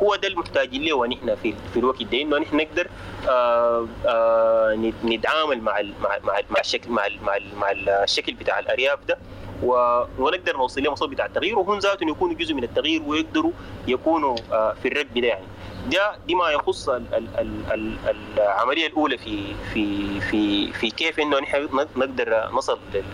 هو 0.03 0.17
ده 0.17 0.29
المحتاجين 0.29 0.83
له 0.83 0.93
ونحن 0.97 1.35
في 1.35 1.55
في 1.73 1.79
الوقت 1.79 2.03
ده 2.03 2.23
إنه 2.23 2.39
نحن 2.39 2.57
نقدر 2.57 2.89
آه 3.29 3.87
آه 4.07 4.91
نتعامل 5.05 5.61
مع 5.61 5.83
مع 6.03 6.19
مع 6.51 6.61
الشكل 6.61 6.91
مع 6.91 7.03
مع 7.23 7.37
ال 7.37 7.43
مع 7.61 7.71
الشكل 8.03 8.33
بتاع 8.35 8.59
الأرياف 8.59 8.99
ده. 9.09 9.19
ونقدر 9.63 10.57
نوصل 10.57 10.83
لهم 10.83 10.95
صوت 10.95 11.09
بتاع 11.09 11.27
التغيير 11.27 11.59
وهم 11.59 11.79
ذاتهم 11.79 12.09
يكونوا 12.09 12.35
جزء 12.35 12.55
من 12.55 12.65
التغيير 12.65 13.03
ويقدروا 13.07 13.53
يكونوا 13.89 14.37
آه 14.53 14.73
في 14.83 14.89
الركب 14.89 15.19
ده 15.19 15.27
يعني 15.27 15.45
ده 15.93 16.17
دي 16.27 16.35
ما 16.35 16.51
يخص 16.51 16.89
ال 16.89 17.15
ال 17.15 17.29
ال 17.39 17.63
ال 17.75 18.19
العملية 18.39 18.87
الأولى 18.87 19.19
في 19.19 19.55
في 19.73 20.21
في 20.21 20.73
في 20.73 20.91
كيف 20.91 21.21
إنه 21.21 21.39
نحن 21.39 21.69
نقدر 21.97 22.51
نصل 22.53 22.79
لل- 22.95 23.05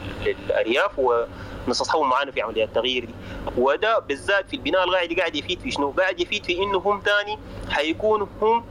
للأرياف 0.48 0.98
ونستصحبهم 0.98 2.08
معانا 2.10 2.30
في 2.30 2.40
عمليات 2.42 2.68
التغيير 2.68 3.04
دي 3.04 3.14
وده 3.58 3.98
بالذات 3.98 4.48
في 4.48 4.56
البناء 4.56 4.84
القاعدي 4.84 5.14
قاعد 5.14 5.36
يفيد 5.36 5.60
في 5.60 5.70
شنو؟ 5.70 5.90
قاعد 5.90 6.20
يفيد 6.20 6.44
في 6.44 6.62
إنه 6.62 6.78
هم 6.78 7.02
ثاني 7.04 7.38
حيكونوا 7.70 8.26
هم 8.42 8.64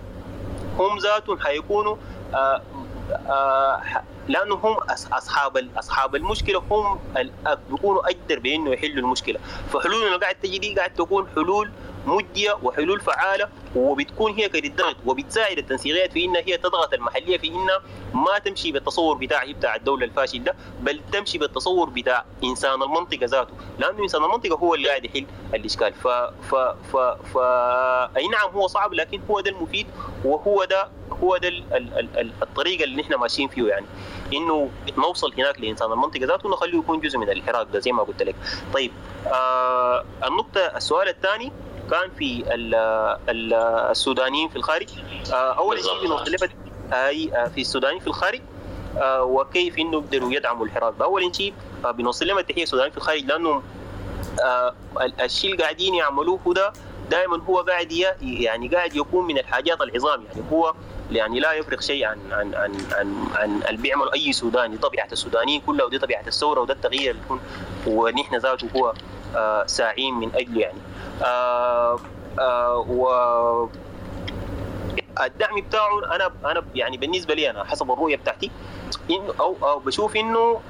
هم 0.80 0.98
ذاتهم 0.98 1.40
حيكونوا 1.40 1.96
آه 2.34 2.62
آه 3.30 3.82
لأنه 4.28 4.56
هم 4.56 4.78
أصحاب 5.12 5.70
أصحاب 5.78 6.16
المشكلة 6.16 6.64
هم 6.72 7.00
بيكونوا 7.70 8.02
أقدر 8.06 8.40
بأنه 8.40 8.72
يحلوا 8.72 8.98
المشكلة. 8.98 9.40
فحلولنا 9.74 10.08
اللي 10.08 10.20
قاعد 10.20 10.36
تجي 10.36 10.58
دي 10.58 10.76
قاعد 10.76 10.94
تكون 10.94 11.28
حلول 11.36 11.72
مجديه 12.06 12.58
وحلول 12.64 13.00
فعالة 13.00 13.50
وبتكون 13.76 14.32
هي 14.34 14.46
قد 14.46 14.76
ضغط 14.76 14.96
وبتساعد 15.06 15.58
التنسيقيات 15.58 16.12
في 16.14 16.26
إنها 16.26 16.42
هي 16.42 16.58
تضغط 16.58 16.94
المحلية 16.94 17.38
في 17.38 17.48
إنها 17.48 17.82
ما 18.14 18.40
تمشي 18.40 18.72
بالتصور 18.72 19.18
بتاعها 19.18 19.52
بتاع 19.54 19.76
الدولة 19.76 20.06
الفاشل 20.06 20.44
ده 20.44 20.56
بل 20.82 21.02
تمشي 21.12 21.38
بالتصور 21.38 21.90
بتاع 21.90 22.26
إنسان 22.44 22.82
المنطقة 22.84 23.26
ذاته. 23.26 23.54
لأنه 23.80 24.04
إنسان 24.04 24.24
المنطقة 24.24 24.56
هو 24.56 24.76
اللي 24.76 24.88
قاعد 24.90 25.06
يحل 25.06 25.26
الإشكال. 25.54 25.94
ف 25.94 26.08
ف 26.52 26.56
ف, 26.94 26.98
ف... 27.34 27.38
أي 28.18 28.28
نعم 28.28 28.50
هو 28.54 28.68
صعب 28.68 28.94
لكن 28.94 29.22
هو 29.30 29.40
ده 29.40 29.52
المفيد 29.52 29.88
وهو 30.26 30.64
ده 30.64 30.88
هو 31.24 31.38
ده 31.38 31.48
ال- 31.48 31.64
ال- 31.74 32.00
ال- 32.00 32.18
ال- 32.20 32.32
الطريقة 32.42 32.84
اللي 32.84 33.02
نحن 33.02 33.14
ماشيين 33.16 33.48
فيه 33.50 33.68
يعني. 33.68 33.86
إنه 34.34 34.70
نوصل 34.98 35.34
هناك 35.38 35.62
لإنسان 35.62 35.92
المنطقة 35.92 36.26
ذاته 36.26 36.48
ونخليه 36.50 36.78
يكون 36.80 37.00
جزء 37.00 37.18
من 37.18 37.30
الحراك 37.30 37.68
ده 37.74 37.80
زي 37.80 37.92
ما 37.92 38.04
قلت 38.04 38.24
لك. 38.24 38.36
طيب 38.74 38.92
آه 39.28 40.06
النقطة 40.28 40.60
السؤال 40.60 41.08
الثاني 41.08 41.52
كان 41.92 42.10
في 42.20 42.44
ال 42.56 42.76
ال 43.30 43.54
السودانيين 43.92 44.50
في 44.50 44.56
الخارج. 44.56 44.90
آه 45.34 45.54
أول 45.54 45.78
شيء 45.84 45.94
لك 46.44 46.56
اي 46.94 47.36
آه، 47.38 47.48
في 47.48 47.62
السودانيين 47.62 48.02
في 48.02 48.08
الخارج 48.08 48.42
آه، 48.98 49.24
وكيف 49.24 49.78
إنه 49.80 49.98
يقدروا 49.98 50.32
يدعموا 50.34 50.66
الحراك 50.66 50.94
ده 51.00 51.06
أول 51.06 51.36
شيء 51.36 51.54
آه، 51.86 51.92
بنوصل 51.92 52.28
لهم 52.28 52.38
التحية 52.38 52.64
السودانيين 52.64 52.92
في 52.92 52.98
الخارج 52.98 53.26
لأنهم 53.26 53.64
آه، 54.44 54.74
ال- 55.02 55.22
الشيء 55.22 55.52
اللي 55.52 55.64
قاعدين 55.64 55.96
يعملوه 55.96 56.40
ده 56.54 56.74
دائما 57.10 57.44
هو 57.44 57.60
قاعد 57.62 57.92
يعني 58.22 58.68
قاعد 58.68 58.96
يكون 58.96 59.26
من 59.26 59.38
الحاجات 59.38 59.82
العظام. 59.82 60.24
يعني 60.24 60.44
هو 60.52 60.74
يعني 61.12 61.40
لا 61.40 61.54
يفرق 61.54 61.82
شيء 61.82 62.06
عن 62.06 62.18
عن 62.32 62.56
عن 62.56 62.72
عن, 62.92 63.16
عن 63.36 63.62
اللي 63.70 63.82
بيعمل 63.82 64.12
أي 64.14 64.34
سوداني. 64.34 64.78
طبيعة 64.78 65.08
السودانيين 65.12 65.62
كلها 65.62 65.86
ودي 65.86 65.98
طبيعة 66.00 66.24
الثورة 66.28 66.60
وده 66.62 66.74
التغيير 66.74 67.12
اللي 67.12 67.22
يكون 67.26 67.40
ونحن 67.88 68.36
ذاته 68.36 68.68
هو 68.76 68.94
آه، 69.36 69.66
ساعين 69.66 70.14
من 70.14 70.32
أجله 70.36 70.62
يعني. 70.62 70.78
آه، 70.78 70.82
آه، 70.82 70.93
و 72.88 73.08
الدعم 75.24 75.62
بتاعه 75.62 76.16
أنا 76.16 76.32
أنا 76.46 76.64
يعني 76.76 76.98
بالنسبة 76.98 77.34
لي 77.34 77.50
أنا 77.50 77.64
حسب 77.64 77.92
الرؤية 77.92 78.16
بتاعتي 78.16 78.52
إنه 79.12 79.34
أو 79.40 79.56
أو 79.64 79.80
بشوف 79.80 80.16
إنه 80.16 80.62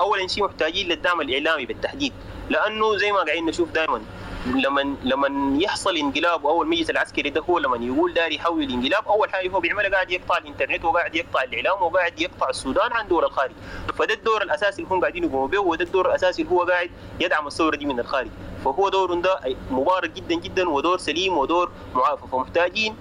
اولا 0.00 0.26
شيء 0.26 0.44
محتاجين 0.44 0.88
للدعم 0.88 1.20
الإعلامي 1.20 1.66
بالتحديد 1.66 2.12
لأنه 2.50 2.96
زي 2.96 3.12
ما 3.12 3.18
قاعدين 3.18 3.46
نشوف 3.46 3.70
دائما 3.70 4.02
لما 4.46 4.96
لما 5.04 5.58
يحصل 5.62 5.96
انقلاب 5.96 6.46
أو 6.46 6.62
المجلس 6.62 6.90
العسكري 6.90 7.30
ده 7.30 7.40
هو 7.40 7.58
لما 7.58 7.76
يقول 7.86 8.14
داري 8.14 8.34
يحول 8.34 8.62
الانقلاب 8.62 9.08
أول 9.08 9.30
حاجة 9.30 9.48
هو 9.50 9.60
بيعملها 9.60 9.90
قاعد 9.90 10.10
يقطع 10.10 10.38
الإنترنت 10.38 10.84
وقاعد 10.84 11.14
يقطع 11.14 11.42
الإعلام 11.42 11.82
وقاعد 11.82 12.20
يقطع 12.20 12.48
السودان 12.50 12.92
عن 12.92 13.08
دور 13.08 13.26
الخارج 13.26 13.52
فده 13.98 14.14
الدور 14.14 14.42
الأساسي 14.42 14.82
اللي 14.82 14.94
هم 14.94 15.00
قاعدين 15.00 15.24
يقوموا 15.24 15.48
به 15.48 15.58
وده 15.58 15.84
الدور 15.84 16.08
الأساسي 16.08 16.42
اللي 16.42 16.52
هو 16.54 16.62
قاعد 16.62 16.90
يدعم 17.20 17.46
الثورة 17.46 17.76
دي 17.76 17.86
من 17.86 18.00
الخارج. 18.00 18.28
فهو 18.72 18.88
دور 18.88 19.14
ده 19.14 19.40
مبارك 19.70 20.10
جدا 20.10 20.34
جدا 20.34 20.68
ودور 20.68 20.98
سليم 20.98 21.38
ودور 21.38 21.70
معافى. 21.94 22.22
فمحتاجين 22.32 22.96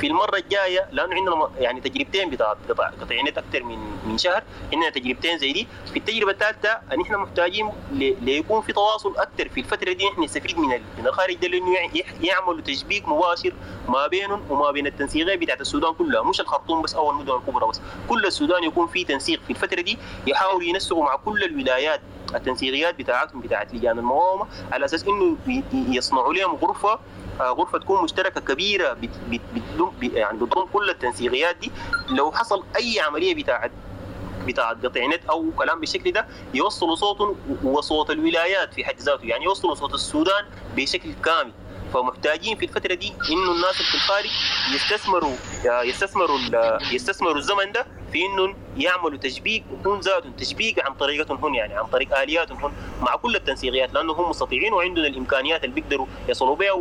في 0.00 0.06
المرة 0.06 0.36
الجاية 0.36 0.88
لأنه 0.92 1.14
عندنا 1.14 1.50
يعني 1.58 1.80
تجربتين 1.80 2.30
بتاع 2.30 2.54
قطع 2.68 2.90
قطع 2.90 3.22
نت 3.28 3.38
أكثر 3.38 3.62
من 3.62 3.78
من 4.06 4.18
شهر 4.18 4.42
عندنا 4.72 4.90
تجربتين 4.90 5.38
زي 5.38 5.52
دي. 5.52 5.68
في 5.92 5.98
التجربة 5.98 6.30
الثالثة 6.32 6.68
ان 6.92 7.00
إحنا 7.00 7.16
محتاجين 7.16 7.72
ليكون 8.22 8.62
في 8.62 8.72
تواصل 8.72 9.16
أكثر 9.16 9.48
في 9.48 9.60
الفترة 9.60 9.92
دي. 9.92 10.08
إحنا 10.08 10.24
نستفيد 10.24 10.58
من 10.58 10.68
من 10.98 11.06
الخارج 11.06 11.34
ده 11.34 11.48
لأنه 11.48 11.72
يعملوا 12.20 12.60
تشبيك 12.60 13.08
مباشر 13.08 13.52
ما 13.88 14.06
بينهم 14.06 14.42
وما 14.50 14.70
بين 14.70 14.86
التنسيقيه 14.86 15.36
بتاعت 15.36 15.60
السودان 15.60 15.94
كلها. 15.94 16.22
مش 16.22 16.40
الخرطوم 16.40 16.82
بس 16.82 16.94
أو 16.94 17.10
المدن 17.10 17.32
الكبرى 17.32 17.66
بس. 17.68 17.80
كل 18.08 18.26
السودان 18.26 18.64
يكون 18.64 18.86
في 18.86 19.04
تنسيق 19.04 19.40
في 19.44 19.50
الفترة 19.50 19.80
دي 19.80 19.98
يحاولوا 20.26 20.62
ينسقوا 20.62 21.04
مع 21.04 21.16
كل 21.16 21.44
الولايات 21.44 22.00
التنسيقيات 22.34 22.94
بتاعتهم 22.98 23.40
بتاعت 23.40 23.74
لجان 23.74 23.98
المقاومة 23.98 24.46
على 24.72 24.84
أساس 24.84 25.04
إنه 25.04 25.36
يصنعوا 25.72 26.34
لهم 26.34 26.54
غرفة 26.54 26.98
آه، 27.40 27.50
غرفة 27.50 27.78
تكون 27.78 28.02
مشتركة 28.04 28.40
كبيرة 28.40 28.92
بت 28.92 29.10
بت 29.30 29.40
بتضم 29.54 29.92
يعني 30.16 30.38
بتضم 30.38 30.64
كل 30.72 30.90
التنسيقيات 30.90 31.56
دي. 31.56 31.72
لو 32.08 32.32
حصل 32.32 32.64
أي 32.76 33.00
عملية 33.00 33.34
بتاعت 33.34 33.70
بتاع 34.46 34.70
قطع 34.72 35.06
نت 35.06 35.20
أو 35.30 35.50
كلام 35.58 35.80
بالشكل 35.80 36.12
ده 36.12 36.26
يوصلوا 36.54 36.94
صوتهم 36.94 37.36
وصوت 37.64 38.10
الولايات 38.10 38.74
في 38.74 38.84
حد 38.84 39.00
ذاته. 39.00 39.24
يعني 39.24 39.44
يوصلوا 39.44 39.74
صوت 39.74 39.94
السودان 39.94 40.44
بشكل 40.76 41.12
كامل. 41.24 41.52
فمحتاجين 41.94 42.56
في 42.56 42.64
الفترة 42.64 42.94
دي 42.94 43.08
إنه 43.30 43.52
الناس 43.52 43.74
في 43.82 43.94
الخارج 43.94 44.30
يستثمروا 44.74 45.34
يستثمروا 45.64 46.38
ال- 46.38 46.94
يستثمروا 46.94 47.36
الزمن 47.36 47.72
ده 47.72 47.86
في 48.12 48.26
انه 48.26 48.54
يعملوا 48.76 49.18
تشبيك 49.18 49.64
هم 49.86 50.00
ذاتهم 50.00 50.32
تشبيك 50.32 50.84
عن 50.84 50.94
طريقتهم 50.94 51.36
هم 51.44 51.54
يعني 51.54 51.74
عن 51.74 51.86
طريق 51.86 52.18
آلياتهم 52.18 52.64
هم 52.64 52.72
مع 53.00 53.16
كل 53.16 53.36
التنسيقيات 53.36 53.94
لأنه 53.94 54.12
هم 54.12 54.30
مستطيعين 54.30 54.72
وعندنا 54.72 55.06
الإمكانيات 55.06 55.64
اللي 55.64 55.74
بيقدروا 55.74 56.06
يصلوا 56.28 56.56
بها 56.56 56.72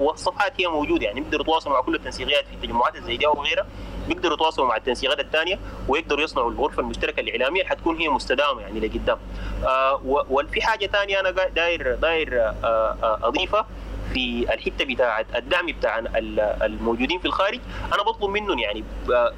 والصفحات 0.00 0.52
هي 0.60 0.66
موجودة 0.66 1.04
يعني 1.06 1.20
بيقدروا 1.20 1.42
يتواصلوا 1.42 1.74
مع 1.74 1.80
كل 1.80 1.94
التنسيقيات 1.94 2.44
في 2.46 2.54
التجمعات 2.54 2.96
زي 2.96 3.16
دي 3.16 3.26
أو 3.26 3.42
غيرها 3.42 3.66
بيقدروا 4.08 4.34
يتواصلوا 4.34 4.66
مع 4.68 4.76
التنسيقات 4.76 5.20
الثانية 5.20 5.58
ويقدروا 5.88 6.24
يصنعوا 6.24 6.50
الغرفة 6.50 6.80
المشتركة 6.82 7.20
الإعلامية 7.20 7.60
اللي 7.60 7.70
حتكون 7.70 7.96
هي 7.96 8.08
مستدامة 8.08 8.60
يعني 8.60 8.80
لقدام. 8.80 9.18
آه 9.66 10.00
وفي 10.30 10.62
حاجة 10.62 10.86
ثانية 10.86 11.20
أنا 11.20 11.30
داير 11.30 11.94
داير 11.94 12.40
آه 12.42 12.54
آه 12.64 13.18
أضيفها. 13.22 13.66
في 14.12 14.46
الحته 14.54 14.84
بتاعت 14.84 15.26
الدعم 15.36 15.66
بتاع 15.66 15.98
ال- 15.98 16.40
الموجودين 16.40 17.18
في 17.18 17.24
الخارج 17.24 17.60
أنا 17.94 18.02
بطلب 18.02 18.30
منهم 18.30 18.58
يعني 18.58 18.84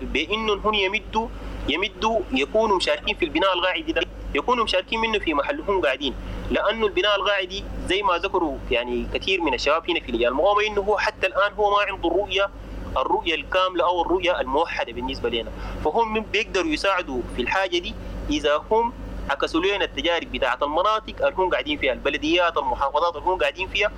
بإنهم 0.02 0.58
هم 0.64 0.74
يمدوا 0.74 1.28
يمدوا 1.68 2.20
يكونوا 2.32 2.76
مشاركين 2.76 3.14
في 3.16 3.24
البناء 3.24 3.54
القاعدي 3.54 3.92
ده 3.92 4.02
يكونوا 4.34 4.64
مشاركين 4.64 5.00
منه 5.00 5.18
في 5.18 5.34
محلهم 5.34 5.80
قاعدين. 5.80 6.14
لأنه 6.50 6.86
البناء 6.86 7.16
القاعدي 7.16 7.64
زي 7.88 8.02
ما 8.02 8.18
ذكروا 8.18 8.58
يعني 8.70 9.06
كثير 9.14 9.40
من 9.40 9.54
الشباب 9.54 9.90
هنا 9.90 10.00
في 10.00 10.12
لجان 10.12 10.28
المقاومه 10.28 10.66
إنه 10.66 10.80
هو 10.80 10.98
حتى 10.98 11.26
الآن 11.26 11.52
هو 11.52 11.70
ما 11.70 11.76
عنده 11.92 12.08
الرؤية 12.08 12.48
الرؤية 12.96 13.34
الكاملة 13.34 13.84
أو 13.84 14.02
الرؤية 14.02 14.40
الموحدة 14.40 14.92
بالنسبة 14.92 15.28
لنا. 15.30 15.50
فهم 15.84 16.20
بيقدروا 16.20 16.70
يساعدوا 16.70 17.20
في 17.36 17.42
الحاجة 17.42 17.78
دي 17.78 17.94
إذا 18.30 18.62
هم 18.70 18.92
عكسوا 19.30 19.60
لنا 19.60 19.84
التجارب 19.84 20.32
بتاعت 20.32 20.62
المناطق 20.62 21.26
اللي 21.26 21.34
هم 21.38 21.50
قاعدين 21.50 21.78
فيها 21.78 21.92
البلديات 21.92 22.56
المحافظات 22.56 23.16
اللي 23.16 23.26
هم 23.26 23.38
قاعدين 23.38 23.68
فيها 23.68 23.92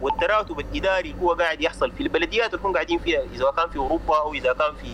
والتراتب 0.00 0.60
الإداري 0.60 1.14
هو 1.22 1.32
قاعد 1.32 1.60
يحصل 1.60 1.92
في 1.92 2.02
البلديات 2.02 2.54
اللي 2.54 2.64
هم 2.64 2.72
قاعدين 2.72 2.98
فيها 2.98 3.22
إذا 3.34 3.50
كان 3.56 3.70
في 3.70 3.76
أوروبا 3.76 4.18
أو 4.18 4.34
إذا 4.34 4.52
كان 4.52 4.74
في 4.82 4.88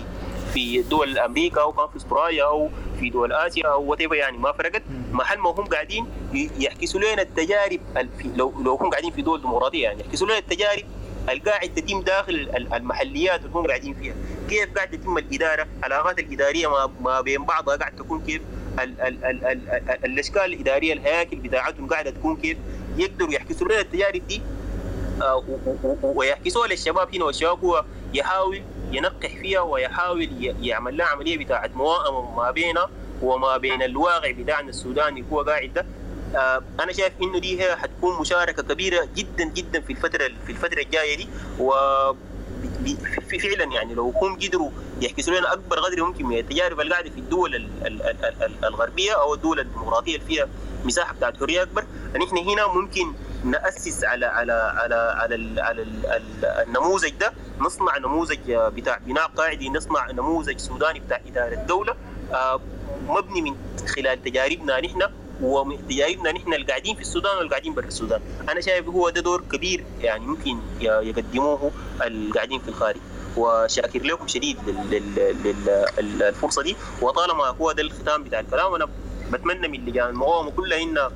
في 0.54 0.82
دول 0.82 1.18
أمريكا 1.18 1.60
أو 1.60 1.72
كان 1.72 1.88
في 1.88 1.96
أستراليا 1.96 2.44
أو 2.44 2.70
في 3.00 3.10
دول 3.10 3.32
آسيا 3.32 3.66
أو 3.66 3.82
وات 3.82 4.00
يعني 4.00 4.38
ما 4.38 4.52
فرقت 4.52 4.82
محل 5.12 5.38
ما 5.38 5.50
هم 5.50 5.64
قاعدين 5.64 6.06
يحكسوا 6.34 7.00
لنا 7.00 7.22
التجارب 7.22 7.80
لو 8.36 8.54
لو 8.62 8.74
هم 8.74 8.90
قاعدين 8.90 9.10
في 9.10 9.22
دول 9.22 9.40
ديمقراطية 9.40 9.82
يعني 9.82 10.00
يحكسوا 10.00 10.26
لنا 10.26 10.38
التجارب 10.38 10.82
القاعد 11.28 11.74
تتم 11.74 12.00
داخل 12.02 12.50
المحليات 12.74 13.40
اللي 13.40 13.50
هم 13.54 13.66
قاعدين 13.66 13.94
فيها. 13.94 14.14
كيف 14.50 14.74
قاعد 14.74 14.90
تتم 14.90 15.18
الإدارة؟ 15.18 15.66
العلاقات 15.86 16.18
الإدارية 16.18 16.86
ما 17.00 17.20
بين 17.20 17.44
بعضها 17.44 17.76
قاعد 17.76 17.96
تكون 17.96 18.20
كيف؟ 18.26 18.42
ال 18.82 19.00
ال 19.00 19.24
ال 19.24 19.44
ال 19.46 19.68
ال 19.70 20.04
الإشكال 20.04 20.44
الإدارية 20.44 20.92
الهياكل 20.92 21.36
بتاعتهم 21.36 21.86
قاعدة 21.88 22.10
تكون 22.10 22.36
كيف؟ 22.36 22.58
يقدروا 22.96 23.32
يحكسوا 23.32 23.66
لنا 23.68 23.80
التجارب 23.80 24.26
دي 24.26 24.42
آه 25.22 25.44
ويحكسوها 26.02 26.68
للشباب 26.68 27.14
هنا 27.14 27.24
والشباب 27.24 27.64
هو 27.64 27.84
يحاول 28.14 28.62
ينقح 28.92 29.36
فيها 29.36 29.60
ويحاول 29.60 30.28
يعمل 30.62 30.96
لها 30.96 31.06
عملية 31.06 31.38
بتاعت 31.38 31.76
موائمة 31.76 32.36
ما 32.36 32.50
بينها 32.50 32.90
وما 33.22 33.56
بين 33.56 33.82
الواقع 33.82 34.30
بتاعنا 34.30 34.68
السوداني 34.68 35.24
هو 35.32 35.40
قاعد 35.42 35.72
ده. 35.74 35.86
آه 36.36 36.62
أنا 36.80 36.92
شايف 36.92 37.12
إنه 37.22 37.38
دي 37.38 37.62
هي 37.62 37.76
حتكون 37.76 38.20
مشاركة 38.20 38.62
كبيرة 38.62 39.08
جدا 39.16 39.44
جدا 39.44 39.80
في 39.80 39.90
الفترة 39.92 40.30
في 40.46 40.52
الفترة 40.52 40.82
الجاية 40.82 41.16
دي 41.16 41.28
و 41.58 41.72
فعلا 43.42 43.64
يعني 43.74 43.94
لو 43.94 44.10
هم 44.22 44.36
قدروا 44.36 44.70
يحكسوا 45.00 45.34
لنا 45.38 45.52
أكبر 45.52 45.78
قدر 45.78 46.04
ممكن 46.04 46.26
من 46.26 46.38
التجارب 46.38 46.80
اللي 46.80 46.92
قاعدة 46.94 47.10
في 47.10 47.18
الدول 47.18 47.54
ال 47.54 47.68
ال 47.86 48.02
ال 48.42 48.64
الغربية 48.64 49.12
أو 49.20 49.34
الدول 49.34 49.60
الديمقراطية 49.60 50.14
اللي 50.16 50.26
فيها 50.26 50.48
مساحة 50.84 51.14
بتاعت 51.14 51.36
حرية 51.36 51.62
أكبر 51.62 51.84
نحن 52.16 52.36
هنا 52.38 52.66
ممكن 52.66 53.12
نأسس 53.44 54.04
على 54.04 54.26
على 54.26 54.52
على 54.52 54.94
على, 54.94 55.34
ال 55.34 55.60
على 55.60 55.82
ال 55.82 56.44
النموذج 56.44 57.10
ده 57.10 57.32
نصنع 57.58 57.98
نموذج 57.98 58.38
بتاع 58.48 58.98
بناء 59.06 59.26
قاعدي 59.26 59.68
نصنع 59.70 60.10
نموذج 60.10 60.58
سوداني 60.58 61.00
بتاع 61.00 61.20
إدارة 61.26 61.54
الدولة 61.54 61.94
آه 62.32 62.60
مبني 63.08 63.42
من 63.42 63.56
خلال 63.96 64.22
تجاربنا 64.22 64.80
نحن 64.80 65.02
ومن 65.42 65.88
تجاربنا 65.88 66.32
نحن 66.32 66.54
اللي 66.54 66.66
قاعدين 66.66 66.94
في 66.94 67.00
السودان 67.00 67.36
واللي 67.36 67.50
قاعدين 67.50 67.74
برا 67.74 67.86
السودان. 67.86 68.20
أنا 68.48 68.60
شايف 68.60 68.88
هو 68.88 69.08
ده 69.10 69.20
دور 69.20 69.42
كبير 69.52 69.84
يعني 70.00 70.26
ممكن 70.26 70.58
يقدموه 70.80 71.70
اللي 72.06 72.32
قاعدين 72.32 72.60
في 72.60 72.68
الخارج. 72.68 73.00
وشاكر 73.36 74.02
لكم 74.02 74.28
شديد 74.28 74.56
للفرصه 75.98 76.62
دي. 76.62 76.76
وطالما 77.02 77.44
هو 77.44 77.72
ده 77.72 77.82
الختام 77.82 78.24
بتاع 78.24 78.40
الكلام 78.40 78.74
أنا 78.74 78.88
بتمنى 79.32 79.68
من 79.68 79.84
لجان 79.84 80.08
المقاومه 80.08 80.50
كلها 80.50 80.82
انها 80.82 81.10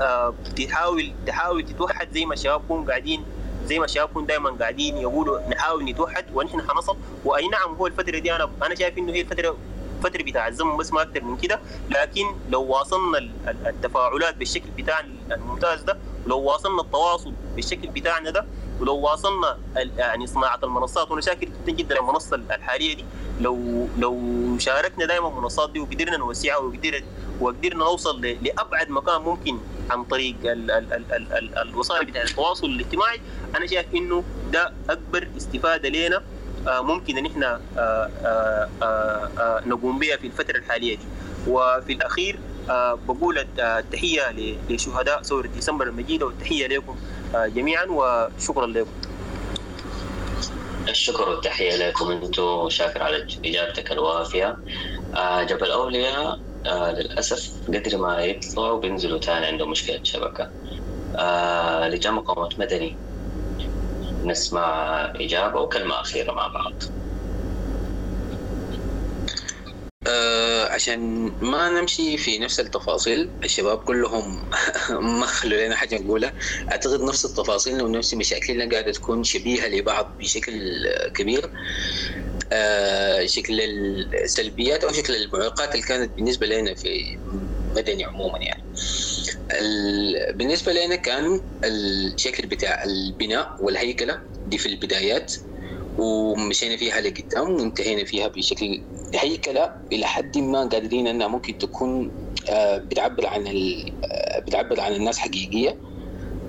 آه 0.00 0.34
تحاول 0.56 1.12
تحاول 1.26 1.64
تتوحد 1.64 2.08
زي 2.12 2.26
ما 2.26 2.34
الشباب 2.34 2.62
هم 2.70 2.88
قاعدين 2.88 3.24
زي 3.66 3.78
ما 3.78 3.86
هم 4.16 4.26
دائما 4.26 4.50
قاعدين 4.50 4.96
يقولوا 4.96 5.48
نحاول 5.48 5.84
نتوحد 5.84 6.24
ونحن 6.34 6.62
حنصل. 6.62 6.96
وأي 7.24 7.48
نعم 7.48 7.74
هو 7.74 7.86
الفترة 7.86 8.18
دي 8.18 8.32
أنا 8.36 8.50
أنا 8.62 8.74
شايف 8.74 8.98
إنه 8.98 9.12
هي 9.12 9.20
الفترة 9.20 9.56
فتره 10.04 10.22
بتاع 10.22 10.48
الزمن 10.48 10.76
بس 10.76 10.92
ما 10.92 11.02
أكثر 11.02 11.24
من 11.24 11.36
كده. 11.36 11.60
لكن 11.90 12.24
لو 12.50 12.62
واصلنا 12.62 13.18
التفاعلات 13.66 14.36
بالشكل 14.36 14.70
بتاعنا 14.78 15.08
الممتاز 15.32 15.82
ده 15.82 15.98
ولو 16.26 16.38
واصلنا 16.40 16.82
التواصل 16.82 17.32
بالشكل 17.56 17.88
بتاعنا 17.88 18.30
ده 18.30 18.46
ولو 18.80 18.96
واصلنا 18.96 19.58
يعني 19.98 20.26
صناعة 20.26 20.58
المنصات 20.62 21.10
وأنا 21.10 21.20
شاكر 21.20 21.46
جدا 21.66 21.72
جدا 21.72 21.98
المنصة 22.00 22.36
الحالية 22.36 22.94
دي 22.96 23.04
لو 23.40 23.86
لو 23.98 24.18
شاركنا 24.58 25.06
دائما 25.06 25.28
المنصات 25.28 25.70
دي 25.70 25.80
وقدرنا 25.80 26.16
نوسعها 26.16 26.56
وقدرنا 26.56 27.04
وقدرنا 27.40 27.84
نوصل 27.84 28.20
لأبعد 28.20 28.90
مكان 28.90 29.20
ممكن 29.22 29.58
عن 29.90 30.04
طريق 30.04 30.36
ال 30.44 30.70
ال 30.70 30.92
ال 30.92 31.12
ال 31.12 31.32
ال 31.32 31.58
الوسائل 31.68 32.04
بتاع 32.06 32.22
التواصل 32.22 32.66
الاجتماعي 32.66 33.20
أنا 33.56 33.66
شايف 33.66 33.86
إنه 33.94 34.24
ده 34.52 34.72
أكبر 34.90 35.28
استفادة 35.36 35.88
لنا 35.88 36.22
ممكن 36.66 37.18
إن 37.18 37.26
إحنا 37.26 37.60
نقوم 39.66 39.98
بها 39.98 40.16
في 40.16 40.26
الفترة 40.26 40.56
الحالية 40.56 40.96
دي. 40.96 41.04
وفي 41.48 41.92
الأخير 41.92 42.38
بقول 43.08 43.46
التحية 43.58 44.22
لشهداء 44.70 45.22
ثورة 45.22 45.46
ديسمبر 45.46 45.86
المجيدة 45.86 46.26
والتحية 46.26 46.66
لكم 46.66 46.96
جميعا 47.34 47.84
وشكرا 47.84 48.66
لكم. 48.66 48.90
الشكر 50.88 51.28
والتحية 51.28 51.76
لكم 51.88 52.10
أنتم 52.10 52.68
شاكر 52.68 53.02
على 53.02 53.26
إجابتك 53.44 53.92
الوافية. 53.92 54.56
آه 55.14 55.42
جبل 55.42 55.70
أولياء 55.70 56.38
آه 56.66 56.92
للأسف 56.92 57.52
قدر 57.68 57.98
ما 57.98 58.18
يطلعوا 58.24 58.80
بينزلوا 58.80 59.18
تاني 59.18 59.46
عندهم 59.46 59.70
مشكلة 59.70 60.00
شبكة. 60.02 60.50
آه 61.16 61.88
لجان 61.88 62.14
مقاومة 62.14 62.48
مدني. 62.58 62.96
نسمع 64.26 64.66
إجابة 65.16 65.60
وكلمة 65.60 66.00
أخيرة 66.00 66.32
مع 66.32 66.48
بعض. 66.48 66.82
آه 70.06 70.72
عشان 70.74 71.00
ما 71.42 71.70
نمشي 71.70 72.16
في 72.18 72.38
نفس 72.38 72.60
التفاصيل 72.60 73.34
الشباب 73.44 73.78
كلهم 73.78 74.50
ما 75.20 75.26
خلوا 75.26 75.66
لنا 75.66 75.76
حاجة 75.76 75.98
نقولها. 75.98 76.34
أعتقد 76.72 77.00
نفس 77.02 77.24
التفاصيل 77.24 77.82
ونفس 77.82 78.14
مشاكلنا 78.14 78.70
قاعدة 78.72 78.92
تكون 78.92 79.24
شبيهة 79.24 79.68
لبعض 79.68 80.16
بشكل 80.20 80.52
كبير. 81.14 81.52
آه 82.52 83.26
شكل 83.26 83.60
السلبيات 84.24 84.84
أو 84.84 84.92
شكل 84.92 85.14
المعوقات 85.16 85.74
اللي 85.74 85.86
كانت 85.86 86.16
بالنسبة 86.16 86.46
لنا 86.46 86.74
في 86.74 86.88
مدني 87.76 88.04
عموما 88.04 88.38
يعني. 88.42 88.64
بالنسبة 90.34 90.72
لنا 90.72 90.96
كان 90.96 91.40
الشكل 91.64 92.48
بتاع 92.48 92.84
البناء 92.84 93.48
والهيكلة 93.60 94.20
دي 94.46 94.58
في 94.58 94.66
البدايات 94.66 95.32
ومشينا 95.96 96.76
فيها 96.76 97.00
لقدام 97.00 97.50
وانتهينا 97.54 98.04
فيها 98.04 98.28
بشكل 98.28 98.66
هيكلة 99.14 99.70
إلى 99.92 100.06
حد 100.06 100.38
ما 100.38 100.64
قادرين 100.68 101.06
إنها 101.06 101.28
ممكن 101.28 101.58
تكون 101.58 102.12
بتعبر 102.90 103.26
عن 103.26 103.44
بتعبر 104.46 104.80
عن 104.80 104.94
الناس 104.94 105.18
حقيقية. 105.18 105.80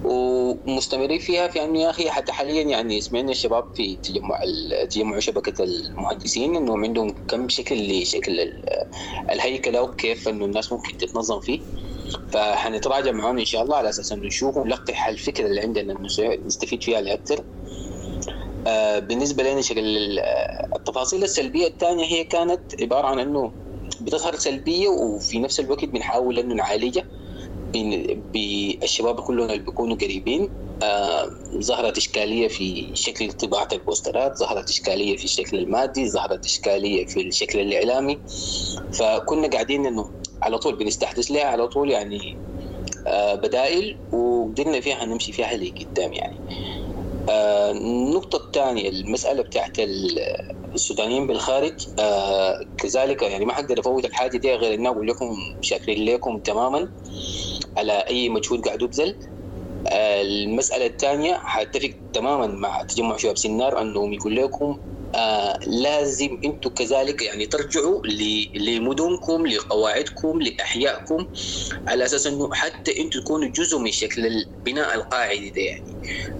ومستمرين 0.06 1.19
فيها 1.19 1.48
في 1.48 1.64
انه 1.64 1.80
يا 1.80 1.90
أخي 1.90 2.09
حتى 2.09 2.32
حاليا 2.32 2.61
يعني 2.64 3.01
سمعنا 3.01 3.32
الشباب 3.32 3.64
في 3.74 3.95
تجمع 3.98 4.40
تجمع 4.90 5.19
شبكة 5.19 5.64
المهندسين 5.64 6.56
إنهم 6.56 6.84
عندهم 6.85 7.16
كم 7.27 7.50
شكل 7.50 8.01
لشكل 8.01 8.51
الهيكله 9.32 9.82
وكيف 9.82 10.27
إنه 10.27 10.45
الناس 10.45 10.72
ممكن 10.72 10.98
تتنظم 10.98 11.40
فيه. 11.40 11.59
فحنتراجع 12.32 13.11
معاهم 13.11 13.38
إن 13.38 13.45
شاء 13.45 13.64
الله 13.64 13.77
على 13.77 13.90
أساس 13.90 14.11
إنه 14.11 14.25
نشوف 14.27 14.58
ونلقح 14.58 15.08
الفكرة 15.08 15.45
اللي 15.48 15.61
عندنا 15.61 15.95
نستفيد 16.45 16.84
فيها 16.84 17.01
لأكثر. 17.01 17.43
آه 18.67 19.00
بالنسبة 19.00 19.43
لنا 19.43 19.61
شكل 19.61 20.19
التفاصيل 20.75 21.24
السلبية 21.24 21.67
الثانية 21.67 22.06
هي 22.06 22.24
كانت 22.24 22.61
عبارة 22.82 23.08
عن 23.08 23.19
إنه 23.19 23.53
بتظهر 24.01 24.35
سلبية 24.35 24.88
وفي 24.90 25.40
نفس 25.40 25.59
الوقت 25.59 25.85
بنحاول 25.85 26.40
إنه 26.40 26.56
نعالجها. 26.56 27.03
بالشباب 28.34 29.19
كلهم 29.19 29.48
اللي 29.50 29.60
بيكونوا 29.64 29.95
قريبين. 29.98 30.50
آه 30.84 31.30
ظهرت 31.60 31.98
إشكالية 31.98 32.48
في 32.48 32.92
شكل 32.94 33.32
طباعه 33.32 33.68
البوسترات 33.74 34.38
ظهرت 34.38 34.69
إشكالية 34.69 35.18
في 35.18 35.24
الشكل 35.26 35.58
المادي 35.58 36.10
ظهرت 36.10 36.45
إشكالية 36.45 37.06
في 37.06 37.22
الشكل 37.27 37.60
الإعلامي. 37.60 38.19
فكنا 38.94 39.48
قاعدين 39.48 39.85
إنه 39.85 40.10
على 40.42 40.58
طول 40.58 40.76
بنستحدث 40.76 41.32
لها 41.32 41.44
على 41.44 41.68
طول 41.68 41.92
يعني 41.92 42.38
آه 43.08 43.35
بدائل 43.35 43.98
وقدرنا 44.14 44.80
فيها 44.80 45.06
نمشي 45.06 45.32
فيها 45.32 45.58
لقدام 45.58 46.14
يعني. 46.14 46.35
آه 47.30 47.72
النقطة 47.72 48.45
الثانية 48.45 48.90
المسألة 48.90 49.44
بتاعت 49.44 49.80
السودانيين 49.80 51.27
بالخارج 51.27 51.74
آه 52.00 52.66
كذلك 52.77 53.22
يعني 53.22 53.45
ما 53.45 53.53
حقدر 53.53 53.80
أفوت 53.80 54.06
الحاجة 54.06 54.38
دي 54.38 54.53
غير 54.56 54.74
إني 54.74 54.88
أقول 54.90 55.08
لكم 55.08 55.38
شاكرين 55.61 56.06
لكم 56.06 56.38
تماما. 56.40 56.90
على 57.78 57.94
أي 57.94 58.30
مجهود 58.30 58.62
قاعد 58.66 58.82
يبذل. 58.82 59.16
آه 59.94 60.22
المسألة 60.22 60.86
الثانية 60.88 61.36
حاتفق 61.36 61.92
تماما 62.14 62.48
مع 62.48 62.84
تجمع 62.84 63.18
شباب 63.18 63.38
سنار 63.38 63.82
أنهم 63.82 64.14
يقول 64.14 64.36
لكم 64.36 64.80
آه 65.16 65.60
لازم 65.68 66.40
أنتم 66.45 66.69
كذلك 66.69 67.22
يعني 67.22 67.45
ترجعوا 67.45 68.02
لمدنكم 68.56 69.48
لقواعدكم 69.48 70.42
لأحيائكم 70.42 71.27
على 71.88 72.06
أساس 72.06 72.27
إنه 72.27 72.50
حتى 72.53 73.00
أنتم 73.00 73.19
تكونوا 73.19 73.50
جزء 73.50 73.77
من 73.80 73.92
شكل 73.92 74.26
البناء 74.27 74.95
القاعدي 74.95 75.50
ده 75.50 75.61
يعني. 75.61 75.98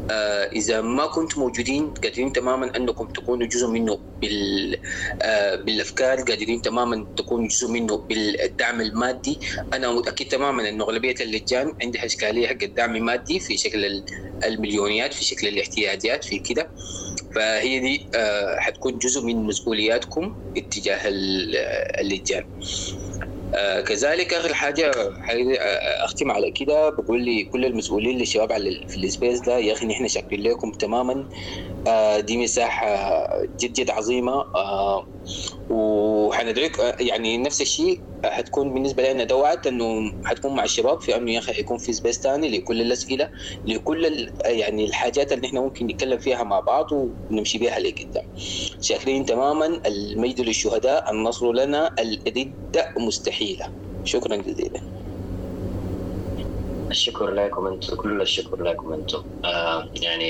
آه، 0.10 0.50
إذا 0.56 0.82
ما 0.82 1.06
كنتم 1.06 1.42
موجودين 1.42 1.92
قادرين 2.04 2.34
تماما 2.34 2.72
أنكم 2.78 3.08
تكونوا 3.08 3.48
جزء 3.48 3.68
منه 3.68 4.00
بال 4.22 4.78
آه، 5.22 5.56
بالأفكار 5.56 6.18
قادرين 6.18 6.62
تماما 6.62 7.08
تكونوا 7.18 7.48
جزء 7.48 7.68
منه 7.68 7.98
بالدعم 8.10 8.82
المادي. 8.82 9.40
أنا 9.74 9.92
متأكد 9.92 10.26
تماما 10.26 10.70
انه 10.70 10.84
أغلبية 10.84 11.16
اللجان 11.22 11.74
عندها 11.84 12.06
إشكالية 12.06 12.48
حق 12.48 12.64
الدعم 12.64 12.96
المادي 12.96 13.40
في 13.40 13.58
شكل 13.58 13.86
ال- 13.86 14.06
المليونيات 14.46 15.14
في 15.14 15.26
شكل 15.26 15.48
الاحتياجات 15.48 16.24
في 16.24 16.40
كده. 16.40 16.72
فهي 17.36 17.80
دي 17.80 18.10
آه، 18.16 18.58
حتكون 18.66 18.98
جزء 18.98 19.22
من 19.26 19.36
مسؤولياتكم 19.44 20.36
اتجاه 20.58 21.08
ال- 21.08 21.56
اللجان 22.02 22.44
آه، 23.54 23.82
كذلك 23.82 24.34
آخر 24.34 24.54
حاجة 24.54 24.92
آه، 24.92 26.06
أختم 26.06 26.32
على 26.32 26.52
كده. 26.52 26.90
بقول 26.90 27.26
لكل 27.26 27.66
المسؤولين 27.66 28.18
للشباب 28.18 28.52
على 28.52 28.70
ال- 28.70 28.88
في 28.88 28.98
السبيس 28.98 29.40
ده 29.40 29.58
يا 29.58 29.74
أخي 29.74 29.86
نحن 29.86 30.08
شاكرين 30.08 30.44
لكم 30.44 30.72
تماما. 30.72 31.26
آه، 31.88 32.20
دي 32.20 32.38
مساحة 32.38 33.28
جد 33.60 33.74
جد 33.74 33.90
عظيمة. 33.90 34.34
آه، 34.56 35.06
وحندعيك 35.70 36.80
آه، 36.80 36.96
يعني 37.00 37.38
نفس 37.38 37.62
الشيء 37.62 38.02
حتكون 38.32 38.74
بالنسبة 38.74 39.14
لنا 39.14 39.24
ده 39.24 39.36
وعد 39.36 39.68
إنه 39.68 40.12
حتكون 40.24 40.56
مع 40.56 40.64
الشباب 40.64 41.02
في 41.02 41.16
انه 41.18 41.32
يا 41.34 41.40
أخي 41.40 41.54
حيكون 41.54 41.78
في 41.78 41.94
سبيس 41.94 42.20
ثاني 42.22 42.58
لكل 42.58 42.82
الأسئلة 42.82 43.30
لكل 43.66 44.30
يعني 44.46 44.86
الحاجات 44.86 45.34
اللي 45.34 45.48
نحن 45.48 45.58
ممكن 45.58 45.88
نتكلم 45.88 46.18
فيها 46.18 46.44
مع 46.44 46.60
بعض 46.60 46.88
ونمشي 46.92 47.58
بها 47.58 47.80
لقدام. 47.80 48.24
شاكرين 48.82 49.26
تماما 49.26 49.82
المجد 49.88 50.42
للشهداء 50.42 51.12
النصر 51.12 51.52
لنا 51.54 51.92
الردة 52.00 52.94
مستحيلة. 53.00 53.66
شكرا 54.04 54.36
جزيلا. 54.36 54.82
الشكر 56.92 57.30
لكم 57.32 57.68
أنتم 57.68 57.96
كل 57.96 58.22
الشكر 58.22 58.64
لكم 58.64 58.94
أنتم. 58.94 59.24
آه 59.46 59.90
يعني 60.04 60.30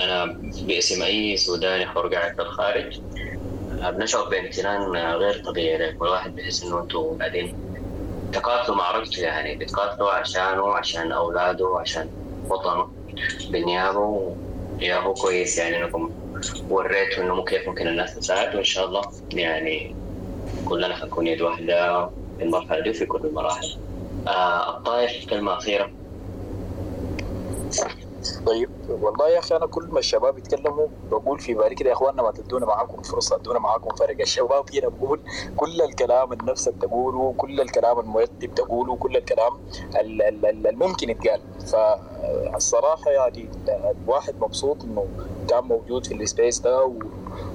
أنا 0.00 0.26
باسم 0.66 1.02
اي 1.02 1.36
سوداني 1.36 1.86
حر 1.86 2.08
قاعد 2.14 2.32
في 2.36 2.42
الخارج. 2.42 3.00
بنشعر 3.80 4.28
بامتنان 4.28 4.96
غير 4.96 5.42
طبيعي 5.44 5.78
لكم 5.78 6.04
الواحد 6.04 6.34
بيحس 6.34 6.62
إنه 6.64 6.80
أنتم 6.82 7.18
قاعدين 7.18 7.54
تقاتلوا 8.32 8.76
معركته 8.76 9.22
يعني 9.22 9.56
بتقاتلوا 9.56 10.10
عشانه 10.10 10.68
عشان 10.74 11.12
أولاده 11.12 11.76
عشان 11.80 12.08
وطنه 12.50 12.88
بالنيابه 13.50 14.36
يا 14.80 14.96
هو 14.96 15.14
كويس 15.14 15.58
يعني 15.58 15.84
إنكم 15.84 16.10
وريتوا 16.70 17.24
إنه 17.24 17.44
كيف 17.44 17.68
ممكن 17.68 17.88
الناس 17.88 18.14
تساعد 18.14 18.54
وإن 18.54 18.64
شاء 18.64 18.86
الله 18.86 19.02
يعني 19.32 19.96
كلنا 20.64 20.96
حنكون 20.96 21.26
يد 21.26 21.42
واحدة 21.42 22.06
في 22.38 22.44
المرحله 22.44 22.80
دي 22.80 22.90
وفي 22.90 23.06
كل 23.06 23.20
المراحل. 23.26 23.66
آه 24.28 24.76
الطائف 24.78 25.30
كلمه 25.30 25.54
اخيره 25.56 25.90
طيب 28.46 28.70
والله 28.88 29.28
يا 29.28 29.38
أخي 29.38 29.56
أنا 29.56 29.66
كل 29.66 29.88
ما 29.92 29.98
الشباب 29.98 30.38
يتكلموا 30.38 30.86
بقول 31.10 31.38
في 31.40 31.54
بالي 31.54 31.74
كده 31.74 31.88
يا 31.88 31.94
إخواننا 31.94 32.22
ما 32.22 32.30
تدونا 32.32 32.66
معاكم 32.66 33.02
فرصة 33.02 33.36
ادونا 33.36 33.58
معاكم 33.58 33.94
فرق 33.96 34.20
الشباب 34.20 34.64
هنا 34.74 34.88
بقول 34.88 35.20
كل 35.56 35.82
الكلام 35.82 36.32
اللي 36.32 36.52
نفسك 36.52 36.74
تقوله 36.80 37.34
كل 37.38 37.60
الكلام 37.60 37.98
المرتب 38.00 38.54
تقوله 38.54 38.96
كل 38.96 39.16
الكلام 39.16 39.52
ال- 40.00 40.22
ال- 40.22 40.46
ال- 40.46 40.66
الممكن 40.66 41.10
يتقال. 41.10 41.40
فالصراحه 41.66 43.10
يعني 43.10 43.48
الواحد 44.04 44.34
مبسوط 44.40 44.84
إنه 44.84 45.06
كان 45.48 45.64
موجود 45.64 46.06
في 46.06 46.14
السبيس 46.14 46.58
ده 46.60 46.92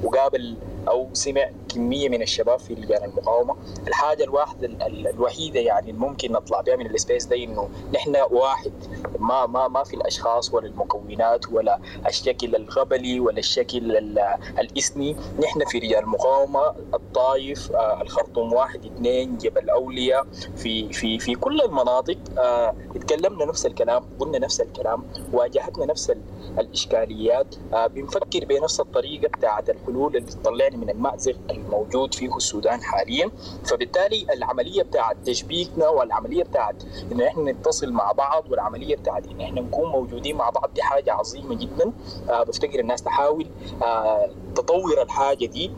وقابل 0.03 0.57
أو 0.87 1.07
سمع 1.13 1.49
كمية 1.73 2.09
من 2.09 2.21
الشباب 2.21 2.59
في 2.59 2.73
لجان 2.75 3.03
المقاومة. 3.03 3.55
الحاجة 3.87 4.23
الواحدة 4.23 4.67
ال- 4.67 4.81
ال- 4.83 5.07
الوحيدة 5.07 5.59
يعني 5.59 5.91
الممكن 5.91 6.31
نطلع 6.31 6.61
بها 6.61 6.75
من 6.75 6.85
السبيس 6.85 7.25
ده 7.25 7.35
إنه 7.35 7.69
نحن 7.93 8.15
واحد. 8.31 8.71
ما 9.19 9.45
ما 9.45 9.67
ما 9.67 9.83
في 9.83 9.93
الأشخاص 9.93 10.53
ولا 10.53 10.67
المكونات 10.67 11.51
ولا 11.51 11.79
الشكل 12.07 12.55
الغبلي 12.55 13.19
ولا 13.19 13.39
الشكل 13.39 13.97
ال- 13.97 14.19
الإثني. 14.59 15.15
نحن 15.43 15.65
في 15.65 15.79
رجال 15.79 15.99
المقاومة 15.99 16.61
الطايف 16.93 17.71
آه، 17.71 18.01
الخرطوم 18.01 18.53
واحد 18.53 18.85
اثنين 18.85 19.37
جبل 19.37 19.69
أولياء 19.69 20.27
في 20.55 20.93
في 20.93 21.19
في 21.19 21.35
كل 21.35 21.61
المناطق. 21.61 22.17
آه، 22.39 22.75
اتكلمنا 22.95 23.45
نفس 23.45 23.65
الكلام 23.65 24.03
قلنا 24.19 24.39
نفس 24.39 24.61
الكلام 24.61 25.03
واجهتنا 25.33 25.85
نفس 25.85 26.09
ال- 26.09 26.21
الإشكاليات. 26.59 27.55
آه، 27.73 27.87
بنفكر 27.87 28.45
بنفس 28.45 28.79
الطريقة 28.79 29.27
بتاعت 29.27 29.69
الحلول 29.69 30.15
اللي 30.17 30.31
تطلعنا 30.71 30.77
من 30.85 30.89
المأزق 30.89 31.35
الموجود 31.49 32.13
فيه 32.13 32.35
السودان 32.37 32.81
حاليا. 32.83 33.31
فبالتالي 33.65 34.25
العملية 34.33 34.83
بتاعت 34.83 35.17
تشبيكنا 35.25 35.89
والعملية 35.89 36.43
بتاعت 36.43 36.83
إن 37.11 37.21
إحنا 37.21 37.51
نتصل 37.51 37.91
مع 37.91 38.11
بعض 38.11 38.51
والعملية 38.51 38.95
بتاعت 38.95 39.27
إن 39.27 39.41
إحنا 39.41 39.61
نكون 39.61 39.89
موجودين 39.89 40.35
مع 40.35 40.49
بعض 40.49 40.69
دي 40.75 40.81
حاجة 40.81 41.13
عظيمة 41.13 41.55
جدا. 41.55 41.91
آه، 42.29 42.43
بفتكر 42.43 42.79
الناس 42.79 43.01
تحاول 43.03 43.45
آه، 43.83 44.29
تطور 44.55 45.01
الحاجة 45.01 45.45
دي 45.45 45.71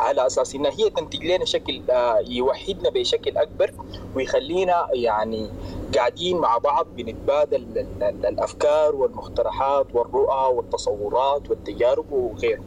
على 0.00 0.26
أساس 0.26 0.54
إنها 0.54 0.70
هي 0.70 0.90
تنتج 0.90 1.24
لنا 1.24 1.44
شكل 1.44 1.82
آه، 1.90 2.18
يوحدنا 2.28 2.90
بشكل 2.90 3.36
أكبر 3.36 3.72
ويخلينا 4.16 4.86
يعني 4.92 5.50
قاعدين 5.96 6.36
مع 6.38 6.58
بعض 6.58 6.86
بنتبادل 6.96 7.56
ال- 7.76 8.02
ال- 8.02 8.26
الأفكار 8.26 8.96
والمقترحات 8.96 9.86
والرؤى 9.94 10.54
والتصورات 10.54 11.50
والتجارب 11.50 12.12
وغيره 12.12 12.62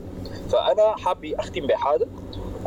فأنا 0.50 0.96
حابب 0.98 1.26
أختم 1.40 1.68
بحاجه 1.68 2.08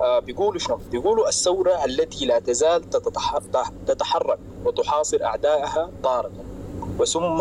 آه، 0.00 0.18
بيقولوا 0.18 0.58
شنو؟ 0.58 0.78
بيقولوا 0.90 1.28
الثورة 1.28 1.84
التي 1.84 2.26
لا 2.26 2.38
تزال 2.38 2.90
تتح- 2.90 3.38
تتحرك 3.86 4.38
وتحاصر 4.64 5.24
أعدائها 5.24 5.90
طارة 6.04 6.30
وثم 6.98 7.40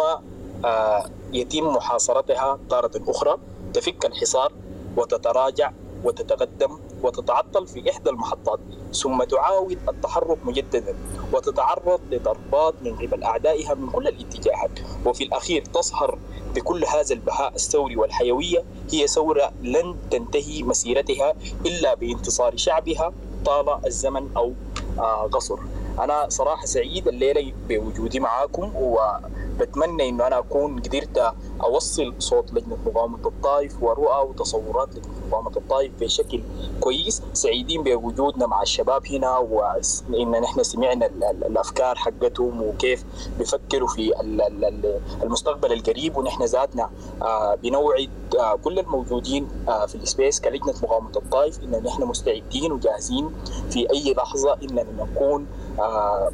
آه، 0.66 1.06
يتم 1.34 1.68
محاصرتها 1.68 2.60
طارة 2.70 2.92
أخرى 3.08 3.38
تفك 3.74 4.06
الحصار 4.06 4.52
وتتراجع 4.98 5.72
وتتقدم 6.04 6.80
وتتعطل 7.06 7.68
في 7.68 7.92
إحدى 7.92 8.10
المحطات 8.10 8.60
ثم 8.94 9.24
تعاود 9.24 9.78
التحرك 9.90 10.38
مجددا 10.46 10.96
وتتعرض 11.34 12.00
لضربات 12.12 12.74
من 12.82 12.96
قبل 12.96 13.24
أعدائها 13.24 13.74
من 13.74 13.90
كل 13.90 14.08
الاتجاهات. 14.08 14.72
وفي 15.06 15.24
الأخير 15.24 15.66
تظهر 15.66 16.20
بكل 16.56 16.86
هذا 16.86 17.14
البهاء 17.14 17.56
الثوري 17.56 17.96
والحيوية 17.96 18.64
هي 18.92 19.08
ثورة 19.08 19.52
لن 19.62 19.96
تنتهي 20.12 20.64
مسيرتها 20.64 21.34
إلا 21.66 21.94
بانتصار 21.96 22.58
شعبها 22.58 23.14
طال 23.46 23.86
الزمن 23.86 24.30
أو 24.38 24.54
آه، 25.00 25.30
قصر. 25.32 25.60
أنا 26.00 26.30
صراحة 26.30 26.66
سعيد 26.66 27.08
الليلة 27.08 27.54
بوجودي 27.70 28.20
معاكم 28.20 28.72
وبتمنى 28.76 30.10
إنه 30.10 30.28
أنا 30.28 30.40
أكون 30.40 30.80
قدرت 30.80 31.34
أوصل 31.64 32.14
صوت 32.20 32.54
لجنة 32.54 32.78
مقاومة 32.86 33.18
الطائف 33.28 33.84
ورؤى 33.84 34.28
وتصورات 34.30 34.90
لجنة 34.96 35.14
مقاومة 35.30 35.52
الطائف 35.58 35.92
بشكل 36.02 36.42
كويس 36.80 37.22
سعيدين 37.34 37.84
بوجودنا 37.84 38.48
مع 38.48 38.62
الشباب 38.62 39.08
هنا 39.08 39.38
وإن 39.38 40.32
نحن 40.32 40.64
سمعنا 40.64 41.06
ال- 41.06 41.24
ال- 41.24 41.44
الأفكار 41.46 41.96
حقتهم 41.96 42.62
وكيف 42.62 43.06
بيفكروا 43.40 43.88
في 43.88 44.22
ال- 44.22 44.42
ال- 44.42 44.66
ال- 44.66 45.00
المستقبل 45.24 45.74
القريب 45.74 46.18
ونحن 46.18 46.44
ذاتنا 46.44 46.90
آه، 47.22 47.56
بنوعد 47.56 48.10
آه، 48.40 48.56
كل 48.56 48.80
الموجودين 48.80 49.48
آه، 49.68 49.86
في 49.86 49.96
ال 49.96 50.03
space 50.03 50.40
كلجنة 50.42 50.74
مقاومة 50.84 51.10
الطائف 51.16 51.60
إن 51.64 51.84
نحن 51.86 52.04
مستعدين 52.04 52.72
وجاهزين 52.72 53.30
في 53.70 53.90
أي 53.94 54.14
لحظة 54.14 54.58
إننا 54.64 54.86
نكون 55.00 55.46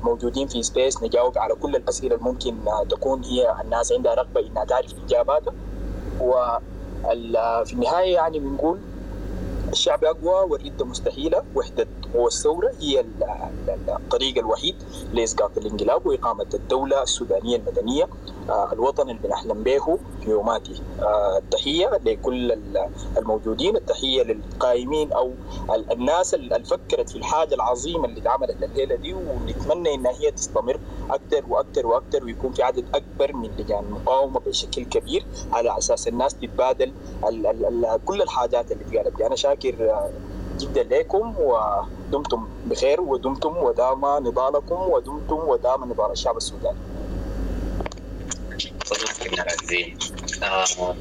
موجودين 0.04 0.48
في 0.48 0.64
space 0.64 1.04
نجاوب 1.04 1.38
على 1.38 1.54
كل 1.56 1.76
الأسئلة 1.76 2.16
الممكن 2.16 2.56
آه، 2.68 2.84
تكون 2.84 3.24
هي 3.24 3.56
الناس 3.62 3.92
عندها 3.92 4.14
رغبة 4.14 4.48
إنها 4.48 4.66
تعرف 4.66 4.94
إجاباتها. 5.06 5.54
وفي 6.22 7.74
النهاية 7.74 8.14
يعني 8.14 8.40
بنقول 8.40 8.80
الشعب 9.70 10.04
أقوى 10.04 10.50
والردة 10.52 10.86
مستحيلة. 10.86 11.42
وحدة 11.56 11.88
والثورة 12.16 12.72
هي 12.80 13.00
ال- 13.00 13.24
ال- 13.68 13.90
الطريق 13.90 14.38
الوحيد 14.38 14.76
لإسقاط 15.14 15.58
الانقلاب 15.58 16.06
وإقامة 16.06 16.46
الدولة 16.54 17.04
السودانية 17.04 17.56
المدنية. 17.58 18.08
آه، 18.50 18.74
الوطن 18.74 19.10
اللي 19.10 19.22
بنحلم 19.24 19.64
به 19.64 19.98
في 20.24 20.30
يوماتي 20.30 20.82
آه، 21.02 21.38
التحية 21.38 22.00
لكل 22.06 22.52
ال- 22.52 22.90
الموجودين 23.18 23.76
التحية 23.76 24.24
للقائمين 24.24 25.12
أو 25.14 25.32
ال- 25.76 25.92
الناس 25.92 26.34
اللي 26.34 26.64
فكرت 26.64 27.10
في 27.10 27.16
الحاجة 27.16 27.56
العظيمة 27.56 28.06
اللي 28.06 28.20
اتعملت 28.22 28.64
الليلة 28.64 28.96
دي 28.96 29.14
ونتمنى 29.14 29.94
إنها 29.94 30.12
هي 30.12 30.32
تستمر 30.32 30.80
أكثر 31.10 31.44
وأكثر 31.50 31.88
وأكثر 31.88 32.24
ويكون 32.26 32.52
في 32.54 32.64
عدد 32.64 32.86
أكبر 32.96 33.34
من 33.34 33.50
لجان 33.60 33.80
المقاومة 33.86 34.40
بشكل 34.40 34.84
كبير 34.86 35.26
على 35.52 35.78
أساس 35.78 36.08
الناس 36.08 36.34
تتبادل 36.36 36.94
كل 38.06 38.22
الحاجات 38.22 38.72
اللي 38.72 38.86
اتقالت. 39.02 39.22
أنا 39.22 39.36
شاكر 39.52 39.90
آه، 39.90 40.10
جدا 40.60 40.84
لكم 40.84 41.36
ودمتم 41.40 42.48
بخير 42.66 43.02
ودمتم 43.02 43.58
ودام 43.58 44.06
نضالكم 44.06 44.76
ودمتم 44.90 45.36
ودام 45.36 45.90
نضال 45.92 46.12
الشعب 46.12 46.38
السوداني. 46.38 46.78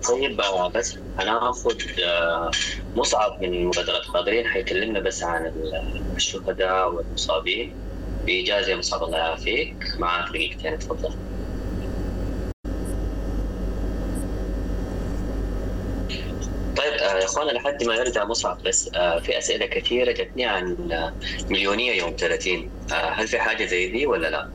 طيب 0.09 0.41
آه 0.41 0.69
بس 0.69 0.97
أنا 1.21 1.51
آخذ 1.51 1.77
آه 2.05 2.51
مصعب 2.97 3.43
من 3.43 3.67
مبادره 3.67 3.99
قادرين 4.15 4.47
حيكلمنا 4.47 5.01
بس 5.01 5.23
عن 5.23 5.47
ال- 5.47 6.03
الشهداء 6.17 6.95
والمصابين. 6.95 7.75
بإجازة 8.27 8.71
يا 8.71 8.77
مصعب 8.77 9.03
الله 9.03 9.19
يعافيك. 9.19 9.77
معك 9.99 10.29
دقيقتين 10.31 10.79
تفضل. 10.79 11.11
اخوانا 17.41 17.59
لحد 17.59 17.85
ما 17.85 17.95
يرجع 17.95 18.25
مصعب 18.25 18.63
بس 18.63 18.91
آه 18.95 19.19
في 19.19 19.39
أسئلة 19.39 19.67
كثيرة 19.67 20.13
جتني 20.13 20.45
عن 20.45 20.93
آه، 20.93 21.13
مليونية 21.51 21.93
يوم 21.93 22.17
30 22.19 22.71
آه 22.93 22.95
هل 22.95 23.29
في 23.29 23.39
حاجة 23.39 23.65
زي 23.67 23.89
دي 23.89 24.07
ولا 24.07 24.31
لا؟ 24.31 24.51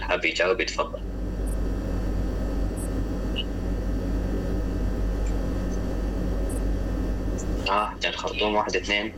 حابب 0.00 0.24
يجاوب 0.24 0.60
يتفضل 0.60 1.00
آه 7.70 7.92
جان 8.02 8.12
خرطوم 8.12 8.54
واحد 8.54 8.76
اثنين. 8.76 9.12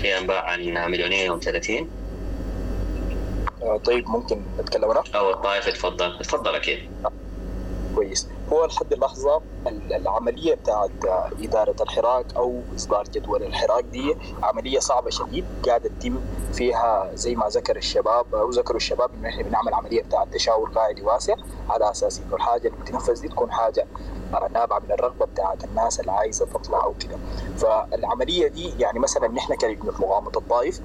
في 0.00 0.18
انباء 0.18 0.44
عن 0.44 0.90
مليونية 0.90 1.24
يوم 1.24 1.40
30 1.40 1.90
آه، 3.62 3.76
طيب 3.76 4.08
ممكن 4.08 4.42
نتكلم 4.60 4.90
أنا؟ 4.90 5.02
أو 5.14 5.30
الطائف 5.30 5.68
اتفضل 5.68 6.16
اتفضل 6.20 6.54
أكيد. 6.54 6.78
كويس. 7.94 8.28
هو 8.52 8.64
لحد 8.64 8.92
اللحظة 8.92 9.40
ال- 9.66 9.92
العملية 9.92 10.54
بتاعت 10.54 10.90
إدارة 11.42 11.74
الحراك 11.82 12.26
أو 12.36 12.60
إصدار 12.76 13.04
جدول 13.04 13.42
الحراك 13.42 13.84
دي 13.84 14.16
عملية 14.42 14.78
صعبة 14.78 15.10
شديد 15.10 15.44
قاعدة 15.66 15.90
تتم 16.00 16.20
فيها 16.52 17.10
زي 17.14 17.34
ما 17.34 17.46
ذكر 17.48 17.76
الشباب 17.76 18.34
أو 18.34 18.50
ذكروا 18.50 18.76
الشباب 18.76 19.10
إنه 19.14 19.28
إحنا 19.28 19.42
بنعمل 19.42 19.74
عملية 19.74 20.02
بتاعت 20.02 20.34
تشاور 20.34 20.68
قاعدي 20.70 21.02
واسع 21.02 21.34
على 21.70 21.90
أساس 21.90 22.20
إنه 22.26 22.34
الحاجة 22.36 22.68
اللي 22.68 22.78
بتنفذ 22.80 23.20
دي 23.20 23.28
تكون 23.28 23.52
حاجة 23.52 23.86
آه، 24.34 24.48
نابعة 24.52 24.78
من 24.78 24.92
الرغبة 24.92 25.26
بتاعت 25.26 25.64
الناس 25.64 26.00
اللي 26.00 26.12
عايزة 26.12 26.46
تطلع 26.46 26.84
أو 26.84 26.94
كده. 27.00 27.16
فالعملية 27.58 28.48
دي 28.48 28.74
يعني 28.78 28.98
مثلا 28.98 29.28
نحن 29.28 29.54
كلجنة 29.54 29.92
مقاومة 30.00 30.30
الطائف 30.36 30.80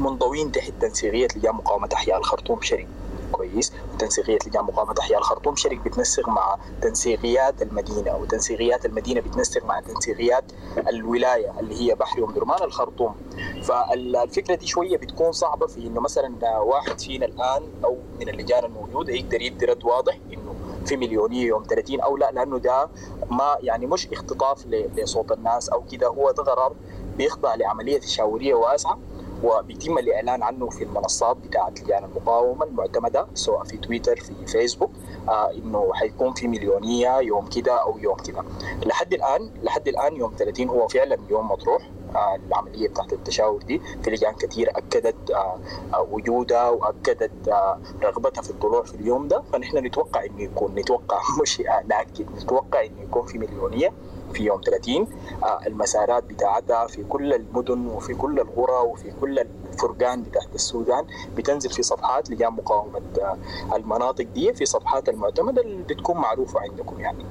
منضوين 0.00 0.52
تحت 0.52 0.72
تنسيقية 0.80 1.28
لجان 1.36 1.54
مقاومة 1.54 1.88
أحياء 1.94 2.18
الخرطوم 2.18 2.62
شريك 2.62 2.88
كويس. 3.36 3.72
وتنسيقية 3.94 4.38
لجان 4.46 4.64
مقاومة 4.64 4.94
أحياء 5.00 5.18
الخرطوم. 5.18 5.56
شريك 5.56 5.80
بتنسق 5.80 6.28
مع 6.28 6.56
تنسيقيات 6.82 7.62
المدينة 7.62 8.16
وتنسيقيات 8.16 8.86
المدينة 8.86 9.20
بتنسق 9.20 9.64
مع 9.64 9.80
تنسيقيات 9.80 10.44
الولاية 10.88 11.60
اللي 11.60 11.80
هي 11.90 11.94
بحري 11.94 12.22
أم 12.24 12.32
درمان 12.32 12.62
الخرطوم. 12.62 13.14
فالفكرة 13.62 14.54
دي 14.54 14.66
شوية 14.66 14.96
بتكون 14.96 15.32
صعبة 15.32 15.66
في 15.66 15.86
إنه 15.86 16.00
مثلا 16.00 16.58
واحد 16.58 17.00
فينا 17.00 17.26
الآن 17.26 17.62
أو 17.84 17.96
من 18.20 18.28
اللجان 18.28 18.64
الموجودة 18.64 19.12
يقدر 19.12 19.42
يدي 19.42 19.64
رد 19.66 19.84
واضح 19.84 20.18
إنه 20.32 20.54
في 20.86 20.96
مليونية 20.96 21.46
يوم 21.46 21.62
30 21.62 22.00
أو 22.00 22.16
لا 22.16 22.30
لأنه 22.30 22.58
ده 22.58 22.88
ما 23.30 23.56
يعني 23.60 23.86
مش 23.86 24.08
اختطاف 24.12 24.66
لصوت 24.66 25.32
الناس 25.32 25.68
أو 25.68 25.82
كده. 25.92 26.06
هو 26.08 26.30
ده 26.30 26.42
قرار 26.42 26.74
بيخضع 27.16 27.54
لعملية 27.54 27.98
تشاورية 27.98 28.54
واسعة. 28.54 28.98
وبيتم 29.42 29.98
الإعلان 29.98 30.42
عنه 30.42 30.68
في 30.70 30.84
المنصات 30.84 31.36
بتاعت 31.36 31.80
لجان 31.80 32.04
المقاومة 32.04 32.64
المعتمدة 32.66 33.26
سواء 33.34 33.64
في 33.64 33.76
تويتر 33.76 34.16
في 34.16 34.46
فيسبوك 34.46 34.90
آه 35.28 35.50
إنه 35.52 35.90
حيكون 35.94 36.34
في 36.34 36.48
مليونية 36.48 37.18
يوم 37.18 37.46
كده 37.48 37.82
أو 37.82 37.98
يوم 37.98 38.16
كده. 38.16 38.44
لحد 38.86 39.14
الآن 39.14 39.50
لحد 39.62 39.88
الآن 39.88 40.16
يوم 40.16 40.32
30 40.38 40.68
هو 40.68 40.88
فعلا 40.88 41.18
يوم 41.30 41.48
مطروح 41.48 41.90
آه 42.16 42.36
العملية 42.48 42.88
بتاعت 42.88 43.12
التشاور 43.12 43.62
دي. 43.62 43.80
في 44.02 44.10
لجان 44.10 44.34
كثير 44.34 44.70
أكدت 44.70 45.30
آه 45.30 45.58
آه 45.94 46.06
وجودها 46.10 46.70
وأكدت 46.70 47.48
آه 47.48 47.78
رغبتها 48.02 48.42
في 48.42 48.50
الطلوع 48.50 48.82
في 48.82 48.94
اليوم 48.94 49.28
ده. 49.28 49.42
فنحن 49.52 49.78
نتوقع 49.78 50.24
إنه 50.24 50.42
يكون 50.42 50.74
نتوقع 50.74 51.18
مش 51.42 51.60
آه 51.60 51.82
ناكد 51.88 52.26
نتوقع 52.42 52.80
إنه 52.84 53.02
يكون 53.02 53.26
في 53.26 53.38
مليونية. 53.38 53.92
في 54.34 54.42
يوم 54.44 54.60
30 54.60 55.06
آه، 55.42 55.60
المسارات 55.66 56.24
بتاعتها 56.24 56.86
في 56.86 57.04
كل 57.04 57.34
المدن 57.34 57.86
وفي 57.86 58.14
كل 58.14 58.40
القرى 58.40 58.86
وفي 58.86 59.12
كل 59.20 59.38
الفرقان 59.72 60.22
بتاعت 60.22 60.54
السودان 60.54 61.06
بتنزل 61.36 61.70
في 61.70 61.82
صفحات 61.82 62.30
لجان 62.30 62.52
مقاومة 62.52 63.00
آه، 63.20 63.38
المناطق 63.76 64.24
دي 64.34 64.54
في 64.54 64.66
صفحات 64.66 65.08
المعتمدة 65.08 65.62
اللي 65.62 65.82
بتكون 65.82 66.16
معروفة 66.16 66.60
عندكم 66.60 67.00
يعني. 67.00 67.24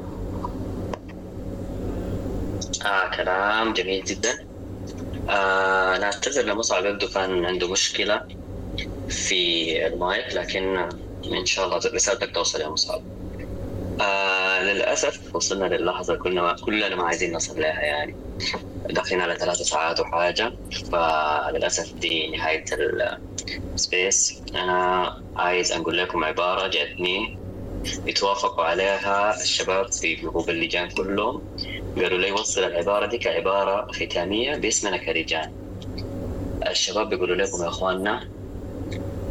آه 2.85 3.15
كلام 3.15 3.73
جميل 3.73 4.03
جدا. 4.03 4.45
آه 5.29 5.95
أنا 5.95 6.05
أعتذر 6.05 6.41
لمصعب 6.45 6.85
يبدو 6.85 7.07
كان 7.07 7.45
عنده 7.45 7.71
مشكلة 7.71 8.27
في 9.09 9.87
المايك 9.87 10.33
لكن 10.33 10.77
إن 11.39 11.45
شاء 11.45 11.65
الله 11.65 11.77
رسالتك 11.77 12.35
توصل 12.35 12.61
يا 12.61 12.69
مصعب 12.69 13.01
آه 14.01 14.63
للأسف 14.63 15.35
وصلنا 15.35 15.65
للحظة 15.65 16.15
كلنا 16.15 16.41
ما 16.41 16.53
كلنا 16.53 16.95
ما 16.95 17.03
عايزين 17.03 17.33
نصل 17.35 17.61
لها 17.61 17.81
يعني. 17.81 18.15
داخلين 18.89 19.21
على 19.21 19.35
ثلاثة 19.35 19.63
ساعات 19.63 19.99
وحاجة 19.99 20.51
فللأسف 20.91 21.93
دي 21.93 22.27
نهاية 22.37 22.63
ال 23.75 23.86
space 23.86 24.41
أنا 24.55 25.13
عايز 25.35 25.71
أقول 25.71 25.97
لكم 25.97 26.23
عبارة 26.23 26.67
جاتني 26.67 27.39
اتوافقوا 28.07 28.63
عليها 28.65 29.41
الشباب 29.41 29.91
في 29.91 30.15
group 30.15 30.49
اللجان 30.49 30.89
كلهم. 30.89 31.41
قالوا 31.97 32.17
لي 32.19 32.31
وصل 32.31 32.63
العبارة 32.63 33.05
دي 33.05 33.17
كعبارة 33.17 33.87
ختامية 33.91 34.55
باسمنا 34.55 34.97
كلجان 34.97 35.51
الشباب 36.69 37.09
بيقولوا 37.09 37.35
لكم 37.35 37.63
يا 37.63 37.67
أخواننا 37.67 38.29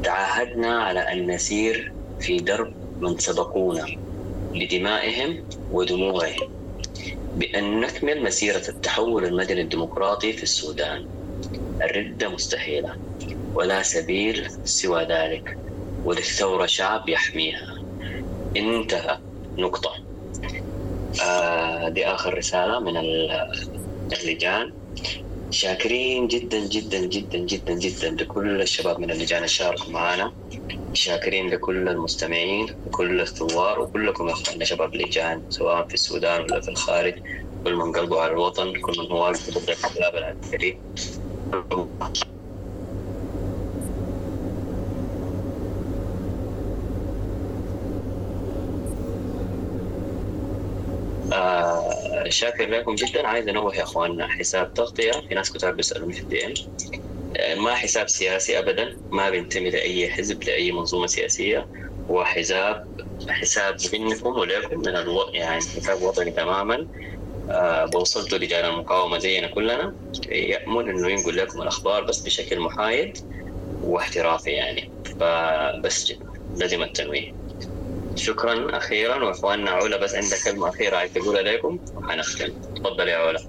تعاهدنا 0.05 0.83
على 0.83 1.01
أن 1.01 1.31
نسير 1.31 1.93
في 2.21 2.37
درب 2.41 2.75
من 3.01 3.19
سبقونا. 3.19 3.87
بدمائهم 4.53 5.45
ودموعهم 5.73 6.49
بأن 7.37 7.81
نكمل 7.81 8.23
مسيرة 8.23 8.63
التحول 8.69 9.25
المدني 9.25 9.61
الديمقراطي 9.61 10.33
في 10.33 10.43
السودان. 10.43 11.07
الردة 11.83 12.29
مستحيلة 12.29 12.97
ولا 13.55 13.83
سبيل 13.83 14.51
سوى 14.65 15.05
ذلك 15.05 15.59
وللثورة 16.05 16.67
شعب 16.67 17.09
يحميها. 17.09 17.83
انتهى 18.57 19.19
نقطة. 19.59 19.91
آه 21.25 21.89
دي 21.89 22.07
آخر 22.07 22.39
رسالة 22.39 22.79
من 22.81 22.97
ال- 22.97 23.31
اللجان 24.23 24.73
شاكرين 25.51 26.29
جدا 26.29 26.59
جدا 26.67 26.99
جدا 27.07 27.39
جدا 27.39 27.75
جدا 27.75 28.11
لكل 28.11 28.63
الشباب 28.63 28.99
من 29.01 29.11
اللجان 29.11 29.45
الشاركوا 29.45 29.93
معنا 29.93 30.33
شاكرين 30.95 31.51
لكل 31.51 31.89
المستمعين 31.89 32.67
وكل 32.87 33.21
الثوار 33.21 33.81
وكلكم 33.81 34.29
يا 34.29 34.33
اخواننا 34.33 34.65
شباب 34.65 34.95
اللجان 34.95 35.43
سواء 35.51 35.89
في 35.89 35.95
السودان 35.95 36.43
ولا 36.43 36.61
في 36.61 36.69
الخارج. 36.69 37.15
كل 37.65 37.75
من 37.77 37.93
قلبه 37.93 38.21
على 38.21 38.33
الوطن 38.33 38.81
كل 38.81 38.93
من 38.99 39.07
هو 39.13 39.33
ضد 39.33 39.71
الانقلاب 39.71 40.15
العسكري 40.17 40.79
شاكر 52.29 52.69
لكم 52.69 52.95
جدا. 52.95 53.27
عايز 53.27 53.49
أنوه 53.49 53.77
يا 53.77 53.83
اخواننا 53.83 54.29
حساب 54.29 54.75
تغطية. 54.75 55.13
في 55.29 55.35
ناس 55.35 55.53
كتار 55.53 55.73
بيسألوني 55.73 56.13
في 56.13 56.21
الدي 56.21 56.47
إم. 56.47 56.55
ما 57.57 57.75
حساب 57.75 58.09
سياسي 58.09 58.59
ابدا 58.59 58.97
ما 59.11 59.31
بينتمي 59.31 59.71
لأي 59.71 60.11
حزب 60.11 60.45
لأي 60.45 60.73
منظومة 60.73 61.07
سياسية. 61.07 61.67
هو 62.11 62.25
حساب 62.25 62.87
حساب 63.29 63.77
منكم 63.93 64.39
ولكم 64.39 64.79
من 64.79 64.97
ألو... 64.97 65.29
يعني 65.33 65.61
حساب 65.61 66.03
وطني 66.03 66.31
تماما. 66.31 66.87
آه 67.51 67.85
بوصلته 67.85 68.37
لجان 68.37 68.65
المقاومة 68.65 69.19
زينا 69.19 69.47
كلنا. 69.47 69.95
يامن 70.29 70.89
إنه 70.89 71.11
ينقل 71.11 71.37
لكم 71.37 71.63
الأخبار 71.63 72.05
بس 72.05 72.21
بشكل 72.21 72.61
محايد 72.61 73.19
واحترافي 73.83 74.51
يعني. 74.51 74.91
فبس 75.21 76.13
لازم 76.57 76.83
التنويه. 76.83 77.35
شكرا 78.17 78.77
أخيرا 78.77 79.25
وإخواننا 79.25 79.71
علا 79.71 79.97
بس 79.97 80.15
عندك 80.15 80.37
كلمة 80.45 80.69
أخيرة 80.69 80.97
عايز 80.97 81.13
تقولها 81.13 81.43
لكم؟ 81.43 81.79
وحنختم. 81.97 82.53
تفضل 82.77 83.09
يا 83.09 83.17
علا 83.17 83.41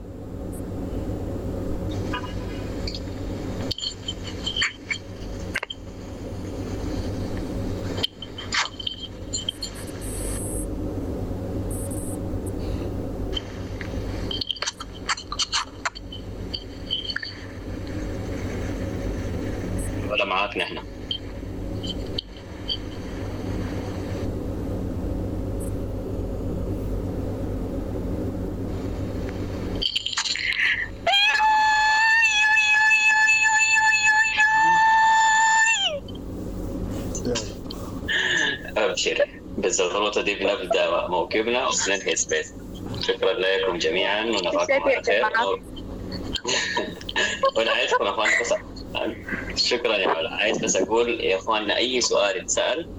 اليمنى 41.43 41.65
وبننهي 41.65 42.15
سبيس 42.15 42.53
شكرا 43.07 43.33
لكم 43.33 43.77
جميعا 43.77 44.25
ونراكم 44.25 44.59
على 44.59 45.01
خير. 45.05 45.61
ونعيشكم 47.57 48.05
اخواننا 48.05 48.41
بس 48.41 48.53
شكرا 49.55 49.97
يا 49.97 50.07
علاء 50.07 50.33
عايز 50.33 50.57
بس 50.57 50.75
أقول 50.75 51.21
يا 51.21 51.35
إخواننا 51.37 51.77
أي 51.77 52.01
سؤال 52.01 52.37
يتسأل 52.37 52.89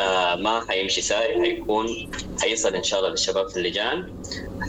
آه، 0.00 0.34
ما 0.34 0.64
حيمشي 0.68 1.00
ساري 1.00 1.40
حيكون 1.40 2.10
حيصل 2.42 2.74
إن 2.74 2.82
شاء 2.82 3.00
الله 3.00 3.10
للشباب 3.10 3.48
في 3.48 3.56
اللجان. 3.56 4.22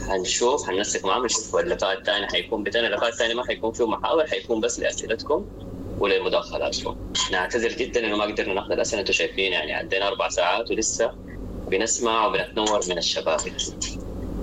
حنشوف 0.07 0.67
حننسق 0.67 1.05
معهم 1.05 1.25
نشوف 1.25 1.55
اللقاء 1.55 1.97
الثاني 1.97 2.27
حيكون 2.27 2.63
بتاني 2.63 2.87
اللقاء 2.87 3.09
الثاني 3.09 3.33
ما 3.33 3.45
حيكون 3.45 3.71
فيه 3.71 3.87
محاور 3.87 4.27
حيكون 4.27 4.59
بس 4.61 4.79
لأسئلتكم 4.79 5.45
وللمداخلاتكم. 5.99 6.95
نعتذر 7.31 7.69
جدا 7.69 8.05
إنه 8.05 8.17
ما 8.17 8.23
قدرنا 8.23 8.53
ناخذ 8.53 8.71
الأسئلة 8.71 9.01
أنتم 9.01 9.13
شايفين 9.13 9.53
يعني 9.53 9.73
عدينا 9.73 10.07
أربع 10.07 10.29
ساعات 10.29 10.71
ولسه 10.71 11.11
بنسمع 11.71 12.25
وبنتنور 12.25 12.79
من 12.89 12.97
الشباب. 12.97 13.39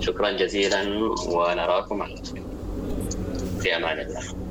شكرا 0.01 0.31
جزيلا 0.31 0.83
ونراكم 1.29 2.03
على 2.03 2.15
خير. 2.17 2.43
في 3.61 3.77
أمان 3.77 4.01
الله. 4.01 4.48